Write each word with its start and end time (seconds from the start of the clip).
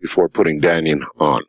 before 0.00 0.28
putting 0.28 0.60
Dannion 0.60 1.00
on. 1.18 1.42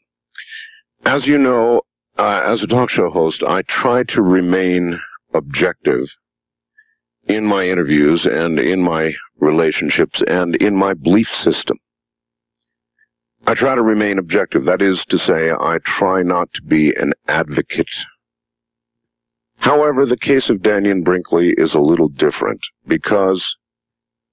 As 1.05 1.25
you 1.25 1.37
know, 1.37 1.81
uh, 2.17 2.41
as 2.45 2.61
a 2.61 2.67
talk 2.67 2.89
show 2.89 3.09
host, 3.09 3.43
I 3.43 3.61
try 3.67 4.03
to 4.09 4.21
remain 4.21 4.99
objective 5.33 6.05
in 7.25 7.45
my 7.45 7.65
interviews 7.65 8.27
and 8.29 8.59
in 8.59 8.81
my 8.81 9.13
relationships 9.39 10.21
and 10.27 10.55
in 10.55 10.75
my 10.75 10.93
belief 10.93 11.27
system. 11.41 11.77
I 13.45 13.55
try 13.55 13.73
to 13.73 13.81
remain 13.81 14.19
objective. 14.19 14.65
That 14.65 14.81
is 14.81 15.03
to 15.09 15.17
say, 15.17 15.51
I 15.51 15.77
try 15.83 16.21
not 16.21 16.49
to 16.53 16.61
be 16.61 16.93
an 16.95 17.13
advocate. 17.27 17.89
However, 19.57 20.05
the 20.05 20.17
case 20.17 20.49
of 20.49 20.57
Dannion 20.57 21.03
Brinkley 21.03 21.53
is 21.57 21.73
a 21.73 21.79
little 21.79 22.09
different 22.09 22.59
because 22.87 23.43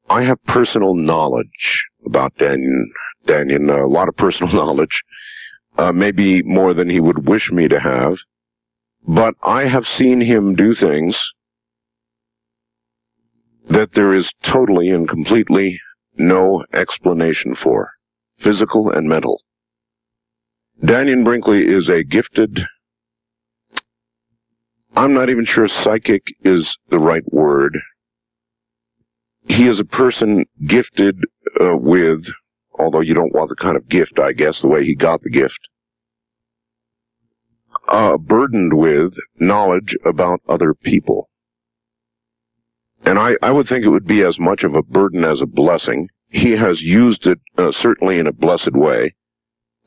I 0.09 0.23
have 0.23 0.43
personal 0.45 0.95
knowledge 0.95 1.85
about 2.05 2.37
Dannion, 2.39 2.85
Dannion, 3.27 3.69
a 3.71 3.87
lot 3.87 4.09
of 4.09 4.17
personal 4.17 4.53
knowledge, 4.55 5.03
uh, 5.77 5.93
maybe 5.93 6.43
more 6.43 6.75
than 6.75 6.89
he 6.89 7.01
would 7.01 7.27
wish 7.27 7.51
me 7.53 7.69
to 7.69 7.81
have, 7.81 8.15
but 9.07 9.35
I 9.43 9.69
have 9.69 9.85
seen 9.85 10.21
him 10.21 10.55
do 10.55 10.75
things 10.75 11.17
that 13.69 13.91
there 13.95 14.15
is 14.15 14.33
totally 14.51 14.89
and 14.89 15.09
completely 15.09 15.79
no 16.17 16.65
explanation 16.73 17.55
for, 17.63 17.93
physical 18.43 18.91
and 18.91 19.09
mental. 19.09 19.43
Dannion 20.83 21.25
Brinkley 21.25 21.63
is 21.63 21.89
a 21.89 22.03
gifted, 22.03 22.61
I'm 24.97 25.15
not 25.15 25.29
even 25.29 25.45
sure 25.45 25.69
psychic 25.69 26.23
is 26.43 26.77
the 26.91 26.99
right 26.99 27.23
word. 27.33 27.79
He 29.47 29.69
is 29.69 29.80
a 29.80 29.85
person 29.85 30.45
gifted 30.66 31.16
uh, 31.61 31.77
with, 31.77 32.25
although 32.78 33.00
you 33.00 33.14
don't 33.14 33.34
want 33.34 33.48
the 33.48 33.56
kind 33.56 33.77
of 33.77 33.88
gift, 33.88 34.18
I 34.18 34.32
guess, 34.32 34.60
the 34.60 34.68
way 34.68 34.84
he 34.84 34.95
got 34.95 35.23
the 35.23 35.30
gift, 35.30 35.59
uh, 37.88 38.16
burdened 38.16 38.74
with 38.74 39.15
knowledge 39.38 39.96
about 40.04 40.40
other 40.48 40.74
people. 40.74 41.29
And 43.04 43.18
I, 43.18 43.32
I 43.43 43.51
would 43.51 43.66
think 43.68 43.85
it 43.85 43.90
would 43.90 44.07
be 44.07 44.23
as 44.23 44.38
much 44.38 44.65
of 44.65 44.74
a 44.74 44.82
burden 44.82 45.24
as 45.24 45.40
a 45.40 45.46
blessing. 45.46 46.09
He 46.29 46.52
has 46.52 46.80
used 46.82 47.26
it 47.26 47.38
uh, 47.57 47.70
certainly 47.70 48.18
in 48.18 48.26
a 48.26 48.32
blessed 48.32 48.73
way 48.73 49.15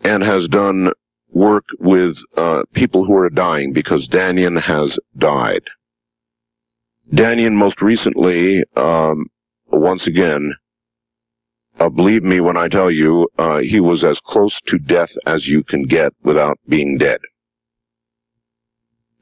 and 0.04 0.24
has 0.24 0.48
done 0.48 0.92
work 1.30 1.66
with 1.80 2.16
uh, 2.36 2.62
people 2.74 3.06
who 3.06 3.16
are 3.16 3.30
dying 3.30 3.74
because 3.74 4.10
Dannion 4.12 4.62
has 4.62 4.98
died. 5.18 5.62
Dannion 7.14 7.54
most 7.54 7.82
recently, 7.82 8.64
um, 8.76 9.28
once 9.68 10.08
again, 10.08 10.54
uh, 11.82 11.90
believe 11.90 12.24
me 12.24 12.40
when 12.40 12.58
I 12.58 12.68
tell 12.68 12.92
you, 12.92 13.28
uh, 13.40 13.60
he 13.60 13.80
was 13.80 14.04
as 14.04 14.20
close 14.26 14.56
to 14.68 14.78
death 14.78 15.10
as 15.26 15.48
you 15.48 15.64
can 15.64 15.84
get 15.84 16.14
without 16.24 16.60
being 16.68 16.98
dead 16.98 17.20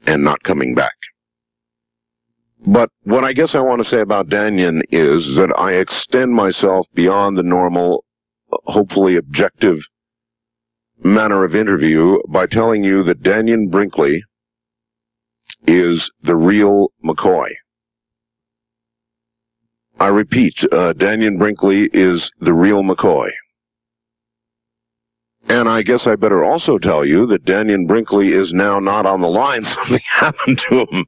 and 0.06 0.22
not 0.22 0.42
coming 0.42 0.74
back. 0.74 0.92
But 2.66 2.90
what 3.04 3.24
I 3.24 3.32
guess 3.32 3.54
I 3.54 3.60
want 3.60 3.82
to 3.82 3.88
say 3.88 4.00
about 4.00 4.28
Dannion 4.28 4.80
is 4.90 5.24
that 5.36 5.54
I 5.56 5.72
extend 5.72 6.34
myself 6.34 6.86
beyond 6.94 7.38
the 7.38 7.42
normal, 7.42 8.04
hopefully 8.50 9.16
objective 9.16 9.78
manner 11.02 11.44
of 11.44 11.54
interview 11.54 12.18
by 12.28 12.44
telling 12.44 12.84
you 12.84 13.02
that 13.04 13.22
Dannion 13.22 13.70
Brinkley 13.70 14.22
is 15.66 16.10
the 16.22 16.36
real 16.36 16.88
McCoy. 17.02 17.48
I 20.00 20.06
repeat, 20.06 20.54
uh, 20.72 20.94
Dannion 20.94 21.36
Brinkley 21.38 21.90
is 21.92 22.32
the 22.40 22.54
real 22.54 22.82
McCoy. 22.82 23.28
And 25.46 25.68
I 25.68 25.82
guess 25.82 26.06
I 26.06 26.16
better 26.16 26.42
also 26.42 26.78
tell 26.78 27.04
you 27.04 27.26
that 27.26 27.44
Dannion 27.44 27.86
Brinkley 27.86 28.28
is 28.28 28.50
now 28.54 28.80
not 28.80 29.04
on 29.04 29.20
the 29.20 29.28
line. 29.28 29.62
Something 29.74 30.00
happened 30.10 30.62
to 30.70 30.86
him. 30.90 31.04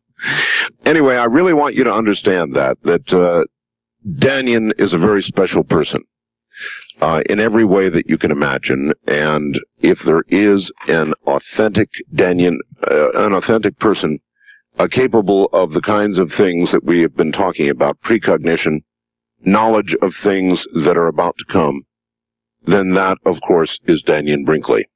Anyway, 0.84 1.16
I 1.16 1.24
really 1.24 1.54
want 1.54 1.74
you 1.74 1.84
to 1.84 1.92
understand 1.92 2.54
that, 2.54 2.76
that, 2.84 3.12
uh, 3.12 3.44
Dannion 4.06 4.72
is 4.78 4.92
a 4.92 4.98
very 4.98 5.22
special 5.22 5.64
person. 5.64 6.02
Uh, 7.00 7.22
in 7.26 7.40
every 7.40 7.64
way 7.64 7.88
that 7.88 8.04
you 8.06 8.18
can 8.18 8.30
imagine, 8.30 8.92
and 9.06 9.58
if 9.78 9.98
there 10.04 10.22
is 10.28 10.70
an 10.86 11.14
authentic 11.26 11.88
Dannion, 12.14 12.58
uh, 12.90 13.10
an 13.12 13.32
authentic 13.32 13.78
person, 13.78 14.20
uh, 14.78 14.88
capable 14.90 15.48
of 15.52 15.72
the 15.72 15.80
kinds 15.80 16.18
of 16.18 16.30
things 16.36 16.72
that 16.72 16.84
we 16.84 17.02
have 17.02 17.16
been 17.16 17.32
talking 17.32 17.70
about, 17.70 18.00
precognition, 18.00 18.82
knowledge 19.44 19.94
of 20.02 20.12
things 20.22 20.64
that 20.84 20.96
are 20.96 21.08
about 21.08 21.34
to 21.38 21.52
come, 21.52 21.82
then 22.66 22.94
that, 22.94 23.18
of 23.26 23.36
course, 23.46 23.78
is 23.86 24.02
Dannion 24.06 24.44
Brinkley. 24.44 24.86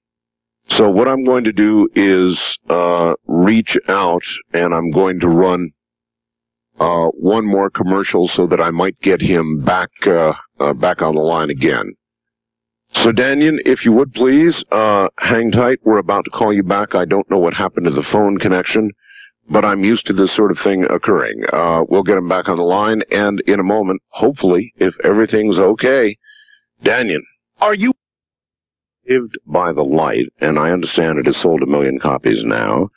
So 0.71 0.91
what 0.91 1.09
I'm 1.09 1.25
going 1.25 1.45
to 1.45 1.53
do 1.53 1.89
is 1.95 2.59
uh, 2.69 3.15
reach 3.27 3.77
out, 3.89 4.23
and 4.53 4.75
I'm 4.75 4.91
going 4.91 5.21
to 5.21 5.29
run 5.29 5.71
uh, 6.79 7.07
one 7.07 7.47
more 7.47 7.71
commercial 7.71 8.29
so 8.29 8.47
that 8.49 8.61
I 8.61 8.71
might 8.71 9.01
get 9.01 9.21
him 9.21 9.65
back 9.65 9.89
uh, 10.07 10.33
uh 10.61 10.75
back 10.75 11.01
on 11.01 11.15
the 11.15 11.23
line 11.23 11.49
again. 11.49 11.95
So 12.93 13.13
Dannion, 13.13 13.59
if 13.65 13.85
you 13.85 13.93
would 13.93 14.13
please 14.13 14.63
uh, 14.71 15.09
hang 15.19 15.51
tight. 15.51 15.79
We're 15.85 15.99
about 15.99 16.25
to 16.25 16.31
call 16.31 16.53
you 16.53 16.63
back. 16.63 16.95
I 16.95 17.05
don't 17.05 17.29
know 17.31 17.39
what 17.39 17.55
happened 17.55 17.87
to 17.87 17.93
the 17.93 18.07
phone 18.13 18.39
connection, 18.39 18.91
but 19.49 19.65
I'm 19.65 19.85
used 19.85 20.07
to 20.07 20.13
this 20.13 20.35
sort 20.35 20.51
of 20.51 20.59
thing 20.63 20.85
occurring. 20.91 21.45
Uh, 21.53 21.83
we'll 21.89 22.03
get 22.03 22.19
him 22.19 22.29
back 22.29 22.49
on 22.49 22.57
the 22.57 22.63
line, 22.63 23.03
and 23.11 23.41
in 23.47 23.61
a 23.61 23.65
moment, 23.65 24.03
hopefully, 24.09 24.73
if 24.77 24.95
everything's 25.05 25.59
okay, 25.59 26.17
Dannion, 26.85 27.23
are 27.61 27.75
you 27.75 27.93
Lived 29.09 29.39
by 29.47 29.73
the 29.73 29.85
Light, 29.85 30.27
and 30.41 30.59
I 30.59 30.71
understand 30.71 31.19
it 31.19 31.27
has 31.27 31.41
sold 31.41 31.63
a 31.63 31.67
million 31.67 32.01
copies 32.01 32.43
now. 32.45 32.89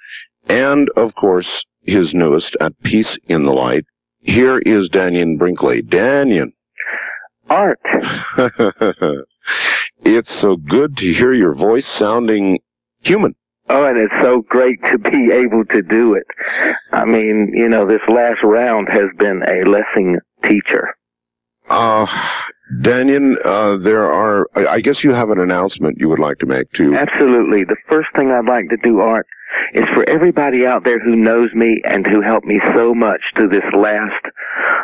And, 0.48 0.90
of 0.96 1.14
course, 1.14 1.66
his 1.84 2.14
newest, 2.14 2.58
At 2.60 2.74
Peace 2.82 3.18
in 3.28 3.44
the 3.44 3.52
Light. 3.52 3.86
Here 4.22 4.58
is 4.58 4.90
Dannion 4.90 5.38
Brinkley. 5.38 5.84
Dannion. 5.84 6.54
Art. 7.48 7.80
it's 10.02 10.42
so 10.42 10.56
good 10.56 10.98
to 10.98 11.14
hear 11.14 11.34
your 11.34 11.54
voice 11.54 11.88
sounding 11.98 12.60
human. 13.02 13.36
Oh, 13.70 13.86
and 13.86 13.98
it's 13.98 14.14
so 14.22 14.42
great 14.50 14.80
to 14.92 14.98
be 14.98 15.30
able 15.32 15.64
to 15.66 15.82
do 15.84 16.16
it. 16.16 16.26
I 16.92 17.06
mean, 17.06 17.52
you 17.54 17.70
know, 17.70 17.86
this 17.86 18.02
last 18.08 18.44
round 18.44 18.88
has 18.90 19.10
been 19.18 19.44
a 19.44 19.70
Lessing 19.70 20.18
teacher. 20.44 20.96
Uh, 21.70 22.08
Dannion, 22.82 23.36
uh, 23.46 23.78
there 23.84 24.12
are, 24.12 24.48
I 24.56 24.80
guess 24.80 25.04
you 25.04 25.14
have 25.14 25.30
an 25.30 25.40
announcement 25.40 26.00
you 26.00 26.10
would 26.10 26.20
like 26.20 26.40
to 26.40 26.48
make 26.48 26.72
too. 26.74 26.96
Absolutely. 26.96 27.64
The 27.64 27.78
first 27.88 28.10
thing 28.16 28.32
I'd 28.32 28.50
like 28.50 28.70
to 28.70 28.78
do, 28.84 29.02
Art, 29.02 29.28
is 29.76 29.84
for 29.94 30.08
everybody 30.10 30.66
out 30.66 30.84
there 30.84 31.00
who 31.00 31.16
knows 31.16 31.54
me 31.54 31.80
and 31.84 32.08
who 32.08 32.22
helped 32.22 32.48
me 32.48 32.60
so 32.74 32.96
much 32.96 33.22
through 33.36 33.50
this 33.50 33.64
last, 33.78 34.26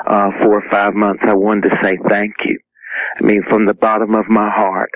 uh, 0.05 0.29
four 0.43 0.59
or 0.61 0.69
five 0.69 0.93
months, 0.93 1.23
I 1.27 1.33
wanted 1.33 1.69
to 1.69 1.77
say 1.81 1.97
thank 2.07 2.35
you. 2.45 2.59
I 3.19 3.23
mean, 3.23 3.41
from 3.49 3.65
the 3.65 3.73
bottom 3.73 4.13
of 4.13 4.27
my 4.27 4.49
heart. 4.49 4.91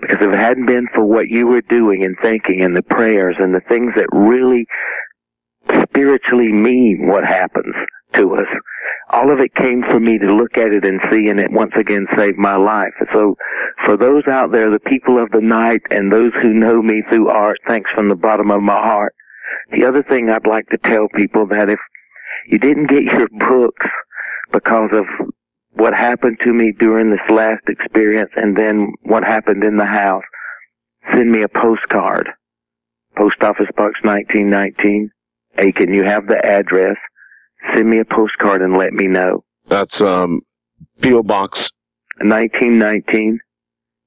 Because 0.00 0.18
if 0.20 0.32
it 0.32 0.38
hadn't 0.38 0.66
been 0.66 0.86
for 0.94 1.04
what 1.04 1.28
you 1.28 1.46
were 1.46 1.62
doing 1.62 2.04
and 2.04 2.16
thinking 2.22 2.62
and 2.62 2.76
the 2.76 2.82
prayers 2.82 3.36
and 3.38 3.54
the 3.54 3.60
things 3.68 3.92
that 3.96 4.08
really 4.12 4.66
spiritually 5.84 6.52
mean 6.52 7.06
what 7.06 7.24
happens 7.24 7.74
to 8.14 8.34
us, 8.34 8.46
all 9.12 9.32
of 9.32 9.40
it 9.40 9.54
came 9.54 9.82
for 9.82 9.98
me 9.98 10.18
to 10.18 10.32
look 10.32 10.56
at 10.56 10.72
it 10.72 10.84
and 10.84 11.00
see, 11.10 11.28
and 11.28 11.40
it 11.40 11.50
once 11.50 11.72
again 11.78 12.06
saved 12.16 12.38
my 12.38 12.56
life. 12.56 12.94
So, 13.12 13.36
for 13.84 13.96
those 13.96 14.22
out 14.30 14.52
there, 14.52 14.70
the 14.70 14.78
people 14.78 15.20
of 15.20 15.30
the 15.32 15.40
night, 15.40 15.80
and 15.90 16.12
those 16.12 16.32
who 16.40 16.54
know 16.54 16.80
me 16.80 17.02
through 17.08 17.28
art, 17.28 17.58
thanks 17.66 17.90
from 17.94 18.08
the 18.08 18.14
bottom 18.14 18.50
of 18.50 18.62
my 18.62 18.80
heart. 18.80 19.14
The 19.72 19.84
other 19.84 20.02
thing 20.02 20.30
I'd 20.30 20.46
like 20.46 20.68
to 20.68 20.78
tell 20.78 21.08
people 21.14 21.46
that 21.48 21.68
if 21.68 21.80
you 22.46 22.58
didn't 22.58 22.86
get 22.86 23.02
your 23.02 23.28
books 23.28 23.86
because 24.52 24.90
of 24.92 25.04
what 25.72 25.94
happened 25.94 26.38
to 26.44 26.52
me 26.52 26.72
during 26.78 27.10
this 27.10 27.20
last 27.30 27.62
experience 27.68 28.30
and 28.36 28.56
then 28.56 28.92
what 29.02 29.24
happened 29.24 29.64
in 29.64 29.76
the 29.76 29.86
house, 29.86 30.24
send 31.12 31.30
me 31.30 31.42
a 31.42 31.48
postcard. 31.48 32.28
Post 33.16 33.42
Office 33.42 33.68
Box 33.76 33.94
1919. 34.02 35.10
Aiken, 35.58 35.92
you 35.92 36.04
have 36.04 36.26
the 36.26 36.38
address 36.44 36.96
send 37.74 37.88
me 37.88 37.98
a 37.98 38.04
postcard 38.04 38.62
and 38.62 38.76
let 38.76 38.92
me 38.92 39.06
know. 39.06 39.44
That's 39.68 40.00
um, 40.00 40.40
P.O. 41.02 41.22
Box 41.22 41.58
1919, 42.18 43.38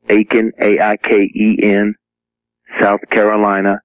Aiken, 0.09 0.51
A-I-K-E-N, 0.59 1.95
South 2.81 2.99
Carolina, 3.09 3.79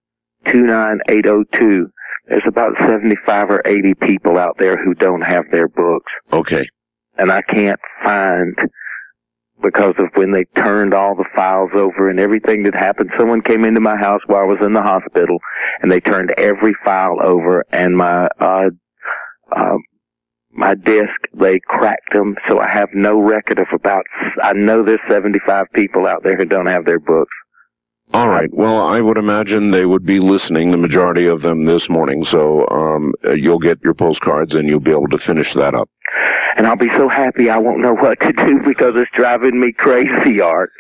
29802. 0.47 1.89
There's 2.29 2.43
about 2.47 2.73
75 2.79 3.51
or 3.51 3.67
80 3.67 3.95
people 4.03 4.37
out 4.37 4.57
there 4.59 4.83
who 4.83 4.95
don't 4.95 5.23
have 5.23 5.45
their 5.51 5.69
books. 5.69 6.13
Okay. 6.33 6.69
And 7.19 7.31
I 7.33 7.43
can't 7.43 7.81
find 8.03 8.57
because 9.63 9.95
of 9.99 10.07
when 10.15 10.33
they 10.33 10.45
turned 10.61 10.95
all 10.95 11.17
the 11.17 11.25
files 11.35 11.71
over 11.75 12.09
and 12.09 12.21
everything 12.21 12.63
that 12.63 12.75
happened. 12.75 13.11
Someone 13.19 13.43
came 13.43 13.65
into 13.65 13.81
my 13.81 13.97
house 13.97 14.21
while 14.27 14.43
I 14.43 14.45
was 14.45 14.59
in 14.63 14.73
the 14.73 14.83
hospital 14.83 15.39
and 15.83 15.91
they 15.91 16.01
turned 16.01 16.33
every 16.39 16.75
file 16.85 17.19
over 17.23 17.65
and 17.73 17.97
my 17.97 18.29
uh 18.41 18.71
um, 19.55 19.83
my 20.51 20.75
disk, 20.75 21.15
they 21.35 21.61
cracked 21.67 22.13
them, 22.13 22.37
so 22.49 22.59
I 22.59 22.69
have 22.69 22.89
no 22.95 23.21
record 23.21 23.59
of 23.59 23.69
about, 23.73 24.05
I 24.43 24.53
know 24.55 24.83
there's 24.83 25.01
75 25.09 25.67
people 25.75 26.07
out 26.07 26.23
there 26.23 26.37
who 26.37 26.45
don't 26.45 26.67
have 26.67 26.85
their 26.85 26.99
books. 26.99 27.33
All 28.15 28.29
right. 28.29 28.49
Well, 28.53 28.81
I 28.81 29.01
would 29.01 29.19
imagine 29.19 29.71
they 29.71 29.85
would 29.85 30.07
be 30.07 30.19
listening, 30.19 30.71
the 30.71 30.79
majority 30.79 31.27
of 31.27 31.43
them 31.43 31.67
this 31.67 31.87
morning. 31.91 32.25
So 32.31 32.67
um, 32.69 33.13
you'll 33.37 33.59
get 33.59 33.79
your 33.83 33.95
postcards 33.95 34.55
and 34.55 34.67
you'll 34.67 34.81
be 34.81 34.91
able 34.91 35.09
to 35.09 35.19
finish 35.27 35.53
that 35.55 35.75
up. 35.75 35.91
And 36.57 36.67
I'll 36.67 36.77
be 36.77 36.91
so 36.97 37.09
happy 37.09 37.51
I 37.51 37.59
won't 37.59 37.81
know 37.81 37.95
what 37.95 38.19
to 38.21 38.33
do 38.33 38.61
because 38.67 38.95
it's 38.97 39.11
driving 39.15 39.61
me 39.61 39.73
crazy, 39.73 40.41
Art. 40.41 40.73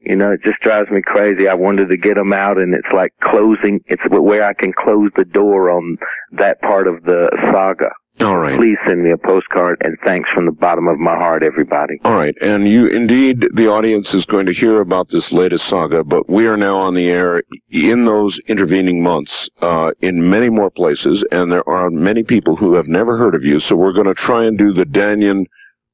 You 0.00 0.16
know, 0.16 0.32
it 0.32 0.42
just 0.42 0.60
drives 0.60 0.90
me 0.90 1.00
crazy. 1.00 1.48
I 1.48 1.54
wanted 1.54 1.88
to 1.88 1.96
get 1.96 2.16
them 2.16 2.32
out 2.32 2.58
and 2.58 2.74
it's 2.74 2.92
like 2.92 3.14
closing, 3.22 3.80
it's 3.86 4.02
where 4.10 4.44
I 4.44 4.52
can 4.52 4.72
close 4.72 5.10
the 5.16 5.24
door 5.24 5.70
on 5.70 5.96
that 6.32 6.60
part 6.60 6.88
of 6.88 7.04
the 7.04 7.30
saga. 7.52 7.90
All 8.20 8.36
right. 8.36 8.56
Please 8.56 8.78
send 8.86 9.02
me 9.02 9.10
a 9.10 9.18
postcard 9.18 9.78
and 9.80 9.98
thanks 10.04 10.30
from 10.32 10.46
the 10.46 10.52
bottom 10.52 10.86
of 10.86 10.98
my 10.98 11.16
heart, 11.16 11.42
everybody. 11.42 11.94
All 12.04 12.14
right. 12.14 12.34
And 12.40 12.68
you, 12.68 12.86
indeed, 12.86 13.44
the 13.54 13.66
audience 13.66 14.14
is 14.14 14.24
going 14.26 14.46
to 14.46 14.54
hear 14.54 14.80
about 14.80 15.08
this 15.08 15.32
latest 15.32 15.68
saga, 15.68 16.04
but 16.04 16.28
we 16.30 16.46
are 16.46 16.56
now 16.56 16.76
on 16.76 16.94
the 16.94 17.06
air 17.06 17.42
in 17.70 18.04
those 18.04 18.38
intervening 18.46 19.02
months, 19.02 19.50
uh, 19.60 19.90
in 20.00 20.30
many 20.30 20.48
more 20.48 20.70
places, 20.70 21.24
and 21.32 21.50
there 21.50 21.68
are 21.68 21.90
many 21.90 22.22
people 22.22 22.54
who 22.54 22.74
have 22.74 22.86
never 22.86 23.18
heard 23.18 23.34
of 23.34 23.42
you, 23.42 23.58
so 23.58 23.74
we're 23.74 23.92
going 23.92 24.06
to 24.06 24.14
try 24.14 24.44
and 24.44 24.56
do 24.56 24.72
the 24.72 24.86
Dannion 24.86 25.46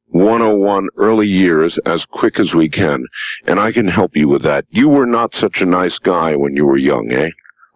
101 0.08 0.88
early 0.98 1.26
years 1.26 1.78
as 1.86 2.04
quick 2.10 2.38
as 2.38 2.52
we 2.54 2.68
can. 2.68 3.02
And 3.46 3.58
I 3.58 3.72
can 3.72 3.88
help 3.88 4.14
you 4.14 4.28
with 4.28 4.42
that. 4.42 4.66
You 4.68 4.88
were 4.90 5.06
not 5.06 5.34
such 5.34 5.58
a 5.60 5.66
nice 5.66 5.98
guy 6.04 6.36
when 6.36 6.54
you 6.54 6.66
were 6.66 6.76
young, 6.76 7.10
eh? 7.12 7.30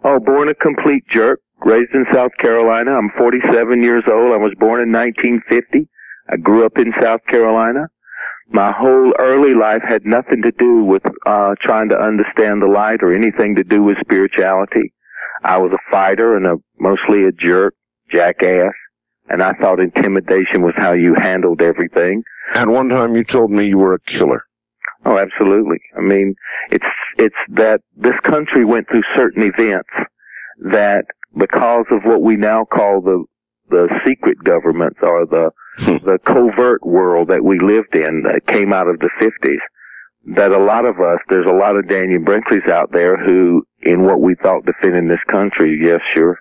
Oh, 0.04 0.18
born 0.20 0.50
a 0.50 0.54
complete 0.54 1.04
jerk 1.08 1.40
raised 1.64 1.94
in 1.94 2.04
South 2.14 2.32
Carolina. 2.38 2.92
I'm 2.92 3.10
47 3.16 3.82
years 3.82 4.04
old. 4.06 4.32
I 4.32 4.36
was 4.36 4.52
born 4.58 4.82
in 4.82 4.92
1950. 4.92 5.88
I 6.28 6.36
grew 6.36 6.64
up 6.64 6.78
in 6.78 6.92
South 7.02 7.20
Carolina. 7.26 7.88
My 8.48 8.72
whole 8.72 9.12
early 9.18 9.54
life 9.54 9.82
had 9.86 10.04
nothing 10.04 10.42
to 10.42 10.52
do 10.52 10.84
with 10.84 11.02
uh, 11.26 11.54
trying 11.60 11.88
to 11.88 11.96
understand 11.96 12.60
the 12.60 12.66
light 12.66 13.02
or 13.02 13.14
anything 13.14 13.56
to 13.56 13.64
do 13.64 13.82
with 13.82 13.96
spirituality. 14.00 14.92
I 15.42 15.58
was 15.58 15.72
a 15.72 15.90
fighter 15.90 16.36
and 16.36 16.46
a 16.46 16.56
mostly 16.78 17.24
a 17.24 17.32
jerk, 17.32 17.74
jackass, 18.10 18.72
and 19.28 19.42
I 19.42 19.52
thought 19.54 19.80
intimidation 19.80 20.62
was 20.62 20.74
how 20.76 20.92
you 20.92 21.14
handled 21.14 21.62
everything. 21.62 22.22
At 22.54 22.68
one 22.68 22.90
time, 22.90 23.16
you 23.16 23.24
told 23.24 23.50
me 23.50 23.66
you 23.66 23.78
were 23.78 23.94
a 23.94 24.00
killer. 24.00 24.44
Oh, 25.06 25.18
absolutely. 25.18 25.80
I 25.96 26.00
mean, 26.00 26.34
it's 26.70 26.84
it's 27.18 27.34
that 27.50 27.80
this 27.96 28.14
country 28.24 28.64
went 28.64 28.88
through 28.88 29.02
certain 29.16 29.42
events 29.42 29.88
that 30.60 31.04
because 31.36 31.86
of 31.90 32.02
what 32.04 32.22
we 32.22 32.36
now 32.36 32.64
call 32.64 33.00
the 33.00 33.24
the 33.70 33.88
secret 34.06 34.38
governments 34.44 34.98
or 35.02 35.26
the 35.26 35.50
hmm. 35.78 35.96
the 36.04 36.18
covert 36.26 36.84
world 36.84 37.28
that 37.28 37.44
we 37.44 37.58
lived 37.58 37.94
in 37.94 38.22
that 38.24 38.46
came 38.46 38.72
out 38.72 38.88
of 38.88 38.98
the 38.98 39.10
50s 39.20 40.36
that 40.36 40.52
a 40.52 40.62
lot 40.62 40.84
of 40.84 41.00
us 41.00 41.18
there's 41.28 41.46
a 41.46 41.52
lot 41.52 41.76
of 41.76 41.86
Dannion 41.86 42.24
Brinkleys 42.24 42.68
out 42.70 42.92
there 42.92 43.16
who 43.16 43.66
in 43.82 44.04
what 44.04 44.20
we 44.20 44.34
thought 44.34 44.66
defending 44.66 45.08
this 45.08 45.22
country 45.30 45.78
yes 45.82 46.00
sure 46.12 46.38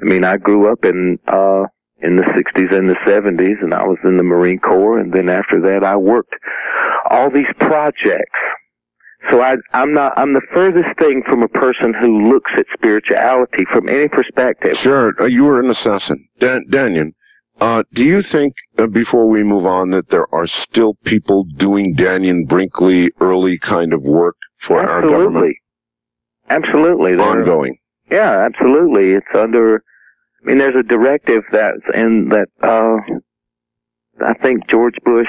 I 0.00 0.04
mean 0.04 0.24
I 0.24 0.36
grew 0.36 0.70
up 0.70 0.84
in 0.84 1.18
uh 1.26 1.64
in 2.02 2.16
the 2.16 2.24
60s 2.36 2.74
and 2.76 2.90
the 2.90 2.96
70s 3.06 3.62
and 3.62 3.72
I 3.72 3.84
was 3.84 3.98
in 4.04 4.18
the 4.18 4.22
Marine 4.22 4.58
Corps 4.58 4.98
and 4.98 5.12
then 5.12 5.30
after 5.30 5.60
that 5.62 5.84
I 5.84 5.96
worked 5.96 6.34
all 7.10 7.30
these 7.30 7.52
projects 7.58 8.38
so 9.30 9.40
I, 9.42 9.54
I'm 9.72 9.92
not, 9.94 10.12
I'm 10.16 10.34
the 10.34 10.46
furthest 10.52 10.98
thing 10.98 11.22
from 11.28 11.42
a 11.42 11.48
person 11.48 11.94
who 12.00 12.28
looks 12.32 12.50
at 12.56 12.66
spirituality 12.74 13.64
from 13.72 13.88
any 13.88 14.08
perspective. 14.08 14.76
Sure. 14.82 15.12
Uh, 15.20 15.26
you 15.26 15.44
were 15.44 15.60
an 15.60 15.70
assassin. 15.70 16.28
Dan- 16.38 17.12
uh, 17.58 17.82
do 17.94 18.04
you 18.04 18.20
think, 18.20 18.52
uh, 18.78 18.86
before 18.86 19.28
we 19.28 19.42
move 19.42 19.64
on, 19.64 19.90
that 19.90 20.10
there 20.10 20.26
are 20.34 20.46
still 20.46 20.94
people 21.04 21.44
doing 21.56 21.96
Dannion 21.96 22.46
Brinkley 22.46 23.10
early 23.18 23.58
kind 23.58 23.94
of 23.94 24.02
work 24.02 24.36
for 24.66 24.80
absolutely. 24.80 25.14
our 25.14 25.24
government? 25.24 25.56
Absolutely. 26.50 27.12
Ongoing. 27.14 27.78
Yeah, 28.10 28.46
absolutely. 28.46 29.12
It's 29.12 29.26
under, 29.34 29.82
I 30.42 30.46
mean, 30.46 30.58
there's 30.58 30.76
a 30.78 30.82
directive 30.82 31.44
that's 31.50 31.82
in 31.94 32.28
that, 32.28 32.48
uh, 32.62 32.98
I 34.24 34.34
think 34.34 34.68
George 34.68 34.96
Bush, 35.04 35.28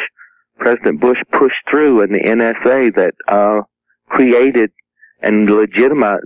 President 0.57 0.99
Bush 0.99 1.19
pushed 1.31 1.63
through 1.69 2.03
in 2.03 2.11
the 2.11 2.19
NSA 2.19 2.93
that, 2.95 3.13
uh, 3.27 3.61
created 4.07 4.71
and 5.21 5.49
legitimate 5.49 6.21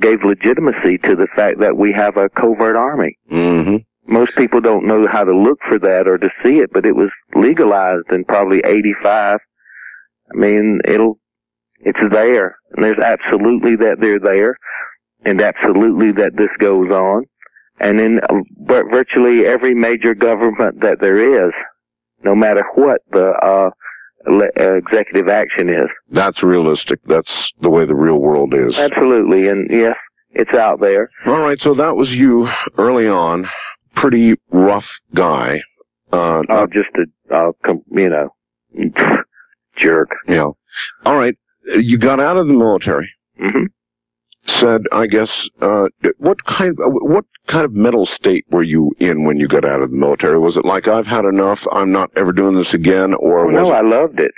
gave 0.00 0.24
legitimacy 0.24 0.98
to 1.04 1.14
the 1.16 1.28
fact 1.36 1.58
that 1.60 1.76
we 1.76 1.92
have 1.92 2.16
a 2.16 2.28
covert 2.30 2.76
army. 2.76 3.18
Mm-hmm. 3.30 3.76
Most 4.12 4.34
people 4.36 4.60
don't 4.60 4.86
know 4.86 5.06
how 5.10 5.24
to 5.24 5.36
look 5.36 5.58
for 5.68 5.78
that 5.78 6.04
or 6.06 6.18
to 6.18 6.28
see 6.42 6.58
it, 6.58 6.70
but 6.72 6.86
it 6.86 6.96
was 6.96 7.10
legalized 7.36 8.10
in 8.10 8.24
probably 8.24 8.60
85. 8.64 9.38
I 10.32 10.36
mean, 10.36 10.80
it'll, 10.86 11.18
it's 11.80 11.98
there. 12.10 12.56
And 12.72 12.84
there's 12.84 12.98
absolutely 12.98 13.76
that 13.76 13.96
they're 14.00 14.18
there 14.18 14.56
and 15.24 15.40
absolutely 15.40 16.12
that 16.12 16.32
this 16.36 16.50
goes 16.58 16.90
on. 16.90 17.24
And 17.80 18.00
in 18.00 18.20
uh, 18.20 18.84
virtually 18.90 19.46
every 19.46 19.74
major 19.74 20.14
government 20.14 20.80
that 20.80 21.00
there 21.00 21.46
is, 21.46 21.52
no 22.24 22.34
matter 22.34 22.64
what 22.74 23.02
the, 23.10 23.28
uh, 23.30 23.70
executive 24.26 25.28
action 25.28 25.68
is. 25.68 25.88
That's 26.10 26.42
realistic. 26.42 27.00
That's 27.06 27.52
the 27.60 27.70
way 27.70 27.86
the 27.86 27.94
real 27.94 28.20
world 28.20 28.54
is. 28.54 28.76
Absolutely, 28.76 29.48
and 29.48 29.70
yes, 29.70 29.96
it's 30.30 30.54
out 30.54 30.80
there. 30.80 31.10
All 31.26 31.38
right, 31.38 31.58
so 31.58 31.74
that 31.74 31.96
was 31.96 32.10
you 32.10 32.48
early 32.78 33.06
on. 33.06 33.46
Pretty 33.94 34.34
rough 34.50 34.86
guy. 35.14 35.60
Uh, 36.12 36.42
oh, 36.48 36.66
just 36.66 36.88
a, 36.96 37.34
uh, 37.34 37.52
com- 37.64 37.84
you 37.90 38.08
know, 38.08 38.34
jerk. 39.76 40.10
Yeah. 40.28 40.50
All 41.04 41.16
right, 41.16 41.34
you 41.64 41.98
got 41.98 42.20
out 42.20 42.36
of 42.36 42.46
the 42.46 42.54
military. 42.54 43.10
Mm-hmm 43.40 43.64
said, 44.46 44.82
I 44.92 45.06
guess, 45.06 45.30
uh, 45.60 45.86
what 46.18 46.44
kind, 46.44 46.74
what 46.78 47.24
kind 47.48 47.64
of 47.64 47.72
mental 47.72 48.06
state 48.06 48.44
were 48.50 48.62
you 48.62 48.92
in 48.98 49.24
when 49.24 49.38
you 49.38 49.46
got 49.46 49.64
out 49.64 49.82
of 49.82 49.90
the 49.90 49.96
military? 49.96 50.38
Was 50.38 50.56
it 50.56 50.64
like, 50.64 50.88
I've 50.88 51.06
had 51.06 51.24
enough, 51.24 51.60
I'm 51.70 51.92
not 51.92 52.10
ever 52.16 52.32
doing 52.32 52.56
this 52.56 52.74
again, 52.74 53.14
or 53.14 53.50
no, 53.52 53.70
I 53.70 53.82
loved 53.82 54.20
it. 54.20 54.32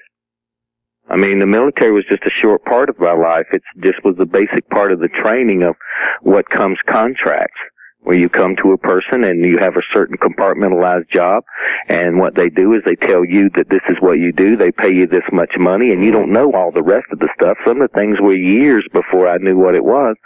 I 1.08 1.16
mean, 1.16 1.38
the 1.38 1.46
military 1.46 1.92
was 1.92 2.04
just 2.08 2.24
a 2.24 2.30
short 2.30 2.64
part 2.64 2.88
of 2.88 2.98
my 2.98 3.12
life. 3.12 3.46
It 3.52 3.62
just 3.82 4.02
was 4.04 4.16
the 4.16 4.24
basic 4.24 4.68
part 4.70 4.90
of 4.90 5.00
the 5.00 5.08
training 5.08 5.62
of 5.62 5.74
what 6.22 6.48
comes 6.48 6.78
contracts 6.88 7.60
where 8.04 8.16
you 8.16 8.28
come 8.28 8.54
to 8.56 8.72
a 8.72 8.78
person 8.78 9.24
and 9.24 9.44
you 9.44 9.58
have 9.58 9.76
a 9.76 9.82
certain 9.92 10.16
compartmentalized 10.18 11.08
job 11.10 11.42
and 11.88 12.18
what 12.18 12.34
they 12.34 12.50
do 12.50 12.74
is 12.74 12.82
they 12.84 12.96
tell 12.96 13.24
you 13.24 13.50
that 13.56 13.68
this 13.70 13.80
is 13.88 13.96
what 14.00 14.18
you 14.18 14.30
do 14.30 14.56
they 14.56 14.70
pay 14.70 14.92
you 14.92 15.06
this 15.06 15.24
much 15.32 15.52
money 15.58 15.90
and 15.90 16.04
you 16.04 16.12
don't 16.12 16.32
know 16.32 16.52
all 16.52 16.70
the 16.70 16.82
rest 16.82 17.06
of 17.10 17.18
the 17.18 17.28
stuff. 17.34 17.56
Some 17.64 17.80
of 17.80 17.90
the 17.90 17.98
things 17.98 18.18
were 18.20 18.36
years 18.36 18.86
before 18.92 19.28
i 19.28 19.38
knew 19.38 19.56
what 19.58 19.74
it 19.74 19.84
was 19.84 20.16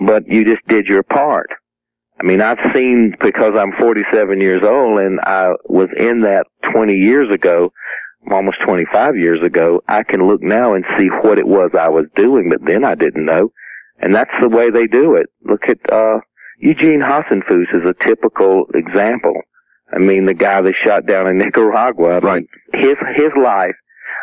but 0.00 0.26
you 0.26 0.44
just 0.44 0.66
did 0.66 0.86
your 0.86 1.02
part. 1.02 1.48
I 2.20 2.24
mean 2.24 2.40
i've 2.40 2.58
seen 2.74 3.14
because 3.20 3.52
i'm 3.56 3.72
47 3.78 4.40
years 4.40 4.62
old 4.64 4.98
and 4.98 5.20
i 5.20 5.52
was 5.66 5.88
in 5.98 6.22
that 6.22 6.46
20 6.72 6.94
years 6.94 7.30
ago 7.32 7.70
almost 8.32 8.56
25 8.64 9.16
years 9.16 9.42
ago 9.44 9.82
i 9.88 10.02
can 10.02 10.26
look 10.26 10.42
now 10.42 10.72
and 10.74 10.84
see 10.98 11.08
what 11.22 11.38
it 11.38 11.46
was 11.46 11.70
i 11.78 11.88
was 11.88 12.06
doing 12.16 12.48
but 12.48 12.64
then 12.66 12.84
i 12.84 12.94
didn't 12.94 13.26
know. 13.26 13.50
And 14.00 14.14
that's 14.14 14.30
the 14.40 14.48
way 14.48 14.70
they 14.70 14.86
do 14.86 15.14
it. 15.14 15.26
Look 15.44 15.68
at 15.68 15.78
uh 15.92 16.18
Eugene 16.58 17.00
Hasenfus 17.00 17.74
is 17.74 17.82
a 17.88 17.94
typical 18.04 18.66
example. 18.74 19.40
I 19.92 19.98
mean, 19.98 20.26
the 20.26 20.34
guy 20.34 20.60
that 20.62 20.74
shot 20.82 21.06
down 21.06 21.26
in 21.28 21.38
Nicaragua. 21.44 22.20
Right. 22.20 22.44
His 22.72 22.96
his 23.16 23.32
life. 23.42 23.74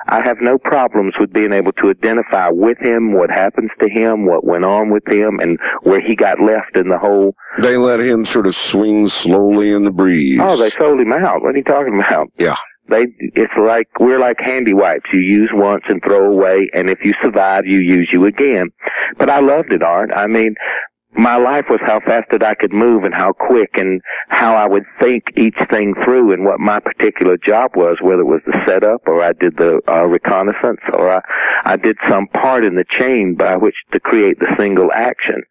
I 0.07 0.19
have 0.21 0.37
no 0.41 0.57
problems 0.57 1.13
with 1.19 1.31
being 1.31 1.53
able 1.53 1.73
to 1.73 1.89
identify 1.91 2.49
with 2.49 2.79
him, 2.79 3.13
what 3.13 3.29
happens 3.29 3.69
to 3.79 3.87
him, 3.87 4.25
what 4.25 4.43
went 4.43 4.65
on 4.65 4.89
with 4.89 5.07
him, 5.07 5.39
and 5.39 5.59
where 5.83 6.01
he 6.01 6.15
got 6.15 6.41
left 6.41 6.75
in 6.75 6.89
the 6.89 6.97
whole. 6.97 7.35
They 7.61 7.77
let 7.77 7.99
him 7.99 8.25
sort 8.25 8.47
of 8.47 8.55
swing 8.71 9.09
slowly 9.21 9.71
in 9.71 9.85
the 9.85 9.91
breeze. 9.91 10.39
Oh, 10.41 10.57
they 10.57 10.71
sold 10.71 10.99
him 10.99 11.13
out. 11.13 11.43
What 11.43 11.53
are 11.53 11.57
you 11.57 11.63
talking 11.63 11.99
about? 11.99 12.31
Yeah. 12.39 12.55
They, 12.89 13.05
it's 13.19 13.53
like, 13.63 13.87
we're 13.99 14.19
like 14.19 14.37
handy 14.39 14.73
wipes. 14.73 15.05
You 15.13 15.19
use 15.19 15.51
once 15.53 15.83
and 15.87 16.01
throw 16.03 16.33
away, 16.33 16.67
and 16.73 16.89
if 16.89 16.97
you 17.05 17.13
survive, 17.21 17.67
you 17.67 17.77
use 17.77 18.09
you 18.11 18.25
again. 18.25 18.69
But 19.19 19.29
I 19.29 19.39
loved 19.39 19.71
it, 19.71 19.83
Art. 19.83 20.09
I 20.11 20.25
mean, 20.25 20.55
my 21.13 21.35
life 21.35 21.65
was 21.69 21.79
how 21.85 21.99
fast 21.99 22.29
that 22.31 22.43
I 22.43 22.55
could 22.55 22.71
move 22.71 23.03
and 23.03 23.13
how 23.13 23.33
quick 23.33 23.71
and 23.73 24.01
how 24.29 24.55
I 24.55 24.67
would 24.67 24.85
think 24.99 25.23
each 25.35 25.57
thing 25.69 25.93
through 26.05 26.31
and 26.31 26.45
what 26.45 26.59
my 26.59 26.79
particular 26.79 27.37
job 27.37 27.71
was, 27.75 27.97
whether 28.01 28.21
it 28.21 28.25
was 28.25 28.41
the 28.45 28.57
setup 28.65 29.07
or 29.07 29.21
I 29.21 29.33
did 29.33 29.57
the 29.57 29.81
uh, 29.89 30.05
reconnaissance 30.05 30.79
or 30.93 31.13
I, 31.13 31.21
I 31.65 31.75
did 31.75 31.97
some 32.09 32.27
part 32.27 32.63
in 32.63 32.75
the 32.75 32.85
chain 32.89 33.35
by 33.37 33.57
which 33.57 33.75
to 33.91 33.99
create 33.99 34.39
the 34.39 34.53
single 34.57 34.89
action. 34.93 35.43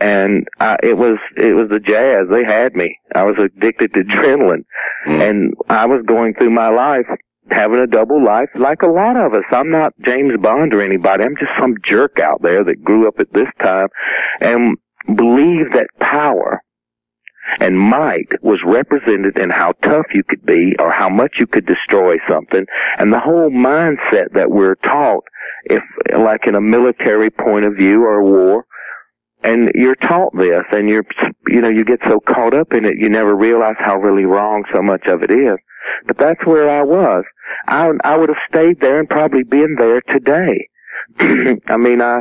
And 0.00 0.46
uh, 0.60 0.76
it 0.82 0.96
was 0.96 1.18
it 1.36 1.54
was 1.54 1.68
the 1.70 1.80
jazz. 1.80 2.28
They 2.30 2.44
had 2.44 2.76
me. 2.76 2.96
I 3.16 3.24
was 3.24 3.34
addicted 3.36 3.94
to 3.94 4.04
adrenaline, 4.04 4.64
mm. 5.04 5.28
and 5.28 5.54
I 5.68 5.86
was 5.86 6.04
going 6.06 6.34
through 6.34 6.50
my 6.50 6.68
life 6.68 7.06
having 7.50 7.78
a 7.78 7.86
double 7.86 8.24
life 8.24 8.48
like 8.54 8.82
a 8.82 8.86
lot 8.86 9.16
of 9.16 9.34
us. 9.34 9.44
I'm 9.50 9.70
not 9.70 9.92
James 10.04 10.32
Bond 10.40 10.74
or 10.74 10.82
anybody. 10.82 11.24
I'm 11.24 11.36
just 11.36 11.52
some 11.58 11.76
jerk 11.84 12.18
out 12.18 12.42
there 12.42 12.64
that 12.64 12.84
grew 12.84 13.08
up 13.08 13.18
at 13.18 13.32
this 13.32 13.48
time 13.60 13.88
and 14.40 14.76
believed 15.06 15.72
that 15.74 15.88
power 16.00 16.62
and 17.60 17.78
might 17.78 18.28
was 18.42 18.60
represented 18.64 19.38
in 19.38 19.50
how 19.50 19.72
tough 19.82 20.06
you 20.12 20.22
could 20.22 20.44
be 20.44 20.74
or 20.78 20.90
how 20.90 21.08
much 21.08 21.36
you 21.38 21.46
could 21.46 21.66
destroy 21.66 22.16
something. 22.28 22.66
And 22.98 23.12
the 23.12 23.20
whole 23.20 23.50
mindset 23.50 24.32
that 24.34 24.50
we're 24.50 24.74
taught 24.76 25.24
if, 25.64 25.82
like 26.18 26.46
in 26.46 26.54
a 26.54 26.60
military 26.60 27.30
point 27.30 27.64
of 27.64 27.74
view 27.74 28.04
or 28.04 28.22
war, 28.22 28.66
and 29.42 29.70
you're 29.74 29.96
taught 29.96 30.36
this 30.36 30.64
and 30.72 30.88
you're, 30.88 31.04
you 31.46 31.60
know, 31.60 31.68
you 31.68 31.84
get 31.84 32.00
so 32.08 32.20
caught 32.20 32.54
up 32.54 32.72
in 32.72 32.84
it, 32.84 32.96
you 32.98 33.08
never 33.08 33.34
realize 33.34 33.76
how 33.78 33.96
really 33.96 34.24
wrong 34.24 34.64
so 34.72 34.82
much 34.82 35.06
of 35.06 35.22
it 35.22 35.30
is. 35.30 35.58
But 36.06 36.18
that's 36.18 36.44
where 36.44 36.68
I 36.68 36.82
was. 36.82 37.24
I, 37.66 37.90
I 38.04 38.16
would 38.16 38.28
have 38.28 38.38
stayed 38.48 38.80
there 38.80 38.98
and 38.98 39.08
probably 39.08 39.44
been 39.44 39.76
there 39.78 40.02
today. 40.02 40.68
I 41.68 41.76
mean, 41.76 42.02
I, 42.02 42.20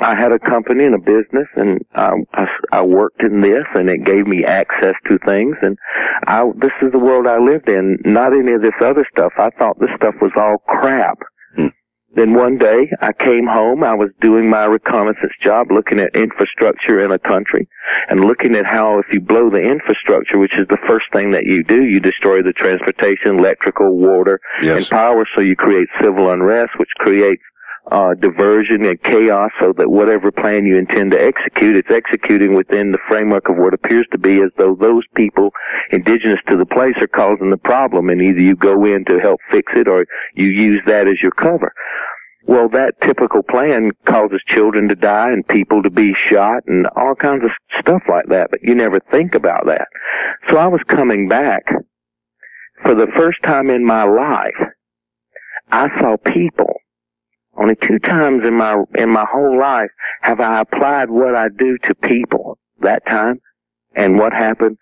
I 0.00 0.14
had 0.14 0.32
a 0.32 0.38
company 0.38 0.84
and 0.84 0.94
a 0.94 0.98
business 0.98 1.46
and 1.54 1.80
I, 1.94 2.12
I, 2.34 2.46
I 2.72 2.82
worked 2.82 3.22
in 3.22 3.40
this 3.40 3.64
and 3.74 3.88
it 3.88 4.04
gave 4.04 4.26
me 4.26 4.44
access 4.44 4.94
to 5.06 5.18
things 5.24 5.56
and 5.62 5.78
I, 6.26 6.50
this 6.56 6.72
is 6.82 6.92
the 6.92 6.98
world 6.98 7.26
I 7.26 7.38
lived 7.38 7.68
in, 7.68 7.98
not 8.04 8.32
any 8.32 8.52
of 8.52 8.62
this 8.62 8.74
other 8.80 9.06
stuff. 9.12 9.32
I 9.38 9.50
thought 9.50 9.78
this 9.78 9.90
stuff 9.96 10.14
was 10.20 10.32
all 10.36 10.58
crap. 10.66 11.18
Then 12.14 12.34
one 12.34 12.58
day 12.58 12.90
I 13.00 13.12
came 13.12 13.46
home, 13.46 13.84
I 13.84 13.94
was 13.94 14.10
doing 14.20 14.50
my 14.50 14.64
reconnaissance 14.64 15.32
job 15.42 15.68
looking 15.70 16.00
at 16.00 16.14
infrastructure 16.16 17.04
in 17.04 17.12
a 17.12 17.18
country 17.18 17.68
and 18.08 18.24
looking 18.24 18.56
at 18.56 18.66
how 18.66 18.98
if 18.98 19.06
you 19.12 19.20
blow 19.20 19.48
the 19.48 19.62
infrastructure, 19.62 20.36
which 20.36 20.58
is 20.58 20.66
the 20.68 20.78
first 20.88 21.06
thing 21.12 21.30
that 21.32 21.44
you 21.44 21.62
do, 21.62 21.84
you 21.84 22.00
destroy 22.00 22.42
the 22.42 22.52
transportation, 22.52 23.38
electrical, 23.38 23.96
water, 23.96 24.40
yes. 24.60 24.78
and 24.78 24.86
power 24.90 25.24
so 25.34 25.40
you 25.40 25.54
create 25.54 25.88
civil 26.02 26.32
unrest, 26.32 26.72
which 26.78 26.90
creates 26.98 27.42
uh, 27.90 28.14
diversion 28.14 28.84
and 28.84 29.02
chaos 29.02 29.50
so 29.60 29.72
that 29.76 29.90
whatever 29.90 30.30
plan 30.30 30.64
you 30.64 30.76
intend 30.76 31.10
to 31.10 31.20
execute, 31.20 31.76
it's 31.76 31.90
executing 31.90 32.54
within 32.54 32.92
the 32.92 32.98
framework 33.08 33.48
of 33.48 33.56
what 33.56 33.74
appears 33.74 34.06
to 34.12 34.18
be 34.18 34.40
as 34.40 34.50
though 34.56 34.76
those 34.80 35.04
people 35.16 35.50
indigenous 35.90 36.38
to 36.48 36.56
the 36.56 36.66
place 36.66 36.94
are 37.00 37.08
causing 37.08 37.50
the 37.50 37.56
problem 37.56 38.08
and 38.08 38.22
either 38.22 38.40
you 38.40 38.54
go 38.54 38.84
in 38.84 39.04
to 39.04 39.18
help 39.18 39.40
fix 39.50 39.72
it 39.74 39.88
or 39.88 40.06
you 40.34 40.48
use 40.48 40.80
that 40.86 41.08
as 41.08 41.20
your 41.20 41.32
cover. 41.32 41.72
Well, 42.46 42.68
that 42.70 42.94
typical 43.02 43.42
plan 43.42 43.90
causes 44.06 44.40
children 44.46 44.88
to 44.88 44.94
die 44.94 45.30
and 45.30 45.46
people 45.46 45.82
to 45.82 45.90
be 45.90 46.14
shot 46.14 46.62
and 46.66 46.86
all 46.96 47.14
kinds 47.14 47.44
of 47.44 47.50
stuff 47.80 48.02
like 48.08 48.26
that, 48.28 48.48
but 48.50 48.62
you 48.62 48.74
never 48.74 49.00
think 49.10 49.34
about 49.34 49.66
that. 49.66 49.88
So 50.50 50.56
I 50.56 50.66
was 50.66 50.80
coming 50.86 51.28
back 51.28 51.64
for 52.82 52.94
the 52.94 53.08
first 53.16 53.38
time 53.44 53.68
in 53.68 53.84
my 53.84 54.04
life. 54.04 54.72
I 55.70 55.88
saw 56.00 56.16
people 56.32 56.80
only 57.60 57.74
two 57.86 57.98
times 57.98 58.42
in 58.46 58.54
my 58.54 58.82
in 58.94 59.10
my 59.10 59.26
whole 59.30 59.58
life 59.58 59.90
have 60.22 60.40
I 60.40 60.60
applied 60.60 61.10
what 61.10 61.34
I 61.34 61.48
do 61.48 61.76
to 61.88 61.94
people. 61.94 62.58
That 62.80 63.04
time, 63.06 63.40
and 63.94 64.18
what 64.18 64.32
happened 64.32 64.78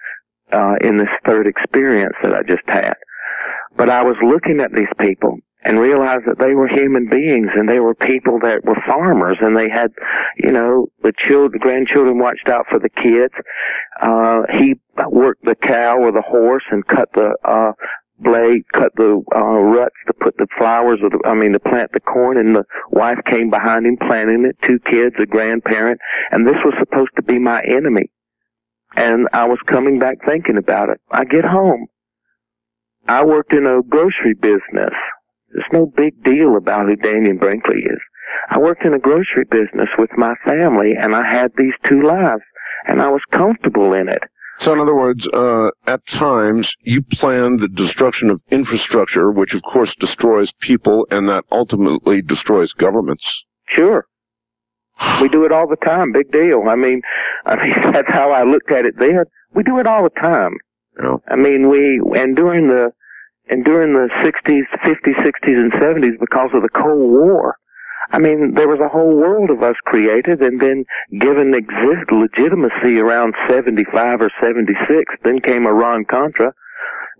uh, 0.52 0.74
in 0.80 0.98
this 0.98 1.08
third 1.26 1.46
experience 1.46 2.14
that 2.22 2.34
I 2.34 2.42
just 2.42 2.62
had. 2.66 2.94
But 3.76 3.90
I 3.90 4.02
was 4.02 4.16
looking 4.22 4.60
at 4.60 4.72
these 4.72 4.92
people 4.98 5.38
and 5.64 5.80
realized 5.80 6.24
that 6.26 6.38
they 6.38 6.54
were 6.54 6.68
human 6.68 7.08
beings 7.08 7.48
and 7.54 7.68
they 7.68 7.80
were 7.80 7.94
people 7.94 8.38
that 8.40 8.64
were 8.64 8.80
farmers 8.86 9.38
and 9.40 9.56
they 9.56 9.68
had, 9.68 9.90
you 10.36 10.52
know, 10.52 10.86
the 11.02 11.12
children, 11.18 11.60
grandchildren 11.60 12.18
watched 12.18 12.48
out 12.48 12.66
for 12.70 12.78
the 12.78 12.88
kids. 12.88 13.34
Uh, 14.00 14.42
he 14.58 14.74
worked 15.10 15.44
the 15.44 15.56
cow 15.56 15.98
or 15.98 16.12
the 16.12 16.22
horse 16.22 16.64
and 16.70 16.86
cut 16.86 17.08
the, 17.14 17.36
uh, 17.44 17.72
blade, 18.20 18.62
cut 18.72 18.92
the 18.96 19.22
uh, 19.34 19.40
ruts 19.40 19.96
to 20.06 20.12
put 20.12 20.36
the 20.36 20.46
flowers, 20.58 21.00
or 21.02 21.10
the, 21.10 21.20
I 21.26 21.34
mean, 21.34 21.52
to 21.52 21.60
plant 21.60 21.92
the 21.92 22.00
corn, 22.00 22.36
and 22.36 22.54
the 22.54 22.64
wife 22.90 23.18
came 23.26 23.50
behind 23.50 23.86
him 23.86 23.96
planting 23.96 24.44
it. 24.44 24.56
Two 24.66 24.78
kids, 24.90 25.14
a 25.20 25.26
grandparent, 25.26 26.00
and 26.30 26.46
this 26.46 26.56
was 26.64 26.74
supposed 26.78 27.10
to 27.16 27.22
be 27.22 27.38
my 27.38 27.62
enemy. 27.62 28.10
And 28.96 29.28
I 29.32 29.46
was 29.46 29.58
coming 29.66 29.98
back 29.98 30.18
thinking 30.26 30.56
about 30.56 30.88
it. 30.88 31.00
I 31.10 31.24
get 31.24 31.44
home. 31.44 31.86
I 33.06 33.24
worked 33.24 33.52
in 33.52 33.66
a 33.66 33.82
grocery 33.82 34.34
business. 34.34 34.94
There's 35.50 35.72
no 35.72 35.86
big 35.86 36.22
deal 36.24 36.56
about 36.56 36.86
who 36.86 36.96
Dannion 36.96 37.38
Brinkley 37.38 37.80
is. 37.80 38.00
I 38.50 38.58
worked 38.58 38.84
in 38.84 38.94
a 38.94 38.98
grocery 38.98 39.44
business 39.50 39.88
with 39.98 40.10
my 40.16 40.34
family, 40.44 40.92
and 40.98 41.14
I 41.14 41.24
had 41.24 41.52
these 41.56 41.72
two 41.88 42.02
lives, 42.02 42.42
and 42.86 43.00
I 43.00 43.08
was 43.08 43.22
comfortable 43.30 43.94
in 43.94 44.08
it. 44.08 44.22
So, 44.60 44.72
in 44.72 44.80
other 44.80 44.94
words, 44.94 45.26
uh, 45.32 45.68
at 45.86 46.00
times 46.18 46.68
you 46.80 47.02
plan 47.12 47.58
the 47.58 47.68
destruction 47.68 48.28
of 48.28 48.42
infrastructure, 48.50 49.30
which 49.30 49.54
of 49.54 49.62
course 49.62 49.94
destroys 50.00 50.52
people, 50.60 51.06
and 51.10 51.28
that 51.28 51.44
ultimately 51.52 52.22
destroys 52.22 52.72
governments. 52.72 53.24
Sure. 53.68 54.06
We 55.22 55.28
do 55.28 55.44
it 55.44 55.52
all 55.52 55.68
the 55.68 55.76
time. 55.76 56.10
Big 56.12 56.32
deal. 56.32 56.64
I 56.68 56.74
mean, 56.74 57.02
I 57.46 57.56
mean 57.62 57.74
that's 57.92 58.12
how 58.12 58.32
I 58.32 58.42
looked 58.42 58.72
at 58.72 58.84
it 58.84 58.94
then. 58.98 59.24
We 59.54 59.62
do 59.62 59.78
it 59.78 59.86
all 59.86 60.02
the 60.02 60.20
time. 60.20 60.56
Yeah. 61.00 61.16
I 61.28 61.36
mean, 61.36 61.68
we 61.68 62.00
and 62.18 62.34
during 62.34 62.68
the 62.68 62.90
and 63.48 63.64
during 63.64 63.94
the 63.94 64.08
60s, 64.22 64.62
50s, 64.84 65.14
60s, 65.14 65.56
and 65.56 65.72
70s, 65.72 66.18
because 66.20 66.50
of 66.52 66.62
the 66.62 66.68
Cold 66.68 67.10
War, 67.10 67.56
I 68.10 68.18
mean, 68.18 68.54
there 68.54 68.68
was 68.68 68.80
a 68.80 68.88
whole 68.88 69.14
world 69.14 69.50
of 69.50 69.62
us 69.62 69.76
created 69.84 70.40
and 70.40 70.60
then 70.60 70.84
given 71.20 71.52
exist 71.54 72.10
legitimacy 72.10 72.98
around 72.98 73.34
75 73.48 74.22
or 74.22 74.30
76. 74.40 75.14
Then 75.24 75.40
came 75.40 75.66
Iran-Contra. 75.66 76.52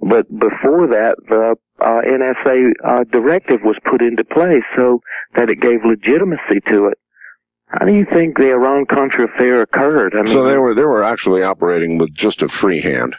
But 0.01 0.29
before 0.31 0.87
that, 0.89 1.17
the 1.29 1.57
uh, 1.81 2.01
NSA 2.07 2.71
uh, 2.85 3.05
directive 3.11 3.61
was 3.65 3.77
put 3.85 4.01
into 4.01 4.25
place 4.25 4.65
so 4.77 5.01
that 5.35 5.51
it 5.51 5.61
gave 5.61 5.85
legitimacy 5.85 6.61
to 6.73 6.87
it. 6.87 6.99
How 7.67 7.85
do 7.85 7.93
you 7.93 8.07
think 8.07 8.39
the 8.39 8.51
Iran-Contra 8.51 9.27
affair 9.29 9.63
occurred? 9.63 10.15
I 10.19 10.23
mean, 10.23 10.33
so 10.33 10.45
they 10.45 10.57
were 10.57 10.75
they 10.75 10.85
were 10.85 11.05
actually 11.05 11.43
operating 11.43 11.99
with 11.99 12.15
just 12.15 12.41
a 12.41 12.49
free 12.61 12.81
hand. 12.81 13.15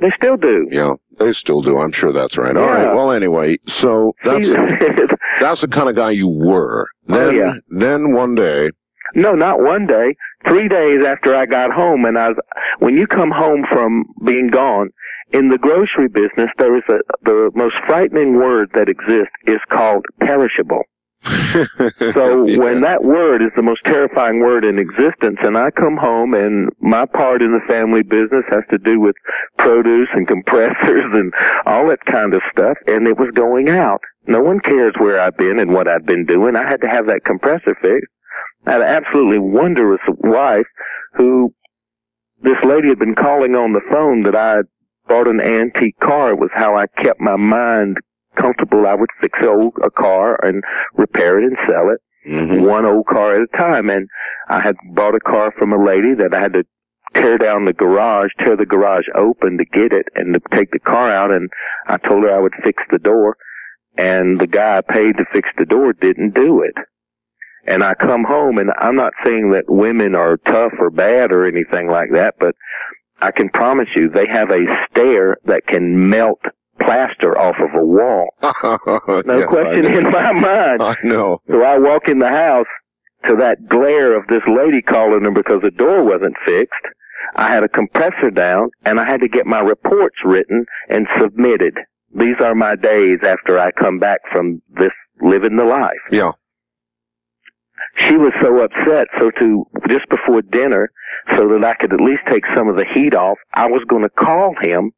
They 0.00 0.10
still 0.16 0.36
do. 0.36 0.66
Yeah, 0.72 0.94
they 1.20 1.30
still 1.32 1.62
do. 1.62 1.78
I'm 1.78 1.92
sure 1.92 2.12
that's 2.12 2.36
right. 2.36 2.54
Yeah. 2.56 2.60
All 2.60 2.66
right. 2.66 2.94
Well, 2.94 3.12
anyway, 3.12 3.58
so 3.80 4.12
that's 4.24 4.44
that's 5.40 5.60
the 5.60 5.68
kind 5.68 5.88
of 5.88 5.96
guy 5.96 6.10
you 6.10 6.28
were. 6.28 6.86
Oh, 7.08 7.14
then, 7.14 7.22
oh, 7.22 7.30
yeah. 7.30 7.52
then 7.70 8.14
one 8.14 8.34
day. 8.34 8.70
No, 9.14 9.32
not 9.32 9.60
one 9.60 9.86
day. 9.86 10.16
Three 10.46 10.68
days 10.68 11.04
after 11.06 11.36
I 11.36 11.46
got 11.46 11.70
home, 11.72 12.04
and 12.04 12.18
I 12.18 12.28
was 12.28 12.38
when 12.78 12.96
you 12.96 13.06
come 13.06 13.30
home 13.30 13.64
from 13.70 14.06
being 14.24 14.48
gone 14.48 14.90
in 15.32 15.48
the 15.48 15.58
grocery 15.58 16.08
business, 16.08 16.50
there 16.58 16.76
is 16.76 16.84
a 16.88 16.98
the 17.22 17.50
most 17.54 17.76
frightening 17.86 18.34
word 18.34 18.70
that 18.74 18.88
exists 18.88 19.34
is 19.46 19.60
called 19.70 20.04
perishable. 20.20 20.82
so 21.24 22.44
yeah. 22.44 22.58
when 22.58 22.82
that 22.82 23.02
word 23.02 23.40
is 23.40 23.50
the 23.56 23.62
most 23.62 23.80
terrifying 23.86 24.40
word 24.40 24.62
in 24.62 24.78
existence 24.78 25.38
and 25.40 25.56
I 25.56 25.70
come 25.70 25.96
home 25.96 26.34
and 26.34 26.68
my 26.80 27.06
part 27.06 27.40
in 27.40 27.52
the 27.52 27.64
family 27.66 28.02
business 28.02 28.44
has 28.50 28.62
to 28.70 28.76
do 28.76 29.00
with 29.00 29.16
produce 29.56 30.08
and 30.12 30.28
compressors 30.28 31.08
and 31.14 31.32
all 31.64 31.88
that 31.88 32.04
kind 32.04 32.34
of 32.34 32.42
stuff 32.52 32.76
and 32.86 33.06
it 33.06 33.18
was 33.18 33.30
going 33.34 33.70
out. 33.70 34.02
No 34.26 34.40
one 34.40 34.60
cares 34.60 34.94
where 34.98 35.20
I've 35.20 35.36
been 35.36 35.58
and 35.58 35.74
what 35.74 35.88
I've 35.88 36.06
been 36.06 36.24
doing. 36.24 36.56
I 36.56 36.68
had 36.68 36.80
to 36.80 36.88
have 36.88 37.06
that 37.06 37.24
compressor 37.24 37.74
fixed. 37.80 38.10
I 38.66 38.72
had 38.72 38.80
an 38.80 38.88
absolutely 38.88 39.38
wondrous 39.38 40.00
wife 40.20 40.66
who 41.14 41.52
this 42.42 42.56
lady 42.64 42.88
had 42.88 42.98
been 42.98 43.14
calling 43.14 43.54
on 43.54 43.72
the 43.72 43.82
phone 43.90 44.22
that 44.22 44.34
I 44.34 44.62
bought 45.06 45.28
an 45.28 45.40
antique 45.40 45.98
car. 46.00 46.30
It 46.30 46.38
was 46.38 46.50
how 46.54 46.76
I 46.76 46.86
kept 47.02 47.20
my 47.20 47.36
mind 47.36 47.98
comfortable, 48.36 48.86
I 48.86 48.94
would 48.94 49.10
fix 49.20 49.38
old, 49.42 49.74
a 49.84 49.90
car 49.90 50.38
and 50.44 50.62
repair 50.94 51.38
it 51.38 51.44
and 51.44 51.56
sell 51.68 51.90
it. 51.90 52.00
Mm-hmm. 52.28 52.64
One 52.64 52.84
old 52.84 53.06
car 53.06 53.36
at 53.36 53.48
a 53.52 53.56
time. 53.56 53.90
And 53.90 54.08
I 54.48 54.60
had 54.60 54.76
bought 54.94 55.14
a 55.14 55.20
car 55.20 55.52
from 55.58 55.72
a 55.72 55.84
lady 55.84 56.14
that 56.14 56.34
I 56.34 56.40
had 56.40 56.54
to 56.54 56.64
tear 57.14 57.38
down 57.38 57.64
the 57.64 57.72
garage, 57.72 58.30
tear 58.38 58.56
the 58.56 58.66
garage 58.66 59.06
open 59.14 59.58
to 59.58 59.64
get 59.64 59.92
it 59.92 60.06
and 60.14 60.34
to 60.34 60.40
take 60.56 60.70
the 60.70 60.80
car 60.80 61.10
out. 61.10 61.30
And 61.30 61.50
I 61.86 61.98
told 61.98 62.24
her 62.24 62.34
I 62.34 62.40
would 62.40 62.54
fix 62.64 62.82
the 62.90 62.98
door. 62.98 63.36
And 63.96 64.40
the 64.40 64.46
guy 64.46 64.78
I 64.78 64.80
paid 64.80 65.16
to 65.16 65.24
fix 65.32 65.48
the 65.56 65.64
door 65.64 65.92
didn't 65.92 66.34
do 66.34 66.62
it. 66.62 66.74
And 67.66 67.82
I 67.82 67.94
come 67.94 68.24
home 68.24 68.58
and 68.58 68.70
I'm 68.78 68.96
not 68.96 69.12
saying 69.24 69.52
that 69.52 69.64
women 69.68 70.14
are 70.14 70.36
tough 70.46 70.72
or 70.78 70.90
bad 70.90 71.32
or 71.32 71.46
anything 71.46 71.88
like 71.88 72.10
that, 72.12 72.34
but 72.38 72.54
I 73.22 73.30
can 73.30 73.48
promise 73.48 73.88
you 73.96 74.10
they 74.10 74.26
have 74.30 74.50
a 74.50 74.64
stare 74.90 75.38
that 75.46 75.66
can 75.66 76.10
melt 76.10 76.40
plaster 76.80 77.38
off 77.38 77.56
of 77.58 77.70
a 77.74 77.84
wall. 77.84 78.28
no 78.42 79.38
yes, 79.38 79.48
question 79.48 79.84
in 79.86 80.10
my 80.10 80.32
mind. 80.32 80.82
I 80.82 80.96
know. 81.04 81.38
So 81.48 81.62
I 81.62 81.78
walk 81.78 82.08
in 82.08 82.18
the 82.18 82.28
house 82.28 82.66
to 83.28 83.36
that 83.40 83.66
glare 83.68 84.16
of 84.18 84.26
this 84.26 84.42
lady 84.46 84.82
calling 84.82 85.22
her 85.22 85.30
because 85.30 85.62
the 85.62 85.70
door 85.70 86.04
wasn't 86.04 86.36
fixed. 86.44 86.84
I 87.36 87.52
had 87.52 87.64
a 87.64 87.68
compressor 87.68 88.30
down 88.30 88.68
and 88.84 89.00
I 89.00 89.06
had 89.06 89.20
to 89.20 89.28
get 89.28 89.46
my 89.46 89.60
reports 89.60 90.16
written 90.24 90.66
and 90.88 91.06
submitted. 91.20 91.78
These 92.14 92.36
are 92.40 92.54
my 92.54 92.76
days 92.76 93.18
after 93.22 93.58
I 93.58 93.72
come 93.72 93.98
back 93.98 94.20
from 94.30 94.62
this 94.78 94.92
living 95.20 95.56
the 95.56 95.64
life. 95.64 95.92
Yeah. 96.10 96.32
She 97.96 98.16
was 98.16 98.32
so 98.42 98.62
upset, 98.62 99.08
so 99.18 99.30
to, 99.38 99.66
just 99.88 100.08
before 100.08 100.42
dinner, 100.42 100.90
so 101.36 101.48
that 101.48 101.64
I 101.64 101.74
could 101.74 101.92
at 101.92 102.00
least 102.00 102.22
take 102.28 102.44
some 102.54 102.68
of 102.68 102.76
the 102.76 102.84
heat 102.92 103.14
off, 103.14 103.38
I 103.52 103.66
was 103.66 103.84
going 103.88 104.02
to 104.02 104.08
call 104.08 104.54
him 104.60 104.92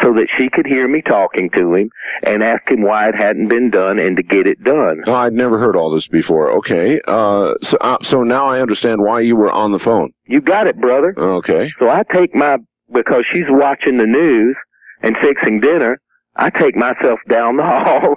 so 0.00 0.14
that 0.14 0.28
she 0.38 0.48
could 0.48 0.66
hear 0.66 0.88
me 0.88 1.02
talking 1.02 1.50
to 1.50 1.74
him 1.74 1.90
and 2.22 2.42
ask 2.42 2.62
him 2.70 2.82
why 2.82 3.08
it 3.08 3.14
hadn't 3.14 3.48
been 3.48 3.70
done 3.70 3.98
and 3.98 4.16
to 4.16 4.22
get 4.22 4.46
it 4.46 4.62
done. 4.64 5.02
Oh, 5.06 5.12
I'd 5.12 5.34
never 5.34 5.58
heard 5.58 5.76
all 5.76 5.94
this 5.94 6.08
before. 6.08 6.50
Okay. 6.58 7.00
Uh, 7.06 7.52
so, 7.60 7.76
uh, 7.78 7.98
so 8.02 8.22
now 8.22 8.48
I 8.48 8.60
understand 8.60 9.02
why 9.02 9.20
you 9.20 9.36
were 9.36 9.52
on 9.52 9.72
the 9.72 9.78
phone. 9.78 10.12
You 10.24 10.40
got 10.40 10.66
it, 10.66 10.80
brother. 10.80 11.14
Okay. 11.16 11.70
So 11.78 11.90
I 11.90 12.04
take 12.10 12.34
my, 12.34 12.56
because 12.90 13.24
she's 13.30 13.44
watching 13.48 13.98
the 13.98 14.06
news 14.06 14.56
and 15.02 15.14
fixing 15.20 15.60
dinner, 15.60 16.00
I 16.36 16.50
take 16.50 16.76
myself 16.76 17.20
down 17.28 17.56
the 17.56 17.62
hall 17.66 18.16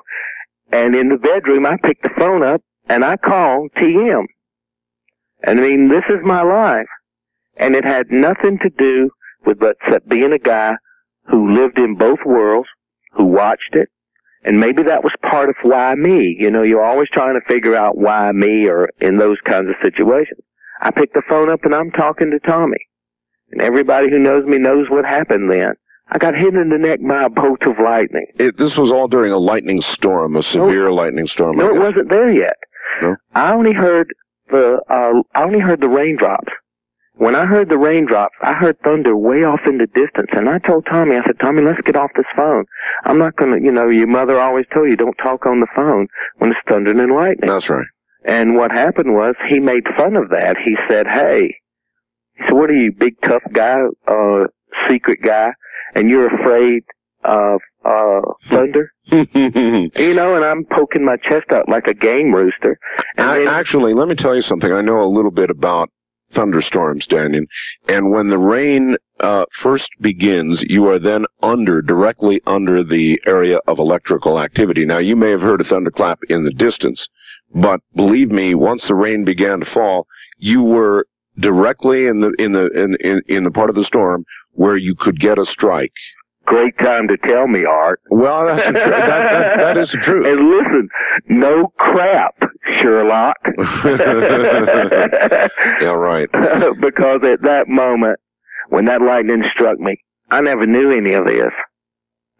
And 0.71 0.95
in 0.95 1.09
the 1.09 1.17
bedroom, 1.17 1.65
I 1.65 1.77
pick 1.77 2.01
the 2.01 2.09
phone 2.17 2.43
up 2.43 2.61
and 2.89 3.05
I 3.05 3.17
call 3.17 3.67
TM. 3.77 4.25
And 5.43 5.59
I 5.59 5.63
mean, 5.63 5.89
this 5.89 6.03
is 6.09 6.25
my 6.25 6.41
life. 6.41 6.87
And 7.57 7.75
it 7.75 7.85
had 7.85 8.11
nothing 8.11 8.59
to 8.59 8.69
do 8.69 9.09
with 9.45 9.59
but 9.59 9.77
being 10.09 10.33
a 10.33 10.39
guy 10.39 10.73
who 11.27 11.51
lived 11.51 11.77
in 11.77 11.95
both 11.97 12.19
worlds, 12.25 12.67
who 13.13 13.25
watched 13.25 13.73
it, 13.73 13.89
and 14.43 14.59
maybe 14.59 14.83
that 14.83 15.03
was 15.03 15.13
part 15.21 15.49
of 15.49 15.55
why 15.63 15.95
me. 15.95 16.35
You 16.37 16.51
know, 16.51 16.63
you're 16.63 16.83
always 16.83 17.09
trying 17.09 17.39
to 17.39 17.47
figure 17.47 17.75
out 17.75 17.97
why 17.97 18.31
me 18.31 18.67
or 18.67 18.89
in 18.99 19.17
those 19.17 19.37
kinds 19.45 19.69
of 19.69 19.75
situations. 19.81 20.41
I 20.81 20.91
picked 20.91 21.13
the 21.13 21.23
phone 21.29 21.49
up 21.49 21.61
and 21.63 21.73
I'm 21.73 21.91
talking 21.91 22.31
to 22.31 22.39
Tommy. 22.39 22.77
And 23.51 23.61
everybody 23.61 24.09
who 24.09 24.19
knows 24.19 24.45
me 24.45 24.57
knows 24.57 24.87
what 24.89 25.05
happened 25.05 25.49
then. 25.49 25.75
I 26.07 26.17
got 26.17 26.35
hit 26.35 26.53
in 26.53 26.69
the 26.69 26.77
neck 26.77 26.99
by 27.01 27.25
a 27.25 27.29
bolt 27.29 27.63
of 27.63 27.79
lightning. 27.83 28.27
It, 28.35 28.57
this 28.57 28.77
was 28.77 28.91
all 28.91 29.07
during 29.07 29.31
a 29.31 29.37
lightning 29.37 29.81
storm, 29.93 30.35
a 30.35 30.43
severe 30.43 30.87
no, 30.89 30.93
lightning 30.93 31.27
storm. 31.27 31.57
No, 31.57 31.69
it 31.75 31.79
wasn't 31.79 32.09
there 32.09 32.29
yet. 32.29 32.57
No? 33.01 33.15
I 33.33 33.53
only 33.53 33.73
heard 33.73 34.07
the 34.49 34.79
uh, 34.89 35.21
I 35.33 35.43
only 35.43 35.59
heard 35.59 35.81
the 35.81 35.89
raindrops. 35.89 36.53
When 37.17 37.33
I 37.33 37.45
heard 37.45 37.69
the 37.69 37.77
raindrops, 37.77 38.35
I 38.43 38.53
heard 38.53 38.77
thunder 38.81 39.15
way 39.15 39.37
off 39.37 39.61
in 39.65 39.77
the 39.77 39.87
distance, 39.87 40.29
and 40.33 40.49
I 40.49 40.59
told 40.59 40.85
Tommy, 40.85 41.15
I 41.15 41.23
said, 41.25 41.39
Tommy, 41.39 41.63
let's 41.63 41.79
get 41.85 41.95
off 41.95 42.11
this 42.15 42.25
phone. 42.35 42.65
I'm 43.05 43.17
not 43.17 43.37
gonna, 43.37 43.57
you 43.61 43.71
know, 43.71 43.87
your 43.87 44.07
mother 44.07 44.39
always 44.39 44.65
told 44.73 44.89
you 44.89 44.97
don't 44.97 45.15
talk 45.15 45.45
on 45.45 45.61
the 45.61 45.67
phone 45.73 46.07
when 46.37 46.51
it's 46.51 46.59
thundering 46.67 46.99
and 46.99 47.15
lightning. 47.15 47.49
That's 47.49 47.69
right. 47.69 47.87
And 48.25 48.55
what 48.55 48.71
happened 48.71 49.13
was 49.13 49.35
he 49.49 49.59
made 49.59 49.85
fun 49.95 50.17
of 50.17 50.29
that. 50.29 50.57
He 50.63 50.75
said, 50.89 51.07
hey, 51.07 51.55
he 52.33 52.43
said, 52.43 52.53
what 52.53 52.69
are 52.69 52.73
you, 52.73 52.91
big 52.91 53.15
tough 53.21 53.43
guy, 53.53 53.77
uh, 54.07 54.47
secret 54.89 55.19
guy, 55.23 55.51
and 55.93 56.09
you're 56.09 56.27
afraid 56.27 56.83
of, 57.23 57.59
uh, 57.83 58.21
thunder? 58.49 58.91
you 59.05 60.13
know, 60.13 60.35
and 60.35 60.43
I'm 60.43 60.65
poking 60.65 61.05
my 61.05 61.17
chest 61.17 61.51
out 61.51 61.69
like 61.69 61.87
a 61.87 61.93
game 61.93 62.33
rooster. 62.33 62.77
I, 63.17 63.39
then, 63.39 63.47
actually, 63.47 63.93
let 63.93 64.07
me 64.07 64.15
tell 64.15 64.35
you 64.35 64.41
something. 64.41 64.71
I 64.71 64.81
know 64.81 65.01
a 65.01 65.05
little 65.05 65.31
bit 65.31 65.49
about 65.49 65.89
thunderstorms, 66.33 67.07
Dannion. 67.07 67.47
And 67.87 68.11
when 68.11 68.29
the 68.29 68.37
rain 68.37 68.95
uh, 69.19 69.45
first 69.63 69.89
begins, 70.01 70.63
you 70.67 70.87
are 70.87 70.99
then 70.99 71.25
under, 71.41 71.81
directly 71.81 72.41
under 72.45 72.83
the 72.83 73.19
area 73.25 73.59
of 73.67 73.79
electrical 73.79 74.39
activity. 74.39 74.85
Now, 74.85 74.99
you 74.99 75.15
may 75.15 75.31
have 75.31 75.41
heard 75.41 75.61
a 75.61 75.65
thunderclap 75.65 76.19
in 76.29 76.43
the 76.43 76.53
distance, 76.53 77.07
but 77.53 77.79
believe 77.95 78.31
me, 78.31 78.55
once 78.55 78.85
the 78.87 78.95
rain 78.95 79.23
began 79.23 79.59
to 79.59 79.73
fall, 79.73 80.07
you 80.37 80.61
were 80.61 81.07
directly 81.39 82.07
in 82.07 82.21
the 82.21 82.33
in 82.37 82.51
the 82.53 82.67
in 82.73 82.95
in, 82.99 83.21
in 83.27 83.43
the 83.43 83.51
part 83.51 83.69
of 83.69 83.75
the 83.75 83.83
storm 83.83 84.25
where 84.51 84.77
you 84.77 84.95
could 84.97 85.19
get 85.19 85.37
a 85.37 85.45
strike. 85.45 85.91
Great 86.45 86.77
time 86.77 87.07
to 87.07 87.17
tell 87.17 87.47
me, 87.47 87.65
Art. 87.65 87.99
Well, 88.11 88.45
that's 88.45 88.67
the 88.67 88.73
tr- 88.73 88.77
that, 88.77 89.07
that, 89.07 89.57
that 89.57 89.77
is 89.77 89.91
the 89.91 89.97
truth. 90.03 90.27
And 90.27 90.47
listen, 90.47 90.89
no 91.27 91.73
crap, 91.79 92.35
Sherlock. 92.81 93.37
yeah, 95.81 95.87
right. 95.87 96.29
because 96.79 97.21
at 97.23 97.41
that 97.41 97.65
moment, 97.67 98.19
when 98.69 98.85
that 98.85 99.01
lightning 99.01 99.43
struck 99.51 99.79
me, 99.79 99.97
I 100.29 100.41
never 100.41 100.67
knew 100.67 100.91
any 100.91 101.13
of 101.13 101.25
this. 101.25 101.51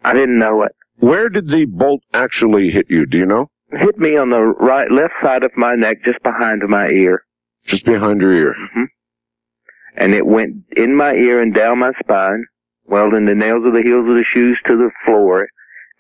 I 0.03 0.13
didn't 0.13 0.37
know 0.37 0.61
it. 0.63 0.71
Where 0.97 1.29
did 1.29 1.47
the 1.49 1.65
bolt 1.65 2.01
actually 2.13 2.69
hit 2.69 2.85
you? 2.89 3.07
Do 3.07 3.17
you 3.17 3.25
know? 3.25 3.49
Hit 3.71 3.97
me 3.97 4.17
on 4.17 4.29
the 4.29 4.39
right, 4.39 4.89
left 4.91 5.13
side 5.23 5.43
of 5.43 5.51
my 5.57 5.73
neck, 5.75 5.97
just 6.05 6.21
behind 6.21 6.61
my 6.69 6.87
ear. 6.89 7.24
Just 7.65 7.85
behind 7.85 8.21
your 8.21 8.33
ear. 8.33 8.55
Mm-hmm. 8.57 8.83
And 9.97 10.13
it 10.13 10.25
went 10.25 10.55
in 10.75 10.95
my 10.95 11.13
ear 11.13 11.41
and 11.41 11.53
down 11.53 11.79
my 11.79 11.91
spine, 11.99 12.45
welding 12.85 13.25
the 13.25 13.35
nails 13.35 13.65
of 13.65 13.73
the 13.73 13.81
heels 13.81 14.07
of 14.07 14.15
the 14.15 14.23
shoes 14.23 14.59
to 14.65 14.75
the 14.75 14.91
floor, 15.05 15.47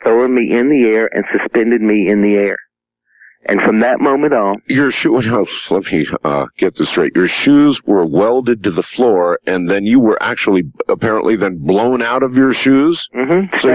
throwing 0.03 0.35
me 0.35 0.51
in 0.51 0.69
the 0.69 0.85
air 0.85 1.09
and 1.13 1.25
suspended 1.31 1.81
me 1.81 2.09
in 2.09 2.21
the 2.21 2.35
air. 2.35 2.57
And 3.47 3.61
from 3.61 3.79
that 3.81 3.99
moment 3.99 4.33
on, 4.33 4.61
your 4.67 4.91
shoe. 4.91 5.15
Let 5.69 5.83
me 5.83 6.07
uh, 6.23 6.45
get 6.57 6.75
this 6.77 6.89
straight. 6.89 7.15
Your 7.15 7.27
shoes 7.27 7.79
were 7.85 8.05
welded 8.05 8.63
to 8.63 8.71
the 8.71 8.83
floor, 8.95 9.39
and 9.45 9.69
then 9.69 9.85
you 9.85 9.99
were 9.99 10.21
actually 10.21 10.63
apparently 10.89 11.35
then 11.35 11.63
blown 11.63 12.01
out 12.01 12.23
of 12.23 12.33
your 12.33 12.53
shoes. 12.53 13.07
Mm-hmm. 13.15 13.55
So 13.61 13.69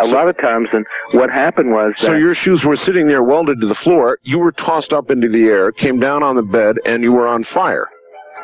a 0.00 0.06
lot 0.06 0.28
of 0.28 0.36
times, 0.38 0.68
and 0.72 0.84
what 1.12 1.30
happened 1.30 1.70
was. 1.70 1.94
So 1.98 2.14
your 2.14 2.34
shoes 2.34 2.64
were 2.66 2.76
sitting 2.76 3.06
there 3.06 3.22
welded 3.22 3.60
to 3.60 3.66
the 3.66 3.78
floor. 3.84 4.18
You 4.22 4.40
were 4.40 4.52
tossed 4.52 4.92
up 4.92 5.10
into 5.10 5.28
the 5.28 5.44
air, 5.44 5.70
came 5.70 6.00
down 6.00 6.22
on 6.24 6.34
the 6.34 6.42
bed, 6.42 6.76
and 6.84 7.04
you 7.04 7.12
were 7.12 7.28
on 7.28 7.44
fire. 7.54 7.88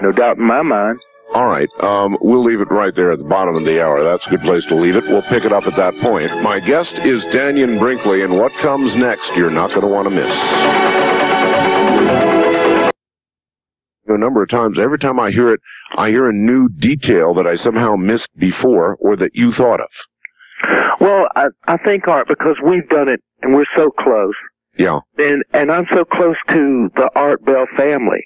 No 0.00 0.12
doubt 0.12 0.38
in 0.38 0.44
my 0.44 0.62
mind. 0.62 1.00
All 1.34 1.46
right. 1.46 1.68
Um, 1.80 2.16
we'll 2.22 2.44
leave 2.44 2.60
it 2.60 2.70
right 2.70 2.94
there 2.96 3.12
at 3.12 3.18
the 3.18 3.24
bottom 3.24 3.54
of 3.54 3.64
the 3.64 3.82
hour. 3.82 4.02
That's 4.02 4.26
a 4.26 4.30
good 4.30 4.40
place 4.40 4.64
to 4.68 4.74
leave 4.74 4.96
it. 4.96 5.04
We'll 5.04 5.22
pick 5.28 5.44
it 5.44 5.52
up 5.52 5.64
at 5.64 5.76
that 5.76 5.94
point. 6.00 6.30
My 6.42 6.58
guest 6.58 6.94
is 7.04 7.22
Dannion 7.34 7.78
Brinkley, 7.78 8.22
and 8.22 8.38
what 8.38 8.50
comes 8.62 8.94
next, 8.96 9.30
you're 9.36 9.50
not 9.50 9.68
going 9.68 9.82
to 9.82 9.88
want 9.88 10.08
to 10.08 10.14
miss. 10.14 10.32
A 14.08 14.18
number 14.18 14.42
of 14.42 14.48
times, 14.48 14.78
every 14.80 14.98
time 14.98 15.20
I 15.20 15.30
hear 15.30 15.52
it, 15.52 15.60
I 15.96 16.08
hear 16.08 16.30
a 16.30 16.32
new 16.32 16.70
detail 16.70 17.34
that 17.34 17.46
I 17.46 17.56
somehow 17.56 17.94
missed 17.96 18.30
before 18.38 18.96
or 18.98 19.16
that 19.16 19.32
you 19.34 19.52
thought 19.52 19.80
of. 19.80 19.88
Well, 20.98 21.28
I, 21.36 21.48
I 21.66 21.76
think, 21.76 22.08
Art, 22.08 22.26
because 22.26 22.56
we've 22.64 22.88
done 22.88 23.08
it 23.08 23.20
and 23.42 23.54
we're 23.54 23.66
so 23.76 23.90
close. 23.90 24.34
Yeah. 24.78 25.00
And, 25.18 25.44
and 25.52 25.70
I'm 25.70 25.86
so 25.94 26.04
close 26.04 26.36
to 26.48 26.88
the 26.96 27.10
Art 27.14 27.44
Bell 27.44 27.66
family 27.76 28.24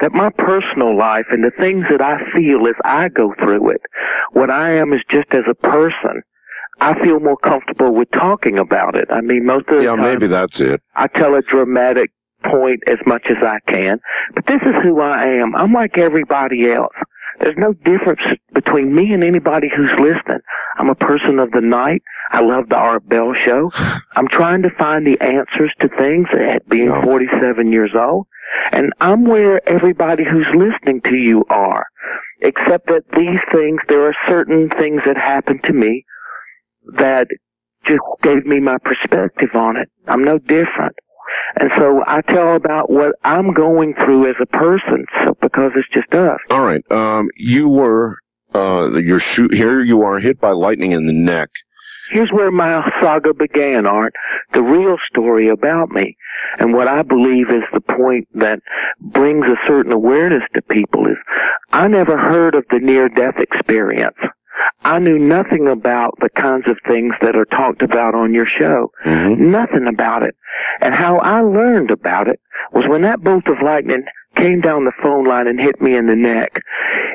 that 0.00 0.12
my 0.12 0.30
personal 0.30 0.96
life 0.96 1.26
and 1.30 1.44
the 1.44 1.52
things 1.58 1.84
that 1.90 2.02
I 2.02 2.18
feel 2.32 2.66
as 2.66 2.74
I 2.84 3.08
go 3.08 3.34
through 3.38 3.70
it, 3.70 3.82
what 4.32 4.50
I 4.50 4.76
am 4.76 4.92
is 4.92 5.00
just 5.10 5.28
as 5.32 5.44
a 5.50 5.54
person. 5.54 6.22
I 6.80 6.98
feel 7.02 7.20
more 7.20 7.36
comfortable 7.36 7.94
with 7.94 8.10
talking 8.10 8.58
about 8.58 8.96
it. 8.96 9.08
I 9.10 9.20
mean, 9.20 9.46
most 9.46 9.68
of 9.68 9.76
the 9.76 9.84
yeah, 9.84 9.96
time, 9.96 10.00
maybe 10.00 10.26
that's 10.26 10.60
it. 10.60 10.82
I 10.96 11.06
tell 11.06 11.34
a 11.34 11.42
dramatic 11.42 12.10
point 12.44 12.82
as 12.88 12.98
much 13.06 13.26
as 13.30 13.36
I 13.42 13.58
can, 13.70 14.00
but 14.34 14.44
this 14.46 14.60
is 14.62 14.74
who 14.82 15.00
I 15.00 15.24
am. 15.24 15.54
I'm 15.54 15.72
like 15.72 15.96
everybody 15.96 16.70
else. 16.70 16.94
There's 17.40 17.56
no 17.56 17.72
difference 17.72 18.20
between 18.52 18.94
me 18.94 19.12
and 19.12 19.24
anybody 19.24 19.68
who's 19.74 19.90
listening. 19.98 20.40
I'm 20.78 20.88
a 20.88 20.94
person 20.94 21.38
of 21.38 21.50
the 21.50 21.60
night. 21.60 22.02
I 22.30 22.40
love 22.40 22.68
the 22.68 22.76
Art 22.76 23.08
Bell 23.08 23.34
show. 23.44 23.70
I'm 24.16 24.28
trying 24.28 24.62
to 24.62 24.70
find 24.78 25.06
the 25.06 25.20
answers 25.20 25.72
to 25.80 25.88
things 25.88 26.28
at 26.32 26.68
being 26.68 26.92
47 27.02 27.72
years 27.72 27.92
old. 27.94 28.26
And 28.72 28.92
I'm 29.00 29.24
where 29.24 29.66
everybody 29.68 30.24
who's 30.24 30.46
listening 30.54 31.00
to 31.02 31.16
you 31.16 31.44
are. 31.50 31.86
Except 32.40 32.86
that 32.88 33.04
these 33.16 33.40
things, 33.52 33.80
there 33.88 34.06
are 34.06 34.14
certain 34.28 34.68
things 34.78 35.02
that 35.06 35.16
happened 35.16 35.62
to 35.64 35.72
me 35.72 36.04
that 36.98 37.26
just 37.86 38.02
gave 38.22 38.44
me 38.46 38.60
my 38.60 38.76
perspective 38.84 39.50
on 39.54 39.76
it. 39.76 39.88
I'm 40.06 40.24
no 40.24 40.38
different. 40.38 40.96
And 41.56 41.70
so 41.78 42.02
I 42.06 42.20
tell 42.22 42.56
about 42.56 42.90
what 42.90 43.14
I'm 43.24 43.52
going 43.52 43.94
through 43.94 44.28
as 44.28 44.36
a 44.40 44.46
person, 44.46 45.04
so 45.24 45.36
because 45.40 45.72
it's 45.76 45.88
just 45.92 46.12
us. 46.12 46.38
All 46.50 46.64
right. 46.64 46.82
Um, 46.90 47.28
you 47.36 47.68
were, 47.68 48.18
uh, 48.54 48.92
your 48.94 49.20
shoe, 49.20 49.48
here 49.52 49.80
you 49.80 50.02
are 50.02 50.18
hit 50.18 50.40
by 50.40 50.50
lightning 50.50 50.92
in 50.92 51.06
the 51.06 51.12
neck. 51.12 51.50
Here's 52.10 52.30
where 52.30 52.50
my 52.50 52.82
saga 53.00 53.32
began, 53.32 53.86
Art. 53.86 54.14
The 54.52 54.62
real 54.62 54.96
story 55.08 55.48
about 55.48 55.90
me. 55.90 56.16
And 56.58 56.74
what 56.74 56.86
I 56.86 57.02
believe 57.02 57.48
is 57.48 57.62
the 57.72 57.80
point 57.80 58.28
that 58.34 58.58
brings 59.00 59.46
a 59.46 59.56
certain 59.66 59.92
awareness 59.92 60.42
to 60.54 60.62
people 60.62 61.06
is 61.06 61.16
I 61.72 61.88
never 61.88 62.18
heard 62.18 62.54
of 62.54 62.64
the 62.70 62.78
near 62.78 63.08
death 63.08 63.36
experience. 63.38 64.16
I 64.82 64.98
knew 64.98 65.18
nothing 65.18 65.66
about 65.66 66.14
the 66.20 66.28
kinds 66.28 66.68
of 66.68 66.76
things 66.86 67.14
that 67.22 67.36
are 67.36 67.46
talked 67.46 67.82
about 67.82 68.14
on 68.14 68.34
your 68.34 68.46
show. 68.46 68.92
Mm-hmm. 69.04 69.50
Nothing 69.50 69.86
about 69.88 70.22
it. 70.22 70.36
And 70.80 70.94
how 70.94 71.18
I 71.18 71.40
learned 71.40 71.90
about 71.90 72.28
it 72.28 72.40
was 72.72 72.84
when 72.88 73.02
that 73.02 73.22
bolt 73.22 73.46
of 73.48 73.62
lightning 73.64 74.04
came 74.36 74.60
down 74.60 74.84
the 74.84 74.92
phone 75.02 75.24
line 75.26 75.46
and 75.46 75.60
hit 75.60 75.80
me 75.80 75.96
in 75.96 76.06
the 76.06 76.16
neck. 76.16 76.60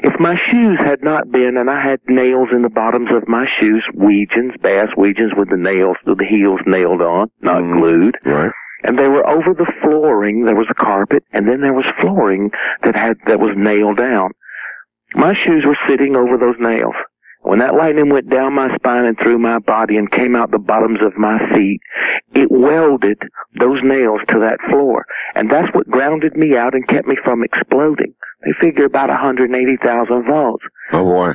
If 0.03 0.19
my 0.19 0.35
shoes 0.35 0.79
had 0.79 1.03
not 1.03 1.31
been, 1.31 1.57
and 1.57 1.69
I 1.69 1.81
had 1.81 1.99
nails 2.07 2.49
in 2.51 2.61
the 2.61 2.69
bottoms 2.69 3.09
of 3.11 3.27
my 3.27 3.45
shoes, 3.59 3.83
Weejuns, 3.95 4.59
bass 4.61 4.89
Weejuns 4.97 5.37
with 5.37 5.49
the 5.49 5.57
nails, 5.57 5.97
the 6.05 6.15
heels 6.27 6.61
nailed 6.65 7.01
on, 7.01 7.29
not 7.41 7.61
mm-hmm. 7.61 7.79
glued. 7.79 8.17
Right. 8.25 8.51
And 8.83 8.97
they 8.97 9.09
were 9.09 9.27
over 9.27 9.53
the 9.53 9.71
flooring. 9.81 10.45
There 10.45 10.55
was 10.55 10.67
a 10.69 10.73
carpet, 10.73 11.23
and 11.33 11.47
then 11.47 11.59
there 11.59 11.73
was 11.73 11.85
flooring 11.99 12.51
that 12.83 12.95
had 12.95 13.17
that 13.27 13.39
was 13.39 13.53
nailed 13.57 13.97
down. 13.97 14.31
My 15.15 15.33
shoes 15.33 15.65
were 15.65 15.77
sitting 15.87 16.15
over 16.15 16.37
those 16.37 16.55
nails. 16.59 16.95
When 17.41 17.59
that 17.59 17.75
lightning 17.75 18.09
went 18.09 18.29
down 18.29 18.53
my 18.53 18.75
spine 18.75 19.05
and 19.05 19.17
through 19.17 19.39
my 19.39 19.59
body 19.59 19.97
and 19.97 20.11
came 20.11 20.35
out 20.35 20.51
the 20.51 20.59
bottoms 20.59 20.99
of 21.01 21.17
my 21.17 21.39
feet, 21.53 21.79
it 22.35 22.51
welded 22.51 23.17
those 23.59 23.79
nails 23.83 24.21
to 24.29 24.39
that 24.39 24.59
floor. 24.69 25.05
And 25.35 25.49
that's 25.49 25.73
what 25.73 25.89
grounded 25.89 26.35
me 26.35 26.57
out 26.57 26.73
and 26.75 26.87
kept 26.87 27.07
me 27.07 27.15
from 27.23 27.43
exploding. 27.43 28.13
They 28.43 28.51
figure 28.59 28.85
about 28.85 29.09
180,000 29.09 30.25
volts. 30.25 30.63
Oh 30.93 31.03
boy. 31.03 31.31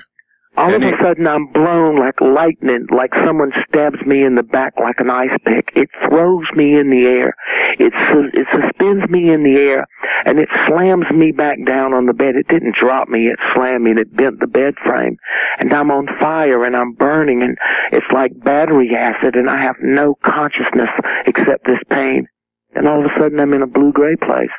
All 0.56 0.72
of 0.72 0.82
a 0.82 0.92
sudden, 1.02 1.26
I'm 1.26 1.46
blown 1.46 1.98
like 1.98 2.20
lightning, 2.20 2.86
like 2.94 3.12
someone 3.24 3.50
stabs 3.68 4.00
me 4.06 4.22
in 4.22 4.36
the 4.36 4.42
back 4.44 4.74
like 4.80 5.00
an 5.00 5.10
ice 5.10 5.36
pick. 5.44 5.72
It 5.74 5.90
throws 6.08 6.44
me 6.54 6.78
in 6.78 6.90
the 6.90 7.06
air. 7.06 7.34
It, 7.78 7.92
it 7.92 8.46
suspends 8.52 9.10
me 9.10 9.30
in 9.30 9.42
the 9.42 9.56
air, 9.56 9.84
and 10.24 10.38
it 10.38 10.48
slams 10.68 11.10
me 11.10 11.32
back 11.32 11.58
down 11.66 11.92
on 11.92 12.06
the 12.06 12.12
bed. 12.12 12.36
It 12.36 12.46
didn't 12.46 12.76
drop 12.76 13.08
me. 13.08 13.26
It 13.26 13.38
slammed 13.52 13.82
me, 13.82 13.90
and 13.90 13.98
it 13.98 14.16
bent 14.16 14.38
the 14.38 14.46
bed 14.46 14.74
frame. 14.84 15.16
And 15.58 15.72
I'm 15.72 15.90
on 15.90 16.06
fire, 16.20 16.64
and 16.64 16.76
I'm 16.76 16.92
burning, 16.92 17.42
and 17.42 17.58
it's 17.90 18.06
like 18.12 18.32
battery 18.44 18.94
acid, 18.96 19.34
and 19.34 19.50
I 19.50 19.60
have 19.60 19.76
no 19.82 20.14
consciousness 20.24 20.90
except 21.26 21.66
this 21.66 21.82
pain. 21.90 22.28
and 22.74 22.88
all 22.88 23.00
of 23.00 23.06
a 23.06 23.20
sudden 23.20 23.40
I'm 23.40 23.52
in 23.54 23.62
a 23.62 23.66
blue-gray 23.66 24.16
place. 24.16 24.54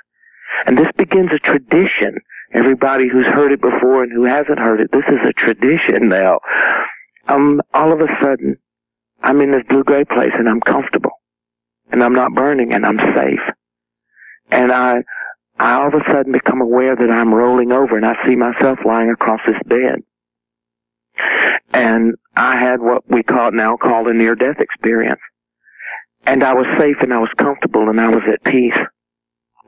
And 0.65 0.77
this 0.77 0.87
begins 0.97 1.31
a 1.33 1.39
tradition. 1.39 2.17
Everybody 2.55 3.09
who's 3.09 3.25
heard 3.25 3.51
it 3.51 3.59
before 3.59 4.03
and 4.03 4.13
who 4.13 4.23
hasn't 4.23 4.59
heard 4.59 4.79
it, 4.79 4.89
this 4.93 5.03
is 5.09 5.19
a 5.27 5.33
tradition 5.33 6.07
now. 6.07 6.39
Um, 7.27 7.61
all 7.73 7.91
of 7.91 7.99
a 7.99 8.07
sudden, 8.21 8.55
I'm 9.21 9.41
in 9.41 9.51
this 9.51 9.63
blue-gray 9.67 10.05
place 10.05 10.31
and 10.37 10.47
I'm 10.47 10.61
comfortable. 10.61 11.11
And 11.91 12.01
I'm 12.01 12.13
not 12.13 12.33
burning 12.33 12.73
and 12.73 12.85
I'm 12.85 12.97
safe. 13.13 13.41
And 14.51 14.71
I, 14.71 15.03
I 15.59 15.73
all 15.81 15.87
of 15.87 15.95
a 15.95 16.11
sudden 16.11 16.31
become 16.31 16.61
aware 16.61 16.95
that 16.95 17.11
I'm 17.11 17.33
rolling 17.33 17.73
over 17.73 17.97
and 17.97 18.05
I 18.05 18.15
see 18.25 18.37
myself 18.37 18.79
lying 18.85 19.09
across 19.09 19.41
this 19.45 19.59
bed. 19.65 20.01
And 21.73 22.15
I 22.37 22.57
had 22.57 22.79
what 22.79 23.03
we 23.09 23.21
call 23.21 23.51
now 23.51 23.75
called 23.75 24.07
a 24.07 24.13
near 24.13 24.35
death 24.35 24.59
experience. 24.59 25.21
And 26.25 26.41
I 26.41 26.53
was 26.53 26.65
safe 26.79 26.97
and 27.01 27.13
I 27.13 27.17
was 27.17 27.29
comfortable 27.37 27.89
and 27.89 27.99
I 27.99 28.07
was 28.07 28.23
at 28.31 28.43
peace. 28.43 28.77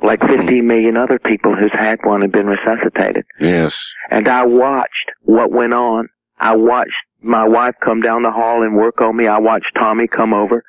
Like 0.01 0.21
15 0.21 0.65
million 0.65 0.95
other 0.95 1.19
people 1.19 1.55
who's 1.55 1.71
had 1.73 1.97
one 2.03 2.23
and 2.23 2.31
been 2.31 2.47
resuscitated. 2.47 3.25
Yes. 3.39 3.73
And 4.09 4.27
I 4.27 4.45
watched 4.45 5.11
what 5.23 5.51
went 5.51 5.73
on. 5.73 6.07
I 6.39 6.55
watched 6.55 6.91
my 7.21 7.47
wife 7.47 7.73
come 7.83 8.01
down 8.01 8.21
the 8.21 8.31
hall 8.31 8.61
and 8.61 8.75
work 8.75 9.01
on 9.01 9.17
me. 9.17 9.27
I 9.27 9.39
watched 9.39 9.71
Tommy 9.75 10.07
come 10.07 10.33
over 10.33 10.63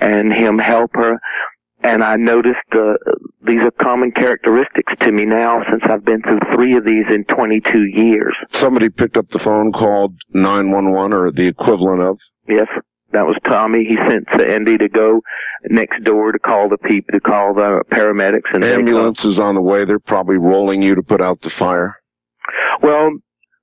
and 0.00 0.32
him 0.32 0.58
help 0.58 0.90
her 0.94 1.20
and 1.82 2.02
I 2.02 2.16
noticed 2.16 2.58
uh, 2.72 2.94
these 3.44 3.60
are 3.60 3.70
common 3.82 4.12
characteristics 4.12 4.92
to 5.00 5.10
me 5.10 5.24
now 5.24 5.62
since 5.68 5.82
I've 5.88 6.04
been 6.04 6.22
through 6.22 6.40
three 6.54 6.76
of 6.76 6.84
these 6.84 7.04
in 7.12 7.24
22 7.24 7.84
years. 7.84 8.36
Somebody 8.52 8.88
picked 8.88 9.16
up 9.16 9.28
the 9.30 9.40
phone, 9.40 9.72
called 9.72 10.14
911 10.32 11.12
or 11.12 11.32
the 11.32 11.46
equivalent 11.46 12.02
of. 12.02 12.18
Yes, 12.48 12.68
that 13.12 13.26
was 13.26 13.36
Tommy. 13.46 13.84
He 13.84 13.96
sent 13.96 14.26
to 14.36 14.44
Andy 14.44 14.78
to 14.78 14.88
go 14.88 15.20
next 15.64 16.02
door 16.04 16.32
to 16.32 16.38
call 16.38 16.68
the 16.68 16.78
people, 16.78 17.12
to 17.12 17.20
call 17.20 17.54
the 17.54 17.82
paramedics 17.90 18.54
and 18.54 18.64
ambulance 18.64 19.24
is 19.24 19.38
on 19.38 19.54
the 19.54 19.60
way. 19.60 19.84
They're 19.84 19.98
probably 19.98 20.36
rolling 20.36 20.82
you 20.82 20.94
to 20.94 21.02
put 21.02 21.20
out 21.20 21.40
the 21.42 21.50
fire. 21.58 21.96
Well, 22.82 23.12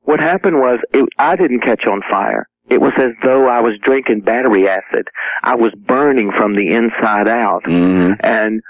what 0.02 0.20
happened 0.20 0.60
was 0.60 0.80
it, 0.94 1.08
I 1.18 1.36
didn't 1.36 1.62
catch 1.62 1.86
on 1.86 2.02
fire. 2.10 2.48
It 2.70 2.80
was 2.80 2.94
as 2.98 3.12
though 3.24 3.48
I 3.48 3.62
was 3.62 3.74
drinking 3.82 4.22
battery 4.22 4.68
acid. 4.68 5.08
I 5.44 5.56
was 5.56 5.74
burning 5.76 6.32
from 6.38 6.56
the 6.56 6.74
inside 6.74 7.28
out. 7.28 7.64
Mm-hmm. 7.64 8.14
And 8.24 8.62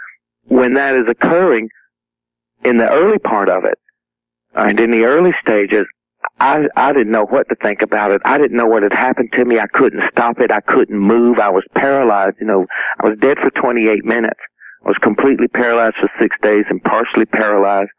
when 0.45 0.75
that 0.75 0.95
is 0.95 1.05
occurring, 1.09 1.69
in 2.63 2.77
the 2.77 2.89
early 2.89 3.19
part 3.19 3.49
of 3.49 3.65
it, 3.65 3.77
and 4.55 4.79
in 4.79 4.91
the 4.91 5.03
early 5.03 5.33
stages, 5.41 5.85
I, 6.39 6.67
I 6.75 6.93
didn't 6.93 7.11
know 7.11 7.25
what 7.25 7.49
to 7.49 7.55
think 7.55 7.81
about 7.81 8.11
it. 8.11 8.21
I 8.23 8.37
didn't 8.37 8.55
know 8.55 8.65
what 8.65 8.83
had 8.83 8.93
happened 8.93 9.31
to 9.33 9.45
me. 9.45 9.59
I 9.59 9.67
couldn't 9.67 10.03
stop 10.11 10.39
it. 10.39 10.51
I 10.51 10.61
couldn't 10.61 10.97
move. 10.97 11.39
I 11.39 11.49
was 11.49 11.65
paralyzed. 11.75 12.37
You 12.39 12.47
know, 12.47 12.65
I 13.03 13.07
was 13.09 13.17
dead 13.19 13.37
for 13.41 13.49
28 13.51 14.05
minutes. 14.05 14.39
I 14.85 14.89
was 14.89 14.97
completely 15.01 15.47
paralyzed 15.47 15.95
for 15.99 16.09
six 16.19 16.35
days 16.41 16.65
and 16.69 16.81
partially 16.83 17.25
paralyzed 17.25 17.91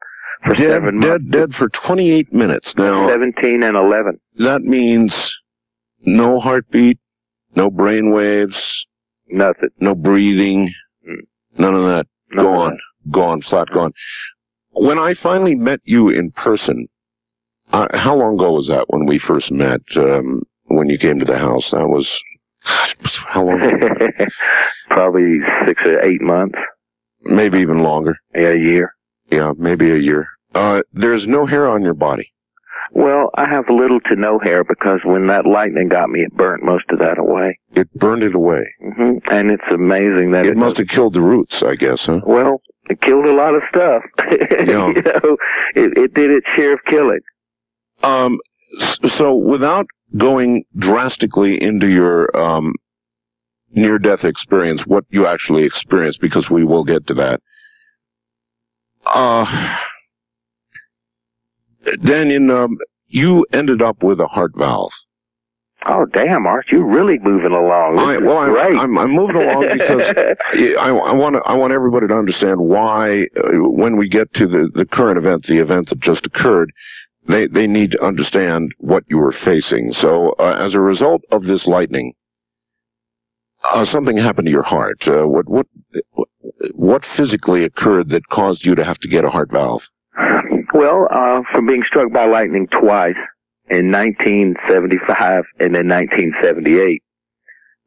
for 0.44 0.54
dead, 0.54 0.70
seven 0.70 0.98
months. 0.98 1.24
Dead, 1.24 1.30
dead 1.30 1.50
for 1.58 1.68
28 1.68 2.32
minutes. 2.32 2.72
Now, 2.76 3.08
17 3.08 3.62
and 3.62 3.76
11. 3.76 4.18
That 4.38 4.62
means 4.62 5.14
no 6.00 6.40
heartbeat, 6.40 6.98
no 7.54 7.70
brain 7.70 8.12
waves, 8.12 8.56
nothing, 9.28 9.68
no 9.80 9.94
breathing, 9.94 10.72
mm. 11.06 11.16
none 11.58 11.74
of 11.74 11.82
that. 11.84 12.06
None 12.32 12.44
gone, 12.44 12.72
of 12.72 12.72
that. 12.72 13.10
gone, 13.12 13.42
flat 13.42 13.68
gone. 13.74 13.92
When 14.72 14.98
I 14.98 15.14
finally 15.22 15.56
met 15.56 15.80
you 15.84 16.08
in 16.08 16.30
person, 16.30 16.88
uh, 17.72 17.86
how 17.92 18.14
long 18.16 18.34
ago 18.34 18.52
was 18.52 18.68
that 18.68 18.84
when 18.88 19.06
we 19.06 19.18
first 19.18 19.50
met? 19.50 19.80
Um, 19.96 20.42
when 20.66 20.88
you 20.88 20.98
came 20.98 21.18
to 21.18 21.24
the 21.24 21.38
house, 21.38 21.68
that 21.72 21.86
was 21.88 22.08
how 23.28 23.44
long? 23.44 23.60
Probably 24.88 25.38
six 25.66 25.82
or 25.84 26.00
eight 26.00 26.20
months. 26.20 26.58
Maybe 27.22 27.58
even 27.58 27.82
longer. 27.82 28.16
Yeah, 28.34 28.52
a 28.52 28.58
year. 28.58 28.94
Yeah, 29.30 29.52
maybe 29.56 29.90
a 29.90 29.98
year. 29.98 30.26
Uh, 30.54 30.80
there's 30.92 31.26
no 31.26 31.46
hair 31.46 31.68
on 31.68 31.82
your 31.82 31.94
body. 31.94 32.32
Well, 32.92 33.30
I 33.36 33.48
have 33.48 33.68
little 33.68 34.00
to 34.00 34.16
no 34.16 34.40
hair 34.40 34.64
because 34.64 35.00
when 35.04 35.28
that 35.28 35.46
lightning 35.46 35.88
got 35.88 36.10
me, 36.10 36.20
it 36.20 36.34
burnt 36.34 36.64
most 36.64 36.84
of 36.90 36.98
that 36.98 37.18
away. 37.18 37.58
It 37.72 37.92
burned 37.94 38.24
it 38.24 38.34
away. 38.34 38.64
hmm 38.82 39.18
And 39.30 39.50
it's 39.52 39.62
amazing 39.72 40.32
that 40.32 40.46
it, 40.46 40.52
it 40.52 40.56
must 40.56 40.78
have 40.78 40.88
killed 40.88 41.14
the 41.14 41.20
roots, 41.20 41.62
I 41.64 41.76
guess, 41.76 42.00
huh? 42.04 42.20
Well, 42.26 42.62
it 42.88 43.00
killed 43.00 43.26
a 43.26 43.32
lot 43.32 43.54
of 43.54 43.62
stuff. 43.68 44.02
Yeah. 44.66 44.88
you 44.88 45.02
know, 45.02 45.36
it, 45.74 45.96
it 45.96 46.14
did 46.14 46.30
its 46.30 46.46
share 46.56 46.74
of 46.74 46.80
killing. 46.86 47.20
Um, 48.02 48.38
so 49.18 49.34
without 49.34 49.86
going 50.16 50.64
drastically 50.76 51.60
into 51.60 51.88
your 51.88 52.34
um, 52.36 52.74
near-death 53.72 54.24
experience, 54.24 54.82
what 54.86 55.04
you 55.10 55.26
actually 55.26 55.64
experienced, 55.64 56.20
because 56.20 56.48
we 56.50 56.64
will 56.64 56.84
get 56.84 57.06
to 57.08 57.14
that. 57.14 57.40
Uh, 59.06 59.44
Dannion, 62.02 62.50
um, 62.54 62.78
you 63.06 63.46
ended 63.52 63.82
up 63.82 64.02
with 64.02 64.20
a 64.20 64.26
heart 64.26 64.52
valve. 64.56 64.92
Oh 65.86 66.04
damn, 66.04 66.46
Art, 66.46 66.66
you're 66.70 66.84
really 66.84 67.18
moving 67.22 67.52
along. 67.52 67.98
I, 67.98 68.18
well, 68.18 68.36
I'm. 68.36 68.78
I'm, 68.78 68.98
I'm 68.98 69.10
moving 69.12 69.36
along 69.36 69.66
because 69.72 70.02
I, 70.78 70.90
I 70.90 71.12
want 71.12 71.36
I 71.46 71.54
want 71.54 71.72
everybody 71.72 72.06
to 72.06 72.14
understand 72.14 72.60
why 72.60 73.22
uh, 73.22 73.48
when 73.54 73.96
we 73.96 74.10
get 74.10 74.32
to 74.34 74.46
the, 74.46 74.70
the 74.74 74.84
current 74.84 75.16
event, 75.16 75.44
the 75.48 75.58
event 75.58 75.88
that 75.88 75.98
just 76.00 76.26
occurred, 76.26 76.70
they 77.28 77.46
they 77.46 77.66
need 77.66 77.92
to 77.92 78.02
understand 78.02 78.72
what 78.78 79.04
you 79.08 79.18
were 79.18 79.34
facing. 79.44 79.92
So 79.92 80.34
uh, 80.38 80.56
as 80.60 80.74
a 80.74 80.80
result 80.80 81.22
of 81.30 81.44
this 81.44 81.66
lightning, 81.66 82.14
uh, 83.64 83.84
something 83.84 84.16
happened 84.16 84.46
to 84.46 84.52
your 84.52 84.62
heart. 84.62 84.98
Uh, 85.06 85.26
what 85.26 85.48
what 85.48 85.66
what 86.74 87.02
physically 87.16 87.64
occurred 87.64 88.08
that 88.10 88.28
caused 88.28 88.64
you 88.64 88.74
to 88.74 88.84
have 88.84 88.98
to 88.98 89.08
get 89.08 89.24
a 89.24 89.30
heart 89.30 89.50
valve? 89.52 89.82
Well, 90.72 91.08
uh, 91.10 91.42
from 91.52 91.66
being 91.66 91.82
struck 91.86 92.12
by 92.12 92.26
lightning 92.26 92.68
twice 92.68 93.16
in 93.68 93.90
1975 93.90 95.44
and 95.58 95.74
then 95.74 95.88
1978, 95.88 97.02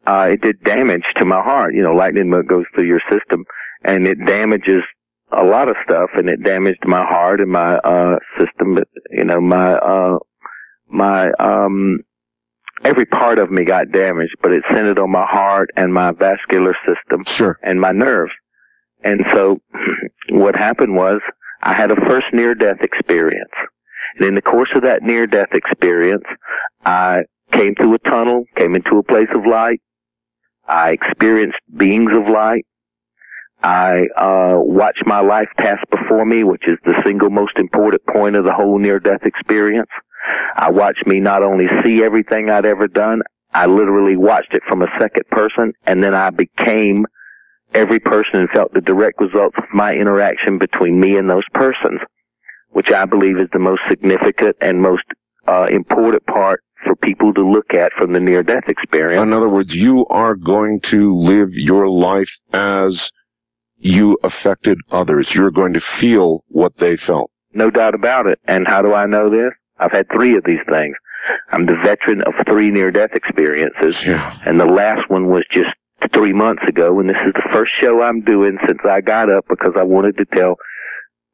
uh, 0.05 0.27
it 0.31 0.41
did 0.41 0.61
damage 0.63 1.03
to 1.17 1.25
my 1.25 1.41
heart. 1.41 1.73
You 1.75 1.81
know, 1.81 1.93
lightning 1.93 2.29
goes 2.47 2.65
through 2.73 2.87
your 2.87 3.01
system 3.09 3.45
and 3.83 4.05
it 4.05 4.17
damages 4.25 4.83
a 5.37 5.43
lot 5.43 5.67
of 5.69 5.75
stuff 5.83 6.09
and 6.15 6.29
it 6.29 6.43
damaged 6.43 6.85
my 6.85 7.03
heart 7.03 7.39
and 7.39 7.51
my, 7.51 7.75
uh, 7.77 8.17
system, 8.39 8.77
you 9.11 9.23
know, 9.23 9.41
my, 9.41 9.73
uh, 9.73 10.17
my, 10.87 11.31
um, 11.39 11.99
every 12.83 13.05
part 13.05 13.39
of 13.39 13.51
me 13.51 13.65
got 13.65 13.91
damaged, 13.91 14.35
but 14.41 14.51
it 14.51 14.63
centered 14.73 14.99
on 14.99 15.11
my 15.11 15.25
heart 15.25 15.69
and 15.75 15.93
my 15.93 16.11
vascular 16.11 16.75
system 16.85 17.23
Sure. 17.35 17.59
and 17.63 17.79
my 17.79 17.91
nerves. 17.91 18.31
And 19.03 19.21
so 19.31 19.61
what 20.29 20.55
happened 20.55 20.95
was 20.95 21.21
I 21.61 21.73
had 21.73 21.91
a 21.91 21.95
first 21.95 22.27
near 22.33 22.55
death 22.55 22.81
experience. 22.81 23.51
And 24.17 24.27
in 24.27 24.35
the 24.35 24.41
course 24.41 24.69
of 24.75 24.83
that 24.83 25.01
near 25.01 25.25
death 25.25 25.49
experience, 25.53 26.25
I 26.85 27.23
came 27.51 27.75
through 27.75 27.95
a 27.95 27.99
tunnel, 27.99 28.45
came 28.57 28.75
into 28.75 28.97
a 28.97 29.03
place 29.03 29.29
of 29.33 29.45
light. 29.45 29.81
I 30.67 30.91
experienced 30.91 31.57
beings 31.75 32.11
of 32.13 32.29
light. 32.29 32.65
I 33.63 34.07
uh, 34.17 34.59
watched 34.59 35.03
my 35.05 35.21
life 35.21 35.47
pass 35.57 35.77
before 35.89 36.25
me, 36.25 36.43
which 36.43 36.63
is 36.67 36.77
the 36.83 37.01
single 37.05 37.29
most 37.29 37.57
important 37.57 38.05
point 38.05 38.35
of 38.35 38.43
the 38.43 38.53
whole 38.53 38.77
near 38.77 38.99
death 38.99 39.21
experience. 39.23 39.89
I 40.55 40.69
watched 40.69 41.07
me 41.07 41.21
not 41.21 41.43
only 41.43 41.67
see 41.83 42.03
everything 42.03 42.49
I'd 42.49 42.65
ever 42.65 42.87
done, 42.87 43.21
I 43.53 43.67
literally 43.67 44.17
watched 44.17 44.53
it 44.53 44.63
from 44.67 44.81
a 44.81 44.87
second 44.99 45.27
person, 45.29 45.73
and 45.85 46.03
then 46.03 46.13
I 46.13 46.29
became 46.29 47.05
every 47.73 47.99
person 47.99 48.39
and 48.39 48.49
felt 48.49 48.73
the 48.73 48.81
direct 48.81 49.21
results 49.21 49.55
of 49.57 49.63
my 49.73 49.93
interaction 49.93 50.57
between 50.57 50.99
me 50.99 51.17
and 51.17 51.29
those 51.29 51.45
persons, 51.53 52.01
which 52.71 52.89
I 52.91 53.05
believe 53.05 53.37
is 53.37 53.47
the 53.53 53.59
most 53.59 53.81
significant 53.87 54.57
and 54.59 54.81
most 54.81 55.03
uh, 55.47 55.67
important 55.71 56.25
part 56.25 56.61
for 56.83 56.95
people 56.97 57.33
to 57.33 57.47
look 57.47 57.73
at 57.73 57.93
from 57.97 58.11
the 58.11 58.19
near 58.19 58.43
death 58.43 58.67
experience. 58.67 59.23
In 59.23 59.31
other 59.31 59.49
words, 59.49 59.73
you 59.73 60.05
are 60.09 60.35
going 60.35 60.81
to 60.91 61.15
live 61.15 61.49
your 61.53 61.87
life 61.87 62.27
as 62.51 63.11
you 63.83 64.17
affected 64.23 64.79
others. 64.91 65.29
You're 65.35 65.51
going 65.51 65.73
to 65.73 65.81
feel 65.99 66.43
what 66.47 66.73
they 66.79 66.97
felt. 66.97 67.29
No 67.53 67.69
doubt 67.69 67.95
about 67.95 68.27
it. 68.27 68.39
And 68.47 68.65
how 68.65 68.81
do 68.81 68.93
I 68.93 69.05
know 69.05 69.29
this? 69.29 69.51
I've 69.77 69.91
had 69.91 70.07
three 70.11 70.37
of 70.37 70.43
these 70.45 70.63
things. 70.69 70.95
I'm 71.51 71.65
the 71.65 71.75
veteran 71.83 72.21
of 72.21 72.33
three 72.47 72.71
near 72.71 72.91
death 72.91 73.11
experiences. 73.13 73.95
Yeah. 74.05 74.37
And 74.45 74.59
the 74.59 74.65
last 74.65 75.09
one 75.09 75.27
was 75.27 75.45
just 75.51 75.69
three 76.13 76.33
months 76.33 76.63
ago, 76.67 76.99
and 76.99 77.09
this 77.09 77.17
is 77.25 77.33
the 77.33 77.49
first 77.53 77.71
show 77.79 78.01
I'm 78.01 78.21
doing 78.21 78.57
since 78.65 78.79
I 78.89 79.01
got 79.01 79.29
up 79.29 79.45
because 79.49 79.73
I 79.77 79.83
wanted 79.83 80.17
to 80.17 80.25
tell 80.25 80.55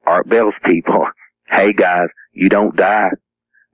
Art 0.06 0.28
Bell's 0.28 0.54
people, 0.66 1.06
hey 1.48 1.74
guys, 1.74 2.08
you 2.34 2.50
don't 2.50 2.76
die. 2.76 3.10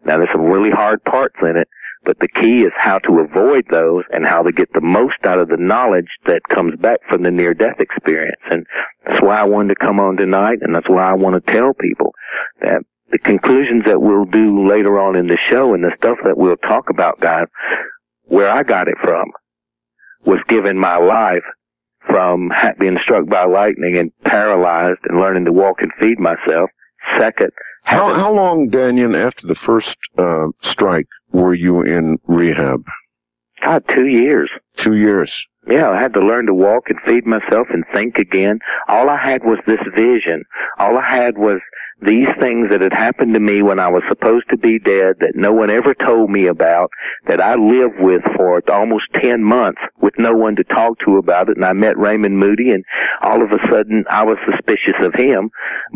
Now 0.05 0.17
there's 0.17 0.29
some 0.33 0.45
really 0.45 0.71
hard 0.71 1.03
parts 1.03 1.35
in 1.41 1.57
it, 1.57 1.67
but 2.05 2.19
the 2.19 2.27
key 2.27 2.61
is 2.61 2.71
how 2.77 2.99
to 2.99 3.19
avoid 3.19 3.65
those 3.69 4.03
and 4.11 4.25
how 4.25 4.43
to 4.43 4.51
get 4.51 4.71
the 4.73 4.81
most 4.81 5.17
out 5.25 5.39
of 5.39 5.49
the 5.49 5.57
knowledge 5.57 6.09
that 6.25 6.41
comes 6.53 6.79
back 6.79 6.99
from 7.09 7.23
the 7.23 7.31
near 7.31 7.53
death 7.53 7.79
experience. 7.79 8.41
And 8.49 8.65
that's 9.05 9.21
why 9.21 9.39
I 9.39 9.43
wanted 9.43 9.75
to 9.75 9.85
come 9.85 9.99
on 9.99 10.17
tonight, 10.17 10.59
and 10.61 10.75
that's 10.75 10.89
why 10.89 11.09
I 11.09 11.13
want 11.13 11.43
to 11.43 11.51
tell 11.51 11.73
people 11.73 12.13
that 12.61 12.83
the 13.11 13.19
conclusions 13.19 13.83
that 13.85 14.01
we'll 14.01 14.25
do 14.25 14.67
later 14.67 14.99
on 14.99 15.15
in 15.15 15.27
the 15.27 15.37
show 15.49 15.73
and 15.73 15.83
the 15.83 15.91
stuff 15.97 16.17
that 16.23 16.37
we'll 16.37 16.57
talk 16.57 16.89
about, 16.89 17.19
guys, 17.19 17.47
where 18.23 18.49
I 18.49 18.63
got 18.63 18.87
it 18.87 18.97
from 19.03 19.31
was 20.25 20.39
given 20.47 20.77
my 20.77 20.97
life 20.97 21.43
from 22.07 22.51
being 22.79 22.97
struck 23.01 23.27
by 23.27 23.45
lightning 23.45 23.97
and 23.97 24.11
paralyzed 24.23 24.99
and 25.07 25.19
learning 25.19 25.45
to 25.45 25.51
walk 25.51 25.77
and 25.81 25.91
feed 25.99 26.19
myself. 26.19 26.69
Second, 27.17 27.51
how, 27.83 28.13
how 28.13 28.33
long, 28.33 28.69
Dannion, 28.69 29.15
after 29.15 29.47
the 29.47 29.55
first 29.65 29.95
uh, 30.17 30.47
strike 30.61 31.07
were 31.35 31.53
you 31.53 31.81
in 31.81 32.17
rehab? 32.27 32.83
God, 33.61 33.83
two 33.93 34.07
years. 34.07 34.49
Two 34.77 34.95
years. 34.95 35.31
Yeah, 35.67 35.89
I 35.89 35.99
had 35.99 36.13
to 36.13 36.19
learn 36.19 36.45
to 36.45 36.53
walk 36.53 36.89
and 36.89 36.99
feed 37.05 37.25
myself 37.25 37.67
and 37.71 37.83
think 37.91 38.17
again. 38.17 38.59
All 38.87 39.09
I 39.09 39.17
had 39.17 39.43
was 39.43 39.57
this 39.65 39.79
vision. 39.95 40.43
All 40.77 40.97
I 40.97 41.09
had 41.09 41.37
was 41.37 41.59
these 42.01 42.27
things 42.39 42.69
that 42.69 42.81
had 42.81 42.93
happened 42.93 43.33
to 43.33 43.39
me 43.39 43.61
when 43.61 43.79
I 43.79 43.87
was 43.87 44.03
supposed 44.09 44.49
to 44.49 44.57
be 44.57 44.79
dead 44.79 45.15
that 45.19 45.31
no 45.33 45.53
one 45.53 45.69
ever 45.69 45.93
told 45.93 46.29
me 46.29 46.45
about, 46.47 46.91
that 47.27 47.39
I 47.39 47.55
lived 47.55 47.99
with 47.99 48.21
for 48.35 48.61
almost 48.69 49.05
10 49.21 49.43
months 49.43 49.81
with 50.01 50.13
no 50.17 50.33
one 50.33 50.57
to 50.57 50.63
talk 50.65 50.99
to 51.05 51.17
about 51.17 51.49
it. 51.49 51.55
And 51.55 51.65
I 51.65 51.71
met 51.71 51.97
Raymond 51.97 52.37
Moody 52.37 52.71
and 52.71 52.83
all 53.21 53.41
of 53.41 53.51
a 53.51 53.59
sudden 53.71 54.03
I 54.09 54.23
was 54.23 54.37
suspicious 54.45 54.95
of 54.99 55.13
him, 55.13 55.49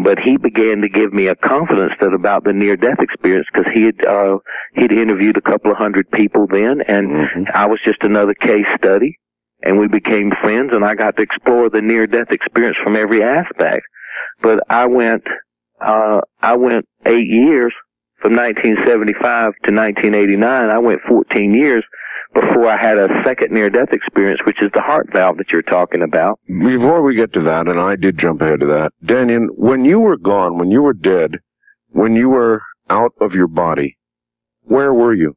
but 0.04 0.20
he 0.20 0.38
began 0.38 0.82
to 0.82 0.90
give 0.90 1.12
me 1.12 1.28
a 1.28 1.36
confidence 1.36 1.94
that 2.00 2.14
about 2.14 2.46
the 2.46 2.54
near 2.54 2.78
death 2.78 3.00
experience 3.00 3.48
because 3.52 3.72
he 3.74 3.84
had, 3.84 4.06
uh, 4.06 4.38
he'd 4.76 4.94
interviewed 4.94 5.36
a 5.36 5.42
couple 5.42 5.70
of 5.70 5.78
hundred 5.78 6.10
people 6.12 6.48
then 6.50 6.82
and 6.88 7.10
mm-hmm. 7.10 7.44
I 7.54 7.66
was 7.66 7.80
just 7.84 8.04
another 8.04 8.34
case 8.34 8.69
study 8.78 9.18
and 9.62 9.80
we 9.80 9.88
became 9.88 10.32
friends 10.42 10.72
and 10.74 10.84
I 10.86 10.96
got 10.96 11.16
to 11.18 11.22
explore 11.22 11.70
the 11.70 11.82
near 11.82 12.08
death 12.08 12.32
experience 12.32 12.78
from 12.84 12.96
every 12.96 13.24
aspect. 13.24 13.84
But 14.42 14.60
I 14.70 14.86
went 14.86 15.24
uh, 15.82 16.22
I 16.42 16.56
went 16.56 16.86
eight 17.06 17.28
years 17.28 17.74
from 18.22 18.36
1975 18.36 19.54
to 19.64 19.72
1989. 19.72 20.70
I 20.70 20.78
went 20.78 21.00
14 21.08 21.54
years 21.54 21.84
before 22.34 22.68
I 22.68 22.78
had 22.78 22.98
a 22.98 23.08
second 23.26 23.52
near 23.52 23.70
death 23.70 23.90
experience, 23.92 24.42
which 24.46 24.62
is 24.62 24.70
the 24.74 24.82
heart 24.82 25.08
valve 25.12 25.38
that 25.38 25.52
you're 25.52 25.62
talking 25.62 26.02
about. 26.04 26.40
Before 26.48 27.02
we 27.02 27.16
get 27.16 27.34
to 27.34 27.42
that, 27.42 27.68
and 27.68 27.80
I 27.80 27.96
did 27.96 28.18
jump 28.18 28.42
ahead 28.42 28.62
of 28.62 28.68
that, 28.70 28.92
Dannion, 29.04 29.48
when 29.56 29.86
you 29.86 30.00
were 30.00 30.18
gone, 30.18 30.58
when 30.58 30.70
you 30.70 30.82
were 30.82 30.94
dead, 30.94 31.38
when 31.90 32.16
you 32.16 32.30
were 32.30 32.62
out 32.90 33.14
of 33.20 33.34
your 33.34 33.48
body, 33.48 33.98
where 34.64 34.94
were 34.94 35.14
you? 35.14 35.36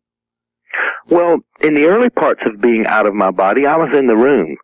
Well, 1.09 1.39
in 1.61 1.75
the 1.75 1.87
early 1.87 2.11
parts 2.11 2.43
of 2.47 2.61
being 2.61 2.87
out 2.87 3.07
of 3.07 3.15
my 3.15 3.31
body, 3.31 3.67
I 3.67 3.77
was 3.77 3.91
in 3.97 4.07
the 4.07 4.17
room. 4.17 4.57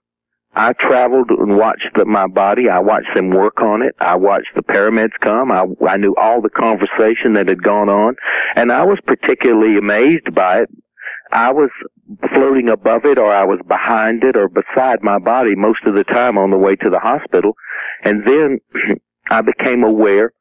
I 0.54 0.72
traveled 0.72 1.30
and 1.30 1.56
watched 1.56 1.88
the, 1.94 2.04
my 2.04 2.26
body. 2.26 2.68
I 2.68 2.80
watched 2.80 3.14
them 3.14 3.30
work 3.30 3.60
on 3.60 3.82
it. 3.82 3.94
I 4.00 4.16
watched 4.16 4.54
the 4.56 4.62
pyramids 4.62 5.12
come. 5.20 5.52
I, 5.52 5.64
I 5.86 5.96
knew 5.96 6.16
all 6.16 6.40
the 6.40 6.48
conversation 6.48 7.34
that 7.34 7.48
had 7.48 7.62
gone 7.62 7.88
on, 7.88 8.16
and 8.56 8.72
I 8.72 8.84
was 8.84 8.98
particularly 9.06 9.78
amazed 9.78 10.34
by 10.34 10.62
it. 10.62 10.70
I 11.30 11.52
was 11.52 11.70
floating 12.32 12.70
above 12.70 13.04
it, 13.04 13.18
or 13.18 13.32
I 13.32 13.44
was 13.44 13.60
behind 13.68 14.24
it, 14.24 14.36
or 14.36 14.48
beside 14.48 15.02
my 15.02 15.18
body 15.18 15.54
most 15.54 15.84
of 15.86 15.94
the 15.94 16.04
time 16.04 16.38
on 16.38 16.50
the 16.50 16.56
way 16.56 16.74
to 16.76 16.90
the 16.90 16.98
hospital, 16.98 17.52
and 18.02 18.26
then 18.26 18.58
I 19.30 19.42
became 19.42 19.84
aware 19.84 20.32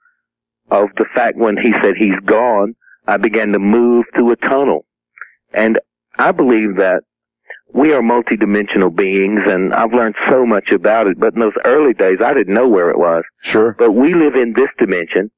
of 0.72 0.88
the 0.98 1.06
fact 1.14 1.38
when 1.38 1.58
he 1.58 1.74
said 1.82 1.96
he's 1.98 2.20
gone. 2.26 2.76
I 3.06 3.18
began 3.18 3.52
to 3.52 3.60
move 3.60 4.06
through 4.16 4.32
a 4.32 4.36
tunnel, 4.38 4.86
and 5.54 5.80
I 6.18 6.32
believe 6.32 6.78
that 6.78 7.02
we 7.74 7.92
are 7.94 8.02
multidimensional 8.02 8.96
beings 8.96 9.42
and 9.46 9.74
I've 9.74 9.94
learned 9.94 10.16
so 10.30 10.46
much 10.46 10.72
about 10.72 11.08
it, 11.08 11.20
but 11.20 11.34
in 11.34 11.42
those 11.42 11.54
early 11.66 11.94
days 11.94 12.20
I 12.24 12.34
didn't 12.34 12.54
know 12.54 12.68
where 12.68 12.90
it 12.90 12.98
was. 12.98 13.24
Sure. 13.42 13.76
But 13.78 13.92
we 13.92 14.14
live 14.14 14.36
in 14.36 14.54
this 14.54 14.70
dimension 14.80 15.32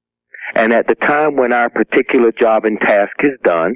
and 0.56 0.74
at 0.74 0.88
the 0.88 0.96
time 0.96 1.36
when 1.36 1.54
our 1.54 1.70
particular 1.70 2.32
job 2.32 2.66
and 2.66 2.80
task 2.80 3.14
is 3.20 3.38
done, 3.44 3.76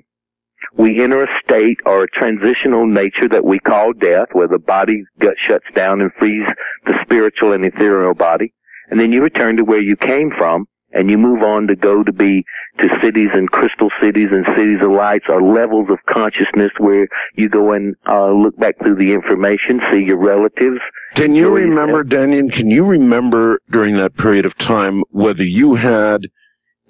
we 0.76 1.04
enter 1.04 1.24
a 1.24 1.28
state 1.44 1.78
or 1.86 2.04
a 2.04 2.10
transitional 2.10 2.88
nature 2.88 3.28
that 3.30 3.46
we 3.46 3.60
call 3.60 3.94
death, 3.94 4.30
where 4.32 4.48
the 4.48 4.58
body 4.58 5.04
gut 5.20 5.36
shuts 5.38 5.66
down 5.76 6.02
and 6.02 6.12
frees 6.18 6.46
the 6.86 6.94
spiritual 7.04 7.54
and 7.54 7.66
ethereal 7.66 8.14
body. 8.14 8.54
And 8.90 9.00
then 9.00 9.12
you 9.12 9.22
return 9.22 9.58
to 9.58 9.64
where 9.64 9.82
you 9.82 9.96
came 9.96 10.32
from 10.36 10.68
and 10.94 11.10
you 11.10 11.18
move 11.18 11.42
on 11.42 11.68
to 11.68 11.76
go 11.76 12.04
to 12.04 12.12
be 12.12 12.46
to 12.80 12.88
cities 13.02 13.30
and 13.34 13.52
crystal 13.52 13.90
cities 14.02 14.30
and 14.32 14.46
cities 14.56 14.80
of 14.82 14.92
lights 14.92 15.26
or 15.28 15.42
levels 15.42 15.88
of 15.90 15.98
consciousness 16.08 16.72
where 16.78 17.08
you 17.36 17.50
go 17.50 17.72
and 17.74 17.96
uh, 18.08 18.32
look 18.32 18.58
back 18.58 18.78
through 18.80 18.96
the 18.96 19.12
information, 19.12 19.82
see 19.92 20.04
your 20.04 20.18
relatives. 20.18 20.80
Can 21.16 21.36
you 21.36 21.50
remember, 21.50 22.04
Dannion, 22.04 22.52
can 22.52 22.70
you 22.70 22.86
remember 22.86 23.60
during 23.72 23.98
that 23.98 24.16
period 24.16 24.46
of 24.46 24.58
time 24.58 25.04
whether 25.12 25.44
you 25.44 25.76
had, 25.76 26.22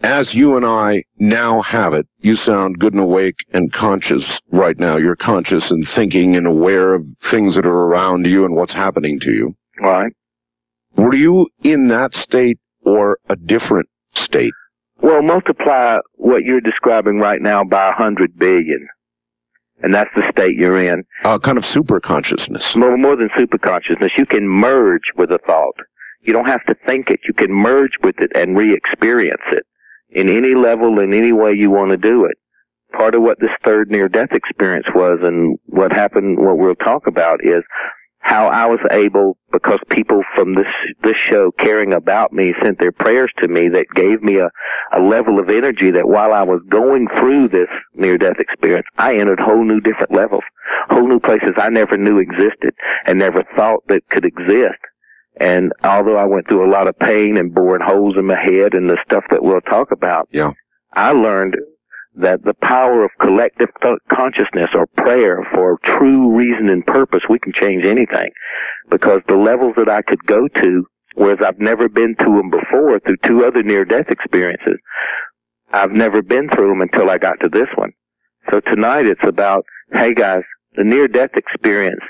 as 0.03 0.33
you 0.33 0.55
and 0.57 0.65
I 0.65 1.03
now 1.17 1.61
have 1.61 1.93
it, 1.93 2.07
you 2.19 2.35
sound 2.35 2.79
good 2.79 2.93
and 2.93 3.01
awake 3.01 3.35
and 3.51 3.71
conscious 3.71 4.39
right 4.51 4.77
now. 4.77 4.97
You're 4.97 5.15
conscious 5.15 5.69
and 5.69 5.87
thinking 5.95 6.35
and 6.35 6.47
aware 6.47 6.93
of 6.93 7.05
things 7.31 7.55
that 7.55 7.65
are 7.65 7.85
around 7.85 8.25
you 8.25 8.45
and 8.45 8.55
what's 8.55 8.73
happening 8.73 9.19
to 9.21 9.31
you. 9.31 9.55
Right. 9.79 10.13
Were 10.95 11.15
you 11.15 11.47
in 11.63 11.87
that 11.87 12.13
state 12.13 12.59
or 12.85 13.17
a 13.27 13.35
different 13.35 13.89
state? 14.15 14.53
Well, 15.01 15.21
multiply 15.21 15.97
what 16.15 16.43
you're 16.43 16.61
describing 16.61 17.19
right 17.19 17.41
now 17.41 17.63
by 17.63 17.89
a 17.89 17.93
hundred 17.93 18.37
billion. 18.37 18.87
And 19.81 19.93
that's 19.93 20.09
the 20.15 20.23
state 20.31 20.55
you're 20.55 20.81
in. 20.81 21.03
Uh, 21.25 21.39
kind 21.39 21.57
of 21.57 21.65
super 21.65 21.99
consciousness. 21.99 22.63
More, 22.75 22.97
more 22.97 23.17
than 23.17 23.29
super 23.37 23.57
consciousness. 23.57 24.11
You 24.17 24.25
can 24.25 24.47
merge 24.47 25.11
with 25.17 25.29
a 25.31 25.39
thought. 25.45 25.75
You 26.21 26.31
don't 26.31 26.45
have 26.45 26.63
to 26.67 26.75
think 26.85 27.09
it. 27.09 27.19
You 27.27 27.33
can 27.33 27.51
merge 27.51 27.91
with 28.01 28.15
it 28.19 28.31
and 28.33 28.55
re-experience 28.55 29.41
it 29.51 29.65
in 30.09 30.29
any 30.29 30.55
level, 30.55 30.99
in 30.99 31.13
any 31.13 31.33
way 31.33 31.51
you 31.51 31.69
want 31.69 31.91
to 31.91 31.97
do 31.97 32.23
it. 32.25 32.37
Part 32.95 33.15
of 33.15 33.23
what 33.23 33.39
this 33.39 33.49
third 33.65 33.89
near-death 33.89 34.31
experience 34.31 34.85
was 34.95 35.19
and 35.21 35.57
what 35.65 35.91
happened, 35.91 36.37
what 36.39 36.59
we'll 36.59 36.75
talk 36.75 37.07
about 37.07 37.39
is 37.43 37.63
how 38.23 38.47
I 38.47 38.65
was 38.65 38.79
able, 38.89 39.37
because 39.51 39.79
people 39.89 40.23
from 40.33 40.55
this 40.55 40.65
this 41.03 41.17
show 41.17 41.51
caring 41.59 41.91
about 41.91 42.31
me 42.31 42.53
sent 42.63 42.79
their 42.79 42.93
prayers 42.93 43.31
to 43.39 43.49
me 43.49 43.67
that 43.69 43.85
gave 43.93 44.23
me 44.23 44.37
a, 44.37 44.49
a 44.97 45.01
level 45.01 45.39
of 45.39 45.49
energy 45.49 45.91
that 45.91 46.07
while 46.07 46.33
I 46.33 46.41
was 46.43 46.61
going 46.69 47.07
through 47.19 47.49
this 47.49 47.67
near 47.93 48.17
death 48.17 48.39
experience, 48.39 48.87
I 48.97 49.17
entered 49.17 49.41
whole 49.41 49.65
new 49.65 49.81
different 49.81 50.13
levels, 50.13 50.43
whole 50.89 51.07
new 51.07 51.19
places 51.19 51.55
I 51.57 51.69
never 51.69 51.97
knew 51.97 52.17
existed 52.17 52.73
and 53.05 53.19
never 53.19 53.43
thought 53.57 53.83
that 53.89 54.07
could 54.09 54.25
exist. 54.25 54.79
And 55.39 55.73
although 55.83 56.17
I 56.17 56.25
went 56.25 56.47
through 56.47 56.65
a 56.65 56.71
lot 56.71 56.87
of 56.87 56.97
pain 56.99 57.37
and 57.37 57.53
boring 57.53 57.85
holes 57.85 58.15
in 58.17 58.25
my 58.25 58.41
head 58.41 58.73
and 58.73 58.89
the 58.89 58.97
stuff 59.05 59.25
that 59.31 59.43
we'll 59.43 59.61
talk 59.61 59.91
about, 59.91 60.29
yeah. 60.31 60.51
I 60.93 61.11
learned 61.11 61.55
that 62.15 62.43
the 62.43 62.53
power 62.61 63.03
of 63.03 63.11
collective 63.19 63.69
th- 63.81 63.97
consciousness 64.11 64.69
or 64.75 64.85
prayer 64.97 65.45
for 65.53 65.79
true 65.83 66.35
reason 66.35 66.69
and 66.69 66.85
purpose, 66.85 67.21
we 67.29 67.39
can 67.39 67.53
change 67.53 67.85
anything. 67.85 68.29
Because 68.89 69.21
the 69.27 69.35
levels 69.35 69.73
that 69.77 69.89
I 69.89 70.01
could 70.01 70.23
go 70.25 70.47
to, 70.47 70.85
whereas 71.15 71.39
I've 71.45 71.59
never 71.59 71.89
been 71.89 72.15
to 72.19 72.25
them 72.25 72.49
before 72.49 72.99
through 72.99 73.17
two 73.25 73.45
other 73.45 73.63
near-death 73.63 74.09
experiences, 74.09 74.77
I've 75.71 75.91
never 75.91 76.21
been 76.21 76.49
through 76.49 76.69
them 76.69 76.81
until 76.81 77.09
I 77.09 77.17
got 77.17 77.39
to 77.41 77.49
this 77.49 77.69
one. 77.75 77.91
So 78.51 78.59
tonight 78.59 79.07
it's 79.07 79.23
about, 79.27 79.65
hey 79.91 80.13
guys, 80.13 80.43
the 80.75 80.83
near-death 80.83 81.31
experience 81.35 82.01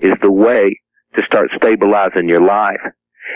is 0.00 0.12
the 0.20 0.32
way 0.32 0.80
to 1.14 1.22
start 1.22 1.50
stabilizing 1.56 2.28
your 2.28 2.42
life. 2.44 2.80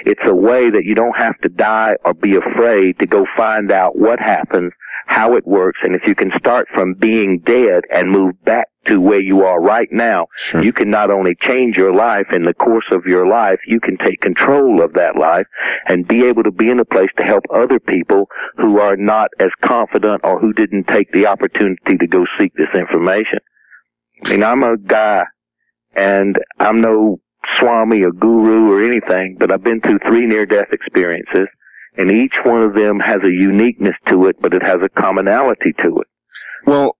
It's 0.05 0.21
a 0.25 0.35
way 0.35 0.71
that 0.71 0.85
you 0.85 0.95
don't 0.95 1.17
have 1.17 1.39
to 1.41 1.49
die 1.49 1.97
or 2.05 2.15
be 2.15 2.37
afraid 2.37 2.99
to 2.99 3.07
go 3.07 3.27
find 3.37 3.73
out 3.73 3.99
what 3.99 4.19
happens 4.21 4.73
how 5.09 5.35
it 5.37 5.47
works, 5.47 5.81
and 5.83 5.95
if 5.95 6.03
you 6.07 6.15
can 6.15 6.31
start 6.39 6.69
from 6.75 6.93
being 6.93 7.39
dead 7.39 7.83
and 7.91 8.11
move 8.11 8.35
back 8.45 8.69
to 8.87 9.01
where 9.01 9.21
you 9.21 9.43
are 9.43 9.61
right 9.61 9.89
now, 9.91 10.27
sure. 10.51 10.63
you 10.63 10.71
can 10.71 10.91
not 10.91 11.11
only 11.11 11.35
change 11.41 11.77
your 11.77 11.95
life 11.95 12.27
in 12.31 12.45
the 12.45 12.53
course 12.53 12.85
of 12.93 13.07
your 13.07 13.27
life, 13.27 13.59
you 13.67 13.81
can 13.81 13.97
take 13.97 14.21
control 14.21 14.83
of 14.83 14.93
that 14.93 15.17
life 15.17 15.47
and 15.87 16.07
be 16.07 16.27
able 16.27 16.43
to 16.43 16.51
be 16.51 16.69
in 16.69 16.79
a 16.79 16.85
place 16.85 17.09
to 17.17 17.23
help 17.23 17.43
other 17.53 17.81
people 17.81 18.27
who 18.59 18.79
are 18.79 18.97
not 18.97 19.31
as 19.41 19.51
confident 19.65 20.21
or 20.25 20.39
who 20.39 20.53
didn't 20.53 20.87
take 20.89 21.11
the 21.13 21.27
opportunity 21.27 21.97
to 21.99 22.07
go 22.07 22.27
seek 22.39 22.53
this 22.55 22.75
information. 22.75 23.39
I 24.25 24.31
mean, 24.31 24.45
I'm 24.45 24.63
a 24.63 24.77
guy 24.77 25.25
and 25.97 26.37
I'm 26.61 26.83
no 26.83 27.19
swami 27.59 28.03
or 28.03 28.13
guru 28.13 28.73
or 28.73 28.85
anything, 28.85 29.37
but 29.39 29.51
I've 29.51 29.63
been 29.63 29.81
through 29.81 29.99
three 30.07 30.27
near 30.27 30.47
death 30.47 30.69
experiences 30.73 31.49
and 31.99 32.13
each 32.13 32.35
one 32.45 32.63
of 32.63 32.75
them 32.75 33.01
has 33.01 33.21
a 33.25 33.31
uniqueness 33.31 33.97
to 34.09 34.27
it, 34.27 34.37
but 34.41 34.55
it 34.55 34.63
has 34.63 34.79
a 34.83 35.01
commonality 35.01 35.73
to 35.83 36.01
it. 36.01 36.07
Well, 36.65 36.97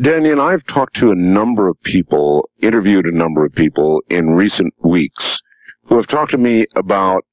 Danny 0.00 0.30
and 0.30 0.40
I've 0.40 0.64
talked 0.66 0.96
to 0.96 1.10
a 1.10 1.16
number 1.16 1.66
of 1.66 1.80
people, 1.82 2.48
interviewed 2.62 3.06
a 3.06 3.16
number 3.16 3.44
of 3.44 3.54
people 3.54 4.02
in 4.08 4.30
recent 4.30 4.74
weeks 4.84 5.40
who 5.84 5.96
have 5.96 6.06
talked 6.06 6.32
to 6.32 6.38
me 6.38 6.66
about 6.76 7.24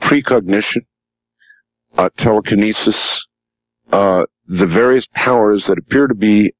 precognition, 0.00 0.82
uh, 1.96 2.08
telekinesis, 2.16 3.26
uh, 3.92 4.22
the 4.46 4.66
various 4.66 5.06
powers 5.12 5.66
that 5.68 5.78
appear 5.78 6.06
to 6.06 6.14
be 6.14 6.54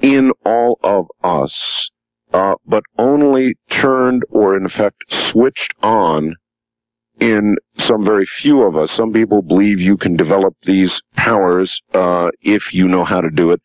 in 0.00 0.32
all 0.44 0.78
of 0.82 1.06
us, 1.22 1.90
uh, 2.32 2.54
but 2.66 2.82
only 2.98 3.54
turned 3.70 4.22
or 4.30 4.56
in 4.56 4.66
effect 4.66 4.96
switched 5.30 5.74
on 5.82 6.34
in 7.20 7.56
some 7.78 8.04
very 8.04 8.26
few 8.42 8.62
of 8.62 8.76
us. 8.76 8.90
Some 8.94 9.12
people 9.12 9.42
believe 9.42 9.80
you 9.80 9.96
can 9.96 10.16
develop 10.16 10.54
these 10.64 11.00
powers 11.14 11.80
uh, 11.94 12.28
if 12.42 12.74
you 12.74 12.88
know 12.88 13.04
how 13.04 13.20
to 13.20 13.30
do 13.30 13.52
it. 13.52 13.60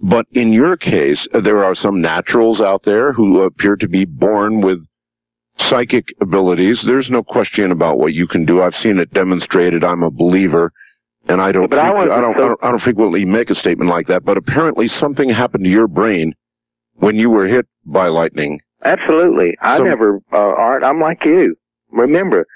But 0.00 0.26
in 0.32 0.52
your 0.52 0.76
case, 0.76 1.26
there 1.42 1.64
are 1.64 1.74
some 1.74 2.00
naturals 2.00 2.60
out 2.60 2.82
there 2.84 3.12
who 3.12 3.42
appear 3.42 3.76
to 3.76 3.88
be 3.88 4.04
born 4.04 4.60
with 4.60 4.78
psychic 5.58 6.06
abilities. 6.20 6.82
There's 6.86 7.10
no 7.10 7.22
question 7.22 7.72
about 7.72 7.98
what 7.98 8.12
you 8.12 8.28
can 8.28 8.44
do. 8.44 8.62
I've 8.62 8.74
seen 8.74 8.98
it 8.98 9.12
demonstrated. 9.12 9.82
I'm 9.82 10.04
a 10.04 10.10
believer. 10.10 10.72
And 11.28 11.40
I 11.40 11.52
don't, 11.52 11.68
think, 11.68 11.80
I 11.80 11.90
I, 11.90 12.04
don't, 12.06 12.10
I 12.10 12.38
don't, 12.38 12.58
I 12.62 12.70
don't 12.70 12.80
frequently 12.80 13.24
make 13.24 13.50
a 13.50 13.54
statement 13.54 13.90
like 13.90 14.06
that, 14.06 14.24
but 14.24 14.38
apparently 14.38 14.88
something 14.88 15.28
happened 15.28 15.64
to 15.64 15.70
your 15.70 15.88
brain 15.88 16.32
when 16.98 17.16
you 17.16 17.30
were 17.30 17.46
hit 17.46 17.66
by 17.84 18.08
lightning. 18.08 18.60
Absolutely. 18.84 19.56
I 19.60 19.78
So- 19.78 19.84
never, 19.84 20.20
uh, 20.32 20.36
Art, 20.36 20.84
I'm 20.84 21.00
like 21.00 21.24
you. 21.24 21.56
Remember, 21.90 22.46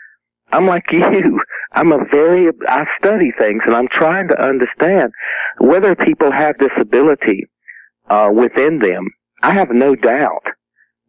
I'm 0.52 0.66
like 0.66 0.84
you. 0.92 1.40
I'm 1.72 1.90
a 1.92 2.04
very, 2.10 2.48
I 2.68 2.84
study 2.98 3.32
things 3.38 3.62
and 3.66 3.74
I'm 3.74 3.88
trying 3.88 4.28
to 4.28 4.40
understand 4.40 5.12
whether 5.58 5.94
people 5.94 6.30
have 6.30 6.58
this 6.58 6.72
ability, 6.78 7.46
uh, 8.10 8.28
within 8.32 8.78
them. 8.78 9.08
I 9.42 9.52
have 9.52 9.70
no 9.70 9.94
doubt. 9.94 10.44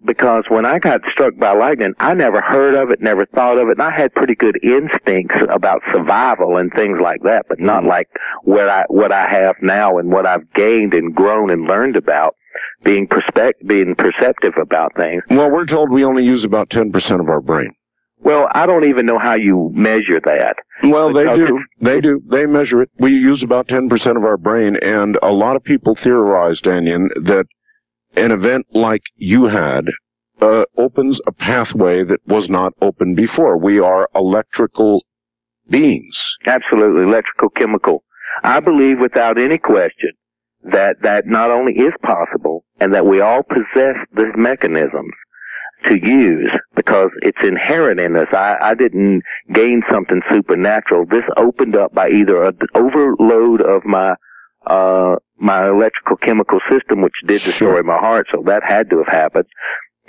Because 0.05 0.43
when 0.49 0.65
I 0.65 0.79
got 0.79 0.99
struck 1.09 1.37
by 1.37 1.53
lightning, 1.53 1.93
I 1.99 2.13
never 2.13 2.41
heard 2.41 2.75
of 2.75 2.91
it, 2.91 2.99
never 3.01 3.25
thought 3.25 3.57
of 3.57 3.69
it, 3.69 3.77
and 3.77 3.81
I 3.81 3.89
had 3.91 4.13
pretty 4.13 4.35
good 4.35 4.59
instincts 4.61 5.35
about 5.49 5.81
survival 5.93 6.57
and 6.57 6.73
things 6.73 6.97
like 7.01 7.21
that, 7.23 7.45
but 7.47 7.61
not 7.61 7.85
like 7.85 8.09
what 8.43 8.67
I, 8.67 8.83
what 8.89 9.13
I 9.13 9.29
have 9.29 9.55
now 9.61 9.97
and 9.97 10.11
what 10.11 10.25
I've 10.25 10.51
gained 10.55 10.93
and 10.93 11.15
grown 11.15 11.49
and 11.49 11.63
learned 11.63 11.95
about 11.95 12.35
being 12.83 13.07
perspect 13.07 13.65
being 13.67 13.95
perceptive 13.95 14.53
about 14.61 14.95
things. 14.95 15.23
Well, 15.29 15.51
we're 15.51 15.65
told 15.65 15.91
we 15.91 16.03
only 16.03 16.25
use 16.25 16.43
about 16.43 16.69
10% 16.69 16.93
of 17.19 17.29
our 17.29 17.41
brain. 17.41 17.73
Well, 18.19 18.47
I 18.53 18.65
don't 18.65 18.87
even 18.87 19.05
know 19.05 19.19
how 19.19 19.35
you 19.35 19.69
measure 19.73 20.21
that. 20.23 20.55
Well, 20.83 21.13
they 21.13 21.25
do. 21.25 21.59
They 21.81 21.99
do. 21.99 22.21
They 22.29 22.45
measure 22.45 22.81
it. 22.81 22.89
We 22.97 23.11
use 23.11 23.43
about 23.43 23.67
10% 23.67 23.91
of 24.15 24.23
our 24.23 24.37
brain, 24.37 24.77
and 24.81 25.17
a 25.21 25.31
lot 25.31 25.57
of 25.57 25.63
people 25.63 25.97
theorize, 26.01 26.61
Dannion, 26.61 27.09
that 27.25 27.45
an 28.15 28.31
event 28.31 28.67
like 28.73 29.01
you 29.15 29.45
had 29.45 29.85
uh, 30.41 30.63
opens 30.77 31.19
a 31.27 31.33
pathway 31.33 32.03
that 32.05 32.19
was 32.25 32.49
not 32.49 32.73
open 32.81 33.13
before. 33.13 33.57
We 33.57 33.79
are 33.79 34.07
electrical 34.15 35.03
beings. 35.69 36.17
Absolutely, 36.45 37.03
electrical, 37.03 37.49
chemical. 37.49 38.03
I 38.41 38.61
believe 38.61 38.99
without 39.01 39.37
any 39.37 39.57
question 39.57 40.11
that 40.63 40.95
that 41.03 41.25
not 41.25 41.51
only 41.51 41.73
is 41.73 41.93
possible 42.03 42.63
and 42.79 42.93
that 42.93 43.05
we 43.05 43.21
all 43.21 43.43
possess 43.43 43.95
these 44.15 44.33
mechanisms 44.35 45.13
to 45.85 45.95
use 45.95 46.51
because 46.75 47.09
it's 47.21 47.37
inherent 47.43 47.99
in 47.99 48.15
us. 48.15 48.27
I, 48.31 48.55
I 48.61 48.73
didn't 48.73 49.21
gain 49.53 49.81
something 49.91 50.21
supernatural. 50.31 51.05
This 51.05 51.23
opened 51.37 51.75
up 51.75 51.93
by 51.93 52.09
either 52.09 52.45
an 52.45 52.57
overload 52.75 53.61
of 53.61 53.83
my 53.85 54.15
uh 54.65 55.15
my 55.37 55.67
electrical 55.67 56.15
chemical 56.17 56.59
system 56.71 57.01
which 57.01 57.13
did 57.27 57.41
destroy 57.43 57.75
Sure. 57.75 57.83
my 57.83 57.97
heart, 57.97 58.27
so 58.31 58.43
that 58.45 58.63
had 58.65 58.89
to 58.91 58.99
have 58.99 59.07
happened. 59.07 59.45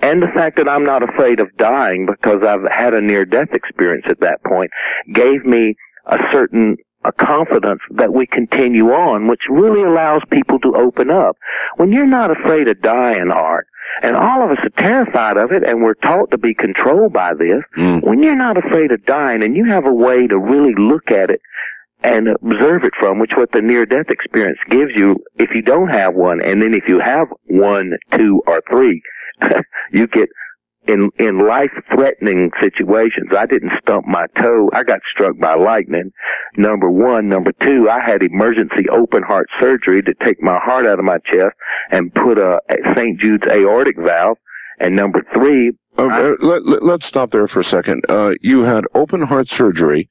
And 0.00 0.22
the 0.22 0.28
fact 0.34 0.56
that 0.58 0.68
I'm 0.68 0.84
not 0.84 1.02
afraid 1.02 1.40
of 1.40 1.48
dying 1.56 2.06
because 2.06 2.42
I've 2.46 2.60
had 2.70 2.94
a 2.94 3.00
near 3.00 3.24
death 3.24 3.48
experience 3.52 4.06
at 4.08 4.20
that 4.20 4.44
point 4.46 4.70
gave 5.12 5.44
me 5.44 5.74
a 6.06 6.16
certain 6.30 6.76
a 7.04 7.12
confidence 7.12 7.80
that 7.90 8.12
we 8.12 8.26
continue 8.26 8.86
on, 8.90 9.28
which 9.28 9.42
really 9.50 9.82
allows 9.82 10.22
people 10.30 10.58
to 10.60 10.74
open 10.76 11.10
up. 11.10 11.36
When 11.76 11.92
you're 11.92 12.06
not 12.06 12.30
afraid 12.30 12.68
of 12.68 12.80
dying, 12.80 13.30
Art, 13.32 13.66
and 14.02 14.16
all 14.16 14.42
of 14.42 14.50
us 14.50 14.58
are 14.64 14.82
terrified 14.82 15.36
of 15.36 15.52
it, 15.52 15.62
and 15.62 15.82
we're 15.82 15.94
taught 15.94 16.30
to 16.30 16.38
be 16.38 16.54
controlled 16.54 17.12
by 17.12 17.34
this, 17.34 17.62
Mm. 17.76 18.02
when 18.02 18.22
you're 18.22 18.34
not 18.34 18.56
afraid 18.56 18.90
of 18.90 19.04
dying 19.04 19.42
and 19.42 19.54
you 19.56 19.64
have 19.66 19.84
a 19.86 19.92
way 19.92 20.26
to 20.26 20.38
really 20.38 20.74
look 20.76 21.10
at 21.10 21.30
it 21.30 21.40
and 22.02 22.28
observe 22.28 22.84
it 22.84 22.92
from, 22.98 23.18
which 23.18 23.32
what 23.36 23.52
the 23.52 23.60
near 23.62 23.86
death 23.86 24.10
experience 24.10 24.58
gives 24.68 24.92
you 24.96 25.16
if 25.38 25.54
you 25.54 25.62
don't 25.62 25.88
have 25.88 26.14
one, 26.14 26.40
and 26.42 26.62
then 26.62 26.74
if 26.74 26.88
you 26.88 26.98
have 27.00 27.28
one, 27.46 27.92
two, 28.16 28.42
or 28.46 28.62
three, 28.70 29.00
you 29.92 30.06
get 30.06 30.28
in 30.86 31.10
in 31.18 31.46
life 31.46 31.70
threatening 31.94 32.50
situations. 32.60 33.30
I 33.36 33.46
didn't 33.46 33.72
stump 33.82 34.06
my 34.06 34.26
toe. 34.40 34.70
I 34.72 34.82
got 34.82 35.00
struck 35.12 35.38
by 35.38 35.54
lightning. 35.54 36.10
Number 36.56 36.90
one. 36.90 37.28
Number 37.28 37.52
two, 37.62 37.88
I 37.90 38.00
had 38.04 38.22
emergency 38.22 38.88
open 38.90 39.22
heart 39.22 39.46
surgery 39.60 40.02
to 40.02 40.14
take 40.24 40.42
my 40.42 40.58
heart 40.62 40.86
out 40.86 40.98
of 40.98 41.04
my 41.04 41.18
chest 41.24 41.54
and 41.90 42.12
put 42.14 42.38
a, 42.38 42.58
a 42.68 42.76
St. 42.96 43.18
Jude's 43.18 43.46
aortic 43.48 43.96
valve. 43.98 44.38
And 44.80 44.96
number 44.96 45.22
three, 45.32 45.72
Uh, 45.96 46.02
I- 46.06 46.20
uh, 46.30 46.32
let, 46.40 46.66
let, 46.66 46.82
let's 46.82 47.06
stop 47.06 47.30
there 47.30 47.46
for 47.48 47.60
a 47.60 47.64
second. 47.64 48.02
Uh, 48.08 48.30
you 48.40 48.62
had 48.62 48.84
open 48.94 49.22
heart 49.22 49.46
surgery 49.48 50.08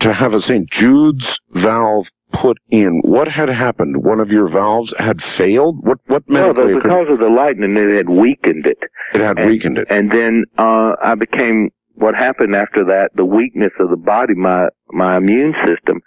to 0.00 0.12
have 0.12 0.32
a 0.32 0.40
St. 0.40 0.68
Jude's 0.70 1.38
valve 1.54 2.06
put 2.32 2.58
in. 2.70 3.00
What 3.04 3.28
had 3.28 3.48
happened? 3.48 4.04
One 4.04 4.20
of 4.20 4.30
your 4.30 4.48
valves 4.48 4.92
had 4.98 5.20
failed? 5.38 5.76
What, 5.80 5.98
what 6.06 6.22
no, 6.28 6.52
the, 6.52 6.62
occurred? 6.62 6.82
because 6.82 7.06
of 7.10 7.18
the 7.18 7.30
lightning, 7.30 7.76
it 7.76 7.96
had 7.96 8.08
weakened 8.08 8.66
it. 8.66 8.78
It 9.14 9.20
had 9.20 9.38
and- 9.38 9.48
weakened 9.50 9.78
it. 9.78 9.86
And 9.90 10.10
then 10.10 10.44
uh 10.58 10.92
I 11.02 11.14
became 11.14 11.70
what 11.94 12.14
happened 12.14 12.54
after 12.54 12.84
that, 12.84 13.10
the 13.14 13.24
weakness 13.24 13.72
of 13.80 13.90
the 13.90 13.96
body, 13.96 14.34
my 14.34 14.68
my 14.90 15.16
immune 15.16 15.54
system, 15.66 16.00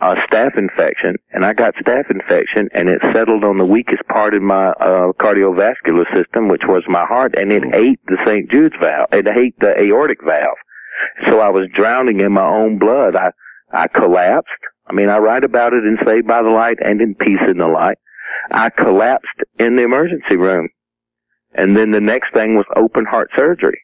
uh 0.00 0.14
staph 0.26 0.56
infection, 0.58 1.16
and 1.32 1.44
I 1.44 1.52
got 1.52 1.74
staph 1.76 2.10
infection 2.10 2.68
and 2.72 2.88
it 2.88 3.00
settled 3.12 3.44
on 3.44 3.56
the 3.58 3.64
weakest 3.64 4.02
part 4.08 4.34
in 4.34 4.44
my 4.44 4.68
uh 4.70 5.12
cardiovascular 5.20 6.04
system, 6.14 6.48
which 6.48 6.62
was 6.66 6.82
my 6.88 7.04
heart, 7.04 7.34
and 7.36 7.52
it 7.52 7.62
ate 7.74 8.00
the 8.06 8.16
St. 8.26 8.50
Jude's 8.50 8.74
valve. 8.80 9.08
It 9.12 9.26
ate 9.28 9.58
the 9.60 9.74
aortic 9.80 10.18
valve. 10.24 10.58
So 11.28 11.40
I 11.40 11.50
was 11.50 11.68
drowning 11.74 12.20
in 12.20 12.32
my 12.32 12.46
own 12.46 12.78
blood. 12.78 13.14
I 13.14 13.30
I 13.72 13.88
collapsed. 13.88 14.50
I 14.88 14.92
mean, 14.92 15.08
I 15.08 15.18
write 15.18 15.44
about 15.44 15.72
it 15.72 15.84
in 15.84 15.98
Saved 16.06 16.26
by 16.26 16.42
the 16.42 16.50
Light 16.50 16.78
and 16.84 17.00
in 17.00 17.14
Peace 17.14 17.40
in 17.48 17.58
the 17.58 17.66
Light. 17.66 17.98
I 18.50 18.70
collapsed 18.70 19.42
in 19.58 19.76
the 19.76 19.82
emergency 19.82 20.36
room. 20.36 20.68
And 21.54 21.76
then 21.76 21.90
the 21.90 22.00
next 22.00 22.32
thing 22.32 22.54
was 22.54 22.66
open 22.76 23.04
heart 23.04 23.30
surgery. 23.34 23.80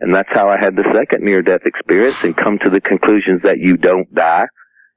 And 0.00 0.14
that's 0.14 0.28
how 0.32 0.48
I 0.48 0.58
had 0.58 0.76
the 0.76 0.84
second 0.94 1.24
near 1.24 1.42
death 1.42 1.62
experience 1.64 2.16
and 2.22 2.36
come 2.36 2.58
to 2.62 2.70
the 2.70 2.80
conclusions 2.80 3.42
that 3.42 3.58
you 3.58 3.76
don't 3.76 4.12
die. 4.14 4.46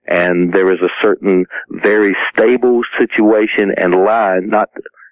And 0.08 0.54
there 0.54 0.72
is 0.72 0.80
a 0.82 0.94
certain 1.02 1.46
very 1.70 2.16
stable 2.34 2.82
situation 3.00 3.72
and 3.78 3.96
line, 3.96 4.50
not, 4.50 4.70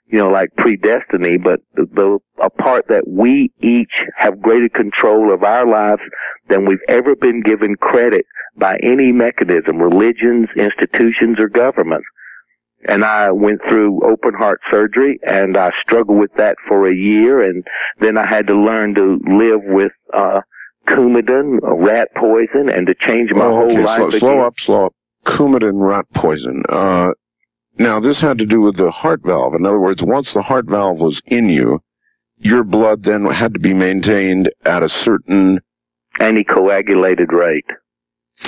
you 0.10 0.18
know, 0.18 0.30
like 0.30 0.50
predestiny, 0.58 1.42
but 1.42 1.60
the, 1.76 1.86
the, 1.94 2.20
a 2.44 2.50
part 2.50 2.86
that 2.90 3.04
we 3.08 3.52
each 3.62 3.92
have 4.16 4.42
greater 4.42 4.70
control 4.70 5.34
of 5.34 5.44
our 5.44 5.68
lives 5.68 6.02
than 6.50 6.66
we've 6.68 6.78
ever 6.88 7.16
been 7.16 7.42
given 7.42 7.76
credit 7.76 8.26
by 8.58 8.78
any 8.82 9.12
mechanism, 9.12 9.78
religions, 9.78 10.48
institutions, 10.56 11.38
or 11.40 11.48
governments 11.48 12.08
and 12.88 13.04
I 13.04 13.32
went 13.32 13.60
through 13.68 14.10
open 14.10 14.34
heart 14.34 14.62
surgery 14.72 15.20
and 15.24 15.58
I 15.58 15.72
struggled 15.82 16.18
with 16.18 16.32
that 16.38 16.56
for 16.68 16.90
a 16.90 16.96
year 16.96 17.42
and 17.44 17.66
then 18.00 18.18
I 18.18 18.26
had 18.26 18.48
to 18.48 18.54
learn 18.54 18.96
to 18.96 19.20
live 19.28 19.62
with 19.64 19.92
uh 20.14 20.42
Coumadin, 20.88 21.60
uh, 21.62 21.76
rat 21.76 22.08
poison 22.16 22.70
and 22.70 22.88
to 22.88 22.96
change 22.96 23.32
my 23.32 23.46
Oh, 23.46 23.52
whole 23.52 23.72
okay, 23.74 23.84
life 23.84 24.00
slow, 24.12 24.20
slow 24.20 24.42
up, 24.42 24.54
slow 24.60 24.86
up. 24.88 24.94
Coumadin 25.26 25.74
rat 25.76 26.06
poison. 26.16 26.64
Uh, 26.70 27.10
now 27.80 28.00
this 28.00 28.22
had 28.22 28.38
to 28.38 28.46
do 28.46 28.62
with 28.62 28.78
the 28.78 28.92
heart 28.92 29.22
valve. 29.26 29.56
In 29.56 29.66
other 29.66 29.80
words, 29.80 30.02
once 30.04 30.32
the 30.34 30.42
heart 30.42 30.66
valve 30.68 31.00
was 31.00 31.22
in 31.26 31.50
you, 31.50 31.80
your 32.38 32.64
blood 32.64 33.04
then 33.04 33.26
had 33.26 33.54
to 33.54 33.60
be 33.60 33.74
maintained 33.74 34.50
at 34.66 34.84
a 34.84 34.90
certain 34.90 35.60
Anticoagulated 36.20 37.32
rate. 37.32 37.66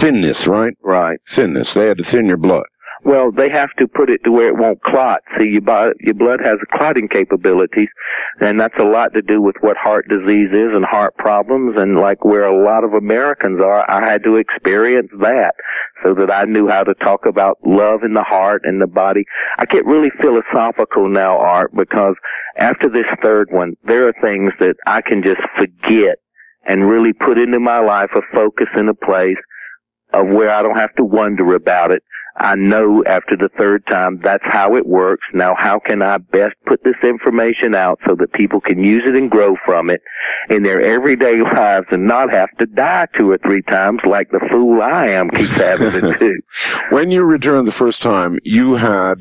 thinness, 0.01 0.45
right? 0.47 0.73
Right. 0.83 1.19
Thinness. 1.35 1.73
They 1.73 1.87
had 1.87 1.97
to 1.97 2.03
thin 2.11 2.25
your 2.27 2.37
blood. 2.37 2.65
Well, 3.03 3.31
they 3.31 3.49
have 3.49 3.71
to 3.79 3.87
put 3.87 4.11
it 4.11 4.23
to 4.25 4.31
where 4.31 4.49
it 4.49 4.57
won't 4.57 4.81
clot. 4.83 5.21
See, 5.37 5.49
your, 5.49 5.61
bo- 5.61 5.93
your 6.01 6.13
blood 6.13 6.39
has 6.43 6.57
clotting 6.71 7.07
capabilities, 7.07 7.89
and 8.39 8.59
that's 8.59 8.77
a 8.79 8.83
lot 8.83 9.13
to 9.13 9.23
do 9.23 9.41
with 9.41 9.55
what 9.61 9.75
heart 9.75 10.07
disease 10.07 10.49
is 10.53 10.69
and 10.73 10.85
heart 10.85 11.17
problems, 11.17 11.75
and 11.77 11.97
like 11.97 12.23
where 12.23 12.45
a 12.45 12.63
lot 12.63 12.83
of 12.83 12.93
Americans 12.93 13.59
are, 13.59 13.89
I 13.89 14.07
had 14.07 14.23
to 14.23 14.35
experience 14.35 15.09
that 15.19 15.55
so 16.03 16.13
that 16.13 16.31
I 16.31 16.45
knew 16.45 16.67
how 16.67 16.83
to 16.83 16.93
talk 16.95 17.25
about 17.25 17.57
love 17.65 18.03
in 18.03 18.13
the 18.13 18.23
heart 18.23 18.61
and 18.65 18.79
the 18.79 18.87
body. 18.87 19.25
I 19.57 19.65
get 19.65 19.85
really 19.85 20.11
philosophical 20.21 21.09
now, 21.09 21.37
Art, 21.37 21.75
because 21.75 22.15
after 22.57 22.87
this 22.87 23.05
third 23.23 23.49
one, 23.51 23.73
there 23.83 24.07
are 24.07 24.13
things 24.21 24.53
that 24.59 24.75
I 24.85 25.01
can 25.01 25.23
just 25.23 25.41
forget 25.57 26.17
and 26.67 26.87
really 26.87 27.13
put 27.13 27.39
into 27.39 27.59
my 27.59 27.79
life 27.79 28.11
a 28.15 28.21
focus 28.31 28.67
in 28.77 28.89
a 28.89 28.93
place 28.93 29.37
of 30.13 30.27
where 30.27 30.51
I 30.51 30.61
don't 30.61 30.77
have 30.77 30.93
to 30.95 31.03
wonder 31.03 31.55
about 31.55 31.91
it. 31.91 32.03
I 32.37 32.55
know 32.55 33.03
after 33.05 33.35
the 33.35 33.49
third 33.57 33.85
time 33.87 34.19
that's 34.23 34.43
how 34.45 34.75
it 34.75 34.85
works. 34.85 35.25
Now 35.33 35.55
how 35.57 35.79
can 35.79 36.01
I 36.01 36.17
best 36.17 36.55
put 36.65 36.83
this 36.83 36.95
information 37.03 37.75
out 37.75 37.99
so 38.07 38.15
that 38.15 38.33
people 38.33 38.61
can 38.61 38.83
use 38.83 39.03
it 39.05 39.15
and 39.15 39.29
grow 39.29 39.55
from 39.65 39.89
it 39.89 40.01
in 40.49 40.63
their 40.63 40.81
everyday 40.81 41.41
lives 41.55 41.87
and 41.91 42.07
not 42.07 42.31
have 42.31 42.49
to 42.59 42.65
die 42.65 43.07
two 43.17 43.31
or 43.31 43.37
three 43.39 43.61
times 43.63 43.99
like 44.05 44.29
the 44.31 44.39
fool 44.49 44.81
I 44.81 45.07
am 45.07 45.29
keeps 45.29 45.57
having 45.57 45.91
to 45.91 46.17
do. 46.17 46.41
When 46.91 47.11
you 47.11 47.23
returned 47.23 47.67
the 47.67 47.75
first 47.77 48.01
time, 48.01 48.39
you 48.43 48.75
had 48.75 49.15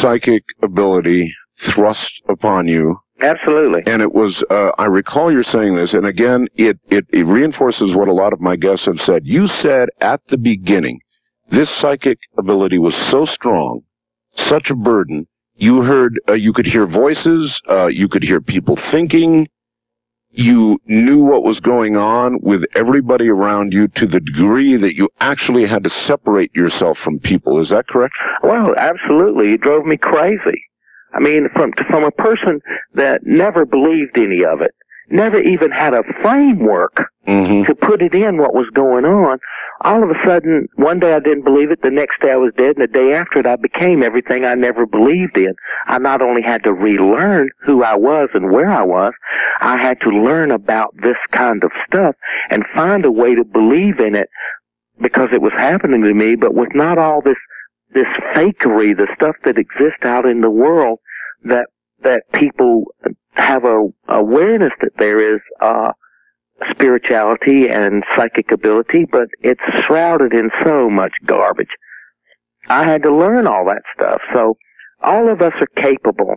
psychic 0.00 0.44
ability 0.62 1.34
thrust 1.74 2.12
upon 2.28 2.68
you 2.68 2.98
Absolutely. 3.20 3.82
and 3.86 4.02
it 4.02 4.12
was 4.12 4.44
uh, 4.50 4.70
I 4.78 4.86
recall 4.86 5.32
you're 5.32 5.44
saying 5.44 5.76
this, 5.76 5.94
and 5.94 6.06
again, 6.06 6.48
it, 6.56 6.78
it 6.90 7.06
it 7.12 7.24
reinforces 7.24 7.94
what 7.94 8.08
a 8.08 8.12
lot 8.12 8.32
of 8.32 8.40
my 8.40 8.56
guests 8.56 8.86
have 8.86 8.98
said. 8.98 9.22
You 9.24 9.46
said 9.46 9.90
at 10.00 10.20
the 10.28 10.36
beginning, 10.36 10.98
this 11.52 11.70
psychic 11.80 12.18
ability 12.38 12.78
was 12.78 12.94
so 13.10 13.24
strong, 13.26 13.82
such 14.36 14.70
a 14.70 14.74
burden. 14.74 15.26
You 15.54 15.82
heard, 15.82 16.18
uh, 16.28 16.32
you 16.32 16.52
could 16.52 16.66
hear 16.66 16.86
voices, 16.86 17.60
uh, 17.68 17.86
you 17.86 18.08
could 18.08 18.22
hear 18.24 18.40
people 18.40 18.76
thinking. 18.90 19.46
you 20.34 20.78
knew 20.86 21.18
what 21.18 21.42
was 21.44 21.60
going 21.60 21.94
on 21.94 22.38
with 22.40 22.62
everybody 22.74 23.28
around 23.28 23.70
you 23.72 23.86
to 23.88 24.06
the 24.06 24.18
degree 24.20 24.76
that 24.78 24.94
you 24.94 25.06
actually 25.20 25.66
had 25.68 25.84
to 25.84 25.90
separate 26.06 26.50
yourself 26.54 26.96
from 27.04 27.18
people. 27.18 27.60
Is 27.60 27.68
that 27.68 27.86
correct? 27.86 28.14
Well, 28.42 28.74
absolutely. 28.74 29.52
It 29.52 29.60
drove 29.60 29.84
me 29.84 29.98
crazy. 29.98 30.64
I 31.12 31.20
mean, 31.20 31.48
from 31.52 31.72
from 31.90 32.04
a 32.04 32.10
person 32.10 32.60
that 32.94 33.20
never 33.24 33.66
believed 33.66 34.16
any 34.16 34.40
of 34.42 34.62
it, 34.62 34.74
never 35.10 35.38
even 35.38 35.70
had 35.70 35.94
a 35.94 36.02
framework 36.22 37.00
Mm-hmm. 37.28 37.62
to 37.70 37.74
put 37.76 38.02
it 38.02 38.14
in 38.14 38.38
what 38.38 38.52
was 38.52 38.68
going 38.74 39.04
on. 39.04 39.38
All 39.82 40.02
of 40.02 40.10
a 40.10 40.18
sudden, 40.26 40.66
one 40.74 40.98
day 40.98 41.14
I 41.14 41.20
didn't 41.20 41.44
believe 41.44 41.70
it, 41.70 41.80
the 41.80 41.88
next 41.88 42.20
day 42.20 42.32
I 42.32 42.36
was 42.36 42.52
dead, 42.56 42.76
and 42.76 42.82
the 42.82 42.92
day 42.92 43.14
after 43.14 43.38
it 43.38 43.46
I 43.46 43.54
became 43.54 44.02
everything 44.02 44.44
I 44.44 44.54
never 44.54 44.86
believed 44.86 45.36
in. 45.36 45.54
I 45.86 45.98
not 45.98 46.20
only 46.20 46.42
had 46.42 46.64
to 46.64 46.72
relearn 46.72 47.50
who 47.64 47.84
I 47.84 47.94
was 47.94 48.30
and 48.34 48.50
where 48.50 48.68
I 48.68 48.82
was, 48.82 49.12
I 49.60 49.76
had 49.76 50.00
to 50.00 50.08
learn 50.08 50.50
about 50.50 50.96
this 51.00 51.16
kind 51.30 51.62
of 51.62 51.70
stuff 51.86 52.16
and 52.50 52.64
find 52.74 53.04
a 53.04 53.12
way 53.12 53.36
to 53.36 53.44
believe 53.44 54.00
in 54.00 54.16
it 54.16 54.28
because 55.00 55.28
it 55.32 55.42
was 55.42 55.52
happening 55.52 56.02
to 56.02 56.14
me, 56.14 56.34
but 56.34 56.54
with 56.54 56.74
not 56.74 56.98
all 56.98 57.22
this, 57.22 57.38
this 57.94 58.08
fakery, 58.34 58.96
the 58.96 59.06
stuff 59.14 59.36
that 59.44 59.58
exists 59.58 60.02
out 60.02 60.26
in 60.26 60.40
the 60.40 60.50
world 60.50 60.98
that, 61.44 61.66
that 62.02 62.22
people 62.34 62.84
have 63.32 63.64
a 63.64 63.88
awareness 64.08 64.72
that 64.80 64.92
there 64.98 65.34
is, 65.34 65.40
uh, 65.60 65.92
spirituality 66.70 67.68
and 67.68 68.04
psychic 68.16 68.52
ability, 68.52 69.06
but 69.10 69.28
it's 69.40 69.60
shrouded 69.84 70.32
in 70.32 70.50
so 70.64 70.88
much 70.88 71.12
garbage. 71.26 71.74
I 72.68 72.84
had 72.84 73.02
to 73.02 73.14
learn 73.14 73.46
all 73.46 73.64
that 73.66 73.82
stuff. 73.94 74.20
So 74.32 74.56
all 75.02 75.30
of 75.30 75.42
us 75.42 75.52
are 75.60 75.82
capable 75.82 76.36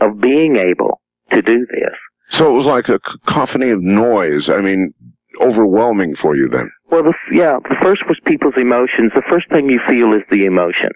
of 0.00 0.20
being 0.20 0.56
able 0.56 1.00
to 1.30 1.42
do 1.42 1.66
this. 1.70 1.94
So 2.30 2.50
it 2.50 2.56
was 2.56 2.66
like 2.66 2.88
a 2.88 2.98
cacophony 3.00 3.70
of 3.70 3.82
noise. 3.82 4.48
I 4.48 4.60
mean, 4.60 4.94
overwhelming 5.40 6.16
for 6.16 6.34
you 6.36 6.48
then. 6.48 6.70
Well, 6.90 7.02
the, 7.02 7.14
yeah, 7.32 7.58
the 7.68 7.76
first 7.82 8.02
was 8.08 8.18
people's 8.24 8.54
emotions. 8.56 9.12
The 9.14 9.22
first 9.28 9.48
thing 9.50 9.68
you 9.68 9.80
feel 9.86 10.12
is 10.14 10.22
the 10.30 10.46
emotion. 10.46 10.90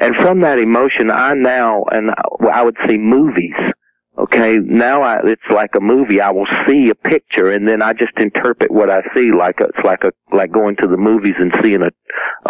And 0.00 0.16
from 0.16 0.40
that 0.40 0.58
emotion, 0.58 1.10
I 1.10 1.34
now, 1.34 1.84
and 1.92 2.10
I 2.52 2.62
would 2.62 2.76
see 2.86 2.96
movies, 2.96 3.54
okay, 4.18 4.56
now 4.56 5.02
I, 5.02 5.18
it's 5.24 5.42
like 5.50 5.70
a 5.76 5.80
movie. 5.80 6.20
I 6.22 6.30
will 6.30 6.48
see 6.66 6.88
a 6.88 6.94
picture 6.94 7.50
and 7.50 7.68
then 7.68 7.82
I 7.82 7.92
just 7.92 8.16
interpret 8.16 8.70
what 8.70 8.88
I 8.88 9.02
see 9.14 9.30
like 9.30 9.60
a, 9.60 9.64
it's 9.64 9.84
like 9.84 10.02
a, 10.04 10.12
like 10.34 10.52
going 10.52 10.76
to 10.76 10.86
the 10.86 10.96
movies 10.96 11.34
and 11.38 11.52
seeing 11.62 11.82
a, 11.82 11.90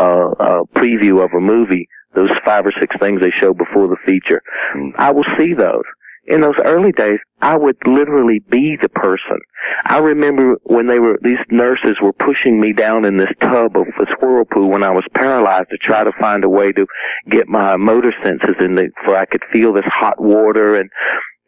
uh, 0.00 0.30
a 0.30 0.66
preview 0.76 1.24
of 1.24 1.32
a 1.36 1.40
movie. 1.40 1.88
Those 2.14 2.30
five 2.44 2.66
or 2.66 2.72
six 2.78 2.94
things 2.98 3.20
they 3.20 3.30
show 3.30 3.52
before 3.52 3.88
the 3.88 3.96
feature. 4.04 4.42
Mm. 4.76 4.92
I 4.96 5.10
will 5.10 5.26
see 5.38 5.54
those. 5.54 5.84
In 6.30 6.42
those 6.42 6.54
early 6.64 6.92
days, 6.92 7.18
I 7.42 7.56
would 7.56 7.76
literally 7.84 8.38
be 8.50 8.78
the 8.80 8.88
person. 8.88 9.40
I 9.84 9.98
remember 9.98 10.58
when 10.62 10.86
they 10.86 11.00
were, 11.00 11.18
these 11.22 11.40
nurses 11.50 11.96
were 12.00 12.12
pushing 12.12 12.60
me 12.60 12.72
down 12.72 13.04
in 13.04 13.16
this 13.16 13.32
tub 13.40 13.76
of 13.76 13.86
this 13.98 14.14
whirlpool 14.22 14.70
when 14.70 14.84
I 14.84 14.90
was 14.90 15.04
paralyzed 15.12 15.70
to 15.70 15.76
try 15.76 16.04
to 16.04 16.12
find 16.20 16.44
a 16.44 16.48
way 16.48 16.70
to 16.70 16.86
get 17.28 17.48
my 17.48 17.76
motor 17.76 18.14
senses 18.22 18.54
in 18.60 18.76
the, 18.76 18.90
for 19.04 19.16
I 19.16 19.26
could 19.26 19.42
feel 19.52 19.72
this 19.72 19.84
hot 19.86 20.20
water 20.20 20.76
and, 20.76 20.88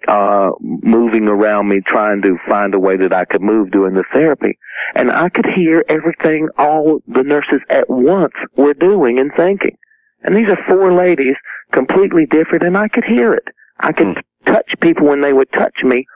uh, 0.08 0.50
moving 0.60 1.28
around 1.28 1.68
me 1.68 1.80
trying 1.86 2.20
to 2.22 2.36
find 2.48 2.74
a 2.74 2.80
way 2.80 2.96
that 2.96 3.12
I 3.12 3.24
could 3.24 3.40
move 3.40 3.70
during 3.70 3.94
the 3.94 4.04
therapy. 4.12 4.58
And 4.96 5.12
I 5.12 5.28
could 5.28 5.46
hear 5.54 5.84
everything 5.88 6.48
all 6.58 7.02
the 7.06 7.22
nurses 7.22 7.60
at 7.70 7.88
once 7.88 8.34
were 8.56 8.74
doing 8.74 9.20
and 9.20 9.30
thinking. 9.36 9.76
And 10.24 10.34
these 10.34 10.48
are 10.48 10.58
four 10.66 10.92
ladies, 10.92 11.36
completely 11.72 12.26
different, 12.26 12.64
and 12.64 12.76
I 12.76 12.88
could 12.88 13.04
hear 13.04 13.32
it. 13.32 13.44
I 13.78 13.92
could 13.92 14.22
touch 14.46 14.74
people 14.80 15.08
when 15.08 15.22
they 15.22 15.32
would 15.32 15.50
touch 15.52 15.76
me, 15.82 16.06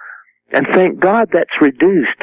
and 0.52 0.66
thank 0.72 1.00
God 1.00 1.28
that's 1.32 1.60
reduced. 1.60 2.22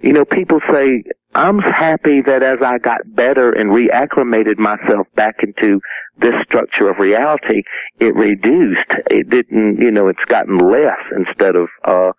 You 0.00 0.12
know, 0.12 0.24
people 0.24 0.60
say, 0.70 1.04
I'm 1.34 1.58
happy 1.58 2.20
that 2.26 2.42
as 2.42 2.58
I 2.64 2.78
got 2.78 3.00
better 3.06 3.52
and 3.52 3.70
reacclimated 3.70 4.58
myself 4.58 5.06
back 5.16 5.36
into 5.42 5.80
this 6.18 6.34
structure 6.44 6.88
of 6.88 6.98
reality, 6.98 7.62
it 7.98 8.14
reduced. 8.14 8.90
It 9.10 9.30
didn't, 9.30 9.78
you 9.80 9.90
know, 9.90 10.08
it's 10.08 10.24
gotten 10.28 10.58
less 10.58 10.98
instead 11.16 11.56
of, 11.56 11.68
uh, 11.84 12.12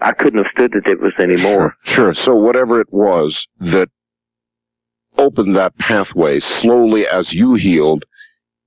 I 0.00 0.12
couldn't 0.12 0.42
have 0.42 0.52
stood 0.52 0.74
if 0.74 0.86
it 0.86 1.00
was 1.00 1.12
anymore. 1.18 1.74
Sure. 1.84 2.12
Sure. 2.12 2.14
So 2.14 2.34
whatever 2.34 2.80
it 2.80 2.88
was 2.90 3.46
that 3.60 3.88
opened 5.16 5.56
that 5.56 5.76
pathway 5.78 6.40
slowly 6.40 7.06
as 7.06 7.32
you 7.32 7.54
healed, 7.54 8.04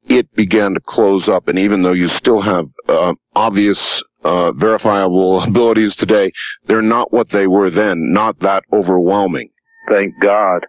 it 0.05 0.33
began 0.35 0.73
to 0.73 0.79
close 0.85 1.27
up. 1.29 1.47
And 1.47 1.57
even 1.59 1.81
though 1.83 1.93
you 1.93 2.07
still 2.09 2.41
have 2.41 2.65
uh, 2.87 3.13
obvious, 3.35 3.79
uh, 4.23 4.51
verifiable 4.53 5.41
abilities 5.47 5.95
today, 5.97 6.31
they're 6.67 6.81
not 6.81 7.13
what 7.13 7.27
they 7.31 7.47
were 7.47 7.69
then. 7.69 8.11
Not 8.13 8.39
that 8.39 8.63
overwhelming. 8.71 9.49
Thank 9.89 10.13
God. 10.21 10.65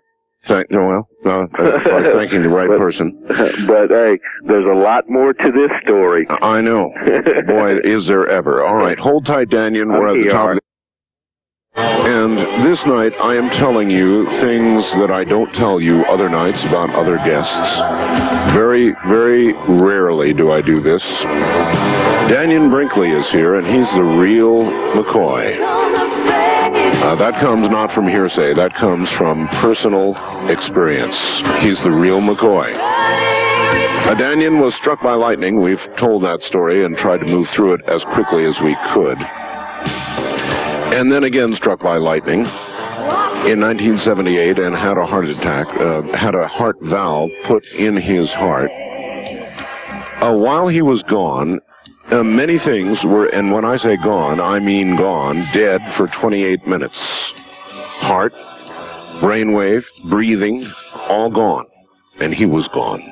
Thank, 0.47 0.71
well, 0.71 1.09
uh, 1.25 1.47
that's 1.57 1.85
by 1.85 2.03
thanking 2.13 2.43
the 2.43 2.51
right 2.51 2.69
But- 2.69 2.79
person. 2.79 3.19
but 3.67 3.89
hey, 3.89 4.19
there's 4.47 4.67
a 4.67 4.79
lot 4.79 5.09
more 5.09 5.33
to 5.33 5.51
this 5.51 5.71
story. 5.85 6.27
I 6.29 6.61
know. 6.61 6.93
Boy, 7.47 7.79
is 7.83 8.07
there 8.07 8.29
ever. 8.29 8.63
All 8.63 8.75
right, 8.75 8.99
hold 8.99 9.25
tight, 9.25 9.49
Dannion. 9.49 9.89
We're 9.89 10.19
at 10.19 10.23
the 10.23 10.31
top. 10.31 10.59
And 11.77 12.39
this 12.65 12.79
night, 12.87 13.13
I 13.21 13.35
am 13.35 13.51
telling 13.59 13.91
you 13.91 14.25
things 14.41 14.87
that 15.03 15.11
I 15.11 15.25
don't 15.25 15.51
tell 15.55 15.81
you 15.81 16.05
other 16.07 16.29
nights 16.29 16.63
about 16.69 16.95
other 16.95 17.17
guests. 17.17 18.55
Very, 18.55 18.95
very 19.09 19.53
rarely 19.83 20.33
do 20.33 20.53
I 20.53 20.63
do 20.63 20.81
this. 20.81 21.03
Dannion 22.31 22.71
Brinkley 22.71 23.11
is 23.11 23.29
here, 23.33 23.59
and 23.59 23.67
he's 23.67 23.91
the 23.97 24.05
real 24.05 24.63
McCoy. 24.95 25.59
Uh, 27.03 27.17
that 27.17 27.41
comes 27.41 27.69
not 27.69 27.93
from 27.93 28.07
hearsay. 28.07 28.55
That 28.55 28.73
comes 28.79 29.11
from 29.19 29.49
personal 29.61 30.15
experience. 30.49 31.17
He's 31.61 31.83
the 31.83 31.91
real 31.91 32.21
McCoy. 32.21 32.71
Uh, 32.73 34.15
Dannion 34.15 34.63
was 34.63 34.75
struck 34.77 35.03
by 35.03 35.15
lightning. 35.15 35.61
We've 35.61 35.83
told 35.99 36.23
that 36.23 36.41
story 36.43 36.85
and 36.85 36.97
tried 36.97 37.19
to 37.19 37.27
move 37.27 37.49
through 37.57 37.75
it 37.75 37.81
as 37.89 38.05
quickly 38.15 38.47
as 38.47 38.55
we 38.63 38.77
could. 38.95 39.19
And 40.95 41.11
then 41.11 41.25
again 41.25 41.53
struck 41.57 41.81
by 41.81 41.97
lightning 41.97 42.47
in 43.51 43.61
1978 43.61 44.59
and 44.61 44.77
had 44.77 44.97
a 44.97 45.05
heart 45.05 45.25
attack, 45.25 45.67
uh, 45.77 46.03
had 46.17 46.37
a 46.37 46.47
heart 46.47 46.77
valve 46.83 47.31
put 47.49 47.65
in 47.77 47.97
his 47.97 48.31
heart. 48.31 48.71
Uh, 50.23 50.35
while 50.35 50.69
he 50.69 50.83
was 50.83 51.03
gone, 51.11 51.59
uh, 52.13 52.23
many 52.23 52.59
things 52.59 52.99
were, 53.05 53.27
and 53.27 53.51
when 53.51 53.65
I 53.65 53.77
say 53.77 53.97
gone, 53.97 54.41
I 54.41 54.61
mean 54.61 54.97
gone, 54.97 55.45
dead 55.53 55.81
for 55.97 56.09
28 56.21 56.65
minutes. 56.69 56.97
Heart, 58.01 58.33
brainwave, 59.21 59.83
breathing, 60.09 60.65
all 61.09 61.29
gone. 61.29 61.67
And 62.21 62.33
he 62.33 62.47
was 62.47 62.69
gone. 62.73 63.03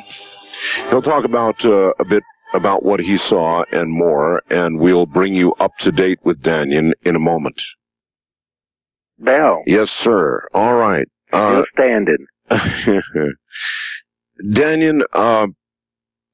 He'll 0.91 1.03
talk 1.03 1.25
about 1.25 1.57
uh, 1.65 1.91
a 1.99 2.05
bit 2.09 2.23
about 2.55 2.85
what 2.85 3.01
he 3.01 3.17
saw 3.17 3.65
and 3.73 3.91
more, 3.91 4.43
and 4.51 4.79
we'll 4.79 5.07
bring 5.07 5.35
you 5.35 5.53
up 5.55 5.73
to 5.81 5.93
date 5.93 6.19
with 6.25 6.43
Dannion 6.43 6.93
in 7.03 7.17
a 7.17 7.21
moment. 7.21 7.61
Bell, 9.19 9.63
Yes, 9.67 9.89
sir. 10.03 10.49
All 10.53 10.77
right. 10.77 11.07
Uh, 11.33 11.63
still 11.63 11.65
standing. 11.75 12.27
Dannion, 14.53 15.03
uh, 15.13 15.47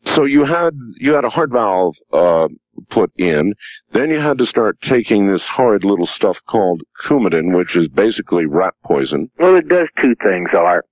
so 0.04 0.24
you 0.24 0.44
had 0.44 0.70
you 0.96 1.12
had 1.12 1.24
a 1.24 1.30
heart 1.30 1.50
valve 1.50 1.94
uh, 2.12 2.48
put 2.90 3.12
in, 3.16 3.54
then 3.92 4.10
you 4.10 4.20
had 4.20 4.38
to 4.38 4.46
start 4.46 4.78
taking 4.80 5.30
this 5.30 5.44
horrid 5.54 5.84
little 5.84 6.06
stuff 6.06 6.36
called 6.48 6.82
Coumadin, 7.06 7.56
which 7.56 7.76
is 7.76 7.88
basically 7.88 8.46
rat 8.46 8.74
poison. 8.84 9.30
Well, 9.38 9.56
it 9.56 9.68
does 9.68 9.88
two 10.00 10.14
things, 10.22 10.48
Art. 10.56 10.86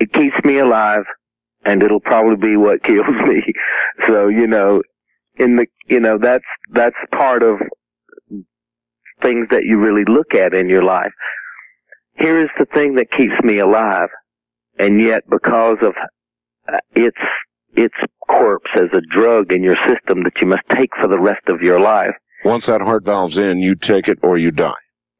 It 0.00 0.12
keeps 0.12 0.36
me 0.44 0.58
alive, 0.58 1.04
and 1.68 1.82
it'll 1.82 2.00
probably 2.00 2.36
be 2.36 2.56
what 2.56 2.82
kills 2.82 3.06
me. 3.26 3.42
So, 4.06 4.28
you 4.28 4.46
know, 4.46 4.82
in 5.36 5.56
the, 5.56 5.66
you 5.86 6.00
know, 6.00 6.18
that's, 6.20 6.44
that's 6.72 6.96
part 7.12 7.42
of 7.42 7.58
things 9.22 9.48
that 9.50 9.64
you 9.64 9.78
really 9.78 10.04
look 10.08 10.34
at 10.34 10.54
in 10.54 10.68
your 10.68 10.82
life. 10.82 11.12
Here 12.18 12.40
is 12.40 12.50
the 12.58 12.66
thing 12.66 12.94
that 12.96 13.12
keeps 13.16 13.34
me 13.44 13.58
alive, 13.58 14.08
and 14.78 15.00
yet 15.00 15.22
because 15.30 15.78
of 15.82 15.92
uh, 16.72 16.78
its, 16.94 17.18
its 17.76 17.94
corpse 18.28 18.70
as 18.74 18.88
a 18.92 19.00
drug 19.14 19.52
in 19.52 19.62
your 19.62 19.76
system 19.76 20.24
that 20.24 20.40
you 20.40 20.46
must 20.46 20.62
take 20.74 20.90
for 21.00 21.08
the 21.08 21.18
rest 21.18 21.46
of 21.48 21.60
your 21.60 21.78
life, 21.78 22.14
Once 22.44 22.66
that 22.66 22.80
heart 22.80 23.04
valve's 23.04 23.36
in, 23.36 23.58
you 23.58 23.74
take 23.74 24.08
it 24.08 24.18
or 24.22 24.38
you 24.38 24.50
die. 24.50 24.72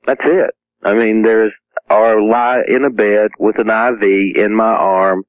That's 0.07 0.21
it. 0.25 0.55
I 0.85 0.95
mean, 0.95 1.23
there's 1.23 1.53
or 1.91 2.23
lie 2.23 2.61
in 2.69 2.85
a 2.85 2.91
bed 2.91 3.31
with 3.39 3.57
an 3.59 3.71
IV 3.71 4.03
in 4.37 4.55
my 4.55 4.73
arm 4.73 5.25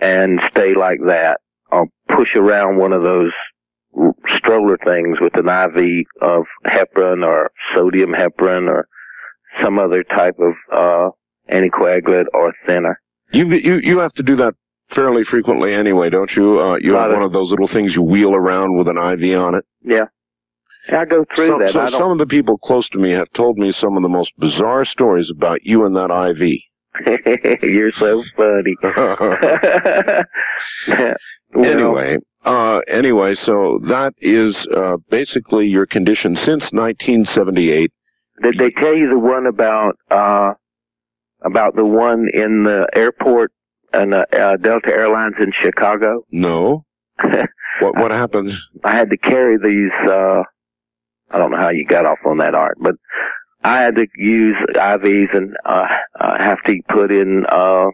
and 0.00 0.40
stay 0.50 0.74
like 0.74 1.00
that, 1.06 1.40
or 1.70 1.86
push 2.08 2.34
around 2.34 2.78
one 2.78 2.92
of 2.92 3.02
those 3.02 3.32
stroller 4.36 4.76
things 4.84 5.18
with 5.20 5.32
an 5.36 5.48
IV 5.48 6.06
of 6.20 6.44
heparin 6.66 7.24
or 7.24 7.50
sodium 7.74 8.12
heparin 8.12 8.68
or 8.68 8.86
some 9.62 9.78
other 9.78 10.02
type 10.04 10.36
of 10.38 10.52
uh 10.72 11.10
anticoagulant 11.50 12.26
or 12.34 12.52
thinner. 12.66 13.00
You 13.32 13.46
you 13.46 13.80
you 13.82 13.98
have 13.98 14.12
to 14.14 14.22
do 14.22 14.36
that 14.36 14.54
fairly 14.94 15.24
frequently 15.24 15.74
anyway, 15.74 16.10
don't 16.10 16.30
you? 16.36 16.60
Uh, 16.60 16.76
you 16.76 16.94
have 16.94 17.10
of- 17.10 17.16
one 17.16 17.22
of 17.24 17.32
those 17.32 17.50
little 17.50 17.68
things 17.68 17.94
you 17.94 18.02
wheel 18.02 18.34
around 18.34 18.76
with 18.76 18.88
an 18.88 18.98
IV 18.98 19.38
on 19.38 19.54
it. 19.54 19.64
Yeah. 19.82 20.04
I 20.88 21.04
go 21.04 21.24
through 21.34 21.48
so, 21.48 21.58
that. 21.58 21.72
So 21.72 21.98
some 21.98 22.12
of 22.12 22.18
the 22.18 22.26
people 22.26 22.58
close 22.58 22.88
to 22.90 22.98
me 22.98 23.10
have 23.10 23.28
told 23.34 23.58
me 23.58 23.72
some 23.72 23.96
of 23.96 24.02
the 24.02 24.08
most 24.08 24.32
bizarre 24.38 24.84
stories 24.84 25.32
about 25.34 25.60
you 25.64 25.84
and 25.84 25.96
that 25.96 26.10
IV. 26.10 26.60
You're 27.62 27.92
so 27.92 28.22
funny. 28.36 28.76
anyway, 31.56 32.18
uh, 32.44 32.78
anyway, 32.88 33.34
so 33.34 33.80
that 33.88 34.12
is 34.20 34.66
uh, 34.74 34.96
basically 35.10 35.66
your 35.66 35.86
condition 35.86 36.36
since 36.36 36.70
1978. 36.72 37.92
Did 38.42 38.54
they 38.58 38.70
tell 38.70 38.94
you 38.94 39.08
the 39.08 39.18
one 39.18 39.46
about 39.46 39.96
uh, 40.10 40.52
about 41.44 41.74
the 41.74 41.84
one 41.84 42.26
in 42.32 42.64
the 42.64 42.86
airport 42.94 43.52
and 43.92 44.14
uh, 44.14 44.24
uh, 44.32 44.56
Delta 44.56 44.88
Airlines 44.88 45.34
in 45.40 45.52
Chicago? 45.60 46.24
No. 46.30 46.84
what 47.80 47.96
what 47.96 48.10
happened? 48.10 48.52
I 48.84 48.94
had 48.94 49.10
to 49.10 49.16
carry 49.16 49.56
these. 49.56 50.10
uh 50.10 50.42
I 51.30 51.38
don't 51.38 51.50
know 51.50 51.56
how 51.56 51.70
you 51.70 51.84
got 51.84 52.06
off 52.06 52.18
on 52.24 52.38
that 52.38 52.54
art, 52.54 52.78
but 52.80 52.94
I 53.66 53.82
had 53.82 53.96
to 53.96 54.06
use 54.16 54.56
IVs 54.74 55.36
and 55.36 55.56
uh, 55.64 55.86
uh 56.20 56.38
have 56.38 56.62
to 56.66 56.80
put 56.88 57.10
in 57.10 57.44
uh 57.50 57.86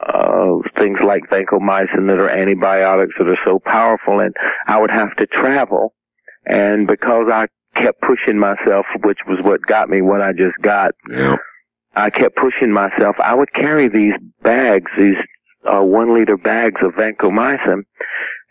uh, 0.00 0.58
things 0.78 0.98
like 1.04 1.22
vancomycin 1.30 2.06
that 2.08 2.18
are 2.18 2.28
antibiotics 2.28 3.14
that 3.18 3.28
are 3.28 3.38
so 3.44 3.60
powerful 3.64 4.20
and 4.20 4.34
I 4.66 4.80
would 4.80 4.90
have 4.90 5.14
to 5.16 5.26
travel 5.26 5.94
and 6.44 6.86
because 6.86 7.26
I 7.32 7.46
kept 7.76 8.00
pushing 8.02 8.38
myself, 8.38 8.86
which 9.04 9.18
was 9.28 9.38
what 9.42 9.62
got 9.62 9.88
me 9.88 10.02
what 10.02 10.20
I 10.20 10.32
just 10.32 10.58
got, 10.60 10.92
Yeah. 11.08 11.36
I 11.94 12.10
kept 12.10 12.36
pushing 12.36 12.72
myself. 12.72 13.16
I 13.22 13.34
would 13.34 13.52
carry 13.52 13.88
these 13.88 14.14
bags, 14.42 14.90
these 14.98 15.16
uh, 15.64 15.82
one 15.82 16.14
liter 16.14 16.36
bags 16.36 16.80
of 16.82 16.92
vancomycin 16.92 17.82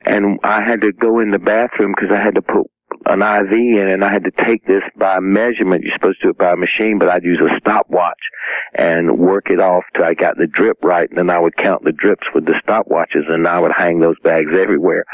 and 0.05 0.39
I 0.43 0.61
had 0.61 0.81
to 0.81 0.91
go 0.91 1.19
in 1.19 1.31
the 1.31 1.39
bathroom 1.39 1.93
because 1.95 2.11
I 2.15 2.21
had 2.21 2.35
to 2.35 2.41
put 2.41 2.67
an 3.05 3.21
IV 3.21 3.51
in 3.51 3.87
and 3.89 4.03
I 4.03 4.11
had 4.11 4.23
to 4.25 4.31
take 4.45 4.65
this 4.65 4.83
by 4.97 5.19
measurement. 5.19 5.83
You're 5.83 5.93
supposed 5.95 6.19
to 6.21 6.27
do 6.27 6.29
it 6.31 6.37
by 6.37 6.53
a 6.53 6.57
machine, 6.57 6.99
but 6.99 7.09
I'd 7.09 7.23
use 7.23 7.39
a 7.41 7.59
stopwatch 7.59 8.19
and 8.73 9.17
work 9.17 9.49
it 9.49 9.59
off 9.59 9.83
till 9.95 10.05
I 10.05 10.13
got 10.13 10.37
the 10.37 10.47
drip 10.47 10.77
right 10.83 11.09
and 11.09 11.17
then 11.17 11.29
I 11.29 11.39
would 11.39 11.57
count 11.57 11.83
the 11.83 11.91
drips 11.91 12.27
with 12.33 12.45
the 12.45 12.59
stopwatches 12.65 13.29
and 13.29 13.47
I 13.47 13.59
would 13.59 13.71
hang 13.75 13.99
those 13.99 14.19
bags 14.23 14.51
everywhere. 14.57 15.05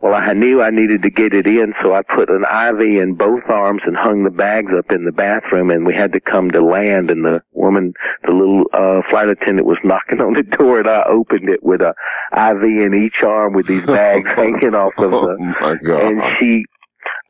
Well, 0.00 0.14
I 0.14 0.32
knew 0.32 0.62
I 0.62 0.70
needed 0.70 1.02
to 1.02 1.10
get 1.10 1.34
it 1.34 1.44
in, 1.48 1.74
so 1.82 1.92
I 1.92 2.02
put 2.02 2.30
an 2.30 2.44
IV 2.44 2.80
in 3.02 3.14
both 3.14 3.42
arms 3.48 3.82
and 3.84 3.96
hung 3.96 4.22
the 4.22 4.30
bags 4.30 4.70
up 4.78 4.92
in 4.92 5.04
the 5.04 5.10
bathroom, 5.10 5.70
and 5.72 5.84
we 5.84 5.92
had 5.92 6.12
to 6.12 6.20
come 6.20 6.52
to 6.52 6.62
land, 6.64 7.10
and 7.10 7.24
the 7.24 7.42
woman, 7.52 7.94
the 8.24 8.30
little 8.30 8.62
uh, 8.72 9.02
flight 9.10 9.28
attendant 9.28 9.66
was 9.66 9.78
knocking 9.84 10.20
on 10.20 10.34
the 10.34 10.44
door, 10.44 10.78
and 10.78 10.88
I 10.88 11.02
opened 11.10 11.48
it 11.48 11.64
with 11.64 11.80
a 11.80 11.94
IV 12.32 12.62
in 12.62 12.94
each 12.94 13.24
arm 13.24 13.54
with 13.54 13.66
these 13.66 13.84
bags 13.86 14.28
hanging 14.36 14.76
off 14.76 14.92
of 14.98 15.12
Oh 15.12 15.36
my 15.60 15.74
God. 15.84 16.00
and 16.00 16.22
she, 16.38 16.64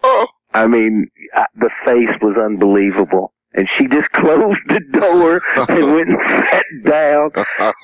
Oh. 0.02 0.26
I 0.54 0.66
mean, 0.66 1.08
uh, 1.36 1.44
the 1.56 1.70
face 1.84 2.16
was 2.22 2.36
unbelievable. 2.42 3.32
And 3.54 3.68
she 3.76 3.86
just 3.88 4.10
closed 4.12 4.60
the 4.68 4.80
door 5.00 5.40
and 5.68 5.92
went 5.94 6.08
and 6.10 6.18
sat 6.50 6.64
down. 6.84 7.30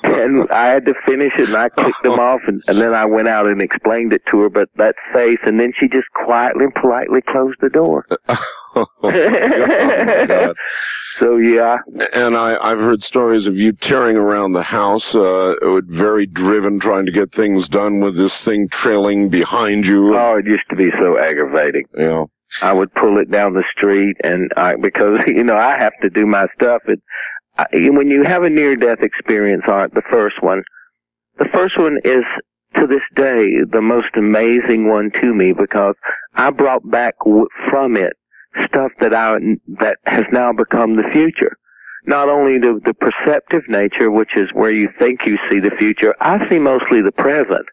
And 0.03 0.49
I 0.51 0.67
had 0.67 0.85
to 0.85 0.93
finish 1.05 1.33
it 1.37 1.49
and 1.49 1.57
I 1.57 1.69
kicked 1.69 2.03
them 2.03 2.19
off 2.19 2.41
and, 2.47 2.61
and 2.67 2.79
then 2.79 2.93
I 2.93 3.05
went 3.05 3.27
out 3.27 3.47
and 3.47 3.61
explained 3.61 4.13
it 4.13 4.21
to 4.31 4.41
her, 4.41 4.49
but 4.49 4.69
that 4.77 4.95
face, 5.13 5.39
and 5.43 5.59
then 5.59 5.73
she 5.79 5.87
just 5.87 6.07
quietly 6.25 6.65
and 6.65 6.73
politely 6.75 7.21
closed 7.27 7.57
the 7.61 7.69
door. 7.69 8.05
oh 8.75 8.85
God. 9.01 10.55
So 11.19 11.37
yeah, 11.37 11.77
And 12.11 12.35
I, 12.35 12.57
I've 12.61 12.77
heard 12.77 13.01
stories 13.01 13.47
of 13.47 13.55
you 13.55 13.71
tearing 13.71 14.17
around 14.17 14.51
the 14.51 14.63
house, 14.63 15.15
uh, 15.15 15.53
very 15.87 16.25
driven, 16.25 16.79
trying 16.79 17.05
to 17.05 17.11
get 17.11 17.33
things 17.33 17.69
done 17.69 18.01
with 18.01 18.17
this 18.17 18.33
thing 18.43 18.67
trailing 18.83 19.29
behind 19.29 19.85
you. 19.85 20.13
oh, 20.17 20.37
it 20.37 20.45
used 20.45 20.67
to 20.69 20.75
be 20.75 20.89
so 20.99 21.17
aggravating. 21.17 21.85
Know. 21.93 22.29
I 22.61 22.73
would 22.73 22.93
pull 22.93 23.17
it 23.19 23.31
down 23.31 23.53
the 23.53 23.63
street 23.71 24.17
and 24.23 24.51
I, 24.57 24.75
because, 24.75 25.19
you 25.27 25.43
know, 25.43 25.57
I 25.57 25.77
have 25.77 25.93
to 26.01 26.09
do 26.09 26.25
my 26.25 26.47
stuff. 26.55 26.81
And 26.87 27.01
I, 27.57 27.65
when 27.89 28.09
you 28.09 28.23
have 28.23 28.43
a 28.43 28.49
near 28.49 28.75
death 28.75 28.99
experience, 29.01 29.63
Art, 29.67 29.93
the 29.93 30.03
first 30.09 30.41
one, 30.41 30.63
the 31.37 31.49
first 31.53 31.77
one 31.77 31.97
is 32.03 32.23
to 32.75 32.87
this 32.87 33.03
day 33.15 33.57
the 33.71 33.81
most 33.81 34.09
amazing 34.17 34.89
one 34.89 35.11
to 35.21 35.33
me 35.33 35.53
because 35.53 35.95
I 36.35 36.49
brought 36.49 36.89
back 36.89 37.15
w- 37.19 37.47
from 37.69 37.95
it 37.97 38.13
stuff 38.67 38.91
that 39.01 39.13
I, 39.13 39.35
that 39.79 39.97
has 40.05 40.25
now 40.31 40.53
become 40.53 40.95
the 40.95 41.09
future. 41.11 41.57
Not 42.05 42.29
only 42.29 42.59
the, 42.59 42.79
the 42.85 42.93
perceptive 42.93 43.63
nature, 43.67 44.11
which 44.11 44.37
is 44.37 44.49
where 44.53 44.71
you 44.71 44.89
think 44.99 45.21
you 45.25 45.37
see 45.49 45.59
the 45.59 45.71
future, 45.77 46.13
I 46.21 46.47
see 46.49 46.59
mostly 46.59 47.01
the 47.01 47.11
present 47.11 47.65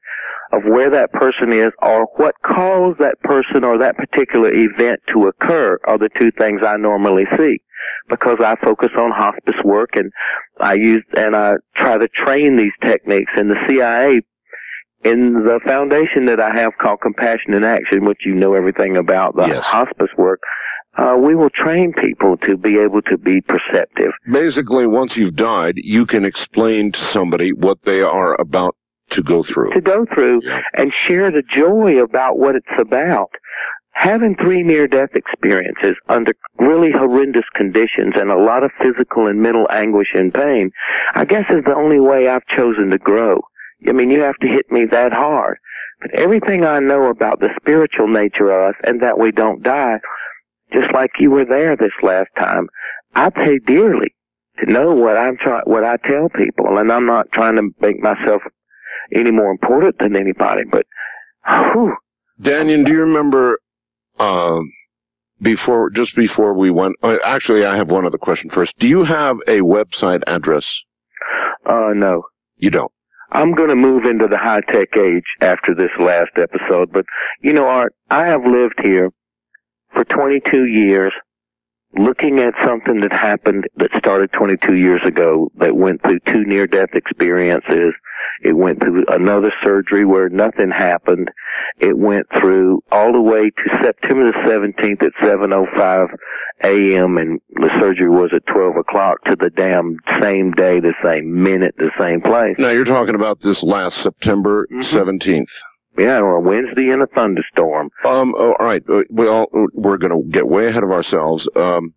of 0.53 0.63
where 0.65 0.91
that 0.91 1.13
person 1.13 1.53
is 1.53 1.73
or 1.81 2.07
what 2.17 2.35
caused 2.45 2.99
that 2.99 3.19
person 3.23 3.65
or 3.65 3.79
that 3.79 3.97
particular 3.97 4.51
event 4.53 5.01
to 5.13 5.27
occur 5.29 5.79
are 5.87 5.99
the 5.99 6.11
two 6.19 6.31
things 6.33 6.61
I 6.67 6.77
normally 6.77 7.25
see. 7.39 7.59
Because 8.09 8.39
I 8.41 8.55
focus 8.63 8.91
on 8.97 9.11
hospice 9.11 9.57
work 9.65 9.91
and 9.97 10.13
I 10.61 10.75
use, 10.75 11.03
and 11.15 11.35
I 11.35 11.55
try 11.77 11.99
to 11.99 12.09
train 12.09 12.57
these 12.57 12.73
techniques 12.83 13.33
in 13.37 13.49
the 13.49 13.57
CIA 13.67 14.21
in 15.05 15.33
the 15.33 15.59
foundation 15.65 16.27
that 16.27 16.39
I 16.41 16.55
have 16.55 16.73
called 16.81 17.01
Compassion 17.01 17.55
in 17.55 17.65
Action, 17.65 18.05
which 18.05 18.21
you 18.25 18.35
know 18.35 18.55
everything 18.55 18.97
about 18.97 19.35
the 19.35 19.47
Yes. 19.49 19.65
hospice 19.65 20.11
work. 20.17 20.41
Uh, 20.97 21.17
we 21.19 21.35
will 21.35 21.51
train 21.51 21.93
people 21.95 22.37
to 22.47 22.57
be 22.57 22.79
able 22.79 23.01
to 23.03 23.17
be 23.17 23.41
perceptive. 23.41 24.13
Basically, 24.31 24.87
once 24.87 25.17
you've 25.17 25.35
died, 25.35 25.75
you 25.77 26.05
can 26.07 26.25
explain 26.25 26.93
to 26.93 26.99
somebody 27.13 27.53
what 27.53 27.79
they 27.85 28.01
are 28.03 28.39
about 28.41 28.77
to 29.13 29.23
go 29.23 29.43
through. 29.43 29.71
to 29.73 29.81
go 29.81 30.07
through 30.15 30.41
Yeah. 30.43 30.61
and 30.75 30.93
share 30.93 31.31
the 31.31 31.43
joy 31.43 32.03
about 32.03 32.39
what 32.39 32.55
it's 32.57 32.67
about. 32.79 33.31
Having 33.95 34.37
three 34.37 34.63
near 34.63 34.87
death 34.89 35.11
experiences 35.15 35.97
under 36.09 36.33
really 36.59 36.91
horrendous 36.91 37.45
conditions 37.55 38.15
and 38.17 38.31
a 38.31 38.39
lot 38.39 38.65
of 38.65 38.71
physical 38.81 39.27
and 39.27 39.41
mental 39.43 39.67
anguish 39.71 40.09
and 40.15 40.33
pain, 40.33 40.71
I 41.15 41.25
guess 41.27 41.45
is 41.51 41.65
the 41.65 41.75
only 41.75 42.01
way 42.01 42.29
I've 42.29 42.47
chosen 42.47 42.91
to 42.91 42.99
grow. 42.99 43.41
I 43.87 43.93
mean, 43.93 44.11
you 44.11 44.21
have 44.23 44.37
to 44.39 44.47
hit 44.49 44.71
me 44.71 44.87
that 44.87 45.13
hard. 45.13 45.59
But 46.01 46.15
everything 46.15 46.65
I 46.65 46.79
know 46.81 47.05
about 47.11 47.41
the 47.41 47.51
spiritual 47.61 48.09
nature 48.09 48.51
of 48.51 48.71
us 48.75 48.81
and 48.83 49.01
that 49.03 49.19
we 49.19 49.31
don't 49.31 49.63
die, 49.63 49.99
just 50.73 50.93
like 50.95 51.11
you 51.21 51.31
were 51.31 51.45
there 51.45 51.77
this 51.77 51.93
last 52.03 52.31
time, 52.39 52.69
I 53.15 53.29
pay 53.31 53.59
dearly 53.59 54.15
to 54.59 54.71
know 54.73 54.95
what 54.95 55.17
I'm 55.19 55.37
trying, 55.37 55.63
what 55.67 55.85
I 55.85 55.97
tell 55.99 56.29
people. 56.31 56.79
And 56.79 56.91
I'm 56.91 57.07
not 57.07 57.31
trying 57.33 57.57
to 57.57 57.69
make 57.81 58.01
myself 58.01 58.43
any 59.15 59.31
more 59.31 59.51
important 59.51 59.97
than 59.99 60.17
anybody, 60.17 60.63
but 60.71 60.87
whew, 61.47 61.95
Dannion, 62.41 62.85
do 62.85 62.93
you 62.93 63.01
remember 63.01 63.59
um, 64.19 64.71
before, 65.41 65.91
just 65.91 66.15
before 66.17 66.55
we 66.55 66.71
went? 66.71 66.97
Uh, 67.03 67.17
actually, 67.25 67.65
I 67.65 67.77
have 67.77 67.89
one 67.89 68.07
other 68.07 68.19
question 68.19 68.51
first. 68.51 68.73
Do 68.79 68.87
you 68.87 69.05
have 69.05 69.37
a 69.47 69.61
website 69.61 70.23
address? 70.27 70.65
uh, 71.67 71.93
no. 71.95 72.23
You 72.57 72.71
don't. 72.71 72.93
I'm 73.33 73.55
going 73.55 73.71
to 73.71 73.75
move 73.75 74.05
into 74.05 74.27
the 74.29 74.37
high 74.37 74.61
tech 74.61 74.97
age 74.97 75.25
after 75.41 75.75
this 75.75 75.91
last 75.99 76.33
episode, 76.37 76.93
but 76.93 77.07
you 77.41 77.53
know, 77.53 77.67
Art, 77.67 77.95
I 78.11 78.27
have 78.27 78.43
lived 78.45 78.79
here 78.83 79.11
for 79.93 80.05
22 80.05 80.67
years 80.67 81.13
looking 81.95 82.39
at 82.39 82.55
something 82.65 83.01
that 83.01 83.13
happened 83.13 83.67
that 83.77 83.91
started 83.99 84.31
22 84.33 84.75
years 84.75 85.01
ago 85.07 85.51
that 85.59 85.77
went 85.77 86.01
through 86.03 86.21
two 86.27 86.45
near 86.45 86.67
death 86.67 86.91
experiences. 86.95 87.93
It 88.43 88.57
went 88.57 88.79
through 88.81 89.05
another 89.09 89.53
surgery 89.63 90.05
where 90.05 90.29
nothing 90.29 90.71
happened. 90.71 91.31
It 91.79 91.97
went 91.97 92.27
through 92.41 92.83
all 92.91 93.13
the 93.13 93.21
way 93.21 93.51
to 93.51 93.79
September 93.85 94.31
the 94.33 94.39
17th 94.49 95.03
at 95.03 95.13
7.05 95.23 96.07
a.m. 96.65 97.19
and 97.19 97.41
the 97.55 97.71
surgery 97.81 98.09
was 98.09 98.31
at 98.35 98.47
12 98.53 98.77
o'clock 98.77 99.23
to 99.27 99.37
the 99.37 99.51
damn 99.51 99.97
same 100.21 100.53
day, 100.53 100.81
the 100.81 100.95
same 101.05 101.43
minute, 101.43 101.75
the 101.77 101.91
same 101.99 102.21
place. 102.21 102.55
Now 102.59 102.71
you're 102.71 102.85
talking 102.85 103.15
about 103.17 103.41
this 103.43 103.61
last 103.63 104.03
September 104.03 104.67
Mhm. 104.71 104.85
17th. 104.93 105.51
Yeah, 105.99 106.19
or 106.21 106.37
a 106.37 106.41
Wednesday 106.41 106.91
in 106.91 107.03
a 107.03 107.07
thunderstorm. 107.07 107.91
Um. 108.05 108.35
Oh, 108.37 108.55
all 108.59 108.67
right. 108.67 108.83
Uh, 108.89 109.03
Well, 109.11 109.47
we're 109.75 109.99
going 109.99 110.13
to 110.13 110.29
get 110.31 110.49
way 110.49 110.69
ahead 110.69 110.83
of 110.83 110.91
ourselves. 110.91 111.49
Um. 111.57 111.95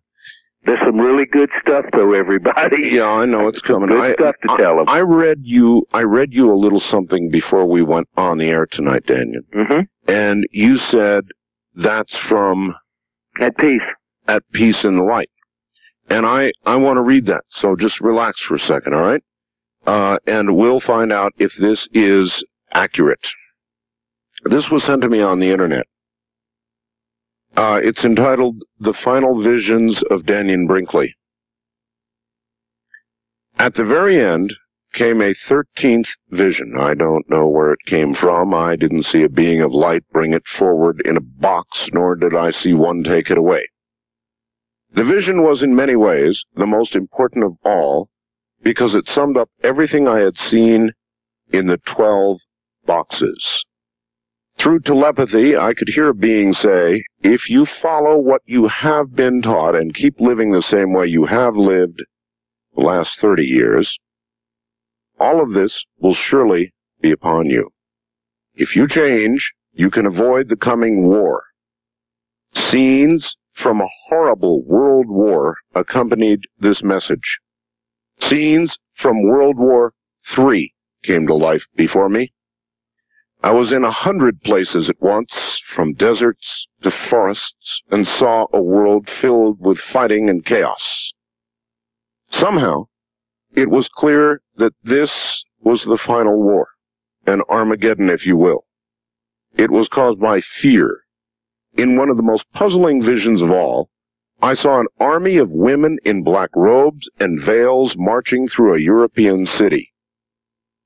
There's 0.64 0.80
some 0.84 0.98
really 0.98 1.26
good 1.30 1.48
stuff 1.62 1.84
though, 1.92 2.12
everybody. 2.12 2.88
Yeah, 2.90 3.04
I 3.04 3.24
know 3.24 3.46
it's 3.48 3.60
coming. 3.60 3.88
Good 3.88 4.00
I, 4.02 4.12
stuff 4.14 4.34
to 4.42 4.52
I- 4.52 4.56
tell 4.56 4.80
'em. 4.80 4.88
I 4.88 4.98
read 5.00 5.38
you. 5.42 5.86
I 5.92 6.02
read 6.02 6.32
you 6.32 6.52
a 6.52 6.56
little 6.58 6.80
something 6.80 7.30
before 7.30 7.66
we 7.70 7.82
went 7.82 8.08
on 8.16 8.38
the 8.38 8.46
air 8.46 8.66
tonight, 8.70 9.04
Dannion, 9.06 9.44
Mm-hmm. 9.54 9.80
and 10.10 10.44
you 10.50 10.76
said 10.76 11.24
that's 11.76 12.16
from 12.28 12.74
At 13.40 13.56
peace. 13.58 13.80
At 14.26 14.42
Peace 14.52 14.82
in 14.84 14.96
the 14.96 15.04
Light, 15.04 15.30
and 16.10 16.26
I 16.26 16.50
I 16.64 16.74
want 16.76 16.96
to 16.96 17.02
read 17.02 17.26
that. 17.26 17.44
So 17.48 17.76
just 17.76 18.00
relax 18.00 18.42
for 18.48 18.56
a 18.56 18.58
second, 18.58 18.92
all 18.94 19.02
right? 19.04 19.22
Uh, 19.86 20.16
and 20.26 20.56
we'll 20.56 20.80
find 20.80 21.12
out 21.12 21.32
if 21.38 21.52
this 21.60 21.86
is 21.92 22.44
accurate. 22.72 23.20
This 24.48 24.68
was 24.70 24.84
sent 24.84 25.02
to 25.02 25.08
me 25.08 25.20
on 25.20 25.40
the 25.40 25.50
internet. 25.50 25.86
Uh, 27.56 27.80
it's 27.82 28.04
entitled 28.04 28.62
The 28.80 28.94
Final 29.02 29.42
Visions 29.42 30.02
of 30.10 30.22
Dannion 30.22 30.66
Brinkley. 30.66 31.14
At 33.58 33.74
the 33.74 33.84
very 33.84 34.22
end, 34.22 34.52
came 34.94 35.20
a 35.20 35.34
thirteenth 35.48 36.06
vision. 36.30 36.74
I 36.78 36.94
don't 36.94 37.28
know 37.28 37.48
where 37.48 37.72
it 37.72 37.78
came 37.86 38.14
from. 38.14 38.54
I 38.54 38.76
didn't 38.76 39.04
see 39.04 39.22
a 39.22 39.28
being 39.28 39.62
of 39.62 39.72
light 39.72 40.04
bring 40.12 40.32
it 40.32 40.44
forward 40.58 41.02
in 41.04 41.16
a 41.16 41.20
box, 41.20 41.88
nor 41.92 42.14
did 42.14 42.34
I 42.34 42.50
see 42.50 42.72
one 42.72 43.02
take 43.02 43.30
it 43.30 43.38
away. 43.38 43.68
The 44.94 45.04
vision 45.04 45.42
was 45.42 45.62
in 45.62 45.74
many 45.74 45.96
ways 45.96 46.44
the 46.54 46.66
most 46.66 46.94
important 46.94 47.44
of 47.44 47.56
all 47.64 48.08
because 48.62 48.94
it 48.94 49.08
summed 49.08 49.36
up 49.36 49.50
everything 49.62 50.08
I 50.08 50.20
had 50.20 50.36
seen 50.36 50.92
in 51.52 51.66
the 51.66 51.80
twelve 51.94 52.40
boxes. 52.86 53.64
Through 54.58 54.80
telepathy, 54.80 55.56
I 55.56 55.74
could 55.74 55.88
hear 55.88 56.08
a 56.08 56.14
being 56.14 56.52
say, 56.52 57.04
if 57.22 57.48
you 57.48 57.66
follow 57.82 58.16
what 58.16 58.42
you 58.46 58.68
have 58.68 59.14
been 59.14 59.42
taught 59.42 59.74
and 59.74 59.94
keep 59.94 60.18
living 60.18 60.50
the 60.50 60.62
same 60.62 60.92
way 60.92 61.06
you 61.06 61.26
have 61.26 61.56
lived 61.56 62.02
the 62.74 62.82
last 62.82 63.20
30 63.20 63.44
years, 63.44 63.98
all 65.20 65.42
of 65.42 65.52
this 65.52 65.84
will 65.98 66.14
surely 66.14 66.72
be 67.00 67.12
upon 67.12 67.46
you. 67.46 67.70
If 68.54 68.74
you 68.74 68.88
change, 68.88 69.52
you 69.72 69.90
can 69.90 70.06
avoid 70.06 70.48
the 70.48 70.56
coming 70.56 71.06
war. 71.06 71.42
Scenes 72.54 73.36
from 73.54 73.80
a 73.80 73.88
horrible 74.08 74.62
world 74.64 75.06
war 75.08 75.56
accompanied 75.74 76.40
this 76.58 76.82
message. 76.82 77.38
Scenes 78.20 78.78
from 78.94 79.22
World 79.22 79.58
War 79.58 79.92
III 80.36 80.72
came 81.04 81.26
to 81.26 81.34
life 81.34 81.62
before 81.76 82.08
me. 82.08 82.32
I 83.46 83.52
was 83.52 83.70
in 83.70 83.84
a 83.84 83.92
hundred 83.92 84.42
places 84.42 84.90
at 84.90 85.00
once, 85.00 85.62
from 85.72 85.94
deserts 85.94 86.66
to 86.82 86.90
forests, 87.08 87.80
and 87.92 88.04
saw 88.04 88.46
a 88.52 88.60
world 88.60 89.08
filled 89.20 89.60
with 89.60 89.78
fighting 89.92 90.28
and 90.28 90.44
chaos. 90.44 91.12
Somehow, 92.28 92.88
it 93.54 93.70
was 93.70 93.88
clear 93.94 94.40
that 94.56 94.72
this 94.82 95.12
was 95.60 95.84
the 95.84 95.96
final 96.04 96.42
war, 96.42 96.70
an 97.24 97.40
Armageddon, 97.48 98.10
if 98.10 98.26
you 98.26 98.36
will. 98.36 98.64
It 99.56 99.70
was 99.70 99.86
caused 99.92 100.18
by 100.18 100.40
fear. 100.60 101.02
In 101.74 101.96
one 101.96 102.10
of 102.10 102.16
the 102.16 102.24
most 102.24 102.46
puzzling 102.52 103.00
visions 103.00 103.42
of 103.42 103.52
all, 103.52 103.90
I 104.42 104.54
saw 104.54 104.80
an 104.80 104.88
army 104.98 105.36
of 105.36 105.50
women 105.50 105.98
in 106.04 106.24
black 106.24 106.50
robes 106.56 107.08
and 107.20 107.46
veils 107.46 107.94
marching 107.96 108.48
through 108.48 108.74
a 108.74 108.80
European 108.80 109.46
city. 109.46 109.92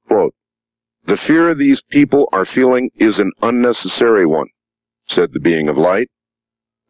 Quote, 0.06 0.34
the 1.06 1.18
fear 1.26 1.54
these 1.54 1.82
people 1.90 2.28
are 2.32 2.46
feeling 2.46 2.90
is 2.96 3.18
an 3.18 3.32
unnecessary 3.42 4.26
one, 4.26 4.48
said 5.08 5.30
the 5.32 5.40
being 5.40 5.68
of 5.68 5.76
light, 5.76 6.08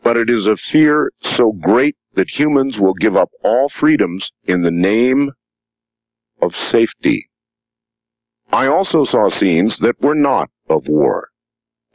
but 0.02 0.16
it 0.16 0.28
is 0.28 0.46
a 0.46 0.56
fear 0.72 1.10
so 1.22 1.52
great 1.52 1.96
that 2.14 2.28
humans 2.28 2.76
will 2.78 2.94
give 2.94 3.16
up 3.16 3.30
all 3.42 3.68
freedoms 3.80 4.30
in 4.44 4.62
the 4.62 4.70
name 4.70 5.30
of 6.42 6.52
safety. 6.70 7.28
I 8.52 8.66
also 8.66 9.04
saw 9.04 9.30
scenes 9.30 9.78
that 9.80 10.00
were 10.00 10.14
not 10.14 10.50
of 10.68 10.88
war, 10.88 11.28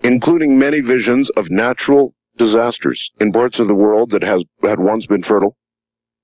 including 0.03 0.57
many 0.57 0.79
visions 0.79 1.29
of 1.35 1.49
natural 1.49 2.13
disasters 2.37 3.11
in 3.19 3.31
parts 3.31 3.59
of 3.59 3.67
the 3.67 3.75
world 3.75 4.11
that 4.11 4.23
has 4.23 4.43
had 4.61 4.79
once 4.79 5.05
been 5.05 5.23
fertile 5.23 5.57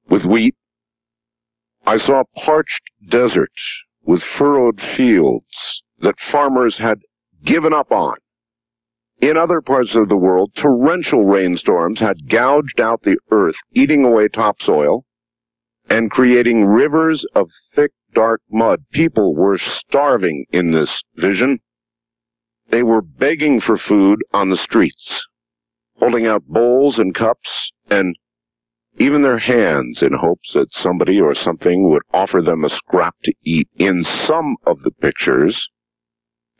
with 0.09 0.25
wheat. 0.25 0.55
I 1.85 1.97
saw 1.97 2.23
parched 2.35 2.83
deserts 3.09 3.83
with 4.03 4.21
furrowed 4.37 4.79
fields 4.97 5.83
that 5.99 6.15
farmers 6.31 6.77
had 6.79 6.99
given 7.45 7.73
up 7.73 7.91
on. 7.91 8.15
In 9.21 9.37
other 9.37 9.61
parts 9.61 9.95
of 9.95 10.09
the 10.09 10.17
world, 10.17 10.51
torrential 10.55 11.25
rainstorms 11.25 11.99
had 11.99 12.27
gouged 12.27 12.79
out 12.79 13.03
the 13.03 13.17
earth, 13.29 13.55
eating 13.73 14.03
away 14.03 14.27
topsoil, 14.27 15.05
and 15.89 16.09
creating 16.09 16.65
rivers 16.65 17.25
of 17.35 17.49
thick, 17.75 17.91
dark 18.13 18.41
mud. 18.51 18.83
People 18.91 19.35
were 19.35 19.59
starving 19.59 20.45
in 20.51 20.71
this 20.71 21.03
vision. 21.15 21.59
They 22.69 22.81
were 22.81 23.01
begging 23.01 23.61
for 23.61 23.77
food 23.77 24.19
on 24.33 24.49
the 24.49 24.57
streets, 24.57 25.27
holding 25.99 26.25
out 26.25 26.43
bowls 26.47 26.97
and 26.97 27.13
cups 27.13 27.71
and 27.89 28.15
even 28.97 29.21
their 29.21 29.39
hands 29.39 30.01
in 30.01 30.13
hopes 30.13 30.51
that 30.53 30.73
somebody 30.73 31.19
or 31.19 31.33
something 31.33 31.89
would 31.89 32.03
offer 32.13 32.41
them 32.41 32.63
a 32.63 32.69
scrap 32.69 33.15
to 33.23 33.33
eat. 33.43 33.69
In 33.75 34.03
some 34.03 34.57
of 34.65 34.81
the 34.83 34.91
pictures, 34.91 35.69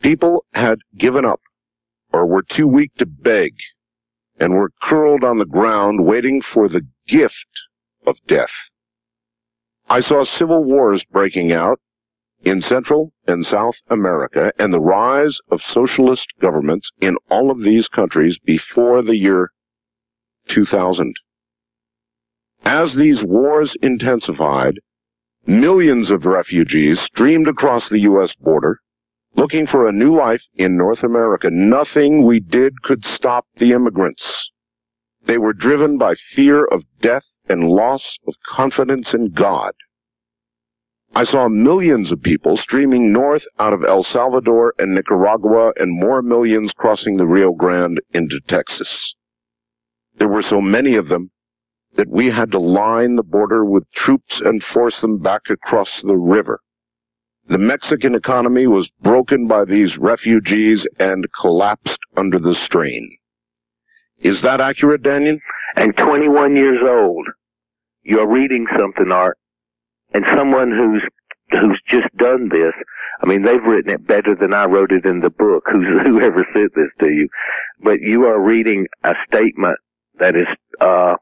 people 0.02 0.46
had 0.54 0.80
given 0.98 1.26
up 1.26 1.42
or 2.12 2.26
were 2.26 2.44
too 2.44 2.68
weak 2.68 2.94
to 2.98 3.06
beg 3.06 3.54
and 4.40 4.54
were 4.54 4.72
curled 4.82 5.24
on 5.24 5.38
the 5.38 5.46
ground 5.46 6.06
waiting 6.06 6.42
for 6.42 6.68
the 6.68 6.86
gift 7.08 7.48
of 8.06 8.16
death. 8.28 8.50
I 9.90 10.00
saw 10.00 10.24
civil 10.24 10.64
wars 10.64 11.04
breaking 11.12 11.52
out 11.52 11.80
in 12.44 12.62
Central 12.62 13.14
and 13.28 13.46
South 13.46 13.76
America 13.90 14.52
and 14.58 14.74
the 14.74 14.80
rise 14.80 15.38
of 15.52 15.62
socialist 15.62 16.28
governments 16.42 16.90
in 17.00 17.18
all 17.30 17.52
of 17.52 17.60
these 17.60 17.88
countries 17.88 18.40
before 18.44 19.02
the 19.02 19.18
year 19.18 19.52
2000. 20.50 21.14
As 22.64 22.96
these 22.96 23.24
wars 23.24 23.76
intensified, 23.82 24.80
millions 25.48 26.12
of 26.12 26.26
refugees 26.26 27.00
streamed 27.00 27.48
across 27.48 27.90
the 27.90 28.02
U.S. 28.02 28.36
border, 28.36 28.80
looking 29.36 29.66
for 29.66 29.88
a 29.88 29.92
new 29.92 30.16
life 30.16 30.44
in 30.56 30.78
North 30.78 31.04
America. 31.04 31.50
Nothing 31.50 32.26
we 32.26 32.40
did 32.40 32.82
could 32.84 33.04
stop 33.04 33.46
the 33.58 33.72
immigrants. 33.72 34.52
They 35.26 35.38
were 35.38 35.54
driven 35.54 35.98
by 35.98 36.16
fear 36.36 36.66
of 36.66 36.84
death 37.02 37.26
and 37.48 37.70
loss 37.70 38.20
of 38.28 38.36
confidence 38.46 39.14
in 39.14 39.32
God. 39.32 39.74
I 41.14 41.26
saw 41.26 41.50
millions 41.50 42.12
of 42.12 42.22
people 42.22 42.58
streaming 42.58 43.12
north 43.12 43.44
out 43.60 43.74
of 43.74 43.84
El 43.84 44.04
Salvador 44.04 44.74
and 44.78 44.94
Nicaragua 44.94 45.74
and 45.78 46.00
more 46.00 46.22
millions 46.22 46.72
crossing 46.78 47.18
the 47.18 47.28
Rio 47.28 47.52
Grande 47.52 48.00
into 48.14 48.40
Texas. 48.48 49.16
There 50.16 50.30
were 50.30 50.44
so 50.44 50.62
many 50.62 50.96
of 50.96 51.10
them 51.10 51.32
that 51.96 52.10
we 52.10 52.28
had 52.28 52.52
to 52.52 52.60
line 52.60 53.16
the 53.16 53.24
border 53.24 53.66
with 53.66 53.84
troops 53.94 54.42
and 54.44 54.64
force 54.74 55.00
them 55.02 55.18
back 55.20 55.42
across 55.50 55.90
the 56.04 56.18
river. 56.18 56.60
The 57.48 57.58
Mexican 57.58 58.16
economy 58.16 58.68
was 58.68 58.90
broken 59.02 59.48
by 59.48 59.66
these 59.66 59.98
refugees 59.98 60.88
and 61.00 61.26
collapsed 61.40 62.00
under 62.16 62.40
the 62.40 62.56
strain. 62.66 63.18
Is 64.20 64.42
that 64.44 64.62
accurate, 64.62 65.02
Dannion? 65.02 65.40
And 65.76 65.96
21 65.98 66.56
years 66.56 66.80
old, 66.88 67.28
you're 68.04 68.32
reading 68.32 68.68
something, 68.78 69.12
Art, 69.12 69.38
and 70.14 70.24
someone 70.36 70.72
who's 70.72 71.04
who's 71.52 71.82
just 71.88 72.16
done 72.18 72.50
this. 72.50 72.74
I 73.22 73.26
mean, 73.26 73.44
they've 73.44 73.64
written 73.64 73.92
it 73.92 74.08
better 74.08 74.36
than 74.40 74.54
I 74.54 74.66
wrote 74.66 74.92
it 74.92 75.06
in 75.06 75.20
the 75.20 75.30
book. 75.30 75.66
Who's 75.72 75.86
whoever 76.06 76.46
sent 76.54 76.74
this 76.76 76.92
to 77.00 77.08
you? 77.12 77.28
But 77.84 78.02
you 78.02 78.26
are 78.26 78.40
reading 78.40 78.88
a 79.04 79.14
statement 79.28 79.78
that 80.20 80.36
is 80.36 80.48
uh, 80.80 81.16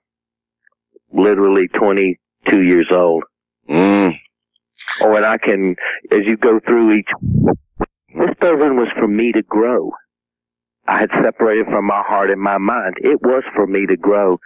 literally 1.12 1.68
22 1.70 2.62
years 2.62 2.88
old. 2.92 3.24
Mm. 3.70 4.18
Oh, 5.02 5.16
and 5.16 5.26
I 5.26 5.38
can, 5.38 5.76
as 6.12 6.20
you 6.26 6.38
go 6.38 6.60
through 6.66 6.94
each, 6.94 7.10
this 8.16 8.36
building 8.40 8.76
was 8.76 8.90
for 8.98 9.08
me 9.08 9.32
to 9.34 9.42
grow. 9.44 9.92
I 10.88 11.00
had 11.00 11.10
separated 11.24 11.68
from 11.68 11.86
my 11.86 12.02
heart 12.06 12.32
and 12.32 12.42
my 12.42 12.58
mind. 12.58 12.96
It 12.98 13.22
was 13.22 13.44
for 13.56 13.68
me 13.68 13.86
to 13.86 13.96
grow. 13.96 14.40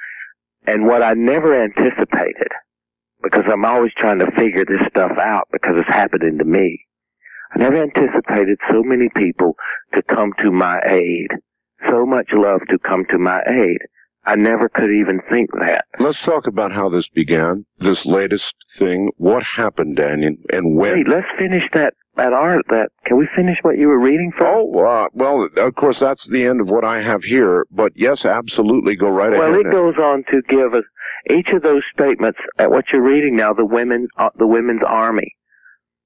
And 0.68 0.86
what 0.86 1.02
I 1.02 1.14
never 1.14 1.64
anticipated, 1.64 2.52
because 3.22 3.44
I'm 3.52 3.66
always 3.66 3.92
trying 3.98 4.20
to 4.20 4.32
figure 4.38 4.66
this 4.66 4.86
stuff 4.90 5.12
out 5.18 5.48
because 5.52 5.76
it's 5.78 5.88
happening 5.88 6.38
to 6.40 6.44
me. 6.44 6.86
I 7.56 7.60
never 7.60 7.82
anticipated 7.82 8.58
so 8.70 8.84
many 8.84 9.10
people 9.16 9.56
to 9.94 10.02
come 10.04 10.34
to 10.44 10.52
my 10.52 10.80
aid. 10.86 11.28
So 11.90 12.06
much 12.06 12.30
love 12.34 12.62
to 12.70 12.80
come 12.80 13.06
to 13.12 13.18
my 13.18 13.42
aid. 13.48 13.80
I 14.26 14.36
never 14.36 14.70
could 14.70 14.90
even 14.90 15.20
think 15.30 15.52
that. 15.52 15.86
Let's 16.00 16.22
talk 16.26 16.48
about 16.48 16.72
how 16.72 16.90
this 16.90 17.08
began, 17.14 17.66
this 17.80 18.06
latest 18.06 18.54
thing. 18.80 19.12
What 19.18 19.44
happened, 19.44 19.98
Dannion, 19.98 20.38
and 20.50 20.78
when? 20.78 20.94
Wait, 20.94 21.08
let's 21.10 21.28
finish 21.38 21.64
that, 21.74 21.94
that 22.16 22.32
art, 22.32 22.66
that, 22.70 22.90
can 23.06 23.18
we 23.18 23.28
finish 23.36 23.58
what 23.64 23.78
you 23.78 23.88
were 23.88 24.00
reading 24.00 24.32
from? 24.38 24.48
Oh, 24.48 24.86
uh, 24.86 25.08
well, 25.14 25.50
of 25.58 25.76
course, 25.76 25.98
that's 26.00 26.26
the 26.32 26.46
end 26.46 26.62
of 26.62 26.70
what 26.70 26.86
I 26.86 27.02
have 27.02 27.22
here, 27.24 27.66
but 27.70 27.92
yes, 27.96 28.24
absolutely, 28.24 28.96
go 28.96 29.10
right 29.10 29.32
well, 29.32 29.42
ahead. 29.42 29.52
Well, 29.52 29.60
it 29.60 29.72
goes 29.72 29.96
on 29.98 30.24
to 30.32 30.42
give 30.48 30.74
us 30.74 30.86
each 31.30 31.50
of 31.54 31.62
those 31.62 31.84
statements 31.94 32.40
at 32.58 32.72
what 32.72 32.86
you're 32.94 33.04
reading 33.04 33.36
now, 33.36 33.54
the 33.54 33.66
women, 33.66 34.08
uh, 34.18 34.30
the 34.38 34.48
women's 34.48 34.84
army. 34.88 35.36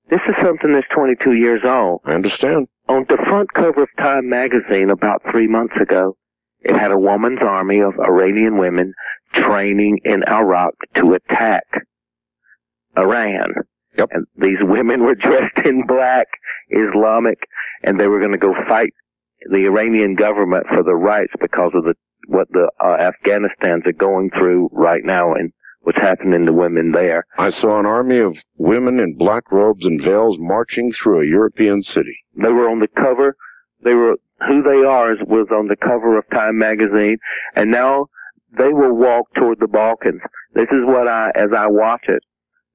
This 0.09 0.21
is 0.27 0.35
something 0.43 0.73
that's 0.73 0.87
22 0.95 1.33
years 1.33 1.61
old. 1.65 2.01
I 2.05 2.13
understand. 2.13 2.67
On 2.87 3.05
the 3.09 3.17
front 3.27 3.53
cover 3.53 3.83
of 3.83 3.89
Time 3.97 4.29
magazine 4.29 4.89
about 4.89 5.21
three 5.29 5.47
months 5.47 5.75
ago, 5.81 6.15
it 6.67 6.77
had 6.77 6.91
a 6.91 6.97
woman's 6.97 7.39
army 7.41 7.79
of 7.79 7.93
Iranian 7.97 8.57
women 8.57 8.93
training 9.33 9.99
in 10.03 10.23
Iraq 10.27 10.73
to 10.95 11.13
attack 11.13 11.63
Iran. 12.97 13.53
Yep. 13.97 14.09
And 14.11 14.27
these 14.35 14.57
women 14.61 15.03
were 15.03 15.15
dressed 15.27 15.65
in 15.65 15.87
black, 15.87 16.27
Islamic, 16.69 17.39
and 17.83 17.97
they 17.97 18.07
were 18.07 18.19
going 18.19 18.33
to 18.33 18.37
go 18.37 18.53
fight 18.67 18.93
the 19.49 19.65
Iranian 19.65 20.15
government 20.15 20.65
for 20.67 20.83
the 20.83 20.95
rights 20.95 21.33
because 21.39 21.71
of 21.73 21.85
the 21.85 21.93
what 22.27 22.49
the 22.51 22.69
uh, 22.81 22.97
Afghanistans 22.97 23.87
are 23.87 23.93
going 23.93 24.29
through 24.31 24.69
right 24.73 25.05
now 25.05 25.33
and 25.33 25.53
what's 25.81 25.99
happening 25.99 26.45
to 26.45 26.51
women 26.51 26.91
there. 26.91 27.23
I 27.37 27.51
saw 27.51 27.79
an 27.79 27.85
army 27.85 28.17
of 28.17 28.35
women 28.57 28.99
in 28.99 29.15
black 29.17 29.49
robes 29.51 29.85
and 29.85 30.01
veils 30.01 30.35
marching 30.39 30.91
through 30.91 31.21
a 31.21 31.25
European 31.25 31.83
city. 31.83 32.17
They 32.35 32.51
were 32.51 32.69
on 32.69 32.79
the 32.79 32.89
cover. 32.89 33.37
They 33.83 33.93
were 33.93 34.17
who 34.47 34.61
they 34.61 34.85
are 34.85 35.15
was 35.25 35.47
on 35.51 35.67
the 35.67 35.75
cover 35.75 36.17
of 36.17 36.29
Time 36.29 36.57
magazine, 36.57 37.17
and 37.55 37.71
now 37.71 38.07
they 38.57 38.69
will 38.69 38.93
walk 38.93 39.27
toward 39.35 39.59
the 39.59 39.67
Balkans. 39.67 40.21
This 40.53 40.69
is 40.71 40.85
what 40.85 41.07
I, 41.07 41.31
as 41.35 41.49
I 41.55 41.67
watch 41.67 42.05
it, 42.07 42.23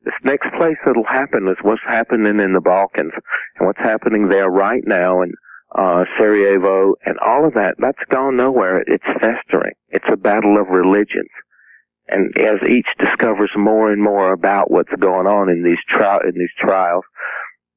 this 0.05 0.15
next 0.25 0.49
place 0.59 0.77
that'll 0.85 1.05
happen 1.05 1.47
is 1.49 1.57
what's 1.63 1.83
happening 1.87 2.41
in 2.41 2.53
the 2.53 2.61
Balkans 2.61 3.13
and 3.59 3.67
what's 3.67 3.79
happening 3.79 4.29
there 4.29 4.51
right 4.51 4.83
now 4.85 5.23
in 5.23 5.33
uh, 5.79 6.05
Sarajevo 6.19 6.95
and 7.05 7.19
all 7.25 7.47
of 7.47 7.55
that. 7.55 7.75
That's 7.79 8.03
gone 8.11 8.37
nowhere. 8.37 8.83
It's 8.87 9.05
festering. 9.21 9.75
It's 9.91 10.05
a 10.13 10.17
battle 10.17 10.61
of 10.61 10.69
religions. 10.69 11.31
And 12.09 12.37
as 12.37 12.59
each 12.69 12.89
discovers 12.99 13.51
more 13.57 13.93
and 13.93 14.03
more 14.03 14.33
about 14.33 14.71
what's 14.71 14.93
going 15.01 15.27
on 15.27 15.49
in 15.49 15.63
these 15.63 15.79
trial 15.89 16.21
in 16.21 16.35
these 16.35 16.53
trials, 16.59 17.05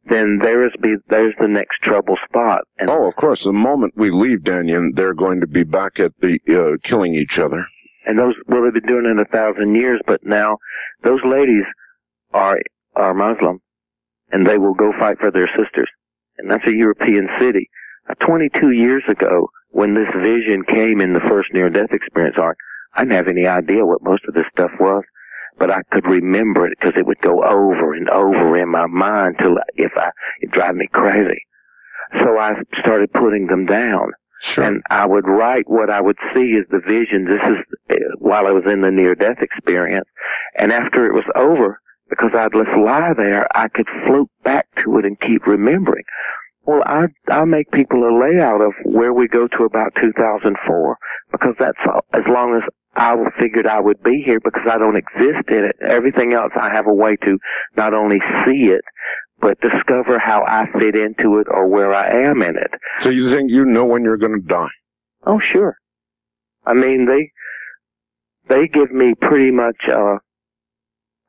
then 0.07 0.39
there 0.41 0.65
is 0.65 0.71
be 0.81 0.95
there's 1.09 1.33
the 1.39 1.47
next 1.47 1.79
trouble 1.81 2.15
spot. 2.29 2.61
And 2.77 2.89
oh, 2.89 3.07
of 3.07 3.15
course. 3.15 3.43
The 3.43 3.51
moment 3.51 3.93
we 3.95 4.11
leave 4.11 4.43
Dannion, 4.43 4.91
they're 4.95 5.13
going 5.13 5.41
to 5.41 5.47
be 5.47 5.63
back 5.63 5.99
at 5.99 6.11
the 6.21 6.37
uh, 6.49 6.87
killing 6.87 7.15
each 7.15 7.39
other. 7.39 7.65
And 8.05 8.19
those 8.19 8.35
well, 8.47 8.63
they've 8.63 8.81
been 8.81 8.87
doing 8.87 9.05
it 9.05 9.19
a 9.19 9.31
thousand 9.31 9.75
years, 9.75 9.99
but 10.05 10.23
now 10.23 10.57
those 11.03 11.21
ladies 11.25 11.63
are 12.33 12.59
are 12.95 13.13
Muslim, 13.13 13.59
and 14.31 14.47
they 14.47 14.57
will 14.57 14.75
go 14.75 14.91
fight 14.99 15.17
for 15.19 15.31
their 15.31 15.49
sisters, 15.57 15.89
and 16.37 16.49
that's 16.49 16.67
a 16.67 16.73
European 16.73 17.27
city. 17.39 17.67
Uh, 18.07 18.13
22 18.25 18.71
years 18.71 19.03
ago, 19.09 19.49
when 19.69 19.95
this 19.95 20.07
vision 20.21 20.63
came 20.63 21.01
in 21.01 21.13
the 21.13 21.27
first 21.27 21.49
near-death 21.51 21.91
experience 21.91 22.37
arc, 22.39 22.57
I 22.93 23.01
didn't 23.01 23.17
have 23.17 23.27
any 23.27 23.47
idea 23.47 23.85
what 23.85 24.03
most 24.03 24.23
of 24.27 24.35
this 24.35 24.45
stuff 24.51 24.71
was, 24.79 25.03
but 25.57 25.71
I 25.71 25.81
could 25.91 26.05
remember 26.05 26.65
it 26.65 26.77
because 26.79 26.95
it 26.97 27.05
would 27.05 27.21
go 27.21 27.43
over 27.43 27.93
and 27.93 28.09
over 28.09 28.57
in 28.57 28.69
my 28.69 28.87
mind 28.87 29.35
till 29.39 29.55
if 29.75 29.91
I 29.95 30.09
it 30.41 30.51
drive 30.51 30.75
me 30.75 30.87
crazy. 30.91 31.45
So 32.23 32.37
I 32.37 32.53
started 32.79 33.11
putting 33.13 33.47
them 33.47 33.65
down. 33.65 34.11
Sure. 34.53 34.63
And 34.65 34.83
I 34.89 35.05
would 35.05 35.27
write 35.27 35.67
what 35.67 35.89
I 35.89 36.01
would 36.01 36.17
see 36.33 36.57
as 36.59 36.67
the 36.69 36.81
vision. 36.85 37.25
This 37.25 37.41
is 37.49 37.97
uh, 37.97 38.15
while 38.19 38.47
I 38.47 38.51
was 38.51 38.63
in 38.71 38.81
the 38.81 38.91
near 38.91 39.15
death 39.15 39.37
experience. 39.41 40.07
And 40.55 40.71
after 40.71 41.07
it 41.07 41.13
was 41.13 41.25
over, 41.35 41.79
because 42.09 42.31
I'd 42.37 42.51
just 42.51 42.77
lie 42.77 43.13
there, 43.17 43.47
I 43.55 43.67
could 43.69 43.87
float 44.05 44.29
back 44.43 44.67
to 44.83 44.97
it 44.99 45.05
and 45.05 45.19
keep 45.19 45.47
remembering. 45.47 46.03
Well, 46.65 46.81
I 46.85 47.05
I 47.31 47.45
make 47.45 47.69
people 47.71 48.03
a 48.03 48.13
layout 48.19 48.61
of 48.61 48.73
where 48.83 49.13
we 49.13 49.27
go 49.27 49.47
to 49.47 49.63
about 49.63 49.93
2004 50.01 50.97
because 51.31 51.53
that's 51.59 51.77
as 52.13 52.23
long 52.27 52.55
as 52.55 52.63
I 52.95 53.15
figured 53.39 53.67
I 53.67 53.79
would 53.79 54.01
be 54.03 54.23
here 54.25 54.39
because 54.39 54.63
I 54.71 54.77
don't 54.77 54.95
exist 54.95 55.49
in 55.49 55.65
it. 55.65 55.75
Everything 55.87 56.33
else 56.33 56.51
I 56.59 56.69
have 56.73 56.87
a 56.87 56.93
way 56.93 57.17
to 57.17 57.37
not 57.77 57.93
only 57.93 58.19
see 58.45 58.69
it 58.71 58.81
but 59.41 59.59
discover 59.59 60.17
how 60.17 60.43
I 60.47 60.65
fit 60.79 60.95
into 60.95 61.39
it 61.39 61.47
or 61.49 61.67
where 61.67 61.93
I 61.93 62.29
am 62.29 62.41
in 62.41 62.55
it. 62.57 62.71
So 63.01 63.09
you 63.09 63.29
think 63.29 63.51
you 63.51 63.65
know 63.65 63.85
when 63.85 64.03
you're 64.03 64.17
going 64.17 64.41
to 64.41 64.47
die? 64.47 64.69
Oh, 65.25 65.39
sure. 65.39 65.77
I 66.65 66.73
mean, 66.73 67.05
they 67.05 67.29
they 68.47 68.67
give 68.67 68.91
me 68.91 69.13
pretty 69.21 69.51
much 69.51 69.77
uh 69.87 70.17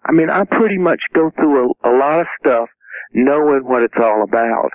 I 0.09 0.13
mean, 0.13 0.31
I 0.31 0.45
pretty 0.45 0.79
much 0.79 1.01
go 1.15 1.31
through 1.37 1.73
a, 1.85 1.91
a 1.91 1.93
lot 1.99 2.21
of 2.21 2.27
stuff 2.41 2.69
knowing 3.13 3.63
what 3.65 3.83
it's 3.83 3.95
all 4.01 4.23
about. 4.23 4.71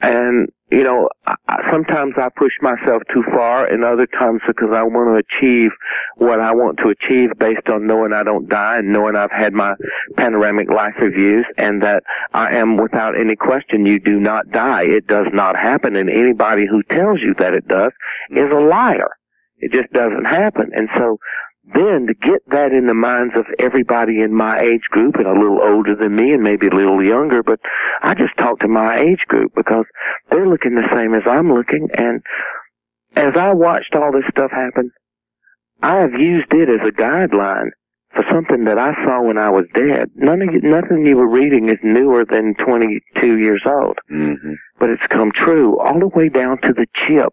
And, 0.00 0.48
you 0.70 0.82
know, 0.82 1.08
I, 1.26 1.36
sometimes 1.70 2.14
I 2.16 2.28
push 2.36 2.52
myself 2.60 3.02
too 3.12 3.22
far 3.32 3.66
and 3.66 3.84
other 3.84 4.06
times 4.06 4.40
because 4.46 4.70
I 4.74 4.82
want 4.82 5.08
to 5.10 5.38
achieve 5.38 5.70
what 6.16 6.40
I 6.40 6.52
want 6.52 6.78
to 6.78 6.88
achieve 6.88 7.30
based 7.38 7.68
on 7.68 7.86
knowing 7.86 8.12
I 8.12 8.22
don't 8.22 8.48
die 8.48 8.78
and 8.78 8.92
knowing 8.92 9.16
I've 9.16 9.30
had 9.30 9.52
my 9.52 9.74
panoramic 10.16 10.70
life 10.70 10.94
reviews 11.00 11.46
and 11.56 11.82
that 11.82 12.02
I 12.32 12.54
am 12.54 12.76
without 12.76 13.18
any 13.18 13.36
question 13.36 13.86
you 13.86 14.00
do 14.00 14.18
not 14.18 14.50
die. 14.50 14.84
It 14.84 15.06
does 15.06 15.26
not 15.32 15.56
happen 15.56 15.96
and 15.96 16.08
anybody 16.08 16.66
who 16.66 16.82
tells 16.84 17.20
you 17.20 17.34
that 17.38 17.54
it 17.54 17.68
does 17.68 17.92
is 18.30 18.50
a 18.50 18.60
liar. 18.60 19.10
It 19.58 19.70
just 19.70 19.92
doesn't 19.92 20.24
happen. 20.24 20.70
And 20.74 20.88
so 20.98 21.18
then 21.64 22.06
to 22.08 22.14
get 22.14 22.42
that 22.48 22.72
in 22.72 22.86
the 22.86 22.94
minds 22.94 23.34
of 23.36 23.46
everybody 23.58 24.20
in 24.20 24.34
my 24.34 24.60
age 24.60 24.82
group 24.90 25.14
and 25.14 25.26
a 25.26 25.32
little 25.32 25.60
older 25.62 25.94
than 25.94 26.16
me 26.16 26.32
and 26.32 26.42
maybe 26.42 26.66
a 26.66 26.74
little 26.74 27.02
younger, 27.02 27.42
but 27.42 27.60
I 28.02 28.14
just 28.14 28.36
talk 28.36 28.58
to 28.60 28.68
my 28.68 28.98
age 28.98 29.22
group 29.28 29.52
because 29.54 29.84
they're 30.30 30.48
looking 30.48 30.74
the 30.74 30.88
same 30.92 31.14
as 31.14 31.22
I'm 31.26 31.52
looking. 31.52 31.88
And 31.94 32.20
as 33.14 33.36
I 33.36 33.52
watched 33.52 33.94
all 33.94 34.10
this 34.10 34.28
stuff 34.30 34.50
happen, 34.50 34.90
I 35.82 35.98
have 35.98 36.14
used 36.14 36.52
it 36.52 36.68
as 36.68 36.86
a 36.86 36.92
guideline 36.92 37.70
for 38.14 38.24
something 38.30 38.64
that 38.64 38.78
I 38.78 38.92
saw 39.04 39.22
when 39.22 39.38
I 39.38 39.48
was 39.48 39.64
dead. 39.74 40.10
None 40.14 40.42
of 40.42 40.52
you, 40.52 40.60
nothing 40.62 41.06
you 41.06 41.16
were 41.16 41.28
reading 41.28 41.70
is 41.70 41.78
newer 41.82 42.24
than 42.24 42.54
22 42.64 43.38
years 43.38 43.62
old. 43.66 43.98
Mm-hmm. 44.10 44.52
But 44.78 44.90
it's 44.90 45.06
come 45.08 45.32
true 45.32 45.78
all 45.78 45.98
the 45.98 46.08
way 46.08 46.28
down 46.28 46.58
to 46.62 46.72
the 46.72 46.86
chip. 46.94 47.32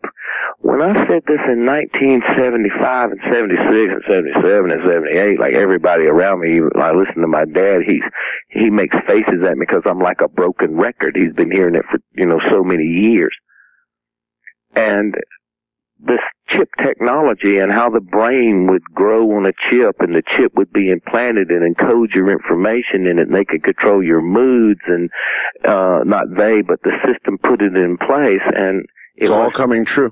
When 0.59 0.81
I 0.81 0.93
said 1.07 1.23
this 1.27 1.41
in 1.47 1.65
1975 1.65 3.11
and 3.11 3.19
76 3.31 3.59
and 3.67 4.03
77 4.07 4.71
and 4.71 4.81
78, 4.85 5.39
like 5.39 5.53
everybody 5.53 6.05
around 6.05 6.41
me, 6.41 6.55
even 6.55 6.69
I 6.75 6.91
listen 6.91 7.21
to 7.21 7.27
my 7.27 7.45
dad, 7.45 7.81
he's, 7.85 8.03
he 8.49 8.69
makes 8.69 8.95
faces 9.07 9.43
at 9.43 9.57
me 9.57 9.65
because 9.67 9.83
I'm 9.85 9.99
like 9.99 10.21
a 10.21 10.29
broken 10.29 10.77
record. 10.77 11.15
He's 11.15 11.33
been 11.33 11.51
hearing 11.51 11.75
it 11.75 11.85
for, 11.91 11.99
you 12.13 12.25
know, 12.25 12.39
so 12.49 12.63
many 12.63 12.85
years. 12.85 13.35
And 14.75 15.15
this 15.99 16.19
chip 16.47 16.69
technology 16.81 17.57
and 17.57 17.71
how 17.71 17.89
the 17.89 17.99
brain 17.99 18.67
would 18.69 18.83
grow 18.95 19.31
on 19.35 19.45
a 19.45 19.51
chip 19.69 19.97
and 19.99 20.15
the 20.15 20.23
chip 20.35 20.53
would 20.55 20.71
be 20.71 20.89
implanted 20.89 21.49
and 21.49 21.75
encode 21.75 22.13
your 22.15 22.31
information 22.31 23.05
in 23.05 23.19
it 23.19 23.27
and 23.27 23.35
they 23.35 23.45
could 23.45 23.63
control 23.63 24.01
your 24.03 24.21
moods 24.21 24.79
and 24.87 25.09
uh 25.67 25.99
not 26.05 26.25
they 26.37 26.61
but 26.61 26.81
the 26.83 26.91
system 27.05 27.37
put 27.37 27.61
it 27.61 27.75
in 27.75 27.97
place 27.97 28.41
and 28.55 28.81
it 29.15 29.25
it's 29.25 29.29
was, 29.29 29.37
all 29.37 29.51
coming 29.51 29.85
true. 29.85 30.11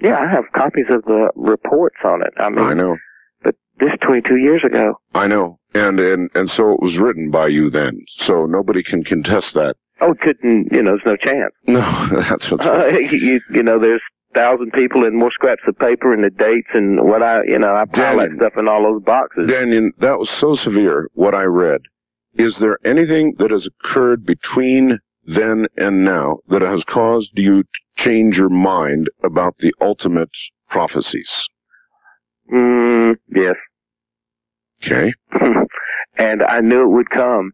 Yeah, 0.00 0.18
I 0.18 0.30
have 0.30 0.44
copies 0.54 0.86
of 0.90 1.02
the 1.04 1.30
reports 1.34 1.96
on 2.04 2.22
it. 2.22 2.34
I 2.38 2.50
mean 2.50 2.64
I 2.64 2.74
know. 2.74 2.96
But 3.42 3.54
this 3.78 3.90
twenty 4.02 4.20
two 4.20 4.36
years 4.36 4.62
ago. 4.64 5.00
I 5.14 5.26
know. 5.26 5.58
And 5.74 5.98
and 5.98 6.30
and 6.34 6.50
so 6.50 6.72
it 6.72 6.82
was 6.82 6.98
written 7.00 7.30
by 7.30 7.48
you 7.48 7.70
then. 7.70 8.04
So 8.26 8.44
nobody 8.44 8.82
can 8.82 9.02
contest 9.02 9.54
that. 9.54 9.76
Oh, 10.02 10.14
couldn't 10.20 10.72
you 10.72 10.82
know? 10.82 10.98
There's 11.04 11.06
no 11.06 11.16
chance. 11.16 11.54
No, 11.66 11.80
that's 12.28 12.50
what's. 12.50 12.66
Uh, 12.66 12.86
you, 13.10 13.40
you 13.50 13.62
know, 13.62 13.78
there's 13.78 14.02
thousand 14.34 14.72
people 14.72 15.04
and 15.04 15.16
more 15.16 15.30
scraps 15.30 15.62
of 15.66 15.78
paper 15.78 16.12
and 16.12 16.24
the 16.24 16.30
dates 16.30 16.68
and 16.74 17.02
what 17.02 17.22
I, 17.22 17.42
you 17.44 17.58
know, 17.58 17.74
I 17.74 17.84
pile 17.84 18.18
that 18.18 18.30
stuff 18.36 18.52
in 18.56 18.68
all 18.68 18.82
those 18.82 19.02
boxes. 19.02 19.50
Dannion, 19.50 19.90
that 19.98 20.18
was 20.18 20.30
so 20.40 20.54
severe, 20.54 21.08
what 21.14 21.34
I 21.34 21.42
read. 21.42 21.82
Is 22.34 22.58
there 22.60 22.78
anything 22.84 23.34
that 23.38 23.50
has 23.50 23.66
occurred 23.66 24.24
between 24.24 24.98
then 25.24 25.66
and 25.76 26.04
now 26.04 26.38
that 26.48 26.62
has 26.62 26.82
caused 26.88 27.30
you 27.34 27.62
to 27.62 27.68
change 27.96 28.36
your 28.36 28.48
mind 28.48 29.08
about 29.22 29.54
the 29.58 29.72
ultimate 29.80 30.30
prophecies? 30.70 31.30
Mm, 32.52 33.16
yes. 33.34 33.56
Okay. 34.84 35.12
and 36.16 36.42
I 36.42 36.60
knew 36.60 36.82
it 36.82 36.94
would 36.94 37.10
come. 37.10 37.52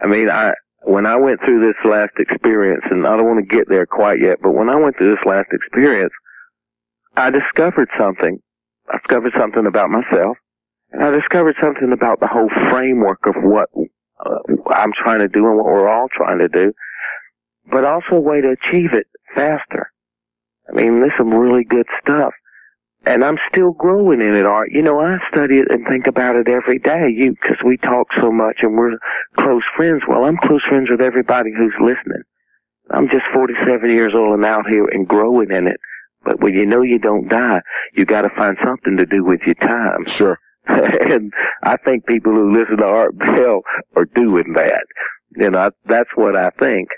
I 0.00 0.06
mean, 0.06 0.28
I, 0.28 0.52
when 0.86 1.06
I 1.06 1.16
went 1.16 1.40
through 1.40 1.60
this 1.60 1.90
last 1.90 2.12
experience, 2.18 2.84
and 2.90 3.06
I 3.06 3.16
don't 3.16 3.26
want 3.26 3.40
to 3.40 3.56
get 3.56 3.68
there 3.68 3.86
quite 3.86 4.20
yet, 4.20 4.38
but 4.42 4.52
when 4.52 4.68
I 4.68 4.76
went 4.76 4.96
through 4.96 5.14
this 5.14 5.24
last 5.26 5.48
experience, 5.52 6.12
I 7.16 7.30
discovered 7.30 7.88
something. 7.98 8.40
I 8.92 8.98
discovered 8.98 9.32
something 9.38 9.66
about 9.66 9.90
myself, 9.90 10.36
and 10.92 11.02
I 11.02 11.10
discovered 11.10 11.56
something 11.60 11.92
about 11.92 12.20
the 12.20 12.26
whole 12.26 12.50
framework 12.70 13.20
of 13.26 13.34
what 13.42 13.68
uh, 14.24 14.38
I'm 14.74 14.92
trying 14.92 15.20
to 15.20 15.28
do 15.28 15.46
and 15.46 15.56
what 15.56 15.66
we're 15.66 15.88
all 15.88 16.08
trying 16.12 16.38
to 16.38 16.48
do, 16.48 16.72
but 17.70 17.84
also 17.84 18.16
a 18.16 18.20
way 18.20 18.40
to 18.40 18.54
achieve 18.54 18.92
it 18.92 19.06
faster. 19.34 19.90
I 20.68 20.72
mean, 20.72 21.00
there's 21.00 21.12
some 21.16 21.30
really 21.30 21.64
good 21.64 21.86
stuff 22.00 22.34
and 23.06 23.24
I'm 23.24 23.38
still 23.50 23.72
growing 23.72 24.20
in 24.20 24.34
it, 24.34 24.46
Art. 24.46 24.70
You 24.72 24.82
know, 24.82 25.00
I 25.00 25.18
study 25.30 25.58
it 25.58 25.68
and 25.70 25.86
think 25.86 26.06
about 26.06 26.36
it 26.36 26.48
every 26.48 26.78
day. 26.78 27.08
You, 27.14 27.32
because 27.32 27.58
we 27.64 27.76
talk 27.76 28.08
so 28.18 28.32
much 28.32 28.58
and 28.62 28.76
we're 28.76 28.98
close 29.38 29.62
friends. 29.76 30.02
Well, 30.08 30.24
I'm 30.24 30.38
close 30.38 30.62
friends 30.68 30.88
with 30.90 31.00
everybody 31.00 31.50
who's 31.56 31.74
listening. 31.80 32.22
I'm 32.90 33.08
just 33.08 33.24
47 33.32 33.90
years 33.90 34.12
old 34.14 34.34
and 34.34 34.44
out 34.44 34.66
here 34.68 34.86
and 34.86 35.08
growing 35.08 35.50
in 35.50 35.66
it. 35.66 35.80
But 36.24 36.40
when 36.40 36.54
you 36.54 36.64
know 36.64 36.82
you 36.82 36.98
don't 36.98 37.28
die, 37.28 37.60
you 37.94 38.06
got 38.06 38.22
to 38.22 38.30
find 38.30 38.56
something 38.64 38.96
to 38.96 39.06
do 39.06 39.22
with 39.24 39.40
your 39.44 39.56
time. 39.56 40.06
Sure. 40.16 40.38
and 40.66 41.32
I 41.62 41.76
think 41.76 42.06
people 42.06 42.32
who 42.32 42.58
listen 42.58 42.78
to 42.78 42.84
Art 42.84 43.18
Bell 43.18 43.62
are 43.96 44.06
doing 44.14 44.54
that. 44.54 44.84
You 45.36 45.50
know, 45.50 45.70
that's 45.86 46.08
what 46.14 46.36
I 46.36 46.50
think. 46.58 46.88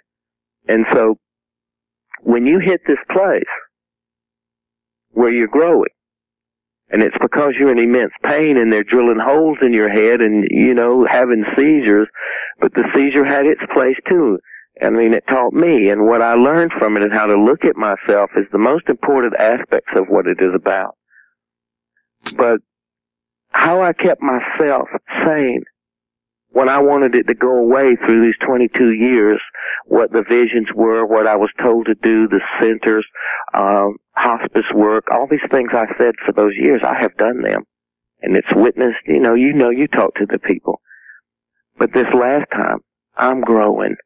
And 0.68 0.84
so, 0.92 1.16
when 2.22 2.46
you 2.46 2.58
hit 2.58 2.80
this 2.86 2.98
place 3.10 3.42
where 5.10 5.30
you're 5.30 5.48
growing, 5.48 5.88
and 6.90 7.02
it's 7.02 7.16
because 7.20 7.54
you're 7.58 7.72
in 7.72 7.78
immense 7.78 8.12
pain 8.22 8.56
and 8.56 8.72
they're 8.72 8.84
drilling 8.84 9.18
holes 9.18 9.58
in 9.60 9.72
your 9.72 9.88
head 9.88 10.20
and, 10.20 10.46
you 10.50 10.72
know, 10.72 11.04
having 11.04 11.44
seizures. 11.56 12.08
But 12.60 12.74
the 12.74 12.84
seizure 12.94 13.24
had 13.24 13.46
its 13.46 13.62
place 13.74 13.96
too. 14.08 14.38
I 14.80 14.90
mean, 14.90 15.14
it 15.14 15.24
taught 15.28 15.52
me 15.52 15.88
and 15.88 16.06
what 16.06 16.22
I 16.22 16.34
learned 16.34 16.72
from 16.78 16.96
it 16.96 17.02
and 17.02 17.12
how 17.12 17.26
to 17.26 17.36
look 17.36 17.64
at 17.64 17.76
myself 17.76 18.30
is 18.36 18.46
the 18.52 18.58
most 18.58 18.88
important 18.88 19.34
aspects 19.38 19.92
of 19.96 20.06
what 20.08 20.26
it 20.26 20.38
is 20.40 20.54
about. 20.54 20.96
But 22.36 22.60
how 23.50 23.82
I 23.82 23.92
kept 23.92 24.20
myself 24.22 24.88
sane 25.24 25.64
when 26.50 26.68
I 26.68 26.78
wanted 26.78 27.14
it 27.14 27.26
to 27.26 27.34
go 27.34 27.56
away 27.58 27.96
through 27.96 28.24
these 28.24 28.38
22 28.46 28.92
years, 28.92 29.40
what 29.86 30.12
the 30.12 30.24
visions 30.28 30.68
were, 30.74 31.04
what 31.04 31.26
I 31.26 31.36
was 31.36 31.50
told 31.60 31.86
to 31.86 31.94
do, 31.94 32.28
the 32.28 32.40
centers, 32.60 33.06
um, 33.52 33.96
hospice 34.16 34.66
work, 34.74 35.04
all 35.12 35.26
these 35.30 35.40
things 35.50 35.70
I 35.72 35.86
said 35.98 36.14
for 36.24 36.32
those 36.32 36.54
years, 36.56 36.82
I 36.86 37.00
have 37.00 37.16
done 37.16 37.42
them. 37.42 37.64
And 38.22 38.36
it's 38.36 38.48
witnessed, 38.54 39.00
you 39.06 39.20
know, 39.20 39.34
you 39.34 39.52
know, 39.52 39.70
you 39.70 39.86
talk 39.88 40.14
to 40.16 40.26
the 40.26 40.38
people. 40.38 40.80
But 41.78 41.92
this 41.92 42.06
last 42.14 42.46
time, 42.52 42.78
I'm 43.16 43.42
growing. 43.42 43.96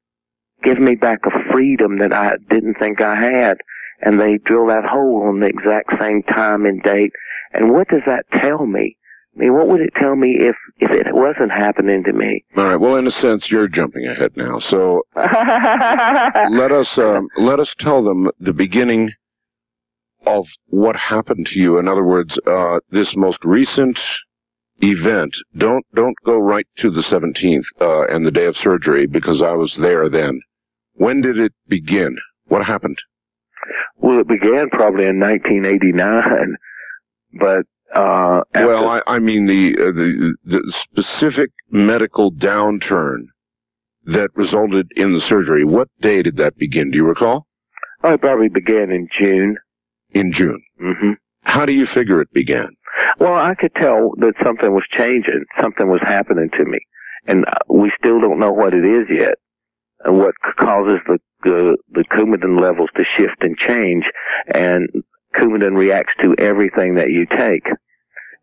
Give 0.63 0.79
me 0.79 0.95
back 0.95 1.21
a 1.25 1.53
freedom 1.53 1.99
that 1.99 2.13
I 2.13 2.33
didn't 2.51 2.75
think 2.79 3.01
I 3.01 3.15
had. 3.15 3.59
And 4.03 4.21
they 4.21 4.39
drill 4.45 4.67
that 4.67 4.85
hole 4.85 5.25
on 5.29 5.41
the 5.41 5.47
exact 5.47 5.91
same 6.01 6.23
time 6.23 6.67
and 6.67 6.83
date. 6.83 7.13
And 7.53 7.71
what 7.71 7.89
does 7.89 8.03
that 8.07 8.25
tell 8.41 8.67
me? 8.67 8.97
I 9.37 9.39
mean, 9.39 9.55
what 9.55 9.69
would 9.69 9.81
it 9.81 9.93
tell 9.97 10.17
me 10.17 10.39
if 10.41 10.57
if 10.79 10.91
it 10.91 11.07
wasn't 11.15 11.53
happening 11.53 12.03
to 12.05 12.13
me? 12.13 12.45
All 12.57 12.65
right. 12.65 12.77
Well, 12.77 12.97
in 12.97 13.07
a 13.07 13.13
sense, 13.13 13.47
you're 13.49 13.69
jumping 13.69 14.07
ahead 14.07 14.33
now. 14.37 14.59
So 14.59 15.03
let 15.17 16.73
us 16.73 16.89
um, 16.99 17.29
let 17.39 17.61
us 17.61 17.73
tell 17.79 18.03
them 18.03 18.29
the 18.41 18.53
beginning 18.53 19.13
of 20.27 20.45
what 20.67 20.97
happened 20.97 21.47
to 21.47 21.59
you. 21.59 21.79
In 21.79 21.89
other 21.89 22.05
words, 22.05 22.39
uh, 22.47 22.79
this 22.91 23.13
most 23.17 23.39
recent 23.45 23.99
event. 24.83 25.35
Don't 25.57 25.85
don't 25.95 26.17
go 26.25 26.39
right 26.39 26.67
to 26.79 26.91
the 26.91 27.03
17th 27.03 27.65
uh, 27.81 28.15
and 28.15 28.25
the 28.25 28.31
day 28.31 28.47
of 28.47 28.57
surgery 28.57 29.07
because 29.07 29.43
I 29.43 29.53
was 29.53 29.77
there 29.81 30.09
then. 30.09 30.41
When 30.95 31.21
did 31.21 31.39
it 31.39 31.53
begin? 31.69 32.17
What 32.47 32.65
happened? 32.65 32.99
Well, 33.97 34.21
it 34.21 34.29
began 34.29 34.69
probably 34.71 35.05
in 35.05 35.21
1989, 35.21 36.57
but 37.39 37.67
uh, 37.95 38.43
well, 38.55 38.89
I, 38.89 39.01
I 39.07 39.19
mean 39.19 39.47
the, 39.47 39.75
uh, 39.79 39.93
the 39.93 40.35
the 40.45 40.75
specific 40.85 41.51
medical 41.71 42.33
downturn 42.33 43.27
that 44.07 44.29
resulted 44.35 44.91
in 44.97 45.13
the 45.13 45.21
surgery. 45.29 45.65
What 45.65 45.89
day 46.01 46.23
did 46.23 46.37
that 46.37 46.57
begin? 46.57 46.91
Do 46.91 46.97
you 46.97 47.05
recall? 47.05 47.47
Oh, 48.03 48.15
it 48.15 48.21
probably 48.21 48.49
began 48.49 48.91
in 48.91 49.09
June. 49.19 49.57
In 50.13 50.33
June. 50.33 50.63
hmm 50.79 51.13
How 51.43 51.65
do 51.67 51.73
you 51.73 51.87
figure 51.87 52.21
it 52.21 52.33
began? 52.33 52.69
Well, 53.19 53.35
I 53.35 53.55
could 53.55 53.75
tell 53.75 54.13
that 54.19 54.35
something 54.45 54.73
was 54.73 54.85
changing, 54.93 55.45
something 55.61 55.89
was 55.89 56.01
happening 56.03 56.51
to 56.59 56.65
me, 56.65 56.79
and 57.27 57.45
uh, 57.47 57.53
we 57.69 57.93
still 57.99 58.21
don't 58.21 58.39
know 58.39 58.53
what 58.53 58.75
it 58.75 58.85
is 58.85 59.07
yet, 59.11 59.35
and 60.05 60.19
what 60.19 60.35
causes 60.59 61.01
the 61.07 61.19
the, 61.43 61.77
the 61.93 62.05
Coumadin 62.05 62.61
levels 62.61 62.91
to 62.97 63.05
shift 63.17 63.37
and 63.41 63.57
change, 63.57 64.05
and 64.53 64.91
Coumadin 65.35 65.77
reacts 65.77 66.13
to 66.21 66.35
everything 66.39 66.97
that 66.97 67.09
you 67.11 67.25
take. 67.27 67.67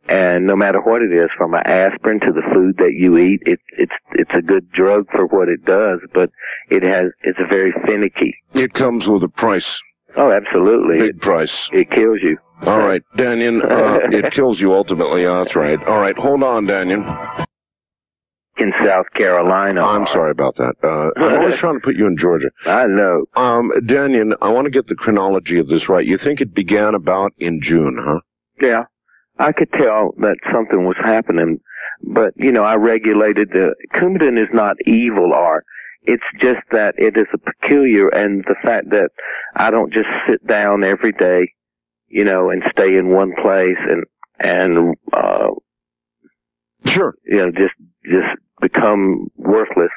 And 0.09 0.47
no 0.47 0.55
matter 0.55 0.81
what 0.81 1.01
it 1.01 1.11
is, 1.11 1.29
from 1.37 1.53
an 1.53 1.63
aspirin 1.65 2.21
to 2.21 2.31
the 2.31 2.41
food 2.53 2.77
that 2.77 2.93
you 2.95 3.17
eat, 3.17 3.41
it, 3.45 3.59
it's 3.77 3.91
it's 4.13 4.31
a 4.33 4.41
good 4.41 4.71
drug 4.71 5.05
for 5.11 5.25
what 5.27 5.49
it 5.49 5.65
does, 5.65 5.99
but 6.13 6.29
it 6.69 6.81
has 6.81 7.11
it's 7.23 7.39
a 7.39 7.47
very 7.47 7.73
finicky. 7.85 8.33
It 8.53 8.73
comes 8.73 9.05
with 9.07 9.23
a 9.23 9.27
price. 9.29 9.67
Oh, 10.15 10.31
absolutely. 10.31 10.99
Big 10.99 11.15
it, 11.15 11.21
price. 11.21 11.53
It 11.71 11.89
kills 11.91 12.19
you. 12.21 12.37
All 12.65 12.79
right, 12.79 13.01
Dannion. 13.17 13.61
Uh, 13.67 13.99
it 14.09 14.31
kills 14.33 14.59
you 14.59 14.73
ultimately. 14.73 15.25
Oh, 15.25 15.43
that's 15.43 15.55
right. 15.55 15.77
All 15.85 15.99
right, 15.99 16.17
hold 16.17 16.43
on, 16.43 16.65
Dannion. 16.65 17.45
In 18.57 18.73
South 18.83 19.05
Carolina. 19.15 19.81
I'm 19.83 20.07
sorry 20.07 20.31
about 20.31 20.55
that. 20.55 20.73
Uh, 20.83 21.11
I'm 21.21 21.41
always 21.41 21.59
trying 21.59 21.75
to 21.75 21.79
put 21.79 21.95
you 21.95 22.07
in 22.07 22.17
Georgia. 22.17 22.49
I 22.65 22.85
know. 22.87 23.25
Um, 23.35 23.71
Dannion, 23.85 24.31
I 24.41 24.49
want 24.49 24.65
to 24.65 24.71
get 24.71 24.87
the 24.87 24.95
chronology 24.95 25.59
of 25.59 25.67
this 25.67 25.87
right. 25.89 26.05
You 26.05 26.17
think 26.17 26.41
it 26.41 26.55
began 26.55 26.95
about 26.95 27.33
in 27.37 27.59
June, 27.61 27.97
huh? 27.99 28.19
Yeah. 28.59 28.83
I 29.39 29.51
could 29.51 29.71
tell 29.71 30.13
that 30.17 30.37
something 30.51 30.85
was 30.85 30.95
happening, 30.99 31.59
but 32.01 32.33
you 32.35 32.51
know, 32.51 32.63
I 32.63 32.75
regulated 32.75 33.49
the 33.49 33.75
Coumadin 33.93 34.41
is 34.41 34.49
not 34.51 34.77
evil 34.87 35.31
art. 35.33 35.63
It's 36.07 36.23
just 36.39 36.61
that 36.71 36.95
it 36.97 37.17
is 37.17 37.27
a 37.33 37.37
peculiar 37.37 38.07
and 38.07 38.45
the 38.45 38.55
fact 38.63 38.89
that 38.91 39.09
I 39.57 39.71
don't 39.71 39.91
just 39.91 40.07
sit 40.29 40.45
down 40.47 40.85
every 40.85 41.11
day, 41.11 41.51
you 42.07 42.23
know, 42.23 42.49
and 42.49 42.63
stay 42.71 42.95
in 42.95 43.09
one 43.09 43.33
place 43.41 43.77
and, 43.89 44.05
and, 44.39 44.95
uh, 45.11 45.49
sure, 46.85 47.15
you 47.25 47.37
know, 47.39 47.51
just, 47.51 47.73
just 48.05 48.41
become 48.61 49.27
worthless. 49.35 49.91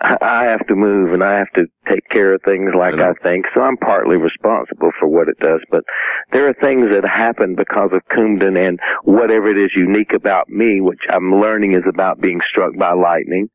I 0.00 0.44
have 0.44 0.66
to 0.66 0.74
move 0.74 1.12
and 1.12 1.22
I 1.22 1.38
have 1.38 1.52
to 1.54 1.66
take 1.88 2.08
care 2.08 2.34
of 2.34 2.42
things 2.42 2.72
like 2.76 2.94
I, 2.94 3.10
I, 3.10 3.12
think. 3.22 3.46
So 3.54 3.60
I'm 3.60 3.76
partly 3.76 4.16
responsible 4.16 4.90
for 4.98 5.06
what 5.06 5.28
it 5.28 5.38
does. 5.38 5.60
But 5.70 5.84
there 6.32 6.48
are 6.48 6.54
things 6.54 6.88
that 6.88 7.08
happen 7.08 7.54
because 7.54 7.90
of 7.92 8.00
Coumadin 8.10 8.58
and 8.58 8.80
whatever 9.04 9.48
it 9.48 9.58
is 9.58 9.70
unique 9.76 10.12
about 10.12 10.48
me, 10.48 10.80
which 10.80 11.00
I'm 11.08 11.40
learning 11.40 11.74
is 11.74 11.84
about 11.88 12.20
being 12.20 12.40
struck 12.50 12.76
by 12.76 12.92
lightning, 12.92 13.48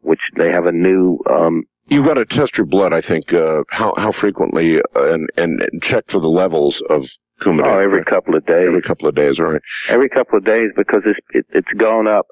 which 0.00 0.20
they 0.36 0.50
have 0.50 0.66
a 0.66 0.72
new, 0.72 1.18
um, 1.30 1.64
You've 1.90 2.04
got 2.04 2.14
to 2.14 2.26
test 2.26 2.58
your 2.58 2.66
blood, 2.66 2.92
I 2.92 3.00
think, 3.00 3.32
uh, 3.32 3.62
how, 3.70 3.94
how 3.96 4.12
frequently, 4.12 4.76
uh, 4.76 5.12
and, 5.14 5.26
and, 5.38 5.62
and 5.62 5.82
check 5.82 6.04
for 6.10 6.20
the 6.20 6.28
levels 6.28 6.82
of 6.90 7.04
Coumadin. 7.40 7.64
Oh, 7.64 7.78
every 7.78 8.04
couple 8.04 8.36
of 8.36 8.44
days. 8.44 8.66
Every 8.66 8.82
couple 8.82 9.08
of 9.08 9.14
days, 9.14 9.38
all 9.38 9.46
right. 9.46 9.62
Every 9.88 10.10
couple 10.10 10.36
of 10.36 10.44
days 10.44 10.68
because 10.76 11.00
it's, 11.06 11.18
it, 11.30 11.46
it's 11.50 11.72
gone 11.78 12.06
up 12.06 12.26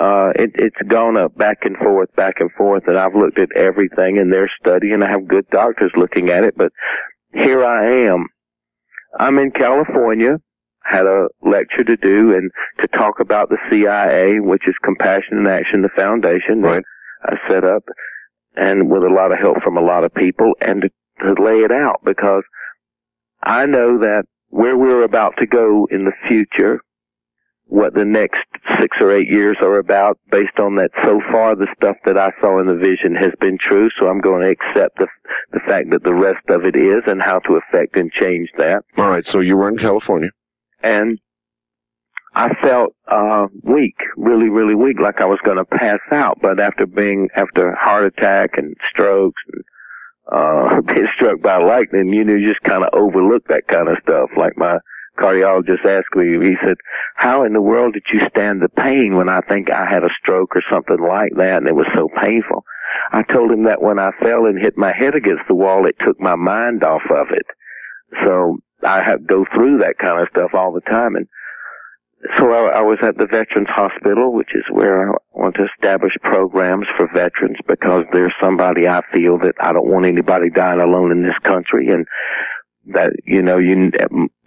uh, 0.00 0.30
it, 0.34 0.50
it's 0.54 0.88
gone 0.88 1.16
up 1.16 1.36
back 1.36 1.58
and 1.62 1.76
forth, 1.76 2.14
back 2.16 2.36
and 2.40 2.50
forth, 2.52 2.84
and 2.86 2.98
I've 2.98 3.14
looked 3.14 3.38
at 3.38 3.52
everything 3.54 4.16
in 4.16 4.30
their 4.30 4.50
study, 4.58 4.92
and 4.92 5.04
I 5.04 5.10
have 5.10 5.28
good 5.28 5.46
doctors 5.50 5.92
looking 5.94 6.30
at 6.30 6.42
it, 6.42 6.54
but 6.56 6.72
here 7.34 7.64
I 7.64 8.06
am. 8.06 8.26
I'm 9.18 9.38
in 9.38 9.50
California, 9.50 10.38
had 10.84 11.04
a 11.04 11.28
lecture 11.42 11.84
to 11.84 11.96
do 11.96 12.34
and 12.34 12.50
to 12.80 12.88
talk 12.96 13.20
about 13.20 13.50
the 13.50 13.58
CIA, 13.70 14.40
which 14.40 14.66
is 14.66 14.74
Compassion 14.82 15.38
in 15.38 15.46
Action, 15.46 15.82
the 15.82 15.90
foundation 15.94 16.62
right. 16.62 16.82
I 17.22 17.36
set 17.48 17.64
up, 17.64 17.84
and 18.56 18.90
with 18.90 19.02
a 19.02 19.14
lot 19.14 19.32
of 19.32 19.38
help 19.38 19.62
from 19.62 19.76
a 19.76 19.82
lot 19.82 20.04
of 20.04 20.14
people, 20.14 20.52
and 20.60 20.82
to, 20.82 20.88
to 21.24 21.42
lay 21.42 21.60
it 21.60 21.72
out, 21.72 22.00
because 22.04 22.44
I 23.42 23.66
know 23.66 23.98
that 23.98 24.24
where 24.48 24.76
we're 24.76 25.04
about 25.04 25.34
to 25.38 25.46
go 25.46 25.86
in 25.90 26.04
the 26.04 26.12
future, 26.28 26.80
what 27.70 27.94
the 27.94 28.04
next 28.04 28.40
six 28.80 28.96
or 29.00 29.14
eight 29.14 29.28
years 29.28 29.56
are 29.60 29.78
about 29.78 30.18
based 30.30 30.58
on 30.58 30.74
that 30.74 30.90
so 31.04 31.20
far 31.30 31.54
the 31.54 31.68
stuff 31.76 31.96
that 32.04 32.18
I 32.18 32.30
saw 32.40 32.58
in 32.58 32.66
the 32.66 32.74
vision 32.74 33.14
has 33.14 33.32
been 33.40 33.58
true 33.58 33.88
so 33.98 34.08
I'm 34.08 34.20
going 34.20 34.42
to 34.42 34.50
accept 34.50 34.98
the 34.98 35.06
the 35.52 35.60
fact 35.60 35.90
that 35.90 36.02
the 36.02 36.14
rest 36.14 36.44
of 36.48 36.64
it 36.64 36.74
is 36.74 37.04
and 37.06 37.22
how 37.22 37.38
to 37.40 37.60
affect 37.60 37.96
and 37.96 38.10
change 38.10 38.48
that. 38.58 38.82
All 38.96 39.08
right, 39.08 39.24
so 39.24 39.38
you 39.38 39.56
were 39.56 39.68
in 39.68 39.78
California. 39.78 40.30
And 40.82 41.20
I 42.34 42.54
felt 42.62 42.94
uh 43.08 43.46
weak, 43.62 43.96
really 44.16 44.48
really 44.48 44.74
weak 44.74 44.98
like 45.00 45.20
I 45.20 45.26
was 45.26 45.40
going 45.44 45.58
to 45.58 45.64
pass 45.64 46.00
out 46.12 46.38
but 46.40 46.60
after 46.60 46.86
being 46.86 47.28
after 47.36 47.74
heart 47.74 48.04
attack 48.04 48.50
and 48.56 48.76
strokes 48.90 49.42
and 49.52 49.64
uh 50.32 50.80
being 50.86 51.08
struck 51.14 51.40
by 51.42 51.58
lightning 51.58 52.12
you 52.12 52.24
know 52.24 52.34
you 52.34 52.48
just 52.48 52.62
kind 52.62 52.84
of 52.84 52.90
overlook 52.92 53.46
that 53.48 53.66
kind 53.66 53.88
of 53.88 53.98
stuff 54.02 54.30
like 54.36 54.56
my 54.56 54.78
cardiologist 55.20 55.84
asked 55.84 56.14
me, 56.16 56.38
he 56.40 56.54
said, 56.64 56.76
how 57.14 57.44
in 57.44 57.52
the 57.52 57.60
world 57.60 57.94
did 57.94 58.04
you 58.12 58.20
stand 58.28 58.62
the 58.62 58.68
pain 58.68 59.16
when 59.16 59.28
I 59.28 59.40
think 59.42 59.70
I 59.70 59.84
had 59.88 60.02
a 60.02 60.14
stroke 60.20 60.56
or 60.56 60.62
something 60.70 60.98
like 61.00 61.32
that 61.36 61.58
and 61.58 61.68
it 61.68 61.74
was 61.74 61.86
so 61.94 62.08
painful? 62.22 62.64
I 63.12 63.22
told 63.22 63.50
him 63.50 63.64
that 63.64 63.82
when 63.82 63.98
I 63.98 64.10
fell 64.20 64.46
and 64.46 64.58
hit 64.58 64.76
my 64.76 64.92
head 64.92 65.14
against 65.14 65.46
the 65.46 65.54
wall, 65.54 65.86
it 65.86 65.96
took 66.04 66.18
my 66.20 66.36
mind 66.36 66.82
off 66.82 67.02
of 67.10 67.28
it. 67.30 67.46
So 68.24 68.58
I 68.82 69.02
have 69.02 69.26
go 69.26 69.44
through 69.54 69.78
that 69.78 69.98
kind 69.98 70.20
of 70.20 70.28
stuff 70.30 70.50
all 70.54 70.72
the 70.72 70.80
time. 70.80 71.14
And 71.14 71.28
so 72.36 72.52
I, 72.52 72.78
I 72.78 72.80
was 72.82 72.98
at 73.02 73.16
the 73.16 73.26
Veterans 73.26 73.68
Hospital, 73.70 74.32
which 74.32 74.54
is 74.54 74.64
where 74.70 75.10
I 75.10 75.16
want 75.32 75.56
to 75.56 75.64
establish 75.64 76.12
programs 76.22 76.86
for 76.96 77.08
veterans 77.14 77.56
because 77.66 78.04
there's 78.12 78.34
somebody 78.40 78.86
I 78.86 79.00
feel 79.12 79.38
that 79.38 79.54
I 79.60 79.72
don't 79.72 79.88
want 79.88 80.04
anybody 80.04 80.50
dying 80.50 80.80
alone 80.80 81.12
in 81.12 81.22
this 81.22 81.38
country. 81.44 81.88
And 81.88 82.06
that 82.86 83.12
you 83.24 83.42
know 83.42 83.58
you 83.58 83.90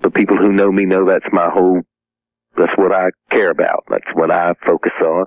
the 0.02 0.10
people 0.12 0.38
who 0.38 0.52
know 0.52 0.72
me 0.72 0.86
know 0.86 1.06
that's 1.06 1.26
my 1.32 1.50
whole 1.50 1.82
that's 2.58 2.78
what 2.78 2.92
I 2.92 3.10
care 3.32 3.50
about. 3.50 3.86
That's 3.90 4.10
what 4.14 4.30
I 4.30 4.54
focus 4.66 4.94
on. 5.02 5.26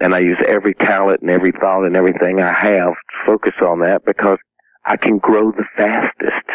And 0.00 0.14
I 0.14 0.18
use 0.18 0.38
every 0.46 0.74
talent 0.74 1.22
and 1.22 1.30
every 1.30 1.52
thought 1.52 1.84
and 1.84 1.96
everything 1.96 2.40
I 2.40 2.52
have 2.52 2.92
to 2.92 3.26
focus 3.26 3.54
on 3.62 3.80
that 3.80 4.04
because 4.04 4.38
I 4.84 4.96
can 4.96 5.18
grow 5.18 5.50
the 5.52 5.64
fastest 5.76 6.46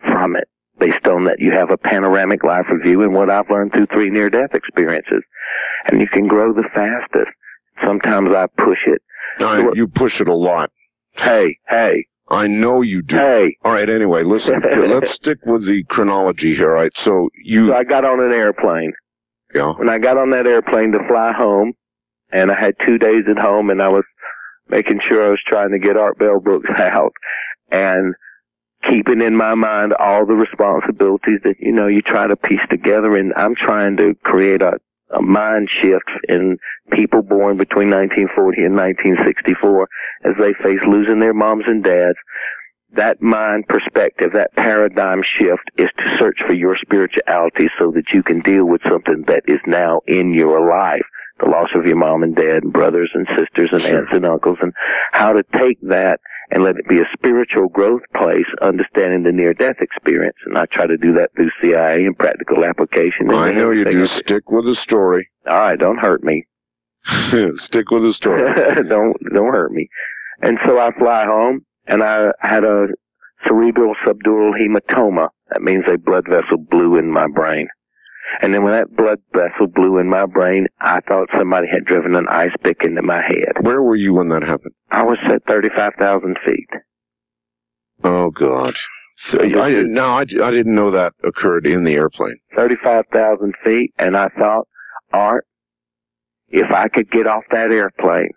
from 0.00 0.36
it 0.36 0.48
based 0.78 1.06
on 1.06 1.24
that 1.24 1.38
you 1.38 1.52
have 1.52 1.70
a 1.70 1.76
panoramic 1.76 2.42
life 2.44 2.66
review 2.70 3.02
and 3.02 3.14
what 3.14 3.30
I've 3.30 3.50
learned 3.50 3.72
through 3.72 3.86
three 3.86 4.10
near 4.10 4.30
death 4.30 4.54
experiences. 4.54 5.22
And 5.86 6.00
you 6.00 6.08
can 6.08 6.26
grow 6.26 6.52
the 6.52 6.68
fastest. 6.74 7.30
Sometimes 7.84 8.30
I 8.34 8.46
push 8.56 8.78
it. 8.86 9.02
No, 9.40 9.72
you 9.74 9.88
push 9.88 10.20
it 10.20 10.28
a 10.28 10.34
lot. 10.34 10.70
Hey, 11.12 11.58
hey, 11.68 12.06
I 12.28 12.46
know 12.46 12.82
you 12.82 13.02
do. 13.02 13.16
Hey. 13.16 13.56
All 13.64 13.72
right. 13.72 13.88
Anyway, 13.88 14.22
listen. 14.22 14.62
let's 14.88 15.12
stick 15.14 15.38
with 15.44 15.66
the 15.66 15.84
chronology 15.88 16.54
here. 16.54 16.70
All 16.70 16.82
right. 16.82 16.92
So 17.04 17.28
you. 17.42 17.68
So 17.68 17.74
I 17.74 17.84
got 17.84 18.04
on 18.04 18.20
an 18.20 18.32
airplane. 18.32 18.92
Yeah. 19.54 19.72
When 19.72 19.88
I 19.88 19.98
got 19.98 20.16
on 20.16 20.30
that 20.30 20.46
airplane 20.46 20.92
to 20.92 20.98
fly 21.08 21.32
home, 21.32 21.74
and 22.32 22.50
I 22.50 22.58
had 22.58 22.74
two 22.84 22.98
days 22.98 23.24
at 23.30 23.38
home, 23.38 23.70
and 23.70 23.80
I 23.82 23.88
was 23.88 24.04
making 24.68 25.00
sure 25.06 25.26
I 25.26 25.30
was 25.30 25.40
trying 25.46 25.70
to 25.72 25.78
get 25.78 25.96
Art 25.96 26.18
Bell 26.18 26.40
books 26.40 26.68
out, 26.78 27.12
and 27.70 28.14
keeping 28.90 29.22
in 29.22 29.36
my 29.36 29.54
mind 29.54 29.92
all 29.98 30.26
the 30.26 30.34
responsibilities 30.34 31.40
that 31.44 31.56
you 31.58 31.72
know 31.72 31.86
you 31.86 32.02
try 32.02 32.26
to 32.26 32.36
piece 32.36 32.64
together. 32.70 33.16
And 33.16 33.32
I'm 33.36 33.54
trying 33.54 33.96
to 33.98 34.14
create 34.22 34.62
a 34.62 34.78
uh, 35.14 35.20
mind 35.20 35.68
shift 35.70 36.10
in 36.28 36.58
people 36.92 37.22
born 37.22 37.56
between 37.56 37.90
1940 37.90 38.64
and 38.64 38.76
1964 38.76 39.88
as 40.24 40.32
they 40.38 40.54
face 40.62 40.80
losing 40.88 41.20
their 41.20 41.34
moms 41.34 41.64
and 41.66 41.84
dads. 41.84 42.18
That 42.96 43.20
mind 43.20 43.66
perspective, 43.68 44.30
that 44.34 44.54
paradigm 44.54 45.22
shift 45.22 45.70
is 45.76 45.90
to 45.98 46.16
search 46.18 46.38
for 46.46 46.52
your 46.52 46.76
spirituality 46.80 47.68
so 47.78 47.90
that 47.92 48.12
you 48.12 48.22
can 48.22 48.40
deal 48.40 48.64
with 48.64 48.82
something 48.88 49.24
that 49.26 49.42
is 49.46 49.60
now 49.66 50.00
in 50.06 50.32
your 50.32 50.68
life. 50.68 51.04
The 51.40 51.46
loss 51.50 51.70
of 51.74 51.84
your 51.84 51.96
mom 51.96 52.22
and 52.22 52.34
dad 52.36 52.62
and 52.62 52.72
brothers 52.72 53.10
and 53.14 53.26
sisters 53.36 53.70
and 53.72 53.82
Sure. 53.82 53.98
aunts 53.98 54.12
and 54.12 54.24
uncles 54.24 54.58
and 54.62 54.72
how 55.12 55.32
to 55.32 55.42
take 55.58 55.80
that 55.82 56.20
and 56.50 56.62
let 56.62 56.76
it 56.76 56.86
be 56.86 56.98
a 57.00 57.08
spiritual 57.12 57.68
growth 57.68 58.02
place, 58.14 58.46
understanding 58.62 59.24
the 59.24 59.32
near 59.32 59.52
death 59.54 59.76
experience. 59.80 60.36
And 60.46 60.56
I 60.56 60.66
try 60.66 60.86
to 60.86 60.96
do 60.96 61.12
that 61.14 61.30
through 61.34 61.50
CIA 61.60 62.04
and 62.04 62.16
practical 62.16 62.64
application. 62.64 63.28
and 63.30 63.36
I 63.36 63.50
know 63.52 63.70
you 63.72 63.84
do. 63.84 64.06
Stick 64.06 64.48
with 64.50 64.64
the 64.64 64.76
story. 64.76 65.28
All 65.46 65.54
right, 65.58 65.78
don't 65.78 65.98
hurt 65.98 66.22
me. 66.22 66.46
Stick 67.56 67.90
with 67.90 68.02
the 68.02 68.12
story. 68.14 68.42
don't 68.88 69.16
don't 69.32 69.52
hurt 69.52 69.72
me. 69.72 69.88
And 70.40 70.58
so 70.66 70.78
I 70.78 70.90
fly 70.98 71.24
home, 71.24 71.64
and 71.86 72.02
I 72.02 72.28
had 72.40 72.64
a 72.64 72.88
cerebral 73.46 73.94
subdural 74.06 74.52
hematoma. 74.58 75.28
That 75.50 75.62
means 75.62 75.84
a 75.92 75.98
blood 75.98 76.24
vessel 76.28 76.58
blew 76.58 76.96
in 76.96 77.10
my 77.12 77.26
brain. 77.28 77.68
And 78.40 78.54
then 78.54 78.62
when 78.62 78.74
that 78.74 78.94
blood 78.96 79.18
vessel 79.32 79.66
blew 79.66 79.98
in 79.98 80.08
my 80.08 80.26
brain, 80.26 80.66
I 80.80 81.00
thought 81.00 81.28
somebody 81.38 81.68
had 81.68 81.84
driven 81.84 82.14
an 82.14 82.26
ice 82.28 82.54
pick 82.62 82.78
into 82.82 83.02
my 83.02 83.22
head. 83.22 83.52
Where 83.60 83.82
were 83.82 83.96
you 83.96 84.14
when 84.14 84.28
that 84.30 84.42
happened? 84.42 84.74
I 84.90 85.02
was 85.02 85.18
at 85.24 85.44
35,000 85.46 86.36
feet. 86.44 86.68
Oh 88.02 88.30
God. 88.30 88.74
So, 89.28 89.38
I, 89.40 89.70
no, 89.82 90.06
I, 90.06 90.22
I 90.22 90.50
didn't 90.50 90.74
know 90.74 90.90
that 90.90 91.12
occurred 91.22 91.66
in 91.66 91.84
the 91.84 91.92
airplane. 91.92 92.36
35,000 92.56 93.54
feet, 93.64 93.92
and 93.98 94.16
I 94.16 94.28
thought, 94.28 94.66
Art, 95.12 95.46
if 96.48 96.70
I 96.72 96.88
could 96.88 97.10
get 97.10 97.26
off 97.26 97.44
that 97.50 97.70
airplane, 97.70 98.30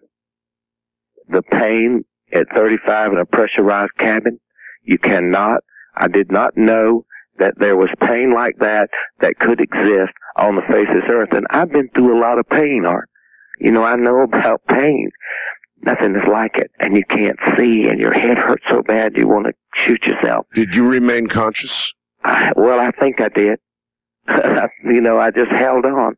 the 1.29 1.41
pain 1.41 2.05
at 2.31 2.45
35 2.55 3.13
in 3.13 3.17
a 3.17 3.25
pressurized 3.25 3.95
cabin, 3.97 4.39
you 4.83 4.97
cannot, 4.97 5.61
I 5.95 6.07
did 6.07 6.31
not 6.31 6.55
know 6.55 7.05
that 7.39 7.53
there 7.57 7.75
was 7.75 7.89
pain 8.01 8.33
like 8.33 8.57
that 8.59 8.89
that 9.21 9.39
could 9.39 9.59
exist 9.59 10.13
on 10.35 10.55
the 10.55 10.61
face 10.61 10.87
of 10.89 10.95
this 10.95 11.09
earth. 11.09 11.29
And 11.31 11.45
I've 11.49 11.71
been 11.71 11.89
through 11.93 12.17
a 12.17 12.21
lot 12.21 12.39
of 12.39 12.47
pain, 12.49 12.83
Art. 12.85 13.09
You 13.59 13.71
know, 13.71 13.83
I 13.83 13.95
know 13.95 14.21
about 14.21 14.61
pain. 14.67 15.09
Nothing 15.81 16.15
is 16.15 16.27
like 16.31 16.55
it. 16.55 16.71
And 16.79 16.95
you 16.95 17.03
can't 17.09 17.37
see, 17.57 17.87
and 17.87 17.99
your 17.99 18.13
head 18.13 18.37
hurts 18.37 18.63
so 18.69 18.81
bad 18.81 19.15
you 19.15 19.27
want 19.27 19.47
to 19.47 19.53
shoot 19.85 20.03
yourself. 20.03 20.47
Did 20.53 20.69
you 20.73 20.85
remain 20.85 21.27
conscious? 21.27 21.71
I, 22.23 22.51
well, 22.55 22.79
I 22.79 22.91
think 22.99 23.21
I 23.21 23.29
did. 23.29 23.59
you 24.83 25.01
know, 25.01 25.19
I 25.19 25.31
just 25.31 25.51
held 25.51 25.85
on. 25.85 26.15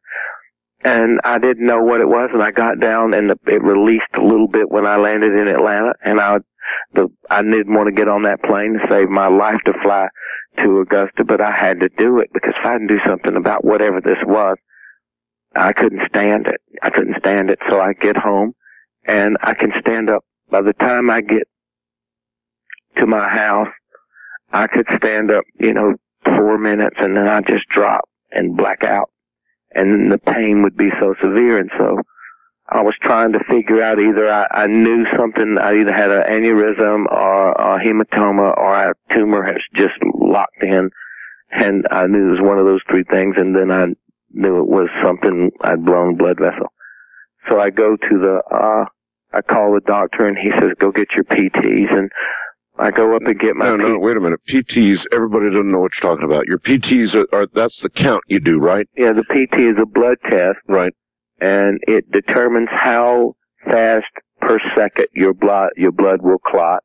And 0.84 1.20
I 1.26 1.39
didn't 1.39 1.67
know 1.67 1.82
what 1.82 1.99
it 1.99 2.07
was, 2.07 2.30
and 2.34 2.41
I 2.41 2.51
got 2.51 2.80
down, 2.80 3.13
and 3.13 3.32
it 3.32 3.61
released 3.61 4.05
a 4.15 4.22
little 4.22 4.47
bit 4.47 4.72
when 4.72 4.86
I 4.86 4.95
landed 4.95 5.34
in 5.34 5.49
Atlanta, 5.49 5.91
and 6.05 6.22
I, 6.22 6.38
the, 6.93 7.07
I 7.30 7.41
didn't 7.41 7.74
want 7.74 7.88
to 7.88 7.95
get 7.95 8.07
on 8.07 8.24
that 8.24 8.43
plane 8.43 8.74
to 8.74 8.88
save 8.89 9.09
my 9.09 9.28
life 9.28 9.59
to 9.65 9.74
fly 9.84 10.07
to 10.63 10.82
Augusta, 10.82 11.24
but 11.26 11.41
I 11.41 11.51
had 11.51 11.80
to 11.82 11.89
do 11.97 12.20
it 12.20 12.30
because 12.34 12.53
if 12.57 12.65
I 12.65 12.74
didn't 12.74 12.88
do 12.88 12.99
something 13.07 13.36
about 13.36 13.63
whatever 13.63 14.01
this 14.01 14.17
was, 14.26 14.57
I 15.55 15.74
couldn't 15.74 16.01
stand 16.07 16.47
it. 16.47 16.61
I 16.84 16.89
couldn't 16.89 17.17
stand 17.20 17.49
it, 17.49 17.59
so 17.70 17.80
I 17.80 17.93
get 17.93 18.17
home, 18.17 18.53
and 19.05 19.38
I 19.41 19.53
can 19.53 19.72
stand 19.80 20.09
up. 20.09 20.24
By 20.51 20.61
the 20.61 20.74
time 20.74 21.09
I 21.09 21.22
get 21.22 21.47
to 22.97 23.05
my 23.05 23.28
house, 23.30 23.70
I 24.51 24.67
could 24.67 24.88
stand 24.97 25.32
up, 25.32 25.43
you 25.59 25.74
know, 25.74 25.95
four 26.26 26.57
minutes 26.57 26.95
and 26.99 27.15
then 27.15 27.28
I 27.28 27.41
just 27.41 27.67
drop 27.70 28.09
and 28.32 28.57
black 28.57 28.84
out. 28.84 29.11
And 29.72 30.11
the 30.11 30.17
pain 30.17 30.63
would 30.63 30.76
be 30.76 30.89
so 30.99 31.13
severe. 31.22 31.59
And 31.59 31.70
so 31.78 32.01
I 32.72 32.82
was 32.82 32.93
trying 33.01 33.32
to 33.34 33.39
figure 33.49 33.82
out 33.82 33.99
either 33.99 34.32
I, 34.32 34.47
I 34.51 34.67
knew 34.67 35.05
something, 35.17 35.57
I 35.59 35.80
either 35.80 35.93
had 35.93 36.11
an 36.11 36.24
aneurysm 36.30 37.05
or 37.11 37.51
a 37.51 37.80
hematoma 37.84 38.55
or 38.57 38.91
a 38.91 38.93
tumor 39.13 39.43
has 39.43 39.61
just 39.74 39.95
locked 40.13 40.61
in. 40.61 40.91
And 41.51 41.88
I 41.89 42.05
knew 42.05 42.28
it 42.28 42.32
was 42.32 42.41
one 42.41 42.59
of 42.59 42.67
those 42.67 42.82
three 42.89 43.03
things. 43.03 43.36
And 43.38 43.55
then 43.55 43.72
I 43.72 43.86
knew 44.32 44.59
it 44.59 44.67
was 44.67 44.88
something 45.03 45.51
I'd 45.61 45.84
blown 45.84 46.15
blood 46.15 46.38
vessel. 46.39 46.72
So 47.49 47.59
I 47.59 47.72
go 47.72 47.95
to 47.95 48.20
the, 48.20 48.41
uh, 48.53 48.86
I 49.34 49.41
call 49.41 49.74
the 49.74 49.82
doctor 49.82 50.28
and 50.28 50.38
he 50.38 50.51
says, 50.59 50.72
go 50.80 50.91
get 50.91 51.07
your 51.15 51.24
PTs. 51.24 51.91
And 51.91 52.11
I 52.78 52.91
go 52.91 53.15
up 53.15 53.24
and 53.26 53.39
get 53.39 53.55
my 53.55 53.65
No, 53.65 53.78
no, 53.78 53.99
wait 53.99 54.15
a 54.15 54.20
minute. 54.20 54.41
PTs, 54.47 54.99
everybody 55.11 55.49
doesn't 55.49 55.72
know 55.72 55.80
what 55.80 55.91
you're 55.99 56.11
talking 56.15 56.26
about. 56.26 56.45
Your 56.45 56.59
PTs 56.59 57.15
are, 57.15 57.26
are 57.34 57.47
that's 57.53 57.80
the 57.82 57.89
count 57.89 58.22
you 58.28 58.39
do, 58.39 58.59
right? 58.59 58.88
Yeah, 58.95 59.13
the 59.13 59.24
PT 59.24 59.59
is 59.59 59.78
a 59.82 59.86
blood 59.86 60.17
test, 60.30 60.59
Right. 60.67 60.93
And 61.42 61.80
it 61.88 62.10
determines 62.12 62.70
how 62.72 63.36
fast 63.66 64.08
per 64.42 64.60
second 64.76 65.08
your 65.14 65.34
blood 65.34 65.70
your 65.78 65.92
blood 65.92 66.22
will 66.22 66.40
clot, 66.40 66.84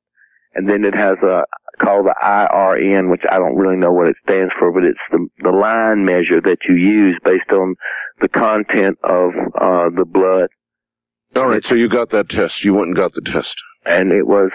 and 0.55 0.69
then 0.69 0.85
it 0.85 0.95
has 0.95 1.17
a 1.23 1.45
called 1.83 2.07
the 2.07 2.15
IRN, 2.23 3.11
which 3.11 3.23
I 3.31 3.37
don't 3.39 3.57
really 3.57 3.77
know 3.77 3.93
what 3.93 4.07
it 4.07 4.17
stands 4.23 4.53
for, 4.59 4.71
but 4.73 4.85
it's 4.85 4.99
the 5.11 5.27
the 5.43 5.51
line 5.51 6.05
measure 6.05 6.41
that 6.41 6.59
you 6.69 6.77
use 6.77 7.17
based 7.25 7.51
on 7.51 7.75
the 8.21 8.29
content 8.29 8.97
of 9.03 9.31
uh, 9.61 9.91
the 9.95 10.05
blood, 10.07 10.49
All 11.35 11.49
right. 11.49 11.65
So 11.65 11.75
you 11.75 11.89
got 11.89 12.11
that 12.11 12.29
test. 12.29 12.63
You 12.65 12.75
went 12.75 12.89
and 12.89 12.97
got 12.97 13.13
the 13.13 13.23
test. 13.33 13.55
and 13.85 14.13
it 14.13 14.27
was 14.27 14.51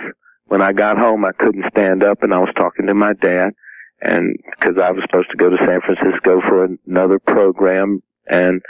when 0.47 0.62
I 0.62 0.72
got 0.72 0.97
home 0.97 1.26
I 1.26 1.32
couldn't 1.38 1.66
stand 1.72 2.04
up, 2.04 2.24
and 2.24 2.34
I 2.34 2.39
was 2.39 2.54
talking 2.56 2.88
to 2.88 2.93
my 2.93 3.14
dad, 3.22 3.50
and 4.02 4.36
because 4.58 4.76
I 4.82 4.91
was 4.91 5.04
supposed 5.06 5.30
to 5.32 5.38
go 5.38 5.50
to 5.50 5.58
San 5.58 5.82
Francisco 5.82 6.39
for 6.47 6.68
another 6.88 7.20
program, 7.20 8.02
and 8.28 8.62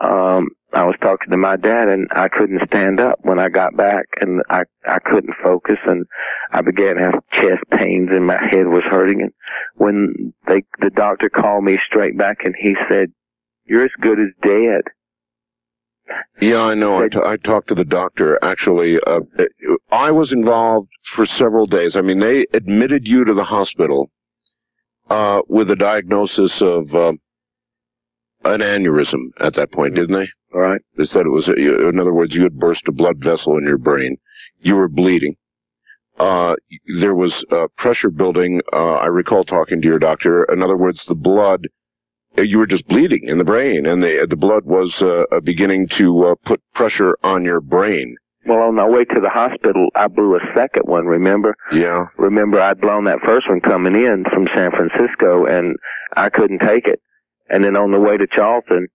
um 0.00 0.48
I 0.78 0.84
was 0.84 0.94
talking 1.00 1.30
to 1.30 1.36
my 1.36 1.56
dad 1.56 1.88
and 1.88 2.06
I 2.12 2.28
couldn't 2.28 2.60
stand 2.68 3.00
up 3.00 3.18
when 3.22 3.40
I 3.40 3.48
got 3.48 3.76
back 3.76 4.04
and 4.20 4.42
I 4.48 4.62
I 4.86 5.00
couldn't 5.00 5.34
focus 5.42 5.78
and 5.84 6.06
I 6.52 6.60
began 6.60 6.94
to 6.94 7.02
have 7.02 7.24
chest 7.32 7.64
pains 7.76 8.10
and 8.12 8.24
my 8.24 8.38
head 8.40 8.68
was 8.68 8.84
hurting 8.88 9.20
and 9.22 9.32
when 9.74 10.32
they 10.46 10.62
the 10.78 10.90
doctor 10.90 11.28
called 11.28 11.64
me 11.64 11.80
straight 11.84 12.16
back 12.16 12.44
and 12.44 12.54
he 12.56 12.76
said 12.88 13.08
you're 13.64 13.84
as 13.84 13.90
good 14.00 14.20
as 14.20 14.28
dead 14.40 14.82
Yeah, 16.40 16.60
I 16.60 16.74
know. 16.74 17.02
I, 17.02 17.08
t- 17.08 17.18
I 17.26 17.36
talked 17.36 17.68
to 17.68 17.74
the 17.74 17.84
doctor. 17.84 18.38
Actually, 18.42 18.98
uh, 19.04 19.20
I 19.90 20.12
was 20.12 20.32
involved 20.32 20.88
for 21.16 21.26
several 21.26 21.66
days. 21.66 21.96
I 21.96 22.02
mean, 22.02 22.20
they 22.20 22.46
admitted 22.54 23.06
you 23.06 23.24
to 23.24 23.34
the 23.34 23.44
hospital 23.44 24.10
uh, 25.10 25.40
with 25.48 25.70
a 25.70 25.76
diagnosis 25.76 26.62
of 26.62 26.94
uh, 26.94 27.12
an 28.44 28.60
aneurysm 28.60 29.30
at 29.40 29.54
that 29.54 29.72
point, 29.72 29.94
didn't 29.94 30.14
they? 30.18 30.28
all 30.54 30.60
right 30.60 30.80
They 30.96 31.04
said 31.04 31.26
it 31.26 31.30
was, 31.30 31.48
in 31.48 31.98
other 32.00 32.14
words, 32.14 32.34
you 32.34 32.42
had 32.42 32.58
burst 32.58 32.82
a 32.88 32.92
blood 32.92 33.16
vessel 33.22 33.56
in 33.58 33.64
your 33.64 33.78
brain. 33.78 34.16
You 34.60 34.76
were 34.76 34.88
bleeding. 34.88 35.36
Uh, 36.18 36.54
there 37.00 37.14
was 37.14 37.44
uh, 37.52 37.66
pressure 37.76 38.10
building. 38.10 38.60
Uh, 38.72 38.94
I 38.94 39.06
recall 39.06 39.44
talking 39.44 39.80
to 39.80 39.86
your 39.86 40.00
doctor. 40.00 40.44
In 40.52 40.62
other 40.62 40.76
words, 40.76 41.04
the 41.06 41.14
blood, 41.14 41.68
uh, 42.36 42.42
you 42.42 42.58
were 42.58 42.66
just 42.66 42.88
bleeding 42.88 43.20
in 43.28 43.38
the 43.38 43.44
brain, 43.44 43.86
and 43.86 44.02
the 44.02 44.26
the 44.28 44.34
blood 44.36 44.64
was 44.64 44.92
uh, 45.00 45.36
uh, 45.36 45.40
beginning 45.40 45.86
to 45.98 46.24
uh, 46.26 46.34
put 46.44 46.60
pressure 46.74 47.16
on 47.22 47.44
your 47.44 47.60
brain. 47.60 48.16
well 48.46 48.62
on 48.62 48.74
my 48.74 48.88
way 48.88 49.04
to 49.04 49.20
the 49.20 49.28
hospital 49.30 49.88
I 49.94 50.08
blew 50.08 50.34
a 50.34 50.40
second 50.56 50.84
one 50.86 51.06
remember 51.06 51.54
Yeah. 51.72 52.06
remember 52.16 52.60
I'd 52.60 52.80
blown 52.80 53.04
that 53.04 53.20
first 53.24 53.48
one 53.48 53.60
coming 53.60 53.94
in 53.94 54.24
from 54.32 54.46
San 54.56 54.70
Francisco 54.72 55.44
and 55.46 55.76
I 56.16 56.30
couldn't 56.30 56.60
take 56.60 56.86
it. 56.88 57.00
And 57.48 57.64
then 57.64 57.76
on 57.76 57.92
the 57.92 58.00
way 58.00 58.16
to 58.16 58.26
Charleston, 58.26 58.88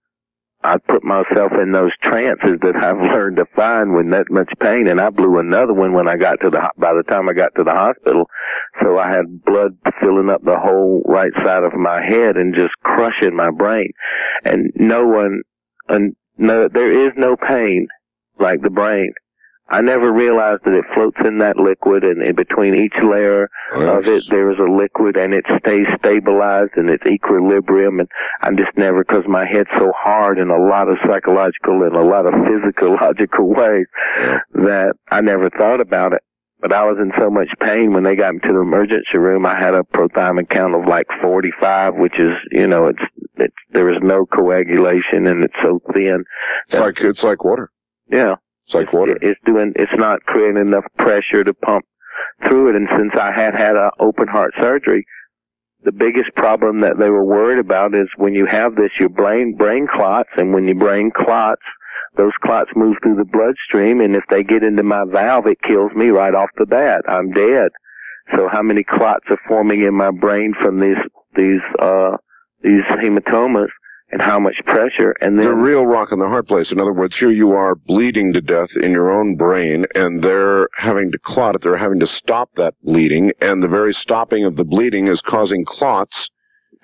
I 0.63 0.77
put 0.77 1.03
myself 1.03 1.51
in 1.61 1.73
those 1.73 1.91
trances 2.01 2.57
that 2.61 2.75
I've 2.75 2.97
learned 3.13 3.37
to 3.37 3.45
find 3.55 3.93
when 3.93 4.11
that 4.11 4.31
much 4.31 4.51
pain 4.61 4.87
and 4.87 5.01
I 5.01 5.09
blew 5.09 5.39
another 5.39 5.73
one 5.73 5.93
when 5.93 6.07
I 6.07 6.15
got 6.15 6.39
to 6.41 6.49
the, 6.49 6.69
by 6.77 6.93
the 6.93 7.03
time 7.03 7.27
I 7.27 7.33
got 7.33 7.53
to 7.55 7.63
the 7.63 7.71
hospital. 7.71 8.29
So 8.81 8.97
I 8.97 9.09
had 9.09 9.43
blood 9.43 9.77
filling 9.99 10.29
up 10.29 10.43
the 10.43 10.57
whole 10.57 11.03
right 11.05 11.33
side 11.43 11.63
of 11.63 11.73
my 11.73 12.01
head 12.01 12.37
and 12.37 12.55
just 12.55 12.73
crushing 12.83 13.35
my 13.35 13.51
brain. 13.51 13.91
And 14.45 14.71
no 14.75 15.05
one, 15.05 15.41
and 15.89 16.15
no, 16.37 16.69
there 16.73 17.07
is 17.07 17.13
no 17.17 17.35
pain 17.35 17.87
like 18.39 18.61
the 18.61 18.69
brain. 18.69 19.13
I 19.73 19.81
never 19.81 20.13
realized 20.13 20.61
that 20.65 20.75
it 20.77 20.85
floats 20.93 21.17
in 21.25 21.39
that 21.39 21.57
liquid 21.57 22.03
and 22.03 22.21
in 22.21 22.35
between 22.35 22.75
each 22.75 22.93
layer 23.03 23.49
oh, 23.73 23.97
of 23.97 24.05
it 24.05 24.23
there 24.29 24.51
is 24.51 24.59
a 24.59 24.71
liquid 24.71 25.17
and 25.17 25.33
it 25.33 25.45
stays 25.59 25.87
stabilized 25.97 26.77
in 26.77 26.89
its 26.89 27.03
equilibrium 27.07 27.99
and 27.99 28.07
I'm 28.43 28.55
just 28.55 28.77
never 28.77 29.03
because 29.03 29.23
my 29.27 29.45
head's 29.45 29.73
so 29.79 29.91
hard 29.97 30.37
in 30.37 30.49
a 30.51 30.61
lot 30.61 30.89
of 30.89 30.97
psychological 31.07 31.81
and 31.81 31.95
a 31.95 32.03
lot 32.05 32.27
of 32.27 32.33
physiological 32.45 33.49
ways 33.55 33.87
Yeah. 34.19 34.37
that 34.53 34.93
I 35.09 35.21
never 35.21 35.49
thought 35.49 35.81
about 35.81 36.13
it. 36.13 36.21
But 36.61 36.71
I 36.71 36.85
was 36.85 36.97
in 37.01 37.11
so 37.19 37.29
much 37.31 37.49
pain 37.59 37.93
when 37.93 38.03
they 38.03 38.15
got 38.15 38.35
me 38.35 38.39
to 38.41 38.53
the 38.53 38.61
emergency 38.61 39.17
room. 39.17 39.45
I 39.45 39.59
had 39.59 39.73
a 39.73 39.81
prothyroid 39.83 40.49
count 40.49 40.75
of 40.75 40.85
like 40.87 41.07
45, 41.21 41.95
which 41.95 42.17
is, 42.17 42.31
you 42.51 42.67
know, 42.67 42.87
it's, 42.87 43.03
it's, 43.35 43.55
there 43.71 43.89
is 43.89 43.97
no 44.01 44.25
coagulation 44.25 45.27
and 45.27 45.43
it's 45.43 45.59
so 45.61 45.81
thin. 45.93 46.23
It's 46.67 46.75
like 46.79 47.01
it's 47.01 47.23
like 47.23 47.43
water. 47.43 47.69
Yeah. 48.09 48.35
It's 48.65 48.75
like 48.75 48.93
water. 48.93 49.17
It's 49.21 49.39
doing, 49.45 49.73
it's 49.75 49.91
not 49.95 50.23
creating 50.25 50.61
enough 50.61 50.85
pressure 50.97 51.43
to 51.43 51.53
pump 51.53 51.85
through 52.47 52.69
it. 52.69 52.75
And 52.75 52.87
since 52.97 53.11
I 53.19 53.31
had 53.31 53.53
had 53.55 53.75
a 53.75 53.91
open 53.99 54.27
heart 54.27 54.53
surgery, 54.59 55.05
the 55.83 55.91
biggest 55.91 56.33
problem 56.35 56.79
that 56.79 56.97
they 56.97 57.09
were 57.09 57.25
worried 57.25 57.59
about 57.59 57.93
is 57.93 58.07
when 58.15 58.33
you 58.33 58.45
have 58.45 58.75
this, 58.75 58.91
your 58.99 59.09
brain 59.09 59.55
brain 59.57 59.87
clots, 59.93 60.29
and 60.37 60.53
when 60.53 60.65
your 60.65 60.77
brain 60.77 61.11
clots, 61.15 61.61
those 62.15 62.31
clots 62.43 62.69
move 62.75 62.95
through 63.03 63.15
the 63.15 63.25
bloodstream, 63.25 63.99
and 63.99 64.15
if 64.15 64.23
they 64.29 64.43
get 64.43 64.63
into 64.63 64.83
my 64.83 65.03
valve, 65.11 65.47
it 65.47 65.57
kills 65.67 65.91
me 65.93 66.07
right 66.07 66.33
off 66.33 66.49
the 66.57 66.65
bat. 66.65 67.01
I'm 67.07 67.31
dead. 67.31 67.69
So 68.35 68.47
how 68.51 68.61
many 68.61 68.83
clots 68.83 69.25
are 69.29 69.39
forming 69.47 69.81
in 69.81 69.93
my 69.93 70.11
brain 70.11 70.53
from 70.61 70.79
these 70.79 70.97
these 71.35 71.61
uh 71.81 72.17
these 72.61 72.83
hematomas? 73.03 73.67
And 74.13 74.21
how 74.21 74.39
much 74.39 74.55
pressure 74.65 75.15
and 75.21 75.39
then 75.39 75.45
the 75.45 75.51
real 75.51 75.87
rock 75.87 76.09
in 76.11 76.19
the 76.19 76.27
hard 76.27 76.45
place. 76.45 76.71
In 76.71 76.79
other 76.79 76.93
words 76.93 77.17
here 77.17 77.31
you 77.31 77.51
are 77.53 77.73
bleeding 77.73 78.31
to 78.33 78.41
death 78.41 78.69
in 78.79 78.91
your 78.91 79.11
own 79.11 79.35
brain 79.35 79.85
and 79.95 80.23
they're 80.23 80.69
having 80.77 81.11
to 81.11 81.17
clot 81.25 81.55
it. 81.55 81.61
They're 81.63 81.75
having 81.75 81.99
to 81.99 82.07
stop 82.07 82.49
that 82.55 82.75
bleeding 82.83 83.31
and 83.41 83.63
the 83.63 83.67
very 83.67 83.91
stopping 83.91 84.45
of 84.45 84.55
the 84.55 84.63
bleeding 84.63 85.07
is 85.07 85.19
causing 85.25 85.65
clots. 85.65 86.29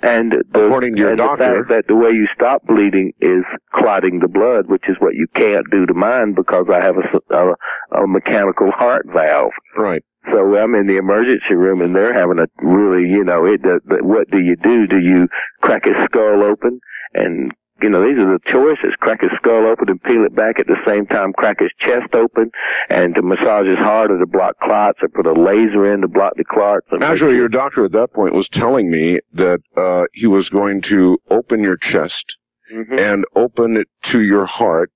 And 0.02 0.32
the, 0.54 0.66
according 0.66 0.96
to 0.96 1.02
your 1.02 1.10
and 1.10 1.18
doctor 1.20 1.44
the 1.44 1.68
fact 1.68 1.70
that 1.70 1.84
the 1.88 1.96
way 1.96 2.10
you 2.12 2.28
stop 2.34 2.66
bleeding 2.66 3.14
is 3.22 3.44
clotting 3.76 4.20
the 4.22 4.28
blood 4.28 4.66
which 4.66 4.90
is 4.90 4.96
what 4.98 5.14
you 5.14 5.28
can't 5.36 5.70
do 5.70 5.86
to 5.86 5.94
mine 5.94 6.34
because 6.34 6.66
i 6.74 6.82
have 6.82 6.96
a, 6.98 7.36
a, 7.36 8.04
a 8.04 8.08
mechanical 8.08 8.72
heart 8.72 9.06
valve. 9.14 9.52
Right. 9.78 10.04
So 10.32 10.58
I'm 10.58 10.74
in 10.74 10.88
the 10.88 10.98
emergency 10.98 11.54
room 11.54 11.82
and 11.82 11.96
they're 11.96 12.14
having 12.14 12.40
a 12.40 12.48
really, 12.66 13.10
you 13.10 13.24
know, 13.24 13.46
it, 13.46 13.62
the, 13.62 13.80
what 14.02 14.30
do 14.32 14.40
you 14.40 14.56
do? 14.56 14.88
Do 14.88 15.00
you 15.00 15.28
crack 15.62 15.86
his 15.86 15.96
skull 16.06 16.44
open? 16.44 16.80
And 17.14 17.52
you 17.82 17.90
know, 17.90 18.02
these 18.02 18.22
are 18.22 18.28
the 18.28 18.40
choices. 18.46 18.94
Crack 19.00 19.22
his 19.22 19.32
skull 19.38 19.66
open 19.66 19.90
and 19.90 20.02
peel 20.04 20.26
it 20.26 20.36
back 20.36 20.60
at 20.60 20.68
the 20.68 20.78
same 20.86 21.06
time. 21.06 21.34
Crack 21.34 21.60
his 21.60 21.72
chest 21.80 22.14
open 22.14 22.52
and 22.90 23.16
to 23.16 23.22
massage 23.22 23.68
his 23.68 23.78
heart 23.78 24.12
or 24.12 24.20
to 24.20 24.26
block 24.26 24.60
clots 24.60 25.00
or 25.02 25.08
put 25.08 25.26
a 25.26 25.34
laser 25.34 25.94
in 25.94 26.02
to 26.02 26.08
block 26.08 26.34
the 26.36 26.44
clots. 26.44 26.86
Actually, 27.02 27.36
your 27.36 27.48
doctor 27.48 27.86
at 27.86 27.92
that 27.94 28.14
point 28.14 28.34
was 28.34 28.50
telling 28.52 28.92
me 28.92 29.20
that 29.34 29.60
uh, 29.78 30.04
he 30.14 30.28
was 30.28 30.50
going 30.50 30.82
to 30.90 31.18
open 31.32 31.62
your 31.62 31.78
chest 31.78 32.26
mm-hmm. 32.74 32.98
and 32.98 33.26
open 33.36 33.78
it 33.78 33.88
to 34.12 34.22
your 34.22 34.46
heart 34.46 34.92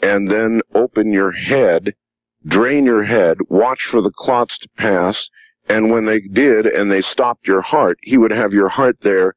and 0.00 0.30
then 0.30 0.60
open 0.74 1.12
your 1.12 1.32
head, 1.32 1.92
drain 2.46 2.84
your 2.84 3.02
head, 3.02 3.38
watch 3.48 3.80
for 3.90 4.00
the 4.00 4.12
clots 4.16 4.56
to 4.60 4.68
pass, 4.76 5.28
and 5.68 5.90
when 5.90 6.06
they 6.06 6.20
did 6.20 6.66
and 6.66 6.90
they 6.90 7.02
stopped 7.02 7.48
your 7.48 7.62
heart, 7.62 7.98
he 8.02 8.16
would 8.16 8.30
have 8.30 8.52
your 8.52 8.68
heart 8.68 8.96
there 9.02 9.34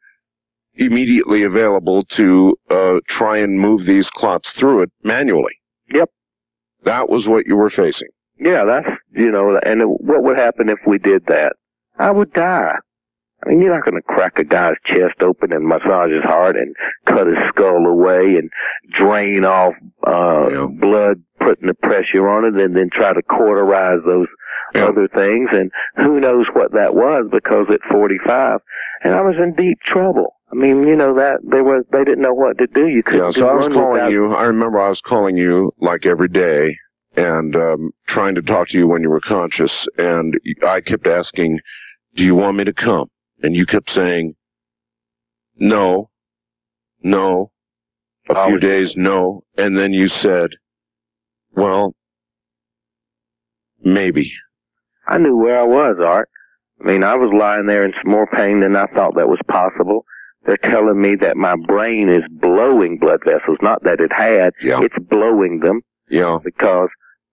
immediately 0.75 1.43
available 1.43 2.05
to 2.17 2.55
uh, 2.69 2.95
try 3.07 3.37
and 3.37 3.59
move 3.59 3.85
these 3.85 4.09
clots 4.13 4.51
through 4.59 4.83
it 4.83 4.91
manually. 5.03 5.53
Yep. 5.93 6.09
That 6.85 7.09
was 7.09 7.27
what 7.27 7.45
you 7.45 7.55
were 7.55 7.69
facing. 7.69 8.09
Yeah, 8.39 8.63
that's, 8.65 8.95
you 9.11 9.31
know, 9.31 9.59
and 9.61 9.81
what 9.83 10.23
would 10.23 10.37
happen 10.37 10.69
if 10.69 10.79
we 10.87 10.97
did 10.97 11.25
that? 11.27 11.53
I 11.99 12.09
would 12.09 12.33
die. 12.33 12.73
I 13.43 13.49
mean, 13.49 13.61
you're 13.61 13.73
not 13.73 13.85
going 13.85 14.01
to 14.01 14.01
crack 14.01 14.37
a 14.37 14.43
guy's 14.43 14.75
chest 14.85 15.21
open 15.21 15.51
and 15.51 15.65
massage 15.65 16.11
his 16.11 16.23
heart 16.23 16.55
and 16.55 16.75
cut 17.07 17.27
his 17.27 17.37
skull 17.49 17.85
away 17.87 18.37
and 18.37 18.49
drain 18.91 19.45
off 19.45 19.73
uh, 20.05 20.49
yeah. 20.49 20.67
blood, 20.69 21.23
putting 21.39 21.67
the 21.67 21.73
pressure 21.73 22.29
on 22.29 22.45
it, 22.45 22.61
and 22.61 22.75
then 22.75 22.89
try 22.91 23.13
to 23.13 23.21
cauterize 23.23 23.99
those 24.05 24.27
yeah. 24.75 24.85
other 24.85 25.07
things. 25.07 25.49
And 25.51 25.71
who 25.97 26.19
knows 26.19 26.45
what 26.53 26.73
that 26.73 26.93
was 26.93 27.29
because 27.31 27.65
at 27.73 27.81
45, 27.91 28.59
and 29.03 29.15
I 29.15 29.21
was 29.21 29.35
in 29.41 29.55
deep 29.55 29.79
trouble. 29.81 30.35
I 30.51 30.55
mean, 30.55 30.85
you 30.85 30.95
know 30.95 31.15
that 31.15 31.39
they 31.43 31.61
was 31.61 31.85
they 31.91 32.03
didn't 32.03 32.21
know 32.21 32.33
what 32.33 32.57
to 32.57 32.67
do. 32.67 32.87
You 32.87 33.03
couldn't. 33.03 33.21
Yeah, 33.21 33.31
so 33.31 33.47
I 33.47 33.53
was 33.53 33.67
calling 33.67 33.93
without... 33.93 34.11
you. 34.11 34.33
I 34.33 34.43
remember 34.43 34.81
I 34.81 34.89
was 34.89 35.01
calling 35.05 35.37
you 35.37 35.71
like 35.79 36.05
every 36.05 36.27
day 36.27 36.75
and 37.15 37.55
um, 37.55 37.91
trying 38.07 38.35
to 38.35 38.41
talk 38.41 38.67
to 38.69 38.77
you 38.77 38.87
when 38.87 39.01
you 39.01 39.09
were 39.09 39.21
conscious. 39.21 39.71
And 39.97 40.33
I 40.67 40.81
kept 40.81 41.07
asking, 41.07 41.59
"Do 42.15 42.23
you 42.23 42.35
want 42.35 42.57
me 42.57 42.65
to 42.65 42.73
come?" 42.73 43.07
And 43.41 43.55
you 43.55 43.65
kept 43.65 43.89
saying, 43.91 44.35
"No, 45.55 46.09
no." 47.01 47.51
A 48.29 48.45
few 48.47 48.59
days, 48.59 48.93
no. 48.95 49.43
And 49.57 49.77
then 49.77 49.93
you 49.93 50.07
said, 50.07 50.51
"Well, 51.53 51.95
maybe." 53.83 54.31
I 55.07 55.17
knew 55.17 55.35
where 55.35 55.59
I 55.59 55.63
was, 55.63 55.97
Art. 55.99 56.29
I 56.81 56.87
mean, 56.87 57.03
I 57.03 57.15
was 57.15 57.33
lying 57.37 57.65
there 57.65 57.83
in 57.83 57.93
some 58.01 58.11
more 58.11 58.27
pain 58.27 58.61
than 58.61 58.75
I 58.75 58.85
thought 58.93 59.15
that 59.15 59.27
was 59.27 59.39
possible. 59.47 60.05
They're 60.45 60.57
telling 60.57 61.01
me 61.01 61.15
that 61.21 61.37
my 61.37 61.55
brain 61.67 62.09
is 62.09 62.23
blowing 62.29 62.97
blood 62.97 63.21
vessels, 63.23 63.57
not 63.61 63.83
that 63.83 63.99
it 63.99 64.11
had. 64.15 64.53
Yeah. 64.61 64.79
It's 64.81 64.97
blowing 65.09 65.59
them. 65.59 65.81
Yeah. 66.09 66.39
Because 66.43 66.89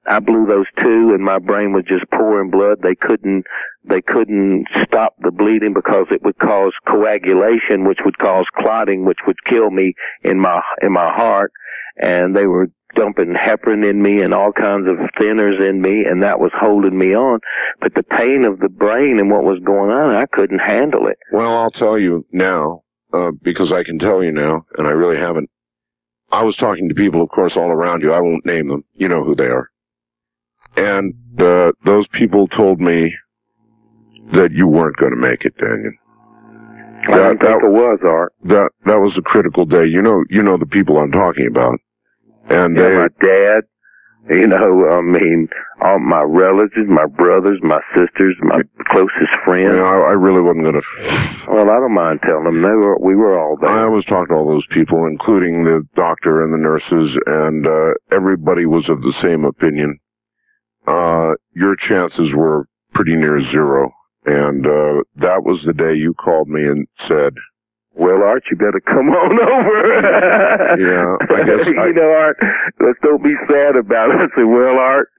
I 0.06 0.20
blew 0.20 0.46
those 0.46 0.66
two 0.78 1.12
and 1.14 1.24
my 1.24 1.38
brain 1.38 1.72
was 1.72 1.84
just 1.86 2.04
pouring 2.10 2.50
blood. 2.50 2.78
They 2.82 2.94
couldn't, 2.94 3.44
they 3.88 4.02
couldn't 4.02 4.66
stop 4.84 5.14
the 5.20 5.30
bleeding 5.30 5.72
because 5.74 6.06
it 6.10 6.22
would 6.22 6.38
cause 6.38 6.72
coagulation, 6.86 7.86
which 7.86 8.00
would 8.04 8.18
cause 8.18 8.46
clotting, 8.58 9.04
which 9.04 9.18
would 9.26 9.42
kill 9.44 9.70
me 9.70 9.94
in 10.22 10.38
my, 10.38 10.60
in 10.82 10.92
my 10.92 11.12
heart. 11.12 11.52
And 12.00 12.36
they 12.36 12.46
were 12.46 12.68
dumping 12.94 13.34
heparin 13.34 13.88
in 13.88 14.02
me 14.02 14.22
and 14.22 14.32
all 14.32 14.52
kinds 14.52 14.86
of 14.88 14.96
thinners 15.20 15.60
in 15.60 15.80
me 15.82 16.04
and 16.04 16.22
that 16.22 16.40
was 16.40 16.52
holding 16.54 16.98
me 16.98 17.14
on. 17.14 17.40
But 17.80 17.94
the 17.94 18.02
pain 18.02 18.44
of 18.44 18.60
the 18.60 18.68
brain 18.68 19.18
and 19.18 19.30
what 19.30 19.44
was 19.44 19.60
going 19.64 19.90
on, 19.90 20.14
I 20.14 20.26
couldn't 20.26 20.60
handle 20.60 21.06
it. 21.06 21.18
Well, 21.32 21.56
I'll 21.56 21.70
tell 21.70 21.98
you 21.98 22.24
now, 22.32 22.82
uh, 23.12 23.30
because 23.42 23.72
I 23.72 23.84
can 23.84 23.98
tell 23.98 24.22
you 24.22 24.32
now, 24.32 24.64
and 24.76 24.86
I 24.86 24.90
really 24.90 25.16
haven't. 25.16 25.50
I 26.30 26.42
was 26.42 26.56
talking 26.56 26.88
to 26.88 26.94
people, 26.94 27.22
of 27.22 27.30
course, 27.30 27.56
all 27.56 27.70
around 27.70 28.02
you. 28.02 28.12
I 28.12 28.20
won't 28.20 28.44
name 28.44 28.68
them. 28.68 28.84
You 28.94 29.08
know 29.08 29.24
who 29.24 29.34
they 29.34 29.46
are. 29.46 29.70
And 30.76 31.14
uh, 31.40 31.72
those 31.84 32.06
people 32.12 32.46
told 32.48 32.80
me 32.80 33.14
that 34.32 34.52
you 34.52 34.66
weren't 34.66 34.96
going 34.96 35.12
to 35.12 35.18
make 35.18 35.44
it, 35.44 35.56
Dannion. 35.56 35.92
I 37.08 37.16
that, 37.16 37.40
think 37.40 37.62
it 37.62 37.70
was, 37.70 38.00
Art. 38.04 38.34
That 38.44 38.70
that 38.84 38.98
was 38.98 39.14
a 39.16 39.22
critical 39.22 39.64
day. 39.64 39.86
You 39.86 40.02
know, 40.02 40.24
you 40.28 40.42
know 40.42 40.58
the 40.58 40.66
people 40.66 40.98
I'm 40.98 41.12
talking 41.12 41.46
about. 41.46 41.80
And 42.50 42.76
yeah, 42.76 42.82
they, 42.82 42.94
my 42.94 43.08
dad, 43.20 43.60
you 44.30 44.46
know, 44.46 44.88
I 44.90 45.00
mean, 45.00 45.48
all 45.80 45.98
my 45.98 46.22
relatives, 46.22 46.88
my 46.88 47.06
brothers, 47.06 47.58
my 47.62 47.80
sisters, 47.94 48.36
my 48.40 48.60
closest 48.90 49.32
friends. 49.46 49.72
Know, 49.72 49.84
I, 49.84 50.10
I 50.10 50.14
really 50.18 50.42
wasn't 50.42 50.64
going 50.64 50.80
to. 50.80 51.46
Well, 51.48 51.70
I 51.70 51.80
don't 51.80 51.94
mind 51.94 52.20
telling 52.22 52.44
them. 52.44 52.62
They 52.62 52.68
were, 52.68 52.98
we 52.98 53.14
were 53.14 53.38
all 53.38 53.56
there. 53.60 53.70
I 53.70 53.88
was 53.88 54.04
talking 54.04 54.28
to 54.28 54.34
all 54.34 54.48
those 54.48 54.66
people, 54.70 55.06
including 55.06 55.64
the 55.64 55.86
doctor 55.94 56.44
and 56.44 56.52
the 56.52 56.58
nurses, 56.58 57.16
and 57.26 57.66
uh, 57.66 57.94
everybody 58.12 58.66
was 58.66 58.88
of 58.88 59.00
the 59.00 59.14
same 59.22 59.44
opinion. 59.44 59.98
Uh, 60.86 61.32
your 61.54 61.76
chances 61.76 62.32
were 62.34 62.66
pretty 62.94 63.14
near 63.14 63.40
zero. 63.50 63.92
And 64.26 64.66
uh, 64.66 65.02
that 65.16 65.42
was 65.44 65.62
the 65.64 65.72
day 65.72 65.94
you 65.94 66.12
called 66.14 66.48
me 66.48 66.62
and 66.62 66.86
said, 67.08 67.32
well, 67.98 68.22
Art, 68.22 68.44
you 68.50 68.56
better 68.56 68.80
come 68.80 69.10
on 69.22 69.34
over. 69.42 69.78
yeah, 70.78 71.18
I 71.18 71.42
guess. 71.50 71.66
I... 71.66 71.86
you 71.90 71.94
know, 71.94 72.10
Art, 72.14 72.38
let's 72.80 72.98
don't 73.02 73.22
be 73.22 73.34
sad 73.50 73.74
about 73.74 74.10
it. 74.14 74.22
I 74.22 74.28
said, 74.38 74.46
well, 74.46 74.78
Art, 74.78 75.10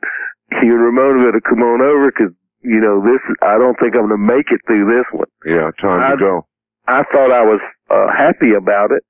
you 0.64 0.72
and 0.74 0.84
Ramona 0.84 1.26
better 1.26 1.42
come 1.42 1.60
on 1.62 1.82
over 1.82 2.10
because, 2.10 2.34
you 2.64 2.80
know, 2.80 3.04
this, 3.04 3.20
I 3.44 3.60
don't 3.60 3.78
think 3.80 3.96
I'm 3.96 4.08
going 4.08 4.16
to 4.16 4.18
make 4.18 4.48
it 4.52 4.62
through 4.66 4.88
this 4.88 5.06
one. 5.12 5.28
Yeah, 5.46 5.72
time 5.80 6.00
I, 6.00 6.12
to 6.12 6.18
go. 6.18 6.48
I 6.88 7.04
thought 7.12 7.32
I 7.32 7.44
was 7.44 7.60
uh, 7.92 8.08
happy 8.16 8.56
about 8.56 8.92
it 8.92 9.04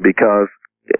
because 0.00 0.48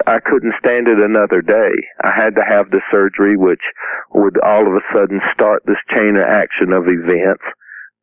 I 0.06 0.20
couldn't 0.20 0.54
stand 0.60 0.88
it 0.88 1.00
another 1.00 1.40
day. 1.40 1.72
I 2.04 2.12
had 2.14 2.36
to 2.36 2.44
have 2.46 2.70
the 2.70 2.80
surgery, 2.92 3.36
which 3.36 3.64
would 4.12 4.38
all 4.44 4.68
of 4.68 4.74
a 4.76 4.84
sudden 4.94 5.20
start 5.32 5.62
this 5.66 5.80
chain 5.90 6.16
of 6.16 6.28
action 6.28 6.72
of 6.72 6.84
events 6.86 7.44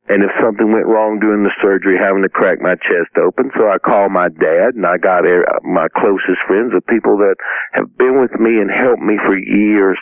and 0.09 0.23
if 0.23 0.31
something 0.41 0.73
went 0.73 0.89
wrong 0.89 1.19
during 1.21 1.43
the 1.43 1.53
surgery, 1.61 1.95
having 1.95 2.23
to 2.23 2.29
crack 2.29 2.59
my 2.59 2.73
chest 2.75 3.13
open. 3.21 3.51
So 3.55 3.69
I 3.69 3.77
called 3.77 4.11
my 4.11 4.29
dad 4.29 4.73
and 4.73 4.85
I 4.85 4.97
got 4.97 5.23
my 5.63 5.87
closest 5.93 6.41
friends, 6.47 6.73
the 6.73 6.81
people 6.89 7.17
that 7.21 7.37
have 7.73 7.85
been 7.97 8.19
with 8.19 8.33
me 8.41 8.57
and 8.57 8.67
helped 8.67 9.01
me 9.01 9.21
for 9.21 9.37
years 9.37 9.97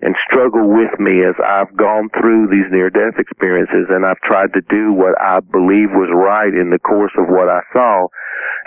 and 0.00 0.14
struggle 0.24 0.70
with 0.70 0.94
me 0.98 1.26
as 1.26 1.34
I've 1.42 1.76
gone 1.76 2.08
through 2.14 2.48
these 2.48 2.70
near 2.70 2.88
death 2.88 3.18
experiences 3.18 3.90
and 3.90 4.06
I've 4.06 4.22
tried 4.22 4.54
to 4.54 4.62
do 4.70 4.94
what 4.94 5.18
I 5.20 5.40
believe 5.40 5.90
was 5.92 6.08
right 6.14 6.54
in 6.54 6.70
the 6.70 6.78
course 6.78 7.12
of 7.18 7.26
what 7.28 7.50
I 7.50 7.60
saw. 7.74 8.06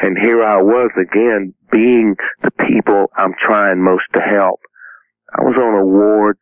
And 0.03 0.17
here 0.19 0.43
I 0.43 0.61
was 0.61 0.91
again 0.99 1.55
being 1.71 2.15
the 2.43 2.51
people 2.51 3.07
I'm 3.17 3.33
trying 3.39 3.81
most 3.81 4.05
to 4.13 4.19
help. 4.19 4.59
I 5.33 5.41
was 5.41 5.55
on 5.57 5.73
a 5.79 5.85
ward 5.85 6.37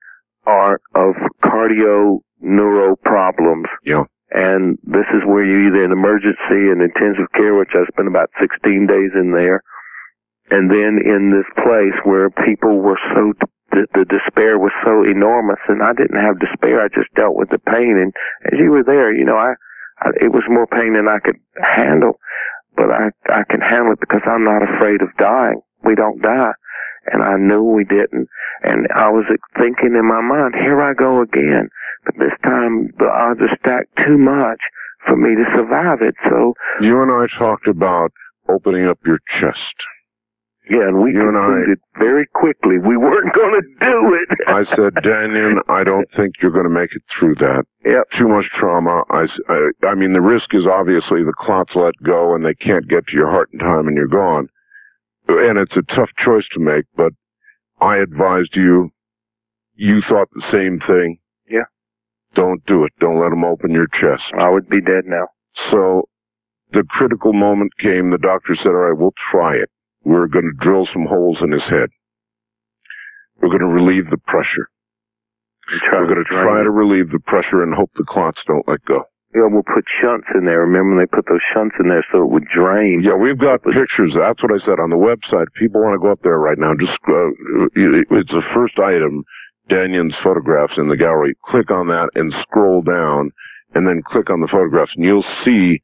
uh, 0.46 0.76
of 0.96 1.16
cardio 1.46 2.20
neuro 2.42 2.96
problems. 2.98 3.68
Yeah. 3.86 4.04
And 4.32 4.80
this 4.84 5.08
is 5.12 5.28
where 5.28 5.44
you 5.44 5.68
either 5.68 5.84
in 5.84 5.92
emergency 5.92 6.72
and 6.72 6.82
intensive 6.82 7.28
care, 7.36 7.54
which 7.54 7.76
I 7.76 7.84
spent 7.92 8.08
about 8.08 8.32
16 8.40 8.88
days 8.88 9.12
in 9.14 9.36
there. 9.36 9.62
And 10.50 10.72
then 10.72 11.00
in 11.04 11.32
this 11.32 11.48
place 11.64 11.96
where 12.04 12.30
people 12.30 12.80
were 12.80 13.00
so, 13.16 13.34
the, 13.72 13.88
the 13.94 14.06
despair 14.08 14.60
was 14.60 14.72
so 14.84 15.04
enormous 15.04 15.60
and 15.68 15.84
I 15.84 15.92
didn't 15.94 16.20
have 16.20 16.40
despair. 16.40 16.80
I 16.80 16.88
just 16.88 17.12
dealt 17.16 17.36
with 17.36 17.50
the 17.50 17.60
pain. 17.60 18.00
And 18.00 18.14
as 18.52 18.60
you 18.60 18.72
were 18.72 18.84
there, 18.84 19.14
you 19.16 19.26
know, 19.26 19.38
I, 19.38 19.56
I 20.00 20.12
it 20.20 20.32
was 20.32 20.44
more 20.48 20.68
pain 20.68 20.96
than 20.96 21.08
I 21.08 21.20
could 21.20 21.40
handle, 21.60 22.20
but 22.76 22.92
I, 22.92 23.12
I 23.28 23.44
can 23.50 23.60
handle 23.60 23.94
it 23.94 24.00
because 24.00 24.24
I'm 24.26 24.44
not 24.44 24.64
afraid 24.64 25.02
of 25.02 25.16
dying. 25.20 25.60
We 25.84 25.96
don't 25.96 26.22
die. 26.22 26.52
And 27.08 27.24
I 27.24 27.36
knew 27.38 27.64
we 27.64 27.84
didn't. 27.84 28.28
And 28.64 28.88
I 28.96 29.10
was 29.10 29.26
thinking 29.58 29.96
in 29.98 30.08
my 30.08 30.22
mind, 30.22 30.54
here 30.56 30.82
I 30.82 30.94
go 30.94 31.22
again. 31.22 31.70
But 32.06 32.16
this 32.18 32.34
time 32.44 32.90
the 33.00 33.06
odds 33.10 33.40
are 33.42 33.58
stacked 33.60 33.96
too 34.06 34.18
much 34.18 34.60
for 35.08 35.16
me 35.18 35.36
to 35.36 35.46
survive 35.58 36.02
it. 36.02 36.16
So 36.30 36.54
you 36.82 37.02
and 37.02 37.12
I 37.12 37.26
talked 37.40 37.68
about 37.68 38.12
opening 38.50 38.88
up 38.88 39.00
your 39.06 39.20
chest. 39.40 39.76
Yeah, 40.70 40.88
and 40.88 41.02
we 41.02 41.12
You 41.12 41.28
and 41.28 41.36
I- 41.38 41.42
concluded 41.42 41.80
very 41.98 42.28
quickly 42.34 42.78
we 42.78 42.96
weren't 42.96 43.34
going 43.36 43.60
to 43.62 43.86
do 43.86 44.18
it. 44.22 44.38
I 44.48 44.64
said, 44.76 44.94
Dannion, 45.04 45.58
I 45.70 45.84
don't 45.84 46.08
think 46.16 46.36
you're 46.42 46.52
going 46.52 46.70
to 46.70 46.70
make 46.70 46.92
it 46.96 47.02
through 47.18 47.36
that. 47.36 47.64
Yep. 47.84 48.04
Too 48.18 48.28
much 48.28 48.46
trauma. 48.58 49.04
I, 49.10 49.26
I, 49.50 49.88
I 49.88 49.96
mean, 49.96 50.14
the 50.14 50.22
risk 50.22 50.54
is 50.54 50.66
obviously 50.72 51.24
the 51.24 51.34
clots 51.36 51.72
let 51.76 51.96
go 52.04 52.36
and 52.36 52.46
they 52.46 52.54
can't 52.54 52.88
get 52.88 53.08
to 53.08 53.14
your 53.18 53.32
heart 53.32 53.50
in 53.52 53.60
time 53.60 53.88
and 53.88 53.98
you're 53.98 54.08
gone. 54.08 54.50
And 55.40 55.58
it's 55.58 55.76
a 55.76 55.96
tough 55.96 56.10
choice 56.24 56.46
to 56.54 56.60
make, 56.60 56.86
but 56.96 57.14
I 57.80 57.98
advised 57.98 58.56
you. 58.56 58.92
You 59.76 60.02
thought 60.08 60.30
the 60.34 60.44
same 60.52 60.80
thing. 60.80 61.20
Yeah. 61.50 61.66
Don't 62.36 62.64
do 62.66 62.84
it. 62.84 62.92
Don't 63.00 63.20
let 63.20 63.30
them 63.30 63.44
open 63.44 63.72
your 63.72 63.88
chest. 63.88 64.24
I 64.40 64.50
would 64.50 64.70
be 64.70 64.82
dead 64.82 65.06
now. 65.06 65.28
So 65.72 66.08
the 66.72 66.84
critical 66.90 67.34
moment 67.34 67.72
came. 67.80 68.12
The 68.12 68.18
doctor 68.18 68.56
said, 68.56 68.68
all 68.68 68.74
right, 68.74 68.98
we'll 68.98 69.14
try 69.32 69.56
it. 69.56 69.70
We're 70.04 70.28
going 70.28 70.46
to 70.46 70.64
drill 70.66 70.88
some 70.94 71.06
holes 71.06 71.38
in 71.42 71.52
his 71.52 71.64
head. 71.64 71.90
We're 73.42 73.50
going 73.50 73.60
to 73.60 73.68
relieve 73.68 74.10
the 74.10 74.18
pressure. 74.18 74.70
We're 75.92 76.06
going 76.06 76.24
to 76.24 76.30
try 76.30 76.64
to 76.64 76.70
relieve 76.70 77.12
the 77.12 77.20
pressure 77.20 77.64
and 77.64 77.74
hope 77.74 77.92
the 77.96 78.04
clots 78.04 78.40
don't 78.48 78.68
let 78.68 78.84
go. 78.86 79.04
Yeah, 79.34 79.48
we'll 79.48 79.64
put 79.64 79.86
shunts 80.02 80.28
in 80.36 80.44
there. 80.46 80.60
Remember, 80.68 81.00
they 81.00 81.08
put 81.08 81.26
those 81.28 81.44
shunts 81.54 81.76
in 81.80 81.88
there 81.88 82.06
so 82.12 82.24
it 82.24 82.30
would 82.30 82.48
drain. 82.54 83.02
Yeah, 83.04 83.16
we've 83.16 83.40
got 83.40 83.64
pictures. 83.64 84.12
That's 84.12 84.44
what 84.44 84.52
I 84.52 84.60
said 84.66 84.80
on 84.84 84.90
the 84.90 85.00
website. 85.00 85.48
People 85.56 85.82
want 85.82 85.96
to 85.96 86.04
go 86.04 86.12
up 86.12 86.20
there 86.22 86.38
right 86.38 86.58
now. 86.58 86.74
Just 86.76 87.00
uh, 87.08 87.32
it's 87.76 88.32
the 88.32 88.44
first 88.54 88.78
item, 88.78 89.24
Dannion's 89.70 90.16
photographs 90.22 90.74
in 90.78 90.90
the 90.90 90.98
gallery. 90.98 91.36
Click 91.46 91.72
on 91.72 91.88
that 91.88 92.10
and 92.16 92.34
scroll 92.42 92.82
down, 92.82 93.32
and 93.74 93.88
then 93.88 94.02
click 94.06 94.30
on 94.30 94.42
the 94.42 94.52
photographs, 94.52 94.92
and 94.98 95.06
you'll 95.06 95.26
see 95.46 95.82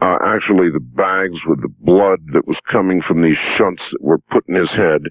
uh, 0.00 0.18
actually 0.24 0.70
the 0.70 0.78
bags 0.78 1.38
with 1.46 1.62
the 1.62 1.74
blood 1.80 2.20
that 2.34 2.46
was 2.46 2.58
coming 2.70 3.02
from 3.02 3.22
these 3.22 3.38
shunts 3.56 3.82
that 3.90 4.02
were 4.02 4.18
put 4.30 4.46
in 4.48 4.54
his 4.54 4.70
head. 4.70 5.02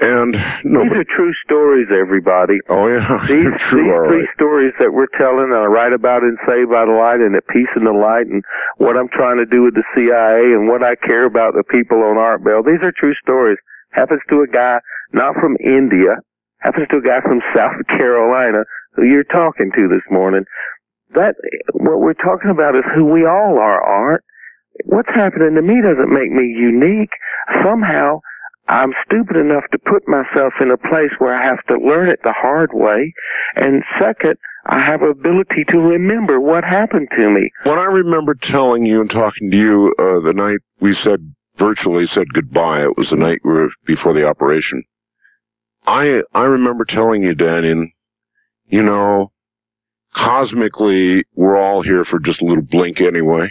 And 0.00 0.34
no, 0.64 0.82
These 0.82 1.06
are 1.06 1.06
true 1.16 1.32
stories, 1.46 1.86
everybody. 1.94 2.58
oh 2.68 2.88
yeah, 2.90 3.06
These, 3.30 3.46
true. 3.70 3.86
these 3.86 3.94
three 4.10 4.26
right. 4.26 4.34
stories 4.34 4.74
that 4.80 4.90
we're 4.92 5.10
telling, 5.16 5.54
and 5.54 5.54
I 5.54 5.66
write 5.70 5.92
about 5.92 6.22
in 6.26 6.36
Saved 6.46 6.68
by 6.70 6.84
the 6.84 6.92
Light 6.98 7.20
and 7.22 7.36
at 7.36 7.46
Peace 7.46 7.70
in 7.76 7.84
the 7.84 7.94
Light, 7.94 8.26
and 8.26 8.42
what 8.78 8.96
I'm 8.96 9.08
trying 9.08 9.38
to 9.38 9.46
do 9.46 9.62
with 9.62 9.74
the 9.74 9.86
CIA, 9.94 10.50
and 10.50 10.66
what 10.66 10.82
I 10.82 10.96
care 10.96 11.24
about 11.26 11.54
the 11.54 11.62
people 11.70 12.02
on 12.02 12.18
Art 12.18 12.42
Bell. 12.42 12.62
These 12.66 12.82
are 12.82 12.90
true 12.90 13.14
stories. 13.22 13.58
Happens 13.94 14.20
to 14.30 14.42
a 14.42 14.48
guy 14.50 14.80
not 15.12 15.34
from 15.38 15.56
India. 15.62 16.18
Happens 16.58 16.88
to 16.90 16.96
a 16.98 17.02
guy 17.06 17.20
from 17.22 17.38
South 17.54 17.78
Carolina 17.86 18.64
who 18.98 19.04
you're 19.06 19.22
talking 19.30 19.70
to 19.76 19.86
this 19.86 20.02
morning. 20.10 20.42
That 21.14 21.36
what 21.72 22.00
we're 22.00 22.18
talking 22.18 22.50
about 22.50 22.74
is 22.74 22.82
who 22.96 23.04
we 23.04 23.22
all 23.24 23.58
are, 23.62 23.78
Art. 23.80 24.24
What's 24.86 25.14
happening 25.14 25.54
to 25.54 25.62
me 25.62 25.78
doesn't 25.80 26.10
make 26.10 26.32
me 26.34 26.50
unique. 26.50 27.14
Somehow, 27.62 28.18
I'm 28.68 28.92
stupid 29.04 29.36
enough 29.36 29.64
to 29.72 29.78
put 29.78 30.08
myself 30.08 30.54
in 30.60 30.70
a 30.70 30.78
place 30.78 31.10
where 31.18 31.36
I 31.36 31.44
have 31.44 31.62
to 31.66 31.76
learn 31.78 32.08
it 32.08 32.20
the 32.24 32.32
hard 32.32 32.70
way. 32.72 33.12
And 33.56 33.82
second, 34.00 34.36
I 34.66 34.80
have 34.80 35.02
ability 35.02 35.64
to 35.68 35.78
remember 35.78 36.40
what 36.40 36.64
happened 36.64 37.08
to 37.18 37.30
me. 37.30 37.50
When 37.64 37.78
I 37.78 37.84
remember 37.84 38.34
telling 38.34 38.86
you 38.86 39.02
and 39.02 39.10
talking 39.10 39.50
to 39.50 39.56
you 39.56 39.94
uh, 39.98 40.24
the 40.24 40.32
night 40.34 40.60
we 40.80 40.96
said 41.04 41.34
virtually 41.58 42.06
said 42.06 42.32
goodbye, 42.32 42.82
it 42.82 42.96
was 42.96 43.08
the 43.10 43.16
night 43.16 43.40
we 43.44 43.52
were 43.52 43.68
before 43.86 44.14
the 44.14 44.26
operation. 44.26 44.82
I 45.86 46.22
I 46.32 46.44
remember 46.44 46.86
telling 46.86 47.22
you, 47.22 47.34
Dannion, 47.34 47.92
you 48.66 48.82
know, 48.82 49.30
cosmically 50.16 51.24
we're 51.34 51.58
all 51.58 51.82
here 51.82 52.04
for 52.06 52.18
just 52.18 52.40
a 52.40 52.46
little 52.46 52.62
blink 52.62 53.00
anyway. 53.02 53.50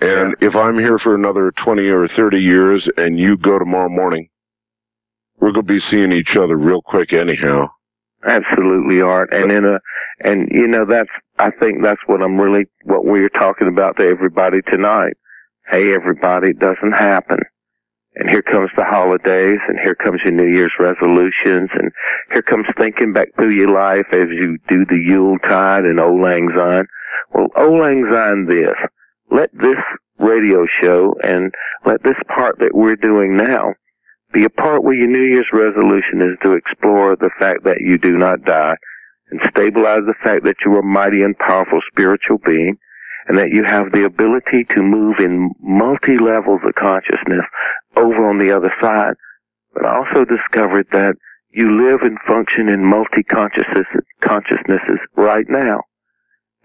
And 0.00 0.36
if 0.40 0.54
I'm 0.54 0.78
here 0.78 0.98
for 0.98 1.14
another 1.14 1.52
20 1.64 1.82
or 1.88 2.08
30 2.08 2.38
years 2.38 2.88
and 2.96 3.18
you 3.18 3.36
go 3.36 3.58
tomorrow 3.58 3.88
morning, 3.88 4.28
we're 5.40 5.52
going 5.52 5.66
to 5.66 5.72
be 5.72 5.80
seeing 5.90 6.12
each 6.12 6.36
other 6.36 6.56
real 6.56 6.82
quick 6.82 7.12
anyhow. 7.12 7.68
Absolutely, 8.26 9.00
Art. 9.00 9.30
And 9.32 9.50
in 9.50 9.64
a, 9.64 9.78
and 10.20 10.48
you 10.50 10.66
know, 10.66 10.84
that's, 10.88 11.10
I 11.38 11.50
think 11.50 11.82
that's 11.82 12.00
what 12.06 12.22
I'm 12.22 12.38
really, 12.38 12.66
what 12.84 13.04
we're 13.04 13.28
talking 13.28 13.68
about 13.68 13.96
to 13.96 14.04
everybody 14.04 14.58
tonight. 14.68 15.16
Hey, 15.70 15.94
everybody, 15.94 16.50
it 16.50 16.58
doesn't 16.58 16.92
happen. 16.92 17.38
And 18.14 18.28
here 18.28 18.42
comes 18.42 18.70
the 18.76 18.84
holidays, 18.84 19.60
and 19.68 19.78
here 19.78 19.94
comes 19.94 20.20
your 20.24 20.32
New 20.32 20.52
Year's 20.52 20.72
resolutions, 20.80 21.70
and 21.72 21.92
here 22.32 22.42
comes 22.42 22.66
thinking 22.78 23.12
back 23.12 23.28
through 23.36 23.52
your 23.52 23.70
life 23.70 24.06
as 24.12 24.28
you 24.30 24.58
do 24.68 24.84
the 24.86 24.98
Yuletide 24.98 25.84
and 25.84 26.00
Auld 26.00 26.20
Lang 26.20 26.48
Syne. 26.56 26.86
Well, 27.32 27.48
Auld 27.56 27.80
Lang 27.80 28.04
Syne 28.10 28.46
this. 28.46 28.74
Let 29.30 29.50
this 29.52 29.78
radio 30.18 30.66
show 30.80 31.14
and 31.22 31.52
let 31.86 32.02
this 32.02 32.16
part 32.34 32.58
that 32.58 32.74
we're 32.74 32.96
doing 32.96 33.36
now 33.36 33.74
be 34.32 34.44
a 34.44 34.50
part 34.50 34.84
where 34.84 34.94
your 34.94 35.08
New 35.08 35.22
Year's 35.22 35.48
resolution 35.52 36.20
is 36.20 36.38
to 36.42 36.52
explore 36.52 37.16
the 37.16 37.30
fact 37.38 37.64
that 37.64 37.80
you 37.80 37.98
do 37.98 38.16
not 38.16 38.44
die 38.44 38.76
and 39.30 39.40
stabilize 39.50 40.02
the 40.06 40.18
fact 40.22 40.44
that 40.44 40.56
you're 40.64 40.80
a 40.80 40.82
mighty 40.82 41.22
and 41.22 41.36
powerful 41.38 41.80
spiritual 41.90 42.38
being 42.44 42.76
and 43.28 43.36
that 43.38 43.50
you 43.52 43.64
have 43.64 43.92
the 43.92 44.04
ability 44.04 44.64
to 44.74 44.82
move 44.82 45.16
in 45.18 45.52
multi 45.60 46.18
levels 46.18 46.60
of 46.64 46.74
consciousness 46.74 47.44
over 47.96 48.28
on 48.28 48.38
the 48.38 48.50
other 48.50 48.72
side. 48.80 49.14
But 49.74 49.84
I 49.84 49.96
also 49.96 50.24
discovered 50.24 50.86
that 50.92 51.14
you 51.50 51.68
live 51.68 52.00
and 52.02 52.18
function 52.26 52.68
in 52.68 52.84
multi 52.84 53.22
consciousnesses 53.22 55.00
right 55.16 55.46
now. 55.48 55.82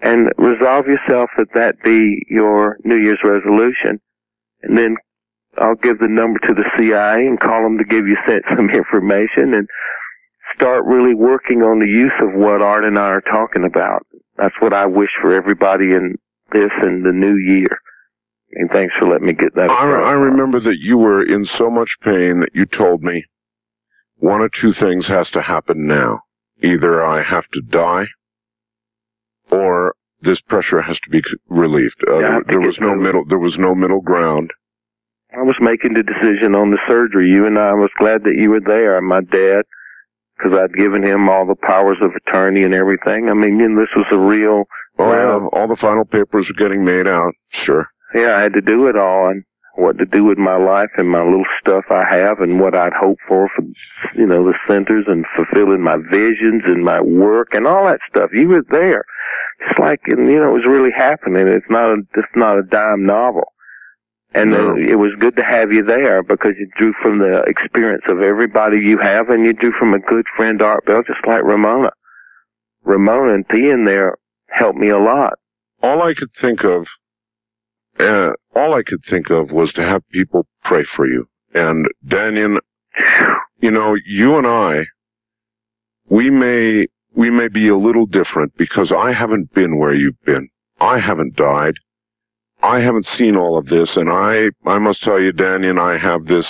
And 0.04 0.28
resolve 0.38 0.86
yourself 0.86 1.30
that 1.38 1.54
that 1.56 1.82
be 1.82 2.26
your 2.30 2.78
New 2.84 2.98
Year's 2.98 3.22
resolution. 3.24 4.02
And 4.62 4.78
then 4.78 4.98
I'll 5.58 5.76
give 5.76 6.00
the 6.00 6.10
number 6.10 6.40
to 6.40 6.54
the 6.54 6.70
CIA 6.78 7.26
and 7.26 7.40
call 7.40 7.64
them 7.64 7.78
to 7.78 7.86
give 7.86 8.06
you 8.06 8.18
some 8.58 8.70
information 8.70 9.54
and 9.54 9.68
start 10.54 10.84
really 10.86 11.16
working 11.16 11.62
on 11.62 11.80
the 11.80 11.88
use 11.88 12.12
of 12.22 12.34
what 12.34 12.62
Art 12.62 12.84
and 12.84 13.00
I 13.00 13.04
are 13.04 13.22
talking 13.22 13.64
about. 13.64 14.06
That's 14.38 14.56
what 14.60 14.74
I 14.74 14.86
wish 14.86 15.12
for 15.22 15.34
everybody 15.34 15.92
in 15.92 16.18
this 16.52 16.72
and 16.82 17.06
the 17.06 17.14
new 17.14 17.38
year. 17.38 17.80
And 18.56 18.70
thanks 18.72 18.94
for 19.00 19.08
letting 19.08 19.28
me 19.28 19.34
get 19.34 19.56
that. 19.56 19.70
I. 19.70 19.86
I 19.86 20.12
remember 20.12 20.60
that 20.60 20.78
you 20.80 20.98
were 20.98 21.24
in 21.24 21.48
so 21.58 21.70
much 21.70 21.90
pain 22.04 22.42
that 22.42 22.52
you 22.54 22.66
told 22.66 23.04
me 23.04 23.24
one 24.18 24.42
or 24.42 24.50
two 24.50 24.74
things 24.74 25.08
has 25.08 25.30
to 25.32 25.42
happen 25.42 25.88
now. 25.88 26.20
Either 26.62 27.06
I 27.06 27.24
have 27.24 27.46
to 27.54 27.62
die 27.62 28.06
or 29.52 29.94
this 30.22 30.40
pressure 30.41 30.82
has 30.82 30.98
to 31.03 31.10
be 31.10 31.22
relieved. 31.49 31.95
Uh, 32.07 32.20
Yeah, 32.20 32.40
there 32.48 32.61
was 32.61 32.78
no 32.80 32.91
a- 32.94 32.95
middle, 32.98 33.26
there 33.26 33.40
was 33.40 33.57
no 33.57 33.76
middle 33.76 34.02
ground. 34.02 34.52
I 35.36 35.41
was 35.41 35.57
making 35.60 35.94
the 35.95 36.03
decision 36.03 36.53
on 36.56 36.70
the 36.72 36.78
surgery. 36.88 37.28
You 37.30 37.45
and 37.48 37.57
I 37.57 37.74
was 37.74 37.90
glad 37.98 38.24
that 38.24 38.36
you 38.38 38.52
were 38.52 38.60
there. 38.61 39.02
My 39.02 39.22
dad, 39.22 39.64
because 40.38 40.57
I'd 40.57 40.74
given 40.76 41.03
him 41.03 41.28
all 41.28 41.45
the 41.48 41.56
powers 41.56 41.98
of 42.02 42.11
attorney 42.15 42.64
and 42.64 42.74
everything. 42.74 43.30
I 43.30 43.34
mean, 43.34 43.57
this 43.76 43.90
was 43.95 44.06
a 44.11 44.18
real. 44.18 44.65
Oh 44.99 45.11
round- 45.11 45.49
yeah, 45.52 45.60
all 45.60 45.68
the 45.68 45.76
final 45.76 46.06
papers 46.06 46.48
were 46.48 46.64
getting 46.64 46.86
made 46.86 47.07
out. 47.07 47.34
Sure. 47.52 47.88
yeah, 48.14 48.38
I 48.38 48.41
had 48.44 48.53
to 48.53 48.61
do 48.61 48.88
it 48.88 48.95
all 48.95 49.30
and 49.30 49.44
what 49.76 49.98
to 49.98 50.06
do 50.06 50.24
with 50.24 50.38
my 50.38 50.56
life 50.58 50.90
and 50.98 51.10
my 51.10 51.24
little 51.24 51.45
stuff 51.60 51.86
I 51.90 52.04
have 52.10 52.40
and 52.40 52.60
what 52.60 52.76
I'd 52.76 52.94
hope 52.94 53.18
for 53.28 53.50
for, 53.56 53.64
you 54.16 54.28
know, 54.28 54.45
the 54.45 54.54
centers 54.68 55.06
and 55.08 55.26
fulfilling 55.36 55.82
my 55.82 55.98
visions 55.98 56.64
and 56.66 56.84
my 56.84 57.02
work 57.02 57.50
and 57.54 57.66
all 57.66 57.86
that 57.86 58.00
stuff. 58.08 58.30
You 58.34 58.50
were 58.50 58.64
there. 58.70 59.04
It's 59.62 59.80
like, 59.80 60.02
and, 60.06 60.28
you 60.28 60.40
know, 60.40 60.50
it 60.50 60.54
was 60.54 60.66
really 60.68 60.91
happening. 60.95 61.48
It's 61.48 61.66
not 61.70 61.90
a, 61.90 61.98
it's 62.16 62.36
not 62.36 62.60
a 62.60 62.64
dime 62.64 63.06
novel. 63.06 63.45
And 64.36 64.52
No. 64.52 64.76
it 64.76 64.95
was 64.95 65.12
good 65.20 65.36
to 65.38 65.44
have 65.44 65.72
you 65.72 65.84
there 65.84 66.24
because 66.24 66.54
you 66.60 66.68
drew 66.76 66.94
from 67.02 67.20
the 67.20 67.41
experience 67.48 68.04
of 68.08 68.22
everybody 68.22 68.80
you 68.80 68.98
have 68.98 69.30
and 69.30 69.45
you 69.45 69.54
drew 69.54 69.72
from 69.72 69.94
a 69.94 70.00
good 70.00 70.26
friend, 70.36 70.62
Art 70.62 70.86
Bell, 70.86 71.04
just 71.06 71.26
like 71.28 71.44
Ramona. 71.44 71.91
Ramona 72.84 73.36
and 73.36 73.48
being 73.48 73.86
there 73.86 74.18
helped 74.50 74.78
me 74.78 74.90
a 74.90 74.98
lot. 75.00 75.34
All 75.82 76.02
I 76.02 76.14
could 76.14 76.32
think 76.41 76.64
of, 76.64 76.86
uh, 77.99 78.32
all 78.56 78.74
I 78.74 78.84
could 78.86 79.03
think 79.10 79.30
of 79.30 79.52
was 79.52 79.72
to 79.74 79.82
have 79.82 80.07
people 80.10 80.45
pray 80.64 80.84
for 80.95 81.07
you. 81.07 81.28
And 81.53 81.88
Dannion, 82.07 82.57
you 83.60 83.72
know, 83.72 83.95
you 84.06 84.38
and 84.38 84.48
I, 84.48 84.86
we 86.10 86.30
may, 86.30 86.88
we 87.15 87.30
may 87.30 87.48
be 87.48 87.68
a 87.70 87.78
little 87.78 88.06
different 88.06 88.53
because 88.57 88.91
I 88.91 89.14
haven't 89.14 89.53
been 89.53 89.78
where 89.78 89.94
you've 89.94 90.22
been. 90.26 90.49
I 90.80 90.99
haven't 90.99 91.36
died. 91.36 91.76
I 92.61 92.80
haven't 92.80 93.07
seen 93.18 93.36
all 93.36 93.57
of 93.57 93.65
this 93.65 93.90
and 93.95 94.10
I, 94.10 94.49
I 94.70 94.80
must 94.80 95.03
tell 95.03 95.20
you, 95.20 95.32
Dannion, 95.32 95.80
I 95.80 95.98
have 95.98 96.26
this, 96.26 96.48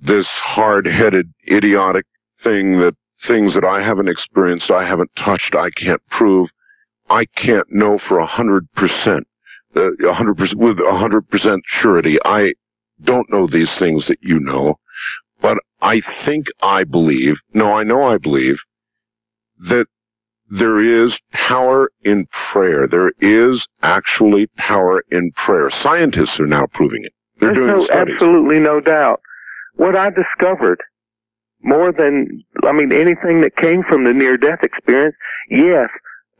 this 0.00 0.26
hard-headed, 0.26 1.26
idiotic 1.50 2.06
thing 2.42 2.78
that 2.80 2.94
things 3.26 3.54
that 3.54 3.64
I 3.64 3.82
haven't 3.82 4.08
experienced, 4.08 4.70
I 4.70 4.86
haven't 4.86 5.10
touched, 5.16 5.54
I 5.54 5.70
can't 5.70 6.02
prove. 6.10 6.48
I 7.08 7.26
can't 7.36 7.66
know 7.70 7.98
for 8.08 8.18
a 8.18 8.26
hundred 8.26 8.66
percent, 8.72 9.26
uh, 9.76 10.08
a 10.08 10.14
hundred 10.14 10.36
percent 10.36 10.58
with 10.58 10.78
a 10.78 10.96
hundred 10.98 11.28
percent 11.28 11.62
surety. 11.80 12.18
I 12.24 12.52
don't 13.02 13.30
know 13.30 13.46
these 13.46 13.70
things 13.78 14.04
that 14.08 14.18
you 14.20 14.38
know, 14.40 14.78
but 15.40 15.58
I 15.82 16.00
think 16.24 16.46
I 16.62 16.84
believe. 16.84 17.36
No, 17.52 17.72
I 17.72 17.82
know 17.82 18.04
I 18.04 18.18
believe 18.18 18.56
that 19.68 19.86
there 20.50 21.04
is 21.04 21.12
power 21.32 21.90
in 22.02 22.26
prayer. 22.52 22.86
There 22.86 23.12
is 23.20 23.66
actually 23.82 24.46
power 24.56 25.02
in 25.10 25.32
prayer. 25.44 25.70
Scientists 25.82 26.38
are 26.38 26.46
now 26.46 26.66
proving 26.72 27.04
it. 27.04 27.12
They're 27.40 27.54
There's 27.54 27.66
doing 27.66 27.76
no, 27.78 27.84
studies. 27.84 28.14
absolutely 28.14 28.60
no 28.60 28.80
doubt. 28.80 29.20
What 29.76 29.96
I 29.96 30.10
discovered, 30.10 30.80
more 31.62 31.92
than, 31.92 32.44
I 32.62 32.72
mean, 32.72 32.92
anything 32.92 33.40
that 33.40 33.56
came 33.56 33.82
from 33.88 34.04
the 34.04 34.12
near 34.12 34.36
death 34.36 34.60
experience, 34.62 35.16
yes, 35.50 35.88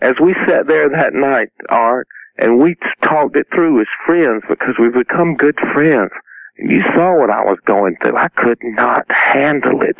as 0.00 0.14
we 0.22 0.34
sat 0.46 0.66
there 0.68 0.88
that 0.90 1.14
night, 1.14 1.48
Art, 1.68 2.06
and 2.36 2.58
we 2.58 2.76
talked 3.02 3.36
it 3.36 3.46
through 3.54 3.80
as 3.80 3.86
friends 4.06 4.42
because 4.48 4.74
we've 4.78 5.06
become 5.06 5.36
good 5.36 5.58
friends. 5.72 6.10
And 6.58 6.70
you 6.70 6.82
saw 6.94 7.18
what 7.18 7.30
I 7.30 7.44
was 7.44 7.58
going 7.66 7.96
through. 8.00 8.16
I 8.16 8.28
could 8.36 8.58
not 8.62 9.04
handle 9.10 9.82
it. 9.82 9.96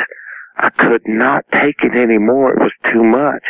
I 0.57 0.71
could 0.71 1.03
not 1.07 1.45
take 1.53 1.77
it 1.83 1.97
anymore. 1.97 2.53
It 2.53 2.61
was 2.61 2.73
too 2.93 3.03
much. 3.03 3.43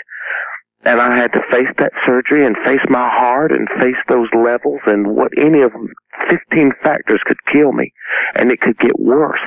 And 0.85 1.01
I 1.01 1.17
had 1.17 1.33
to 1.33 1.41
face 1.51 1.73
that 1.79 1.93
surgery 2.05 2.45
and 2.45 2.57
face 2.57 2.85
my 2.91 3.09
heart 3.09 3.53
and 3.53 3.69
face 3.81 4.01
those 4.09 4.29
levels 4.35 4.81
and 4.87 5.17
what 5.17 5.33
any 5.39 5.63
of 5.63 5.73
them, 5.73 5.89
15 6.29 6.73
factors 6.83 7.21
could 7.25 7.39
kill 7.51 7.73
me. 7.73 7.91
And 8.35 8.51
it 8.51 8.61
could 8.61 8.79
get 8.79 8.99
worse. 8.99 9.41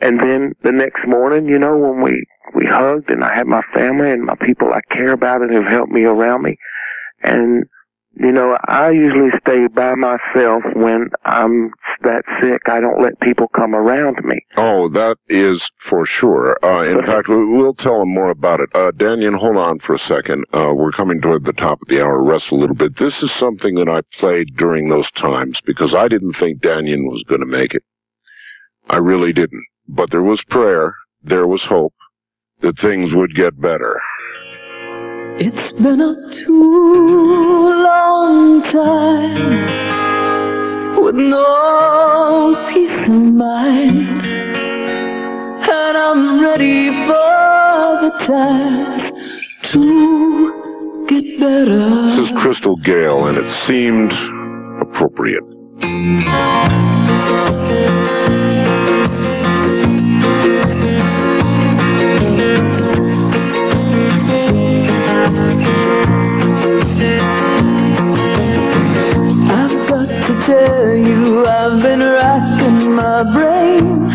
And 0.00 0.20
then 0.20 0.52
the 0.62 0.72
next 0.72 1.06
morning, 1.06 1.46
you 1.46 1.58
know, 1.58 1.76
when 1.76 2.02
we, 2.02 2.24
we 2.54 2.64
hugged 2.66 3.10
and 3.10 3.22
I 3.22 3.34
had 3.34 3.46
my 3.46 3.62
family 3.74 4.10
and 4.10 4.24
my 4.24 4.36
people 4.36 4.68
I 4.72 4.80
care 4.94 5.12
about 5.12 5.42
and 5.42 5.50
who've 5.50 5.66
helped 5.66 5.92
me 5.92 6.04
around 6.04 6.42
me. 6.42 6.56
And, 7.22 7.64
you 8.18 8.32
know, 8.32 8.56
I 8.66 8.90
usually 8.90 9.30
stay 9.40 9.66
by 9.74 9.94
myself 9.94 10.62
when 10.74 11.10
I'm 11.24 11.70
that 12.02 12.22
sick. 12.40 12.62
I 12.66 12.80
don't 12.80 13.02
let 13.02 13.18
people 13.20 13.48
come 13.54 13.74
around 13.74 14.24
me. 14.24 14.38
Oh, 14.56 14.88
that 14.90 15.16
is 15.28 15.62
for 15.88 16.04
sure. 16.06 16.58
Uh, 16.64 16.84
in 16.90 17.04
fact, 17.06 17.28
we- 17.28 17.44
we'll 17.44 17.74
tell 17.74 18.00
them 18.00 18.08
more 18.14 18.30
about 18.30 18.60
it. 18.60 18.68
Uh, 18.74 18.90
Dannion, 18.92 19.34
hold 19.38 19.56
on 19.56 19.78
for 19.80 19.94
a 19.94 19.98
second. 19.98 20.44
Uh, 20.52 20.72
we're 20.74 20.92
coming 20.92 21.20
toward 21.20 21.44
the 21.44 21.52
top 21.52 21.80
of 21.80 21.88
the 21.88 22.00
hour. 22.00 22.22
Rest 22.22 22.50
a 22.50 22.54
little 22.56 22.76
bit. 22.76 22.96
This 22.96 23.14
is 23.22 23.30
something 23.38 23.74
that 23.76 23.88
I 23.88 24.00
played 24.18 24.56
during 24.56 24.88
those 24.88 25.10
times 25.12 25.58
because 25.64 25.94
I 25.94 26.08
didn't 26.08 26.34
think 26.40 26.60
Dannion 26.60 27.04
was 27.10 27.22
going 27.28 27.40
to 27.40 27.46
make 27.46 27.74
it. 27.74 27.82
I 28.90 28.96
really 28.96 29.32
didn't. 29.32 29.64
But 29.88 30.10
there 30.10 30.22
was 30.22 30.42
prayer. 30.50 30.94
There 31.22 31.46
was 31.46 31.62
hope 31.62 31.94
that 32.60 32.78
things 32.78 33.14
would 33.14 33.34
get 33.34 33.60
better. 33.60 34.00
It's 35.40 35.72
been 35.80 36.00
a 36.00 36.14
too 36.46 37.70
long 37.70 38.60
time 38.72 39.44
with 41.00 41.14
no 41.14 42.56
peace 42.74 42.90
of 43.06 43.22
mind, 43.36 44.08
and 45.62 45.96
I'm 45.96 46.42
ready 46.42 46.90
for 47.06 48.00
the 48.02 48.10
times 48.26 49.12
to 49.72 51.06
get 51.08 51.38
better. 51.38 51.88
This 52.16 52.18
is 52.18 52.34
Crystal 52.42 52.76
Gayle, 52.78 53.26
and 53.26 53.38
it 53.38 53.48
seemed 53.68 54.12
appropriate. 54.82 55.46
You, 71.08 71.46
I've 71.46 71.82
been 71.82 72.00
racking 72.00 72.94
my 72.94 73.22
brain, 73.32 74.10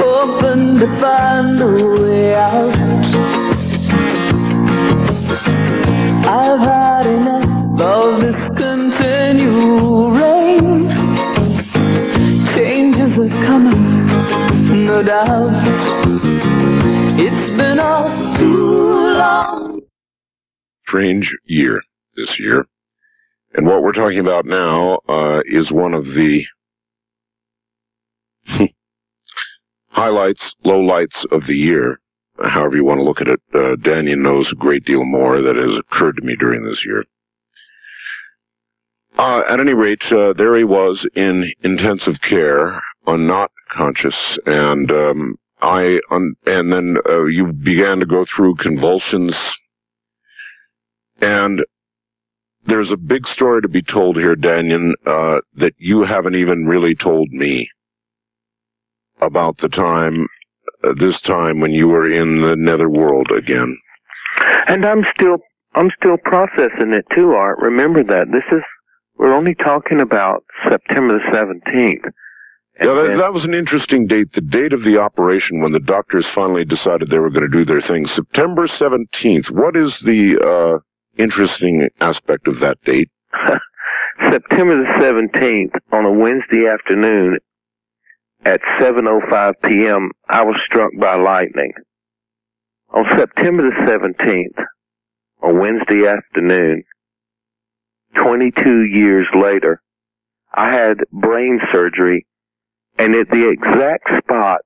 hoping 0.00 0.78
to 0.80 0.86
find 1.00 1.60
a 1.60 1.66
way 2.00 2.34
out. 2.34 2.74
I've 6.26 6.60
had 6.60 7.06
enough 7.06 7.80
of 7.80 8.20
this 8.22 8.40
continual 8.56 10.10
rain. 10.10 10.88
Changes 12.54 13.12
are 13.18 13.46
coming, 13.46 14.86
no 14.86 15.02
doubt. 15.02 15.52
It's 17.18 17.56
been 17.58 17.78
all 17.78 18.08
too 18.38 19.14
long. 19.18 19.80
strange 20.86 21.30
year 21.44 21.80
this 22.16 22.34
year. 22.38 22.64
And 23.56 23.66
what 23.66 23.82
we're 23.82 23.92
talking 23.92 24.20
about 24.20 24.44
now 24.44 24.98
uh, 25.08 25.40
is 25.46 25.72
one 25.72 25.94
of 25.94 26.04
the 26.04 26.44
highlights, 29.88 30.42
lowlights 30.64 31.24
of 31.32 31.46
the 31.46 31.54
year, 31.54 31.98
however 32.38 32.76
you 32.76 32.84
want 32.84 32.98
to 32.98 33.04
look 33.04 33.22
at 33.22 33.28
it. 33.28 33.40
Uh, 33.54 33.76
Dannion 33.76 34.18
knows 34.18 34.46
a 34.52 34.56
great 34.56 34.84
deal 34.84 35.06
more 35.06 35.40
that 35.40 35.56
has 35.56 35.78
occurred 35.78 36.16
to 36.16 36.22
me 36.22 36.36
during 36.38 36.64
this 36.64 36.82
year. 36.84 37.02
Uh, 39.18 39.40
at 39.50 39.58
any 39.58 39.72
rate, 39.72 40.02
uh, 40.12 40.34
there 40.36 40.54
he 40.58 40.64
was 40.64 41.08
in 41.16 41.50
intensive 41.62 42.20
care, 42.28 42.82
on 43.06 43.26
not 43.26 43.50
conscious, 43.74 44.38
and 44.44 44.90
um, 44.90 45.38
I, 45.62 45.98
un- 46.10 46.36
and 46.44 46.70
then 46.70 46.96
uh, 47.08 47.24
you 47.24 47.54
began 47.54 48.00
to 48.00 48.06
go 48.06 48.26
through 48.36 48.56
convulsions, 48.56 49.34
and 51.22 51.64
there's 52.66 52.90
a 52.90 52.96
big 52.96 53.26
story 53.28 53.62
to 53.62 53.68
be 53.68 53.82
told 53.82 54.16
here, 54.16 54.34
Dannion, 54.36 54.92
uh, 55.06 55.40
that 55.56 55.72
you 55.78 56.02
haven't 56.04 56.34
even 56.34 56.66
really 56.66 56.94
told 56.94 57.30
me 57.30 57.68
about 59.20 59.58
the 59.58 59.68
time, 59.68 60.26
uh, 60.84 60.92
this 60.98 61.20
time 61.22 61.60
when 61.60 61.72
you 61.72 61.88
were 61.88 62.10
in 62.10 62.42
the 62.42 62.54
netherworld 62.56 63.28
again. 63.36 63.76
And 64.68 64.84
I'm 64.84 65.04
still, 65.14 65.38
I'm 65.74 65.90
still 65.98 66.16
processing 66.24 66.92
it 66.92 67.06
too, 67.14 67.30
Art. 67.32 67.58
Remember 67.60 68.02
that. 68.04 68.26
This 68.32 68.44
is, 68.52 68.62
we're 69.16 69.34
only 69.34 69.54
talking 69.54 70.00
about 70.00 70.44
September 70.68 71.18
the 71.18 71.36
17th. 71.36 72.04
And 72.78 72.88
Yeah, 72.88 72.94
that, 72.94 73.08
then- 73.10 73.18
that 73.18 73.32
was 73.32 73.44
an 73.44 73.54
interesting 73.54 74.06
date. 74.06 74.32
The 74.34 74.42
date 74.42 74.72
of 74.74 74.82
the 74.84 74.98
operation 74.98 75.62
when 75.62 75.72
the 75.72 75.80
doctors 75.80 76.26
finally 76.34 76.64
decided 76.64 77.08
they 77.08 77.18
were 77.18 77.30
going 77.30 77.50
to 77.50 77.56
do 77.56 77.64
their 77.64 77.80
thing. 77.80 78.06
September 78.14 78.66
17th. 78.68 79.50
What 79.50 79.76
is 79.76 79.96
the, 80.04 80.36
uh, 80.44 80.78
interesting 81.18 81.88
aspect 82.00 82.46
of 82.48 82.60
that 82.60 82.78
date? 82.84 83.10
September 84.30 84.76
the 84.76 85.04
17th 85.04 85.74
on 85.92 86.04
a 86.04 86.12
Wednesday 86.12 86.66
afternoon 86.66 87.38
at 88.44 88.60
7.05 88.80 89.54
p.m., 89.64 90.10
I 90.28 90.42
was 90.42 90.56
struck 90.66 90.92
by 90.98 91.16
lightning. 91.16 91.72
On 92.94 93.04
September 93.18 93.64
the 93.64 93.90
17th, 93.90 94.64
on 95.42 95.58
Wednesday 95.58 96.06
afternoon, 96.06 96.84
22 98.22 98.84
years 98.84 99.26
later, 99.34 99.82
I 100.54 100.72
had 100.72 100.98
brain 101.12 101.60
surgery 101.72 102.26
and 102.98 103.14
at 103.14 103.28
the 103.28 103.50
exact 103.50 104.08
spot 104.22 104.60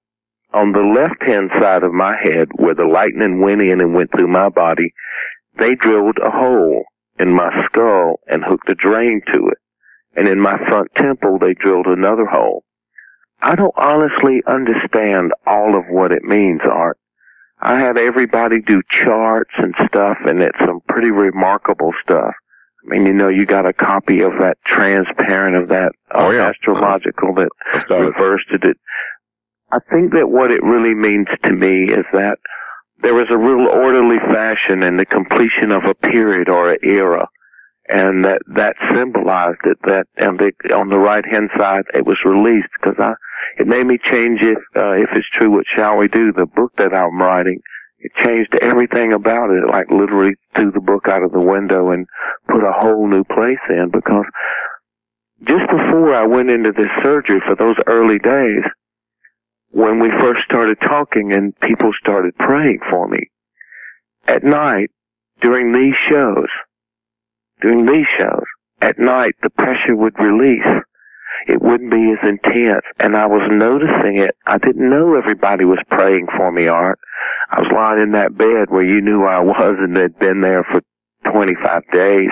on 0.53 0.73
the 0.73 0.81
left 0.81 1.23
hand 1.23 1.51
side 1.61 1.83
of 1.83 1.93
my 1.93 2.15
head 2.23 2.49
where 2.57 2.75
the 2.75 2.85
lightning 2.85 3.41
went 3.41 3.63
in 3.63 3.81
and 3.81 3.95
went 3.95 4.11
through 4.13 4.29
my 4.29 4.49
body, 4.49 4.93
they 5.61 5.75
drilled 5.77 6.19
a 6.19 6.31
hole 6.31 6.85
in 7.19 7.33
my 7.35 7.51
skull 7.67 8.19
and 8.27 8.43
hooked 8.45 8.69
a 8.69 8.75
drain 8.75 9.21
to 9.33 9.49
it. 9.49 9.59
And 10.17 10.27
in 10.27 10.41
my 10.41 10.57
front 10.69 10.89
temple, 10.97 11.39
they 11.39 11.55
drilled 11.55 11.87
another 11.87 12.27
hole. 12.27 12.65
I 13.43 13.55
don't 13.55 13.75
honestly 13.77 14.43
understand 14.47 15.33
all 15.47 15.79
of 15.79 15.85
what 15.89 16.11
it 16.13 16.25
means, 16.25 16.61
Art. 16.65 16.99
I 17.63 17.79
had 17.79 17.97
everybody 17.99 18.61
do 18.61 18.83
charts 18.91 19.53
and 19.59 19.75
stuff, 19.87 20.17
and 20.25 20.41
it's 20.43 20.59
some 20.67 20.81
pretty 20.89 21.11
remarkable 21.11 21.93
stuff. 22.03 22.33
I 22.83 22.89
mean, 22.95 23.05
you 23.07 23.13
know, 23.13 23.29
you 23.29 23.45
got 23.47 23.67
a 23.67 23.73
copy 23.75 24.23
of 24.23 24.33
that 24.41 24.57
transparent 24.67 25.55
of 25.57 25.69
that 25.69 25.93
uh, 26.15 26.19
Oh, 26.27 26.31
yeah. 26.31 26.49
astrological 26.49 27.35
that 27.35 27.51
I've 27.75 27.87
got 27.89 28.01
it. 28.01 28.05
refers 28.07 28.43
to 28.51 28.69
it. 28.69 28.79
I 29.73 29.79
think 29.93 30.13
that 30.15 30.29
what 30.31 30.51
it 30.51 30.63
really 30.63 30.95
means 30.95 31.29
to 31.45 31.53
me 31.53 31.85
is 31.93 32.05
that 32.15 32.39
there 33.03 33.15
was 33.15 33.27
a 33.31 33.37
real 33.37 33.69
orderly 33.69 34.19
fashion 34.19 34.83
in 34.83 34.97
the 34.97 35.07
completion 35.07 35.73
of 35.73 35.85
a 35.85 35.95
period 35.95 36.49
or 36.49 36.73
an 36.73 36.79
era, 36.83 37.29
and 37.89 38.25
that 38.25 38.43
that 38.55 38.77
symbolized 38.95 39.65
it. 39.65 39.79
That 39.85 40.07
on 40.21 40.37
the 40.37 40.75
on 40.75 40.89
the 40.89 40.99
right 40.99 41.25
hand 41.25 41.51
side, 41.57 41.85
it 41.95 42.07
was 42.07 42.19
released 42.25 42.69
because 42.81 42.97
I 42.99 43.15
it 43.59 43.67
made 43.67 43.87
me 43.87 43.99
change 43.99 44.41
if 44.43 44.59
uh, 44.77 44.93
if 44.93 45.11
it's 45.15 45.29
true. 45.33 45.51
What 45.51 45.67
shall 45.75 45.97
we 45.97 46.09
do? 46.09 46.33
The 46.33 46.47
book 46.47 46.73
that 46.79 46.95
I'm 46.95 47.21
writing. 47.21 47.61
It 48.03 48.13
changed 48.25 48.55
everything 48.63 49.13
about 49.13 49.51
it, 49.51 49.69
like 49.69 49.91
literally 49.91 50.33
threw 50.57 50.71
the 50.71 50.81
book 50.81 51.07
out 51.07 51.23
of 51.23 51.33
the 51.33 51.41
window 51.41 51.91
and 51.91 52.07
put 52.49 52.65
a 52.65 52.73
whole 52.73 53.07
new 53.07 53.25
place 53.25 53.61
in 53.69 53.91
because 53.93 54.25
just 55.47 55.69
before 55.71 56.15
I 56.15 56.27
went 56.27 56.49
into 56.49 56.73
this 56.73 56.89
surgery 57.03 57.41
for 57.47 57.57
those 57.57 57.77
early 57.87 58.19
days, 58.19 58.65
when 59.71 60.01
we 60.01 60.09
first 60.21 60.45
started 60.45 60.79
talking 60.81 61.33
and 61.33 61.59
people 61.61 61.93
started 62.01 62.37
praying 62.37 62.81
for 62.91 63.09
me, 63.09 63.31
at 64.27 64.45
night, 64.45 64.91
during 65.41 65.73
these 65.73 65.95
shows, 66.09 66.49
during 67.63 67.87
these 67.87 68.07
shows, 68.19 68.45
at 68.83 68.99
night 68.99 69.35
the 69.43 69.51
pressure 69.51 69.97
would 69.97 70.19
release 70.19 70.83
it 71.47 71.63
wouldn't 71.63 71.91
be 71.91 72.13
as 72.13 72.29
intense. 72.29 72.85
And 72.99 73.17
I 73.17 73.27
was 73.27 73.49
noticing 73.51 74.19
it. 74.19 74.37
I 74.47 74.59
didn't 74.59 74.89
know 74.89 75.17
everybody 75.17 75.65
was 75.65 75.79
praying 75.91 76.27
for 76.37 76.53
me, 76.53 76.67
Art. 76.67 76.99
I 77.51 77.61
was 77.61 77.73
lying 77.75 78.03
in 78.03 78.13
that 78.13 78.37
bed 78.37 78.69
where 78.69 78.85
you 78.85 79.01
knew 79.01 79.25
I 79.25 79.41
was 79.41 79.77
and 79.79 79.97
had 79.97 80.19
been 80.19 80.41
there 80.41 80.65
for 80.65 80.83
25 81.33 81.83
days 81.93 82.31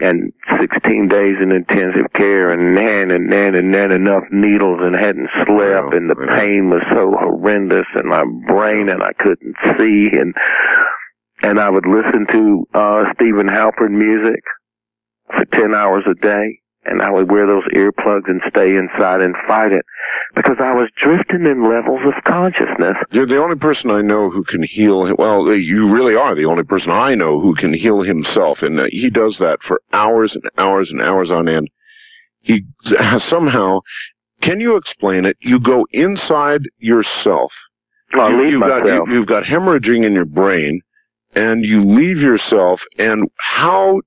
and 0.00 0.32
16 0.60 1.08
days 1.08 1.36
in 1.40 1.52
intensive 1.52 2.12
care 2.14 2.52
and 2.52 2.74
nan 2.74 3.10
and 3.10 3.28
nan 3.28 3.54
and 3.54 3.70
nan 3.70 3.92
enough 3.92 4.24
needles 4.30 4.80
and 4.82 4.94
hadn't 4.94 5.28
slept 5.46 5.94
and 5.94 6.10
the 6.10 6.16
pain 6.36 6.68
was 6.70 6.82
so 6.92 7.12
horrendous 7.18 7.86
and 7.94 8.08
my 8.08 8.24
brain 8.46 8.88
and 8.88 9.02
I 9.02 9.12
couldn't 9.18 9.56
see 9.78 10.10
and 10.12 10.34
and 11.42 11.58
I 11.58 11.70
would 11.70 11.86
listen 11.86 12.26
to 12.32 12.66
uh 12.74 13.04
Steven 13.14 13.46
Halpern 13.46 13.92
music 13.92 14.42
for 15.28 15.44
10 15.52 15.74
hours 15.74 16.04
a 16.10 16.14
day 16.14 16.60
and 16.86 17.02
I 17.02 17.10
would 17.10 17.30
wear 17.30 17.46
those 17.46 17.64
earplugs 17.74 18.28
and 18.28 18.40
stay 18.48 18.76
inside 18.76 19.20
and 19.20 19.34
fight 19.46 19.72
it 19.72 19.84
because 20.34 20.56
I 20.60 20.72
was 20.72 20.90
drifting 20.96 21.46
in 21.46 21.68
levels 21.68 22.00
of 22.06 22.22
consciousness. 22.24 22.96
You're 23.10 23.26
the 23.26 23.42
only 23.42 23.56
person 23.56 23.90
I 23.90 24.02
know 24.02 24.30
who 24.30 24.44
can 24.44 24.62
heal. 24.62 25.08
Well, 25.18 25.52
you 25.52 25.90
really 25.90 26.14
are 26.14 26.34
the 26.34 26.44
only 26.44 26.64
person 26.64 26.90
I 26.90 27.14
know 27.14 27.40
who 27.40 27.54
can 27.54 27.74
heal 27.74 28.02
himself, 28.02 28.58
and 28.62 28.78
uh, 28.80 28.84
he 28.90 29.10
does 29.10 29.36
that 29.40 29.58
for 29.66 29.80
hours 29.92 30.32
and 30.34 30.44
hours 30.58 30.90
and 30.90 31.02
hours 31.02 31.30
on 31.30 31.48
end. 31.48 31.68
He 32.40 32.64
somehow. 33.28 33.80
Can 34.42 34.60
you 34.60 34.76
explain 34.76 35.24
it? 35.24 35.36
You 35.40 35.58
go 35.58 35.86
inside 35.92 36.60
yourself. 36.78 37.50
Well, 38.14 38.26
I 38.26 38.30
you, 38.30 38.44
leave 38.44 38.60
have 38.60 38.68
got 38.68 38.82
myself. 38.84 39.08
you, 39.08 39.14
you've 39.14 39.26
got 39.26 39.44
hemorrhaging 39.44 40.06
in 40.06 40.12
your 40.12 40.26
brain, 40.26 40.82
and 41.34 41.64
you 41.64 41.84
leave 41.84 42.18
yourself. 42.18 42.80
And 42.98 43.28
how 43.38 44.00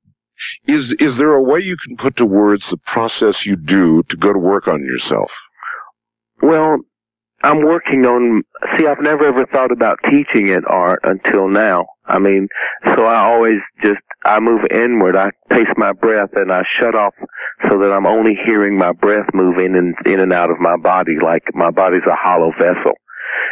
is 0.67 0.93
is 0.99 1.17
there 1.17 1.33
a 1.33 1.43
way 1.43 1.59
you 1.59 1.77
can 1.85 1.97
put 1.97 2.17
to 2.17 2.25
words 2.25 2.63
the 2.69 2.77
process 2.91 3.35
you 3.45 3.55
do 3.55 4.03
to 4.09 4.17
go 4.17 4.33
to 4.33 4.39
work 4.39 4.67
on 4.67 4.83
yourself? 4.83 5.29
Well, 6.41 6.77
I'm 7.41 7.63
working 7.63 8.05
on, 8.05 8.43
see, 8.77 8.85
I've 8.85 9.01
never 9.01 9.25
ever 9.25 9.45
thought 9.45 9.71
about 9.71 9.99
teaching 10.09 10.49
it 10.49 10.63
art 10.67 10.99
until 11.03 11.47
now. 11.47 11.85
I 12.05 12.19
mean, 12.19 12.49
so 12.95 13.05
I 13.05 13.23
always 13.23 13.59
just, 13.81 14.01
I 14.25 14.39
move 14.39 14.61
inward, 14.71 15.15
I 15.15 15.29
pace 15.49 15.71
my 15.77 15.93
breath 15.93 16.31
and 16.33 16.51
I 16.51 16.63
shut 16.79 16.95
off 16.95 17.13
so 17.69 17.79
that 17.79 17.93
I'm 17.93 18.05
only 18.05 18.37
hearing 18.45 18.77
my 18.77 18.91
breath 18.91 19.27
move 19.33 19.57
in 19.57 19.93
in 20.05 20.19
and 20.19 20.33
out 20.33 20.51
of 20.51 20.59
my 20.59 20.75
body 20.75 21.15
like 21.23 21.43
my 21.53 21.71
body's 21.71 22.07
a 22.11 22.15
hollow 22.15 22.51
vessel. 22.51 22.93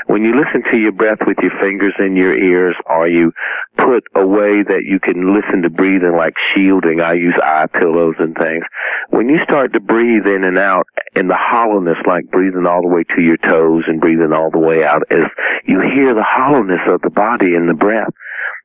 When 0.08 0.24
you 0.24 0.32
listen 0.32 0.64
to 0.72 0.78
your 0.78 0.92
breath 0.92 1.20
with 1.26 1.38
your 1.42 1.52
fingers 1.60 1.94
in 2.00 2.16
your 2.16 2.38
ears 2.38 2.76
or 2.86 3.08
you 3.08 3.34
put 3.78 4.04
a 4.16 4.26
way 4.26 4.64
that 4.64 4.84
you 4.86 5.00
can 5.00 5.36
listen 5.36 5.62
to 5.64 5.70
breathing 5.70 6.16
like 6.16 6.34
shielding, 6.54 7.02
I 7.02 7.14
use 7.14 7.36
eye 7.44 7.68
pillows 7.68 8.16
and 8.20 8.36
things. 8.36 8.64
When 9.10 9.30
you 9.30 9.40
start 9.44 9.74
to 9.74 9.80
breathe 9.80 10.26
in 10.26 10.44
and 10.44 10.58
out 10.58 10.88
in 11.16 11.28
the 11.28 11.38
hollowness 11.38 11.98
like 12.08 12.30
breathing 12.32 12.66
all 12.66 12.82
the 12.82 12.88
way 12.88 13.04
to 13.16 13.22
your 13.22 13.38
toes 13.38 13.84
and 13.88 14.00
breathing 14.00 14.34
all 14.34 14.52
the 14.52 14.60
way 14.60 14.84
out 14.84 15.04
as 15.12 15.28
you 15.66 15.82
hear 15.82 16.14
the 16.14 16.26
hollowness 16.26 16.82
of 16.88 17.02
the 17.02 17.10
body 17.10 17.56
in 17.56 17.68
the 17.68 17.74
breath. 17.74 18.14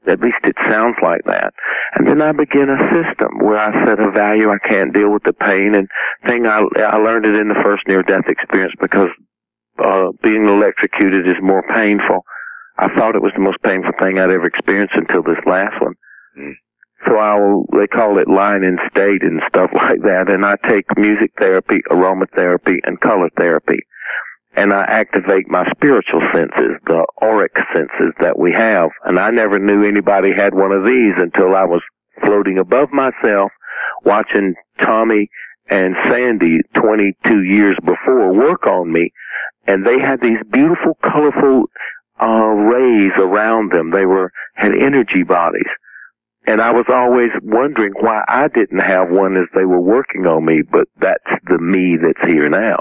At 0.06 0.20
least 0.20 0.42
it 0.42 0.56
sounds 0.68 0.96
like 1.02 1.22
that. 1.26 1.54
And 1.94 2.08
then 2.08 2.20
I 2.22 2.32
begin 2.32 2.66
a 2.66 2.80
system 2.90 3.38
where 3.38 3.58
I 3.58 3.70
set 3.86 4.02
a 4.02 4.10
value. 4.10 4.50
I 4.50 4.58
can't 4.58 4.92
deal 4.92 5.12
with 5.12 5.22
the 5.22 5.32
pain 5.32 5.74
and 5.76 5.88
thing. 6.26 6.46
I, 6.46 6.62
I 6.82 6.96
learned 6.96 7.24
it 7.24 7.38
in 7.38 7.48
the 7.48 7.60
first 7.62 7.86
near 7.86 8.02
death 8.02 8.26
experience 8.26 8.74
because 8.80 9.10
uh, 9.78 10.12
being 10.22 10.48
electrocuted 10.48 11.26
is 11.26 11.40
more 11.42 11.62
painful. 11.74 12.24
I 12.78 12.88
thought 12.96 13.16
it 13.16 13.22
was 13.22 13.32
the 13.34 13.42
most 13.42 13.62
painful 13.62 13.92
thing 13.98 14.18
I'd 14.18 14.30
ever 14.30 14.46
experienced 14.46 14.94
until 14.96 15.22
this 15.22 15.40
last 15.46 15.80
one. 15.80 15.94
Mm. 16.38 16.54
So 17.06 17.16
I 17.16 17.34
will, 17.38 17.66
they 17.72 17.86
call 17.86 18.18
it 18.18 18.28
line 18.28 18.62
in 18.62 18.78
state 18.90 19.22
and 19.22 19.42
stuff 19.48 19.70
like 19.74 20.02
that. 20.02 20.26
And 20.28 20.44
I 20.44 20.56
take 20.68 20.86
music 20.96 21.32
therapy, 21.38 21.80
aromatherapy, 21.90 22.78
and 22.84 23.00
color 23.00 23.28
therapy. 23.36 23.80
And 24.54 24.72
I 24.72 24.84
activate 24.84 25.48
my 25.48 25.64
spiritual 25.70 26.20
senses, 26.32 26.76
the 26.86 27.06
auric 27.22 27.52
senses 27.72 28.12
that 28.20 28.38
we 28.38 28.52
have. 28.52 28.90
And 29.04 29.18
I 29.18 29.30
never 29.30 29.58
knew 29.58 29.82
anybody 29.82 30.32
had 30.32 30.52
one 30.52 30.72
of 30.72 30.84
these 30.84 31.14
until 31.16 31.56
I 31.56 31.64
was 31.64 31.80
floating 32.22 32.58
above 32.58 32.90
myself, 32.92 33.50
watching 34.04 34.54
Tommy 34.82 35.30
and 35.70 35.94
Sandy 36.10 36.58
22 36.74 37.44
years 37.44 37.78
before 37.82 38.34
work 38.34 38.66
on 38.66 38.92
me 38.92 39.10
and 39.66 39.86
they 39.86 39.98
had 40.00 40.20
these 40.20 40.38
beautiful, 40.50 40.96
colorful 41.02 41.64
uh, 42.20 42.26
rays 42.26 43.12
around 43.18 43.72
them. 43.72 43.90
They 43.90 44.06
were 44.06 44.30
had 44.54 44.72
energy 44.72 45.22
bodies, 45.22 45.70
and 46.46 46.60
I 46.60 46.72
was 46.72 46.86
always 46.88 47.30
wondering 47.42 47.92
why 48.00 48.22
I 48.28 48.48
didn't 48.48 48.80
have 48.80 49.10
one 49.10 49.36
as 49.36 49.48
they 49.54 49.64
were 49.64 49.80
working 49.80 50.26
on 50.26 50.44
me. 50.44 50.62
But 50.70 50.88
that's 51.00 51.42
the 51.46 51.58
me 51.58 51.96
that's 52.00 52.30
here 52.30 52.48
now. 52.48 52.80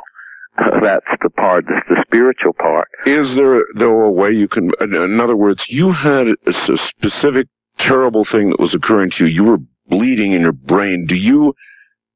that's 0.82 1.06
the 1.22 1.30
part. 1.30 1.66
That's 1.68 1.88
the 1.88 2.04
spiritual 2.08 2.54
part. 2.54 2.88
Is 3.06 3.36
there 3.36 3.64
though 3.78 4.06
a 4.06 4.12
way 4.12 4.32
you 4.32 4.48
can? 4.48 4.72
In 4.82 5.20
other 5.22 5.38
words, 5.38 5.64
you 5.70 5.92
had 5.92 6.28
a 6.28 6.54
specific 6.98 7.48
terrible 7.80 8.26
thing 8.32 8.50
that 8.50 8.60
was 8.60 8.76
occurring 8.76 9.12
to 9.18 9.26
you. 9.26 9.32
You 9.32 9.44
were 9.44 9.58
bleeding 9.88 10.34
in 10.34 10.42
your 10.42 10.52
brain. 10.52 11.06
Do 11.08 11.16
you 11.16 11.54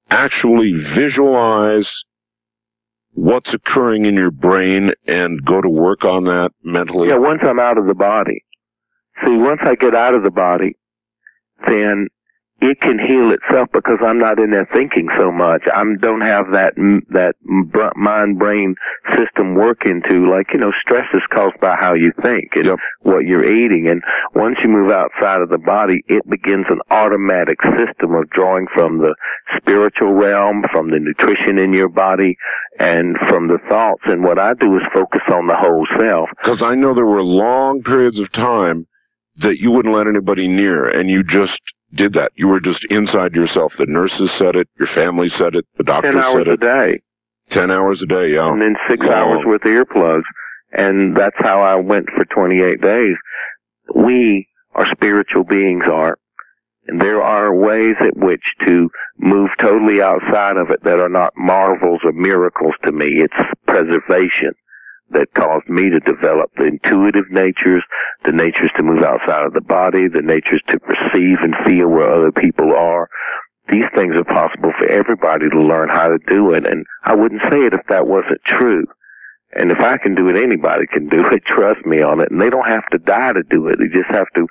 actually 0.10 0.74
visualize 0.96 1.90
what's 3.16 3.52
occurring 3.54 4.06
in 4.06 4.14
your 4.14 4.32
brain 4.32 4.92
and 5.08 5.44
go 5.44 5.62
to 5.62 5.70
work 5.70 6.04
on 6.04 6.26
that 6.26 6.52
mentally? 6.64 7.10
Yeah, 7.10 7.18
once 7.18 7.42
I'm 7.44 7.60
out 7.60 7.78
of 7.78 7.88
the 7.88 7.94
body. 7.94 8.44
See, 9.24 9.36
once 9.36 9.62
I 9.64 9.76
get 9.76 9.96
out 9.96 10.14
of 10.14 10.24
the 10.24 10.32
body, 10.32 10.78
then 11.66 12.10
it 12.66 12.82
can 12.82 12.98
heal 12.98 13.32
itself 13.32 13.70
because 13.72 14.00
I'm 14.02 14.18
not 14.18 14.40
in 14.40 14.50
there 14.50 14.68
thinking 14.74 15.08
so 15.18 15.32
much. 15.32 15.64
I 15.72 15.84
don't 16.02 16.22
have 16.22 16.48
that 16.52 16.74
that 17.10 17.36
mind 17.96 18.40
brain 18.40 18.76
system 19.16 19.54
working 19.54 20.02
to 20.10 20.30
like 20.30 20.48
you 20.52 20.60
know 20.60 20.72
stress 20.82 21.06
is 21.14 21.22
caused 21.32 21.60
by 21.60 21.76
how 21.76 21.94
you 21.94 22.12
think 22.22 22.56
and 22.56 22.66
Yep. 22.66 22.80
what 23.02 23.26
you're 23.26 23.46
eating. 23.46 23.88
And 23.88 24.02
once 24.34 24.58
you 24.64 24.70
move 24.70 24.92
outside 24.92 25.42
of 25.42 25.50
the 25.50 25.60
body, 25.60 26.04
it 26.08 26.28
begins 26.28 26.66
an 26.70 26.80
automatic 26.90 27.60
system 27.78 28.16
of 28.16 28.30
drawing 28.32 28.66
from 28.74 28.98
the 28.98 29.14
spiritual 29.58 30.14
realm, 30.14 30.64
from 30.72 30.90
the 30.90 31.00
nutrition 31.00 31.60
in 31.60 31.72
your 31.72 31.90
body, 31.90 32.36
and 32.80 33.16
from 33.30 33.48
the 33.48 33.60
thoughts. 33.70 34.02
And 34.06 34.24
what 34.24 34.40
I 34.40 34.54
do 34.56 34.76
is 34.78 34.82
focus 34.92 35.22
on 35.32 35.48
the 35.48 35.56
whole 35.56 35.86
self. 36.00 36.30
Because 36.42 36.64
I 36.64 36.74
know 36.74 36.96
there 36.96 37.06
were 37.06 37.24
long 37.24 37.84
periods 37.84 38.18
of 38.20 38.32
time 38.32 38.88
that 39.38 39.58
you 39.60 39.72
wouldn't 39.72 39.96
let 39.96 40.08
anybody 40.08 40.48
near, 40.48 40.88
and 40.88 41.10
you 41.10 41.24
just 41.24 41.60
did 41.94 42.14
that. 42.14 42.32
You 42.36 42.48
were 42.48 42.60
just 42.60 42.86
inside 42.90 43.34
yourself. 43.34 43.74
The 43.78 43.86
nurses 43.88 44.30
said 44.38 44.56
it, 44.56 44.68
your 44.80 44.88
family 44.96 45.30
said 45.38 45.56
it, 45.56 45.66
the 45.78 45.84
doctor 45.84 46.12
Ten 46.12 46.22
hours 46.22 46.46
said 46.46 46.48
a 46.48 46.54
it. 46.54 46.60
day. 46.60 47.02
Ten 47.52 47.72
hours 47.72 48.02
a 48.02 48.08
day, 48.08 48.34
yeah. 48.34 48.52
and 48.52 48.62
then 48.62 48.76
six 48.90 49.06
Long. 49.06 49.14
hours 49.14 49.40
with 49.46 49.62
earplugs. 49.62 50.24
And 50.72 51.16
that's 51.16 51.36
how 51.40 51.62
I 51.62 51.76
went 51.76 52.08
for 52.16 52.26
28 52.26 52.82
days. 52.82 53.16
We 53.96 54.48
are 54.74 54.86
spiritual 54.92 55.44
beings, 55.44 55.84
Art. 55.90 56.20
And 56.88 57.00
there 57.00 57.22
are 57.22 57.56
ways 57.56 57.96
at 58.02 58.18
which 58.18 58.44
to 58.66 58.90
move 59.18 59.50
totally 59.62 60.02
outside 60.02 60.58
of 60.58 60.70
it 60.72 60.84
that 60.84 61.00
are 61.00 61.10
not 61.10 61.34
marvels 61.38 62.02
or 62.04 62.12
miracles 62.12 62.74
to 62.84 62.92
me. 62.92 63.22
It's 63.24 63.34
preservation 63.68 64.54
that 65.12 65.28
caused 65.38 65.70
me 65.70 65.90
to 65.90 66.00
develop 66.02 66.52
the 66.58 66.66
intuitive 66.66 67.30
natures, 67.30 67.84
the 68.26 68.32
natures 68.32 68.72
to 68.76 68.84
move 68.84 69.04
outside 69.04 69.46
of 69.46 69.54
the 69.54 69.62
body, 69.62 70.08
the 70.08 70.22
natures 70.22 70.62
to 70.70 70.80
perceive 70.80 71.38
and 71.42 71.54
feel 71.66 71.88
where 71.88 72.12
other 72.12 72.32
people 72.32 72.74
are. 72.74 73.08
These 73.70 73.90
things 73.96 74.16
are 74.16 74.26
possible 74.26 74.72
for 74.78 74.88
everybody 74.90 75.50
to 75.50 75.62
learn 75.62 75.90
how 75.90 76.10
to 76.10 76.18
do 76.28 76.54
it. 76.54 76.66
And 76.66 76.86
I 77.04 77.16
wouldn't 77.16 77.42
say 77.50 77.66
it 77.66 77.74
if 77.74 77.82
that 77.90 78.08
wasn't 78.08 78.42
true. 78.46 78.86
And 79.56 79.72
if 79.72 79.80
I 79.80 79.98
can 79.98 80.16
do 80.16 80.28
it, 80.28 80.36
anybody 80.36 80.86
can 80.92 81.08
do 81.08 81.24
it. 81.32 81.44
Trust 81.48 81.86
me 81.86 82.02
on 82.02 82.20
it. 82.20 82.30
And 82.30 82.42
they 82.42 82.50
don't 82.50 82.68
have 82.68 82.86
to 82.92 83.00
die 83.00 83.34
to 83.34 83.44
do 83.50 83.68
it. 83.68 83.80
They 83.80 83.88
just 83.88 84.12
have 84.12 84.28
to 84.36 84.48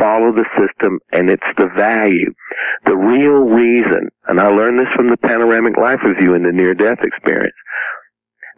follow 0.00 0.32
the 0.32 0.46
system 0.56 0.98
and 1.12 1.30
it's 1.30 1.46
the 1.58 1.68
value. 1.76 2.32
The 2.86 2.96
real 2.96 3.44
reason, 3.52 4.08
and 4.26 4.40
I 4.40 4.48
learned 4.48 4.80
this 4.80 4.92
from 4.96 5.10
the 5.10 5.18
panoramic 5.18 5.76
life 5.76 6.00
review 6.04 6.34
in 6.34 6.42
the 6.42 6.52
near 6.52 6.74
death 6.74 6.98
experience. 7.02 7.54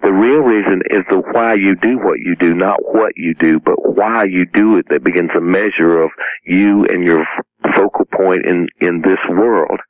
The 0.03 0.13
real 0.13 0.41
reason 0.41 0.83
is 0.91 1.05
the 1.09 1.19
why 1.33 1.55
you 1.55 1.75
do 1.75 1.99
what 1.99 2.19
you 2.21 2.37
do, 2.37 2.55
not 2.55 2.79
what 2.95 3.13
you 3.17 3.35
do, 3.35 3.59
but 3.59 3.97
why 3.97 4.25
you 4.25 4.47
do 4.47 4.79
it 4.79 4.87
that 4.91 5.03
begins 5.03 5.31
a 5.37 5.41
measure 5.41 6.01
of 6.03 6.11
you 6.45 6.87
and 6.87 7.03
your 7.03 7.27
focal 7.75 8.05
point 8.05 8.47
in, 8.47 8.69
in 8.81 9.03
this 9.03 9.19
world. 9.29 9.81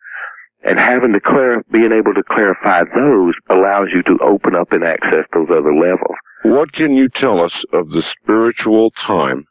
And 0.64 0.78
having 0.78 1.12
to 1.12 1.20
clar- 1.20 1.62
being 1.70 1.92
able 1.92 2.14
to 2.14 2.22
clarify 2.28 2.84
those 2.84 3.34
allows 3.50 3.88
you 3.94 4.02
to 4.04 4.18
open 4.24 4.54
up 4.54 4.72
and 4.72 4.82
access 4.82 5.24
those 5.32 5.48
other 5.50 5.74
levels. 5.74 6.16
What 6.42 6.72
can 6.72 6.94
you 6.94 7.08
tell 7.14 7.44
us 7.44 7.52
of 7.72 7.88
the 7.90 8.02
spiritual 8.22 8.90
time 9.06 9.44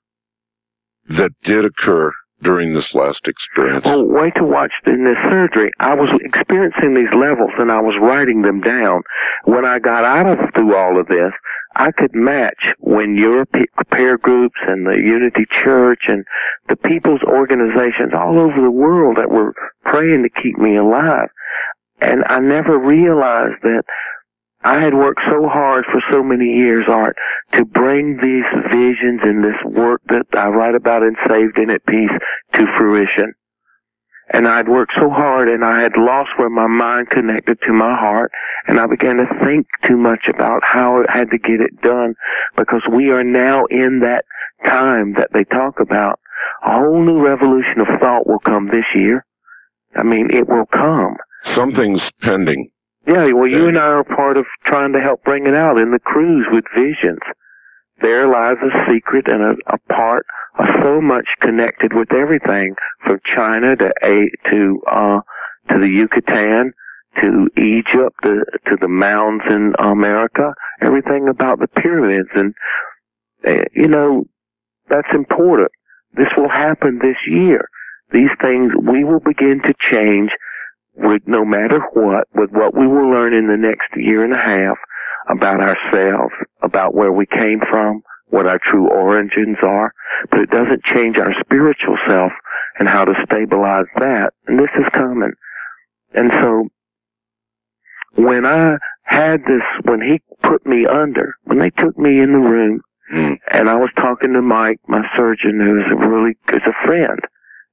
that 1.09 1.31
did 1.43 1.65
occur 1.65 2.11
during 2.43 2.73
this 2.73 2.87
last 2.93 3.21
experience? 3.25 3.85
Well, 3.85 4.05
wait 4.05 4.33
to 4.35 4.43
watch 4.43 4.71
in 4.85 5.03
this 5.05 5.17
surgery. 5.29 5.71
I 5.79 5.95
was 5.95 6.09
experiencing 6.23 6.93
these 6.95 7.13
levels 7.13 7.51
and 7.57 7.71
I 7.71 7.81
was 7.81 7.95
writing 8.01 8.41
them 8.43 8.61
down. 8.61 9.01
When 9.45 9.65
I 9.65 9.79
got 9.79 10.05
out 10.05 10.27
of 10.27 10.37
through 10.53 10.75
all 10.75 10.99
of 10.99 11.07
this, 11.07 11.31
I 11.75 11.91
could 11.91 12.13
match 12.15 12.73
when 12.79 13.17
your 13.17 13.45
pe- 13.45 13.65
prayer 13.91 14.17
groups 14.17 14.57
and 14.67 14.85
the 14.85 14.95
Unity 14.95 15.45
Church 15.63 16.03
and 16.07 16.25
the 16.69 16.75
people's 16.75 17.21
organizations 17.23 18.13
all 18.15 18.39
over 18.39 18.61
the 18.61 18.71
world 18.71 19.17
that 19.17 19.29
were 19.31 19.53
praying 19.83 20.23
to 20.23 20.41
keep 20.41 20.57
me 20.57 20.77
alive. 20.77 21.29
and 21.99 22.23
I 22.27 22.39
never 22.39 22.77
realized 22.77 23.61
that 23.63 23.83
I 24.63 24.81
had 24.81 24.93
worked 24.93 25.21
so 25.29 25.47
hard 25.47 25.85
for 25.85 26.01
so 26.11 26.23
many 26.23 26.45
years, 26.57 26.85
Art, 26.89 27.15
to 27.53 27.63
bring 27.63 28.17
these 28.17 28.45
visions 28.71 29.21
and 29.23 29.43
this 29.43 29.61
work 29.65 30.01
that 30.09 30.25
I 30.37 30.47
write 30.47 30.75
about 30.75 31.03
in 31.03 31.15
Saved 31.27 31.57
in 31.57 31.69
It 31.69 31.85
Peace 31.85 32.11
to 32.53 32.65
fruition. 32.77 33.33
And 34.33 34.47
I'd 34.47 34.67
worked 34.67 34.91
so 34.99 35.09
hard 35.09 35.47
and 35.47 35.63
I 35.63 35.81
had 35.81 35.93
lost 35.95 36.31
where 36.37 36.49
my 36.49 36.67
mind 36.67 37.09
connected 37.09 37.59
to 37.65 37.71
my 37.71 37.95
heart 37.95 38.31
and 38.67 38.79
I 38.79 38.85
began 38.87 39.17
to 39.17 39.45
think 39.45 39.67
too 39.87 39.95
much 39.95 40.27
about 40.27 40.63
how 40.63 41.03
I 41.07 41.17
had 41.17 41.29
to 41.31 41.37
get 41.37 41.61
it 41.61 41.79
done 41.81 42.15
because 42.57 42.81
we 42.91 43.09
are 43.09 43.23
now 43.23 43.65
in 43.69 44.01
that 44.01 44.25
time 44.65 45.13
that 45.13 45.29
they 45.33 45.45
talk 45.45 45.79
about. 45.79 46.19
A 46.65 46.71
whole 46.71 47.01
new 47.01 47.23
revolution 47.23 47.79
of 47.79 47.87
thought 48.01 48.27
will 48.27 48.39
come 48.39 48.67
this 48.67 48.85
year. 48.95 49.25
I 49.95 50.03
mean, 50.03 50.29
it 50.31 50.49
will 50.49 50.65
come. 50.73 51.15
Something's 51.55 52.01
pending. 52.21 52.69
Yeah, 53.07 53.31
well, 53.31 53.47
you 53.47 53.69
and 53.69 53.77
I 53.77 53.87
are 53.87 54.03
part 54.03 54.35
of 54.35 54.45
trying 54.65 54.91
to 54.91 54.99
help 54.99 55.23
bring 55.23 55.47
it 55.47 55.55
out 55.55 55.77
in 55.77 55.91
the 55.91 55.99
cruise 55.99 56.45
with 56.51 56.65
visions. 56.75 57.21
There 58.01 58.27
lies 58.27 58.57
a 58.61 58.91
secret 58.91 59.27
and 59.27 59.41
a, 59.41 59.73
a 59.73 59.77
part 59.93 60.25
of 60.59 60.65
so 60.83 60.99
much 60.99 61.25
connected 61.41 61.93
with 61.93 62.11
everything 62.11 62.75
from 63.05 63.19
China 63.25 63.77
to 63.77 63.93
a 64.03 64.29
to 64.49 64.81
uh 64.91 65.19
to 65.69 65.79
the 65.79 65.87
Yucatan 65.87 66.73
to 67.21 67.47
Egypt 67.57 68.15
to 68.23 68.43
to 68.67 68.77
the 68.79 68.89
mounds 68.89 69.43
in 69.49 69.73
America. 69.79 70.53
Everything 70.81 71.29
about 71.29 71.59
the 71.59 71.67
pyramids 71.67 72.29
and 72.35 72.53
uh, 73.47 73.63
you 73.73 73.87
know 73.87 74.25
that's 74.89 75.13
important. 75.13 75.71
This 76.13 76.27
will 76.35 76.49
happen 76.49 76.99
this 77.01 77.17
year. 77.25 77.69
These 78.11 78.31
things 78.41 78.73
we 78.81 79.05
will 79.05 79.21
begin 79.21 79.61
to 79.61 79.73
change 79.79 80.31
with 80.97 81.21
no 81.27 81.45
matter 81.45 81.79
what, 81.93 82.27
with 82.33 82.51
what 82.51 82.75
we 82.75 82.87
will 82.87 83.09
learn 83.09 83.33
in 83.33 83.47
the 83.47 83.57
next 83.57 83.89
year 83.95 84.23
and 84.23 84.33
a 84.33 84.37
half 84.37 84.77
about 85.29 85.59
ourselves, 85.59 86.33
about 86.61 86.95
where 86.95 87.11
we 87.11 87.25
came 87.25 87.59
from, 87.69 88.01
what 88.27 88.45
our 88.45 88.59
true 88.59 88.89
origins 88.89 89.57
are, 89.61 89.93
but 90.31 90.39
it 90.41 90.49
doesn't 90.49 90.83
change 90.83 91.17
our 91.17 91.33
spiritual 91.39 91.97
self 92.07 92.31
and 92.79 92.87
how 92.87 93.05
to 93.05 93.13
stabilize 93.25 93.85
that. 93.95 94.33
And 94.47 94.59
this 94.59 94.69
is 94.77 94.85
common. 94.93 95.33
And 96.13 96.31
so, 96.41 96.67
when 98.15 98.45
I 98.45 98.77
had 99.03 99.41
this, 99.41 99.61
when 99.83 100.01
he 100.01 100.21
put 100.41 100.65
me 100.65 100.85
under, 100.85 101.35
when 101.43 101.59
they 101.59 101.69
took 101.69 101.97
me 101.97 102.19
in 102.19 102.31
the 102.31 102.39
room, 102.39 102.81
Mm. 103.13 103.37
and 103.51 103.69
I 103.69 103.75
was 103.75 103.89
talking 103.95 104.33
to 104.33 104.41
Mike, 104.41 104.81
my 104.87 105.01
surgeon, 105.15 105.61
who's 105.61 105.85
a 105.89 105.95
really, 105.95 106.31
is 106.51 106.61
a 106.67 106.85
friend, 106.85 107.19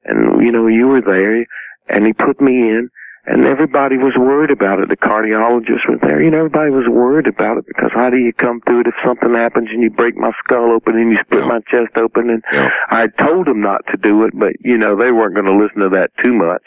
and 0.04 0.40
you 0.46 0.52
know, 0.52 0.68
you 0.68 0.86
were 0.86 1.00
there, 1.00 1.44
and 1.88 2.06
he 2.06 2.12
put 2.12 2.40
me 2.40 2.70
in, 2.70 2.88
and 3.26 3.46
everybody 3.46 3.96
was 3.96 4.12
worried 4.18 4.50
about 4.50 4.80
it. 4.80 4.88
The 4.90 4.96
cardiologist 4.96 5.88
was 5.88 5.98
there. 6.02 6.22
You 6.22 6.30
know, 6.30 6.38
everybody 6.38 6.70
was 6.70 6.86
worried 6.88 7.26
about 7.26 7.56
it 7.56 7.64
because 7.66 7.90
how 7.94 8.10
do 8.10 8.18
you 8.18 8.32
come 8.34 8.60
through 8.66 8.80
it 8.80 8.86
if 8.88 8.94
something 9.04 9.32
happens 9.34 9.68
and 9.72 9.82
you 9.82 9.90
break 9.90 10.16
my 10.16 10.30
skull 10.44 10.72
open 10.72 10.96
and 10.96 11.10
you 11.10 11.18
split 11.24 11.40
Yeah. 11.42 11.48
my 11.48 11.60
chest 11.60 11.96
open? 11.96 12.28
And 12.28 12.42
Yeah. 12.52 12.70
I 12.90 13.06
told 13.06 13.46
them 13.46 13.60
not 13.62 13.80
to 13.90 13.96
do 13.96 14.24
it, 14.24 14.32
but 14.38 14.52
you 14.60 14.76
know, 14.76 14.94
they 14.94 15.10
weren't 15.10 15.34
going 15.34 15.46
to 15.46 15.56
listen 15.56 15.80
to 15.80 15.88
that 15.90 16.10
too 16.22 16.34
much. 16.34 16.62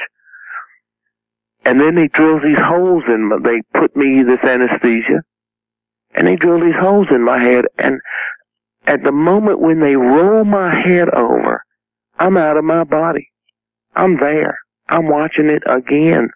And 1.63 1.79
then 1.79 1.95
they 1.95 2.07
drilled 2.07 2.43
these 2.43 2.57
holes 2.59 3.03
in 3.07 3.25
my, 3.29 3.37
they 3.43 3.61
put 3.79 3.95
me 3.95 4.23
this 4.23 4.39
anesthesia 4.43 5.21
and 6.15 6.25
they 6.27 6.37
drilled 6.37 6.63
these 6.63 6.79
holes 6.79 7.07
in 7.11 7.21
my 7.23 7.39
head. 7.39 7.65
And 7.77 7.99
at 8.87 9.03
the 9.03 9.11
moment 9.11 9.59
when 9.59 9.79
they 9.81 9.95
roll 9.95 10.43
my 10.43 10.73
head 10.73 11.09
over, 11.13 11.61
I'm 12.17 12.37
out 12.37 12.57
of 12.57 12.63
my 12.63 12.83
body. 12.83 13.29
I'm 13.95 14.17
there. 14.17 14.57
I'm 14.89 15.07
watching 15.07 15.49
it 15.49 15.61
again. 15.69 16.29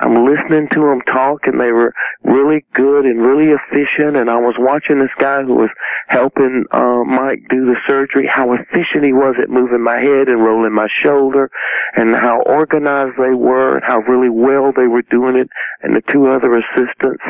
I'm 0.00 0.24
listening 0.24 0.68
to 0.74 0.80
them 0.80 1.00
talk 1.12 1.46
and 1.46 1.60
they 1.60 1.72
were 1.72 1.92
really 2.22 2.64
good 2.74 3.04
and 3.04 3.20
really 3.20 3.50
efficient 3.50 4.16
and 4.16 4.30
I 4.30 4.36
was 4.36 4.54
watching 4.58 5.00
this 5.00 5.14
guy 5.18 5.42
who 5.42 5.54
was 5.54 5.70
helping 6.08 6.64
uh 6.70 7.02
Mike 7.04 7.42
do 7.50 7.66
the 7.66 7.76
surgery, 7.86 8.30
how 8.32 8.52
efficient 8.52 9.04
he 9.04 9.12
was 9.12 9.34
at 9.42 9.50
moving 9.50 9.82
my 9.82 9.98
head 9.98 10.28
and 10.28 10.44
rolling 10.44 10.74
my 10.74 10.88
shoulder 11.02 11.50
and 11.94 12.14
how 12.14 12.42
organized 12.46 13.16
they 13.18 13.34
were 13.34 13.76
and 13.76 13.84
how 13.84 13.98
really 14.00 14.30
well 14.30 14.72
they 14.76 14.86
were 14.86 15.02
doing 15.10 15.36
it 15.36 15.48
and 15.82 15.96
the 15.96 16.02
two 16.12 16.28
other 16.28 16.56
assistants 16.56 17.24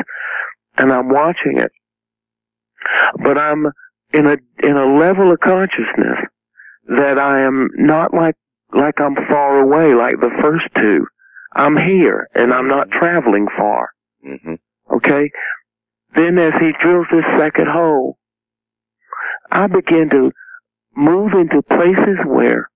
and 0.77 0.91
I'm 0.93 1.09
watching 1.09 1.57
it. 1.57 1.71
But 3.23 3.37
I'm 3.37 3.65
in 4.13 4.25
a 4.25 4.37
in 4.63 4.77
a 4.77 4.97
level 4.97 5.31
of 5.31 5.39
consciousness 5.39 6.17
that 6.87 7.19
I 7.19 7.41
am 7.45 7.69
not 7.75 8.13
like 8.13 8.35
like 8.73 8.99
I'm 8.99 9.15
far 9.27 9.59
away 9.59 9.93
like 9.93 10.19
the 10.19 10.31
first 10.41 10.65
two. 10.75 11.05
I'm 11.53 11.77
here 11.77 12.27
and 12.35 12.53
I'm 12.53 12.67
not 12.67 12.89
traveling 12.91 13.47
far. 13.57 13.89
hmm 14.23 14.55
Okay? 14.91 15.29
Then 16.15 16.37
as 16.39 16.53
he 16.59 16.71
drills 16.81 17.07
this 17.11 17.25
second 17.39 17.67
hole, 17.71 18.17
I 19.51 19.67
begin 19.67 20.09
to 20.09 20.31
move 20.95 21.33
into 21.33 21.61
places 21.61 22.17
where 22.25 22.69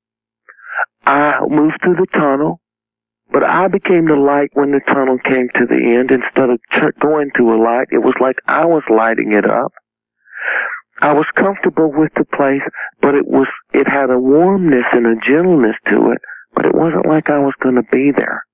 I 1.05 1.39
moved 1.49 1.79
through 1.83 1.95
the 1.95 2.07
tunnel, 2.13 2.59
but 3.31 3.43
I 3.43 3.67
became 3.67 4.05
the 4.05 4.15
light 4.15 4.49
when 4.53 4.71
the 4.71 4.81
tunnel 4.87 5.17
came 5.17 5.49
to 5.55 5.65
the 5.65 5.97
end. 5.99 6.11
Instead 6.11 6.49
of 6.49 6.59
ch- 6.71 6.99
going 7.01 7.31
to 7.37 7.53
a 7.53 7.57
light, 7.61 7.87
it 7.91 8.03
was 8.03 8.13
like 8.21 8.37
I 8.47 8.65
was 8.65 8.83
lighting 8.89 9.33
it 9.33 9.49
up. 9.49 9.73
I 11.01 11.11
was 11.13 11.25
comfortable 11.35 11.91
with 11.91 12.11
the 12.15 12.25
place, 12.25 12.61
but 13.01 13.15
it 13.15 13.27
was, 13.27 13.47
it 13.73 13.87
had 13.87 14.09
a 14.09 14.19
warmness 14.19 14.85
and 14.93 15.05
a 15.07 15.15
gentleness 15.27 15.75
to 15.89 16.11
it, 16.11 16.21
but 16.53 16.65
it 16.65 16.75
wasn't 16.75 17.07
like 17.07 17.29
I 17.29 17.39
was 17.39 17.53
going 17.61 17.75
to 17.75 17.83
be 17.91 18.11
there. 18.15 18.45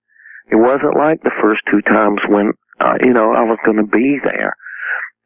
It 0.52 0.56
wasn't 0.56 0.98
like 0.98 1.22
the 1.22 1.32
first 1.42 1.62
two 1.70 1.82
times 1.82 2.20
when, 2.28 2.52
uh, 2.80 2.96
you 3.02 3.14
know, 3.14 3.34
I 3.34 3.44
was 3.44 3.58
going 3.66 3.78
to 3.78 3.84
be 3.84 4.18
there. 4.24 4.54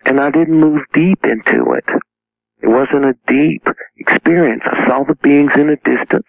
And 0.05 0.19
I 0.19 0.31
didn't 0.31 0.59
move 0.59 0.81
deep 0.93 1.19
into 1.23 1.71
it. 1.73 1.85
It 2.61 2.67
wasn't 2.67 3.05
a 3.05 3.15
deep 3.27 3.63
experience. 3.97 4.63
I 4.65 4.87
saw 4.87 5.03
the 5.03 5.15
beings 5.15 5.51
in 5.55 5.69
a 5.69 5.75
distance. 5.77 6.27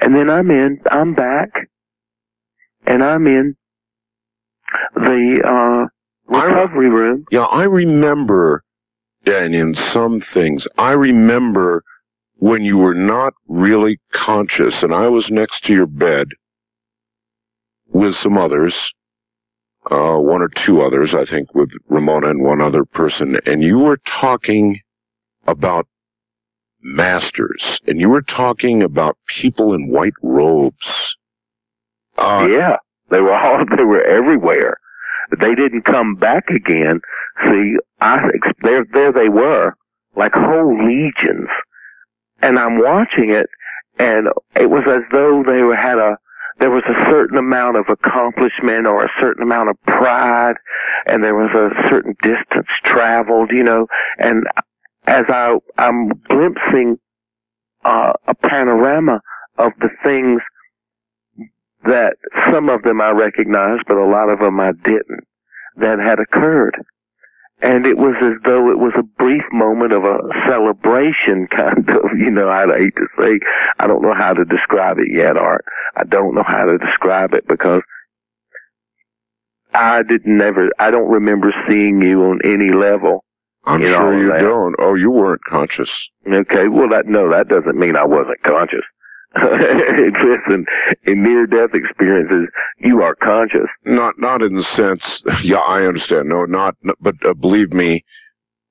And 0.00 0.14
then 0.14 0.28
I'm 0.30 0.50
in, 0.50 0.80
I'm 0.90 1.14
back, 1.14 1.50
and 2.86 3.02
I'm 3.02 3.26
in 3.26 3.56
the, 4.94 5.40
uh, 5.44 5.88
recovery 6.28 6.90
room. 6.90 7.24
Yeah, 7.30 7.40
I 7.44 7.64
remember, 7.64 8.62
and 9.26 9.54
in 9.54 9.74
some 9.92 10.22
things. 10.34 10.64
I 10.76 10.90
remember 10.90 11.82
when 12.36 12.62
you 12.62 12.78
were 12.78 12.94
not 12.94 13.32
really 13.48 13.98
conscious 14.12 14.74
and 14.82 14.94
I 14.94 15.08
was 15.08 15.26
next 15.30 15.64
to 15.64 15.72
your 15.72 15.86
bed 15.86 16.28
with 17.88 18.14
some 18.22 18.36
others, 18.36 18.74
uh, 19.90 20.16
one 20.16 20.42
or 20.42 20.50
two 20.66 20.82
others, 20.82 21.14
I 21.14 21.28
think 21.30 21.54
with 21.54 21.70
Ramona 21.88 22.30
and 22.30 22.42
one 22.42 22.60
other 22.60 22.84
person, 22.84 23.36
and 23.46 23.62
you 23.62 23.78
were 23.78 23.98
talking 24.20 24.80
about 25.46 25.86
masters 26.80 27.80
and 27.86 28.00
you 28.00 28.08
were 28.08 28.22
talking 28.22 28.82
about 28.82 29.16
people 29.40 29.74
in 29.74 29.88
white 29.88 30.14
robes. 30.22 30.76
Uh, 32.16 32.46
yeah, 32.50 32.76
they 33.10 33.20
were 33.20 33.34
all 33.34 33.64
they 33.76 33.84
were 33.84 34.04
everywhere. 34.04 34.78
They 35.40 35.54
didn't 35.54 35.84
come 35.84 36.14
back 36.14 36.44
again. 36.48 37.00
See, 37.44 37.76
I 38.00 38.18
there 38.62 38.84
there 38.92 39.12
they 39.12 39.28
were, 39.28 39.74
like 40.16 40.32
whole 40.34 40.76
legions, 40.86 41.48
and 42.40 42.58
I'm 42.58 42.78
watching 42.78 43.30
it, 43.30 43.48
and 43.98 44.28
it 44.56 44.70
was 44.70 44.84
as 44.86 45.02
though 45.12 45.42
they 45.46 45.62
were 45.62 45.76
had 45.76 45.98
a 45.98 46.16
there 46.58 46.70
was 46.70 46.82
a 46.88 47.04
certain 47.10 47.38
amount 47.38 47.76
of 47.76 47.86
accomplishment 47.88 48.86
or 48.86 49.04
a 49.04 49.10
certain 49.20 49.42
amount 49.42 49.70
of 49.70 49.80
pride, 49.82 50.56
and 51.06 51.22
there 51.22 51.34
was 51.34 51.50
a 51.54 51.88
certain 51.88 52.16
distance 52.22 52.66
traveled, 52.84 53.50
you 53.52 53.62
know, 53.62 53.86
and 54.18 54.44
as 55.06 55.24
I 55.28 55.56
I'm 55.78 56.08
glimpsing 56.28 56.98
uh, 57.84 58.12
a 58.26 58.34
panorama 58.34 59.20
of 59.56 59.72
the 59.80 59.88
things 60.02 60.40
that 61.84 62.16
some 62.52 62.68
of 62.68 62.82
them 62.82 63.00
I 63.00 63.10
recognized, 63.10 63.84
but 63.86 63.96
a 63.96 64.04
lot 64.04 64.28
of 64.28 64.40
them 64.40 64.60
I 64.60 64.72
didn't, 64.72 65.26
that 65.76 65.98
had 65.98 66.18
occurred. 66.18 66.76
And 67.60 67.86
it 67.86 67.96
was 67.96 68.14
as 68.22 68.40
though 68.44 68.70
it 68.70 68.78
was 68.78 68.92
a 68.96 69.02
brief 69.02 69.42
moment 69.52 69.92
of 69.92 70.04
a 70.04 70.18
celebration, 70.48 71.48
kind 71.50 71.88
of, 71.88 72.16
you 72.16 72.30
know, 72.30 72.48
I 72.48 72.66
hate 72.78 72.94
to 72.96 73.06
say, 73.18 73.40
I 73.80 73.86
don't 73.88 74.02
know 74.02 74.14
how 74.14 74.32
to 74.32 74.44
describe 74.44 74.98
it 74.98 75.08
yet, 75.12 75.36
Art. 75.36 75.64
I 75.96 76.04
don't 76.04 76.34
know 76.34 76.44
how 76.46 76.66
to 76.66 76.78
describe 76.78 77.34
it 77.34 77.48
because 77.48 77.82
I 79.74 80.02
didn't 80.02 80.36
never, 80.38 80.70
I 80.78 80.90
don't 80.90 81.10
remember 81.10 81.52
seeing 81.68 82.00
you 82.00 82.22
on 82.24 82.38
any 82.44 82.70
level. 82.72 83.24
I'm 83.64 83.80
You 83.82 83.88
know, 83.90 83.98
sure 83.98 84.22
you 84.22 84.32
that- 84.32 84.40
don't. 84.40 84.74
Oh, 84.78 84.94
you 84.94 85.10
weren't 85.10 85.42
conscious. 85.44 85.90
Okay, 86.26 86.68
well 86.68 86.88
that, 86.90 87.06
no, 87.06 87.28
that 87.30 87.48
doesn't 87.48 87.76
mean 87.76 87.96
I 87.96 88.04
wasn't 88.04 88.42
conscious. 88.44 88.84
Listen, 89.36 90.64
in 91.04 91.22
near-death 91.22 91.70
experiences, 91.74 92.48
you 92.78 93.02
are 93.02 93.14
conscious. 93.14 93.68
Not, 93.84 94.14
not 94.18 94.42
in 94.42 94.54
the 94.54 94.64
sense. 94.76 95.02
Yeah, 95.44 95.58
I 95.58 95.82
understand. 95.82 96.28
No, 96.28 96.44
not. 96.44 96.74
But 97.00 97.14
uh, 97.28 97.34
believe 97.34 97.72
me. 97.72 98.04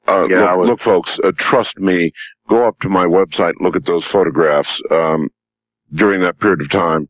Uh, 0.08 0.28
Yeah, 0.28 0.52
look, 0.54 0.58
was- 0.58 0.70
look, 0.70 0.80
folks. 0.82 1.12
Uh, 1.24 1.32
trust 1.50 1.78
me. 1.78 2.12
Go 2.50 2.68
up 2.68 2.80
to 2.82 2.90
my 2.90 3.06
website 3.06 3.54
and 3.58 3.62
look 3.62 3.76
at 3.76 3.86
those 3.86 4.04
photographs. 4.12 4.70
Um, 4.92 5.30
during 5.94 6.22
that 6.22 6.40
period 6.40 6.62
of 6.62 6.72
time, 6.72 7.08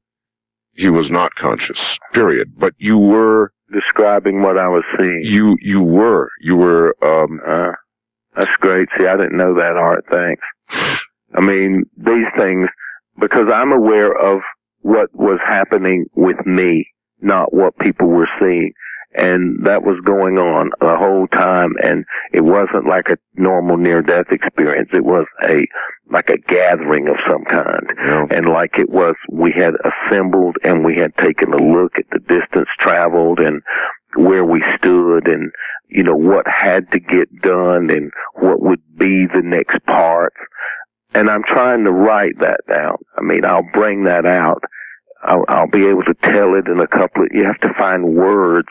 he 0.74 0.90
was 0.90 1.10
not 1.10 1.34
conscious. 1.36 1.80
Period. 2.14 2.54
But 2.58 2.74
you 2.78 2.98
were 2.98 3.52
describing 3.72 4.42
what 4.42 4.58
I 4.58 4.68
was 4.68 4.84
seeing. 4.98 5.22
You 5.24 5.58
you 5.62 5.82
were 5.82 6.30
you 6.42 6.56
were. 6.56 6.96
Um, 7.04 7.40
uh, 7.48 7.72
that's 8.36 8.52
great. 8.60 8.88
See, 8.98 9.06
I 9.08 9.16
didn't 9.18 9.38
know 9.38 9.54
that, 9.56 9.76
Art. 9.78 10.06
Thanks. 10.12 10.44
I 11.36 11.42
mean, 11.42 11.84
these 11.98 12.28
things 12.38 12.70
because 13.20 13.48
I'm 13.54 13.72
aware 13.72 14.14
of 14.14 14.42
what 14.82 15.14
was 15.14 15.40
happening 15.46 16.06
with 16.16 16.38
me, 16.46 16.88
not 17.22 17.54
what 17.54 17.78
people 17.78 18.08
were 18.08 18.30
seeing. 18.40 18.72
And 19.16 19.66
that 19.66 19.84
was 19.84 20.00
going 20.06 20.38
on 20.38 20.70
the 20.80 20.96
whole 20.98 21.28
time 21.28 21.74
and 21.82 22.06
it 22.34 22.42
wasn't 22.42 22.88
like 22.88 23.08
a 23.10 23.18
normal 23.36 23.78
near 23.78 24.02
death 24.02 24.28
experience. 24.32 24.90
It 24.94 25.06
was 25.06 25.26
a 25.44 25.66
like 26.12 26.30
a 26.30 26.38
gathering 26.38 27.08
of 27.08 27.16
some 27.28 27.44
kind. 27.46 27.88
Yeah. 27.98 28.26
and 28.30 28.50
like 28.50 28.78
it 28.78 28.90
was 28.90 29.16
we 29.32 29.54
had 29.54 29.74
assembled 29.84 30.58
and 30.64 30.86
we 30.86 30.98
had 30.98 31.16
taken 31.18 31.54
a 31.54 31.58
look 31.58 31.94
at 31.98 32.06
the 32.12 32.20
distance 32.20 32.70
traveled 32.80 33.40
and 33.40 33.62
where 34.16 34.46
we 34.46 34.64
stood 34.78 35.28
and 35.28 35.52
you 35.90 36.04
know 36.04 36.16
what 36.16 36.46
had 36.48 36.92
to 36.92 37.00
get 37.00 37.30
done 37.42 37.90
and 37.90 38.12
what 38.36 38.62
would 38.62 38.82
be 38.98 39.26
the 39.26 39.42
next 39.44 39.84
part 39.86 40.34
and 41.14 41.30
I'm 41.30 41.44
trying 41.44 41.84
to 41.86 41.92
write 41.92 42.40
that 42.40 42.62
down 42.68 42.98
I 43.18 43.22
mean 43.22 43.46
I'll 43.46 43.68
bring 43.74 44.04
that 44.06 44.26
out 44.26 44.64
I'll, 45.24 45.46
I'll 45.48 45.70
be 45.70 45.88
able 45.88 46.04
to 46.04 46.14
tell 46.24 46.56
it 46.56 46.68
in 46.68 46.80
a 46.80 46.88
couple 46.88 47.24
of, 47.24 47.30
you 47.32 47.46
have 47.46 47.60
to 47.62 47.74
find 47.78 48.16
words 48.16 48.68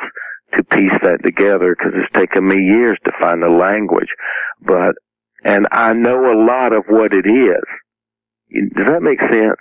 to 0.54 0.62
piece 0.64 0.94
that 1.02 1.18
together 1.24 1.76
because 1.76 1.92
it's 1.94 2.12
taken 2.14 2.48
me 2.48 2.56
years 2.56 2.98
to 3.04 3.12
find 3.18 3.42
the 3.42 3.48
language. 3.48 4.08
But, 4.64 4.94
and 5.44 5.66
I 5.72 5.92
know 5.92 6.32
a 6.32 6.38
lot 6.38 6.72
of 6.72 6.84
what 6.88 7.12
it 7.12 7.26
is. 7.26 7.64
Does 8.74 8.86
that 8.86 9.02
make 9.02 9.20
sense? 9.20 9.58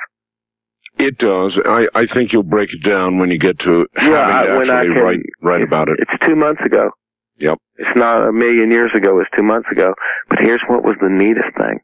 It 0.97 1.18
does. 1.18 1.60
I, 1.65 1.88
I 1.93 2.06
think 2.06 2.31
you'll 2.31 2.43
break 2.43 2.69
it 2.72 2.88
down 2.88 3.19
when 3.19 3.30
you 3.30 3.38
get 3.38 3.60
to 3.60 3.85
having 3.95 4.11
yeah, 4.14 4.43
to 4.43 4.57
when 4.57 4.69
I 4.69 4.80
actually 4.80 4.93
can, 4.93 5.03
write, 5.03 5.19
write 5.41 5.61
about 5.61 5.89
it. 5.89 5.97
It's 5.99 6.26
two 6.26 6.35
months 6.35 6.61
ago. 6.65 6.91
Yep. 7.39 7.57
It's 7.77 7.97
not 7.97 8.30
a 8.30 8.31
million 8.31 8.72
years 8.72 8.91
ago. 8.95 9.19
It's 9.19 9.30
two 9.35 9.43
months 9.43 9.68
ago. 9.69 9.93
But 10.30 10.39
here's 10.39 10.61
what 10.69 10.84
was 10.84 10.95
the 11.02 11.10
neatest 11.10 11.52
thing. 11.57 11.80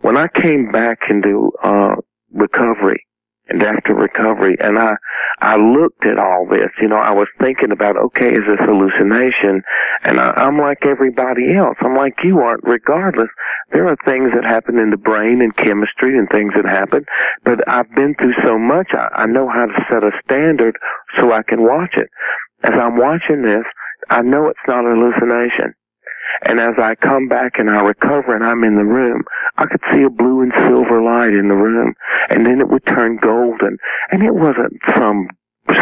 When 0.00 0.16
I 0.16 0.28
came 0.28 0.70
back 0.70 0.98
into 1.08 1.52
uh, 1.62 1.96
recovery, 2.32 3.04
and 3.48 3.62
after 3.62 3.94
recovery. 3.94 4.56
And 4.60 4.78
I, 4.78 4.94
I 5.40 5.56
looked 5.56 6.06
at 6.06 6.18
all 6.18 6.46
this, 6.48 6.70
you 6.80 6.88
know, 6.88 6.96
I 6.96 7.12
was 7.12 7.28
thinking 7.40 7.72
about, 7.72 7.96
okay, 7.96 8.28
is 8.28 8.44
this 8.48 8.60
hallucination? 8.64 9.62
And 10.02 10.20
I, 10.20 10.30
I'm 10.32 10.58
like 10.58 10.86
everybody 10.86 11.54
else. 11.56 11.76
I'm 11.80 11.96
like 11.96 12.14
you 12.24 12.38
aren't, 12.40 12.64
regardless. 12.64 13.28
There 13.72 13.86
are 13.88 13.96
things 14.04 14.30
that 14.34 14.44
happen 14.44 14.78
in 14.78 14.90
the 14.90 14.96
brain 14.96 15.42
and 15.42 15.54
chemistry 15.56 16.16
and 16.16 16.28
things 16.28 16.52
that 16.56 16.64
happen, 16.64 17.04
but 17.44 17.66
I've 17.68 17.90
been 17.94 18.14
through 18.18 18.34
so 18.44 18.58
much, 18.58 18.88
I, 18.92 19.24
I 19.24 19.26
know 19.26 19.48
how 19.48 19.66
to 19.66 19.84
set 19.90 20.04
a 20.04 20.12
standard 20.24 20.76
so 21.18 21.32
I 21.32 21.42
can 21.42 21.62
watch 21.62 21.94
it. 21.96 22.08
As 22.64 22.72
I'm 22.80 22.96
watching 22.96 23.42
this, 23.42 23.64
I 24.08 24.22
know 24.22 24.48
it's 24.48 24.66
not 24.66 24.84
hallucination. 24.84 25.74
And 26.42 26.60
as 26.60 26.74
I 26.78 26.94
come 26.94 27.28
back 27.28 27.52
and 27.58 27.70
I 27.70 27.80
recover 27.80 28.34
and 28.34 28.44
I'm 28.44 28.64
in 28.64 28.76
the 28.76 28.84
room, 28.84 29.22
I 29.56 29.66
could 29.66 29.80
see 29.92 30.02
a 30.02 30.10
blue 30.10 30.42
and 30.42 30.52
silver 30.68 31.02
light 31.02 31.32
in 31.32 31.48
the 31.48 31.54
room. 31.54 31.94
And 32.28 32.44
then 32.46 32.60
it 32.60 32.68
would 32.68 32.84
turn 32.86 33.18
golden. 33.22 33.78
And 34.10 34.22
it 34.22 34.34
wasn't 34.34 34.74
some, 34.96 35.28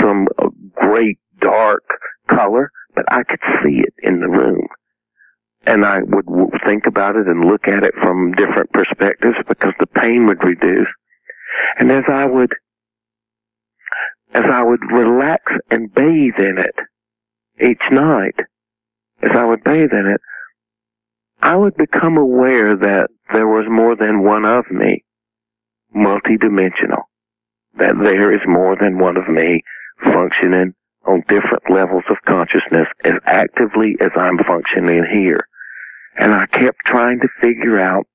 some 0.01 0.29
uh, 0.39 0.49
great 0.75 1.19
dark 1.41 1.83
color, 2.31 2.71
but 2.95 3.05
I 3.09 3.23
could 3.25 3.41
see 3.63 3.81
it 3.81 3.95
in 4.03 4.21
the 4.21 4.29
room. 4.29 4.67
And 5.65 5.85
I 5.85 5.99
would 6.03 6.27
think 6.67 6.87
about 6.87 7.17
it 7.17 7.27
and 7.27 7.45
look 7.45 7.69
at 7.69 7.85
it 7.85 7.95
from 8.03 8.33
different 8.33 8.73
perspectives 8.73 9.37
because 9.49 9.75
the 9.79 9.87
pain 9.87 10.27
would 10.27 10.43
reduce. 10.43 10.89
And 11.79 11.93
as 11.93 12.05
I 12.09 12.27
would, 12.27 12.53
as 14.35 14.45
I 14.51 14.63
would 14.63 14.81
relax 14.91 15.45
and 15.71 15.93
bathe 15.95 16.39
in 16.39 16.59
it 16.59 16.75
each 17.65 17.83
night, 17.91 18.35
as 19.23 19.31
I 19.37 19.45
would 19.45 19.63
bathe 19.63 19.93
in 19.93 20.07
it, 20.13 20.21
I 21.43 21.57
would 21.57 21.77
become 21.77 22.17
aware 22.17 22.77
that 22.77 23.09
there 23.33 23.49
was 23.49 23.67
more 23.69 23.97
than 23.97 24.23
one 24.23 24.45
of 24.45 24.71
me, 24.71 25.03
multidimensional, 25.95 27.03
that 27.79 27.99
there 28.01 28.33
is 28.33 28.41
more 28.47 28.77
than 28.81 28.99
one 28.99 29.17
of 29.17 29.29
me 29.29 29.63
functioning 30.05 30.75
on 31.05 31.25
different 31.29 31.65
levels 31.69 32.05
of 32.09 32.17
consciousness 32.29 32.87
as 33.05 33.15
actively 33.27 33.97
as 34.01 34.13
I'm 34.17 34.39
functioning 34.47 35.05
here. 35.13 35.45
And 36.17 36.33
I 36.33 36.47
kept 36.47 36.79
trying 36.87 37.19
to 37.19 37.29
figure 37.41 37.81
out 37.81 38.07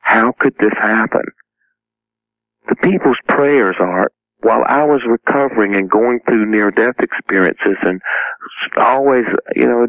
how 0.00 0.32
could 0.38 0.54
this 0.60 0.74
happen? 0.76 1.24
The 2.68 2.76
people's 2.76 3.16
prayers 3.28 3.76
are, 3.80 4.10
while 4.40 4.62
I 4.68 4.84
was 4.84 5.00
recovering 5.06 5.74
and 5.74 5.90
going 5.90 6.20
through 6.26 6.50
near 6.50 6.70
death 6.70 6.96
experiences 6.98 7.78
and 7.82 8.02
always, 8.76 9.24
you 9.56 9.66
know, 9.66 9.86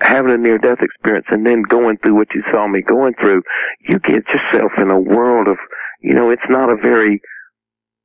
having 0.00 0.32
a 0.32 0.38
near 0.38 0.58
death 0.58 0.78
experience 0.80 1.26
and 1.30 1.44
then 1.46 1.62
going 1.62 1.98
through 1.98 2.16
what 2.16 2.28
you 2.34 2.42
saw 2.52 2.66
me 2.68 2.82
going 2.82 3.14
through, 3.20 3.42
you 3.88 3.98
get 3.98 4.24
yourself 4.28 4.72
in 4.78 4.90
a 4.90 5.00
world 5.00 5.48
of, 5.48 5.56
you 6.00 6.14
know, 6.14 6.30
it's 6.30 6.48
not 6.48 6.70
a 6.70 6.76
very, 6.76 7.20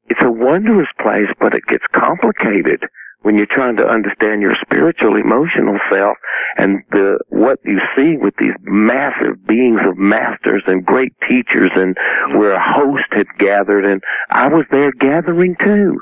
it's 0.09 0.21
a 0.23 0.31
wondrous 0.31 0.87
place, 1.01 1.29
but 1.39 1.53
it 1.53 1.63
gets 1.69 1.85
complicated 1.93 2.83
when 3.21 3.37
you're 3.37 3.45
trying 3.45 3.77
to 3.77 3.87
understand 3.87 4.41
your 4.41 4.55
spiritual, 4.61 5.15
emotional 5.15 5.79
self 5.89 6.17
and 6.57 6.83
the, 6.91 7.17
what 7.29 7.57
you 7.63 7.79
see 7.95 8.17
with 8.17 8.33
these 8.37 8.55
massive 8.63 9.45
beings 9.47 9.79
of 9.87 9.97
masters 9.97 10.63
and 10.67 10.85
great 10.85 11.13
teachers 11.27 11.71
and 11.75 11.95
where 12.37 12.53
a 12.53 12.73
host 12.73 13.05
had 13.11 13.27
gathered 13.39 13.85
and 13.85 14.03
I 14.29 14.47
was 14.47 14.65
there 14.71 14.91
gathering 14.99 15.55
too. 15.63 16.01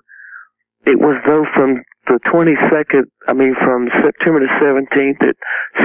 It 0.86 1.00
was 1.00 1.22
though 1.28 1.46
from 1.54 1.84
the 2.08 2.20
22nd, 2.32 3.04
I 3.28 3.34
mean 3.34 3.56
from 3.56 3.90
September 4.04 4.40
the 4.40 4.48
17th 4.62 5.22
at 5.28 5.36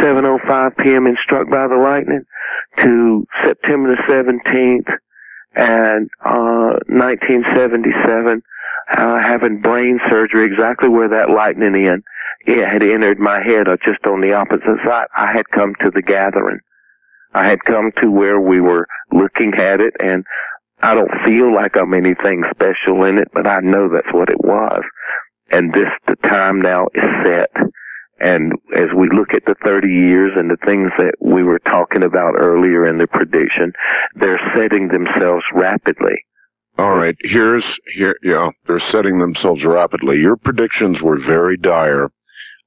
7.05 0.03 0.77
p.m. 0.79 1.07
and 1.07 1.19
struck 1.23 1.49
by 1.51 1.67
the 1.69 1.77
lightning 1.77 2.25
to 2.79 3.27
September 3.43 3.95
the 3.95 4.03
17th 4.11 4.89
and, 5.55 6.11
uh, 6.25 6.77
1977, 6.89 8.43
uh, 8.93 9.19
having 9.19 9.61
brain 9.61 9.99
surgery 10.11 10.47
exactly 10.47 10.89
where 10.89 11.09
that 11.09 11.31
lightning 11.31 11.75
in, 11.75 12.03
it 12.47 12.67
had 12.67 12.83
entered 12.83 13.19
my 13.19 13.43
head 13.43 13.67
or 13.67 13.77
just 13.79 14.05
on 14.07 14.21
the 14.21 14.33
opposite 14.33 14.79
side. 14.85 15.07
I 15.17 15.33
had 15.33 15.49
come 15.55 15.75
to 15.81 15.91
the 15.95 16.03
gathering. 16.03 16.61
I 17.35 17.49
had 17.49 17.65
come 17.65 17.91
to 18.03 18.11
where 18.11 18.41
we 18.41 18.61
were 18.61 18.87
looking 19.13 19.55
at 19.55 19.81
it 19.81 19.95
and 19.99 20.25
I 20.83 20.95
don't 20.95 21.11
feel 21.25 21.55
like 21.55 21.77
I'm 21.77 21.95
anything 21.95 22.45
special 22.55 23.05
in 23.05 23.19
it, 23.19 23.29
but 23.33 23.47
I 23.47 23.61
know 23.61 23.89
that's 23.89 24.13
what 24.13 24.29
it 24.29 24.41
was 24.41 24.83
and 25.51 25.73
this 25.73 25.89
the 26.07 26.17
time 26.29 26.61
now 26.61 26.87
is 26.95 27.11
set. 27.25 27.51
And 28.19 28.53
as 28.75 28.89
we 28.97 29.11
look 29.15 29.35
at 29.35 29.45
the 29.45 29.55
30 29.63 29.89
years 29.89 30.33
and 30.37 30.51
the 30.51 30.57
things 30.65 30.91
that 30.97 31.15
we 31.21 31.43
were 31.43 31.59
talking 31.59 32.03
about 32.03 32.35
earlier 32.39 32.87
in 32.87 32.97
the 32.97 33.07
prediction, 33.07 33.73
they're 34.15 34.41
setting 34.57 34.89
themselves 34.89 35.45
rapidly. 35.55 36.17
All 36.79 36.97
right, 36.97 37.17
here's 37.21 37.65
here 37.95 38.17
yeah, 38.23 38.51
they're 38.67 38.83
setting 38.93 39.19
themselves 39.19 39.65
rapidly. 39.65 40.17
Your 40.17 40.37
predictions 40.37 41.01
were 41.01 41.19
very 41.19 41.57
dire. 41.57 42.11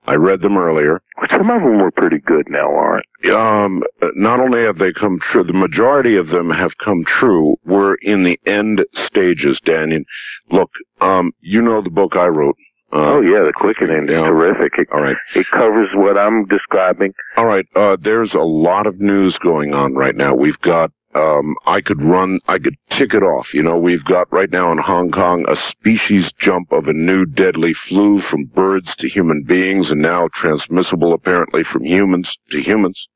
I 0.07 0.15
read 0.15 0.41
them 0.41 0.57
earlier. 0.57 1.01
Some 1.29 1.51
of 1.51 1.61
them 1.61 1.79
were 1.79 1.91
pretty 1.91 2.17
good 2.17 2.47
now, 2.49 2.73
aren't? 2.73 3.05
Um, 3.31 3.83
not 4.15 4.39
only 4.39 4.63
have 4.63 4.79
they 4.79 4.91
come 4.91 5.19
true, 5.31 5.43
the 5.43 5.53
majority 5.53 6.15
of 6.15 6.29
them 6.29 6.49
have 6.49 6.71
come 6.83 7.03
true. 7.05 7.57
We're 7.65 7.95
in 8.01 8.23
the 8.23 8.39
end 8.47 8.83
stages, 9.05 9.59
Dannion. 9.67 10.05
Look, 10.51 10.71
um, 11.01 11.31
you 11.41 11.61
know 11.61 11.81
the 11.83 11.91
book 11.91 12.15
I 12.15 12.25
wrote, 12.25 12.55
uh, 12.91 13.17
oh 13.17 13.21
yeah, 13.21 13.45
the 13.45 13.53
quickening 13.55 14.03
is 14.03 14.09
terrific. 14.09 14.73
It, 14.77 14.87
all 14.91 15.01
right, 15.01 15.15
it 15.35 15.45
covers 15.51 15.89
what 15.93 16.17
I'm 16.17 16.45
describing. 16.45 17.13
All 17.37 17.45
right, 17.45 17.65
uh, 17.75 17.97
there's 18.01 18.33
a 18.33 18.39
lot 18.39 18.87
of 18.87 18.99
news 18.99 19.37
going 19.43 19.73
on 19.73 19.93
right 19.93 20.15
now. 20.15 20.35
We've 20.35 20.59
got. 20.61 20.91
Um, 21.15 21.55
I 21.65 21.81
could 21.81 22.03
run, 22.03 22.39
I 22.47 22.59
could 22.59 22.75
tick 22.95 23.15
it 23.15 23.23
off. 23.23 23.47
You 23.51 23.63
know, 23.63 23.77
we've 23.77 24.03
got 24.03 24.31
right 24.31 24.51
now 24.51 24.71
in 24.71 24.77
Hong 24.77 25.09
Kong 25.09 25.43
a 25.49 25.55
species 25.71 26.29
jump 26.39 26.71
of 26.71 26.85
a 26.85 26.93
new 26.93 27.25
deadly 27.25 27.73
flu 27.87 28.21
from 28.29 28.45
birds 28.45 28.93
to 28.99 29.09
human 29.09 29.43
beings 29.43 29.89
and 29.89 30.03
now 30.03 30.27
transmissible 30.39 31.13
apparently 31.13 31.63
from 31.73 31.83
humans 31.83 32.31
to 32.51 32.61
humans. 32.61 33.07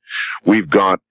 We've 0.44 0.68
got 0.68 1.02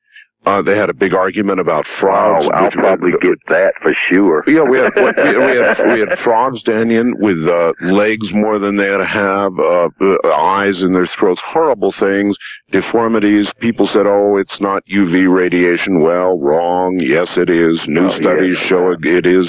uh, 0.44 0.60
they 0.60 0.76
had 0.76 0.90
a 0.90 0.94
big 0.94 1.14
argument 1.14 1.60
about 1.60 1.84
frogs. 2.00 2.46
Oh, 2.46 2.56
I'll 2.56 2.70
probably 2.72 3.12
get 3.22 3.38
that 3.48 3.74
for 3.80 3.92
sure. 4.08 4.44
Yeah, 4.52 4.64
we 4.68 4.78
had 4.78 4.90
we 4.96 5.02
had 5.02 5.92
we 5.92 6.00
had 6.00 6.18
frogs, 6.24 6.62
Dannion, 6.64 7.12
with 7.18 7.38
uh, 7.48 7.72
legs 7.80 8.26
more 8.32 8.58
than 8.58 8.76
they 8.76 8.84
ought 8.84 8.98
to 8.98 9.06
have, 9.06 9.52
uh, 9.58 10.28
uh, 10.28 10.34
eyes 10.34 10.82
in 10.82 10.92
their 10.92 11.08
throats, 11.18 11.40
horrible 11.44 11.94
things, 11.98 12.36
deformities. 12.70 13.50
People 13.60 13.88
said, 13.92 14.06
"Oh, 14.06 14.36
it's 14.36 14.60
not 14.60 14.82
UV 14.92 15.32
radiation." 15.32 16.00
Well, 16.00 16.38
wrong. 16.38 16.98
Yes, 16.98 17.28
it 17.36 17.48
is. 17.48 17.80
New 17.86 18.08
oh, 18.08 18.20
studies 18.20 18.58
yes. 18.60 18.68
show 18.68 18.94
it 19.00 19.26
is. 19.26 19.48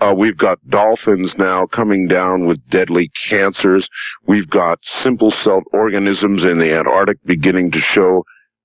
Uh, 0.00 0.14
we've 0.16 0.38
got 0.38 0.58
dolphins 0.68 1.32
now 1.36 1.66
coming 1.66 2.08
down 2.08 2.46
with 2.46 2.58
deadly 2.70 3.10
cancers. 3.28 3.86
We've 4.26 4.48
got 4.48 4.78
simple 5.02 5.32
celled 5.44 5.64
organisms 5.72 6.42
in 6.42 6.58
the 6.58 6.74
Antarctic 6.74 7.18
beginning 7.24 7.70
to 7.72 7.80
show 7.80 8.24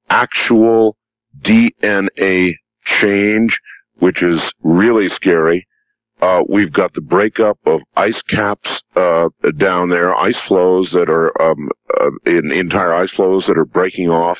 actual 0.10 0.96
DNA 1.43 2.53
change, 3.01 3.57
which 3.99 4.22
is 4.23 4.39
really 4.64 5.09
scary. 5.09 5.68
Uh, 6.22 6.41
we've 6.49 6.73
got 6.73 6.93
the 6.93 7.01
breakup 7.01 7.59
of 7.65 7.80
ice 7.95 8.19
caps 8.30 8.69
uh, 8.95 9.27
down 9.57 9.89
there, 9.89 10.15
ice 10.15 10.38
flows 10.47 10.89
that 10.91 11.09
are 11.09 11.30
um, 11.41 11.69
uh, 11.99 12.09
in 12.26 12.51
entire 12.51 12.93
ice 12.93 13.11
flows 13.11 13.45
that 13.47 13.57
are 13.57 13.65
breaking 13.65 14.09
off. 14.09 14.38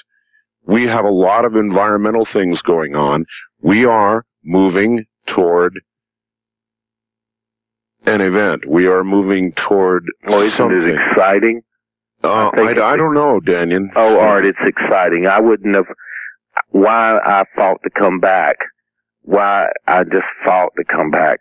We 0.66 0.86
have 0.86 1.06
a 1.06 1.10
lot 1.12 1.46
of 1.46 1.56
environmental 1.56 2.28
things 2.34 2.60
going 2.64 2.96
on. 2.96 3.26
We 3.62 3.86
are 3.86 4.26
moving 4.44 5.06
toward 5.28 5.80
an 8.06 8.22
event. 8.22 8.64
We 8.68 8.88
are 8.88 9.04
moving 9.04 9.54
toward 9.68 10.04
Well, 10.28 10.42
isn't 10.42 10.58
something. 10.58 10.78
it 10.82 10.98
exciting? 11.12 11.62
Uh, 12.24 12.28
I 12.28 12.74
I, 12.76 12.94
I 12.94 12.98
don't 12.98 13.14
know, 13.14 13.40
Dannion. 13.46 13.90
Oh, 13.96 14.20
Art, 14.20 14.46
it's 14.46 14.58
exciting. 14.66 15.28
I 15.28 15.40
wouldn't 15.40 15.76
have, 15.76 15.86
why 16.70 17.18
I 17.18 17.44
fought 17.56 17.82
to 17.84 17.90
come 17.90 18.20
back, 18.20 18.58
why 19.24 19.68
I 19.88 20.04
just 20.04 20.28
fought 20.46 20.74
to 20.78 20.84
come 20.84 21.12
back. 21.12 21.40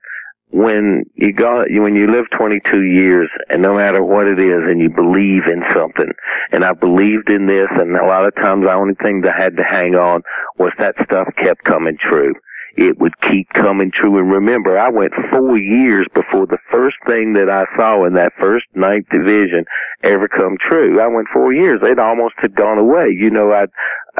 When 0.50 1.04
you 1.14 1.32
go, 1.32 1.64
when 1.68 1.96
you 1.96 2.06
live 2.06 2.26
22 2.36 2.82
years 2.82 3.28
and 3.50 3.60
no 3.62 3.74
matter 3.74 4.02
what 4.02 4.28
it 4.28 4.38
is 4.38 4.62
and 4.64 4.80
you 4.80 4.88
believe 4.88 5.42
in 5.52 5.62
something, 5.74 6.12
and 6.52 6.64
I 6.64 6.72
believed 6.72 7.28
in 7.28 7.46
this 7.46 7.66
and 7.72 7.96
a 7.96 8.06
lot 8.06 8.24
of 8.24 8.34
times 8.36 8.64
the 8.64 8.72
only 8.72 8.94
thing 8.94 9.22
that 9.22 9.34
I 9.36 9.42
had 9.42 9.56
to 9.56 9.64
hang 9.64 9.96
on 9.96 10.22
was 10.58 10.72
that 10.78 10.94
stuff 11.04 11.28
kept 11.36 11.64
coming 11.64 11.98
true. 12.00 12.34
It 12.76 12.98
would 13.00 13.18
keep 13.22 13.48
coming 13.54 13.90
true. 13.90 14.18
And 14.18 14.30
remember, 14.30 14.78
I 14.78 14.90
went 14.90 15.12
four 15.30 15.56
years 15.56 16.06
before 16.14 16.46
the 16.46 16.58
first 16.70 16.96
thing 17.06 17.32
that 17.32 17.48
I 17.48 17.64
saw 17.74 18.04
in 18.04 18.12
that 18.14 18.32
first 18.38 18.66
ninth 18.74 19.06
division 19.10 19.64
ever 20.02 20.28
come 20.28 20.58
true. 20.60 21.00
I 21.00 21.06
went 21.06 21.28
four 21.32 21.54
years. 21.54 21.80
They'd 21.80 21.98
almost 21.98 22.34
had 22.36 22.54
gone 22.54 22.76
away. 22.76 23.16
You 23.16 23.30
know, 23.30 23.50
I, 23.50 23.64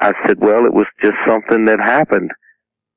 I 0.00 0.12
said, 0.26 0.38
well, 0.38 0.64
it 0.64 0.74
was 0.74 0.86
just 1.00 1.16
something 1.26 1.64
that 1.66 1.80
happened. 1.80 2.30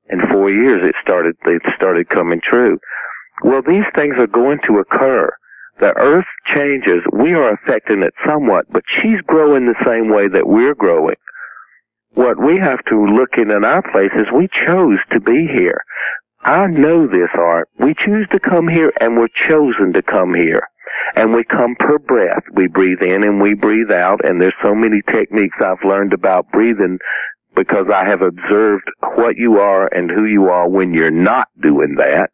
In 0.09 0.21
four 0.31 0.49
years, 0.49 0.81
it 0.84 0.95
started, 1.01 1.35
it 1.45 1.61
started 1.76 2.09
coming 2.09 2.41
true. 2.43 2.80
Well, 3.43 3.61
these 3.61 3.85
things 3.95 4.15
are 4.17 4.27
going 4.27 4.59
to 4.67 4.80
occur. 4.80 5.30
The 5.80 5.93
earth 5.97 6.26
changes. 6.53 7.03
We 7.13 7.34
are 7.34 7.53
affecting 7.53 8.03
it 8.03 8.13
somewhat, 8.26 8.65
but 8.71 8.84
she's 8.88 9.21
growing 9.27 9.65
the 9.65 9.85
same 9.85 10.09
way 10.09 10.27
that 10.27 10.47
we're 10.47 10.76
growing. 10.76 11.15
What 12.13 12.43
we 12.43 12.57
have 12.57 12.84
to 12.89 13.05
look 13.05 13.38
in 13.38 13.51
in 13.51 13.63
our 13.63 13.81
place 13.81 14.11
is 14.15 14.26
we 14.34 14.49
chose 14.65 14.99
to 15.11 15.19
be 15.19 15.47
here. 15.47 15.81
I 16.43 16.67
know 16.67 17.07
this, 17.07 17.30
Art. 17.38 17.69
We 17.80 17.93
choose 17.93 18.27
to 18.31 18.39
come 18.39 18.67
here 18.67 18.91
and 18.99 19.15
we're 19.15 19.27
chosen 19.47 19.93
to 19.93 20.01
come 20.01 20.34
here 20.34 20.63
and 21.15 21.34
we 21.34 21.43
come 21.43 21.76
per 21.80 21.99
breath. 21.99 22.43
We 22.53 22.67
breathe 22.67 23.01
in 23.01 23.23
and 23.23 23.41
we 23.41 23.53
breathe 23.53 23.91
out, 23.91 24.23
and 24.23 24.41
there's 24.41 24.53
so 24.63 24.76
many 24.76 25.01
techniques 25.11 25.57
I've 25.59 25.84
learned 25.88 26.13
about 26.13 26.51
breathing 26.51 26.97
because 27.55 27.88
I 27.93 28.05
have 28.05 28.21
observed 28.21 28.89
what 29.15 29.35
you 29.35 29.57
are 29.59 29.88
and 29.88 30.09
who 30.09 30.26
you 30.26 30.45
are 30.49 30.69
when 30.69 30.93
you're 30.93 31.11
not 31.11 31.47
doing 31.61 31.95
that. 31.97 32.30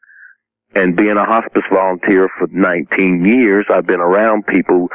And 0.75 0.95
being 0.95 1.17
a 1.17 1.25
hospice 1.25 1.63
volunteer 1.71 2.29
for 2.37 2.47
19 2.51 3.23
years, 3.23 3.65
I've 3.73 3.87
been 3.87 4.01
around 4.01 4.45
people 4.45 4.89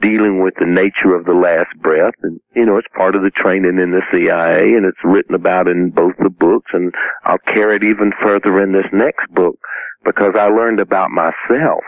dealing 0.00 0.42
with 0.42 0.54
the 0.58 0.66
nature 0.66 1.14
of 1.14 1.24
the 1.24 1.32
last 1.34 1.70
breath. 1.80 2.14
And, 2.22 2.40
you 2.54 2.64
know, 2.64 2.76
it's 2.78 2.88
part 2.96 3.14
of 3.14 3.22
the 3.22 3.30
training 3.30 3.78
in 3.78 3.92
the 3.92 4.02
CIA 4.10 4.74
and 4.74 4.84
it's 4.84 5.04
written 5.04 5.34
about 5.34 5.68
in 5.68 5.90
both 5.90 6.14
the 6.18 6.30
books 6.30 6.70
and 6.72 6.92
I'll 7.24 7.38
carry 7.46 7.76
it 7.76 7.84
even 7.84 8.12
further 8.22 8.60
in 8.62 8.72
this 8.72 8.90
next 8.92 9.28
book 9.32 9.58
because 10.04 10.34
I 10.38 10.48
learned 10.48 10.80
about 10.80 11.10
myself 11.10 11.82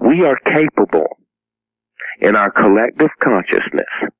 we 0.00 0.24
are 0.24 0.38
capable 0.44 1.18
in 2.20 2.36
our 2.36 2.50
collective 2.50 3.10
consciousness. 3.22 4.12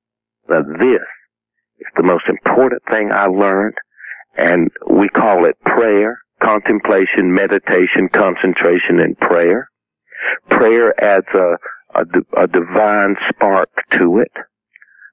Now 0.48 0.62
this 0.62 1.02
is 1.78 1.86
the 1.96 2.02
most 2.02 2.24
important 2.28 2.82
thing 2.90 3.10
I 3.12 3.26
learned 3.26 3.74
and 4.36 4.70
we 4.88 5.08
call 5.08 5.44
it 5.44 5.58
prayer, 5.62 6.18
contemplation, 6.42 7.34
meditation, 7.34 8.08
concentration, 8.14 9.00
and 9.00 9.18
prayer. 9.18 9.68
Prayer 10.48 10.94
adds 11.02 11.26
a, 11.34 11.56
a, 11.94 12.42
a 12.42 12.46
divine 12.46 13.16
spark 13.28 13.68
to 13.92 14.18
it. 14.18 14.32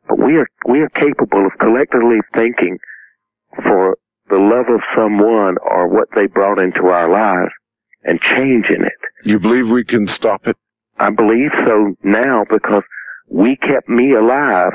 But 0.07 0.19
we 0.19 0.37
are, 0.37 0.47
we 0.67 0.81
are 0.81 0.89
capable 0.89 1.45
of 1.45 1.57
collectively 1.59 2.19
thinking 2.35 2.77
for 3.63 3.97
the 4.29 4.37
love 4.37 4.67
of 4.69 4.81
someone 4.95 5.55
or 5.63 5.87
what 5.87 6.09
they 6.15 6.27
brought 6.27 6.59
into 6.59 6.87
our 6.87 7.09
lives 7.09 7.51
and 8.03 8.19
changing 8.21 8.83
it. 8.83 9.04
You 9.25 9.39
believe 9.39 9.67
we 9.69 9.83
can 9.83 10.07
stop 10.15 10.45
it? 10.47 10.55
I 10.99 11.09
believe 11.09 11.51
so 11.65 11.95
now 12.03 12.45
because 12.49 12.83
we 13.29 13.55
kept 13.57 13.89
me 13.89 14.13
alive. 14.13 14.71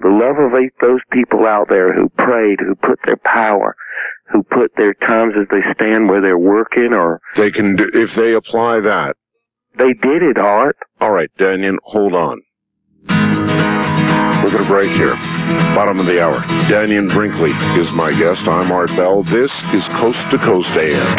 The 0.00 0.08
love 0.08 0.38
of 0.38 0.54
eight, 0.58 0.72
those 0.80 1.00
people 1.12 1.46
out 1.46 1.66
there 1.68 1.92
who 1.92 2.08
prayed, 2.10 2.60
who 2.60 2.74
put 2.76 2.98
their 3.04 3.16
power, 3.24 3.76
who 4.32 4.42
put 4.42 4.72
their 4.76 4.94
times 4.94 5.34
as 5.40 5.46
they 5.50 5.60
stand 5.74 6.08
where 6.08 6.20
they're 6.20 6.38
working 6.38 6.92
or 6.92 7.20
They 7.36 7.50
can 7.50 7.76
do, 7.76 7.84
if 7.92 8.10
they 8.16 8.34
apply 8.34 8.80
that. 8.80 9.16
they 9.76 9.92
did 9.92 10.22
it, 10.22 10.38
Art. 10.38 10.76
All 11.00 11.10
right, 11.10 11.30
Dannion, 11.38 11.76
hold 11.84 12.14
on. 12.14 12.40
We're 13.08 14.50
going 14.50 14.64
to 14.64 14.68
break 14.68 14.90
here. 14.92 15.14
Bottom 15.74 16.00
of 16.00 16.06
the 16.06 16.20
hour. 16.20 16.40
Dannion 16.68 17.12
Brinkley 17.14 17.50
is 17.80 17.88
my 17.94 18.10
guest. 18.10 18.46
I'm 18.48 18.70
Art 18.72 18.90
Bell. 18.96 19.22
This 19.24 19.50
is 19.74 19.82
Coast 20.00 20.18
to 20.30 20.38
Coast 20.38 20.68
AM. 20.76 21.18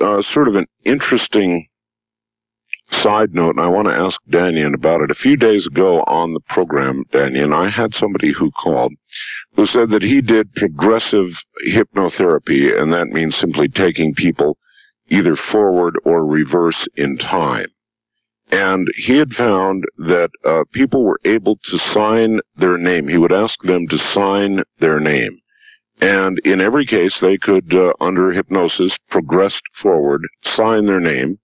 Uh, 0.00 0.22
sort 0.32 0.48
of 0.48 0.56
an 0.56 0.66
interesting 0.84 1.68
side 2.90 3.34
note, 3.34 3.56
and 3.56 3.60
I 3.60 3.68
want 3.68 3.88
to 3.88 3.94
ask 3.94 4.16
Dannion 4.30 4.74
about 4.74 5.00
it. 5.00 5.10
A 5.10 5.14
few 5.14 5.36
days 5.36 5.66
ago 5.66 6.02
on 6.06 6.34
the 6.34 6.40
program, 6.48 7.04
Dannion, 7.12 7.54
I 7.54 7.70
had 7.70 7.94
somebody 7.94 8.32
who 8.32 8.50
called 8.50 8.92
who 9.56 9.66
said 9.66 9.90
that 9.90 10.02
he 10.02 10.20
did 10.20 10.52
progressive 10.54 11.28
hypnotherapy, 11.68 12.78
and 12.78 12.92
that 12.92 13.08
means 13.08 13.36
simply 13.36 13.68
taking 13.68 14.14
people 14.14 14.58
either 15.10 15.36
forward 15.52 15.94
or 16.04 16.26
reverse 16.26 16.88
in 16.96 17.16
time. 17.18 17.66
And 18.50 18.88
he 18.96 19.16
had 19.16 19.30
found 19.30 19.84
that 19.98 20.30
uh, 20.44 20.64
people 20.72 21.04
were 21.04 21.20
able 21.24 21.56
to 21.56 21.78
sign 21.92 22.40
their 22.56 22.78
name. 22.78 23.08
He 23.08 23.18
would 23.18 23.32
ask 23.32 23.54
them 23.62 23.86
to 23.88 23.98
sign 24.12 24.62
their 24.80 25.00
name. 25.00 25.38
And 26.00 26.38
in 26.44 26.60
every 26.60 26.86
case, 26.86 27.16
they 27.20 27.38
could, 27.38 27.72
uh, 27.74 27.92
under 28.00 28.32
hypnosis, 28.32 28.96
progress 29.10 29.58
forward, 29.80 30.22
sign 30.56 30.86
their 30.86 31.00
name, 31.00 31.38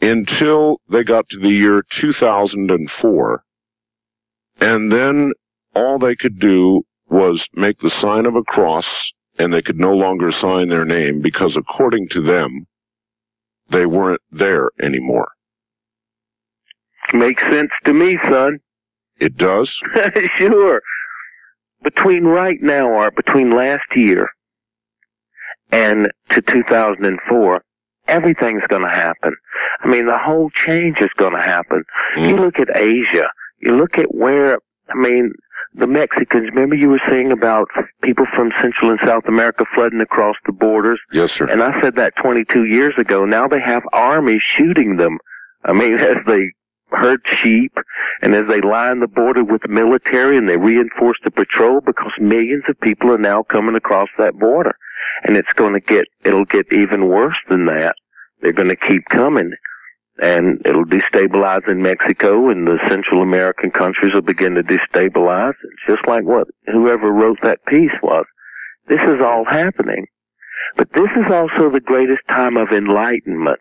until 0.00 0.80
they 0.88 1.04
got 1.04 1.28
to 1.30 1.38
the 1.38 1.48
year 1.48 1.84
2004. 2.00 3.44
And 4.60 4.92
then 4.92 5.32
all 5.74 5.98
they 5.98 6.16
could 6.16 6.38
do 6.38 6.82
was 7.08 7.46
make 7.54 7.78
the 7.78 7.94
sign 8.00 8.26
of 8.26 8.34
a 8.34 8.42
cross, 8.42 8.86
and 9.38 9.52
they 9.52 9.62
could 9.62 9.78
no 9.78 9.92
longer 9.92 10.30
sign 10.32 10.68
their 10.68 10.84
name 10.84 11.20
because 11.20 11.56
according 11.56 12.08
to 12.10 12.20
them, 12.20 12.66
they 13.70 13.86
weren't 13.86 14.22
there 14.30 14.70
anymore. 14.82 15.28
Makes 17.12 17.42
sense 17.42 17.70
to 17.84 17.92
me, 17.92 18.18
son. 18.30 18.58
It 19.18 19.36
does? 19.36 19.72
sure. 20.38 20.80
Between 21.84 22.24
right 22.24 22.58
now, 22.60 22.88
or 22.88 23.10
between 23.12 23.54
last 23.56 23.84
year 23.94 24.28
and 25.70 26.08
to 26.30 26.40
2004, 26.42 27.62
everything's 28.08 28.62
going 28.68 28.82
to 28.82 28.88
happen. 28.88 29.34
I 29.82 29.88
mean, 29.88 30.06
the 30.06 30.18
whole 30.18 30.50
change 30.66 30.96
is 31.00 31.10
going 31.16 31.34
to 31.34 31.42
happen. 31.42 31.84
You 32.16 32.36
Mm. 32.36 32.40
look 32.40 32.58
at 32.58 32.74
Asia. 32.76 33.28
You 33.60 33.72
look 33.76 33.98
at 33.98 34.14
where, 34.14 34.58
I 34.90 34.94
mean, 34.94 35.32
the 35.74 35.86
Mexicans, 35.86 36.50
remember 36.50 36.76
you 36.76 36.88
were 36.88 37.00
saying 37.08 37.32
about 37.32 37.68
people 38.02 38.26
from 38.34 38.52
Central 38.62 38.90
and 38.90 39.00
South 39.06 39.24
America 39.26 39.64
flooding 39.74 40.00
across 40.00 40.36
the 40.46 40.52
borders? 40.52 41.00
Yes, 41.12 41.30
sir. 41.32 41.46
And 41.46 41.62
I 41.62 41.80
said 41.80 41.96
that 41.96 42.12
22 42.22 42.64
years 42.64 42.94
ago. 42.98 43.24
Now 43.24 43.48
they 43.48 43.60
have 43.60 43.82
armies 43.92 44.42
shooting 44.56 44.96
them. 44.96 45.18
I 45.64 45.72
mean, 45.72 45.94
as 45.98 46.16
they 46.26 46.52
herd 46.96 47.20
sheep 47.42 47.72
and 48.22 48.34
as 48.34 48.46
they 48.48 48.60
line 48.60 49.00
the 49.00 49.08
border 49.08 49.44
with 49.44 49.62
the 49.62 49.68
military 49.68 50.36
and 50.38 50.48
they 50.48 50.56
reinforce 50.56 51.18
the 51.24 51.30
patrol 51.30 51.80
because 51.84 52.12
millions 52.20 52.64
of 52.68 52.80
people 52.80 53.12
are 53.12 53.18
now 53.18 53.42
coming 53.42 53.74
across 53.76 54.08
that 54.18 54.38
border. 54.38 54.74
And 55.24 55.36
it's 55.36 55.52
going 55.54 55.74
to 55.74 55.80
get, 55.80 56.06
it'll 56.24 56.44
get 56.44 56.66
even 56.72 57.08
worse 57.08 57.36
than 57.48 57.66
that. 57.66 57.94
They're 58.40 58.52
going 58.52 58.68
to 58.68 58.76
keep 58.76 59.02
coming. 59.10 59.52
and 60.18 60.60
it'll 60.64 60.84
destabilize 60.84 61.68
in 61.68 61.82
Mexico, 61.82 62.48
and 62.50 62.66
the 62.66 62.78
Central 62.88 63.22
American 63.22 63.70
countries 63.70 64.14
will 64.14 64.22
begin 64.22 64.54
to 64.54 64.62
destabilize. 64.62 65.54
It's 65.64 65.86
just 65.88 66.06
like 66.06 66.24
what 66.24 66.46
whoever 66.66 67.10
wrote 67.10 67.38
that 67.42 67.64
piece 67.66 67.94
was. 68.02 68.24
This 68.88 69.00
is 69.02 69.20
all 69.20 69.44
happening. 69.44 70.06
But 70.76 70.88
this 70.94 71.10
is 71.16 71.32
also 71.32 71.70
the 71.70 71.80
greatest 71.80 72.22
time 72.28 72.56
of 72.56 72.68
enlightenment. 72.70 73.60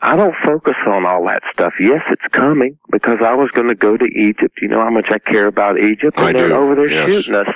I 0.00 0.14
don't 0.16 0.34
focus 0.44 0.74
on 0.86 1.04
all 1.04 1.24
that 1.26 1.42
stuff. 1.52 1.74
Yes, 1.80 2.02
it's 2.10 2.22
coming 2.32 2.78
because 2.90 3.18
I 3.24 3.34
was 3.34 3.50
going 3.52 3.66
to 3.68 3.74
go 3.74 3.96
to 3.96 4.04
Egypt. 4.04 4.58
You 4.62 4.68
know 4.68 4.80
how 4.80 4.90
much 4.90 5.06
I 5.10 5.18
care 5.18 5.46
about 5.46 5.78
Egypt, 5.78 6.16
and 6.16 6.26
I 6.28 6.32
they're 6.32 6.48
do, 6.48 6.54
over 6.54 6.74
there 6.76 6.88
yes. 6.88 7.08
shooting 7.08 7.34
us. 7.34 7.48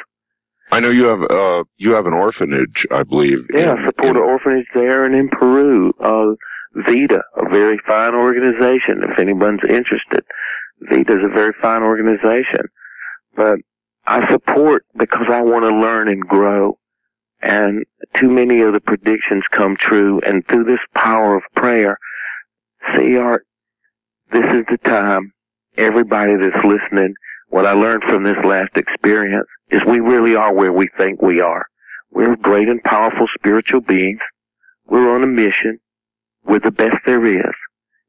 I 0.72 0.80
know 0.80 0.90
you 0.90 1.04
have 1.04 1.22
uh 1.30 1.64
you 1.76 1.92
have 1.92 2.06
an 2.06 2.14
orphanage, 2.14 2.86
I 2.90 3.02
believe. 3.04 3.46
Yeah, 3.52 3.72
in- 3.72 3.78
I 3.78 3.86
support 3.86 4.10
in- 4.10 4.16
an 4.16 4.22
orphanage 4.22 4.66
there 4.74 5.04
and 5.04 5.14
in 5.14 5.28
Peru. 5.28 5.92
Uh, 6.00 6.34
Vita, 6.74 7.22
a 7.36 7.48
very 7.50 7.78
fine 7.86 8.14
organization. 8.14 9.02
If 9.02 9.18
anyone's 9.18 9.60
interested, 9.68 10.24
Vita 10.88 11.18
is 11.18 11.24
a 11.24 11.28
very 11.28 11.52
fine 11.60 11.82
organization. 11.82 12.66
But 13.36 13.58
I 14.06 14.28
support 14.32 14.84
because 14.98 15.26
I 15.30 15.42
want 15.42 15.64
to 15.64 15.76
learn 15.76 16.08
and 16.08 16.22
grow. 16.26 16.78
And 17.42 17.84
too 18.16 18.28
many 18.28 18.62
of 18.62 18.72
the 18.72 18.80
predictions 18.80 19.42
come 19.50 19.76
true. 19.76 20.20
And 20.24 20.46
through 20.46 20.64
this 20.64 20.80
power 20.94 21.36
of 21.36 21.42
prayer, 21.56 21.98
see, 22.96 23.16
Art, 23.16 23.46
this 24.32 24.44
is 24.52 24.64
the 24.70 24.78
time. 24.84 25.32
Everybody 25.76 26.32
that's 26.36 26.64
listening, 26.64 27.14
what 27.48 27.66
I 27.66 27.72
learned 27.72 28.02
from 28.04 28.24
this 28.24 28.36
last 28.44 28.76
experience 28.76 29.48
is 29.70 29.80
we 29.86 30.00
really 30.00 30.34
are 30.34 30.52
where 30.52 30.72
we 30.72 30.88
think 30.96 31.20
we 31.22 31.40
are. 31.40 31.66
We're 32.10 32.36
great 32.36 32.68
and 32.68 32.82
powerful 32.82 33.26
spiritual 33.34 33.80
beings. 33.80 34.20
We're 34.86 35.14
on 35.14 35.22
a 35.22 35.26
mission. 35.26 35.78
We're 36.44 36.60
the 36.60 36.70
best 36.70 36.96
there 37.06 37.26
is. 37.26 37.54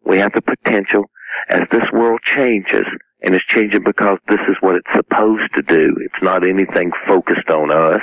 We 0.05 0.19
have 0.19 0.33
the 0.33 0.41
potential 0.41 1.05
as 1.49 1.61
this 1.71 1.83
world 1.93 2.19
changes, 2.23 2.85
and 3.21 3.33
it's 3.33 3.45
changing 3.45 3.83
because 3.83 4.17
this 4.27 4.41
is 4.49 4.57
what 4.59 4.75
it's 4.75 4.87
supposed 4.95 5.53
to 5.55 5.61
do. 5.61 5.95
It's 6.01 6.21
not 6.21 6.43
anything 6.43 6.91
focused 7.07 7.49
on 7.49 7.71
us. 7.71 8.01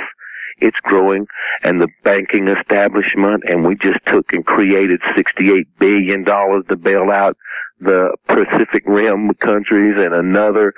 It's 0.60 0.76
growing 0.82 1.26
and 1.62 1.80
the 1.80 1.88
banking 2.04 2.48
establishment 2.48 3.44
and 3.46 3.66
we 3.66 3.76
just 3.76 3.98
took 4.06 4.32
and 4.32 4.44
created 4.44 5.00
$68 5.16 5.66
billion 5.78 6.24
to 6.24 6.76
bail 6.76 7.10
out 7.10 7.36
the 7.80 8.16
Pacific 8.28 8.82
Rim 8.86 9.30
countries 9.40 9.94
and 9.96 10.14
another 10.14 10.74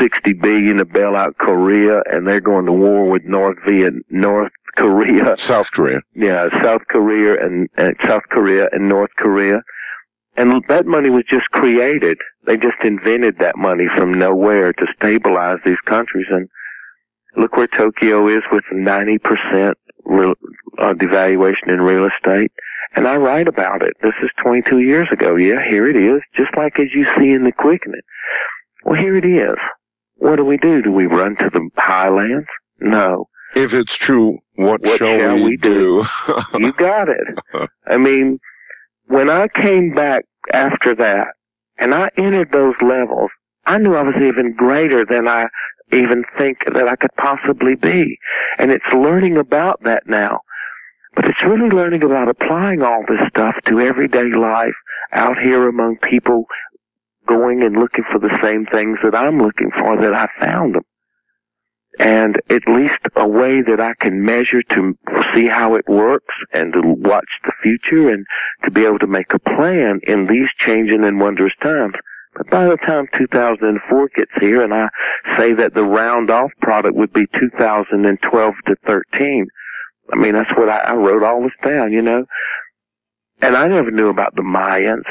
60 0.00 0.32
billion 0.34 0.78
to 0.78 0.84
bail 0.84 1.16
out 1.16 1.36
Korea 1.38 2.00
and 2.06 2.26
they're 2.26 2.40
going 2.40 2.66
to 2.66 2.72
war 2.72 3.10
with 3.10 3.24
North 3.24 3.58
Viet, 3.66 3.94
North 4.10 4.52
Korea 4.76 5.36
South 5.46 5.66
Korea. 5.72 6.00
yeah, 6.14 6.48
South 6.62 6.82
Korea 6.88 7.44
and, 7.44 7.68
and 7.76 7.96
South 8.06 8.22
Korea 8.30 8.68
and 8.72 8.88
North 8.88 9.10
Korea. 9.16 9.62
And 10.36 10.64
that 10.68 10.86
money 10.86 11.10
was 11.10 11.24
just 11.30 11.46
created. 11.52 12.18
They 12.46 12.56
just 12.56 12.82
invented 12.82 13.36
that 13.38 13.56
money 13.56 13.86
from 13.96 14.12
nowhere 14.12 14.72
to 14.72 14.86
stabilize 14.96 15.58
these 15.64 15.78
countries. 15.86 16.26
And 16.28 16.48
look 17.36 17.56
where 17.56 17.66
Tokyo 17.68 18.28
is 18.28 18.42
with 18.52 18.64
90% 18.72 19.72
real, 20.04 20.34
uh, 20.78 20.92
devaluation 20.94 21.68
in 21.68 21.80
real 21.80 22.06
estate. 22.06 22.52
And 22.96 23.08
I 23.08 23.16
write 23.16 23.48
about 23.48 23.82
it. 23.82 23.94
This 24.02 24.14
is 24.22 24.30
22 24.42 24.80
years 24.80 25.08
ago. 25.12 25.34
Yeah, 25.36 25.64
here 25.68 25.88
it 25.88 25.96
is. 25.96 26.22
Just 26.36 26.56
like 26.56 26.78
as 26.78 26.86
you 26.94 27.04
see 27.18 27.30
in 27.30 27.44
the 27.44 27.52
quickening. 27.52 28.00
Well, 28.84 29.00
here 29.00 29.16
it 29.16 29.24
is. 29.24 29.56
What 30.16 30.36
do 30.36 30.44
we 30.44 30.58
do? 30.58 30.80
Do 30.82 30.92
we 30.92 31.06
run 31.06 31.36
to 31.36 31.50
the 31.52 31.68
highlands? 31.76 32.46
No. 32.80 33.26
If 33.56 33.72
it's 33.72 33.96
true, 33.98 34.38
what, 34.56 34.80
What 34.82 34.98
shall, 34.98 35.18
shall 35.18 35.34
we, 35.34 35.42
we 35.42 35.56
do? 35.56 36.04
You 36.58 36.72
got 36.72 37.08
it. 37.08 37.68
I 37.86 37.96
mean, 37.96 38.38
when 39.06 39.28
I 39.28 39.48
came 39.48 39.92
back 39.94 40.24
after 40.52 40.94
that 40.96 41.28
and 41.78 41.94
I 41.94 42.10
entered 42.16 42.50
those 42.52 42.74
levels, 42.80 43.30
I 43.66 43.78
knew 43.78 43.94
I 43.94 44.02
was 44.02 44.14
even 44.16 44.54
greater 44.56 45.04
than 45.04 45.26
I 45.26 45.46
even 45.92 46.24
think 46.38 46.58
that 46.72 46.88
I 46.88 46.96
could 46.96 47.14
possibly 47.16 47.74
be. 47.74 48.18
And 48.58 48.70
it's 48.70 48.84
learning 48.92 49.36
about 49.36 49.82
that 49.84 50.04
now. 50.06 50.40
But 51.14 51.26
it's 51.26 51.42
really 51.44 51.70
learning 51.70 52.02
about 52.02 52.28
applying 52.28 52.82
all 52.82 53.04
this 53.06 53.20
stuff 53.28 53.54
to 53.66 53.80
everyday 53.80 54.32
life 54.32 54.74
out 55.12 55.38
here 55.38 55.68
among 55.68 55.98
people 55.98 56.46
going 57.28 57.62
and 57.62 57.76
looking 57.76 58.04
for 58.10 58.18
the 58.18 58.36
same 58.42 58.66
things 58.66 58.98
that 59.04 59.14
I'm 59.14 59.38
looking 59.38 59.70
for 59.70 59.96
that 59.96 60.12
I 60.12 60.28
found 60.44 60.74
them 60.74 60.84
and 61.98 62.36
at 62.50 62.62
least 62.66 62.98
a 63.16 63.26
way 63.26 63.62
that 63.62 63.80
I 63.80 63.94
can 64.00 64.24
measure 64.24 64.62
to 64.70 64.98
see 65.34 65.46
how 65.46 65.74
it 65.74 65.88
works 65.88 66.34
and 66.52 66.72
to 66.72 66.80
watch 66.82 67.28
the 67.44 67.52
future 67.62 68.10
and 68.10 68.26
to 68.64 68.70
be 68.70 68.84
able 68.84 68.98
to 68.98 69.06
make 69.06 69.32
a 69.32 69.38
plan 69.38 70.00
in 70.06 70.26
these 70.26 70.48
changing 70.58 71.04
and 71.04 71.20
wondrous 71.20 71.52
times. 71.62 71.94
But 72.34 72.50
by 72.50 72.64
the 72.64 72.76
time 72.76 73.06
2004 73.16 74.08
gets 74.16 74.30
here 74.40 74.62
and 74.62 74.74
I 74.74 74.88
say 75.38 75.54
that 75.54 75.74
the 75.74 75.84
round 75.84 76.30
off 76.30 76.50
product 76.60 76.96
would 76.96 77.12
be 77.12 77.26
2012 77.38 78.54
to 78.66 78.76
13, 78.86 79.46
I 80.12 80.16
mean, 80.16 80.32
that's 80.34 80.50
what 80.56 80.68
I, 80.68 80.78
I 80.78 80.94
wrote 80.94 81.22
all 81.22 81.42
this 81.42 81.52
down, 81.64 81.92
you 81.92 82.02
know. 82.02 82.24
And 83.40 83.56
I 83.56 83.68
never 83.68 83.90
knew 83.90 84.08
about 84.08 84.34
the 84.34 84.42
Mayans 84.42 85.04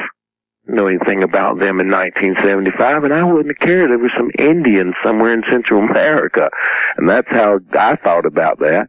know 0.65 0.87
anything 0.87 1.23
about 1.23 1.59
them 1.59 1.79
in 1.79 1.89
1975, 1.91 3.03
and 3.03 3.13
I 3.13 3.23
wouldn't 3.23 3.59
cared. 3.59 3.89
There 3.89 3.97
were 3.97 4.11
some 4.17 4.31
Indians 4.39 4.95
somewhere 5.03 5.33
in 5.33 5.43
Central 5.51 5.81
America, 5.89 6.49
and 6.97 7.09
that's 7.09 7.27
how 7.29 7.59
I 7.77 7.95
thought 7.97 8.25
about 8.25 8.59
that. 8.59 8.87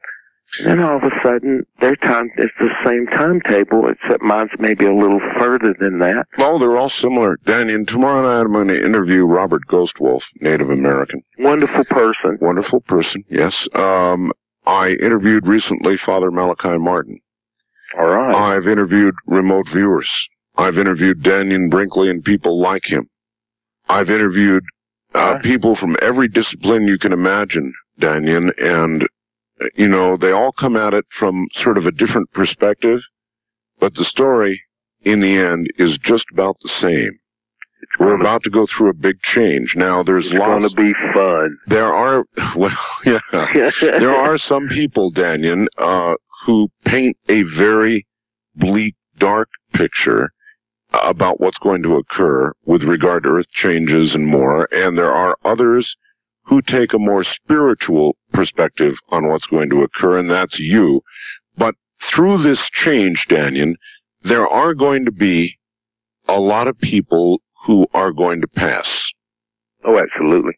And 0.60 0.68
then 0.68 0.80
all 0.80 0.96
of 0.96 1.02
a 1.02 1.10
sudden, 1.22 1.64
their 1.80 1.96
time 1.96 2.30
is 2.38 2.50
the 2.58 2.68
same 2.84 3.06
timetable, 3.06 3.88
except 3.90 4.22
mine's 4.22 4.50
maybe 4.58 4.86
a 4.86 4.94
little 4.94 5.20
further 5.38 5.74
than 5.78 5.98
that. 5.98 6.24
well, 6.38 6.58
they're 6.58 6.76
all 6.76 6.90
similar. 7.00 7.36
Danny, 7.46 7.72
and 7.74 7.86
tomorrow 7.88 8.22
night 8.22 8.40
I'm 8.46 8.52
going 8.52 8.68
to 8.68 8.84
interview 8.84 9.24
Robert 9.24 9.62
Ghostwolf, 9.70 10.20
Native 10.40 10.70
American. 10.70 11.22
Wonderful 11.38 11.84
person. 11.86 12.38
Wonderful 12.40 12.80
person, 12.82 13.24
yes. 13.28 13.54
Um, 13.74 14.32
I 14.66 14.90
interviewed 14.90 15.46
recently 15.46 15.96
Father 16.04 16.30
Malachi 16.30 16.78
Martin. 16.78 17.18
All 17.98 18.06
right. 18.06 18.56
I've 18.56 18.66
interviewed 18.66 19.14
remote 19.26 19.66
viewers. 19.72 20.08
I've 20.56 20.78
interviewed 20.78 21.22
Dannion 21.22 21.68
Brinkley 21.70 22.10
and 22.10 22.22
people 22.24 22.60
like 22.60 22.82
him. 22.86 23.08
I've 23.88 24.08
interviewed 24.10 24.62
uh, 25.14 25.34
Right. 25.34 25.42
people 25.42 25.76
from 25.76 25.96
every 26.02 26.28
discipline 26.28 26.88
you 26.88 26.98
can 26.98 27.12
imagine, 27.12 27.72
Dannion, 28.00 28.50
and 28.58 29.04
you 29.74 29.88
know 29.88 30.16
they 30.16 30.32
all 30.32 30.52
come 30.52 30.76
at 30.76 30.94
it 30.94 31.04
from 31.18 31.46
sort 31.62 31.78
of 31.78 31.86
a 31.86 31.90
different 31.92 32.30
perspective, 32.32 33.00
but 33.80 33.94
the 33.94 34.04
story 34.04 34.60
in 35.02 35.20
the 35.20 35.36
end 35.36 35.68
is 35.78 35.98
just 36.02 36.24
about 36.32 36.56
the 36.62 36.70
same. 36.80 37.18
We're 38.00 38.18
about 38.18 38.42
to 38.44 38.50
go 38.50 38.66
through 38.66 38.90
a 38.90 38.94
big 38.94 39.20
change. 39.22 39.74
Now 39.76 40.02
there's 40.02 40.26
it's 40.26 40.34
going 40.34 40.62
lots. 40.62 40.74
to 40.74 40.80
be 40.80 40.92
fun. 41.12 41.58
There 41.66 41.92
are 41.92 42.24
well, 42.56 42.70
yeah. 43.04 43.18
there 43.80 44.14
are 44.14 44.38
some 44.38 44.68
people, 44.68 45.12
Dannion, 45.12 45.66
uh, 45.78 46.14
who 46.46 46.68
paint 46.84 47.16
a 47.28 47.42
very 47.56 48.06
bleak, 48.56 48.94
dark 49.18 49.48
picture 49.74 50.30
about 50.92 51.40
what's 51.40 51.58
going 51.58 51.82
to 51.82 51.96
occur 51.96 52.52
with 52.64 52.82
regard 52.84 53.24
to 53.24 53.30
earth 53.30 53.50
changes 53.52 54.14
and 54.14 54.26
more, 54.26 54.68
and 54.72 54.96
there 54.96 55.12
are 55.12 55.36
others 55.44 55.96
who 56.46 56.60
take 56.62 56.92
a 56.92 56.98
more 56.98 57.24
spiritual 57.24 58.16
perspective 58.32 58.94
on 59.10 59.28
what's 59.28 59.46
going 59.46 59.70
to 59.70 59.82
occur, 59.82 60.18
and 60.18 60.30
that's 60.30 60.58
you. 60.58 61.00
But 61.56 61.74
through 62.14 62.42
this 62.42 62.60
change, 62.72 63.24
Dannion, 63.30 63.74
there 64.22 64.46
are 64.46 64.74
going 64.74 65.04
to 65.06 65.12
be 65.12 65.58
a 66.28 66.38
lot 66.38 66.68
of 66.68 66.78
people 66.78 67.40
who 67.66 67.86
are 67.94 68.12
going 68.12 68.40
to 68.42 68.48
pass. 68.48 68.86
Oh, 69.84 69.98
absolutely. 69.98 70.54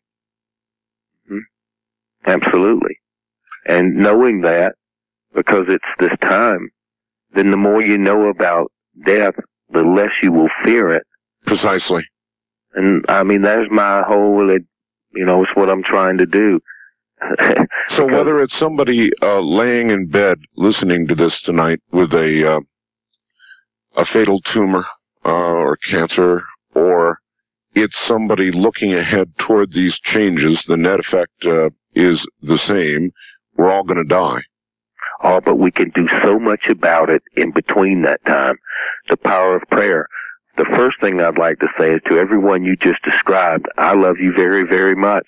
Mhm. 1.30 1.40
Absolutely. 2.26 2.98
And 3.66 3.96
knowing 3.96 4.42
that, 4.42 4.74
because 5.34 5.66
it's 5.68 5.84
this 5.98 6.16
time, 6.22 6.70
then 7.32 7.50
the 7.50 7.56
more 7.56 7.82
you 7.82 7.98
know 7.98 8.28
about 8.28 8.72
death, 9.04 9.34
the 9.70 9.80
less 9.82 10.12
you 10.22 10.32
will 10.32 10.48
fear 10.64 10.92
it. 10.94 11.04
Precisely. 11.46 12.04
And 12.74 13.04
I 13.08 13.22
mean, 13.22 13.42
that's 13.42 13.68
my 13.70 14.02
whole, 14.02 14.50
you 15.16 15.24
know, 15.24 15.42
it's 15.42 15.56
what 15.56 15.68
I'm 15.70 15.82
trying 15.82 16.18
to 16.18 16.26
do. 16.26 16.60
So 17.96 18.04
Because- 18.04 18.10
whether 18.18 18.40
it's 18.42 18.58
somebody 18.58 19.10
uh, 19.22 19.40
laying 19.40 19.90
in 19.90 20.06
bed 20.08 20.38
listening 20.56 21.06
to 21.08 21.14
this 21.14 21.40
tonight 21.44 21.80
with 21.92 22.12
a 22.12 22.56
uh, 22.56 22.60
a 23.96 24.04
fatal 24.12 24.40
tumor 24.52 24.84
uh, 25.24 25.28
or 25.30 25.76
cancer, 25.88 26.42
or 26.74 27.18
it's 27.74 27.96
somebody 28.06 28.50
looking 28.52 28.92
ahead 28.94 29.32
toward 29.46 29.72
these 29.72 29.98
changes, 30.02 30.62
the 30.68 30.76
net 30.76 30.98
effect 31.00 31.32
uh, 31.44 31.70
is 31.94 32.26
the 32.42 32.58
same. 32.66 33.12
We're 33.56 33.70
all 33.70 33.84
going 33.84 33.96
to 34.02 34.04
die. 34.04 34.42
Oh, 35.22 35.40
but 35.42 35.56
we 35.56 35.70
can 35.70 35.90
do 35.94 36.06
so 36.22 36.38
much 36.38 36.66
about 36.68 37.08
it 37.08 37.22
in 37.36 37.50
between 37.52 38.02
that 38.02 38.20
time. 38.26 38.56
The 39.08 39.16
power 39.16 39.56
of 39.56 39.62
prayer. 39.70 40.06
The 40.56 40.66
first 40.74 41.00
thing 41.00 41.20
I'd 41.20 41.38
like 41.38 41.58
to 41.58 41.68
say 41.78 41.92
is 41.92 42.00
to 42.08 42.18
everyone 42.18 42.64
you 42.64 42.76
just 42.76 43.02
described, 43.04 43.66
I 43.76 43.94
love 43.94 44.16
you 44.18 44.32
very, 44.32 44.66
very 44.66 44.94
much. 44.94 45.26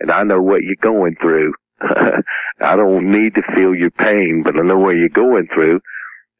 And 0.00 0.10
I 0.10 0.22
know 0.22 0.40
what 0.40 0.62
you're 0.62 0.76
going 0.80 1.16
through. 1.20 1.52
I 2.60 2.76
don't 2.76 3.10
need 3.10 3.34
to 3.34 3.42
feel 3.54 3.74
your 3.74 3.90
pain, 3.90 4.42
but 4.44 4.56
I 4.56 4.62
know 4.62 4.78
what 4.78 4.96
you're 4.96 5.08
going 5.08 5.48
through. 5.52 5.80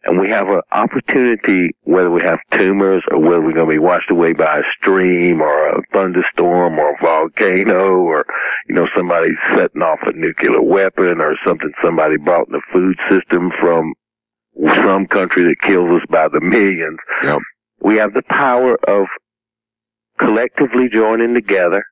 and 0.05 0.19
we 0.21 0.29
have 0.31 0.49
an 0.49 0.61
opportunity, 0.73 1.71
whether 1.83 2.11
we 2.11 2.23
have 2.23 2.39
tumors 2.53 3.03
or 3.11 3.19
whether 3.19 3.41
we're 3.41 3.53
going 3.53 3.69
to 3.69 3.75
be 3.75 3.79
washed 3.79 4.11
away 4.11 4.33
by 4.33 4.59
a 4.59 4.63
stream 4.79 5.41
or 5.41 5.69
a 5.69 5.83
thunderstorm 5.93 6.79
or 6.79 6.95
a 6.95 7.03
volcano 7.03 7.97
or, 7.97 8.25
you 8.69 8.75
know, 8.75 8.87
somebody 8.97 9.31
setting 9.55 9.83
off 9.83 9.99
a 10.03 10.13
nuclear 10.13 10.63
weapon 10.63 11.21
or 11.21 11.37
something 11.45 11.73
somebody 11.83 12.17
brought 12.17 12.49
in 12.49 12.53
the 12.53 12.63
food 12.73 12.97
system 13.11 13.51
from 13.61 13.93
some 14.83 15.07
country 15.07 15.45
that 15.45 15.67
kills 15.67 15.91
us 15.91 16.07
by 16.09 16.29
the 16.29 16.41
millions. 16.41 16.99
Yep. 17.23 17.39
We 17.81 17.97
have 17.97 18.15
the 18.15 18.23
power 18.23 18.77
of 18.89 19.07
collectively 20.19 20.89
joining 20.93 21.35
together 21.35 21.85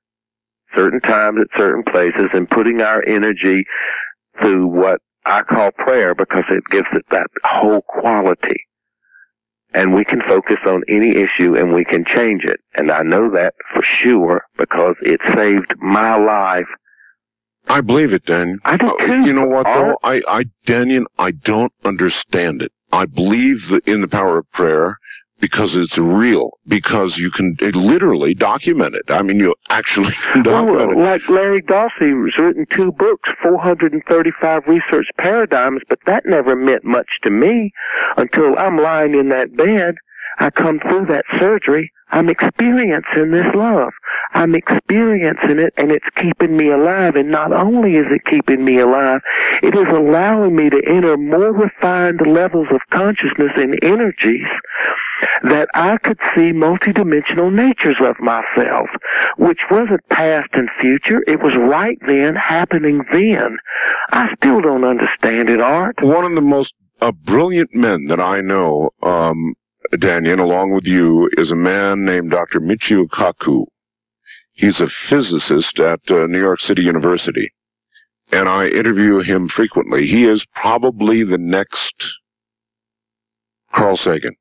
certain 0.75 1.01
times 1.01 1.39
at 1.41 1.49
certain 1.59 1.83
places 1.85 2.31
and 2.33 2.49
putting 2.49 2.81
our 2.81 3.03
energy 3.07 3.65
through 4.41 4.67
what 4.67 5.01
I 5.27 5.43
call 5.43 5.71
prayer 5.73 6.15
because 6.15 6.45
it 6.51 6.65
gives 6.71 6.89
it 6.93 7.05
that 7.11 7.27
whole 7.45 7.83
quality. 7.83 8.61
And 9.75 9.95
we 9.95 10.05
can 10.05 10.21
focus 10.27 10.59
on 10.67 10.83
any 10.89 11.11
issue 11.17 11.57
and 11.57 11.73
we 11.73 11.85
can 11.85 12.05
change 12.05 12.45
it. 12.45 12.61
And 12.75 12.91
I 12.91 13.03
know 13.03 13.31
that 13.31 13.55
for 13.73 13.83
sure 13.83 14.43
because 14.59 14.97
it 15.03 15.21
saved 15.35 15.73
my 15.79 16.17
life. 16.17 16.67
I 17.69 17.81
believe 17.81 18.13
it, 18.13 18.25
Dannion. 18.27 18.57
I 18.65 18.77
do 18.77 18.89
Uh, 18.89 19.07
too. 19.07 19.21
You 19.25 19.33
know 19.33 19.47
what, 19.47 19.65
though? 19.65 19.97
I, 20.03 20.21
I, 20.29 20.45
Dannion, 20.67 21.05
I 21.19 21.31
don't 21.31 21.73
understand 21.85 22.61
it. 22.61 22.73
I 22.93 23.07
believe 23.07 23.59
in 23.87 24.01
the 24.03 24.09
power 24.09 24.39
of 24.39 24.51
prayer 24.53 24.99
because 25.43 25.73
it's 25.75 25.99
real, 25.99 26.57
because 26.69 27.15
you 27.19 27.29
can 27.29 27.57
literally 27.75 28.33
document 28.33 28.95
it. 28.95 29.13
I 29.13 29.23
mean, 29.23 29.41
you 29.41 29.55
actually 29.69 30.15
can 30.33 30.45
document 30.45 30.93
it. 30.93 30.97
Well, 30.97 31.05
like 31.05 31.29
Larry 31.29 31.61
Dossey 31.63 32.15
has 32.25 32.39
written 32.39 32.65
two 32.75 32.93
books, 32.93 33.29
435 33.43 34.63
research 34.69 35.09
paradigms, 35.19 35.83
but 35.89 35.99
that 36.07 36.23
never 36.27 36.55
meant 36.55 36.85
much 36.85 37.09
to 37.25 37.31
me 37.31 37.73
until 38.17 38.57
I'm 38.57 38.79
lying 38.79 39.15
in 39.15 39.31
that 39.31 39.55
bed. 39.57 39.97
I 40.39 40.51
come 40.51 40.81
through 40.81 41.07
that 41.07 41.25
surgery. 41.39 41.93
I'm 42.11 42.29
experiencing 42.29 43.31
this 43.31 43.47
love. 43.55 43.93
I'm 44.35 44.55
experiencing 44.55 45.59
it 45.59 45.73
and 45.77 45.91
it's 45.91 46.09
keeping 46.17 46.57
me 46.57 46.71
alive. 46.71 47.17
And 47.17 47.31
not 47.31 47.53
only 47.53 47.97
is 47.97 48.07
it 48.11 48.25
keeping 48.27 48.65
me 48.65 48.79
alive, 48.79 49.21
it 49.63 49.75
is 49.75 49.87
allowing 49.91 50.55
me 50.55 50.69
to 50.71 50.83
enter 50.87 51.17
more 51.17 51.53
refined 51.53 52.21
levels 52.27 52.69
of 52.71 52.81
consciousness 52.91 53.53
and 53.57 53.79
energies 53.83 54.47
that 55.45 55.69
I 55.75 55.97
could 55.99 56.19
see 56.35 56.53
multidimensional 56.53 57.53
natures 57.53 57.97
of 58.01 58.17
myself, 58.21 58.89
which 59.39 59.61
wasn't 59.71 60.07
past 60.11 60.51
and 60.53 60.69
future. 60.81 61.23
It 61.27 61.43
was 61.43 61.55
right 61.59 61.99
then, 62.07 62.35
happening 62.35 63.05
then. 63.13 63.59
I 64.11 64.35
still 64.37 64.61
don't 64.61 64.85
understand 64.85 65.49
it, 65.49 65.61
Art. 65.61 65.97
One 66.03 66.25
of 66.25 66.35
the 66.35 66.41
most 66.41 66.75
uh, 67.01 67.13
brilliant 67.13 67.75
men 67.75 68.07
that 68.09 68.21
I 68.21 68.41
know, 68.41 68.91
um, 69.03 69.55
Dannion, 69.95 70.39
along 70.39 70.75
with 70.75 70.85
you, 70.85 71.29
is 71.37 71.51
a 71.51 71.57
man 71.57 72.05
named 72.05 72.31
Dr. 72.31 72.61
Michio 72.61 73.07
Kaku. 73.09 73.65
He's 74.53 74.81
a 74.81 74.89
physicist 75.09 75.79
at 75.79 76.01
uh, 76.11 76.27
New 76.27 76.41
York 76.41 76.61
City 76.61 76.83
University, 76.83 77.51
and 78.31 78.49
I 78.49 78.67
interview 78.67 79.23
him 79.23 79.49
frequently. 79.49 80.07
He 80.07 80.25
is 80.25 80.45
probably 80.55 81.25
the 81.25 81.39
next 81.39 81.95
Carl 83.75 83.97
Sagan. 83.97 84.35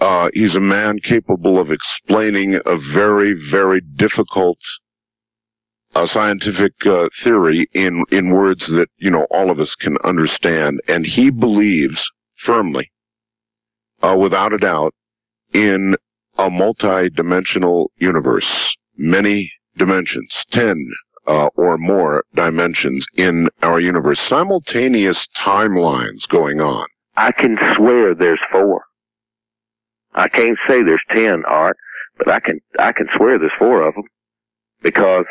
Uh, 0.00 0.28
he's 0.34 0.54
a 0.54 0.60
man 0.60 0.98
capable 0.98 1.58
of 1.58 1.70
explaining 1.70 2.56
a 2.66 2.76
very, 2.92 3.34
very 3.50 3.80
difficult 3.96 4.58
uh, 5.94 6.06
scientific 6.06 6.72
uh, 6.86 7.08
theory 7.22 7.68
in 7.72 8.04
in 8.10 8.34
words 8.34 8.66
that 8.66 8.88
you 8.98 9.10
know 9.10 9.26
all 9.30 9.50
of 9.50 9.60
us 9.60 9.74
can 9.80 9.96
understand, 10.04 10.80
and 10.88 11.06
he 11.06 11.30
believes 11.30 12.02
firmly, 12.44 12.90
uh, 14.04 14.16
without 14.16 14.52
a 14.52 14.58
doubt, 14.58 14.94
in 15.52 15.94
a 16.36 16.50
multi-dimensional 16.50 17.90
universe, 17.96 18.76
many 18.96 19.50
dimensions, 19.78 20.32
ten 20.52 20.90
uh, 21.26 21.48
or 21.56 21.78
more 21.78 22.24
dimensions 22.34 23.06
in 23.14 23.48
our 23.62 23.80
universe, 23.80 24.20
simultaneous 24.28 25.26
timelines 25.44 26.28
going 26.28 26.60
on. 26.60 26.86
I 27.16 27.32
can 27.32 27.56
swear 27.76 28.14
there's 28.14 28.40
four. 28.52 28.82
I 30.14 30.28
can't 30.28 30.58
say 30.68 30.82
there's 30.82 31.02
ten, 31.10 31.42
Art, 31.48 31.76
but 32.18 32.28
I 32.28 32.40
can 32.40 32.60
I 32.78 32.92
can 32.92 33.06
swear 33.16 33.38
there's 33.38 33.52
four 33.58 33.86
of 33.86 33.94
them 33.94 34.04
because 34.82 35.24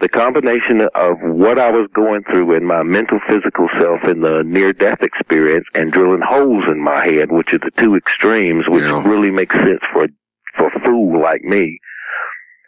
the 0.00 0.08
combination 0.08 0.80
of 0.94 1.16
what 1.22 1.58
I 1.58 1.70
was 1.70 1.88
going 1.94 2.22
through 2.24 2.56
in 2.56 2.64
my 2.64 2.82
mental 2.82 3.18
physical 3.28 3.68
self 3.78 4.00
in 4.04 4.22
the 4.22 4.42
near 4.44 4.72
death 4.72 5.02
experience 5.02 5.66
and 5.74 5.92
drilling 5.92 6.22
holes 6.26 6.64
in 6.70 6.82
my 6.82 7.04
head, 7.04 7.30
which 7.30 7.52
are 7.52 7.58
the 7.58 7.70
two 7.78 7.94
extremes, 7.96 8.64
which 8.68 8.84
Yeah. 8.84 9.06
really 9.06 9.30
makes 9.30 9.54
sense 9.54 9.82
for 9.92 10.08
for 10.56 10.66
a 10.68 10.80
fool 10.80 11.20
like 11.20 11.42
me. 11.44 11.78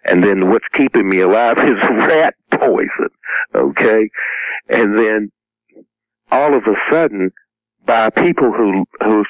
And 0.04 0.22
then 0.22 0.50
what's 0.50 0.68
keeping 0.72 1.08
me 1.08 1.20
alive 1.20 1.58
is 1.72 1.78
rat 1.90 2.34
poison. 2.54 3.08
Okay? 3.54 4.08
And 4.68 4.96
then 4.96 5.32
all 6.30 6.54
of 6.56 6.64
a 6.66 6.74
sudden, 6.90 7.30
by 7.86 8.10
people 8.10 8.52
who 8.52 8.84
who 9.02 9.24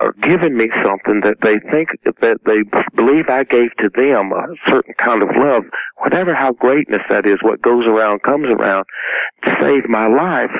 are 0.00 0.12
giving 0.22 0.56
me 0.56 0.68
something 0.84 1.20
that 1.24 1.38
they 1.42 1.58
think 1.70 1.88
that 2.04 2.38
they 2.46 2.62
believe 2.94 3.28
I 3.28 3.44
gave 3.44 3.74
to 3.78 3.88
them 3.94 4.32
a 4.32 4.46
certain 4.70 4.94
kind 4.94 5.22
of 5.22 5.28
love, 5.36 5.64
whatever 5.98 6.34
how 6.34 6.52
greatness 6.52 7.02
that 7.08 7.26
is, 7.26 7.38
what 7.42 7.62
goes 7.62 7.84
around 7.86 8.22
comes 8.22 8.48
around, 8.48 8.84
saved 9.60 9.88
my 9.88 10.06
life. 10.06 10.50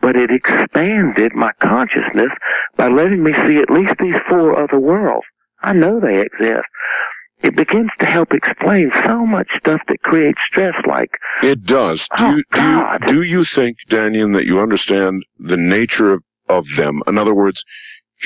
But 0.00 0.16
it 0.16 0.30
expanded 0.30 1.34
my 1.34 1.52
consciousness 1.62 2.30
by 2.76 2.88
letting 2.88 3.22
me 3.24 3.32
see 3.46 3.56
at 3.58 3.70
least 3.70 3.94
these 3.98 4.16
four 4.28 4.62
other 4.62 4.78
worlds. 4.78 5.26
I 5.62 5.72
know 5.72 5.98
they 5.98 6.20
exist. 6.20 6.66
It 7.42 7.56
begins 7.56 7.90
to 8.00 8.06
help 8.06 8.28
explain 8.32 8.90
so 9.04 9.24
much 9.26 9.48
stuff 9.58 9.80
that 9.88 10.02
creates 10.02 10.38
stress, 10.46 10.74
like 10.86 11.10
It 11.42 11.64
does. 11.64 12.06
Do, 12.18 12.24
Oh, 12.24 12.30
you, 12.36 12.44
do, 12.52 12.60
you, 12.60 13.12
do 13.14 13.22
you 13.22 13.44
think, 13.54 13.76
Dannion, 13.90 14.34
that 14.34 14.44
you 14.44 14.60
understand 14.60 15.24
the 15.38 15.56
nature 15.56 16.12
of, 16.12 16.22
of 16.48 16.64
them? 16.76 17.00
In 17.06 17.18
other 17.18 17.34
words, 17.34 17.62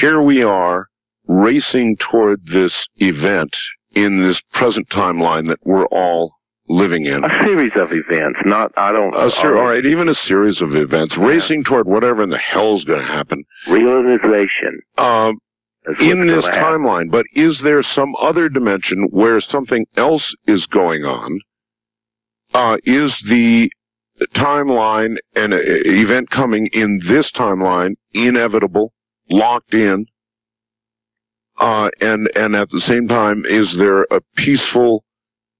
here 0.00 0.20
we 0.22 0.42
are 0.42 0.86
racing 1.26 1.96
toward 2.10 2.40
this 2.46 2.74
event 2.96 3.50
in 3.92 4.22
this 4.26 4.40
present 4.52 4.88
timeline 4.90 5.48
that 5.48 5.58
we're 5.64 5.86
all 5.86 6.32
living 6.68 7.06
in. 7.06 7.24
a 7.24 7.28
series 7.44 7.72
of 7.76 7.88
events. 7.92 8.38
Not 8.44 8.72
I 8.76 8.92
don't. 8.92 9.14
A 9.14 9.30
ser- 9.30 9.56
all 9.56 9.66
right, 9.68 9.84
even 9.84 10.08
a 10.08 10.14
series 10.14 10.60
of 10.60 10.74
events 10.74 11.16
racing 11.18 11.64
toward 11.64 11.86
whatever 11.86 12.22
in 12.22 12.30
the 12.30 12.38
hell's 12.38 12.84
going 12.84 13.00
to 13.00 13.06
happen 13.06 13.44
Realization. 13.68 14.80
um, 14.98 15.38
in 16.00 16.26
this 16.26 16.44
happen. 16.44 16.62
timeline. 16.62 17.10
But 17.10 17.24
is 17.34 17.58
there 17.64 17.82
some 17.82 18.14
other 18.20 18.48
dimension 18.50 19.08
where 19.10 19.40
something 19.40 19.86
else 19.96 20.34
is 20.46 20.66
going 20.66 21.04
on? 21.04 21.40
Uh, 22.54 22.76
is 22.84 23.14
the 23.28 23.70
timeline 24.34 25.16
and 25.34 25.52
uh, 25.54 25.58
event 25.60 26.28
coming 26.30 26.68
in 26.72 27.00
this 27.08 27.30
timeline 27.36 27.94
inevitable, 28.12 28.92
locked 29.30 29.74
in? 29.74 30.06
Uh, 31.58 31.90
and, 32.00 32.28
and 32.36 32.54
at 32.54 32.68
the 32.70 32.80
same 32.80 33.08
time, 33.08 33.44
is 33.48 33.74
there 33.78 34.02
a 34.10 34.20
peaceful 34.36 35.04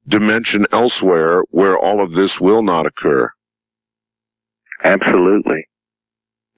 dimension 0.07 0.67
elsewhere 0.73 1.43
where 1.51 1.77
all 1.77 2.03
of 2.03 2.13
this 2.13 2.39
will 2.41 2.63
not 2.63 2.87
occur? 2.87 3.31
Absolutely. 4.85 5.67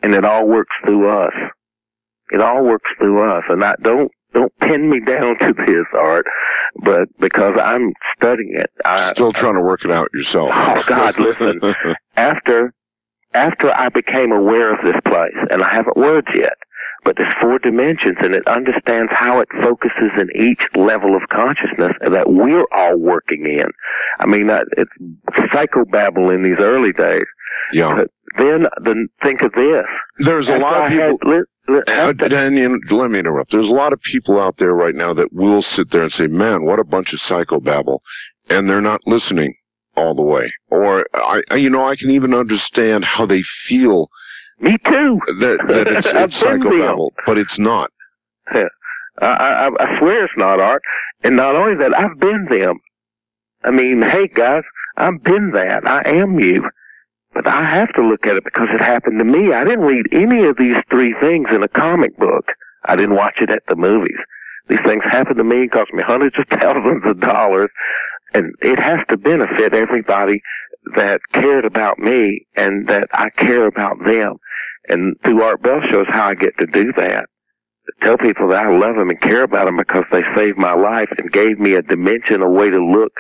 And 0.03 0.15
it 0.15 0.25
all 0.25 0.47
works 0.47 0.75
through 0.85 1.09
us. 1.09 1.33
It 2.31 2.41
all 2.41 2.65
works 2.65 2.89
through 2.99 3.31
us. 3.31 3.45
And 3.49 3.65
I 3.65 3.75
don't, 3.83 4.11
don't 4.33 4.53
pin 4.61 4.91
me 4.91 5.01
down 5.07 5.39
to 5.39 5.53
this 5.57 5.87
art, 5.95 6.27
but 6.85 7.09
because 7.19 7.59
I'm 7.63 7.93
studying 8.17 8.55
it, 8.57 8.71
I, 8.85 9.13
Still 9.15 9.33
trying 9.33 9.55
to 9.55 9.63
work 9.63 9.85
it 9.85 9.91
out 9.91 10.09
yourself. 10.15 10.51
Oh, 10.53 10.83
God, 10.87 11.15
listen. 11.19 11.61
after, 12.17 12.73
after 13.33 13.73
I 13.73 13.89
became 13.89 14.33
aware 14.33 14.73
of 14.73 14.85
this 14.85 15.01
place, 15.07 15.35
and 15.51 15.63
I 15.63 15.75
haven't 15.75 15.97
words 15.97 16.29
yet, 16.35 16.55
but 17.05 17.17
there's 17.17 17.33
four 17.41 17.59
dimensions 17.59 18.17
and 18.21 18.35
it 18.35 18.47
understands 18.47 19.11
how 19.13 19.41
it 19.41 19.49
focuses 19.63 20.11
in 20.19 20.29
each 20.35 20.61
level 20.75 21.17
of 21.17 21.23
consciousness 21.31 21.93
that 22.01 22.31
we're 22.31 22.67
all 22.73 22.97
working 22.99 23.47
in. 23.47 23.67
I 24.19 24.27
mean, 24.27 24.47
that- 24.49 24.67
it's 24.77 24.91
psychobabble 25.53 26.35
in 26.35 26.43
these 26.43 26.59
early 26.59 26.93
days. 26.93 27.25
yeah. 27.73 27.95
But 27.97 28.11
then, 28.39 28.67
then 28.85 29.09
think 29.23 29.43
of 29.43 29.53
this. 29.53 29.85
There's 30.19 30.49
a 30.49 30.59
lot 30.59 30.85
of 30.85 30.91
people. 30.91 31.19
had 31.25 31.29
li- 31.29 31.45
li- 31.69 31.83
Uh, 31.87 32.13
Dannion, 32.13 32.79
let 32.91 33.11
me 33.11 33.19
interrupt. 33.19 33.51
There's 33.53 33.69
a 33.69 33.73
lot 33.73 33.93
of 33.93 34.01
people 34.03 34.39
out 34.41 34.57
there 34.59 34.73
right 34.75 34.95
now 34.95 35.13
that 35.15 35.33
will 35.33 35.63
sit 35.63 35.91
there 35.91 36.03
and 36.03 36.13
say, 36.13 36.27
man, 36.27 36.65
what 36.65 36.79
a 36.79 36.85
bunch 36.85 37.13
of 37.13 37.19
psychobabble. 37.29 37.99
And 38.49 38.69
they're 38.69 38.81
not 38.81 39.01
listening 39.07 39.55
all 39.97 40.15
the 40.15 40.23
way. 40.23 40.53
Or, 40.71 41.07
I, 41.15 41.43
I- 41.51 41.57
you 41.57 41.71
know, 41.71 41.85
I 41.87 41.97
can 41.97 42.11
even 42.11 42.35
understand 42.35 43.05
how 43.05 43.27
they 43.27 43.43
feel 43.69 44.11
me 44.61 44.77
too. 44.85 45.21
that, 45.41 45.59
that 45.69 45.87
it's, 45.97 46.07
it's 46.07 46.43
psychobabble, 46.43 47.11
but 47.27 47.39
it's 47.39 47.59
not. 47.59 47.91
I, 49.21 49.27
I, 49.27 49.69
I 49.79 49.99
swear 49.99 50.25
it's 50.25 50.35
not 50.37 50.61
art. 50.61 50.83
And 51.23 51.37
not 51.37 51.55
only 51.55 51.77
that, 51.77 51.97
I've 51.97 52.19
been 52.19 52.47
them. 52.51 52.81
I 53.63 53.71
mean, 53.71 54.03
hey 54.03 54.29
guys, 54.29 54.63
I've 54.97 55.23
been 55.23 55.53
that. 55.53 55.87
I 55.87 56.09
am 56.09 56.39
you. 56.39 56.69
But 57.33 57.47
I 57.47 57.65
have 57.65 57.93
to 57.95 58.03
look 58.03 58.27
at 58.27 58.37
it 58.37 58.45
because 58.45 58.69
it 58.75 58.83
happened 58.83 59.19
to 59.19 59.25
me. 59.25 59.53
I 59.53 59.65
didn't 59.65 59.85
read 59.85 60.07
any 60.13 60.45
of 60.47 60.57
these 60.57 60.77
three 60.91 61.15
things 61.21 61.49
in 61.55 61.63
a 61.63 61.69
comic 61.69 62.17
book. 62.17 62.47
I 62.87 62.97
didn't 62.97 63.15
watch 63.15 63.37
it 63.41 63.51
at 63.51 63.63
the 63.69 63.77
movies. 63.77 64.19
These 64.69 64.81
things 64.85 65.03
happened 65.05 65.37
to 65.37 65.45
me, 65.45 65.69
cost 65.69 65.93
me 65.93 66.03
hundreds 66.05 66.37
of 66.39 66.47
thousands 66.61 67.03
of 67.05 67.21
dollars, 67.21 67.71
and 68.35 68.55
it 68.63 68.79
has 68.79 69.01
to 69.11 69.17
benefit 69.17 69.75
everybody 69.75 70.43
that 70.97 71.21
cared 71.33 71.65
about 71.65 71.99
me 71.99 72.47
and 72.57 72.89
that 72.89 73.09
I 73.13 73.31
care 73.31 73.67
about 73.67 73.99
them. 74.05 74.37
And 74.89 75.17
through 75.25 75.43
Art 75.43 75.63
Bell 75.63 75.81
shows 75.91 76.07
how 76.09 76.29
I 76.29 76.35
get 76.35 76.57
to 76.59 76.67
do 76.67 76.93
that. 76.97 77.27
Tell 78.03 78.19
people 78.19 78.49
that 78.49 78.67
I 78.67 78.71
love 78.71 78.97
them 78.97 79.11
and 79.11 79.21
care 79.21 79.43
about 79.43 79.65
them 79.65 79.77
because 79.77 80.05
they 80.13 80.23
saved 80.37 80.59
my 80.59 80.75
life 80.75 81.09
and 81.19 81.33
gave 81.33 81.59
me 81.59 81.75
a 81.75 81.83
dimension, 81.83 82.43
a 82.43 82.51
way 82.51 82.71
to 82.71 82.85
look 82.85 83.13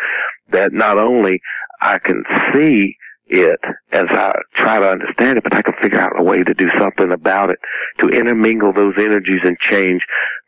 that 0.52 0.72
not 0.72 0.98
only 0.98 1.40
I 1.80 1.98
can 1.98 2.22
see 2.52 2.96
it 3.26 3.60
as 3.92 4.06
I 4.10 4.32
try 4.54 4.80
to 4.80 4.90
understand 4.90 5.38
it, 5.38 5.44
but 5.44 5.54
I 5.54 5.62
can 5.62 5.74
figure 5.80 6.00
out 6.00 6.18
a 6.18 6.22
way 6.22 6.42
to 6.42 6.54
do 6.54 6.68
something 6.78 7.10
about 7.12 7.50
it, 7.50 7.58
to 7.98 8.08
intermingle 8.08 8.72
those 8.72 8.94
energies 8.98 9.40
and 9.44 9.58
change 9.58 10.02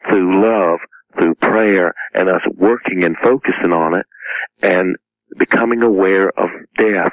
through 0.09 0.43
love, 0.43 0.80
through 1.16 1.34
prayer, 1.36 1.94
and 2.14 2.28
us 2.28 2.43
working 2.56 3.05
and 3.05 3.16
focusing 3.22 3.72
on 3.72 3.94
it, 3.94 4.06
and 4.62 4.97
becoming 5.39 5.82
aware 5.82 6.28
of 6.39 6.48
death, 6.76 7.12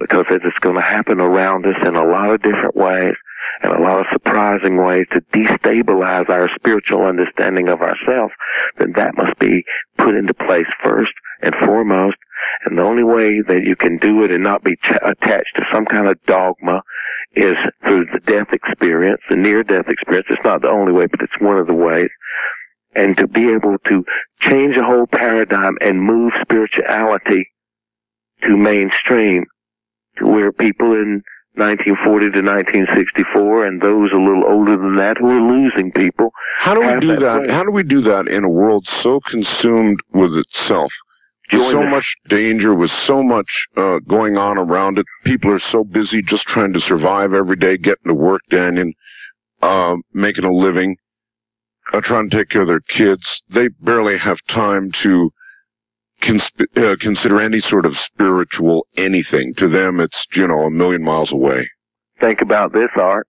because 0.00 0.24
it's 0.30 0.58
going 0.60 0.76
to 0.76 0.80
happen 0.80 1.20
around 1.20 1.66
us 1.66 1.76
in 1.86 1.94
a 1.94 2.04
lot 2.04 2.30
of 2.30 2.42
different 2.42 2.74
ways, 2.74 3.14
and 3.62 3.72
a 3.72 3.82
lot 3.82 4.00
of 4.00 4.06
surprising 4.12 4.82
ways 4.82 5.06
to 5.12 5.20
destabilize 5.36 6.28
our 6.28 6.48
spiritual 6.56 7.04
understanding 7.04 7.68
of 7.68 7.80
ourselves, 7.80 8.32
then 8.78 8.92
that 8.96 9.16
must 9.16 9.38
be 9.38 9.62
put 9.98 10.14
into 10.14 10.34
place 10.34 10.66
first 10.82 11.12
and 11.42 11.54
foremost 11.64 12.16
and 12.64 12.78
the 12.78 12.82
only 12.82 13.04
way 13.04 13.40
that 13.40 13.62
you 13.64 13.76
can 13.76 13.98
do 13.98 14.22
it 14.24 14.30
and 14.30 14.42
not 14.42 14.62
be 14.62 14.76
ch- 14.76 14.98
attached 15.02 15.56
to 15.56 15.62
some 15.72 15.86
kind 15.86 16.08
of 16.08 16.22
dogma 16.26 16.82
is 17.34 17.56
through 17.82 18.06
the 18.12 18.20
death 18.20 18.48
experience, 18.52 19.20
the 19.30 19.36
near 19.36 19.62
death 19.62 19.88
experience. 19.88 20.26
It's 20.30 20.44
not 20.44 20.62
the 20.62 20.68
only 20.68 20.92
way, 20.92 21.06
but 21.06 21.20
it's 21.20 21.40
one 21.40 21.58
of 21.58 21.66
the 21.66 21.74
ways. 21.74 22.10
And 22.94 23.16
to 23.18 23.26
be 23.26 23.50
able 23.50 23.76
to 23.86 24.04
change 24.40 24.76
a 24.76 24.82
whole 24.82 25.06
paradigm 25.06 25.76
and 25.80 26.02
move 26.02 26.32
spirituality 26.42 27.48
to 28.42 28.56
mainstream 28.56 29.46
where 30.20 30.52
people 30.52 30.92
in 30.92 31.22
1940 31.54 32.30
to 32.30 32.42
1964 32.42 33.66
and 33.66 33.82
those 33.82 34.10
a 34.12 34.16
little 34.16 34.44
older 34.46 34.76
than 34.76 34.96
that 34.96 35.18
who 35.18 35.28
are 35.28 35.40
losing 35.40 35.90
people. 35.92 36.30
How 36.58 36.74
do 36.74 36.80
we 36.80 37.00
do 37.00 37.16
that 37.16 37.46
that? 37.46 37.50
How 37.50 37.64
do 37.64 37.70
we 37.70 37.82
do 37.82 38.00
that 38.02 38.28
in 38.28 38.44
a 38.44 38.48
world 38.48 38.86
so 39.02 39.20
consumed 39.28 40.00
with 40.12 40.32
itself? 40.34 40.92
With 41.52 41.72
so 41.72 41.82
much 41.82 42.04
danger, 42.28 42.76
with 42.76 42.92
so 43.08 43.24
much 43.24 43.66
uh, 43.76 43.98
going 44.08 44.36
on 44.36 44.56
around 44.56 44.98
it, 44.98 45.06
people 45.24 45.50
are 45.50 45.60
so 45.72 45.82
busy 45.82 46.22
just 46.22 46.44
trying 46.44 46.72
to 46.74 46.80
survive 46.80 47.32
every 47.32 47.56
day, 47.56 47.76
getting 47.76 48.06
to 48.06 48.14
work, 48.14 48.40
Dannion, 48.52 48.92
uh, 49.60 49.96
making 50.12 50.44
a 50.44 50.52
living, 50.52 50.96
uh, 51.92 52.00
trying 52.02 52.30
to 52.30 52.36
take 52.36 52.50
care 52.50 52.62
of 52.62 52.68
their 52.68 52.80
kids. 52.80 53.24
They 53.52 53.66
barely 53.80 54.16
have 54.16 54.36
time 54.48 54.92
to 55.02 55.32
consp- 56.22 56.76
uh, 56.76 56.96
consider 57.00 57.40
any 57.40 57.60
sort 57.60 57.86
of 57.86 57.92
spiritual 58.06 58.86
anything. 58.96 59.54
To 59.58 59.68
them, 59.68 60.00
it's 60.00 60.26
you 60.34 60.46
know 60.46 60.62
a 60.62 60.70
million 60.70 61.02
miles 61.02 61.32
away. 61.32 61.68
think 62.20 62.40
about 62.40 62.72
this, 62.72 62.90
Art. 62.96 63.26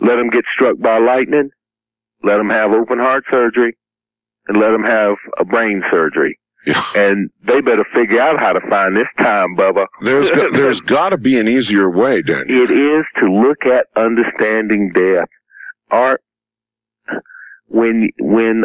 Let 0.00 0.16
them 0.16 0.30
get 0.30 0.44
struck 0.54 0.78
by 0.78 0.98
lightning. 0.98 1.50
Let 2.22 2.36
them 2.36 2.50
have 2.50 2.72
open 2.72 2.98
heart 2.98 3.24
surgery. 3.30 3.76
And 4.46 4.58
let 4.60 4.70
them 4.70 4.84
have 4.84 5.16
a 5.38 5.44
brain 5.44 5.82
surgery. 5.90 6.38
Yeah. 6.66 6.82
And 6.94 7.30
they 7.46 7.60
better 7.60 7.84
figure 7.94 8.20
out 8.20 8.38
how 8.38 8.52
to 8.52 8.60
find 8.68 8.96
this 8.96 9.06
time, 9.18 9.56
Bubba. 9.56 9.86
There's 10.02 10.30
got, 10.30 10.52
there's 10.52 10.80
got 10.80 11.08
to 11.10 11.16
be 11.16 11.38
an 11.38 11.48
easier 11.48 11.90
way, 11.90 12.22
Dannion. 12.22 12.48
It 12.48 12.70
is 12.70 13.04
to 13.20 13.32
look 13.32 13.64
at 13.64 13.86
understanding 13.96 14.92
death. 14.94 15.28
Art, 15.90 16.22
when, 17.68 18.10
when, 18.18 18.64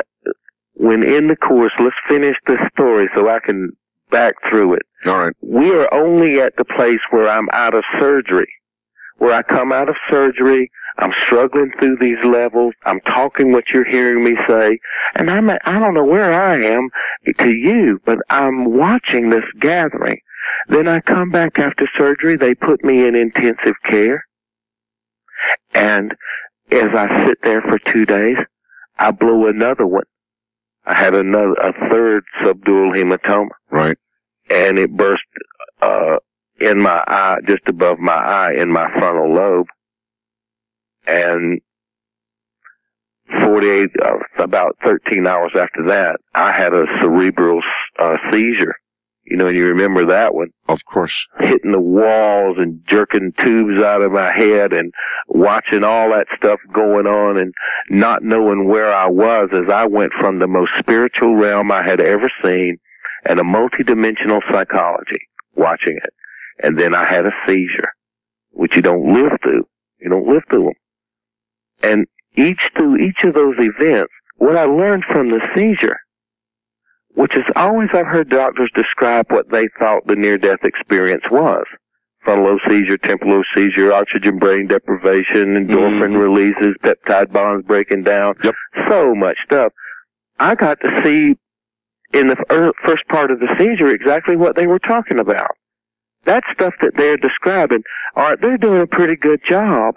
when 0.76 1.04
in 1.04 1.28
the 1.28 1.36
course, 1.36 1.74
let's 1.80 1.96
finish 2.08 2.36
the 2.48 2.58
story 2.74 3.10
so 3.16 3.30
I 3.30 3.40
can 3.40 3.72
back 4.12 4.36
through 4.50 4.76
it. 4.76 4.84
All 5.06 5.18
right. 5.18 5.36
we 5.42 5.72
are 5.72 5.92
only 5.94 6.40
at 6.40 6.56
the 6.58 6.66
place 6.66 7.00
where 7.12 7.30
I'm 7.30 7.50
out 7.52 7.74
of 7.74 7.84
surgery. 8.00 8.52
Where 9.18 9.34
I 9.34 9.42
come 9.44 9.72
out 9.72 9.90
of 9.90 9.96
surgery, 10.10 10.72
I'm 10.98 11.12
struggling 11.26 11.72
through 11.80 11.98
these 12.00 12.24
levels, 12.24 12.74
I'm 12.86 13.00
talking 13.02 13.52
what 13.52 13.66
you're 13.74 13.86
hearing 13.86 14.24
me 14.24 14.36
say, 14.48 14.80
and 15.16 15.30
I'm 15.30 15.50
at, 15.50 15.62
I 15.66 15.80
don't 15.80 15.94
know 15.94 16.06
where 16.06 16.34
I 16.34 16.64
am 16.64 16.90
to 17.40 17.50
you, 17.50 18.00
but 18.06 18.18
I'm 18.30 18.78
watching 18.78 19.30
this 19.30 19.44
gathering. 19.60 20.20
Then 20.68 20.88
I 20.88 21.00
come 21.02 21.32
back 21.32 21.58
after 21.58 21.90
surgery, 21.98 22.38
they 22.38 22.54
put 22.54 22.84
me 22.84 23.06
in 23.08 23.16
intensive 23.16 23.76
care, 23.86 24.26
and 25.74 26.14
as 26.72 26.90
I 26.96 27.26
sit 27.26 27.40
there 27.44 27.62
for 27.62 27.80
two 27.92 28.06
days, 28.06 28.38
I 29.00 29.12
blow 29.12 29.48
another 29.48 29.88
one. 29.88 30.04
I 30.86 30.94
had 30.94 31.14
another, 31.14 31.54
a 31.54 31.90
third 31.90 32.24
subdural 32.44 32.92
hematoma. 32.92 33.50
Right. 33.72 33.98
and 34.50 34.78
it 34.78 34.92
burst 34.96 35.24
uh 35.82 36.18
in 36.60 36.80
my 36.82 37.04
eye 37.08 37.38
just 37.48 37.64
above 37.68 38.00
my 38.00 38.14
eye 38.14 38.54
in 38.54 38.70
my 38.72 38.90
frontal 38.92 39.34
lobe. 39.34 39.68
And 41.08 41.60
48 43.42 43.90
uh, 44.04 44.44
about 44.44 44.78
13 44.84 45.26
hours 45.26 45.52
after 45.56 45.84
that 45.88 46.18
i 46.36 46.52
had 46.52 46.74
a 46.74 46.86
cerebral 47.02 47.62
uh, 48.00 48.18
seizure 48.32 48.76
you 49.26 49.38
know 49.38 49.48
you 49.48 49.66
remember 49.66 50.06
that 50.08 50.34
one 50.34 50.50
Of 50.68 50.80
course. 50.86 51.14
hitting 51.40 51.72
the 51.72 51.80
walls 51.80 52.58
and 52.60 52.82
jerking 52.88 53.34
tubes 53.40 53.82
out 53.82 54.02
of 54.02 54.12
my 54.12 54.32
head 54.32 54.74
and 54.74 54.94
watching 55.28 55.84
all 55.84 56.10
that 56.10 56.28
stuff 56.38 56.60
going 56.74 57.08
on 57.08 57.38
and 57.38 57.54
not 57.90 58.24
knowing 58.24 58.68
where 58.68 58.94
I 58.94 59.08
was 59.08 59.50
as 59.54 59.72
I 59.72 59.86
went 59.86 60.12
from 60.20 60.40
the 60.40 60.48
most 60.48 60.72
spiritual 60.80 61.36
realm 61.36 61.72
I 61.72 61.84
had 61.84 62.00
ever 62.00 62.30
seen 62.44 62.78
and 63.26 63.40
a 63.40 63.44
multidimensional 63.44 64.42
psychology 64.52 65.22
watching 65.56 65.98
it. 66.04 66.14
And 66.62 66.78
then 66.78 66.94
I 66.94 67.06
had 67.06 67.26
a 67.26 67.32
seizure, 67.48 67.90
which 68.52 68.76
you 68.76 68.82
don't 68.82 69.14
live 69.14 69.40
through. 69.42 69.66
You 70.00 70.10
don't 70.10 70.28
live 70.28 70.44
through 70.50 70.66
them. 70.66 70.74
And 71.82 72.08
each 72.36 72.60
through 72.76 72.98
each 72.98 73.24
of 73.24 73.34
those 73.34 73.56
events, 73.58 74.12
what 74.38 74.58
I 74.58 74.66
learned 74.66 75.06
from 75.12 75.30
the 75.30 75.40
seizure 75.56 75.98
which 77.16 77.36
is 77.36 77.44
always 77.56 77.90
I've 77.94 78.08
heard 78.08 78.30
doctors 78.30 78.72
describe 78.76 79.32
what 79.32 79.50
they 79.52 79.68
thought 79.80 80.06
the 80.08 80.16
near-death 80.16 80.64
experience 80.64 81.24
was. 81.32 81.66
Frontal 82.24 82.46
lobe 82.46 82.60
seizure, 82.68 82.98
temporal 82.98 83.36
lobe 83.36 83.46
seizure, 83.56 83.92
oxygen 83.94 84.40
brain 84.40 84.68
deprivation, 84.68 85.56
endorphin 85.56 86.14
Mhm. 86.14 86.20
releases, 86.22 86.76
peptide 86.84 87.32
bonds 87.32 87.66
breaking 87.66 88.04
down, 88.04 88.36
Yep. 88.44 88.56
so 88.90 89.14
much 89.14 89.38
stuff. 89.44 89.74
I 90.40 90.56
got 90.56 90.80
to 90.82 91.02
see 91.04 91.38
in 92.14 92.28
the 92.28 92.74
first 92.86 93.08
part 93.10 93.32
of 93.32 93.40
the 93.40 93.54
seizure 93.58 93.90
exactly 93.90 94.36
what 94.36 94.56
they 94.56 94.68
were 94.68 94.80
talking 94.80 95.20
about. 95.20 95.52
That 96.26 96.44
stuff 96.54 96.74
that 96.82 96.96
they're 96.96 97.18
describing, 97.18 97.84
are 98.16 98.36
they're 98.38 98.58
doing 98.58 98.82
a 98.82 98.88
pretty 98.88 99.16
good 99.16 99.44
job 99.44 99.96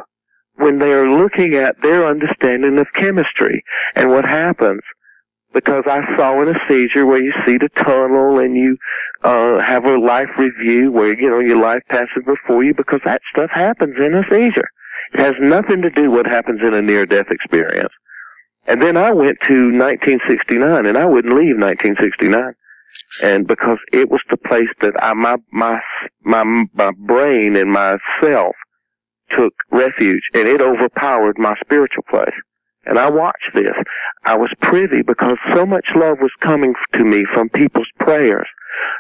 when 0.57 0.79
they 0.79 0.93
are 0.93 1.09
looking 1.09 1.55
at 1.55 1.81
their 1.83 2.07
understanding 2.07 2.79
of 2.79 2.93
chemistry 2.95 3.63
and 3.95 4.11
what 4.11 4.25
happens 4.25 4.81
because 5.57 5.85
I 5.87 6.01
saw 6.19 6.43
in 6.43 6.55
a 6.55 6.59
seizure 6.69 7.07
where 7.07 7.23
you 7.23 7.33
see 7.47 7.57
the 7.57 7.71
tunnel 7.83 8.39
and 8.39 8.55
you 8.55 8.77
uh 9.25 9.59
have 9.59 9.87
a 9.87 9.97
life 9.99 10.29
review 10.39 10.93
where 10.93 11.19
you 11.19 11.31
know 11.31 11.39
your 11.41 11.59
life 11.59 11.83
passes 11.89 12.23
before 12.27 12.63
you 12.63 12.75
because 12.75 13.01
that 13.07 13.23
stuff 13.33 13.49
happens 13.55 13.95
in 13.97 14.15
a 14.15 14.23
seizure. 14.31 14.69
It 15.15 15.21
has 15.21 15.33
nothing 15.41 15.81
to 15.81 15.89
do 15.89 16.11
with 16.11 16.13
what 16.13 16.27
happens 16.27 16.61
in 16.61 16.75
a 16.75 16.83
near 16.83 17.07
death 17.07 17.31
experience. 17.31 17.93
And 18.67 18.83
then 18.83 18.99
I 18.99 19.13
went 19.13 19.39
to 19.49 19.73
1969 19.73 20.85
and 20.85 20.99
I 20.99 21.07
wouldn't 21.07 21.35
leave 21.35 21.57
1969. 21.57 22.53
And 23.23 23.47
because 23.47 23.79
it 23.93 24.11
was 24.11 24.21
the 24.29 24.37
place 24.37 24.69
that 24.81 24.93
I, 25.01 25.15
my, 25.15 25.37
my, 25.53 25.79
my, 26.25 26.43
my 26.75 26.91
brain 27.07 27.57
and 27.57 27.71
myself 27.71 28.57
took 29.37 29.55
refuge 29.71 30.23
and 30.35 30.49
it 30.49 30.61
overpowered 30.61 31.39
my 31.39 31.55
spiritual 31.65 32.03
place. 32.11 32.35
And 32.87 32.99
I 32.99 33.11
watched 33.11 33.51
this. 33.55 33.75
I 34.25 34.37
was 34.37 34.51
privy 34.63 35.03
because 35.03 35.37
so 35.55 35.67
much 35.67 35.87
love 35.95 36.19
was 36.21 36.33
coming 36.41 36.75
to 36.95 37.05
me 37.05 37.25
from 37.33 37.49
people's 37.49 37.91
prayers. 37.99 38.47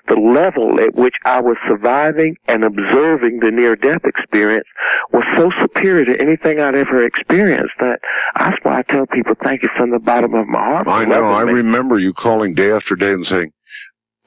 The 0.08 0.14
level 0.14 0.80
at 0.80 0.94
which 0.94 1.14
I 1.24 1.40
was 1.40 1.56
surviving 1.68 2.36
and 2.48 2.64
observing 2.64 3.40
the 3.40 3.50
near 3.50 3.76
death 3.76 4.04
experience 4.04 4.66
was 5.12 5.24
so 5.36 5.50
superior 5.60 6.04
to 6.06 6.20
anything 6.20 6.60
I'd 6.60 6.74
ever 6.74 7.04
experienced 7.04 7.74
that 7.80 8.00
that's 8.38 8.56
why 8.62 8.78
I 8.78 8.82
tell 8.82 9.06
people 9.06 9.34
thank 9.42 9.62
you 9.62 9.68
from 9.76 9.90
the 9.90 9.98
bottom 9.98 10.34
of 10.34 10.46
my 10.46 10.58
heart. 10.58 10.88
I 10.88 11.04
know. 11.04 11.24
I 11.24 11.44
me. 11.44 11.52
remember 11.52 11.98
you 11.98 12.12
calling 12.12 12.54
day 12.54 12.70
after 12.70 12.94
day 12.96 13.12
and 13.12 13.26
saying, 13.26 13.52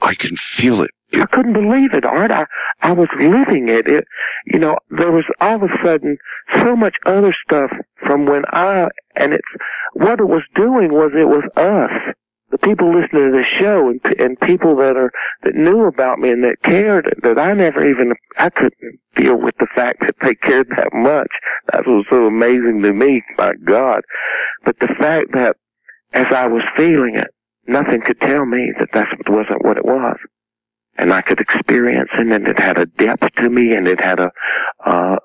"I 0.01 0.13
can 0.15 0.35
feel 0.57 0.81
it." 0.81 0.91
I 1.13 1.25
couldn't 1.31 1.53
believe 1.53 1.93
it, 1.93 2.05
Art. 2.05 2.31
I, 2.31 2.45
I 2.81 2.91
was 2.91 3.07
living 3.19 3.67
it. 3.69 3.87
it. 3.87 4.05
You 4.45 4.59
know, 4.59 4.77
there 4.91 5.11
was 5.11 5.25
all 5.41 5.55
of 5.55 5.63
a 5.63 5.77
sudden 5.83 6.17
so 6.63 6.75
much 6.75 6.95
other 7.05 7.33
stuff 7.43 7.71
from 8.05 8.25
when 8.25 8.43
I, 8.49 8.89
and 9.15 9.33
it's, 9.33 9.47
what 9.93 10.19
it 10.19 10.27
was 10.27 10.43
doing 10.55 10.93
was 10.93 11.11
it 11.15 11.27
was 11.27 11.43
us. 11.55 12.13
The 12.51 12.57
people 12.57 12.89
listening 12.89 13.31
to 13.31 13.37
the 13.37 13.43
show 13.59 13.89
and, 13.89 14.01
and 14.19 14.39
people 14.39 14.75
that 14.77 14.97
are, 14.97 15.11
that 15.43 15.55
knew 15.55 15.85
about 15.85 16.19
me 16.19 16.31
and 16.31 16.43
that 16.43 16.57
cared, 16.63 17.13
that 17.21 17.37
I 17.37 17.53
never 17.53 17.87
even, 17.87 18.13
I 18.37 18.49
couldn't 18.49 18.99
deal 19.15 19.35
with 19.35 19.55
the 19.59 19.67
fact 19.75 19.99
that 20.01 20.15
they 20.21 20.35
cared 20.35 20.69
that 20.69 20.91
much. 20.93 21.29
That 21.71 21.85
was 21.85 22.05
so 22.09 22.25
amazing 22.25 22.81
to 22.81 22.93
me, 22.93 23.23
my 23.37 23.53
God. 23.65 24.01
But 24.65 24.77
the 24.79 24.93
fact 24.99 25.31
that 25.33 25.57
as 26.13 26.27
I 26.31 26.47
was 26.47 26.63
feeling 26.75 27.15
it, 27.15 27.27
nothing 27.67 28.01
could 28.01 28.19
tell 28.19 28.45
me 28.45 28.73
that 28.79 28.89
that 28.93 29.07
wasn't 29.27 29.63
what 29.63 29.77
it 29.77 29.85
was. 29.85 30.17
And 30.99 31.13
I 31.13 31.21
could 31.21 31.39
experience 31.39 32.09
it 32.13 32.27
and 32.27 32.45
it 32.45 32.59
had 32.59 32.77
a 32.77 32.85
depth 32.85 33.33
to 33.37 33.49
me 33.49 33.73
and 33.73 33.87
it 33.87 34.01
had 34.01 34.19
a, 34.19 34.31
uh, 34.85 35.15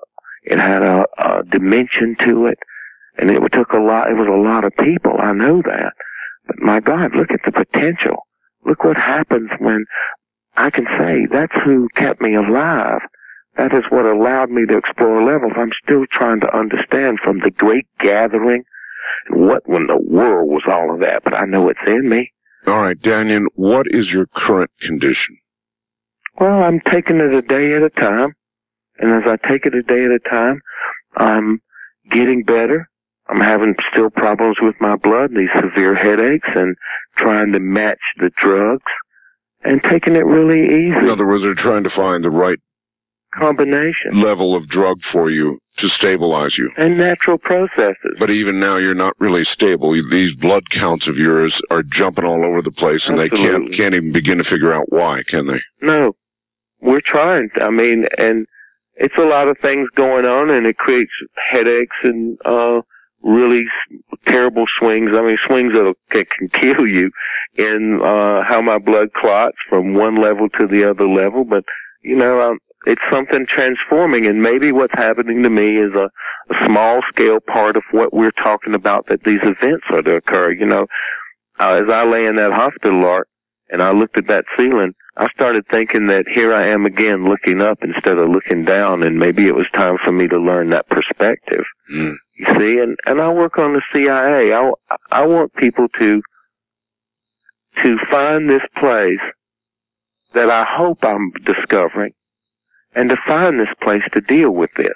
it 0.43 0.57
had 0.57 0.81
a, 0.81 1.05
a 1.17 1.43
dimension 1.43 2.15
to 2.21 2.45
it. 2.47 2.57
And 3.17 3.29
it 3.29 3.39
took 3.51 3.73
a 3.73 3.79
lot, 3.79 4.09
it 4.09 4.15
was 4.15 4.27
a 4.27 4.41
lot 4.41 4.63
of 4.63 4.73
people. 4.77 5.17
I 5.19 5.33
know 5.33 5.61
that. 5.61 5.93
But 6.47 6.59
my 6.59 6.79
God, 6.79 7.15
look 7.15 7.31
at 7.31 7.41
the 7.45 7.51
potential. 7.51 8.25
Look 8.65 8.85
what 8.85 8.97
happens 8.97 9.49
when 9.59 9.85
I 10.55 10.69
can 10.69 10.85
say 10.97 11.27
that's 11.29 11.55
who 11.65 11.89
kept 11.95 12.21
me 12.21 12.35
alive. 12.35 13.01
That 13.57 13.73
is 13.73 13.83
what 13.89 14.05
allowed 14.05 14.51
me 14.51 14.65
to 14.67 14.77
explore 14.77 15.23
levels. 15.23 15.53
I'm 15.57 15.71
still 15.83 16.05
trying 16.11 16.39
to 16.41 16.57
understand 16.57 17.19
from 17.23 17.39
the 17.39 17.51
great 17.51 17.87
gathering 17.99 18.63
what 19.29 19.63
in 19.67 19.87
the 19.87 19.97
world 19.97 20.49
was 20.49 20.63
all 20.67 20.93
of 20.93 20.99
that, 21.01 21.23
but 21.23 21.33
I 21.33 21.45
know 21.45 21.69
it's 21.69 21.79
in 21.85 22.07
me. 22.09 22.31
All 22.67 22.81
right, 22.81 22.99
Dannion, 22.99 23.45
what 23.55 23.85
is 23.89 24.11
your 24.11 24.27
current 24.35 24.71
condition? 24.81 25.37
Well, 26.39 26.63
I'm 26.63 26.79
taking 26.81 27.17
it 27.17 27.33
a 27.33 27.41
day 27.41 27.73
at 27.73 27.81
a 27.81 27.89
time. 27.89 28.33
And 28.97 29.11
as 29.11 29.23
I 29.25 29.35
take 29.47 29.65
it 29.65 29.75
a 29.75 29.83
day 29.83 30.05
at 30.05 30.11
a 30.11 30.19
time, 30.29 30.61
I'm 31.17 31.61
getting 32.11 32.43
better. 32.43 32.89
I'm 33.27 33.41
having 33.41 33.75
still 33.91 34.09
problems 34.09 34.57
with 34.61 34.75
my 34.79 34.95
blood, 34.95 35.31
these 35.31 35.49
severe 35.59 35.95
headaches, 35.95 36.47
and 36.55 36.75
trying 37.17 37.51
to 37.53 37.59
match 37.59 37.99
the 38.17 38.29
drugs 38.37 38.83
and 39.63 39.81
taking 39.83 40.15
it 40.15 40.25
really 40.25 40.63
easy. 40.63 40.97
In 40.97 41.09
other 41.09 41.25
words, 41.25 41.43
they're 41.43 41.55
trying 41.55 41.83
to 41.83 41.89
find 41.89 42.23
the 42.23 42.29
right 42.29 42.59
combination 43.33 44.21
level 44.21 44.55
of 44.55 44.67
drug 44.69 45.01
for 45.11 45.29
you 45.29 45.59
to 45.77 45.89
stabilize 45.89 46.57
you. 46.57 46.69
and 46.77 46.97
natural 46.97 47.37
processes. 47.37 48.15
But 48.17 48.29
even 48.29 48.59
now, 48.59 48.77
you're 48.77 48.93
not 48.93 49.13
really 49.19 49.43
stable. 49.43 49.91
These 49.91 50.35
blood 50.35 50.69
counts 50.69 51.07
of 51.07 51.17
yours 51.17 51.59
are 51.69 51.83
jumping 51.83 52.23
all 52.23 52.45
over 52.45 52.61
the 52.61 52.71
place, 52.71 53.09
and 53.09 53.17
they 53.19 53.29
can't 53.29 53.73
can't 53.73 53.93
even 53.93 54.13
begin 54.13 54.37
to 54.37 54.43
figure 54.45 54.71
out 54.71 54.85
why, 54.89 55.21
can 55.27 55.47
they? 55.47 55.59
No, 55.81 56.15
we're 56.85 57.01
trying. 57.01 57.49
I 57.61 57.69
mean, 57.69 58.07
and 58.17 58.45
it's 58.95 59.17
a 59.17 59.25
lot 59.25 59.47
of 59.47 59.57
things 59.57 59.89
going 59.95 60.25
on, 60.25 60.49
and 60.49 60.65
it 60.65 60.77
creates 60.77 61.11
headaches 61.35 61.97
and 62.03 62.37
uh 62.45 62.81
really 63.23 63.65
terrible 64.25 64.65
swings. 64.77 65.11
I 65.13 65.21
mean, 65.23 65.37
swings 65.45 65.73
that 65.73 65.95
can, 66.11 66.25
can 66.25 66.49
kill 66.49 66.87
you 66.87 67.11
in 67.55 68.01
uh 68.01 68.43
how 68.43 68.61
my 68.61 68.77
blood 68.77 69.13
clots 69.13 69.57
from 69.67 69.93
one 69.93 70.15
level 70.15 70.47
to 70.49 70.67
the 70.67 70.89
other 70.89 71.07
level. 71.07 71.43
But 71.43 71.65
you 72.01 72.15
know, 72.15 72.39
um, 72.41 72.59
it's 72.85 73.01
something 73.09 73.47
transforming, 73.47 74.27
and 74.27 74.43
maybe 74.43 74.71
what's 74.71 74.93
happening 74.93 75.41
to 75.41 75.49
me 75.49 75.77
is 75.77 75.93
a, 75.95 76.09
a 76.51 76.65
small 76.65 77.01
scale 77.09 77.39
part 77.39 77.75
of 77.75 77.83
what 77.91 78.13
we're 78.13 78.31
talking 78.31 78.75
about 78.75 79.07
that 79.07 79.23
these 79.23 79.41
events 79.43 79.85
are 79.89 80.03
to 80.03 80.17
occur. 80.17 80.51
You 80.51 80.67
know, 80.67 80.85
uh, 81.59 81.81
as 81.83 81.89
I 81.89 82.03
lay 82.03 82.27
in 82.27 82.35
that 82.35 82.53
hospital 82.53 83.03
art 83.05 83.27
and 83.69 83.81
I 83.81 83.91
looked 83.91 84.17
at 84.17 84.27
that 84.27 84.45
ceiling, 84.55 84.93
I 85.17 85.29
started 85.29 85.65
thinking 85.67 86.07
that 86.07 86.27
here 86.27 86.53
I 86.53 86.67
am 86.67 86.85
again 86.85 87.25
looking 87.25 87.61
up 87.61 87.83
instead 87.83 88.17
of 88.17 88.29
looking 88.29 88.65
down 88.65 89.03
and 89.03 89.17
maybe 89.17 89.47
it 89.47 89.55
was 89.55 89.67
time 89.73 89.97
for 90.03 90.11
me 90.11 90.27
to 90.27 90.37
learn 90.37 90.69
that 90.69 90.87
perspective. 90.89 91.63
Mm. 91.91 92.15
You 92.37 92.45
see, 92.57 92.79
and, 92.79 92.97
and 93.05 93.21
I 93.21 93.31
work 93.31 93.57
on 93.57 93.73
the 93.73 93.81
CIA. 93.93 94.53
I, 94.53 94.71
I 95.11 95.25
want 95.25 95.55
people 95.55 95.87
to, 95.97 96.21
to 97.81 97.97
find 98.09 98.49
this 98.49 98.63
place 98.77 99.19
that 100.33 100.49
I 100.49 100.65
hope 100.69 101.03
I'm 101.03 101.31
discovering 101.45 102.13
and 102.93 103.09
to 103.09 103.17
find 103.25 103.59
this 103.59 103.73
place 103.81 104.03
to 104.13 104.21
deal 104.21 104.51
with 104.51 104.73
this. 104.75 104.95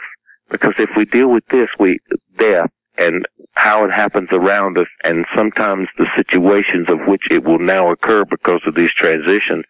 Because 0.49 0.73
if 0.79 0.89
we 0.97 1.05
deal 1.05 1.29
with 1.29 1.45
this, 1.47 1.69
we, 1.79 1.99
death 2.37 2.69
and 2.99 3.25
how 3.55 3.85
it 3.85 3.91
happens 3.91 4.27
around 4.31 4.77
us 4.77 4.87
and 5.03 5.25
sometimes 5.35 5.87
the 5.97 6.07
situations 6.15 6.87
of 6.89 7.07
which 7.07 7.31
it 7.31 7.43
will 7.43 7.59
now 7.59 7.89
occur 7.89 8.25
because 8.25 8.61
of 8.67 8.75
these 8.75 8.91
transitions, 8.91 9.63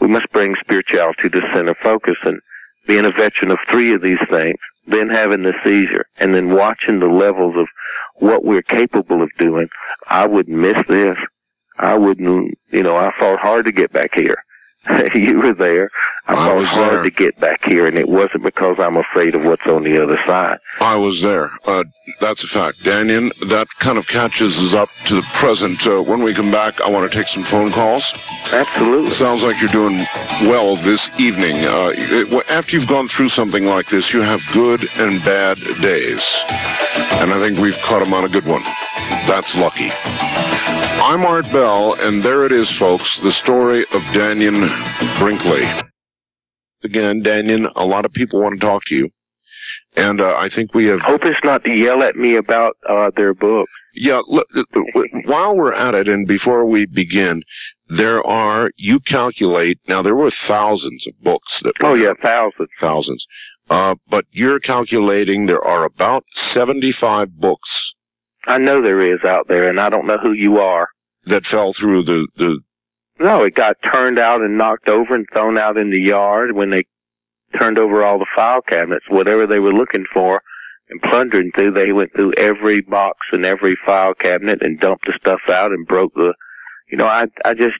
we 0.00 0.08
must 0.08 0.30
bring 0.32 0.56
spirituality 0.60 1.30
to 1.30 1.40
center 1.52 1.74
focus 1.82 2.16
and 2.24 2.40
being 2.86 3.04
a 3.04 3.10
veteran 3.10 3.52
of 3.52 3.58
three 3.68 3.94
of 3.94 4.02
these 4.02 4.18
things, 4.28 4.58
then 4.86 5.08
having 5.08 5.44
the 5.44 5.54
seizure 5.62 6.06
and 6.18 6.34
then 6.34 6.52
watching 6.54 6.98
the 6.98 7.06
levels 7.06 7.54
of 7.56 7.68
what 8.16 8.44
we're 8.44 8.62
capable 8.62 9.22
of 9.22 9.30
doing, 9.38 9.68
I 10.08 10.26
wouldn't 10.26 10.56
miss 10.56 10.76
this. 10.88 11.16
I 11.78 11.96
wouldn't, 11.96 12.58
you 12.70 12.82
know, 12.82 12.96
I 12.96 13.12
fought 13.18 13.40
hard 13.40 13.64
to 13.64 13.72
get 13.72 13.92
back 13.92 14.14
here. 14.14 14.42
you 15.14 15.38
were 15.38 15.54
there. 15.54 15.90
I, 16.26 16.50
I 16.50 16.54
was 16.54 16.68
hard 16.68 16.94
there. 16.94 17.02
to 17.04 17.10
get 17.10 17.38
back 17.38 17.64
here 17.64 17.86
and 17.86 17.96
it 17.96 18.08
wasn't 18.08 18.42
because 18.42 18.76
I'm 18.78 18.96
afraid 18.96 19.34
of 19.34 19.44
what's 19.44 19.66
on 19.66 19.84
the 19.84 20.02
other 20.02 20.18
side. 20.26 20.58
I 20.80 20.96
was 20.96 21.20
there. 21.22 21.50
Uh, 21.64 21.84
that's 22.20 22.42
a 22.42 22.48
fact. 22.48 22.78
Dannion, 22.84 23.30
that 23.48 23.68
kind 23.80 23.96
of 23.98 24.06
catches 24.06 24.56
us 24.58 24.74
up 24.74 24.88
to 25.06 25.14
the 25.14 25.22
present. 25.38 25.86
Uh, 25.86 26.02
when 26.02 26.22
we 26.22 26.34
come 26.34 26.50
back, 26.50 26.80
I 26.80 26.90
want 26.90 27.10
to 27.10 27.16
take 27.16 27.28
some 27.28 27.44
phone 27.44 27.72
calls. 27.72 28.04
Absolutely. 28.50 29.14
Sounds 29.14 29.42
like 29.42 29.60
you're 29.60 29.70
doing 29.70 29.98
well 30.48 30.76
this 30.82 31.08
evening. 31.18 31.64
Uh, 31.64 31.92
it, 31.94 32.46
after 32.48 32.76
you've 32.76 32.88
gone 32.88 33.08
through 33.08 33.28
something 33.28 33.64
like 33.64 33.88
this, 33.88 34.12
you 34.12 34.20
have 34.20 34.40
good 34.52 34.82
and 34.94 35.24
bad 35.24 35.58
days. 35.80 36.22
And 37.22 37.32
I 37.32 37.38
think 37.40 37.58
we've 37.58 37.78
caught 37.84 38.02
him 38.02 38.12
on 38.14 38.24
a 38.24 38.28
good 38.28 38.46
one. 38.46 38.62
That's 39.26 39.54
lucky. 39.54 39.90
I'm 41.02 41.26
Art 41.26 41.46
Bell, 41.52 41.94
and 41.94 42.24
there 42.24 42.46
it 42.46 42.52
is, 42.52 42.70
folks, 42.78 43.18
the 43.24 43.32
story 43.32 43.82
of 43.92 44.02
Dannion 44.14 44.68
Brinkley. 45.18 45.64
Again, 46.84 47.24
Dannion, 47.24 47.66
a 47.74 47.84
lot 47.84 48.04
of 48.04 48.12
people 48.12 48.40
want 48.40 48.60
to 48.60 48.64
talk 48.64 48.84
to 48.84 48.94
you. 48.94 49.10
And 49.96 50.20
uh, 50.20 50.36
I 50.36 50.48
think 50.48 50.74
we 50.74 50.86
have 50.86 51.00
Hope 51.00 51.24
it's 51.24 51.42
not 51.42 51.64
to 51.64 51.72
yell 51.72 52.04
at 52.04 52.14
me 52.14 52.36
about 52.36 52.76
uh, 52.88 53.10
their 53.16 53.34
book. 53.34 53.68
Yeah, 53.94 54.20
look, 54.28 54.46
while 55.24 55.56
we're 55.56 55.72
at 55.72 55.96
it 55.96 56.08
and 56.08 56.24
before 56.28 56.66
we 56.66 56.86
begin, 56.86 57.42
there 57.88 58.24
are, 58.24 58.70
you 58.76 59.00
calculate, 59.00 59.80
now 59.88 60.02
there 60.02 60.14
were 60.14 60.30
thousands 60.30 61.04
of 61.08 61.20
books 61.20 61.62
that 61.64 61.74
Oh 61.80 61.94
yeah, 61.94 62.12
thousands. 62.22 62.68
thousands. 62.80 63.26
Uh, 63.68 63.96
but 64.08 64.24
you're 64.30 64.60
calculating 64.60 65.46
there 65.46 65.64
are 65.64 65.84
about 65.84 66.22
75 66.32 67.40
books 67.40 67.92
I 68.46 68.58
know 68.58 68.82
there 68.82 69.02
is 69.02 69.22
out 69.24 69.48
there, 69.48 69.68
and 69.68 69.80
I 69.80 69.88
don't 69.88 70.06
know 70.06 70.18
who 70.18 70.32
you 70.32 70.58
are. 70.58 70.88
that 71.26 71.46
fell 71.46 71.72
through 71.72 72.02
the, 72.02 72.26
the, 72.36 72.60
No, 73.20 73.44
it 73.44 73.54
got 73.54 73.76
turned 73.84 74.18
out 74.18 74.40
and 74.40 74.58
knocked 74.58 74.88
over 74.88 75.14
and 75.14 75.26
thrown 75.32 75.56
out 75.58 75.76
in 75.76 75.90
the 75.90 76.00
yard 76.00 76.52
when 76.52 76.70
they 76.70 76.84
turned 77.56 77.78
over 77.78 78.02
all 78.02 78.18
the 78.18 78.26
file 78.34 78.62
cabinets, 78.62 79.04
whatever 79.08 79.46
they 79.46 79.60
were 79.60 79.72
looking 79.72 80.06
for 80.12 80.42
and 80.88 81.00
plundering 81.02 81.52
through. 81.54 81.72
They 81.72 81.92
went 81.92 82.12
through 82.14 82.32
every 82.34 82.80
box 82.80 83.18
and 83.30 83.44
every 83.44 83.76
file 83.86 84.14
cabinet 84.14 84.62
and 84.62 84.80
dumped 84.80 85.06
the 85.06 85.12
stuff 85.20 85.42
out 85.48 85.70
and 85.70 85.86
broke 85.86 86.14
the, 86.14 86.34
you 86.90 86.96
know, 86.96 87.06
I, 87.06 87.26
I 87.44 87.54
just, 87.54 87.76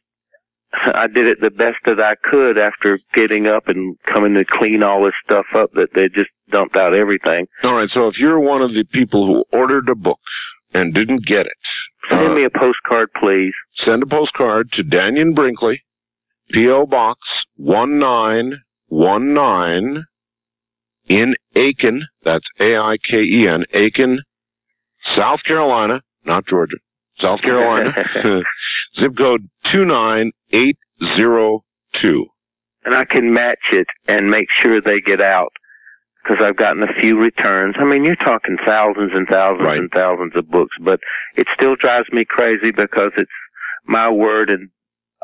I 0.74 1.06
did 1.06 1.26
it 1.26 1.40
the 1.40 1.50
best 1.50 1.78
that 1.84 2.00
I 2.00 2.14
could 2.14 2.56
after 2.58 2.98
getting 3.12 3.46
up 3.46 3.68
and 3.68 3.96
coming 4.06 4.34
to 4.34 4.44
clean 4.44 4.82
all 4.82 5.04
this 5.04 5.14
stuff 5.24 5.46
up 5.54 5.72
that 5.74 5.92
they 5.94 6.08
just 6.08 6.30
dumped 6.50 6.76
out 6.76 6.94
everything. 6.94 7.46
alright, 7.64 7.88
so 7.90 8.08
if 8.08 8.18
you're 8.18 8.40
one 8.40 8.62
of 8.62 8.72
the 8.74 8.84
people 8.84 9.26
who 9.26 9.44
ordered 9.52 9.88
a 9.88 9.94
book 9.94 10.18
and 10.74 10.92
didn't 10.94 11.26
get 11.26 11.46
it, 11.46 11.52
Send 12.08 12.28
uh, 12.28 12.34
me 12.34 12.44
a 12.44 12.50
postcard, 12.50 13.10
please. 13.14 13.52
send 13.72 14.02
a 14.02 14.06
postcard 14.06 14.72
to 14.72 14.82
Dannion 14.82 15.34
Brinkley, 15.34 15.82
P.O. 16.50 16.86
Box 16.86 17.44
1919 17.56 20.04
in 21.08 21.36
Aiken, 21.54 22.06
that's 22.22 22.48
A-I-K-E-N, 22.60 23.64
Aiken, 23.72 24.22
South 25.00 25.42
Carolina, 25.44 26.02
not 26.24 26.46
Georgia, 26.46 26.76
South 27.14 27.42
Carolina, 27.42 27.92
zip 28.96 29.16
code 29.16 29.48
29802. 29.64 32.26
and 32.84 32.94
I 32.94 33.04
can 33.04 33.32
match 33.32 33.72
it 33.72 33.86
and 34.08 34.30
make 34.30 34.50
sure 34.50 34.80
they 34.80 35.00
get 35.00 35.20
out 35.20 35.52
because 36.22 36.42
I've 36.44 36.56
gotten 36.56 36.82
a 36.82 36.92
few 36.94 37.18
returns. 37.18 37.74
I 37.78 37.84
mean, 37.84 38.04
you're 38.04 38.16
talking 38.16 38.56
thousands 38.64 39.12
and 39.14 39.26
thousands 39.28 39.64
Right. 39.66 39.78
and 39.78 39.90
thousands 39.90 40.34
of 40.36 40.48
books, 40.50 40.74
but 40.80 41.00
it 41.36 41.46
still 41.54 41.76
drives 41.76 42.08
me 42.12 42.24
crazy 42.24 42.70
because 42.70 43.12
it's 43.16 43.30
my 43.86 44.08
word 44.08 44.48
and 44.50 44.68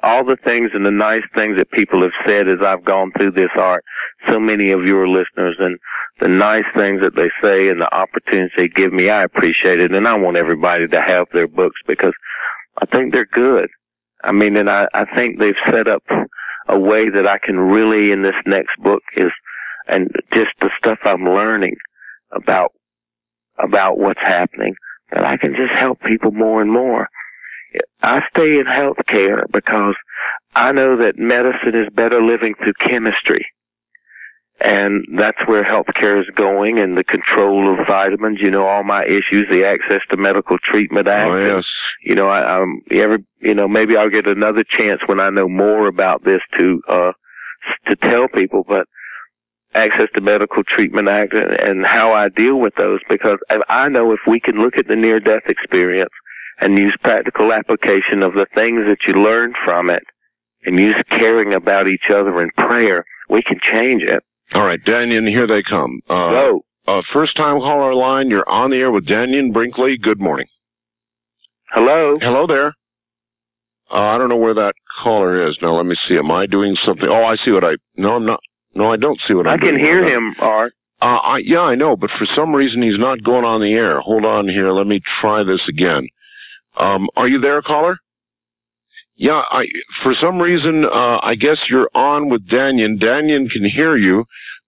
all 0.03 0.25
the 0.25 0.37
things 0.37 0.71
and 0.75 0.87
the 0.87 0.91
nice 0.91 1.23
things 1.35 1.57
that 1.57 1.71
people 1.71 2.03
have 2.03 2.13
said 2.25 2.49
as 2.49 2.61
I've 2.61 2.85
gone 2.85 3.13
through 3.13 3.33
this 3.33 3.51
art. 3.57 3.85
So 4.27 4.39
many 4.39 4.71
of 4.71 4.85
your 4.85 5.09
listeners 5.09 5.57
and 5.59 5.79
the 6.21 6.29
nice 6.29 6.65
things 6.75 7.01
that 7.01 7.15
they 7.15 7.31
say 7.43 7.69
and 7.69 7.81
the 7.81 7.93
opportunities 7.95 8.53
they 8.57 8.69
give 8.69 8.93
me, 8.93 9.11
I 9.11 9.23
appreciate 9.23 9.81
it. 9.81 9.93
And 9.93 10.07
I 10.07 10.15
want 10.17 10.37
everybody 10.37 10.89
to 10.89 11.01
have 11.01 11.27
their 11.33 11.49
books 11.49 11.81
because 11.87 12.15
I 12.81 12.87
think 12.87 13.13
they're 13.13 13.27
good. 13.27 13.69
I 14.25 14.33
mean, 14.33 14.57
and 14.57 14.69
I, 14.69 14.89
I 14.95 15.05
think 15.15 15.39
they've 15.39 15.55
set 15.65 15.87
up 15.87 16.03
a 16.69 16.79
way 16.79 17.09
that 17.09 17.27
I 17.27 17.39
can 17.39 17.59
really 17.59 18.13
in 18.13 18.23
this 18.23 18.35
next 18.47 18.77
book 18.79 19.03
is, 19.17 19.33
and 19.87 20.11
just 20.33 20.51
the 20.61 20.71
stuff 20.77 20.99
I'm 21.05 21.25
learning 21.25 21.77
about, 22.33 22.73
about 23.59 23.99
what's 23.99 24.21
happening, 24.21 24.75
that 25.13 25.25
I 25.25 25.37
can 25.37 25.55
just 25.55 25.73
help 25.73 26.01
people 26.03 26.33
more 26.33 26.61
and 26.61 26.71
more. 26.71 27.09
I 28.03 28.23
stay 28.31 28.59
in 28.59 28.67
healthcare 28.67 29.45
because 29.53 29.95
I 30.55 30.73
know 30.73 30.97
that 30.97 31.19
medicine 31.19 31.75
is 31.75 31.89
better 31.93 32.23
living 32.23 32.55
through 32.55 32.75
chemistry. 32.75 33.47
and 34.61 35.05
that's 35.17 35.41
where 35.47 35.63
healthcare 35.63 36.21
is 36.21 36.29
going 36.35 36.79
and 36.81 36.97
the 36.97 37.05
control 37.05 37.73
of 37.73 37.87
vitamins. 37.87 38.41
You 38.41 38.51
know, 38.51 38.67
all 38.67 38.83
my 38.83 39.05
issues, 39.05 39.49
the 39.49 39.65
Access 39.65 40.03
to 40.11 40.17
Medical 40.17 40.59
Treatment 40.59 41.07
Act. 41.07 41.31
Oh 41.31 41.37
and, 41.37 41.47
yes. 41.57 41.71
you 42.03 42.15
know, 42.15 42.29
I, 42.29 42.59
I'm 42.59 42.81
every, 42.91 43.25
you 43.41 43.55
know, 43.55 43.69
maybe 43.69 43.97
I'll 43.97 44.11
get 44.11 44.27
another 44.27 44.65
chance 44.65 45.01
when 45.07 45.21
I 45.21 45.31
know 45.31 45.49
more 45.49 45.87
about 45.87 46.25
this 46.25 46.43
to, 46.57 46.83
uh, 46.89 47.13
to 47.87 47.97
tell 47.97 48.27
people, 48.29 48.65
but 48.67 48.87
Access 49.75 50.09
to 50.15 50.21
Medical 50.21 50.65
Treatment 50.65 51.09
Act 51.09 51.35
and, 51.35 51.53
and 51.53 51.87
how 51.87 52.13
I 52.13 52.29
deal 52.29 52.59
with 52.59 52.75
those 52.77 53.01
because 53.09 53.39
I- 53.51 53.63
I 53.69 53.89
know 53.89 54.13
if 54.13 54.21
we 54.27 54.41
can 54.41 54.61
look 54.61 54.77
at 54.77 54.89
the 54.89 54.97
near 54.97 55.21
death 55.21 55.43
experience 55.47 56.11
and 56.61 56.79
use 56.79 56.95
practical 57.03 57.53
application 57.53 58.23
of 58.23 58.35
the 58.35 58.47
things 58.55 58.87
that 58.87 59.07
you 59.07 59.15
learn 59.15 59.55
from 59.65 59.91
it 59.91 60.03
and 60.65 60.79
use 60.79 60.97
caring 61.11 61.55
about 61.55 61.87
each 61.89 62.11
other 62.11 62.41
and 62.41 62.55
prayer, 62.57 63.05
we 63.29 63.43
can 63.43 63.59
change 63.61 64.03
it. 64.03 64.23
All 64.55 64.65
right, 64.65 64.81
Dannion, 64.83 65.29
here 65.29 65.47
they 65.47 65.63
come. 65.63 66.01
Uh, 66.09 66.31
Go. 66.31 66.65
uh, 66.87 67.03
first 67.13 67.37
time 67.37 67.59
caller 67.61 67.95
line. 67.95 68.31
You're 68.31 68.49
on 68.49 68.71
the 68.71 68.79
air 68.79 68.91
with 68.91 69.07
Dannion 69.07 69.53
Brinkley. 69.53 69.97
Good 69.99 70.21
morning. 70.21 70.47
Hello. 71.71 72.19
Hello 72.19 72.47
there. 72.47 72.73
Uh, 73.91 73.95
I 74.01 74.19
don't 74.19 74.29
know 74.29 74.37
where 74.37 74.55
that 74.55 74.75
caller 74.99 75.47
is. 75.47 75.59
Now 75.63 75.73
let 75.73 75.87
me 75.87 75.95
see. 75.95 76.17
Am 76.19 76.31
I 76.31 76.47
doing 76.47 76.75
something? 76.77 77.09
Oh, 77.09 77.25
I 77.25 77.37
see 77.37 77.51
what 77.53 77.65
I. 77.65 77.77
No, 77.97 78.17
I'm 78.17 78.25
not. 78.27 78.41
No, 78.75 78.91
I 78.93 78.97
don't 78.97 79.21
see 79.21 79.35
what 79.35 79.47
I 79.47 79.53
I'm 79.55 79.61
can 79.61 79.71
doing. 79.75 79.81
hear 79.85 80.05
him, 80.05 80.35
Art. 80.41 80.73
Uh, 81.01 81.21
I, 81.23 81.39
yeah, 81.39 81.61
I 81.63 81.75
know, 81.75 81.97
but 81.97 82.11
for 82.11 82.27
some 82.27 82.55
reason 82.55 82.83
he's 82.83 82.99
not 82.99 83.23
going 83.23 83.45
on 83.45 83.61
the 83.61 83.73
air. 83.73 84.01
Hold 84.01 84.25
on 84.25 84.49
here. 84.49 84.71
Let 84.71 84.87
me 84.87 85.01
try 85.01 85.43
this 85.43 85.69
again. 85.69 86.09
Um, 86.79 87.09
are 87.17 87.29
you 87.29 87.39
there, 87.39 87.61
caller? 87.63 87.97
Yeah, 89.17 89.43
I, 89.51 89.67
for 90.03 90.15
some 90.15 90.41
reason, 90.41 90.85
uh, 90.85 91.19
I 91.23 91.35
guess 91.35 91.69
you're 91.69 91.91
on 91.95 92.29
with 92.29 92.47
Dannion. 92.49 92.99
Dannion 93.01 93.51
can 93.51 93.65
hear 93.65 93.97
you, 93.97 94.25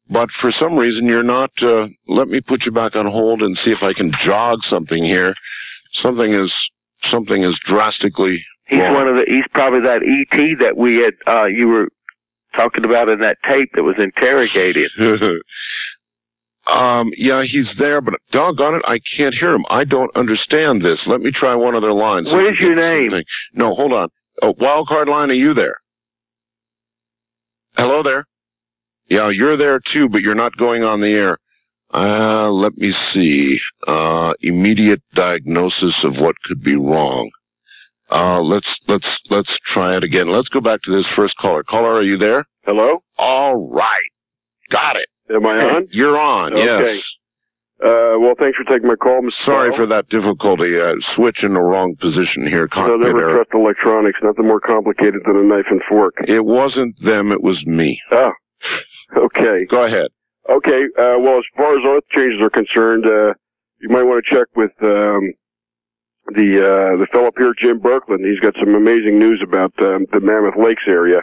but 0.09 0.29
for 0.33 0.51
some 0.51 0.77
reason 0.77 1.07
you're 1.07 1.23
not, 1.23 1.51
uh, 1.63 1.87
let 2.09 2.29
me 2.29 2.41
put 2.41 2.67
you 2.67 2.73
back 2.73 2.97
on 2.97 3.07
hold 3.07 3.43
and 3.43 3.57
see 3.57 3.71
if 3.71 3.83
I 3.85 3.93
can 3.93 4.11
jog 4.11 4.63
something 4.63 5.05
here. 5.05 5.35
Something 5.93 6.33
is, 6.33 6.55
something 7.03 7.43
is 7.45 7.59
drastically 7.65 8.45
He's 8.67 8.79
wrong. 8.81 8.95
one 8.95 9.09
of 9.09 9.17
the. 9.17 9.25
He's 9.27 9.47
probably 9.53 9.81
that 9.81 10.03
ET 10.05 10.59
that 10.61 10.77
we 10.77 10.99
had. 10.99 11.15
Uh, 11.27 11.45
you 11.47 11.67
were 11.67 11.89
talking 12.55 12.85
about 12.85 13.09
in 13.09 13.19
that 13.21 13.39
tape 13.45 13.71
that 13.75 13.83
was 13.83 13.99
interrogated. 13.99 14.91
um, 16.67 17.11
yeah, 17.17 17.43
he's 17.43 17.75
there, 17.79 18.01
but 18.01 18.15
doggone 18.31 18.77
it, 18.77 18.83
I 18.87 19.01
can't 19.17 19.35
hear 19.35 19.55
him. 19.55 19.65
I 19.71 19.85
don't 19.85 20.15
understand 20.17 20.83
this. 20.83 21.07
Let 21.07 21.21
me 21.21 21.31
try 21.31 21.55
one 21.55 21.75
other 21.75 21.93
line. 21.93 22.27
see 22.27 22.35
What 22.35 22.47
is 22.47 22.61
your 22.61 22.75
name? 22.75 23.11
something. 23.11 23.25
No, 23.55 23.75
hold 23.75 23.93
on. 23.93 24.09
Oh, 24.43 24.55
wild 24.59 24.89
card 24.89 25.09
line, 25.09 25.31
are 25.31 25.35
you 25.35 25.55
there? 25.55 25.79
Hello 27.77 28.03
there. 28.03 28.27
Yeah, 29.09 29.29
you're 29.31 29.57
there 29.57 29.81
too, 29.81 30.09
but 30.09 30.23
you're 30.23 30.35
not 30.35 30.57
going 30.57 30.85
on 30.85 31.01
the 31.01 31.09
air. 31.13 31.39
Uh, 31.93 32.49
let 32.51 32.77
me 32.77 32.93
see. 32.93 33.61
Uh, 33.87 34.35
immediate 34.41 35.03
diagnosis 35.15 36.05
of 36.05 36.21
what 36.21 36.37
could 36.45 36.63
be 36.63 36.77
wrong. 36.77 37.31
Uh, 38.11 38.41
let's, 38.41 38.79
let's, 38.87 39.21
let's 39.31 39.59
try 39.65 39.97
it 39.97 40.05
again. 40.05 40.29
Let's 40.29 40.49
go 40.49 40.61
back 40.61 40.83
to 40.83 40.93
this 40.93 41.07
first 41.09 41.37
caller. 41.37 41.63
Caller, 41.63 41.95
are 41.95 42.03
you 42.03 42.17
there? 42.17 42.45
Hello? 42.65 43.03
All 43.19 43.69
right. 43.69 44.11
Got 44.71 44.97
it. 44.97 45.09
Am 45.35 45.47
I 45.47 45.75
on? 45.77 45.89
You're 45.91 46.19
on, 46.19 46.53
Okay. 46.55 46.65
yes. 46.95 47.15
Uh, 47.83 48.19
well, 48.19 48.35
thanks 48.39 48.59
for 48.59 48.65
taking 48.65 48.87
my 48.89 48.95
call, 48.97 49.23
Mr. 49.23 49.31
Sorry 49.47 49.69
Powell. 49.71 49.79
for 49.79 49.87
that 49.87 50.09
difficulty. 50.11 50.79
Uh, 50.79 50.95
switch 51.15 51.43
in 51.43 51.55
the 51.55 51.61
wrong 51.61 51.97
position 51.99 52.47
here. 52.47 52.63
No, 52.63 52.69
Cockpit 52.69 53.01
never 53.01 53.21
error. 53.23 53.35
trust 53.37 53.51
electronics. 53.55 54.19
Nothing 54.23 54.47
more 54.47 54.61
complicated 54.61 55.23
than 55.25 55.37
a 55.37 55.43
knife 55.43 55.65
and 55.71 55.81
fork. 55.89 56.15
It 56.29 56.45
wasn't 56.45 56.95
them, 57.03 57.33
it 57.33 57.43
was 57.43 57.65
me. 57.67 57.99
Oh, 58.13 58.33
okay. 59.17 59.65
Go 59.71 59.85
ahead. 59.87 60.09
Okay, 60.51 60.83
uh, 60.99 61.17
well, 61.21 61.39
as 61.39 61.45
far 61.57 61.73
as 61.73 61.79
earth 61.87 62.05
changes 62.11 62.41
are 62.43 62.51
concerned, 62.51 63.07
uh, 63.07 63.33
you 63.81 63.89
might 63.89 64.03
want 64.03 64.23
to 64.25 64.31
check 64.35 64.49
with, 64.57 64.73
um, 64.83 65.33
the, 66.35 66.61
uh, 66.61 66.97
the 66.99 67.07
fellow 67.11 67.29
up 67.29 67.35
here, 67.39 67.55
Jim 67.59 67.81
Berkland. 67.81 68.29
He's 68.29 68.41
got 68.41 68.55
some 68.61 68.75
amazing 68.75 69.19
news 69.19 69.41
about, 69.43 69.73
um, 69.81 70.05
the 70.13 70.21
Mammoth 70.21 70.57
Lakes 70.59 70.83
area. 70.87 71.23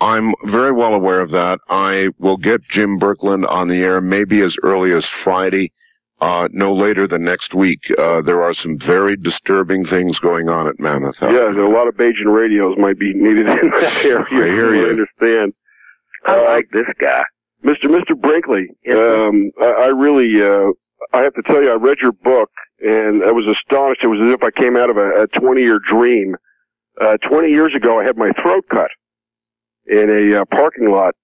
I'm 0.00 0.34
very 0.46 0.72
well 0.72 0.94
aware 0.94 1.20
of 1.20 1.30
that. 1.30 1.58
I 1.68 2.08
will 2.18 2.36
get 2.36 2.60
Jim 2.70 2.98
Berkland 2.98 3.48
on 3.48 3.68
the 3.68 3.76
air 3.76 4.00
maybe 4.00 4.40
as 4.40 4.54
early 4.64 4.92
as 4.92 5.06
Friday, 5.22 5.70
uh, 6.20 6.48
no 6.50 6.74
later 6.74 7.06
than 7.06 7.22
next 7.24 7.54
week. 7.54 7.78
Uh, 7.98 8.20
there 8.22 8.42
are 8.42 8.52
some 8.54 8.78
very 8.84 9.16
disturbing 9.16 9.84
things 9.86 10.18
going 10.18 10.48
on 10.48 10.66
at 10.66 10.78
Mammoth. 10.80 11.16
Yeah, 11.22 11.50
a 11.52 11.70
lot 11.70 11.86
of 11.88 11.94
Bajan 11.94 12.26
radios 12.26 12.76
might 12.78 12.98
be 12.98 13.12
needed 13.14 13.46
in 13.48 13.70
that 13.70 14.02
area. 14.04 14.18
I 14.20 14.54
hear 14.54 14.74
you. 14.74 14.86
I 14.86 14.90
understand. 14.90 15.52
I 16.26 16.36
Uh, 16.36 16.44
like 16.54 16.68
this 16.72 16.86
guy. 17.00 17.22
Mr. 17.64 17.84
Mr. 17.84 18.20
Brinkley, 18.20 18.66
Yes, 18.84 18.96
um, 18.96 19.52
I, 19.60 19.66
I 19.66 19.86
really, 19.86 20.42
uh, 20.42 20.72
I 21.12 21.22
have 21.22 21.34
to 21.34 21.42
tell 21.42 21.62
you, 21.62 21.70
I 21.70 21.74
read 21.76 21.98
your 22.02 22.10
book 22.10 22.50
and 22.80 23.22
I 23.22 23.30
was 23.30 23.46
astonished. 23.46 24.02
It 24.02 24.08
was 24.08 24.18
as 24.20 24.34
if 24.34 24.42
I 24.42 24.50
came 24.50 24.76
out 24.76 24.90
of 24.90 24.96
a, 24.96 25.22
a 25.22 25.26
20 25.28 25.60
year 25.62 25.78
dream. 25.88 26.34
Uh, 27.00 27.16
20 27.28 27.50
years 27.50 27.72
ago, 27.76 28.00
I 28.00 28.04
had 28.04 28.16
my 28.16 28.32
throat 28.42 28.64
cut 28.68 28.90
in 29.86 30.08
a 30.10 30.40
uh, 30.40 30.44
parking 30.46 30.90
lot 30.90 31.14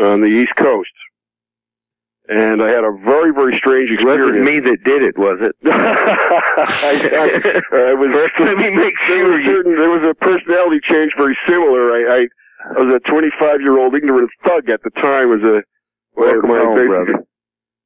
on 0.00 0.20
the 0.20 0.26
East 0.28 0.52
Coast. 0.58 0.90
And 2.28 2.60
I 2.60 2.68
had 2.70 2.82
a 2.82 2.90
very, 3.04 3.32
very 3.32 3.56
strange 3.56 3.88
It 3.90 3.94
experience. 4.02 4.34
wasn't 4.36 4.44
me 4.44 4.58
that 4.58 4.82
did 4.84 5.02
it, 5.02 5.16
was 5.16 5.38
it? 5.40 5.54
I, 5.64 7.06
I, 7.06 7.90
I 7.92 7.94
was, 7.94 8.10
First, 8.12 8.34
let 8.40 8.56
me 8.58 8.70
make 8.70 8.94
sure 9.06 9.38
you. 9.38 9.46
certain, 9.46 9.76
there 9.78 9.90
was 9.90 10.02
a 10.02 10.12
personality 10.14 10.80
change 10.82 11.12
very 11.16 11.38
similar. 11.48 11.92
I, 11.92 12.18
I, 12.18 12.26
I 12.76 12.82
was 12.82 13.00
a 13.00 13.10
25 13.10 13.60
year 13.60 13.78
old 13.78 13.94
ignorant 13.94 14.28
thug 14.44 14.68
at 14.70 14.82
the 14.82 14.90
time. 15.00 15.30
Was 15.30 15.42
a 15.42 15.62
Welcome 16.20 16.50
my- 16.50 16.58
home, 16.58 16.86
brother. 16.88 17.14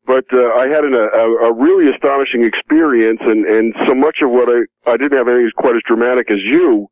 But 0.07 0.24
uh, 0.32 0.49
I 0.55 0.66
had 0.69 0.85
an, 0.85 0.95
a, 0.95 0.99
a 0.99 1.53
really 1.55 1.93
astonishing 1.93 2.43
experience, 2.43 3.20
and, 3.23 3.45
and 3.45 3.74
so 3.87 3.95
much 3.95 4.19
of 4.23 4.31
what 4.31 4.49
I 4.49 4.65
I 4.91 4.97
didn't 4.97 5.19
have 5.19 5.28
anything 5.28 5.51
quite 5.59 5.77
as 5.77 5.82
dramatic 5.87 6.31
as 6.31 6.39
you, 6.43 6.89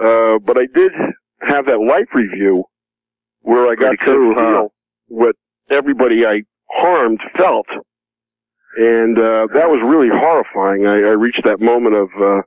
uh, 0.00 0.38
but 0.40 0.58
I 0.58 0.66
did 0.74 0.90
have 1.42 1.66
that 1.66 1.78
life 1.80 2.08
review 2.14 2.64
where 3.40 3.66
I 3.70 3.74
got 3.74 3.96
Pretty 3.98 4.04
cool, 4.04 4.34
to 4.34 4.40
huh? 4.40 4.50
feel 4.52 4.72
what 5.08 5.36
everybody 5.70 6.24
I 6.26 6.42
harmed 6.70 7.20
felt, 7.36 7.66
and 8.76 9.18
uh, 9.18 9.46
that 9.54 9.68
was 9.68 9.80
really 9.84 10.08
horrifying. 10.08 10.86
I, 10.86 10.94
I 11.08 11.14
reached 11.14 11.44
that 11.44 11.60
moment 11.60 11.94
of 11.96 12.08
uh, 12.20 12.42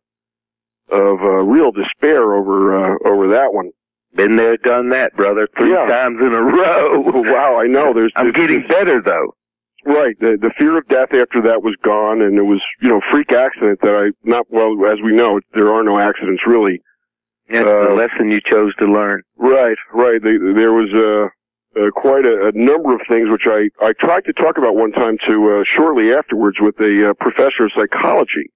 of 0.95 1.19
uh, 1.21 1.43
real 1.43 1.71
despair 1.71 2.33
over 2.33 2.75
uh, 2.77 2.95
over 3.05 3.27
that 3.29 3.53
one. 3.53 3.71
Been 4.15 4.37
there, 4.37 4.55
done 4.57 4.89
that, 4.91 5.13
brother. 5.15 5.47
Three 5.57 5.71
Yeah. 5.71 5.85
times 5.87 6.19
in 6.21 6.33
a 6.33 6.41
row. 6.41 7.01
wow, 7.05 7.59
I 7.59 7.67
know. 7.67 7.93
There's 7.93 8.13
I'm 8.15 8.31
there's- 8.31 8.47
getting 8.49 8.67
better 8.67 9.01
though. 9.01 9.35
Right. 9.85 10.15
The 10.19 10.35
the 10.41 10.51
fear 10.57 10.77
of 10.79 10.87
death 10.87 11.09
after 11.13 11.41
that 11.43 11.61
was 11.61 11.75
gone, 11.83 12.21
and 12.21 12.37
it 12.39 12.43
was 12.43 12.61
you 12.81 12.89
know 12.89 13.01
freak 13.11 13.31
accident 13.31 13.79
that 13.81 13.93
I 13.95 14.11
not 14.27 14.47
well 14.49 14.73
as 14.91 14.97
we 15.03 15.11
know 15.15 15.39
there 15.53 15.71
are 15.71 15.83
no 15.83 15.99
accidents 15.99 16.41
really. 16.47 16.81
That's 17.49 17.67
Uh, 17.67 17.89
the 17.89 17.95
lesson 17.95 18.31
you 18.31 18.41
chose 18.41 18.73
to 18.75 18.85
learn. 18.85 19.21
Right. 19.37 19.77
Right. 19.93 20.21
There 20.21 20.73
was 20.73 20.91
uh, 20.93 21.79
uh, 21.79 21.91
quite 21.91 22.25
a, 22.25 22.47
a 22.47 22.51
number 22.53 22.93
of 22.95 23.01
things 23.07 23.29
which 23.29 23.45
I 23.47 23.69
I 23.81 23.93
tried 23.93 24.25
to 24.25 24.33
talk 24.33 24.57
about 24.57 24.75
one 24.75 24.91
time 24.91 25.17
to 25.27 25.59
uh, 25.59 25.63
shortly 25.65 26.13
afterwards 26.13 26.57
with 26.59 26.79
a 26.79 27.09
uh, 27.09 27.13
professor 27.19 27.65
of 27.65 27.71
psychology 27.75 28.49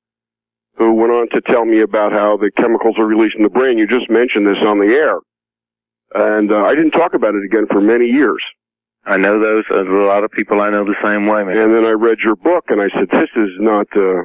who 0.77 0.93
went 0.93 1.11
on 1.11 1.29
to 1.29 1.41
tell 1.41 1.65
me 1.65 1.81
about 1.81 2.11
how 2.13 2.37
the 2.37 2.51
chemicals 2.57 2.95
are 2.97 3.05
released 3.05 3.35
in 3.35 3.43
the 3.43 3.49
brain. 3.49 3.77
You 3.77 3.85
just 3.85 4.09
mentioned 4.09 4.47
this 4.47 4.57
on 4.65 4.79
the 4.79 4.87
air, 4.87 5.19
and 6.15 6.51
uh, 6.51 6.63
I 6.63 6.73
didn't 6.73 6.91
talk 6.91 7.13
about 7.13 7.35
it 7.35 7.43
again 7.43 7.67
for 7.69 7.81
many 7.81 8.07
years. 8.07 8.41
I 9.05 9.17
know 9.17 9.39
those. 9.39 9.63
A 9.71 9.83
lot 10.05 10.23
of 10.23 10.31
people 10.31 10.61
I 10.61 10.69
know 10.69 10.83
the 10.83 10.95
same 11.03 11.25
way, 11.27 11.43
man. 11.43 11.57
And 11.57 11.73
then 11.73 11.85
I 11.85 11.91
read 11.91 12.19
your 12.19 12.35
book 12.35 12.65
and 12.67 12.81
I 12.81 12.89
said, 12.89 13.09
this 13.09 13.29
is 13.35 13.49
not, 13.57 13.87
uh, 13.95 14.23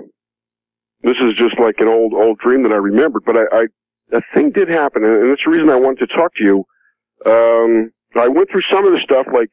this 1.02 1.16
is 1.22 1.34
just 1.36 1.58
like 1.58 1.76
an 1.78 1.88
old, 1.88 2.12
old 2.12 2.38
dream 2.38 2.64
that 2.64 2.72
I 2.72 2.76
remembered. 2.76 3.22
But 3.24 3.36
I, 3.36 3.44
I 3.52 3.66
a 4.14 4.22
thing 4.34 4.50
did 4.50 4.68
happen 4.68 5.04
and 5.04 5.30
that's 5.30 5.42
the 5.44 5.50
reason 5.50 5.70
I 5.70 5.76
wanted 5.76 6.06
to 6.06 6.14
talk 6.14 6.34
to 6.36 6.44
you. 6.44 6.64
Um, 7.26 7.92
I 8.16 8.28
went 8.28 8.50
through 8.50 8.62
some 8.70 8.86
of 8.86 8.92
the 8.92 9.00
stuff 9.02 9.26
like 9.32 9.50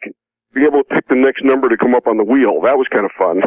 being 0.53 0.67
able 0.67 0.83
to 0.83 0.89
pick 0.95 1.07
the 1.07 1.15
next 1.15 1.43
number 1.43 1.69
to 1.69 1.77
come 1.77 1.95
up 1.95 2.07
on 2.07 2.17
the 2.17 2.23
wheel. 2.23 2.61
That 2.61 2.77
was 2.77 2.88
kind 2.91 3.05
of 3.05 3.11
fun. 3.17 3.41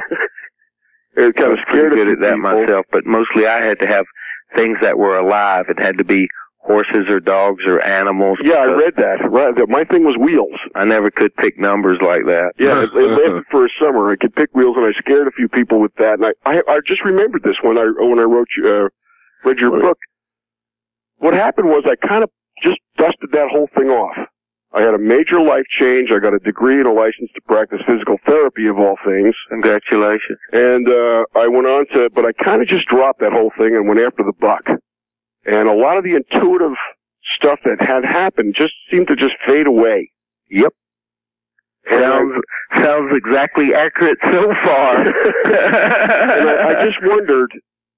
it 1.17 1.37
kind 1.37 1.49
I 1.49 1.53
of 1.53 1.59
was 1.59 1.65
pretty 1.69 1.79
scared 1.81 1.93
a 1.93 1.97
good 1.97 2.09
at 2.15 2.21
that 2.21 2.37
people. 2.37 2.51
myself, 2.63 2.87
but 2.91 3.07
mostly 3.07 3.47
I 3.47 3.65
had 3.65 3.79
to 3.81 3.87
have 3.87 4.07
things 4.57 4.79
that 4.83 4.99
were 4.99 5.19
alive. 5.19 5.67
It 5.69 5.79
had 5.79 5.99
to 5.99 6.05
be 6.05 6.27
horses 6.59 7.07
or 7.09 7.21
dogs 7.21 7.63
or 7.67 7.81
animals. 7.83 8.39
Yeah, 8.43 8.55
I 8.55 8.65
read 8.65 8.95
that. 8.97 9.19
Right. 9.29 9.53
My 9.69 9.85
thing 9.85 10.05
was 10.05 10.17
wheels. 10.19 10.59
I 10.75 10.85
never 10.85 11.11
could 11.11 11.35
pick 11.37 11.59
numbers 11.59 11.99
like 12.01 12.25
that. 12.27 12.53
Yeah, 12.59 12.83
it, 12.85 12.91
it 12.95 13.11
lasted 13.11 13.45
for 13.51 13.67
a 13.67 13.69
summer. 13.79 14.11
I 14.11 14.17
could 14.17 14.35
pick 14.35 14.49
wheels, 14.55 14.77
and 14.77 14.87
I 14.87 14.99
scared 14.99 15.29
a 15.29 15.33
few 15.33 15.49
people 15.49 15.81
with 15.81 15.95
that. 15.99 16.19
And 16.19 16.27
I, 16.27 16.33
I, 16.51 16.63
I 16.67 16.81
just 16.87 17.05
remembered 17.05 17.43
this 17.43 17.57
when 17.63 17.77
I 17.79 17.85
when 17.99 18.19
I 18.19 18.23
wrote 18.23 18.49
you, 18.57 18.67
uh, 18.67 18.89
read 19.49 19.59
your 19.59 19.79
book. 19.79 19.99
What 21.25 21.33
happened 21.33 21.69
was 21.69 21.85
I 21.87 21.97
kind 22.07 22.23
of 22.23 22.29
just 22.63 22.81
dusted 22.99 23.31
that 23.33 23.49
whole 23.51 23.71
thing 23.75 23.89
off. 23.89 24.15
I 24.75 24.83
had 24.83 24.93
a 24.93 24.99
major 24.99 25.41
life 25.41 25.65
change. 25.71 26.11
I 26.11 26.19
got 26.19 26.35
a 26.35 26.39
degree 26.39 26.77
and 26.77 26.87
a 26.87 26.93
license 26.93 27.31
to 27.35 27.41
practice 27.49 27.81
physical 27.87 28.19
therapy 28.27 28.67
of 28.67 28.79
all 28.79 28.97
things. 29.07 29.35
Congratulations. 29.49 30.37
And 30.53 30.87
uh, 30.87 31.25
I 31.35 31.47
went 31.49 31.67
on 31.67 31.87
to, 31.95 32.11
but 32.13 32.27
I 32.27 32.33
kind 32.45 32.61
of 32.61 32.69
just 32.69 32.87
dropped 32.89 33.21
that 33.21 33.33
whole 33.33 33.51
thing 33.57 33.75
and 33.75 33.89
went 33.89 34.01
after 34.01 34.23
the 34.23 34.35
buck. 34.39 34.65
And 35.47 35.67
a 35.67 35.73
lot 35.73 35.97
of 35.97 36.05
the 36.05 36.15
intuitive 36.15 36.77
stuff 37.37 37.59
that 37.65 37.81
had 37.81 38.05
happened 38.05 38.55
just 38.55 38.75
seemed 38.91 39.09
to 39.09 39.17
just 39.17 39.33
fade 39.47 39.67
away. 39.67 40.11
Yep. 40.51 40.75
Sounds 41.89 42.35
sounds 42.75 43.13
exactly 43.17 43.73
accurate 43.73 44.19
so 44.25 44.53
far. 44.63 44.97
and 45.47 46.51
I, 46.51 46.81
I 46.81 46.85
just 46.85 46.99
wondered, 47.03 47.51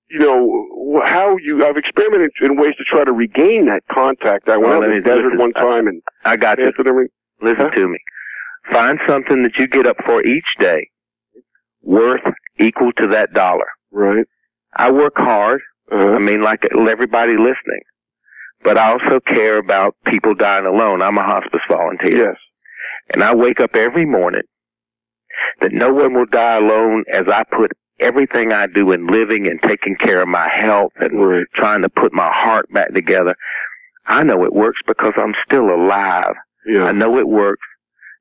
you 0.09 0.19
know, 0.21 1.01
how 1.05 1.37
you. 1.39 1.65
I've 1.67 1.77
experimented 1.77 2.31
in 2.41 2.57
ways 2.57 2.75
to 2.79 2.85
try 2.85 3.05
to 3.05 3.13
regain 3.13 3.67
that 3.67 3.83
contact. 3.93 4.49
I 4.49 4.57
went 4.57 4.71
Well, 4.71 4.79
out 4.83 4.91
in 4.91 4.91
the 4.97 5.01
desert 5.01 5.25
listen, 5.25 5.39
one 5.39 5.53
time 5.53 5.87
and 5.87 6.03
I 6.25 6.37
got 6.37 6.59
you. 6.59 6.71
Listen 7.43 7.71
to 7.73 7.89
me. 7.89 7.99
Find 8.71 8.99
something 9.07 9.43
that 9.43 9.57
you 9.57 9.67
get 9.69 9.87
up 9.87 9.97
for 10.05 10.25
each 10.25 10.47
day 10.59 10.89
worth 11.83 12.23
equal 12.59 12.93
to 12.99 13.07
that 13.09 13.33
dollar. 13.33 13.67
Right. 13.93 14.27
I 14.77 14.91
work 14.91 15.15
hard. 15.17 15.61
I 15.93 16.17
Uh, 16.17 16.19
mean, 16.19 16.43
like 16.43 16.65
everybody 16.75 17.33
listening. 17.33 17.83
But 18.65 18.77
I 18.79 18.91
also 18.91 19.21
care 19.21 19.59
about 19.59 19.95
people 20.07 20.35
dying 20.35 20.67
alone. 20.67 21.03
I'm 21.03 21.19
a 21.19 21.23
hospice 21.23 21.61
volunteer. 21.69 22.17
yes. 22.29 22.37
And 23.15 23.23
I 23.23 23.35
wake 23.35 23.61
up 23.61 23.77
every 23.77 24.05
morning 24.05 24.43
that 25.61 25.73
no 25.73 25.93
one 25.93 26.15
will 26.15 26.27
die 26.27 26.57
alone 26.57 27.05
as 27.13 27.27
I 27.29 27.45
put 27.45 27.71
everything 28.01 28.53
I 28.53 28.67
do 28.67 28.93
in 28.93 29.07
living 29.07 29.47
and 29.47 29.61
taking 29.63 29.97
care 29.97 30.21
of 30.23 30.29
my 30.29 30.49
health 30.49 30.93
and 30.97 31.19
Right. 31.21 31.47
trying 31.55 31.83
to 31.83 31.89
put 31.89 32.13
my 32.13 32.31
heart 32.33 32.71
back 32.73 32.93
together. 32.93 33.35
I 34.07 34.23
know 34.23 34.45
it 34.45 34.53
works 34.53 34.81
because 34.87 35.15
I'm 35.17 35.35
still 35.45 35.71
alive. 35.71 36.35
I 36.69 36.93
know 36.93 37.17
it 37.19 37.29
works 37.29 37.67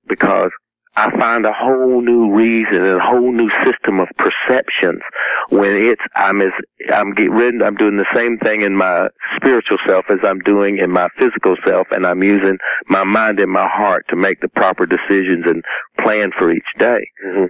because 0.07 0.52
I 0.97 1.10
find 1.19 1.45
a 1.45 1.52
whole 1.52 1.99
new 2.02 2.31
reason 2.34 2.76
and 2.77 2.97
a 3.02 3.03
whole 3.03 3.31
new 3.31 3.49
system 3.64 3.99
of 3.99 4.07
perceptions 4.18 5.02
when 5.49 5.76
it's 5.76 6.02
I'm 6.15 6.41
as 6.41 6.52
I'm 6.93 7.14
getting 7.14 7.31
rid 7.34 7.61
I'm 7.61 7.76
doing 7.76 7.97
the 7.97 8.06
same 8.15 8.38
thing 8.38 8.61
in 8.61 8.76
my 8.77 9.10
spiritual 9.35 9.77
self 9.85 10.06
as 10.10 10.19
I'm 10.23 10.39
doing 10.39 10.77
in 10.77 10.91
my 10.91 11.10
physical 11.18 11.56
self 11.68 11.88
and 11.91 12.06
I'm 12.07 12.23
using 12.23 12.57
my 12.88 13.03
mind 13.03 13.39
and 13.39 13.52
my 13.52 13.68
heart 13.68 14.06
to 14.10 14.15
make 14.15 14.39
the 14.41 14.47
proper 14.47 14.85
decisions 14.85 15.43
and 15.45 15.64
plan 15.99 16.31
for 16.38 16.49
each 16.52 16.64
day. 16.77 17.06
Mhm. 17.26 17.49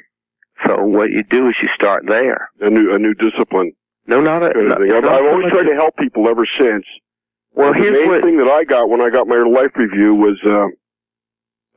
So 0.65 0.83
what 0.85 1.09
you 1.11 1.23
do 1.23 1.49
is 1.49 1.55
you 1.61 1.67
start 1.75 2.03
there. 2.07 2.49
A 2.61 2.69
new 2.69 2.93
a 2.95 2.99
new 2.99 3.13
discipline. 3.13 3.73
No, 4.07 4.21
not 4.21 4.43
a. 4.43 4.49
Not 4.63 4.81
I've, 4.81 5.03
not 5.03 5.13
I've 5.13 5.25
always 5.33 5.51
tried 5.51 5.63
to 5.63 5.75
help 5.75 5.95
people 5.97 6.27
ever 6.27 6.45
since. 6.59 6.85
Well, 7.53 7.73
the 7.73 7.79
here's 7.79 7.99
main 7.99 8.09
what. 8.09 8.23
thing 8.23 8.37
that 8.37 8.47
I 8.47 8.63
got 8.63 8.89
when 8.89 9.01
I 9.01 9.09
got 9.09 9.27
my 9.27 9.37
life 9.43 9.71
review 9.75 10.13
was 10.15 10.39
uh, 10.45 10.67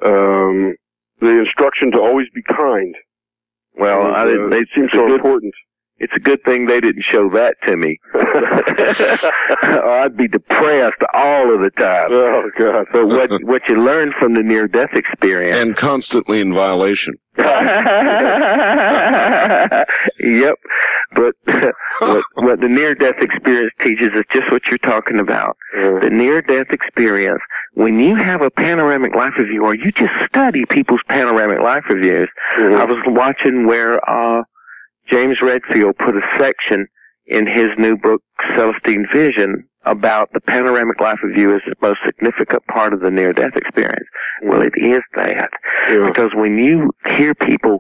um, 0.09 0.75
the 1.21 1.39
instruction 1.41 1.91
to 1.93 1.99
always 2.01 2.27
be 2.35 2.43
kind. 2.43 2.95
Well, 3.79 4.13
I 4.15 4.25
didn't. 4.27 4.47
uh, 4.47 4.51
They, 4.51 4.59
it 4.59 4.69
seems 4.75 4.91
so 4.93 5.13
important. 5.13 5.55
It's 6.01 6.13
a 6.15 6.21
good 6.21 6.43
thing 6.45 6.67
they 6.67 6.81
didn't 6.81 7.03
show 7.05 7.29
that 7.31 7.57
to 7.65 7.77
me. 7.77 7.99
or 8.15 9.91
I'd 10.01 10.17
be 10.17 10.29
depressed 10.29 11.03
all 11.13 11.53
of 11.53 11.61
the 11.61 11.71
time. 11.77 12.09
oh 12.13 12.51
God. 12.59 12.87
But 12.93 13.07
what 13.09 13.31
what 13.43 13.63
you 13.69 13.83
learn 13.83 14.13
from 14.19 14.35
the 14.35 14.43
near 14.43 14.69
death 14.69 14.91
experience. 14.95 15.59
And 15.61 15.77
constantly 15.77 16.41
in 16.41 16.55
violation. 16.55 17.15
yep. 20.21 20.55
But 21.15 21.35
what 22.01 22.25
what 22.37 22.61
the 22.61 22.69
near 22.69 22.95
death 22.95 23.17
experience 23.21 23.73
teaches 23.83 24.09
is 24.15 24.25
just 24.33 24.51
what 24.53 24.63
you're 24.67 24.79
talking 24.79 25.19
about. 25.19 25.57
Uh, 25.77 26.01
The 26.01 26.11
near 26.11 26.43
death 26.43 26.69
experience, 26.71 27.41
when 27.75 27.99
you 27.99 28.15
have 28.17 28.43
a 28.43 28.51
panoramic 28.51 29.15
life 29.15 29.33
review 29.39 29.65
or 29.65 29.75
you 29.75 29.91
just 29.93 30.13
study 30.29 30.65
people's 30.67 31.01
panoramic 31.09 31.61
life 31.61 31.85
reviews, 31.89 32.29
I 32.57 32.85
was 32.85 33.03
watching 33.07 33.67
where 33.67 33.99
uh 34.09 34.43
James 35.11 35.39
Redfield 35.43 35.97
put 35.99 36.17
a 36.17 36.21
section 36.39 36.87
in 37.27 37.47
his 37.47 37.69
new 37.79 37.97
book 37.97 38.23
Celestine 38.55 39.07
Vision 39.13 39.65
about 39.85 40.29
the 40.33 40.41
panoramic 40.41 41.01
life 41.01 41.19
review 41.23 41.55
as 41.55 41.63
the 41.67 41.75
most 41.81 42.01
significant 42.05 42.67
part 42.67 42.93
of 42.93 43.01
the 43.01 43.11
near 43.11 43.33
death 43.33 43.57
experience. 43.57 44.07
Well, 44.43 44.61
it 44.63 44.73
is 44.77 45.03
that. 45.15 45.51
yeah. 45.89 46.07
Because 46.09 46.33
when 46.35 46.59
you 46.59 46.91
hear 47.17 47.35
people 47.35 47.79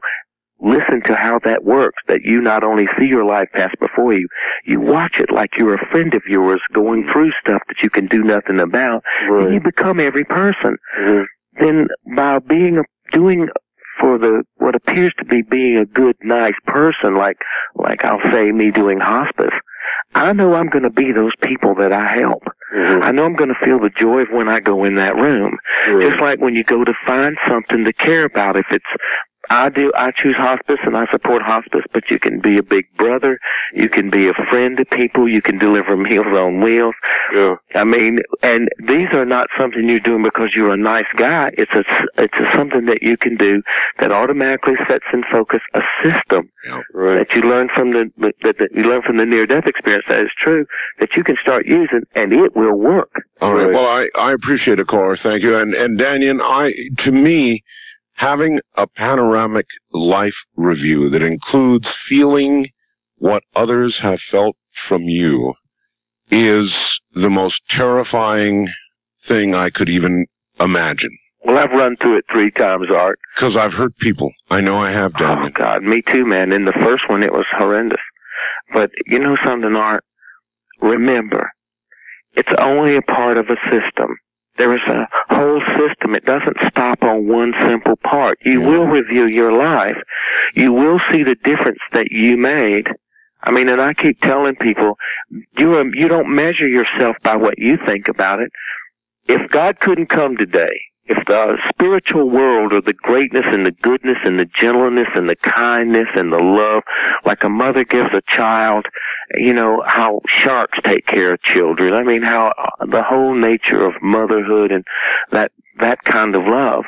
listen 0.61 1.03
to 1.07 1.15
how 1.15 1.39
that 1.45 1.65
works, 1.65 2.03
that 2.09 2.21
you 2.25 2.41
not 2.41 2.65
only 2.65 2.87
see 2.99 3.07
your 3.07 3.25
life 3.25 3.49
pass 3.53 3.71
before 3.79 4.13
you, 4.13 4.27
you 4.65 4.81
watch 4.81 5.17
it 5.19 5.31
like 5.33 5.51
you're 5.57 5.75
a 5.75 5.89
friend 5.91 6.15
of 6.15 6.23
yours 6.27 6.61
going 6.75 7.09
through 7.13 7.31
stuff 7.41 7.63
that 7.69 7.77
you 7.83 7.91
can 7.91 8.07
do 8.07 8.23
nothing 8.23 8.59
about, 8.59 9.03
and 9.29 9.55
you 9.55 9.61
become 9.61 10.01
every 10.01 10.25
person 10.25 10.77
Mhm. 10.99 11.25
then 11.61 11.89
by 12.17 12.39
being 12.41 12.79
a, 12.79 12.83
doing 13.13 13.49
for 14.01 14.19
the 14.19 14.43
what 14.57 14.75
appears 14.75 15.12
to 15.19 15.25
be 15.25 15.43
being 15.43 15.77
a 15.79 15.87
good, 15.87 16.16
nice 16.23 16.55
person, 16.66 17.16
like 17.16 17.39
like 17.75 18.05
I'll 18.05 18.20
say 18.33 18.53
me 18.53 18.70
doing 18.70 18.99
hospice, 19.01 19.55
I 20.15 20.33
know 20.33 20.55
I'm 20.55 20.69
going 20.69 20.85
to 20.85 20.91
be 20.91 21.12
those 21.12 21.33
people 21.43 21.75
that 21.77 21.93
I 21.93 22.16
help. 22.19 22.43
Mhm. 22.75 23.03
I 23.03 23.11
know 23.12 23.25
I'm 23.25 23.35
going 23.37 23.49
to 23.55 23.65
feel 23.65 23.79
the 23.79 23.91
joy 23.91 24.23
of 24.23 24.29
when 24.31 24.49
I 24.49 24.61
go 24.61 24.85
in 24.85 24.97
that 24.97 25.16
room. 25.16 25.57
Right. 25.89 26.09
Just 26.11 26.20
like 26.20 26.41
when 26.41 26.55
you 26.55 26.65
go 26.65 26.85
to 26.85 26.93
find 27.07 27.37
something 27.49 27.85
to 27.85 27.93
care 27.93 28.25
about. 28.25 28.57
If 28.57 28.66
it's 28.70 28.85
I 29.51 29.69
do, 29.70 29.93
I 29.97 30.11
choose 30.11 30.37
hospice 30.37 30.79
and 30.85 30.97
I 30.97 31.07
support 31.11 31.43
hospice, 31.43 31.85
but 31.93 32.11
you 32.11 32.19
can 32.19 32.41
be 32.41 32.59
a 32.59 32.62
big 32.62 32.87
brother. 32.97 33.39
You 33.73 33.89
can 33.89 34.11
be 34.11 34.29
a 34.29 34.35
friend 34.35 34.77
to 34.77 34.85
people. 34.85 35.29
You 35.29 35.41
can 35.43 35.59
deliver 35.59 35.97
meals 35.97 36.27
on 36.27 36.61
wheels. 36.61 36.95
yeah. 37.33 37.57
I 37.75 37.85
mean, 37.85 38.20
and 38.43 38.69
these 38.79 39.09
are 39.12 39.25
not 39.25 39.49
something 39.59 39.89
you're 39.89 40.01
doing 40.01 40.23
because 40.23 40.55
you're 40.55 40.73
a 40.73 40.77
nice 40.77 41.07
guy. 41.16 41.53
It's 41.57 41.73
a, 41.73 41.85
it's 42.19 42.39
a, 42.39 42.51
something 42.57 42.85
that 42.87 43.03
you 43.03 43.16
can 43.16 43.37
do 43.37 43.62
that 43.99 44.12
automatically 44.12 44.75
sets 44.87 45.05
in 45.12 45.23
focus 45.31 45.61
a 45.75 45.83
system 46.03 46.51
Right. 46.93 47.16
that 47.19 47.35
you 47.35 47.43
learn 47.49 47.69
from 47.75 47.93
the, 47.93 48.11
that, 48.43 48.59
that 48.59 48.73
you 48.73 48.83
learn 48.85 49.03
from 49.03 49.16
the 49.16 49.25
near 49.27 49.47
death 49.47 49.66
experience 49.66 50.05
that 50.09 50.20
is 50.20 50.31
true 50.37 50.66
that 51.01 51.16
you 51.16 51.25
can 51.25 51.37
start 51.41 51.66
using 51.66 52.03
and 52.15 52.33
it 52.33 52.55
will 52.55 52.75
work. 52.79 53.23
All 53.41 53.55
right. 53.55 53.65
Right. 53.66 53.75
Well, 53.75 53.87
I, 53.87 54.09
I 54.20 54.33
appreciate 54.33 54.79
it, 54.79 54.87
caller. 54.89 55.16
Thank 55.16 55.43
you. 55.43 55.57
And, 55.57 55.73
and 55.75 55.99
Dannion, 55.99 56.41
I, 56.43 56.73
to 57.05 57.12
me, 57.12 57.62
having 58.19 58.59
a 58.77 58.86
panoramic 58.86 59.66
life 59.93 60.35
review 60.57 61.09
that 61.09 61.23
includes 61.23 61.89
feeling 62.09 62.69
what 63.19 63.45
others 63.55 63.99
have 64.01 64.20
felt 64.20 64.57
from 64.89 65.03
you 65.03 65.55
is 66.31 67.01
the 67.15 67.31
most 67.31 67.62
terrifying 67.70 68.69
thing 69.27 69.55
I 69.55 69.70
could 69.70 69.89
even 69.89 70.27
imagine. 70.61 71.16
Well, 71.45 71.59
I've 71.59 71.70
run 71.70 71.97
through 71.97 72.19
it 72.19 72.24
three 72.31 72.51
times, 72.51 72.90
Art. 72.90 73.19
Cause 73.36 73.57
I've 73.57 73.73
hurt 73.73 73.97
people. 73.99 74.31
I 74.51 74.61
know 74.61 74.77
I 74.78 74.90
have, 74.90 75.12
Oh 75.15 75.19
Dannion. 75.20 75.55
God, 75.55 75.82
me 75.85 76.03
too, 76.03 76.27
man. 76.27 76.53
In 76.53 76.65
the 76.65 76.73
first 76.73 77.09
one, 77.09 77.23
it 77.23 77.32
was 77.32 77.47
horrendous. 77.57 78.01
But 78.73 78.90
you 79.07 79.19
know 79.20 79.36
something, 79.45 79.77
Art? 79.77 80.05
Remember, 80.81 81.51
it's 82.35 82.53
only 82.59 82.97
a 82.97 83.03
part 83.03 83.39
of 83.39 83.47
a 83.49 83.57
system. 83.70 84.16
There 84.59 84.75
is 84.75 84.83
a 84.89 85.09
whole 85.31 85.61
system. 85.77 86.15
It 86.15 86.25
doesn't 86.25 86.57
stop 86.69 87.03
on 87.03 87.29
one 87.29 87.55
simple 87.67 87.97
part. 87.97 88.39
You 88.45 88.61
Yeah. 88.61 88.67
will 88.67 88.87
review 88.87 89.27
your 89.27 89.53
life. 89.53 89.97
You 90.55 90.73
will 90.73 91.01
see 91.11 91.23
the 91.23 91.37
difference 91.37 91.79
that 91.93 92.11
you 92.11 92.37
made. 92.37 92.91
I 93.45 93.53
mean, 93.53 93.69
and 93.69 93.81
I 93.81 93.95
keep 93.95 94.21
telling 94.21 94.57
people, 94.57 94.99
you 95.57 95.79
um, 95.79 95.95
you 95.95 96.09
don't 96.09 96.29
measure 96.29 96.67
yourself 96.67 97.17
by 97.23 97.37
what 97.37 97.59
you 97.59 97.77
think 97.77 98.09
about 98.09 98.41
it. 98.41 98.51
If 99.29 99.51
God 99.51 99.79
couldn't 99.79 100.07
come 100.09 100.37
today, 100.37 100.77
if 101.07 101.25
the 101.27 101.57
spiritual 101.69 102.29
world 102.29 102.73
or 102.73 102.81
the 102.81 102.93
greatness 102.95 103.47
and 103.47 103.65
the 103.65 103.71
goodness 103.71 104.19
and 104.25 104.39
the 104.39 104.45
gentleness 104.45 105.09
and 105.15 105.29
the 105.29 105.37
kindness 105.37 106.09
and 106.15 106.33
the 106.33 106.39
love, 106.41 106.83
like 107.25 107.45
a 107.45 107.49
mother 107.49 107.85
gives 107.85 108.13
a 108.13 108.23
child, 108.23 108.87
you 109.35 109.53
know, 109.53 109.83
how 109.83 110.21
sharks 110.27 110.79
take 110.83 111.07
care 111.07 111.35
of 111.35 111.43
children. 111.43 111.93
I 111.93 112.03
mean, 112.03 112.23
how 112.23 112.53
uh, 112.59 112.87
the 112.87 113.03
whole 113.03 113.35
nature 113.35 113.85
of 113.85 114.01
motherhood 114.03 114.73
and 114.73 114.85
that, 115.31 115.53
that 115.79 116.03
kind 116.05 116.35
of 116.35 116.47
love, 116.47 116.85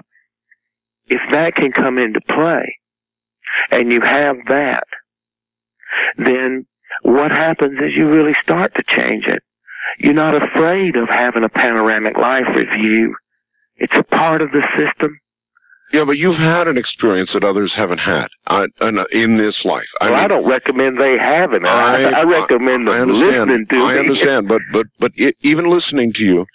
if 1.06 1.20
that 1.30 1.54
can 1.54 1.72
come 1.72 1.98
into 1.98 2.20
play 2.22 2.78
and 3.70 3.92
you 3.92 4.00
have 4.00 4.36
that, 4.48 4.84
then 6.16 6.66
what 7.02 7.30
happens 7.30 7.78
is 7.80 7.96
you 7.96 8.08
really 8.10 8.34
start 8.34 8.74
to 8.74 8.82
change 8.82 9.26
it. 9.26 9.42
You're 9.98 10.14
not 10.14 10.34
afraid 10.34 10.96
of 10.96 11.08
having 11.08 11.44
a 11.44 11.48
panoramic 11.48 12.16
life 12.16 12.46
review. 12.54 13.16
It's 13.76 13.94
a 13.94 14.02
part 14.02 14.40
of 14.40 14.52
the 14.52 14.66
system. 14.76 15.18
Yeah, 15.92 16.04
but 16.04 16.18
you've 16.18 16.36
had 16.36 16.68
an 16.68 16.78
experience 16.78 17.32
that 17.32 17.42
others 17.42 17.74
haven't 17.74 17.98
had 17.98 18.28
uh, 18.46 18.68
in- 18.80 19.04
in 19.12 19.36
this 19.38 19.64
life. 19.64 19.88
well, 20.00 20.14
I 20.14 20.28
don't 20.28 20.46
recommend 20.46 20.98
they 20.98 21.18
have 21.18 21.52
it. 21.52 21.64
I, 21.64 22.04
I 22.20 22.22
recommend 22.24 22.86
them 22.86 23.10
listening 23.12 23.66
to 23.66 23.76
I 23.76 23.94
me. 23.94 23.98
understand, 24.00 24.46
but 24.48 24.62
but 24.72 24.86
but 24.98 25.12
i 25.18 25.32
even 25.42 25.66
listening 25.68 26.12
to 26.14 26.24
you, 26.24 26.46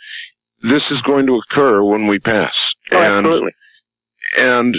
this 0.61 0.89
is 0.89 1.01
going 1.01 1.25
to 1.27 1.35
occur 1.35 1.83
when 1.83 2.07
we 2.07 2.17
pass, 2.19 2.73
Oh, 2.91 2.97
and 3.01 3.25
absolutely. 3.25 3.51
and 4.37 4.75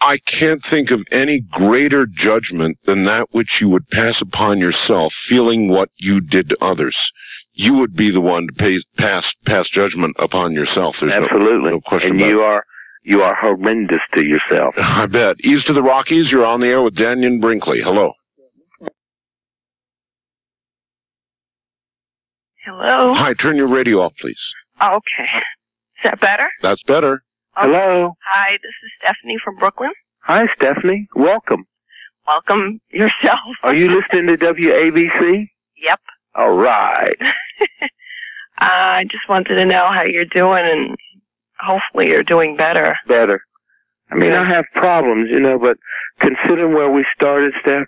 I 0.00 0.18
can't 0.18 0.62
think 0.64 0.90
of 0.90 1.04
any 1.10 1.40
greater 1.40 2.06
judgment 2.06 2.78
than 2.84 3.04
that 3.04 3.28
which 3.32 3.60
you 3.60 3.68
would 3.70 3.88
pass 3.88 4.20
upon 4.20 4.58
yourself, 4.58 5.14
feeling 5.14 5.68
what 5.68 5.88
you 5.96 6.20
did 6.20 6.48
to 6.50 6.56
others. 6.60 6.96
You 7.54 7.74
would 7.74 7.96
be 7.96 8.10
the 8.10 8.20
one 8.20 8.48
to 8.48 8.52
pay, 8.52 8.78
pass 8.98 9.32
pass 9.46 9.68
judgment 9.68 10.16
upon 10.18 10.52
yourself. 10.52 10.96
There's 11.00 11.12
no- 11.12 11.24
Absolutely. 11.24 11.70
no 11.70 11.80
question 11.80 12.10
and 12.12 12.20
about 12.20 12.28
you 12.28 12.42
are 12.42 12.64
you 13.06 13.22
are 13.22 13.36
horrendous 13.36 14.00
to 14.14 14.22
yourself. 14.24 14.74
I 14.76 15.06
bet. 15.06 15.36
East 15.40 15.68
of 15.68 15.76
the 15.76 15.82
Rockies, 15.82 16.32
you're 16.32 16.44
on 16.44 16.60
the 16.60 16.66
air 16.66 16.82
with 16.82 16.96
Dannion 16.96 17.40
Brinkley. 17.40 17.80
Hello. 17.80 18.12
Hello. 22.64 23.14
Hi, 23.14 23.32
turn 23.34 23.56
your 23.56 23.68
radio 23.68 24.00
off, 24.00 24.12
please. 24.18 24.40
Okay. 24.82 25.38
Is 25.38 26.02
that 26.02 26.20
better? 26.20 26.48
That's 26.62 26.82
better. 26.82 27.22
Hello. 27.52 28.12
Hi, 28.26 28.52
this 28.54 28.74
is 28.84 28.90
Stephanie 29.00 29.38
from 29.42 29.56
Brooklyn. 29.56 29.92
Hi, 30.24 30.46
Stephanie. 30.56 31.06
Welcome. 31.14 31.64
Welcome 32.26 32.80
yourself. 32.90 33.38
Are 33.62 33.72
you 33.72 33.88
listening 33.88 34.26
to 34.26 34.36
WABC? 34.36 35.46
Yep. 35.76 36.00
All 36.34 36.56
right. 36.58 37.16
Uh, 38.58 39.04
I 39.04 39.04
just 39.10 39.28
wanted 39.28 39.56
to 39.56 39.66
know 39.66 39.88
how 39.88 40.02
you're 40.02 40.24
doing, 40.24 40.64
and 40.64 40.96
hopefully 41.66 42.08
you're 42.08 42.22
doing 42.22 42.56
better. 42.56 42.96
Better. 43.06 43.40
I 44.10 44.14
mean, 44.14 44.30
Yeah. 44.30 44.40
I 44.42 44.44
have 44.44 44.64
problems, 44.74 45.30
you 45.30 45.40
know, 45.40 45.58
but 45.58 45.76
considering 46.20 46.72
where 46.74 46.90
we 46.90 47.04
started, 47.14 47.52
Steph, 47.60 47.86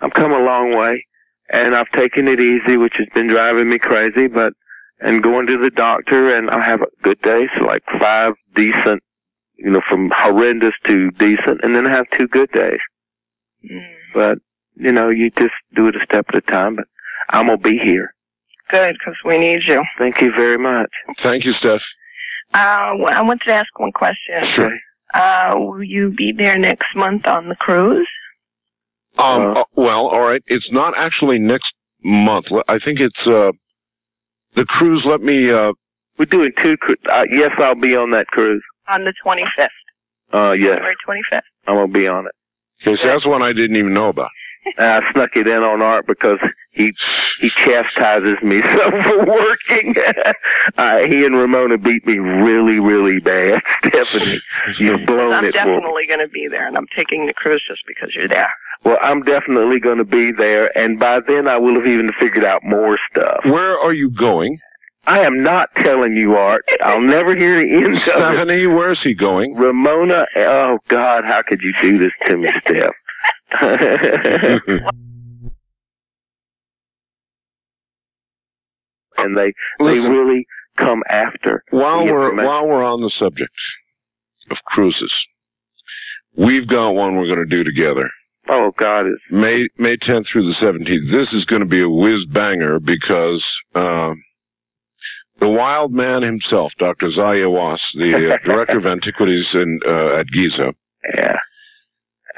I'm 0.00 0.10
come 0.10 0.32
a 0.32 0.38
long 0.38 0.74
way, 0.76 1.04
and 1.50 1.74
I've 1.76 1.90
taken 1.90 2.26
it 2.28 2.40
easy, 2.40 2.76
which 2.76 2.94
has 2.96 3.08
been 3.14 3.26
driving 3.28 3.68
me 3.68 3.78
crazy, 3.78 4.26
but, 4.28 4.54
and 5.00 5.22
going 5.22 5.46
to 5.48 5.58
the 5.58 5.70
doctor, 5.70 6.34
and 6.34 6.50
I 6.50 6.60
have 6.64 6.80
a 6.82 6.86
good 7.02 7.20
days, 7.20 7.50
like 7.60 7.82
five 7.98 8.34
decent, 8.54 9.02
you 9.56 9.70
know, 9.70 9.82
from 9.86 10.10
horrendous 10.14 10.74
to 10.86 11.10
decent, 11.12 11.60
and 11.62 11.74
then 11.76 11.86
I 11.86 11.90
have 11.90 12.06
two 12.16 12.26
good 12.28 12.50
days. 12.52 12.80
Mm, 13.70 13.86
But, 14.14 14.38
you 14.76 14.90
know, 14.92 15.10
you 15.10 15.30
just 15.30 15.54
do 15.74 15.88
it 15.88 15.96
a 15.96 16.00
step 16.00 16.26
at 16.30 16.36
a 16.36 16.40
time, 16.40 16.76
but 16.76 16.86
I'm 17.28 17.46
gonna 17.46 17.58
be 17.58 17.76
here. 17.78 18.14
good, 18.70 18.94
because 18.98 19.16
we 19.24 19.36
need 19.38 19.64
you. 19.64 19.84
Thank 19.98 20.20
you 20.22 20.30
very 20.32 20.56
much. 20.58 20.90
Thank 21.18 21.44
you, 21.44 21.52
Steph. 21.52 21.82
Uh, 22.54 22.96
I 23.06 23.22
wanted 23.22 23.44
to 23.44 23.52
ask 23.52 23.78
one 23.78 23.92
question. 23.92 24.42
Sure. 24.44 24.76
Uh, 25.14 25.54
will 25.58 25.82
you 25.82 26.10
be 26.10 26.32
there 26.32 26.58
next 26.58 26.94
month 26.94 27.26
on 27.26 27.48
the 27.48 27.56
cruise? 27.56 28.08
Um, 29.18 29.56
Uh, 29.56 29.64
well, 29.74 30.06
all 30.06 30.20
right. 30.22 30.42
It's 30.46 30.70
not 30.72 30.94
actually 30.96 31.38
next 31.38 31.74
month. 32.04 32.46
I 32.68 32.78
think 32.78 33.00
it's 33.00 33.26
uh, 33.26 33.52
the 34.54 34.64
cruise. 34.66 35.04
Let 35.04 35.20
me. 35.20 35.50
Uh, 35.50 35.72
We're 36.18 36.26
doing 36.26 36.52
two 36.62 36.76
cru- 36.76 36.96
uh, 37.10 37.24
yes, 37.30 37.52
I'll 37.58 37.74
be 37.74 37.96
on 37.96 38.10
that 38.12 38.26
cruise. 38.28 38.62
On 38.88 39.04
the 39.04 39.14
25th. 39.24 39.68
Uh, 40.32 40.52
yes, 40.52 40.76
January 40.76 40.94
25th. 41.06 41.40
I'm 41.66 41.74
gonna 41.76 41.88
be 41.92 42.06
on 42.06 42.26
it. 42.26 42.32
okay, 42.82 42.96
so 42.96 43.08
that's 43.08 43.26
one 43.26 43.42
I 43.42 43.52
didn't 43.52 43.76
even 43.76 43.92
know 43.94 44.08
about. 44.08 44.30
I 44.78 45.00
snuck 45.12 45.36
it 45.36 45.46
in 45.46 45.62
on 45.62 45.82
Art 45.82 46.06
because 46.06 46.38
he 46.72 46.92
he 47.40 47.50
chastises 47.50 48.36
me 48.42 48.62
so 48.62 48.90
for 48.90 49.26
working. 49.26 49.94
uh, 50.78 50.98
he 50.98 51.24
and 51.24 51.34
Ramona 51.36 51.78
beat 51.78 52.06
me 52.06 52.18
really, 52.18 52.80
really 52.80 53.20
bad. 53.20 53.60
Stephanie, 53.86 54.40
you've 54.78 55.06
blown 55.06 55.32
it. 55.32 55.36
I'm 55.36 55.44
it 55.44 55.54
for 55.54 55.66
me. 55.66 55.74
definitely 55.74 56.06
going 56.06 56.20
to 56.20 56.28
be 56.28 56.48
there, 56.48 56.66
and 56.66 56.76
I'm 56.76 56.86
taking 56.94 57.26
the 57.26 57.34
cruise 57.34 57.62
just 57.66 57.82
because 57.86 58.14
you're 58.14 58.28
there. 58.28 58.52
Well, 58.84 58.98
I'm 59.02 59.22
definitely 59.22 59.78
going 59.78 59.98
to 59.98 60.04
be 60.04 60.32
there, 60.32 60.76
and 60.78 60.98
by 60.98 61.20
then 61.20 61.48
I 61.48 61.58
will 61.58 61.74
have 61.74 61.86
even 61.86 62.12
figured 62.18 62.44
out 62.44 62.62
more 62.64 62.98
stuff. 63.10 63.40
Where 63.44 63.78
are 63.78 63.92
you 63.92 64.10
going, 64.10 64.58
I 65.06 65.20
am 65.20 65.42
not 65.42 65.74
telling 65.76 66.14
you, 66.14 66.36
Art. 66.36 66.64
I'll 66.82 67.00
never 67.00 67.34
hear 67.34 67.56
the 67.56 67.74
end 67.74 67.86
of 67.86 67.92
it. 67.94 68.00
Stephanie? 68.02 68.66
Where's 68.66 69.02
he 69.02 69.14
going? 69.14 69.54
Ramona, 69.54 70.26
oh 70.36 70.78
God, 70.88 71.24
how 71.24 71.42
could 71.42 71.60
you 71.62 71.72
do 71.80 71.98
this 71.98 72.12
to 72.26 72.36
me, 72.36 72.48
Steph? 72.62 72.94
And 79.24 79.36
they 79.36 79.52
they 79.78 79.98
really 79.98 80.46
come 80.76 81.02
after. 81.08 81.62
while 81.70 82.04
we're 82.04 82.44
while 82.44 82.66
we're 82.66 82.84
on 82.84 83.00
the 83.00 83.10
subject 83.10 83.52
of 84.50 84.56
cruises, 84.66 85.14
we've 86.36 86.68
got 86.68 86.90
one 86.90 87.16
we're 87.16 87.26
going 87.26 87.38
to 87.38 87.56
do 87.56 87.64
together. 87.64 88.08
Oh 88.48 88.72
God, 88.76 89.06
it's 89.06 89.22
May 89.30 89.68
May 89.78 89.96
10th 89.96 90.28
through 90.32 90.44
the 90.44 90.56
17th. 90.60 91.10
This 91.12 91.32
is 91.32 91.44
going 91.44 91.60
to 91.60 91.68
be 91.68 91.82
a 91.82 91.88
whiz 91.88 92.26
banger 92.26 92.80
because 92.80 93.46
uh, 93.74 94.12
the 95.38 95.48
wild 95.48 95.92
man 95.92 96.22
himself, 96.22 96.72
Dr. 96.78 97.08
Zahi 97.08 97.42
Hawass, 97.42 97.80
the 97.94 98.34
uh, 98.34 98.38
director 98.44 98.78
of 98.78 98.86
antiquities 98.86 99.50
in 99.54 99.80
uh, 99.86 100.16
at 100.16 100.26
Giza, 100.28 100.74
yeah. 101.14 101.36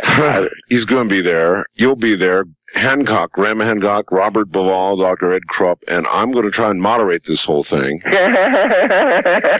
he's 0.69 0.85
going 0.85 1.09
to 1.09 1.15
be 1.15 1.23
there. 1.23 1.65
You'll 1.74 1.97
be 1.97 2.16
there. 2.16 2.45
Hancock, 2.74 3.33
Graham 3.33 3.61
Hancock, 3.61 4.11
Robert 4.11 4.49
Bauval, 4.51 4.99
Dr. 4.99 5.35
Ed 5.35 5.47
Krupp, 5.47 5.81
and 5.89 6.07
I'm 6.07 6.33
going 6.33 6.45
to 6.47 6.51
try 6.51 6.70
and 6.70 6.81
moderate 6.81 7.23
this 7.27 7.45
whole 7.45 7.65
thing. 7.69 8.01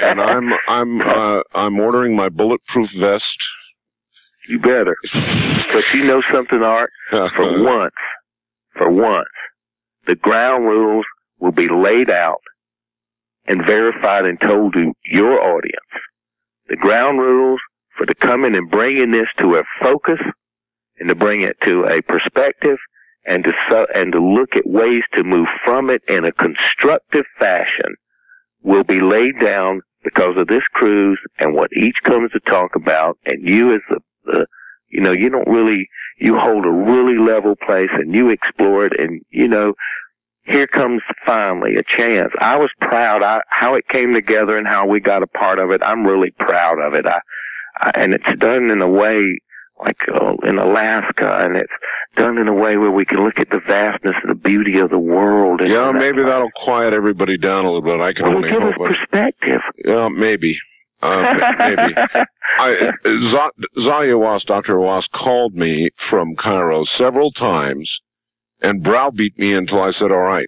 And 0.05 0.21
I'm 0.21 0.53
I'm 0.69 1.01
uh, 1.01 1.41
I'm 1.55 1.79
ordering 1.79 2.17
my 2.17 2.29
bulletproof 2.29 2.91
vest. 2.99 3.37
you 4.49 4.59
better. 4.59 4.97
But 5.73 5.85
you 5.95 6.05
know 6.05 6.23
something, 6.33 6.63
Art? 6.63 6.91
For 7.11 7.29
once, 7.63 7.95
for 8.77 8.91
once, 8.91 9.29
the 10.07 10.17
ground 10.17 10.65
rules 10.65 11.07
will 11.39 11.53
be 11.53 11.69
laid 11.69 12.11
out 12.11 12.41
and 13.47 13.65
verified 13.65 14.25
and 14.25 14.41
told 14.41 14.73
to 14.75 14.93
your 15.05 15.41
audience. 15.41 15.93
The 16.69 16.77
ground 16.77 17.21
rules 17.21 17.61
for 17.97 18.07
to 18.07 18.15
come 18.15 18.45
in 18.45 18.55
and 18.55 18.71
bringing 18.71 19.11
this 19.11 19.29
to 19.39 19.57
a 19.57 19.65
focus 19.81 20.21
and 20.99 21.09
to 21.09 21.15
bring 21.15 21.43
it 21.43 21.57
to 21.63 21.85
a 21.85 22.03
perspective 22.03 22.79
and 23.27 23.45
to 23.45 23.53
su- 23.69 23.87
and 23.95 24.13
to 24.13 24.21
look 24.21 24.57
at 24.57 24.67
ways 24.67 25.03
to 25.15 25.23
move 25.25 25.47
from 25.65 25.91
it 25.91 26.03
in 26.09 26.25
a 26.25 26.33
constructive 26.33 27.25
fashion 27.39 27.95
will 28.63 28.85
be 28.85 29.01
laid 29.01 29.39
down 29.41 29.81
because 30.05 30.37
of 30.37 30.49
this 30.49 30.65
cruise 30.73 31.21
and 31.39 31.55
what 31.55 31.71
each 31.77 32.03
comes 32.03 32.31
to 32.33 32.41
talk 32.41 32.75
about. 32.75 33.17
And 33.25 33.47
you 33.47 33.75
as 33.75 33.81
the, 33.89 34.01
the 34.25 34.47
you 34.89 35.01
know 35.01 35.13
you 35.13 35.31
don't 35.31 35.49
really 35.49 35.89
you 36.19 36.39
hold 36.39 36.65
a 36.65 36.71
really 36.71 37.19
level 37.19 37.57
place 37.57 37.91
and 37.93 38.15
you 38.15 38.31
explore 38.31 38.87
it 38.87 38.99
and 38.99 39.23
you 39.31 39.49
know 39.49 39.75
here 40.45 40.67
comes 40.67 41.03
finally 41.25 41.77
a 41.77 41.85
chance. 41.85 42.33
I 42.41 42.57
was 42.57 42.71
proud. 42.81 43.23
I, 43.23 43.43
how 43.49 43.75
it 43.75 43.87
came 43.87 44.13
together 44.13 44.59
and 44.59 44.67
how 44.67 44.87
we 44.87 44.99
got 44.99 45.23
a 45.23 45.27
part 45.29 45.61
of 45.61 45.71
it 45.71 45.83
i'm 45.85 46.05
really 46.07 46.33
proud 46.33 46.81
of 46.81 46.95
it. 46.95 47.07
I 47.07 47.21
and 47.95 48.15
it's 48.15 48.39
done 48.39 48.71
in 48.71 48.83
a 48.83 48.89
way 48.91 49.39
like 49.85 49.99
uh, 50.15 50.35
in 50.45 50.59
alaska 50.59 51.45
and 51.45 51.57
it's 51.57 51.73
done 52.17 52.39
in 52.39 52.47
a 52.47 52.53
way 52.55 52.77
where 52.77 52.91
we 52.91 53.05
can 53.05 53.25
look 53.25 53.39
at 53.39 53.49
the 53.51 53.61
vastness 53.67 54.15
and 54.23 54.31
the 54.31 54.35
beauty 54.35 54.79
of 54.79 54.91
the 54.91 54.99
world 54.99 55.61
and 55.61 55.71
Yeah, 55.71 55.87
that- 55.87 55.95
maybe 55.95 56.23
that'll 56.23 56.51
quiet 56.57 56.93
everybody 56.93 57.37
down 57.39 57.65
a 57.65 57.71
little 57.73 57.83
bit. 57.83 58.01
I 58.01 58.13
can 58.13 58.27
well, 58.27 58.37
only 58.37 58.51
give 58.51 58.63
us 58.63 58.75
hope. 58.77 58.89
but- 58.89 58.97
perspective 58.97 59.61
Yeah, 59.85 60.09
maybe. 60.09 60.59
Uh, 61.01 61.53
maybe. 61.59 61.95
I, 62.59 62.93
Z- 63.05 63.67
Zahi 63.79 64.11
Hawass, 64.13 64.45
Dr. 64.45 64.77
Hawass, 64.77 65.11
called 65.11 65.55
me 65.55 65.91
from 65.97 66.37
Cairo 66.37 66.85
several 66.85 67.33
times 67.33 67.91
and 68.61 68.85
browbeat 68.85 69.37
me 69.37 69.53
until 69.55 69.83
I 69.83 69.91
said, 69.91 70.13
all 70.13 70.19
right. 70.21 70.47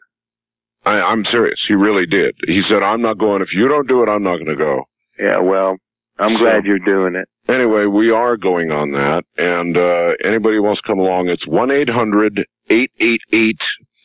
I, 0.85 1.01
I'm 1.01 1.25
serious. 1.25 1.65
He 1.67 1.75
really 1.75 2.07
did. 2.07 2.37
He 2.47 2.61
said, 2.63 2.83
I'm 2.85 3.03
not 3.03 3.19
going. 3.19 3.43
If 3.43 3.53
you 3.53 3.67
don't 3.67 3.89
do 3.89 4.03
it, 4.05 4.09
I'm 4.09 4.23
not 4.23 4.37
going 4.37 4.47
to 4.47 4.55
go. 4.55 4.85
yeah 5.19 5.39
well 5.39 5.77
i'm 6.19 6.33
So- 6.35 6.39
glad 6.45 6.65
you're 6.67 6.79
doing 6.79 7.15
it 7.15 7.29
Anyway, 7.47 7.85
we 7.85 8.11
are 8.11 8.39
going 8.39 8.71
on 8.73 8.93
that. 8.93 9.23
And, 9.37 9.77
uh, 9.77 10.15
anybody 10.25 10.57
who 10.57 10.63
wants 10.63 10.81
to 10.81 10.87
come 10.87 10.99
along, 10.99 11.29
it's 11.29 11.45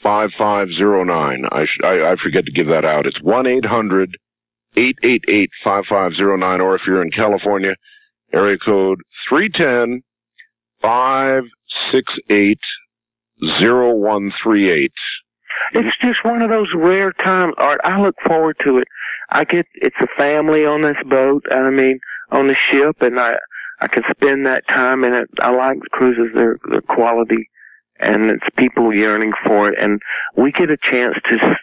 1-800-888-5509. 0.04 1.48
I, 1.52 1.66
sh- 1.66 1.80
I, 1.84 2.12
I 2.12 2.16
forget 2.18 2.46
to 2.46 2.52
give 2.52 2.68
that 2.68 2.84
out. 2.84 3.06
It's 3.06 3.22
1-800 3.22 4.14
888-5509 4.76 6.60
or 6.62 6.76
if 6.76 6.86
you're 6.86 7.02
in 7.02 7.12
California, 7.12 7.76
area 8.34 8.58
code 8.58 9.00
310 9.30 10.04
568 10.82 12.60
0138. 13.42 14.92
It's 15.74 15.98
just 16.02 16.24
one 16.24 16.42
of 16.42 16.50
those 16.50 16.68
rare 16.76 17.12
times, 17.14 17.54
Art. 17.58 17.82
I 17.84 18.00
look 18.02 18.16
forward 18.26 18.58
to 18.66 18.78
it. 18.80 18.88
I 19.32 19.44
get 19.44 19.68
it's 19.76 19.96
a 20.02 20.08
family 20.18 20.66
on 20.66 20.82
this 20.82 20.98
boat. 21.06 21.46
I 21.52 21.70
mean, 21.70 22.00
on 22.32 22.48
the 22.48 22.56
ship, 22.56 23.02
and 23.02 23.20
I 23.20 23.36
I 23.82 23.88
can 23.88 24.04
spend 24.12 24.46
that 24.46 24.68
time. 24.68 25.04
And 25.04 25.14
it, 25.16 25.30
I 25.40 25.52
like 25.52 25.80
cruises. 25.92 26.32
They're 26.34 26.58
they're 26.70 26.82
quality, 26.82 27.50
and 28.00 28.30
it's 28.32 28.46
people 28.58 28.94
yearning 28.94 29.34
for 29.46 29.70
it. 29.70 29.78
And 29.80 30.02
we 30.36 30.52
get 30.52 30.70
a 30.72 30.78
chance 30.78 31.16
to, 31.26 31.36
s- 31.44 31.58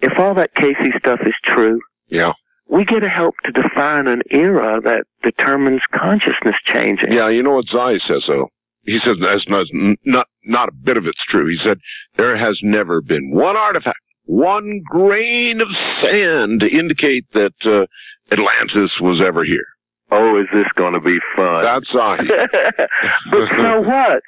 if 0.00 0.18
all 0.18 0.34
that 0.34 0.54
Cayce 0.54 0.76
stuff 0.98 1.20
is 1.26 1.34
true, 1.44 1.80
Yeah. 2.08 2.32
we 2.68 2.84
get 2.84 3.00
to 3.00 3.08
help 3.08 3.34
to 3.44 3.52
define 3.52 4.06
an 4.06 4.22
era 4.30 4.80
that 4.82 5.04
determines 5.22 5.82
consciousness 5.92 6.56
changing. 6.64 7.12
Yeah, 7.12 7.28
you 7.28 7.42
know 7.42 7.52
what 7.54 7.66
Zahi 7.66 8.00
says 8.00 8.24
though? 8.26 8.48
He 8.82 8.98
says 8.98 9.16
that's 9.18 9.48
not, 9.48 9.66
not, 10.04 10.26
not 10.44 10.68
a 10.68 10.72
bit 10.72 10.98
of 10.98 11.06
it's 11.06 11.24
true. 11.24 11.46
He 11.46 11.56
said 11.56 11.78
there 12.16 12.36
has 12.36 12.60
never 12.62 13.00
been 13.00 13.30
one 13.30 13.56
artifact, 13.56 13.98
one 14.26 14.82
grain 14.84 15.60
of 15.60 15.68
sand 16.00 16.60
to 16.60 16.68
indicate 16.68 17.26
that 17.32 17.54
uh, 17.64 17.86
Atlantis 18.32 18.98
was 19.00 19.20
ever 19.20 19.44
here. 19.44 19.66
Oh, 20.10 20.40
is 20.40 20.46
this 20.52 20.66
going 20.76 20.94
to 20.94 21.00
be 21.00 21.18
fun? 21.36 21.64
That's 21.64 21.92
Zahi. 21.94 22.28
but 23.30 23.48
so 23.56 23.80
what? 23.80 24.22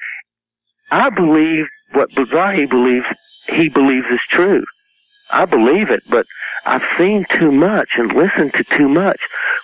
I 0.90 1.10
believe 1.10 1.66
what 1.92 2.10
Bazahi 2.10 2.68
believes 2.68 3.06
he 3.48 3.68
believes 3.68 4.06
is 4.10 4.20
true. 4.28 4.64
I 5.30 5.44
believe 5.44 5.90
it, 5.90 6.02
but 6.08 6.26
I've 6.66 6.82
seen 6.98 7.26
too 7.38 7.50
much 7.52 7.90
and 7.96 8.12
listened 8.12 8.54
to 8.54 8.64
too 8.76 8.88
much 8.88 9.20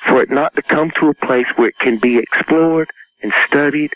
for 0.06 0.22
it 0.22 0.30
not 0.30 0.54
to 0.54 0.62
come 0.62 0.90
to 0.98 1.08
a 1.08 1.14
place 1.14 1.46
where 1.56 1.68
it 1.68 1.78
can 1.78 1.98
be 1.98 2.18
explored 2.18 2.88
and 3.22 3.32
studied 3.46 3.90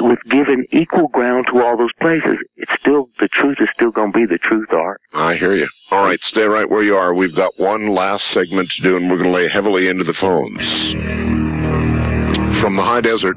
with 0.00 0.18
giving 0.28 0.66
equal 0.70 1.08
ground 1.08 1.46
to 1.48 1.62
all 1.64 1.76
those 1.76 1.92
places, 2.00 2.36
it's 2.56 2.72
still 2.80 3.08
the 3.18 3.28
truth 3.28 3.58
is 3.60 3.68
still 3.74 3.90
going 3.90 4.12
to 4.12 4.18
be 4.18 4.26
the 4.26 4.38
truth, 4.38 4.72
Art. 4.72 5.00
I 5.12 5.36
hear 5.36 5.54
you. 5.54 5.68
All 5.90 6.04
right, 6.04 6.20
stay 6.20 6.42
right 6.42 6.68
where 6.68 6.82
you 6.82 6.96
are. 6.96 7.14
We've 7.14 7.34
got 7.34 7.52
one 7.58 7.88
last 7.88 8.24
segment 8.32 8.70
to 8.70 8.82
do, 8.82 8.96
and 8.96 9.10
we're 9.10 9.18
going 9.18 9.30
to 9.30 9.36
lay 9.36 9.48
heavily 9.48 9.88
into 9.88 10.04
the 10.04 10.14
phones. 10.14 10.92
From 12.60 12.76
the 12.76 12.82
high 12.82 13.00
desert, 13.00 13.36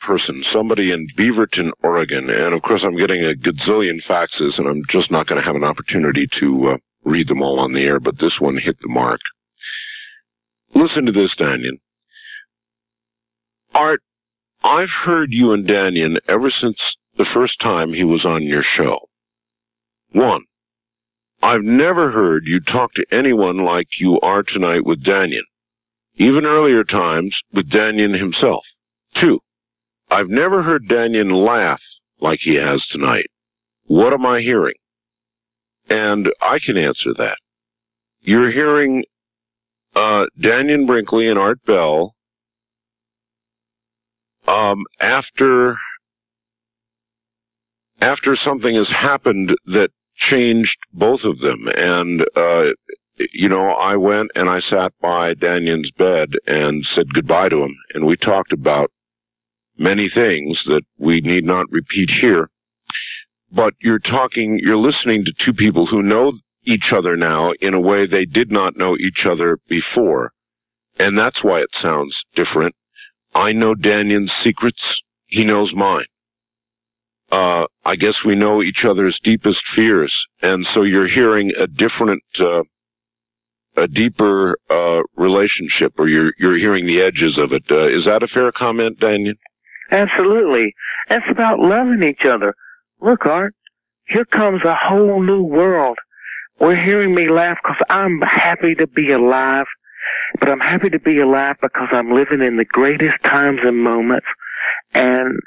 person, 0.00 0.42
somebody 0.44 0.92
in 0.92 1.06
Beaverton, 1.16 1.70
Oregon, 1.82 2.28
and 2.28 2.54
of 2.54 2.62
course 2.62 2.82
I'm 2.84 2.96
getting 2.96 3.22
a 3.22 3.34
gazillion 3.34 4.04
faxes, 4.08 4.58
and 4.58 4.66
I'm 4.66 4.82
just 4.88 5.10
not 5.10 5.26
going 5.26 5.40
to 5.40 5.46
have 5.46 5.56
an 5.56 5.64
opportunity 5.64 6.26
to 6.40 6.70
uh, 6.70 6.76
read 7.04 7.28
them 7.28 7.42
all 7.42 7.60
on 7.60 7.72
the 7.72 7.82
air, 7.82 8.00
but 8.00 8.18
this 8.18 8.38
one 8.40 8.56
hit 8.56 8.78
the 8.80 8.88
mark. 8.88 9.20
Listen 10.74 11.06
to 11.06 11.12
this, 11.12 11.34
Dannion. 11.38 11.78
Art, 13.74 14.00
I've 14.62 14.90
heard 14.90 15.32
you 15.32 15.52
and 15.52 15.66
Dannion 15.66 16.18
ever 16.28 16.50
since 16.50 16.96
the 17.16 17.24
first 17.24 17.60
time 17.60 17.92
he 17.92 18.04
was 18.04 18.24
on 18.24 18.42
your 18.42 18.62
show. 18.62 19.08
One, 20.12 20.44
I've 21.42 21.62
never 21.62 22.10
heard 22.10 22.46
you 22.46 22.60
talk 22.60 22.92
to 22.94 23.06
anyone 23.10 23.58
like 23.58 23.98
you 23.98 24.20
are 24.20 24.42
tonight 24.42 24.84
with 24.84 25.02
Dannion. 25.04 25.44
Even 26.16 26.44
earlier 26.44 26.84
times 26.84 27.40
with 27.52 27.70
Dannion 27.70 28.18
himself. 28.18 28.64
Two, 29.14 29.40
I've 30.10 30.28
never 30.28 30.62
heard 30.62 30.88
Dannion 30.88 31.32
laugh 31.32 31.80
like 32.20 32.40
he 32.40 32.56
has 32.56 32.86
tonight. 32.86 33.26
What 33.86 34.12
am 34.12 34.26
I 34.26 34.40
hearing? 34.40 34.74
And 35.88 36.30
I 36.40 36.58
can 36.58 36.76
answer 36.76 37.14
that. 37.14 37.38
You're 38.20 38.50
hearing 38.50 39.04
uh, 39.96 40.26
Brinkley 40.38 41.28
and 41.28 41.38
Art 41.38 41.64
Bell 41.64 42.14
um, 44.50 44.84
after 44.98 45.76
after 48.00 48.34
something 48.34 48.74
has 48.74 48.90
happened 48.90 49.54
that 49.66 49.90
changed 50.16 50.78
both 50.92 51.24
of 51.24 51.38
them. 51.38 51.68
And 51.76 52.26
uh, 52.34 52.70
you 53.32 53.48
know, 53.48 53.68
I 53.70 53.96
went 53.96 54.30
and 54.34 54.48
I 54.48 54.58
sat 54.60 54.92
by 55.00 55.34
Dannion's 55.34 55.90
bed 55.92 56.30
and 56.46 56.84
said 56.84 57.14
goodbye 57.14 57.50
to 57.50 57.62
him, 57.62 57.76
and 57.94 58.06
we 58.06 58.16
talked 58.16 58.52
about 58.52 58.90
many 59.78 60.08
things 60.08 60.64
that 60.66 60.82
we 60.98 61.20
need 61.20 61.44
not 61.44 61.70
repeat 61.70 62.10
here. 62.10 62.50
But 63.52 63.74
you're 63.80 63.98
talking, 63.98 64.58
you're 64.62 64.76
listening 64.76 65.24
to 65.24 65.32
two 65.32 65.52
people 65.52 65.86
who 65.86 66.02
know 66.02 66.32
each 66.64 66.92
other 66.92 67.16
now 67.16 67.52
in 67.60 67.74
a 67.74 67.80
way 67.80 68.06
they 68.06 68.24
did 68.24 68.50
not 68.50 68.76
know 68.76 68.96
each 68.96 69.26
other 69.26 69.58
before. 69.68 70.32
And 70.98 71.18
that's 71.18 71.42
why 71.42 71.60
it 71.60 71.70
sounds 71.72 72.24
different. 72.34 72.74
I 73.34 73.52
know 73.52 73.74
Dannion's 73.74 74.32
secrets. 74.32 75.02
He 75.26 75.44
knows 75.44 75.74
mine. 75.74 76.06
Uh, 77.30 77.66
I 77.84 77.94
guess 77.96 78.24
we 78.24 78.34
know 78.34 78.62
each 78.62 78.84
other's 78.84 79.20
deepest 79.22 79.64
fears. 79.68 80.26
And 80.42 80.66
so 80.66 80.82
you're 80.82 81.06
hearing 81.06 81.52
a 81.56 81.66
different, 81.68 82.22
uh, 82.40 82.62
a 83.76 83.86
deeper, 83.86 84.58
uh, 84.68 85.02
relationship 85.16 85.94
or 85.98 86.08
you're, 86.08 86.32
you're 86.38 86.56
hearing 86.56 86.86
the 86.86 87.00
edges 87.00 87.38
of 87.38 87.52
it. 87.52 87.62
Uh, 87.70 87.86
is 87.86 88.04
that 88.06 88.24
a 88.24 88.26
fair 88.26 88.50
comment, 88.50 88.98
Daniel? 88.98 89.34
Absolutely. 89.92 90.74
That's 91.08 91.24
about 91.30 91.60
loving 91.60 92.02
each 92.02 92.24
other. 92.24 92.54
Look, 93.00 93.26
Art, 93.26 93.54
here 94.06 94.24
comes 94.24 94.64
a 94.64 94.74
whole 94.74 95.22
new 95.22 95.42
world. 95.42 95.98
We're 96.58 96.76
hearing 96.76 97.14
me 97.14 97.28
laugh 97.28 97.58
because 97.62 97.80
I'm 97.88 98.20
happy 98.20 98.74
to 98.74 98.86
be 98.86 99.12
alive 99.12 99.66
but 100.38 100.48
I'm 100.48 100.60
happy 100.60 100.90
to 100.90 100.98
be 100.98 101.18
alive 101.18 101.56
because 101.60 101.88
I'm 101.90 102.12
living 102.12 102.40
in 102.42 102.56
the 102.56 102.64
greatest 102.64 103.16
times 103.24 103.60
and 103.64 103.82
moments 103.82 104.26
and 104.94 105.38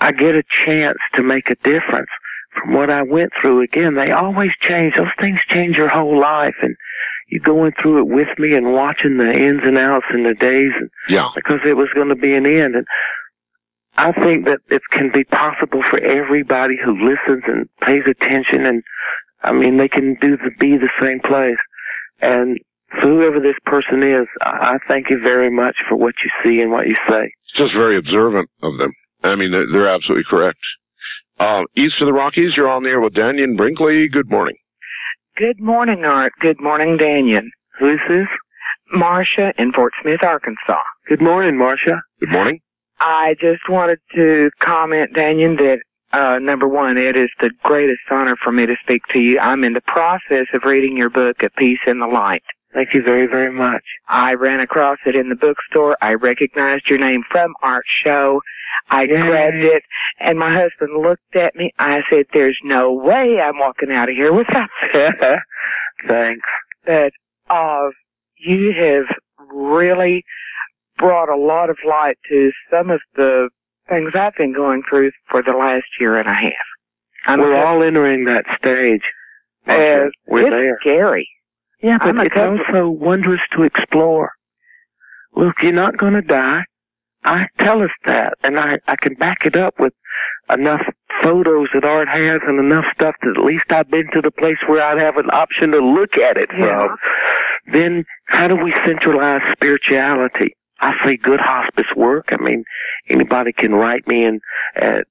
I 0.00 0.12
get 0.12 0.34
a 0.34 0.42
chance 0.64 0.98
to 1.14 1.22
make 1.22 1.50
a 1.50 1.56
difference 1.56 2.08
from 2.54 2.74
what 2.74 2.90
I 2.90 3.02
went 3.02 3.32
through. 3.40 3.62
Again, 3.62 3.94
they 3.94 4.10
always 4.12 4.52
change. 4.60 4.94
Those 4.96 5.08
things 5.20 5.40
change 5.46 5.76
your 5.76 5.88
whole 5.88 6.18
life 6.18 6.54
and 6.62 6.74
you 7.28 7.40
going 7.40 7.72
through 7.80 7.98
it 8.00 8.06
with 8.14 8.38
me 8.38 8.54
and 8.54 8.72
watching 8.72 9.16
the 9.18 9.32
ins 9.32 9.64
and 9.64 9.78
outs 9.78 10.06
and 10.10 10.24
the 10.26 10.34
days 10.34 10.72
and 10.76 10.90
Yeah. 11.08 11.28
because 11.34 11.60
it 11.64 11.76
was 11.76 11.88
going 11.94 12.08
to 12.08 12.14
be 12.14 12.34
an 12.34 12.46
end. 12.46 12.74
And 12.76 12.86
I 13.96 14.12
think 14.12 14.46
that 14.46 14.60
it 14.70 14.82
can 14.90 15.10
be 15.10 15.24
possible 15.24 15.82
for 15.82 15.98
everybody 16.00 16.76
who 16.76 17.08
listens 17.08 17.44
and 17.46 17.68
pays 17.80 18.04
attention 18.06 18.66
and 18.66 18.82
I 19.42 19.52
mean, 19.52 19.76
they 19.76 19.88
can 19.88 20.14
do 20.14 20.38
the, 20.38 20.50
be 20.58 20.78
the 20.78 20.88
same 21.00 21.20
place. 21.20 21.58
And 22.22 22.58
whoever 23.00 23.40
this 23.40 23.56
person 23.64 24.02
is, 24.02 24.26
I 24.42 24.74
I 24.74 24.78
thank 24.88 25.10
you 25.10 25.20
very 25.20 25.50
much 25.50 25.76
for 25.88 25.96
what 25.96 26.14
you 26.24 26.30
see 26.42 26.60
and 26.60 26.70
what 26.70 26.86
you 26.86 26.96
say. 27.08 27.30
Just 27.54 27.74
very 27.74 27.96
observant 27.96 28.48
of 28.62 28.76
them. 28.78 28.92
I 29.22 29.36
mean, 29.36 29.50
they're, 29.50 29.70
they're 29.70 29.88
absolutely 29.88 30.24
correct. 30.24 30.58
Uh, 31.38 31.64
east 31.74 32.00
of 32.00 32.06
the 32.06 32.12
Rockies, 32.12 32.56
you're 32.56 32.68
on 32.68 32.82
the 32.84 32.90
air 32.90 33.00
with 33.00 33.14
Dannion 33.14 33.56
Brinkley. 33.56 34.08
Good 34.08 34.30
morning. 34.30 34.56
Good 35.36 35.60
morning, 35.60 36.04
Art. 36.04 36.32
Good 36.40 36.60
morning, 36.60 36.96
Dannion. 36.96 37.48
Who 37.78 37.88
is 37.88 38.00
this? 38.08 38.28
Marcia 38.92 39.52
in 39.58 39.72
Fort 39.72 39.92
Smith, 40.00 40.22
Arkansas. 40.22 40.78
Good 41.08 41.20
morning, 41.20 41.58
Marcia. 41.58 42.00
Good 42.20 42.30
morning. 42.30 42.60
I 43.00 43.34
just 43.40 43.68
wanted 43.68 43.98
to 44.14 44.50
comment, 44.60 45.12
Dannion, 45.14 45.58
that 45.58 45.80
uh, 46.12 46.38
number 46.38 46.68
one, 46.68 46.96
it 46.96 47.16
is 47.16 47.28
the 47.40 47.50
greatest 47.64 48.00
honor 48.10 48.36
for 48.36 48.52
me 48.52 48.66
to 48.66 48.76
speak 48.82 49.04
to 49.08 49.18
you. 49.18 49.40
I'm 49.40 49.64
in 49.64 49.72
the 49.72 49.80
process 49.80 50.46
of 50.54 50.62
reading 50.64 50.96
your 50.96 51.10
book, 51.10 51.42
A 51.42 51.50
Peace 51.50 51.80
in 51.86 51.98
the 51.98 52.06
Light. 52.06 52.44
Thank 52.74 52.92
you 52.92 53.02
very, 53.02 53.26
very 53.26 53.52
much. 53.52 53.84
I 54.08 54.34
ran 54.34 54.58
across 54.60 54.98
it 55.06 55.14
in 55.14 55.28
the 55.28 55.36
bookstore. 55.36 55.96
I 56.02 56.14
recognized 56.14 56.90
your 56.90 56.98
name 56.98 57.22
from 57.30 57.54
Art 57.62 57.84
Show. 57.86 58.40
I 58.90 59.02
Yay. 59.04 59.20
grabbed 59.22 59.56
it, 59.56 59.84
and 60.18 60.38
my 60.38 60.52
husband 60.52 61.00
looked 61.00 61.36
at 61.36 61.54
me. 61.54 61.72
I 61.78 62.02
said, 62.10 62.26
"There's 62.32 62.58
no 62.64 62.92
way 62.92 63.40
I'm 63.40 63.58
walking 63.58 63.92
out 63.92 64.08
of 64.08 64.16
here 64.16 64.32
without 64.32 64.68
this." 64.92 65.14
Thanks. 66.08 66.46
that 66.84 67.12
uh, 67.48 67.90
you 68.36 68.72
have 68.72 69.04
really 69.52 70.24
brought 70.98 71.28
a 71.28 71.36
lot 71.36 71.70
of 71.70 71.78
light 71.86 72.18
to 72.28 72.50
some 72.70 72.90
of 72.90 73.00
the 73.14 73.48
things 73.88 74.10
I've 74.14 74.34
been 74.34 74.52
going 74.52 74.82
through 74.88 75.12
for 75.30 75.42
the 75.42 75.52
last 75.52 75.86
year 76.00 76.16
and 76.16 76.28
a 76.28 76.34
half. 76.34 76.52
I'm 77.26 77.40
We're 77.40 77.64
all 77.64 77.82
entering 77.82 78.24
that 78.24 78.44
stage. 78.58 79.02
uh, 79.66 80.06
We're 80.26 80.40
it's 80.42 80.50
there. 80.50 80.78
scary. 80.80 81.28
Yeah, 81.84 81.98
but 81.98 82.16
it's 82.26 82.36
also 82.36 82.88
wondrous 82.88 83.42
to 83.52 83.62
explore. 83.62 84.32
Look, 85.36 85.62
you're 85.62 85.72
not 85.72 85.98
going 85.98 86.14
to 86.14 86.22
die. 86.22 86.62
I 87.24 87.46
tell 87.58 87.82
us 87.82 87.90
that, 88.06 88.34
and 88.42 88.58
I, 88.58 88.78
I 88.88 88.96
can 88.96 89.14
back 89.14 89.44
it 89.44 89.54
up 89.54 89.78
with 89.78 89.92
enough 90.48 90.80
photos 91.22 91.68
that 91.74 91.84
Art 91.84 92.08
has 92.08 92.40
and 92.46 92.58
enough 92.58 92.86
stuff 92.94 93.16
that 93.20 93.36
at 93.36 93.44
least 93.44 93.64
I've 93.70 93.90
been 93.90 94.08
to 94.14 94.22
the 94.22 94.30
place 94.30 94.56
where 94.66 94.82
I'd 94.82 94.96
have 94.98 95.18
an 95.18 95.28
option 95.30 95.72
to 95.72 95.78
look 95.78 96.16
at 96.16 96.38
it 96.38 96.48
Yeah. 96.58 96.86
from. 96.88 96.96
Then 97.72 98.04
how 98.28 98.48
do 98.48 98.56
we 98.56 98.72
centralize 98.86 99.42
spirituality? 99.52 100.54
I 100.80 100.94
say 101.04 101.18
good 101.18 101.40
hospice 101.40 101.86
work. 101.96 102.28
I 102.30 102.42
mean, 102.42 102.64
anybody 103.10 103.52
can 103.52 103.74
write 103.74 104.08
me 104.08 104.24
and 104.24 104.40
uh, 104.80 105.02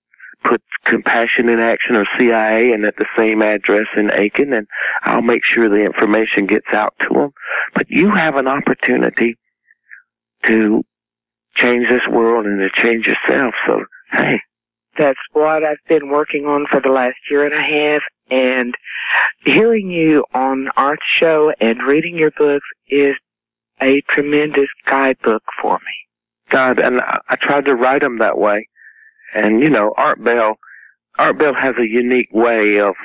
put 0.43 0.61
Compassion 0.85 1.49
in 1.49 1.59
Action 1.59 1.95
or 1.95 2.05
CIA 2.17 2.71
and 2.73 2.85
at 2.85 2.97
the 2.97 3.05
same 3.17 3.41
address 3.41 3.87
in 3.95 4.11
Aiken, 4.11 4.53
and 4.53 4.67
I'll 5.03 5.21
make 5.21 5.43
sure 5.43 5.69
the 5.69 5.83
information 5.83 6.45
gets 6.45 6.67
out 6.73 6.93
to 7.01 7.09
them. 7.09 7.33
But 7.73 7.89
you 7.89 8.11
have 8.11 8.35
an 8.35 8.47
opportunity 8.47 9.37
to 10.43 10.83
change 11.55 11.87
this 11.87 12.07
world 12.07 12.45
and 12.45 12.59
to 12.59 12.69
change 12.69 13.07
yourself. 13.07 13.53
So, 13.65 13.85
hey, 14.11 14.41
That's 14.97 15.19
what 15.31 15.63
I've 15.63 15.77
been 15.87 16.09
working 16.09 16.45
on 16.45 16.65
for 16.69 16.79
the 16.79 16.89
last 16.89 17.17
year 17.29 17.45
and 17.45 17.53
a 17.53 17.61
half. 17.61 18.01
And 18.29 18.75
hearing 19.43 19.89
you 19.89 20.25
on 20.33 20.69
Art 20.75 20.99
Show 21.05 21.53
and 21.59 21.83
reading 21.83 22.17
your 22.17 22.31
books 22.31 22.65
is 22.89 23.15
a 23.81 24.01
tremendous 24.01 24.69
guidebook 24.85 25.43
for 25.61 25.75
me. 25.75 25.93
God, 26.49 26.79
and 26.79 27.01
I, 27.01 27.19
I 27.29 27.35
tried 27.35 27.65
to 27.65 27.75
write 27.75 28.01
them 28.01 28.19
that 28.19 28.37
way. 28.37 28.67
And 29.33 29.61
you 29.61 29.69
know, 29.69 29.93
Art 29.97 30.23
Bell, 30.23 30.57
Art 31.17 31.37
Bell 31.37 31.53
has 31.53 31.75
a 31.77 31.87
unique 31.87 32.29
way 32.31 32.79
of 32.79 32.95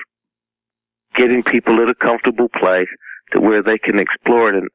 getting 1.14 1.42
people 1.42 1.80
at 1.82 1.88
a 1.88 1.94
comfortable 1.94 2.48
place 2.48 2.88
to 3.32 3.40
where 3.40 3.62
they 3.62 3.78
can 3.78 3.98
explore 3.98 4.50
it. 4.50 4.54
And 4.54 4.68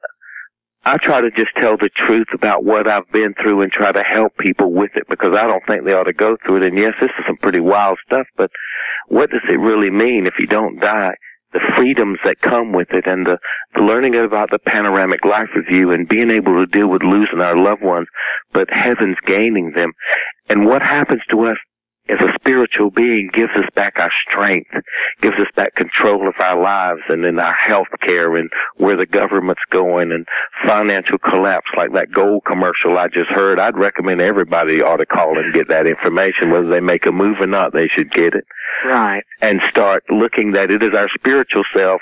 I 0.85 0.97
try 0.97 1.21
to 1.21 1.31
just 1.31 1.51
tell 1.55 1.77
the 1.77 1.89
truth 1.89 2.27
about 2.33 2.65
what 2.65 2.87
I've 2.87 3.09
been 3.11 3.33
through 3.41 3.61
and 3.61 3.71
try 3.71 3.91
to 3.91 4.03
help 4.03 4.37
people 4.37 4.73
with 4.73 4.91
it 4.95 5.07
because 5.09 5.33
I 5.35 5.47
don't 5.47 5.65
think 5.65 5.85
they 5.85 5.93
ought 5.93 6.03
to 6.03 6.13
go 6.13 6.37
through 6.43 6.57
it. 6.57 6.63
And 6.63 6.77
yes, 6.77 6.95
this 6.99 7.11
is 7.17 7.25
some 7.25 7.37
pretty 7.37 7.61
wild 7.61 7.97
stuff, 8.05 8.27
but 8.35 8.51
what 9.07 9.29
does 9.29 9.43
it 9.47 9.59
really 9.59 9.89
mean 9.89 10.27
if 10.27 10.37
you 10.39 10.47
don't 10.47 10.79
die? 10.79 11.15
The 11.53 11.61
freedoms 11.75 12.19
that 12.23 12.41
come 12.41 12.71
with 12.71 12.91
it 12.91 13.05
and 13.05 13.25
the, 13.25 13.37
the 13.75 13.81
learning 13.81 14.15
about 14.15 14.49
the 14.49 14.59
panoramic 14.59 15.23
life 15.23 15.49
review 15.55 15.91
and 15.91 16.07
being 16.07 16.31
able 16.31 16.53
to 16.55 16.65
deal 16.65 16.87
with 16.87 17.03
losing 17.03 17.41
our 17.41 17.55
loved 17.55 17.83
ones, 17.83 18.07
but 18.51 18.69
heaven's 18.71 19.17
gaining 19.25 19.71
them. 19.71 19.91
And 20.49 20.65
what 20.65 20.81
happens 20.81 21.21
to 21.29 21.47
us 21.47 21.57
as 22.09 22.19
a 22.19 22.33
spiritual 22.35 22.91
being 22.91 23.29
gives 23.31 23.53
us 23.55 23.65
back 23.75 23.97
our 23.97 24.11
strength, 24.27 24.69
gives 25.21 25.37
us 25.39 25.47
back 25.55 25.73
control 25.75 26.27
of 26.27 26.33
our 26.39 26.61
lives 26.61 27.01
and 27.07 27.23
in 27.23 27.39
our 27.39 27.53
health 27.53 27.87
care 28.01 28.35
and 28.35 28.49
where 28.75 28.97
the 28.97 29.05
government's 29.05 29.61
going 29.69 30.11
and 30.11 30.27
financial 30.65 31.17
collapse 31.17 31.69
like 31.77 31.93
that 31.93 32.11
gold 32.11 32.43
commercial 32.45 32.97
I 32.97 33.07
just 33.07 33.29
heard. 33.29 33.57
I'd 33.57 33.77
recommend 33.77 34.19
everybody 34.19 34.81
ought 34.81 34.97
to 34.97 35.05
call 35.05 35.37
and 35.39 35.53
get 35.53 35.69
that 35.69 35.87
information. 35.87 36.51
Whether 36.51 36.67
they 36.67 36.81
make 36.81 37.05
a 37.05 37.11
move 37.11 37.39
or 37.39 37.47
not, 37.47 37.71
they 37.73 37.87
should 37.87 38.11
get 38.11 38.33
it. 38.33 38.43
Right. 38.85 39.23
And 39.41 39.61
start 39.69 40.03
looking 40.09 40.51
that 40.51 40.71
it 40.71 40.83
is 40.83 40.93
our 40.93 41.07
spiritual 41.15 41.63
self 41.73 42.01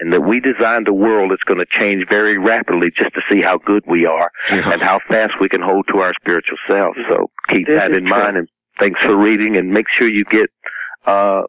and 0.00 0.12
that 0.12 0.20
we 0.20 0.40
designed 0.40 0.86
a 0.88 0.92
world 0.92 1.30
that's 1.32 1.42
going 1.42 1.58
to 1.58 1.66
change 1.66 2.06
very 2.08 2.36
rapidly 2.38 2.90
just 2.94 3.14
to 3.14 3.22
see 3.30 3.40
how 3.40 3.56
good 3.58 3.82
we 3.86 4.04
are 4.04 4.30
Yeah. 4.50 4.72
and 4.72 4.82
how 4.82 5.00
fast 5.08 5.40
we 5.40 5.48
can 5.48 5.62
hold 5.62 5.86
to 5.88 5.98
our 6.00 6.12
spiritual 6.20 6.58
self. 6.68 6.94
So 7.08 7.30
keep 7.48 7.66
This 7.66 7.80
that 7.80 7.90
is 7.92 7.96
in 7.98 8.04
true. 8.06 8.10
mind 8.16 8.36
and 8.36 8.48
thanks 8.78 9.00
for 9.00 9.16
reading 9.16 9.56
and 9.56 9.70
make 9.70 9.88
sure 9.88 10.08
you 10.08 10.24
get 10.24 10.50
uh 11.06 11.42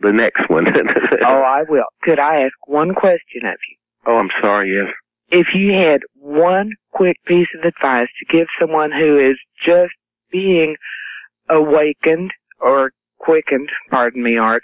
the 0.00 0.12
next 0.12 0.48
one. 0.48 0.66
Oh, 1.20 1.42
I 1.42 1.64
will. 1.68 1.84
Could 2.02 2.18
I 2.20 2.42
ask 2.42 2.54
one 2.66 2.94
question 2.94 3.44
of 3.44 3.56
you? 3.68 3.76
oh, 4.06 4.16
I'm 4.18 4.30
sorry, 4.40 4.72
yes. 4.72 4.92
If 5.30 5.54
you 5.54 5.72
had 5.72 6.02
one 6.14 6.70
quick 6.92 7.16
piece 7.24 7.48
of 7.58 7.64
advice 7.64 8.08
to 8.20 8.24
give 8.32 8.46
someone 8.58 8.92
who 8.92 9.18
is 9.18 9.36
just 9.62 9.92
being 10.30 10.76
awakened 11.48 12.32
or 12.60 12.92
quickened, 13.18 13.68
pardon 13.90 14.22
me, 14.22 14.36
Art, 14.38 14.62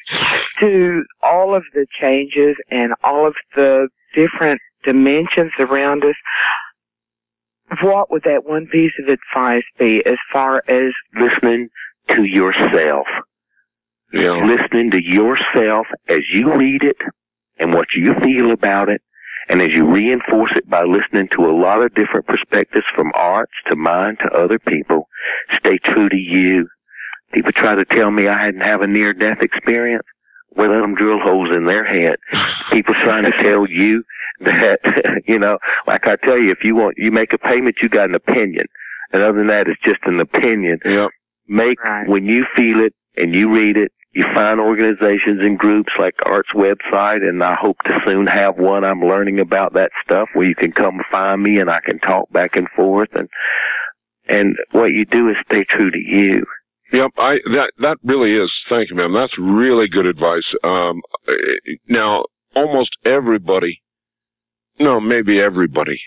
to 0.60 1.05
all 1.23 1.55
of 1.55 1.65
the 1.74 1.86
changes 2.00 2.57
and 2.70 2.94
all 3.02 3.26
of 3.26 3.34
the 3.57 3.89
different 4.15 4.60
dimensions 4.84 5.52
around 5.58 6.05
us, 6.05 6.15
what 7.83 8.10
would 8.10 8.23
that 8.23 8.44
one 8.47 8.66
piece 8.68 8.92
of 9.00 9.08
advice 9.08 9.65
be 9.78 10.05
as 10.07 10.18
far 10.33 10.62
as 10.68 10.92
Listening 11.18 11.68
to 12.08 12.24
yourself. 12.24 13.07
Yeah. 14.12 14.44
listening 14.47 14.92
to 14.92 15.02
yourself 15.02 15.89
as 16.08 16.20
you 16.31 16.55
read 16.55 16.84
it 16.84 16.97
and 17.58 17.73
what 17.74 17.89
you 17.94 18.15
feel 18.20 18.52
about 18.52 18.89
it, 18.89 19.02
and 19.49 19.60
as 19.60 19.73
you 19.73 19.86
reinforce 19.91 20.52
it 20.55 20.68
by 20.70 20.84
listening 20.84 21.28
to 21.33 21.47
a 21.47 21.50
lot 21.50 21.83
of 21.83 21.94
different 21.94 22.26
perspectives 22.26 22.86
from 22.94 23.10
arts 23.15 23.52
to 23.66 23.74
mine 23.74 24.16
to 24.18 24.28
other 24.33 24.58
people, 24.60 25.08
stay 25.57 25.78
true 25.78 26.08
to 26.08 26.16
you. 26.16 26.68
People 27.33 27.50
try 27.52 27.74
to 27.74 27.84
tell 27.84 28.12
me 28.12 28.28
I 28.28 28.39
hadn't 28.39 28.60
have 28.60 28.83
a 28.83 28.86
near 28.86 29.12
death 29.12 29.42
experience. 29.42 30.07
Well, 30.55 30.70
let 30.70 30.81
them 30.81 30.94
drill 30.94 31.18
holes 31.18 31.50
in 31.50 31.65
their 31.65 31.83
head. 31.84 32.16
People 32.70 32.94
trying 32.94 33.24
to 33.24 33.33
tell 33.42 33.68
you 33.68 34.05
that, 34.41 34.78
you 35.26 35.41
know, 35.41 35.58
like 35.89 36.07
I 36.07 36.15
tell 36.16 36.39
you, 36.39 36.52
if 36.52 36.62
you 36.62 36.76
want, 36.76 36.94
you 36.99 37.10
make 37.10 37.33
a 37.33 37.39
payment, 37.39 37.78
you 37.83 37.89
got 37.89 38.08
an 38.08 38.15
opinion. 38.15 38.66
And 39.12 39.23
other 39.23 39.39
than 39.39 39.49
that, 39.49 39.66
it's 39.66 39.81
just 39.83 40.00
an 40.05 40.20
opinion 40.20 40.78
Yep. 40.84 41.10
Make 41.48 41.82
Right. 41.82 42.08
when 42.08 42.24
you 42.24 42.47
feel 42.55 42.81
it 42.81 42.94
and 43.16 43.34
you 43.34 43.52
read 43.55 43.76
it 43.76 43.92
you 44.12 44.24
find 44.32 44.60
organizations 44.60 45.40
and 45.42 45.58
groups 45.58 45.92
like 45.98 46.14
art's 46.24 46.52
website 46.55 47.26
and 47.28 47.42
i 47.42 47.55
hope 47.55 47.76
to 47.84 47.98
soon 48.06 48.26
have 48.26 48.56
one 48.58 48.84
i'm 48.84 49.00
learning 49.00 49.40
about 49.40 49.74
that 49.74 49.90
stuff 50.05 50.28
where 50.34 50.47
you 50.47 50.55
can 50.55 50.73
come 50.73 51.00
find 51.10 51.42
me 51.42 51.58
and 51.58 51.70
i 51.70 51.81
can 51.84 51.98
talk 51.98 52.31
back 52.32 52.56
and 52.56 52.68
forth 52.70 53.08
and 53.14 53.28
and 54.28 54.56
what 54.70 54.92
you 54.92 55.05
do 55.05 55.28
is 55.28 55.36
stay 55.47 55.64
true 55.64 55.90
to 55.90 55.98
you 55.98 56.44
Yep, 56.92 57.10
I 57.16 57.40
that 57.52 57.73
that 57.78 57.97
really 58.05 58.34
is. 58.34 58.55
Thank 58.68 58.90
you, 58.90 58.94
ma'am. 58.94 59.12
That's 59.12 59.36
really 59.39 59.89
good 59.89 60.06
advice. 60.06 60.55
Um, 60.62 61.00
now 61.89 62.26
almost 62.55 62.97
everybody, 63.05 63.82
no, 64.78 65.00
maybe 65.00 65.40
everybody, 65.40 66.00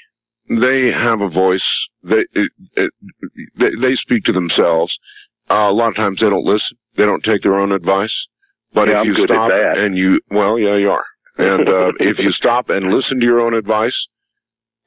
they 0.49 0.91
have 0.91 1.19
a 1.19 1.29
voice. 1.29 1.67
They 2.03 2.25
it, 2.33 2.51
it, 2.75 2.91
they, 3.57 3.71
they 3.81 3.95
speak 3.95 4.23
to 4.25 4.31
themselves. 4.31 4.97
Uh, 5.49 5.67
a 5.69 5.71
lot 5.71 5.89
of 5.89 5.95
times 5.95 6.19
they 6.19 6.29
don't 6.29 6.45
listen. 6.45 6.77
They 6.95 7.05
don't 7.05 7.23
take 7.23 7.41
their 7.41 7.55
own 7.55 7.71
advice. 7.71 8.27
But 8.73 8.87
Yeah, 8.89 8.95
if 8.95 8.99
I'm 9.01 9.05
you 9.07 9.13
stop 9.15 9.49
that. 9.49 9.77
and 9.77 9.97
you, 9.97 10.19
well, 10.29 10.59
yeah, 10.59 10.75
you 10.75 10.91
are. 10.91 11.05
And 11.37 11.69
uh, 11.69 11.91
if 11.99 12.19
you 12.19 12.31
stop 12.31 12.69
and 12.69 12.91
listen 12.91 13.19
to 13.19 13.25
your 13.25 13.39
own 13.39 13.53
advice, 13.53 14.07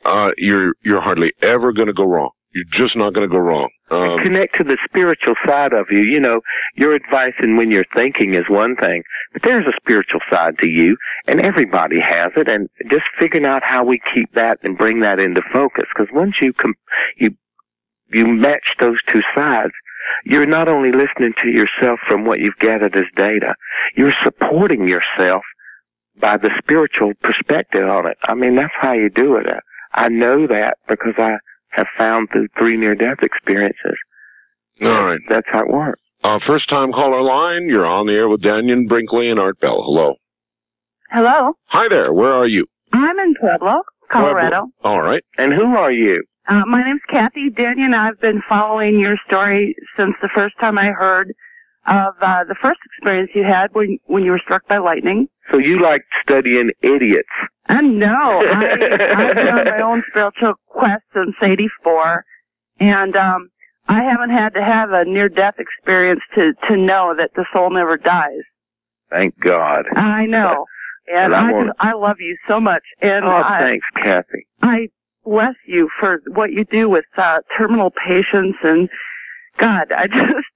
uh, 0.04 0.32
you're 0.36 0.74
you're 0.82 1.00
hardly 1.00 1.32
ever 1.42 1.72
going 1.72 1.86
to 1.88 1.92
go 1.94 2.04
wrong. 2.04 2.30
You're 2.52 2.64
just 2.70 2.96
not 2.96 3.12
going 3.12 3.28
to 3.28 3.32
go 3.32 3.38
wrong. 3.38 3.68
Um, 3.92 4.18
connect 4.18 4.56
to 4.56 4.64
the 4.64 4.76
spiritual 4.88 5.34
side 5.46 5.72
of 5.72 5.86
you. 5.90 6.00
You 6.00 6.18
know, 6.18 6.40
your 6.74 6.94
advice 6.94 7.34
and 7.38 7.56
when 7.56 7.70
you're 7.70 7.84
thinking 7.94 8.34
is 8.34 8.44
one 8.48 8.74
thing, 8.76 9.02
but 9.32 9.42
there's 9.42 9.66
a 9.66 9.72
spiritual 9.80 10.20
side 10.28 10.58
to 10.58 10.66
you, 10.66 10.96
and 11.26 11.40
everybody 11.40 12.00
has 12.00 12.32
it. 12.36 12.48
And 12.48 12.68
just 12.88 13.04
figuring 13.18 13.44
out 13.46 13.62
how 13.62 13.84
we 13.84 14.00
keep 14.12 14.32
that 14.34 14.58
and 14.62 14.76
bring 14.76 15.00
that 15.00 15.18
into 15.20 15.42
focus, 15.52 15.84
because 15.94 16.12
once 16.12 16.40
you 16.40 16.52
com- 16.52 16.74
you 17.16 17.34
you 18.08 18.26
match 18.26 18.74
those 18.80 18.98
two 19.06 19.22
sides, 19.34 19.72
you're 20.24 20.46
not 20.46 20.68
only 20.68 20.92
listening 20.92 21.32
to 21.42 21.48
yourself 21.48 22.00
from 22.06 22.24
what 22.24 22.40
you've 22.40 22.58
gathered 22.58 22.96
as 22.96 23.04
data, 23.16 23.54
you're 23.96 24.14
supporting 24.22 24.86
yourself 24.88 25.42
by 26.20 26.36
the 26.36 26.50
spiritual 26.58 27.12
perspective 27.22 27.88
on 27.88 28.06
it. 28.06 28.16
I 28.24 28.34
mean, 28.34 28.54
that's 28.56 28.74
how 28.78 28.92
you 28.92 29.08
do 29.10 29.36
it. 29.36 29.46
I 29.92 30.08
know 30.08 30.46
that 30.46 30.78
because 30.88 31.14
I 31.18 31.38
have 31.70 31.86
found 31.96 32.28
through 32.30 32.48
three 32.58 32.76
near-death 32.76 33.22
experiences. 33.22 33.96
all 34.82 35.04
right. 35.04 35.20
That's 35.28 35.46
how 35.50 35.60
it 35.60 35.68
works. 35.68 36.00
Uh, 36.22 36.38
first 36.38 36.68
time 36.68 36.92
caller 36.92 37.22
line, 37.22 37.66
you're 37.66 37.86
on 37.86 38.06
the 38.06 38.12
air 38.12 38.28
with 38.28 38.42
Dannion 38.42 38.86
Brinkley 38.88 39.30
and 39.30 39.40
Art 39.40 39.58
Bell. 39.60 39.82
Hello. 39.82 40.16
Hello, 41.10 41.54
Hi 41.68 41.88
there, 41.88 42.12
where 42.12 42.32
are 42.32 42.46
you? 42.46 42.66
I'm 42.92 43.18
in 43.18 43.34
Pueblo, 43.40 43.82
Colorado. 44.10 44.66
All 44.84 45.02
right. 45.02 45.24
And 45.38 45.52
who 45.52 45.74
are 45.74 45.90
you? 45.90 46.22
Uh, 46.50 46.64
my 46.66 46.82
name's 46.82 47.00
Kathy 47.08 47.48
Dannion. 47.48 47.94
I've 47.94 48.20
been 48.20 48.42
following 48.48 48.98
your 48.98 49.16
story 49.24 49.76
since 49.96 50.16
the 50.20 50.28
first 50.34 50.58
time 50.58 50.78
I 50.78 50.86
heard 50.90 51.32
of 51.86 52.14
uh, 52.20 52.42
the 52.42 52.56
first 52.60 52.80
experience 52.86 53.30
you 53.36 53.44
had 53.44 53.72
when 53.72 53.98
when 54.06 54.24
you 54.24 54.32
were 54.32 54.40
struck 54.40 54.66
by 54.66 54.78
lightning. 54.78 55.28
So 55.52 55.58
you 55.58 55.78
like 55.78 56.02
studying 56.22 56.72
idiots. 56.82 57.28
And 57.68 58.00
no, 58.00 58.42
I, 58.44 58.72
I've 59.28 59.36
been 59.36 59.48
on 59.48 59.64
my 59.64 59.80
own 59.80 60.02
spiritual 60.10 60.54
quest 60.66 61.04
since 61.14 61.36
'84, 61.40 62.24
and 62.80 63.14
um, 63.14 63.48
I 63.86 64.02
haven't 64.02 64.30
had 64.30 64.52
to 64.54 64.62
have 64.62 64.90
a 64.90 65.04
near-death 65.04 65.54
experience 65.60 66.22
to 66.34 66.52
to 66.66 66.76
know 66.76 67.14
that 67.16 67.30
the 67.36 67.46
soul 67.52 67.70
never 67.70 67.96
dies. 67.96 68.42
Thank 69.08 69.38
God. 69.38 69.84
I 69.94 70.26
know, 70.26 70.66
and 71.14 71.30
Well, 71.30 71.44
I'm 71.44 71.54
I 71.54 71.64
just, 71.66 71.76
I 71.78 71.92
love 71.92 72.16
you 72.18 72.36
so 72.48 72.60
much, 72.60 72.82
and 73.00 73.24
Oh, 73.24 73.28
I, 73.28 73.60
thanks, 73.60 73.86
Kathy. 74.02 74.48
I 74.62 74.88
bless 75.24 75.54
you 75.66 75.88
for 75.98 76.20
what 76.28 76.52
you 76.52 76.64
do 76.64 76.88
with 76.88 77.04
uh, 77.16 77.40
terminal 77.56 77.92
patients 78.06 78.58
and 78.62 78.88
God, 79.56 79.92
I 79.92 80.06
just. 80.12 80.46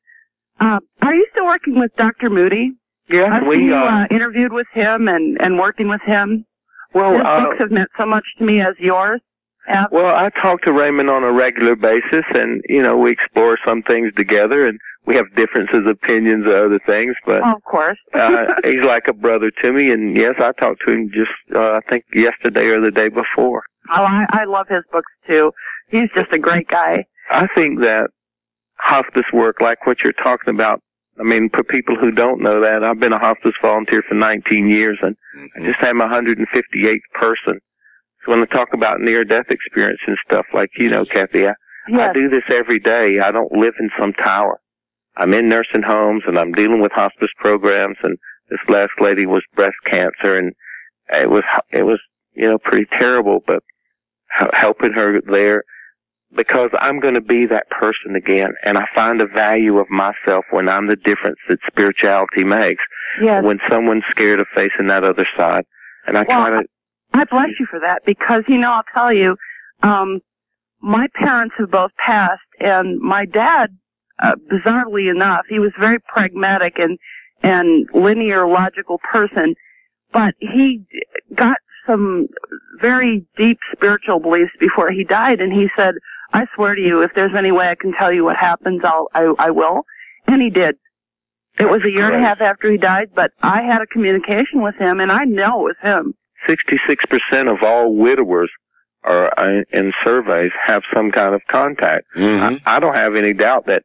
Um, 0.61 0.81
are 1.03 1.15
you 1.15 1.27
still 1.33 1.47
working 1.47 1.79
with 1.79 1.95
Dr. 1.97 2.31
Moody? 2.31 2.73
Yeah, 3.09 3.37
I've 3.37 3.47
we 3.47 3.67
you 3.67 3.75
uh, 3.75 3.79
uh, 3.79 4.07
interviewed 4.11 4.53
with 4.53 4.69
him 4.73 5.09
and 5.09 5.41
and 5.41 5.59
working 5.59 5.89
with 5.89 6.01
him. 6.03 6.47
well, 6.95 7.13
His 7.13 7.23
uh, 7.25 7.41
books 7.45 7.59
have 7.59 7.71
meant 7.71 7.91
so 7.99 8.07
much 8.07 8.25
to 8.39 8.45
me 8.45 8.61
as 8.63 8.75
yours. 8.79 9.21
have. 9.67 9.91
well, 9.93 10.15
I 10.15 10.31
talk 10.31 10.63
to 10.63 10.73
Raymond 10.73 11.11
on 11.11 11.23
a 11.23 11.33
regular 11.33 11.77
basis, 11.77 12.25
and 12.35 12.63
you 12.69 12.81
know 12.81 12.97
we 12.97 13.11
explore 13.11 13.59
some 13.67 13.83
things 13.83 14.15
together, 14.15 14.67
and 14.67 14.79
we 15.07 15.17
have 15.17 15.27
differences, 15.35 15.87
opinions, 15.87 16.47
of 16.47 16.53
other 16.53 16.81
things, 16.87 17.15
but. 17.27 17.43
Oh, 17.45 17.57
of 17.57 17.65
course. 17.65 17.99
uh, 18.15 18.47
he's 18.63 18.83
like 18.83 19.07
a 19.07 19.13
brother 19.13 19.51
to 19.63 19.73
me, 19.73 19.91
and 19.91 20.17
yes, 20.17 20.37
I 20.39 20.53
talked 20.53 20.83
to 20.87 20.93
him 20.93 21.11
just, 21.13 21.31
uh, 21.55 21.73
I 21.73 21.81
think 21.89 22.05
yesterday 22.15 22.67
or 22.67 22.81
the 22.81 22.91
day 22.91 23.09
before. 23.09 23.65
Oh, 23.91 24.05
I, 24.05 24.27
I 24.31 24.45
love 24.45 24.69
his 24.69 24.83
books 24.93 25.11
too. 25.27 25.53
He's 25.89 26.09
just 26.15 26.33
a 26.33 26.39
great 26.39 26.69
guy. 26.69 27.05
I 27.31 27.47
think 27.55 27.81
that 27.81 28.11
hospice 28.79 29.25
work, 29.33 29.61
like 29.61 29.87
what 29.87 30.01
you're 30.03 30.13
talking 30.13 30.55
about, 30.55 30.81
I 31.19 31.23
mean, 31.23 31.49
for 31.51 31.63
people 31.63 31.97
who 31.97 32.11
don't 32.11 32.43
know 32.43 32.61
that, 32.61 32.83
I've 32.83 32.99
been 32.99 33.13
a 33.13 33.19
hospice 33.19 33.55
volunteer 33.63 34.03
for 34.09 34.15
19 34.15 34.69
years 34.69 34.99
and 35.03 35.17
I 35.35 35.39
mm-hmm. 35.39 35.67
just 35.67 35.79
had 35.79 35.95
my 35.95 36.07
158th 36.07 36.99
person. 37.15 37.61
So 38.25 38.33
when 38.33 38.43
I 38.43 38.47
talk 38.47 38.73
about 38.73 39.01
near-death 39.01 39.51
experience 39.51 40.01
and 40.07 40.17
stuff, 40.27 40.47
like, 40.53 40.71
you 40.77 40.89
know, 40.89 41.05
Kathy, 41.05 41.47
I, 41.47 41.55
I 41.93 42.13
do 42.13 42.29
this 42.29 42.45
every 42.49 42.79
day. 42.79 43.21
I 43.21 43.31
don't 43.31 43.53
live 43.53 43.75
in 43.79 43.91
some 43.99 44.13
tower. 44.15 44.59
I'm 45.17 45.35
in 45.35 45.49
nursing 45.49 45.83
homes 45.83 46.25
and 46.27 46.39
I'm 46.39 46.53
dealing 46.53 46.81
with 46.81 46.91
hospice 46.93 47.31
programs 47.39 47.99
and 48.03 48.19
this 48.51 48.61
last 48.69 48.93
lady 49.01 49.27
was 49.27 49.43
breast 49.55 49.77
cancer 49.85 50.37
and 50.39 50.53
it 51.11 51.31
was, 51.31 51.45
it 51.71 51.83
was, 51.83 52.01
you 52.35 52.49
know, 52.49 52.59
pretty 52.59 52.87
terrible, 52.87 53.41
but 53.47 53.57
h- 53.57 53.63
helping 54.53 54.93
her 54.93 55.21
there 55.23 55.65
because 56.35 56.71
I'm 56.81 56.99
going 57.01 57.15
to 57.15 57.21
be 57.21 57.47
that 57.47 57.71
person 57.71 58.17
again 58.17 58.55
and 58.65 58.77
I 58.77 58.87
find 58.95 59.21
the 59.21 59.27
value 59.27 59.79
of 59.79 59.89
myself 59.91 60.45
when 60.51 60.69
I'm 60.69 60.89
the 60.89 60.97
difference 60.97 61.39
that 61.49 61.59
spirituality 61.67 62.45
makes 62.45 62.83
Yes. 63.21 63.45
when 63.45 63.61
someone's 63.69 64.03
scared 64.11 64.41
of 64.41 64.49
facing 64.55 64.89
that 64.89 65.05
other 65.05 65.27
side. 65.37 65.65
And 66.07 66.19
I 66.19 66.25
Well, 66.25 66.41
try 66.43 66.51
to, 66.51 66.67
I 67.13 67.25
bless 67.25 67.51
you 67.61 67.67
for 67.67 67.79
that 67.79 68.05
because 68.05 68.43
you 68.49 68.59
know 68.59 68.73
I'll 68.73 68.83
tell 68.93 69.13
you, 69.13 69.37
um, 69.85 70.21
my 70.81 71.07
parents 71.15 71.55
have 71.59 71.71
both 71.71 71.93
passed, 71.97 72.43
and 72.61 72.99
my 73.01 73.25
dad, 73.25 73.71
uh, 74.21 74.35
bizarrely 74.51 75.09
enough, 75.11 75.47
he 75.49 75.59
was 75.61 75.71
very 75.79 76.01
pragmatic 76.01 76.79
and 76.79 76.99
and 77.43 77.89
linear, 77.95 78.47
logical 78.47 78.99
person, 79.13 79.55
but 80.13 80.35
he 80.41 80.83
got 81.35 81.59
some 81.87 82.27
very 82.81 83.25
deep 83.37 83.59
spiritual 83.73 84.21
beliefs 84.21 84.53
before 84.61 84.91
he 84.91 85.05
died, 85.05 85.41
and 85.41 85.53
he 85.53 85.71
said, 85.77 85.95
"I 86.33 86.47
swear 86.55 86.75
to 86.75 86.81
you, 86.81 87.03
if 87.03 87.15
there's 87.15 87.35
any 87.35 87.53
way 87.53 87.69
I 87.69 87.75
can 87.75 87.93
tell 87.93 88.13
you 88.13 88.25
what 88.25 88.37
happens, 88.37 88.83
I'll 88.85 89.09
I, 89.15 89.33
I 89.39 89.51
will," 89.51 89.85
and 90.27 90.41
he 90.43 90.51
did. 90.51 90.77
It 91.59 91.71
was 91.71 91.85
a 91.85 91.91
year 91.91 92.07
and 92.07 92.17
a 92.17 92.19
half 92.27 92.41
after 92.41 92.69
he 92.71 92.77
died, 92.77 93.11
but 93.15 93.31
I 93.43 93.63
had 93.63 93.81
a 93.81 93.87
communication 93.87 94.61
with 94.63 94.75
him, 94.77 94.99
and 95.01 95.13
I 95.13 95.25
know 95.25 95.69
it 95.69 95.77
was 95.77 95.77
him. 95.81 96.15
66% 96.49 97.51
of 97.51 97.63
all 97.63 97.95
widowers 97.95 98.51
are 99.05 99.33
uh, 99.39 99.63
in 99.73 99.93
surveys 100.03 100.51
have 100.63 100.83
some 100.93 101.11
kind 101.13 101.35
of 101.35 101.43
contact. 101.49 102.07
Mhm. 102.17 102.61
I, 102.67 102.77
I 102.77 102.81
don't 102.81 102.95
have 102.95 103.15
any 103.15 103.33
doubt 103.35 103.67
that 103.67 103.83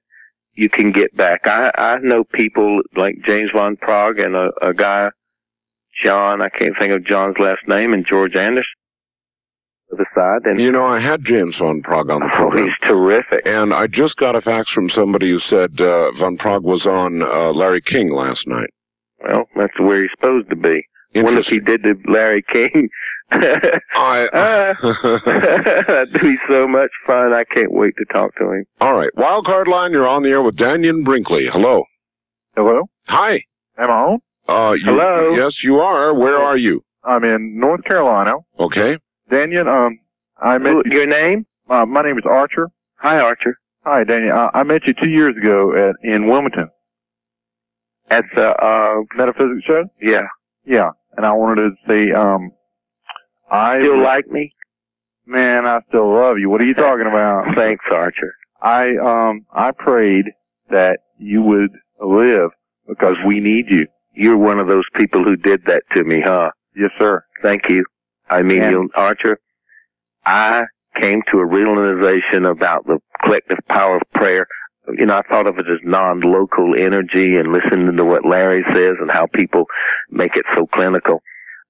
you 0.53 0.67
can 0.69 0.91
get 0.91 1.15
back. 1.15 1.45
I, 1.45 1.71
I 1.77 1.97
know 1.99 2.23
people 2.23 2.81
like 2.95 3.15
James 3.23 3.51
Van 3.53 3.75
Praagh 3.77 4.19
and 4.25 4.35
a, 4.35 4.51
a 4.61 4.73
guy, 4.73 5.09
John, 6.03 6.41
I 6.41 6.49
can't 6.49 6.75
think 6.77 6.93
of 6.93 7.05
John's 7.05 7.37
last 7.39 7.67
name, 7.67 7.93
and 7.93 8.05
George 8.05 8.35
Anderson 8.35 8.73
to 9.89 9.95
the 9.95 10.05
side. 10.15 10.45
And 10.45 10.59
You 10.59 10.71
know, 10.71 10.85
I 10.85 10.99
had 10.99 11.25
James 11.25 11.55
Van 11.59 11.81
Praagh 11.81 12.09
on 12.09 12.21
the 12.21 12.29
oh, 12.33 12.35
program. 12.35 12.65
he's 12.65 12.87
terrific. 12.87 13.41
And 13.45 13.73
I 13.73 13.87
just 13.87 14.15
got 14.17 14.35
a 14.35 14.41
fax 14.41 14.71
from 14.71 14.89
somebody 14.89 15.29
who 15.31 15.39
said 15.39 15.79
uh, 15.81 16.11
Van 16.19 16.37
Praagh 16.37 16.63
was 16.63 16.85
on 16.85 17.21
uh, 17.21 17.51
Larry 17.51 17.81
King 17.81 18.11
last 18.11 18.47
night. 18.47 18.69
Well, 19.23 19.45
that's 19.55 19.77
where 19.79 20.01
he's 20.01 20.11
supposed 20.15 20.49
to 20.49 20.55
be. 20.55 20.85
Wonder 21.15 21.39
if 21.39 21.47
he 21.47 21.59
did 21.59 21.83
to 21.83 21.95
Larry 22.07 22.43
King. 22.53 22.87
I. 23.31 24.27
That'd 25.87 26.21
be 26.21 26.35
so 26.47 26.67
much 26.67 26.91
fun. 27.05 27.33
I 27.33 27.43
can't 27.51 27.71
wait 27.71 27.95
to 27.97 28.05
talk 28.13 28.35
to 28.35 28.51
him. 28.51 28.65
All 28.79 28.93
right, 28.93 29.09
wild 29.15 29.45
card 29.45 29.67
line. 29.67 29.91
You're 29.91 30.07
on 30.07 30.21
the 30.21 30.29
air 30.29 30.43
with 30.43 30.55
Dannion 30.55 31.03
Brinkley. 31.03 31.47
Hello. 31.51 31.83
Hello? 32.55 32.83
Hi. 33.07 33.41
Am 33.77 33.89
I 33.89 33.93
on? 33.93 34.19
Uh, 34.49 34.73
you, 34.73 34.83
Hello? 34.85 35.35
Yes, 35.35 35.63
you 35.63 35.75
are. 35.79 36.13
Where 36.15 36.37
are 36.37 36.57
you? 36.57 36.83
I'm 37.03 37.23
in 37.23 37.59
North 37.59 37.83
Carolina. 37.83 38.33
Okay. 38.59 38.97
Dannion, 39.31 39.67
um, 39.67 39.99
I 40.41 40.57
met 40.57 40.71
Who- 40.73 40.83
you, 40.85 40.91
Your 40.91 41.05
name? 41.07 41.45
uh, 41.69 41.85
my 41.85 42.01
name 42.01 42.17
is 42.17 42.23
Archer. 42.25 42.67
Hi, 42.97 43.19
Archer. 43.19 43.55
Hi, 43.85 44.03
Dannion. 44.03 44.33
Uh, 44.35 44.49
I 44.53 44.63
met 44.63 44.85
you 44.87 44.93
two 44.95 45.09
years 45.09 45.35
ago 45.37 45.73
at, 45.89 45.95
in 46.03 46.25
Wilmington. 46.27 46.67
At 48.09 48.25
the, 48.35 48.49
uh, 48.63 48.95
Metaphysics 49.15 49.65
show? 49.67 49.83
yeah. 50.01 50.23
Yeah. 50.65 50.89
And 51.15 51.25
I 51.25 51.31
wanted 51.33 51.69
to 51.69 51.75
say, 51.87 52.11
um, 52.11 52.51
I, 53.51 53.79
Still 53.79 54.01
like 54.01 54.27
me? 54.27 54.51
man, 55.27 55.65
I 55.67 55.79
still 55.89 56.11
love 56.13 56.39
you. 56.39 56.49
What 56.49 56.59
are 56.61 56.65
you 56.65 56.73
talking 56.87 57.05
about? 57.07 57.53
Thanks, 57.55 57.85
Archer. 57.91 58.33
I, 58.63 58.95
um, 58.97 59.45
I 59.53 59.71
prayed 59.71 60.25
that 60.71 60.99
you 61.19 61.41
would 61.43 61.71
live 62.01 62.49
because 62.87 63.15
we 63.27 63.39
need 63.39 63.65
you. 63.69 63.85
You're 64.19 64.38
one 64.38 64.59
of 64.59 64.67
those 64.67 64.83
people 64.95 65.23
who 65.23 65.38
did 65.38 65.64
that 65.67 65.83
to 65.93 66.03
me, 66.03 66.19
huh? 66.19 66.51
Yes, 66.75 66.91
sir. 66.99 67.23
Thank 67.41 67.69
you. 67.69 67.85
I 68.30 68.41
mean, 68.41 68.61
Yeah. 68.61 68.72
you, 68.72 68.89
Archer, 68.93 69.39
I 70.25 70.65
came 70.98 71.22
to 71.31 71.39
a 71.39 71.45
realization 71.45 72.43
about 72.45 72.85
the 72.85 72.99
collective 73.23 73.59
power 73.69 73.95
of 73.95 74.01
prayer. 74.14 74.45
You 74.98 75.06
know, 75.06 75.17
I 75.17 75.22
thought 75.22 75.48
of 75.48 75.57
it 75.57 75.69
as 75.69 75.80
non-local 75.83 76.75
energy 76.77 77.38
and 77.38 77.53
listening 77.53 77.95
to 77.95 78.03
what 78.03 78.25
Larry 78.25 78.61
says 78.73 78.98
and 78.99 79.09
how 79.09 79.25
people 79.27 79.65
make 80.09 80.35
it 80.35 80.45
so 80.53 80.67
clinical. 80.67 81.22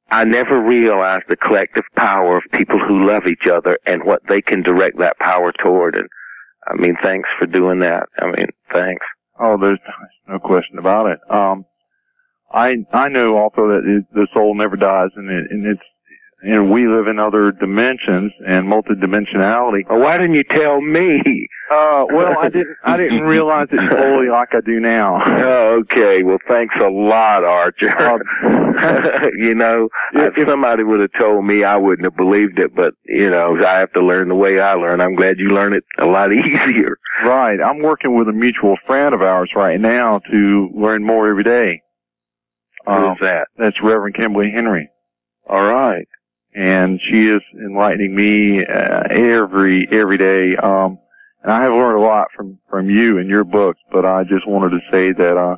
I 0.10 0.24
never 0.24 0.60
realized 0.60 1.26
the 1.30 1.36
collective 1.36 1.84
power 1.96 2.38
of 2.38 2.44
people 2.52 2.80
who 2.80 3.06
love 3.06 3.28
each 3.28 3.46
other 3.46 3.78
and 3.86 4.04
what 4.06 4.22
they 4.28 4.42
can 4.42 4.64
direct 4.64 4.98
that 4.98 5.20
power 5.20 5.52
toward. 5.52 5.94
And 5.96 6.08
I 6.68 6.74
mean, 6.82 6.96
thanks 7.04 7.30
for 7.38 7.46
doing 7.46 7.78
that. 7.82 8.10
I 8.18 8.26
mean, 8.26 8.48
thanks. 8.74 9.06
Oh, 9.40 9.56
there's 9.56 9.78
no 10.28 10.40
question 10.40 10.80
about 10.80 11.06
it. 11.12 11.20
Um, 11.30 11.66
I 12.52 12.78
I 12.94 13.10
know 13.10 13.38
also 13.38 13.68
that 13.68 13.84
it, 13.86 14.06
the 14.14 14.28
soul 14.34 14.56
never 14.56 14.76
dies, 14.76 15.10
and 15.16 15.30
it, 15.30 15.52
and 15.52 15.66
it's 15.68 15.82
and 16.42 16.72
we 16.72 16.88
live 16.88 17.08
in 17.08 17.20
other 17.20 17.52
dimensions 17.52 18.32
and 18.48 18.66
multidimensionality. 18.66 19.82
Well, 19.90 20.00
why 20.00 20.18
didn't 20.18 20.36
you 20.36 20.46
tell 20.46 20.80
me? 20.80 21.48
Uh, 21.70 22.06
well, 22.10 22.34
I 22.40 22.48
didn't 22.50 22.78
I 22.84 22.96
didn't 22.98 23.24
realize 23.24 23.68
it 23.72 23.90
fully 23.90 24.30
like 24.30 24.56
I 24.56 24.62
do 24.62 24.80
now. 24.80 25.20
Oh, 25.50 25.80
okay. 25.82 26.24
Well, 26.24 26.38
thanks 26.48 26.76
a 26.80 26.88
lot, 26.90 27.44
Archer. 27.44 28.22
you 29.38 29.54
know, 29.54 29.90
If- 30.14 30.38
if 30.38 30.48
somebody 30.48 30.84
would 30.84 31.00
have 31.02 31.12
told 31.18 31.46
me, 31.46 31.64
I 31.64 31.76
wouldn't 31.76 32.06
have 32.06 32.16
believed 32.16 32.58
it. 32.60 32.74
But 32.76 32.94
you 33.06 33.30
know, 33.30 33.58
I 33.66 33.78
have 33.80 33.92
to 33.94 34.02
learn 34.02 34.30
the 34.30 34.36
way 34.36 34.60
I 34.60 34.74
learn. 34.74 35.02
I'm 35.02 35.16
glad 35.16 35.38
you 35.40 35.50
learn 35.50 35.74
it 35.74 35.84
a 36.00 36.06
lot 36.06 36.32
easier. 36.34 36.98
Right. 37.24 37.60
I'm 37.62 37.80
working 37.82 38.18
with 38.18 38.28
a 38.30 38.34
mutual 38.34 38.78
friend 38.88 39.14
of 39.14 39.22
ours 39.22 39.52
right 39.56 39.80
now 39.80 40.20
to 40.32 40.70
learn 40.74 41.04
more 41.04 41.30
every 41.30 41.44
day. 41.44 41.82
Um, 42.88 43.10
Who's 43.10 43.18
that? 43.22 43.48
that's 43.58 43.82
Reverend 43.82 44.16
Kimberly 44.16 44.52
Henry. 44.52 44.90
All 45.48 45.64
right. 45.66 46.08
and 46.56 47.00
she 47.02 47.28
is 47.28 47.42
enlightening 47.54 48.16
me 48.16 48.66
uh, 48.66 49.04
every 49.10 49.88
every 49.92 50.18
day. 50.18 50.56
Um, 50.58 50.98
and 51.44 51.52
I 51.52 51.64
have 51.64 51.72
learned 51.72 51.98
a 51.98 52.02
lot 52.02 52.28
from 52.36 52.60
from 52.70 52.90
you 52.90 53.18
and 53.18 53.30
your 53.30 53.44
books, 53.44 53.80
but 53.92 54.06
I 54.06 54.24
just 54.24 54.48
wanted 54.48 54.72
to 54.72 54.82
say 54.92 55.12
that. 55.14 55.38
Uh, 55.38 55.58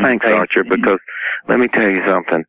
Thanks, 0.00 0.24
thank- 0.24 0.38
Archer. 0.38 0.64
Because 0.64 0.98
let 1.48 1.58
me 1.58 1.68
tell 1.68 1.88
you 1.88 2.02
something. 2.06 2.44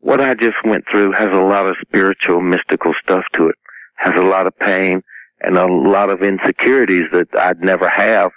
What 0.00 0.20
I 0.20 0.34
just 0.34 0.56
went 0.64 0.84
through 0.90 1.12
has 1.12 1.32
a 1.32 1.40
lot 1.40 1.66
of 1.66 1.76
spiritual, 1.80 2.40
mystical 2.42 2.92
stuff 3.02 3.24
to 3.34 3.48
it. 3.48 3.54
Has 3.96 4.14
a 4.16 4.20
lot 4.22 4.46
of 4.46 4.58
pain 4.58 5.02
and 5.40 5.56
a 5.56 5.66
lot 5.66 6.10
of 6.10 6.22
insecurities 6.22 7.06
that 7.12 7.28
I'd 7.38 7.60
never 7.60 7.88
have. 7.88 8.32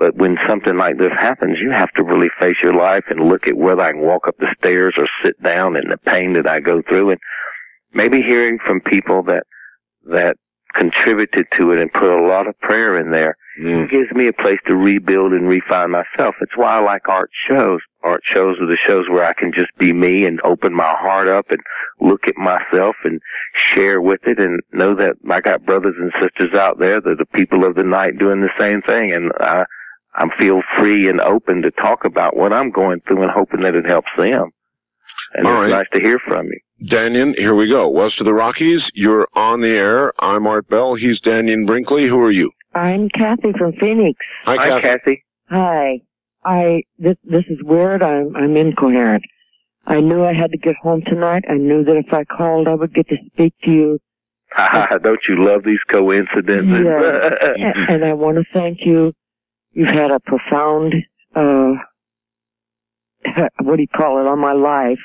But 0.00 0.16
when 0.16 0.36
something 0.48 0.76
like 0.76 0.98
this 0.98 1.12
happens, 1.12 1.58
you 1.60 1.70
have 1.70 1.92
to 1.92 2.02
really 2.02 2.30
face 2.40 2.56
your 2.62 2.74
life 2.74 3.04
and 3.08 3.28
look 3.28 3.46
at 3.46 3.56
whether 3.56 3.82
I 3.82 3.92
can 3.92 4.00
walk 4.00 4.26
up 4.26 4.36
the 4.38 4.52
stairs 4.58 4.94
or 4.96 5.06
sit 5.22 5.40
down 5.42 5.76
and 5.76 5.92
the 5.92 5.98
pain 5.98 6.32
that 6.32 6.48
I 6.48 6.58
go 6.58 6.82
through. 6.82 7.10
And 7.10 7.20
maybe 7.92 8.22
hearing 8.22 8.58
from 8.66 8.80
people 8.80 9.22
that, 9.24 9.44
that 10.10 10.36
contributed 10.74 11.46
to 11.56 11.70
it 11.72 11.80
and 11.80 11.92
put 11.92 12.10
a 12.10 12.26
lot 12.26 12.48
of 12.48 12.58
prayer 12.60 12.98
in 12.98 13.12
there 13.12 13.36
Mm. 13.60 13.84
it 13.84 13.90
gives 13.90 14.10
me 14.12 14.26
a 14.26 14.32
place 14.32 14.60
to 14.66 14.74
rebuild 14.74 15.32
and 15.32 15.46
refine 15.46 15.90
myself. 15.90 16.36
It's 16.40 16.56
why 16.56 16.76
I 16.76 16.80
like 16.80 17.08
art 17.08 17.30
shows. 17.48 17.80
Art 18.02 18.22
shows 18.24 18.56
are 18.60 18.66
the 18.66 18.76
shows 18.76 19.06
where 19.10 19.24
I 19.24 19.34
can 19.34 19.52
just 19.52 19.76
be 19.76 19.92
me 19.92 20.24
and 20.24 20.40
open 20.44 20.72
my 20.72 20.94
heart 20.96 21.28
up 21.28 21.50
and 21.50 21.60
look 22.00 22.26
at 22.26 22.36
myself 22.36 22.96
and 23.04 23.20
share 23.52 24.00
with 24.00 24.20
it 24.26 24.38
and 24.38 24.60
know 24.72 24.94
that 24.94 25.16
I 25.28 25.40
got 25.40 25.66
brothers 25.66 25.96
and 25.98 26.12
sisters 26.22 26.54
out 26.54 26.78
there 26.78 27.00
that 27.00 27.20
are 27.20 27.24
people 27.34 27.64
of 27.64 27.74
the 27.74 27.82
night 27.82 28.18
doing 28.18 28.40
the 28.40 28.48
same 28.58 28.80
thing 28.82 29.12
and 29.12 29.32
I 29.40 29.64
I 30.14 30.26
feel 30.36 30.62
free 30.76 31.08
and 31.08 31.20
open 31.20 31.62
to 31.62 31.70
talk 31.70 32.04
about 32.04 32.36
what 32.36 32.52
I'm 32.52 32.70
going 32.70 33.00
through 33.06 33.22
and 33.22 33.30
hoping 33.30 33.60
that 33.60 33.74
it 33.74 33.86
helps 33.86 34.08
them. 34.16 34.50
And 35.34 35.46
All 35.46 35.54
it's 35.54 35.70
right. 35.72 35.78
nice 35.78 35.86
to 35.92 36.00
hear 36.00 36.18
from 36.26 36.46
you. 36.46 36.58
Dannion, 36.88 37.34
here 37.36 37.54
we 37.54 37.68
go. 37.68 37.88
West 37.88 38.20
of 38.20 38.26
the 38.26 38.34
Rockies, 38.34 38.90
you're 38.94 39.28
on 39.34 39.60
the 39.60 39.68
air. 39.68 40.12
I'm 40.18 40.46
Art 40.46 40.68
Bell. 40.68 40.94
He's 40.94 41.20
Dannion 41.20 41.66
Brinkley. 41.66 42.08
Who 42.08 42.18
are 42.20 42.30
you? 42.30 42.50
I'm 42.74 43.08
Kathy 43.10 43.52
from 43.58 43.72
Phoenix. 43.74 44.18
Hi, 44.44 44.56
Hi, 44.56 44.68
Kathy. 44.68 44.82
Kathy. 44.82 45.24
Hi. 45.50 46.00
I 46.44 46.82
this 46.98 47.16
this 47.24 47.44
is 47.50 47.58
weird. 47.62 48.02
I'm 48.02 48.34
I'm 48.34 48.56
incoherent. 48.56 49.22
I 49.86 50.00
knew 50.00 50.24
I 50.24 50.32
had 50.32 50.52
to 50.52 50.58
get 50.58 50.74
home 50.76 51.02
tonight. 51.04 51.44
I 51.50 51.54
knew 51.54 51.84
that 51.84 51.96
if 51.96 52.12
I 52.14 52.24
called, 52.24 52.66
I 52.68 52.74
would 52.74 52.94
get 52.94 53.08
to 53.08 53.16
speak 53.26 53.54
to 53.64 53.70
you. 53.70 53.98
Don't 55.02 55.20
you 55.28 55.44
love 55.44 55.64
these 55.64 55.80
coincidences? 55.88 56.86
A- 56.86 57.54
and 57.90 58.04
I 58.04 58.12
want 58.14 58.38
to 58.38 58.44
thank 58.52 58.78
you. 58.86 59.12
You've 59.72 59.88
had 59.88 60.10
a 60.10 60.20
profound, 60.20 60.94
uh, 61.34 61.72
what 63.62 63.76
do 63.76 63.82
you 63.82 63.88
call 63.88 64.20
it, 64.20 64.26
on 64.26 64.38
my 64.38 64.52
life, 64.52 64.98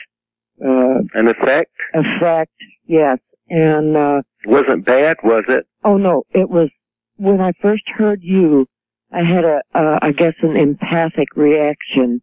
uh, 0.63 0.99
An 1.13 1.27
effect? 1.27 1.71
effect. 1.93 2.51
Yes. 2.87 3.19
And, 3.49 3.95
uh, 3.95 4.21
Wasn't 4.45 4.85
bad, 4.85 5.17
was 5.23 5.43
it? 5.47 5.65
oh 5.83 5.97
no, 5.97 6.23
it 6.31 6.49
was, 6.49 6.69
when 7.17 7.39
I 7.41 7.51
first 7.61 7.83
heard 7.95 8.21
you, 8.23 8.65
I 9.13 9.23
had 9.23 9.45
a, 9.45 9.61
uh, 9.75 9.99
I 10.01 10.11
guess 10.11 10.33
an 10.41 10.57
empathic 10.57 11.27
reaction. 11.35 12.21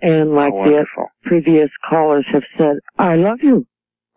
And 0.00 0.32
like 0.34 0.52
oh, 0.54 0.64
the 0.64 0.84
previous 1.24 1.70
callers 1.88 2.26
have 2.32 2.42
said, 2.56 2.76
I 2.98 3.16
love 3.16 3.38
you. 3.42 3.66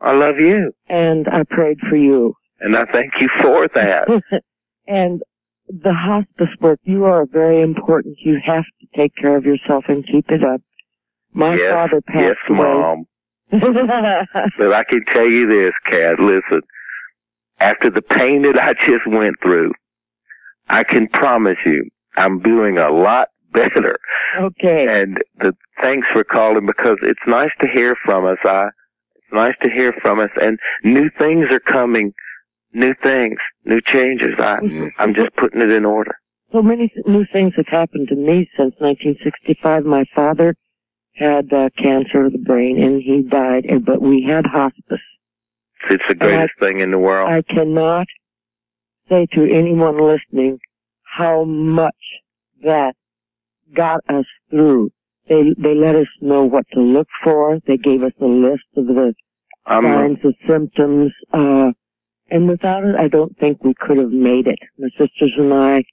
I 0.02 0.14
love 0.14 0.38
you. 0.40 0.74
And 0.88 1.28
I 1.28 1.44
prayed 1.50 1.80
for 1.90 1.96
you. 1.96 2.34
And 2.60 2.76
I 2.76 2.86
thank 2.86 3.14
you 3.20 3.30
for 3.42 3.68
that. 3.74 4.22
and 4.88 5.22
the 5.68 5.94
hospice 5.94 6.54
work, 6.60 6.80
you 6.84 7.06
are 7.06 7.26
very 7.26 7.62
important. 7.62 8.18
You 8.20 8.40
have 8.46 8.64
to 8.80 8.88
take 8.96 9.16
care 9.16 9.36
of 9.38 9.46
yourself 9.46 9.86
and 9.88 10.06
keep 10.06 10.30
it 10.30 10.44
up. 10.44 10.62
My 11.34 11.56
yes, 11.56 11.74
father 11.74 12.02
yes, 12.14 12.36
passed 12.48 12.50
away. 12.50 12.74
Mom. 12.74 13.06
But 14.58 14.74
I 14.74 14.84
can 14.84 15.06
tell 15.06 15.28
you 15.28 15.48
this, 15.48 15.74
Kat, 15.86 16.20
listen. 16.20 16.62
After 17.60 17.90
the 17.90 18.02
pain 18.02 18.44
that 18.44 18.58
I 18.58 18.74
just 18.74 19.08
went 19.08 19.36
through, 19.42 19.72
I 20.70 20.84
can 20.84 21.08
promise 21.08 21.58
you 21.66 21.90
I'm 22.18 22.40
doing 22.40 22.78
a 22.78 22.90
lot 22.90 23.30
better. 23.54 23.98
okay. 24.38 25.02
And 25.02 25.18
the 25.40 25.56
thanks 25.82 26.08
for 26.12 26.24
calling 26.24 26.66
because 26.66 26.98
it's 27.02 27.20
nice 27.28 27.52
to 27.62 27.68
hear 27.68 27.96
from 28.06 28.26
us. 28.26 28.38
I 28.44 28.68
it's 29.16 29.34
nice 29.34 29.56
to 29.64 29.70
hear 29.70 29.94
from 30.02 30.20
us 30.20 30.30
and 30.42 30.60
new 30.84 31.10
things 31.18 31.50
are 31.52 31.60
coming. 31.60 32.14
New 32.78 32.94
things, 33.02 33.40
new 33.66 33.82
changes. 33.82 34.36
I 34.38 34.60
I'm 35.00 35.16
just 35.16 35.36
putting 35.36 35.62
it 35.62 35.72
in 35.72 35.84
order. 35.84 36.16
So 36.52 36.62
many 36.62 36.94
new 37.08 37.26
things 37.34 37.54
have 37.58 37.66
happened 37.68 38.08
to 38.10 38.16
me 38.16 38.48
since 38.56 38.76
1965. 38.78 39.84
My 39.84 40.06
father 40.14 40.56
had 41.16 41.52
uh, 41.52 41.70
cancer 41.76 42.26
of 42.26 42.34
the 42.34 42.38
brain 42.38 42.80
and 42.80 43.02
he 43.02 43.24
died, 43.24 43.66
and- 43.66 43.84
but 43.84 44.00
we 44.00 44.22
had 44.22 44.46
hospice. 44.46 45.02
It's 45.90 46.04
the 46.08 46.14
greatest 46.14 46.54
thing 46.60 46.80
in 46.80 46.92
the 46.92 47.00
world. 47.00 47.28
I 47.32 47.42
cannot 47.42 48.06
say 49.10 49.26
to 49.34 49.52
anyone 49.52 49.98
listening 49.98 50.60
how 51.02 51.46
much 51.46 51.96
that 52.62 52.94
got 53.74 54.02
us 54.08 54.26
through. 54.52 54.92
They 55.28 55.56
they 55.58 55.74
let 55.74 55.96
us 55.96 56.08
know 56.22 56.44
what 56.44 56.66
to 56.74 56.80
look 56.80 57.08
for. 57.24 57.60
They 57.66 57.78
gave 57.78 58.04
us 58.04 58.14
a 58.22 58.26
list 58.26 58.66
of 58.76 58.86
the 58.86 59.16
I'm, 59.66 59.84
signs 59.84 60.20
and 60.24 60.36
symptoms. 60.48 61.12
Uh, 61.34 61.72
and 62.30 62.48
without 62.48 62.84
it, 62.84 62.96
I 62.96 63.08
don't 63.08 63.38
think 63.38 63.64
we 63.64 63.74
could 63.80 63.98
have 63.98 64.12
made 64.12 64.48
it. 64.48 64.60
My 64.78 64.90
sisters 64.98 65.34
and 65.38 65.54
I 65.54 65.84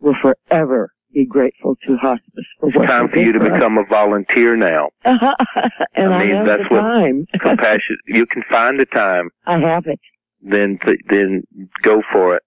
will 0.00 0.14
forever 0.20 0.92
be 1.12 1.24
grateful 1.26 1.76
to 1.86 1.96
hospice 1.96 2.44
for 2.60 2.68
it's 2.68 2.78
what 2.78 2.86
time 2.86 3.08
for 3.08 3.18
you 3.18 3.32
to 3.32 3.40
become 3.40 3.78
a 3.78 3.84
volunteer 3.84 4.54
now. 4.56 4.90
and 5.04 5.18
I 5.18 5.36
I, 5.96 6.18
mean, 6.24 6.36
have 6.36 6.46
that's 6.46 6.62
the 6.68 6.74
what- 6.76 6.80
time. 6.82 7.26
Compassion. 7.40 7.98
You 8.06 8.26
can 8.26 8.42
find 8.48 8.78
the 8.78 8.86
time. 8.86 9.30
I 9.46 9.58
have 9.58 9.86
it. 9.86 9.98
then 10.42 10.78
th- 10.84 11.00
then 11.08 11.42
go 11.82 12.02
for 12.12 12.36
it. 12.36 12.42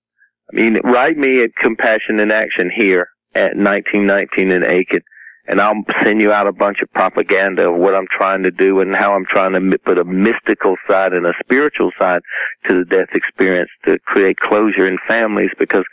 I 0.51 0.55
mean, 0.55 0.79
write 0.83 1.17
me 1.17 1.41
at 1.43 1.55
Compassion 1.55 2.19
in 2.19 2.31
Action 2.31 2.69
here 2.73 3.09
at 3.35 3.55
1919 3.57 4.51
in 4.51 4.63
Aiken, 4.63 5.01
and 5.47 5.59
I'll 5.59 5.83
send 6.01 6.21
you 6.21 6.31
out 6.31 6.47
a 6.47 6.51
bunch 6.51 6.81
of 6.81 6.91
propaganda 6.93 7.69
of 7.69 7.75
what 7.75 7.95
I'm 7.95 8.07
trying 8.09 8.43
to 8.43 8.51
do 8.51 8.79
and 8.79 8.95
how 8.95 9.13
I'm 9.13 9.25
trying 9.25 9.53
to 9.53 9.77
put 9.79 9.97
a 9.97 10.03
mystical 10.03 10.75
side 10.87 11.13
and 11.13 11.25
a 11.25 11.33
spiritual 11.39 11.91
side 11.99 12.21
to 12.65 12.79
the 12.79 12.85
death 12.85 13.09
experience 13.13 13.69
to 13.85 13.99
create 13.99 14.37
closure 14.37 14.87
in 14.87 14.97
families 15.07 15.51
because 15.59 15.85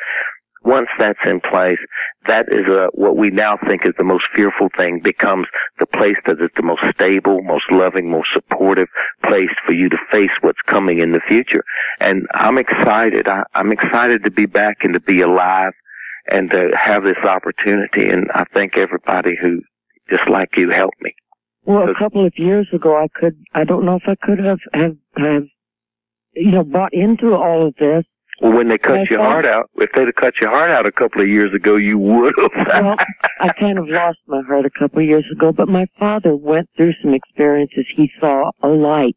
once 0.63 0.89
that's 0.99 1.19
in 1.25 1.41
place, 1.41 1.79
that 2.27 2.47
is 2.53 2.67
a, 2.69 2.89
what 2.93 3.17
we 3.17 3.31
now 3.31 3.57
think 3.67 3.87
is 3.87 3.95
the 3.97 4.05
most 4.05 4.27
fearful 4.35 4.69
thing 4.77 5.01
becomes 5.01 5.47
the 5.79 5.87
place 5.87 6.17
that 6.27 6.41
is 6.41 6.51
the 6.55 6.63
most 6.63 6.83
stable, 6.95 7.43
most 7.43 7.65
loving, 7.71 8.11
most 8.11 8.29
supportive 8.33 8.89
place 9.25 9.51
for 9.65 9.73
you 9.73 9.89
to 9.89 9.97
face 10.11 10.31
what's 10.43 10.61
coming 10.67 10.99
in 10.99 11.13
the 11.13 11.21
future. 11.21 11.65
And 11.99 12.27
I'm 12.35 12.59
excited. 12.59 13.27
I, 13.27 13.45
I'm 13.55 13.73
excited 13.73 14.23
to 14.25 14.31
be 14.31 14.47
back 14.47 14.79
and 14.83 14.93
to 14.93 15.01
be 15.01 15.23
alive 15.23 15.73
and 16.31 16.51
to 16.51 16.71
have 16.77 17.03
this 17.03 17.19
opportunity. 17.19 18.09
And 18.09 18.31
I 18.33 18.45
thank 18.55 18.77
everybody 18.77 19.37
who, 19.41 19.63
just 20.09 20.29
like 20.29 20.57
you, 20.57 20.71
helped 20.71 21.01
me. 21.03 21.15
Well, 21.65 21.89
a 21.89 21.95
couple 21.95 22.25
of 22.25 22.33
years 22.37 22.69
ago, 22.73 22.97
I 22.97 23.09
could, 23.15 23.37
I 23.55 23.65
don't 23.65 23.85
know 23.85 23.97
if 23.97 24.03
I 24.07 24.17
could 24.23 24.39
have, 24.39 24.59
have, 24.73 24.97
have, 25.19 25.45
you 26.35 26.51
know, 26.51 26.65
bought 26.65 26.93
into 26.93 27.35
all 27.35 27.67
of 27.67 27.75
this. 27.77 28.05
Well, 28.41 28.53
when 28.53 28.69
they 28.69 28.79
cut 28.79 29.11
your 29.11 29.21
all. 29.21 29.27
heart 29.27 29.45
out, 29.45 29.71
if 29.75 29.91
they'd 29.93 30.07
have 30.07 30.15
cut 30.15 30.41
your 30.41 30.49
heart 30.49 30.71
out 30.71 30.87
a 30.87 30.93
couple 30.93 31.21
of 31.21 31.29
years 31.29 31.53
ago, 31.53 31.77
you 31.77 31.99
would 31.99 32.35
have. 32.39 32.85
Well, 32.85 32.97
I 33.41 33.53
kind 33.53 33.79
of 33.79 33.89
lost 33.89 34.19
my 34.27 34.41
heart 34.49 34.65
a 34.65 34.71
couple 34.79 35.01
of 35.01 35.05
years 35.05 35.27
ago, 35.31 35.53
but 35.53 35.69
my 35.69 35.87
father 35.99 36.35
went 36.35 36.71
through 36.77 36.95
some 37.03 37.13
experiences. 37.13 37.85
He 37.95 38.11
saw 38.19 38.51
a 38.63 38.69
light. 38.69 39.17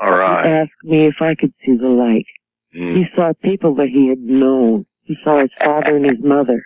All 0.00 0.10
right. 0.10 0.44
He 0.44 0.52
asked 0.52 0.70
me 0.82 1.06
if 1.06 1.16
I 1.20 1.36
could 1.36 1.52
see 1.64 1.76
the 1.76 1.88
light. 1.88 2.26
Mm. 2.74 2.96
He 2.96 3.04
saw 3.14 3.32
people 3.42 3.76
that 3.76 3.88
he 3.88 4.08
had 4.08 4.18
known. 4.18 4.86
He 5.10 5.16
saw 5.24 5.40
his 5.40 5.50
father 5.60 5.96
and 5.96 6.04
his 6.04 6.20
mother. 6.22 6.62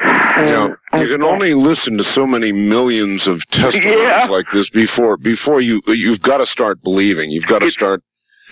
And 0.00 0.48
Yeah, 0.48 0.68
I 0.90 1.02
you 1.02 1.08
can 1.08 1.20
thought- 1.20 1.32
only 1.34 1.52
listen 1.52 1.98
to 1.98 2.04
so 2.04 2.26
many 2.26 2.50
millions 2.50 3.26
of 3.26 3.44
testimonies 3.50 3.98
Yeah. 3.98 4.24
like 4.24 4.46
this 4.54 4.70
before 4.70 5.18
before 5.18 5.60
you 5.60 5.82
you've 5.86 6.22
got 6.22 6.38
to 6.38 6.46
start 6.46 6.82
believing. 6.82 7.30
You've 7.30 7.46
got 7.46 7.58
to 7.58 7.70
start. 7.70 8.00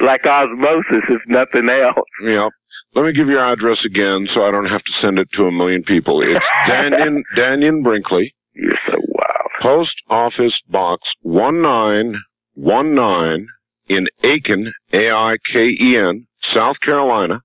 Like 0.00 0.26
osmosis, 0.26 1.04
if 1.08 1.22
nothing 1.28 1.70
else. 1.70 1.96
You 2.20 2.34
know, 2.36 2.50
let 2.94 3.06
me 3.06 3.12
give 3.14 3.28
your 3.28 3.40
address 3.44 3.86
again, 3.86 4.26
so 4.26 4.44
I 4.44 4.50
don't 4.50 4.66
have 4.66 4.82
to 4.84 4.92
send 4.92 5.18
it 5.18 5.32
to 5.32 5.44
a 5.46 5.50
million 5.52 5.82
people. 5.82 6.20
It's 6.20 6.44
Dannion 6.66 7.22
Dannion 7.36 7.82
Brinkley, 7.82 8.34
You're 8.54 8.78
so 8.86 8.98
wild. 8.98 9.48
Post 9.60 9.96
Office 10.10 10.60
Box 10.68 11.10
one 11.22 11.62
nine 11.62 12.16
one 12.52 12.94
nine 12.94 13.46
in 13.88 14.08
Aiken, 14.22 14.72
A 14.92 15.10
I 15.10 15.38
K 15.50 15.70
E 15.80 15.96
N, 15.96 16.26
South 16.42 16.80
Carolina, 16.82 17.40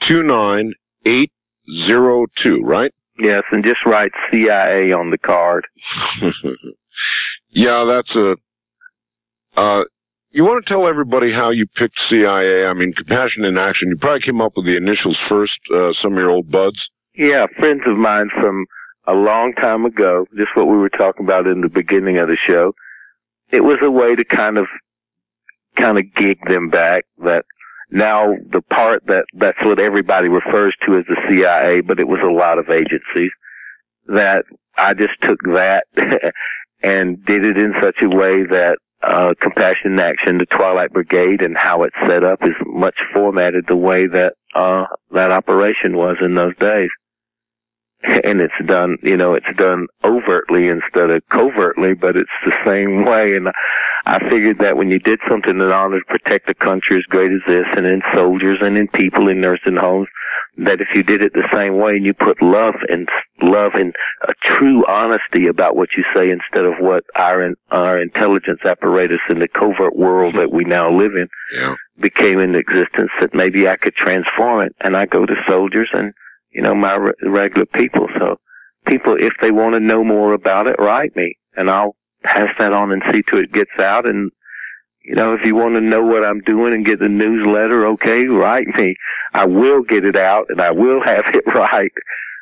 two 0.00 0.22
nine 0.22 0.72
eight 1.06 1.32
zero 1.84 2.26
two. 2.36 2.60
Right? 2.62 2.92
Yes, 3.18 3.44
and 3.50 3.64
just 3.64 3.84
write 3.86 4.12
CIA 4.30 4.92
on 4.92 5.10
the 5.10 5.18
card. 5.18 5.66
yeah, 7.48 7.84
that's 7.84 8.14
a. 8.14 8.36
Uh, 9.56 9.84
you 10.30 10.44
want 10.44 10.62
to 10.62 10.68
tell 10.68 10.86
everybody 10.86 11.32
how 11.32 11.48
you 11.48 11.66
picked 11.66 11.98
CIA? 11.98 12.66
I 12.66 12.74
mean, 12.74 12.92
Compassion 12.92 13.44
in 13.44 13.56
Action. 13.56 13.88
You 13.88 13.96
probably 13.96 14.20
came 14.20 14.42
up 14.42 14.52
with 14.54 14.66
the 14.66 14.76
initials 14.76 15.18
first. 15.28 15.58
Uh, 15.72 15.94
some 15.94 16.12
of 16.12 16.18
your 16.18 16.30
old 16.30 16.50
buds. 16.50 16.90
Yeah, 17.14 17.46
friends 17.58 17.80
of 17.86 17.96
mine 17.96 18.28
from 18.38 18.66
a 19.06 19.14
long 19.14 19.54
time 19.54 19.86
ago, 19.86 20.26
just 20.36 20.54
what 20.54 20.66
we 20.66 20.76
were 20.76 20.90
talking 20.90 21.24
about 21.24 21.46
in 21.46 21.62
the 21.62 21.70
beginning 21.70 22.18
of 22.18 22.28
the 22.28 22.36
show. 22.36 22.74
It 23.50 23.64
was 23.64 23.78
a 23.80 23.90
way 23.90 24.14
to 24.14 24.24
kind 24.24 24.58
of, 24.58 24.66
kind 25.76 25.98
of 25.98 26.12
gig 26.14 26.38
them 26.46 26.68
back 26.68 27.06
that 27.22 27.46
now 27.90 28.34
the 28.50 28.62
part 28.62 29.06
that, 29.06 29.24
that's 29.34 29.62
what 29.64 29.78
everybody 29.78 30.28
refers 30.28 30.74
to 30.86 30.96
as 30.96 31.04
the 31.06 31.16
CIA, 31.28 31.80
but 31.80 32.00
it 32.00 32.08
was 32.08 32.20
a 32.22 32.32
lot 32.32 32.58
of 32.58 32.68
agencies 32.68 33.30
that 34.06 34.44
I 34.76 34.94
just 34.94 35.14
took 35.22 35.40
that 35.46 35.86
and 36.82 37.24
did 37.24 37.44
it 37.44 37.58
in 37.58 37.74
such 37.80 38.02
a 38.02 38.08
way 38.08 38.44
that 38.44 38.78
uh, 39.02 39.34
Compassion 39.40 39.92
in 39.92 39.98
Action, 39.98 40.38
the 40.38 40.46
Twilight 40.46 40.92
Brigade, 40.92 41.42
and 41.42 41.56
how 41.56 41.82
it's 41.84 41.96
set 42.06 42.24
up 42.24 42.42
is 42.42 42.54
much 42.66 42.96
formatted 43.12 43.66
the 43.68 43.76
way 43.76 44.06
that 44.06 44.34
uh, 44.54 44.86
that 45.12 45.30
operation 45.30 45.96
was 45.96 46.16
in 46.20 46.34
those 46.34 46.56
days. 46.56 46.90
And 48.02 48.40
it's 48.40 48.54
done, 48.66 48.98
you 49.02 49.16
know, 49.16 49.34
it's 49.34 49.56
done 49.56 49.86
overtly 50.04 50.68
instead 50.68 51.10
of 51.10 51.26
covertly, 51.30 51.94
but 51.94 52.16
it's 52.16 52.30
the 52.44 52.52
same 52.64 53.04
way. 53.06 53.34
And 53.36 53.48
I 54.04 54.18
figured 54.28 54.58
that 54.58 54.76
when 54.76 54.90
you 54.90 54.98
did 54.98 55.18
something 55.28 55.50
in 55.52 55.60
order 55.62 55.98
to 55.98 56.04
protect 56.06 56.46
the 56.46 56.54
country 56.54 56.98
as 56.98 57.04
great 57.04 57.32
as 57.32 57.40
this, 57.46 57.64
and 57.76 57.86
in 57.86 58.02
soldiers 58.12 58.58
and 58.60 58.76
in 58.76 58.86
people 58.88 59.28
in 59.28 59.40
nursing 59.40 59.76
homes, 59.76 60.08
that 60.58 60.80
if 60.80 60.88
you 60.94 61.02
did 61.02 61.20
it 61.22 61.32
the 61.32 61.48
same 61.52 61.76
way 61.78 61.96
and 61.96 62.04
you 62.06 62.14
put 62.14 62.40
love 62.40 62.74
and 62.88 63.08
love 63.42 63.74
and 63.74 63.94
a 64.28 64.32
true 64.42 64.86
honesty 64.86 65.46
about 65.48 65.76
what 65.76 65.94
you 65.96 66.04
say 66.14 66.30
instead 66.30 66.64
of 66.64 66.74
what 66.78 67.04
our 67.16 67.50
our 67.70 68.00
intelligence 68.00 68.60
apparatus 68.64 69.20
in 69.28 69.38
the 69.38 69.48
covert 69.48 69.96
world 69.96 70.34
that 70.34 70.52
we 70.52 70.64
now 70.64 70.90
live 70.90 71.14
in 71.16 71.28
Yeah. 71.52 71.74
became 71.98 72.38
in 72.38 72.54
existence, 72.54 73.10
that 73.20 73.34
maybe 73.34 73.68
I 73.68 73.76
could 73.76 73.94
transform 73.96 74.60
it. 74.62 74.74
And 74.80 74.96
I 74.96 75.06
go 75.06 75.26
to 75.26 75.34
soldiers 75.46 75.88
and 75.92 76.14
you 76.50 76.62
know 76.62 76.74
my 76.74 76.94
re- 76.94 77.12
regular 77.22 77.66
people. 77.66 78.08
So 78.18 78.38
people, 78.86 79.16
if 79.18 79.34
they 79.40 79.50
want 79.50 79.74
to 79.74 79.80
know 79.80 80.04
more 80.04 80.32
about 80.32 80.66
it, 80.66 80.76
write 80.78 81.14
me 81.16 81.36
and 81.56 81.70
I'll 81.70 81.96
pass 82.22 82.50
that 82.58 82.72
on 82.72 82.92
and 82.92 83.02
see 83.10 83.22
to 83.22 83.38
it 83.38 83.52
gets 83.52 83.78
out 83.78 84.06
and 84.06 84.30
you 85.06 85.14
know, 85.14 85.34
if 85.34 85.44
you 85.44 85.54
want 85.54 85.76
to 85.76 85.80
know 85.80 86.02
what 86.02 86.24
I'm 86.24 86.40
doing 86.40 86.74
and 86.74 86.84
get 86.84 86.98
the 86.98 87.08
newsletter, 87.08 87.86
okay, 87.86 88.26
write 88.26 88.66
me. 88.66 88.96
I 89.32 89.44
will 89.44 89.82
get 89.82 90.04
it 90.04 90.16
out 90.16 90.46
and 90.48 90.60
I 90.60 90.72
will 90.72 91.00
have 91.04 91.24
it 91.32 91.46
right. 91.46 91.92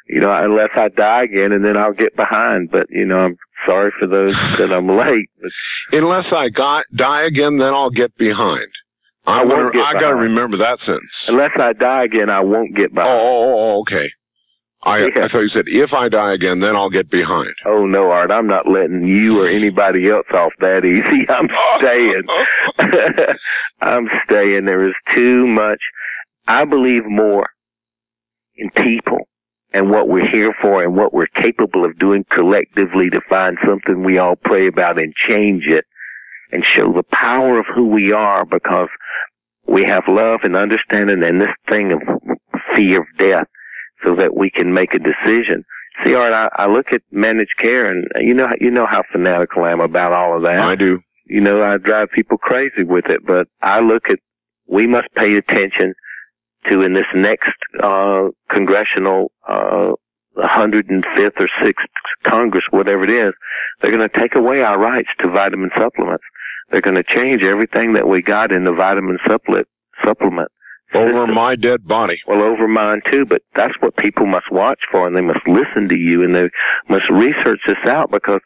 You 0.08 0.20
know, 0.20 0.32
unless 0.32 0.70
I 0.74 0.88
die 0.88 1.24
again 1.24 1.52
and 1.52 1.62
then 1.62 1.76
I'll 1.76 1.92
get 1.92 2.16
behind. 2.16 2.70
But, 2.70 2.86
you 2.88 3.04
know, 3.04 3.18
I'm 3.18 3.36
sorry 3.66 3.92
for 3.98 4.06
those 4.06 4.34
that 4.56 4.72
I'm 4.72 4.88
late. 4.96 5.28
But 5.40 5.50
Unless 5.92 6.32
I 6.32 6.48
got, 6.48 6.86
die 6.94 7.24
again, 7.24 7.58
then 7.58 7.74
I'll 7.74 7.90
get 7.90 8.16
behind. 8.16 8.68
I, 9.26 9.44
won't 9.44 9.74
I 9.76 9.94
got 9.94 10.10
to 10.10 10.16
remember 10.16 10.56
that 10.58 10.78
sentence. 10.80 11.24
unless 11.28 11.58
I 11.58 11.72
die 11.72 12.04
again, 12.04 12.28
I 12.28 12.40
won't 12.40 12.74
get 12.74 12.90
oh, 12.96 13.00
oh, 13.00 13.04
oh, 13.04 13.54
oh, 13.58 13.80
okay. 13.80 14.10
I, 14.82 15.06
Yeah. 15.06 15.24
I 15.24 15.28
thought 15.28 15.40
you 15.40 15.48
said 15.48 15.64
if 15.66 15.94
I 15.94 16.08
die 16.08 16.34
again, 16.34 16.60
then 16.60 16.76
I'll 16.76 16.90
get 16.90 17.10
behind. 17.10 17.54
Oh 17.64 17.86
no, 17.86 18.10
Art, 18.10 18.30
I'm 18.30 18.46
not 18.46 18.68
letting 18.68 19.04
you 19.04 19.42
or 19.42 19.48
anybody 19.48 20.10
else 20.10 20.26
off 20.32 20.52
that 20.60 20.84
easy. 20.84 21.26
I'm 21.30 21.48
staying. 21.78 22.24
I'm 23.80 24.08
staying. 24.24 24.66
There 24.66 24.86
is 24.86 24.94
too 25.14 25.46
much. 25.46 25.80
I 26.46 26.66
believe 26.66 27.06
more 27.06 27.48
in 28.56 28.70
people 28.70 29.26
and 29.72 29.90
what 29.90 30.08
we're 30.08 30.28
here 30.28 30.54
for 30.60 30.84
and 30.84 30.94
what 30.94 31.14
we're 31.14 31.26
capable 31.28 31.84
of 31.84 31.98
doing 31.98 32.24
collectively 32.30 33.08
to 33.10 33.20
find 33.22 33.56
something 33.66 34.04
we 34.04 34.18
all 34.18 34.36
pray 34.36 34.66
about 34.66 34.98
and 34.98 35.14
change 35.14 35.66
it 35.66 35.86
and 36.52 36.64
show 36.64 36.92
the 36.92 37.02
power 37.02 37.58
of 37.58 37.66
who 37.74 37.88
we 37.88 38.12
are 38.12 38.44
because 38.44 38.88
we 39.66 39.84
have 39.84 40.04
love 40.08 40.40
and 40.42 40.56
understanding 40.56 41.22
and 41.22 41.40
this 41.40 41.54
thing 41.68 41.92
of 41.92 42.00
fear 42.74 43.00
of 43.00 43.06
death 43.18 43.46
so 44.02 44.14
that 44.14 44.36
we 44.36 44.50
can 44.50 44.72
make 44.72 44.94
a 44.94 44.98
decision. 44.98 45.64
See, 46.02 46.14
Art, 46.14 46.32
I, 46.32 46.48
I 46.64 46.66
look 46.66 46.92
at 46.92 47.02
managed 47.10 47.56
care 47.56 47.90
and 47.90 48.06
you 48.16 48.34
know, 48.34 48.48
you 48.60 48.70
know 48.70 48.86
how 48.86 49.02
fanatical 49.12 49.64
I 49.64 49.72
am 49.72 49.80
about 49.80 50.12
all 50.12 50.36
of 50.36 50.42
that 50.42 50.58
I 50.58 50.74
do. 50.74 51.00
you 51.26 51.40
know, 51.40 51.64
I 51.64 51.76
drive 51.78 52.10
people 52.10 52.36
crazy 52.36 52.82
with 52.82 53.06
it, 53.06 53.24
but 53.24 53.48
I 53.62 53.80
look 53.80 54.10
at, 54.10 54.18
we 54.66 54.86
must 54.86 55.08
pay 55.14 55.36
attention 55.36 55.94
to 56.66 56.82
in 56.82 56.94
this 56.94 57.06
next, 57.14 57.52
uh, 57.80 58.28
congressional, 58.48 59.30
uh, 59.48 59.92
105th 60.36 61.40
or 61.40 61.48
6th 61.62 61.74
Congress, 62.24 62.64
whatever 62.70 63.04
it 63.04 63.10
is, 63.10 63.32
they're 63.80 63.92
going 63.92 64.08
to 64.08 64.18
take 64.18 64.34
away 64.34 64.62
our 64.62 64.78
rights 64.78 65.10
to 65.20 65.28
vitamin 65.28 65.70
supplements. 65.76 66.24
They're 66.70 66.80
going 66.80 66.96
to 66.96 67.02
change 67.04 67.42
everything 67.42 67.92
that 67.94 68.08
we 68.08 68.22
got 68.22 68.52
in 68.52 68.64
the 68.64 68.72
vitamin 68.72 69.18
supplement, 69.26 69.68
supplement. 70.02 70.50
Over 70.94 71.12
system. 71.12 71.34
my 71.34 71.56
dead 71.56 71.86
body. 71.86 72.20
Well, 72.26 72.42
over 72.42 72.68
mine 72.68 73.02
too, 73.06 73.26
but 73.26 73.42
that's 73.56 73.74
what 73.80 73.96
people 73.96 74.26
must 74.26 74.50
watch 74.52 74.80
for 74.90 75.06
and 75.06 75.16
they 75.16 75.22
must 75.22 75.46
listen 75.46 75.88
to 75.88 75.96
you 75.96 76.22
and 76.22 76.34
they 76.34 76.50
must 76.88 77.10
research 77.10 77.60
this 77.66 77.84
out 77.84 78.10
because 78.10 78.40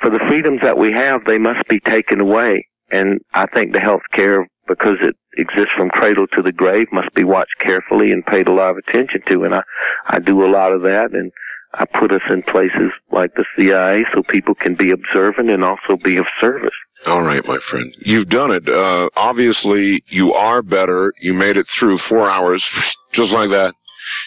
for 0.00 0.10
the 0.10 0.18
freedoms 0.28 0.60
that 0.62 0.76
we 0.76 0.92
have, 0.92 1.24
they 1.24 1.38
must 1.38 1.66
be 1.68 1.80
taken 1.80 2.20
away. 2.20 2.66
And 2.90 3.20
I 3.32 3.46
think 3.46 3.72
the 3.72 3.80
health 3.80 4.02
care, 4.12 4.46
because 4.66 4.96
it 5.00 5.16
exists 5.36 5.72
from 5.74 5.88
cradle 5.88 6.26
to 6.34 6.42
the 6.42 6.52
grave, 6.52 6.88
must 6.92 7.14
be 7.14 7.24
watched 7.24 7.58
carefully 7.58 8.12
and 8.12 8.24
paid 8.24 8.48
a 8.48 8.52
lot 8.52 8.70
of 8.70 8.76
attention 8.76 9.22
to. 9.28 9.44
And 9.44 9.54
I, 9.54 9.62
I 10.06 10.18
do 10.18 10.44
a 10.44 10.50
lot 10.50 10.72
of 10.72 10.82
that 10.82 11.12
and 11.12 11.32
I 11.74 11.84
put 11.84 12.12
us 12.12 12.22
in 12.30 12.42
places 12.42 12.92
like 13.10 13.34
the 13.34 13.44
CIA 13.56 14.04
so 14.12 14.22
people 14.22 14.54
can 14.54 14.74
be 14.74 14.90
observant 14.90 15.50
and 15.50 15.64
also 15.64 15.96
be 15.96 16.16
of 16.16 16.26
service. 16.40 16.74
All 17.06 17.22
right, 17.22 17.44
my 17.46 17.58
friend. 17.70 17.94
You've 17.98 18.28
done 18.28 18.50
it. 18.50 18.68
Uh, 18.68 19.08
obviously, 19.16 20.02
you 20.08 20.32
are 20.32 20.62
better. 20.62 21.12
You 21.20 21.32
made 21.32 21.56
it 21.56 21.66
through 21.78 21.98
four 21.98 22.28
hours, 22.28 22.64
just 23.12 23.32
like 23.32 23.50
that. 23.50 23.74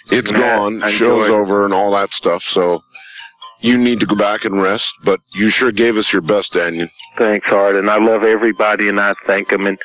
It's 0.09 0.31
Matt, 0.31 0.39
gone. 0.39 0.81
Show's 0.97 1.29
over 1.29 1.65
and 1.65 1.73
all 1.73 1.91
that 1.91 2.09
stuff. 2.11 2.41
So 2.51 2.81
you 3.61 3.77
need 3.77 3.99
to 3.99 4.05
go 4.05 4.15
back 4.15 4.45
and 4.45 4.61
rest. 4.61 4.91
But 5.03 5.19
you 5.33 5.49
sure 5.49 5.71
gave 5.71 5.95
us 5.97 6.11
your 6.11 6.21
best, 6.21 6.53
Dannion. 6.53 6.89
Thanks, 7.17 7.47
Art, 7.51 7.75
and 7.75 7.89
I 7.89 7.97
love 7.97 8.23
everybody, 8.23 8.87
and 8.87 8.99
I 8.99 9.13
thank 9.27 9.49
them, 9.49 9.67
and 9.67 9.77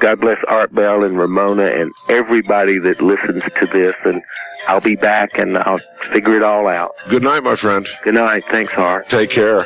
God 0.00 0.20
bless 0.20 0.38
Art 0.48 0.74
Bell 0.74 1.02
and 1.02 1.18
Ramona 1.18 1.66
and 1.66 1.90
everybody 2.08 2.78
that 2.80 3.00
listens 3.00 3.42
to 3.58 3.66
this, 3.66 3.94
and 4.04 4.22
I'll 4.66 4.80
be 4.80 4.96
back, 4.96 5.30
and 5.34 5.56
I'll 5.56 5.80
figure 6.12 6.36
it 6.36 6.42
all 6.42 6.68
out. 6.68 6.92
Good 7.10 7.22
night, 7.22 7.42
my 7.42 7.56
friend. 7.56 7.86
Good 8.02 8.14
night. 8.14 8.44
Thanks, 8.50 8.72
Art. 8.76 9.08
Take 9.08 9.30
care. 9.30 9.64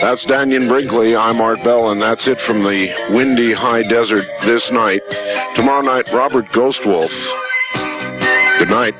That's 0.00 0.24
Dannion 0.26 0.68
Brinkley. 0.68 1.14
I'm 1.14 1.40
Art 1.40 1.62
Bell, 1.64 1.90
and 1.90 2.00
that's 2.00 2.26
it 2.26 2.40
from 2.46 2.62
the 2.62 2.88
windy 3.10 3.52
high 3.52 3.82
desert 3.82 4.24
this 4.46 4.70
night. 4.72 5.02
Tomorrow 5.54 5.82
night, 5.82 6.06
Robert 6.12 6.46
Ghostwolf. 6.46 7.10
Good 8.58 8.70
night. 8.70 8.94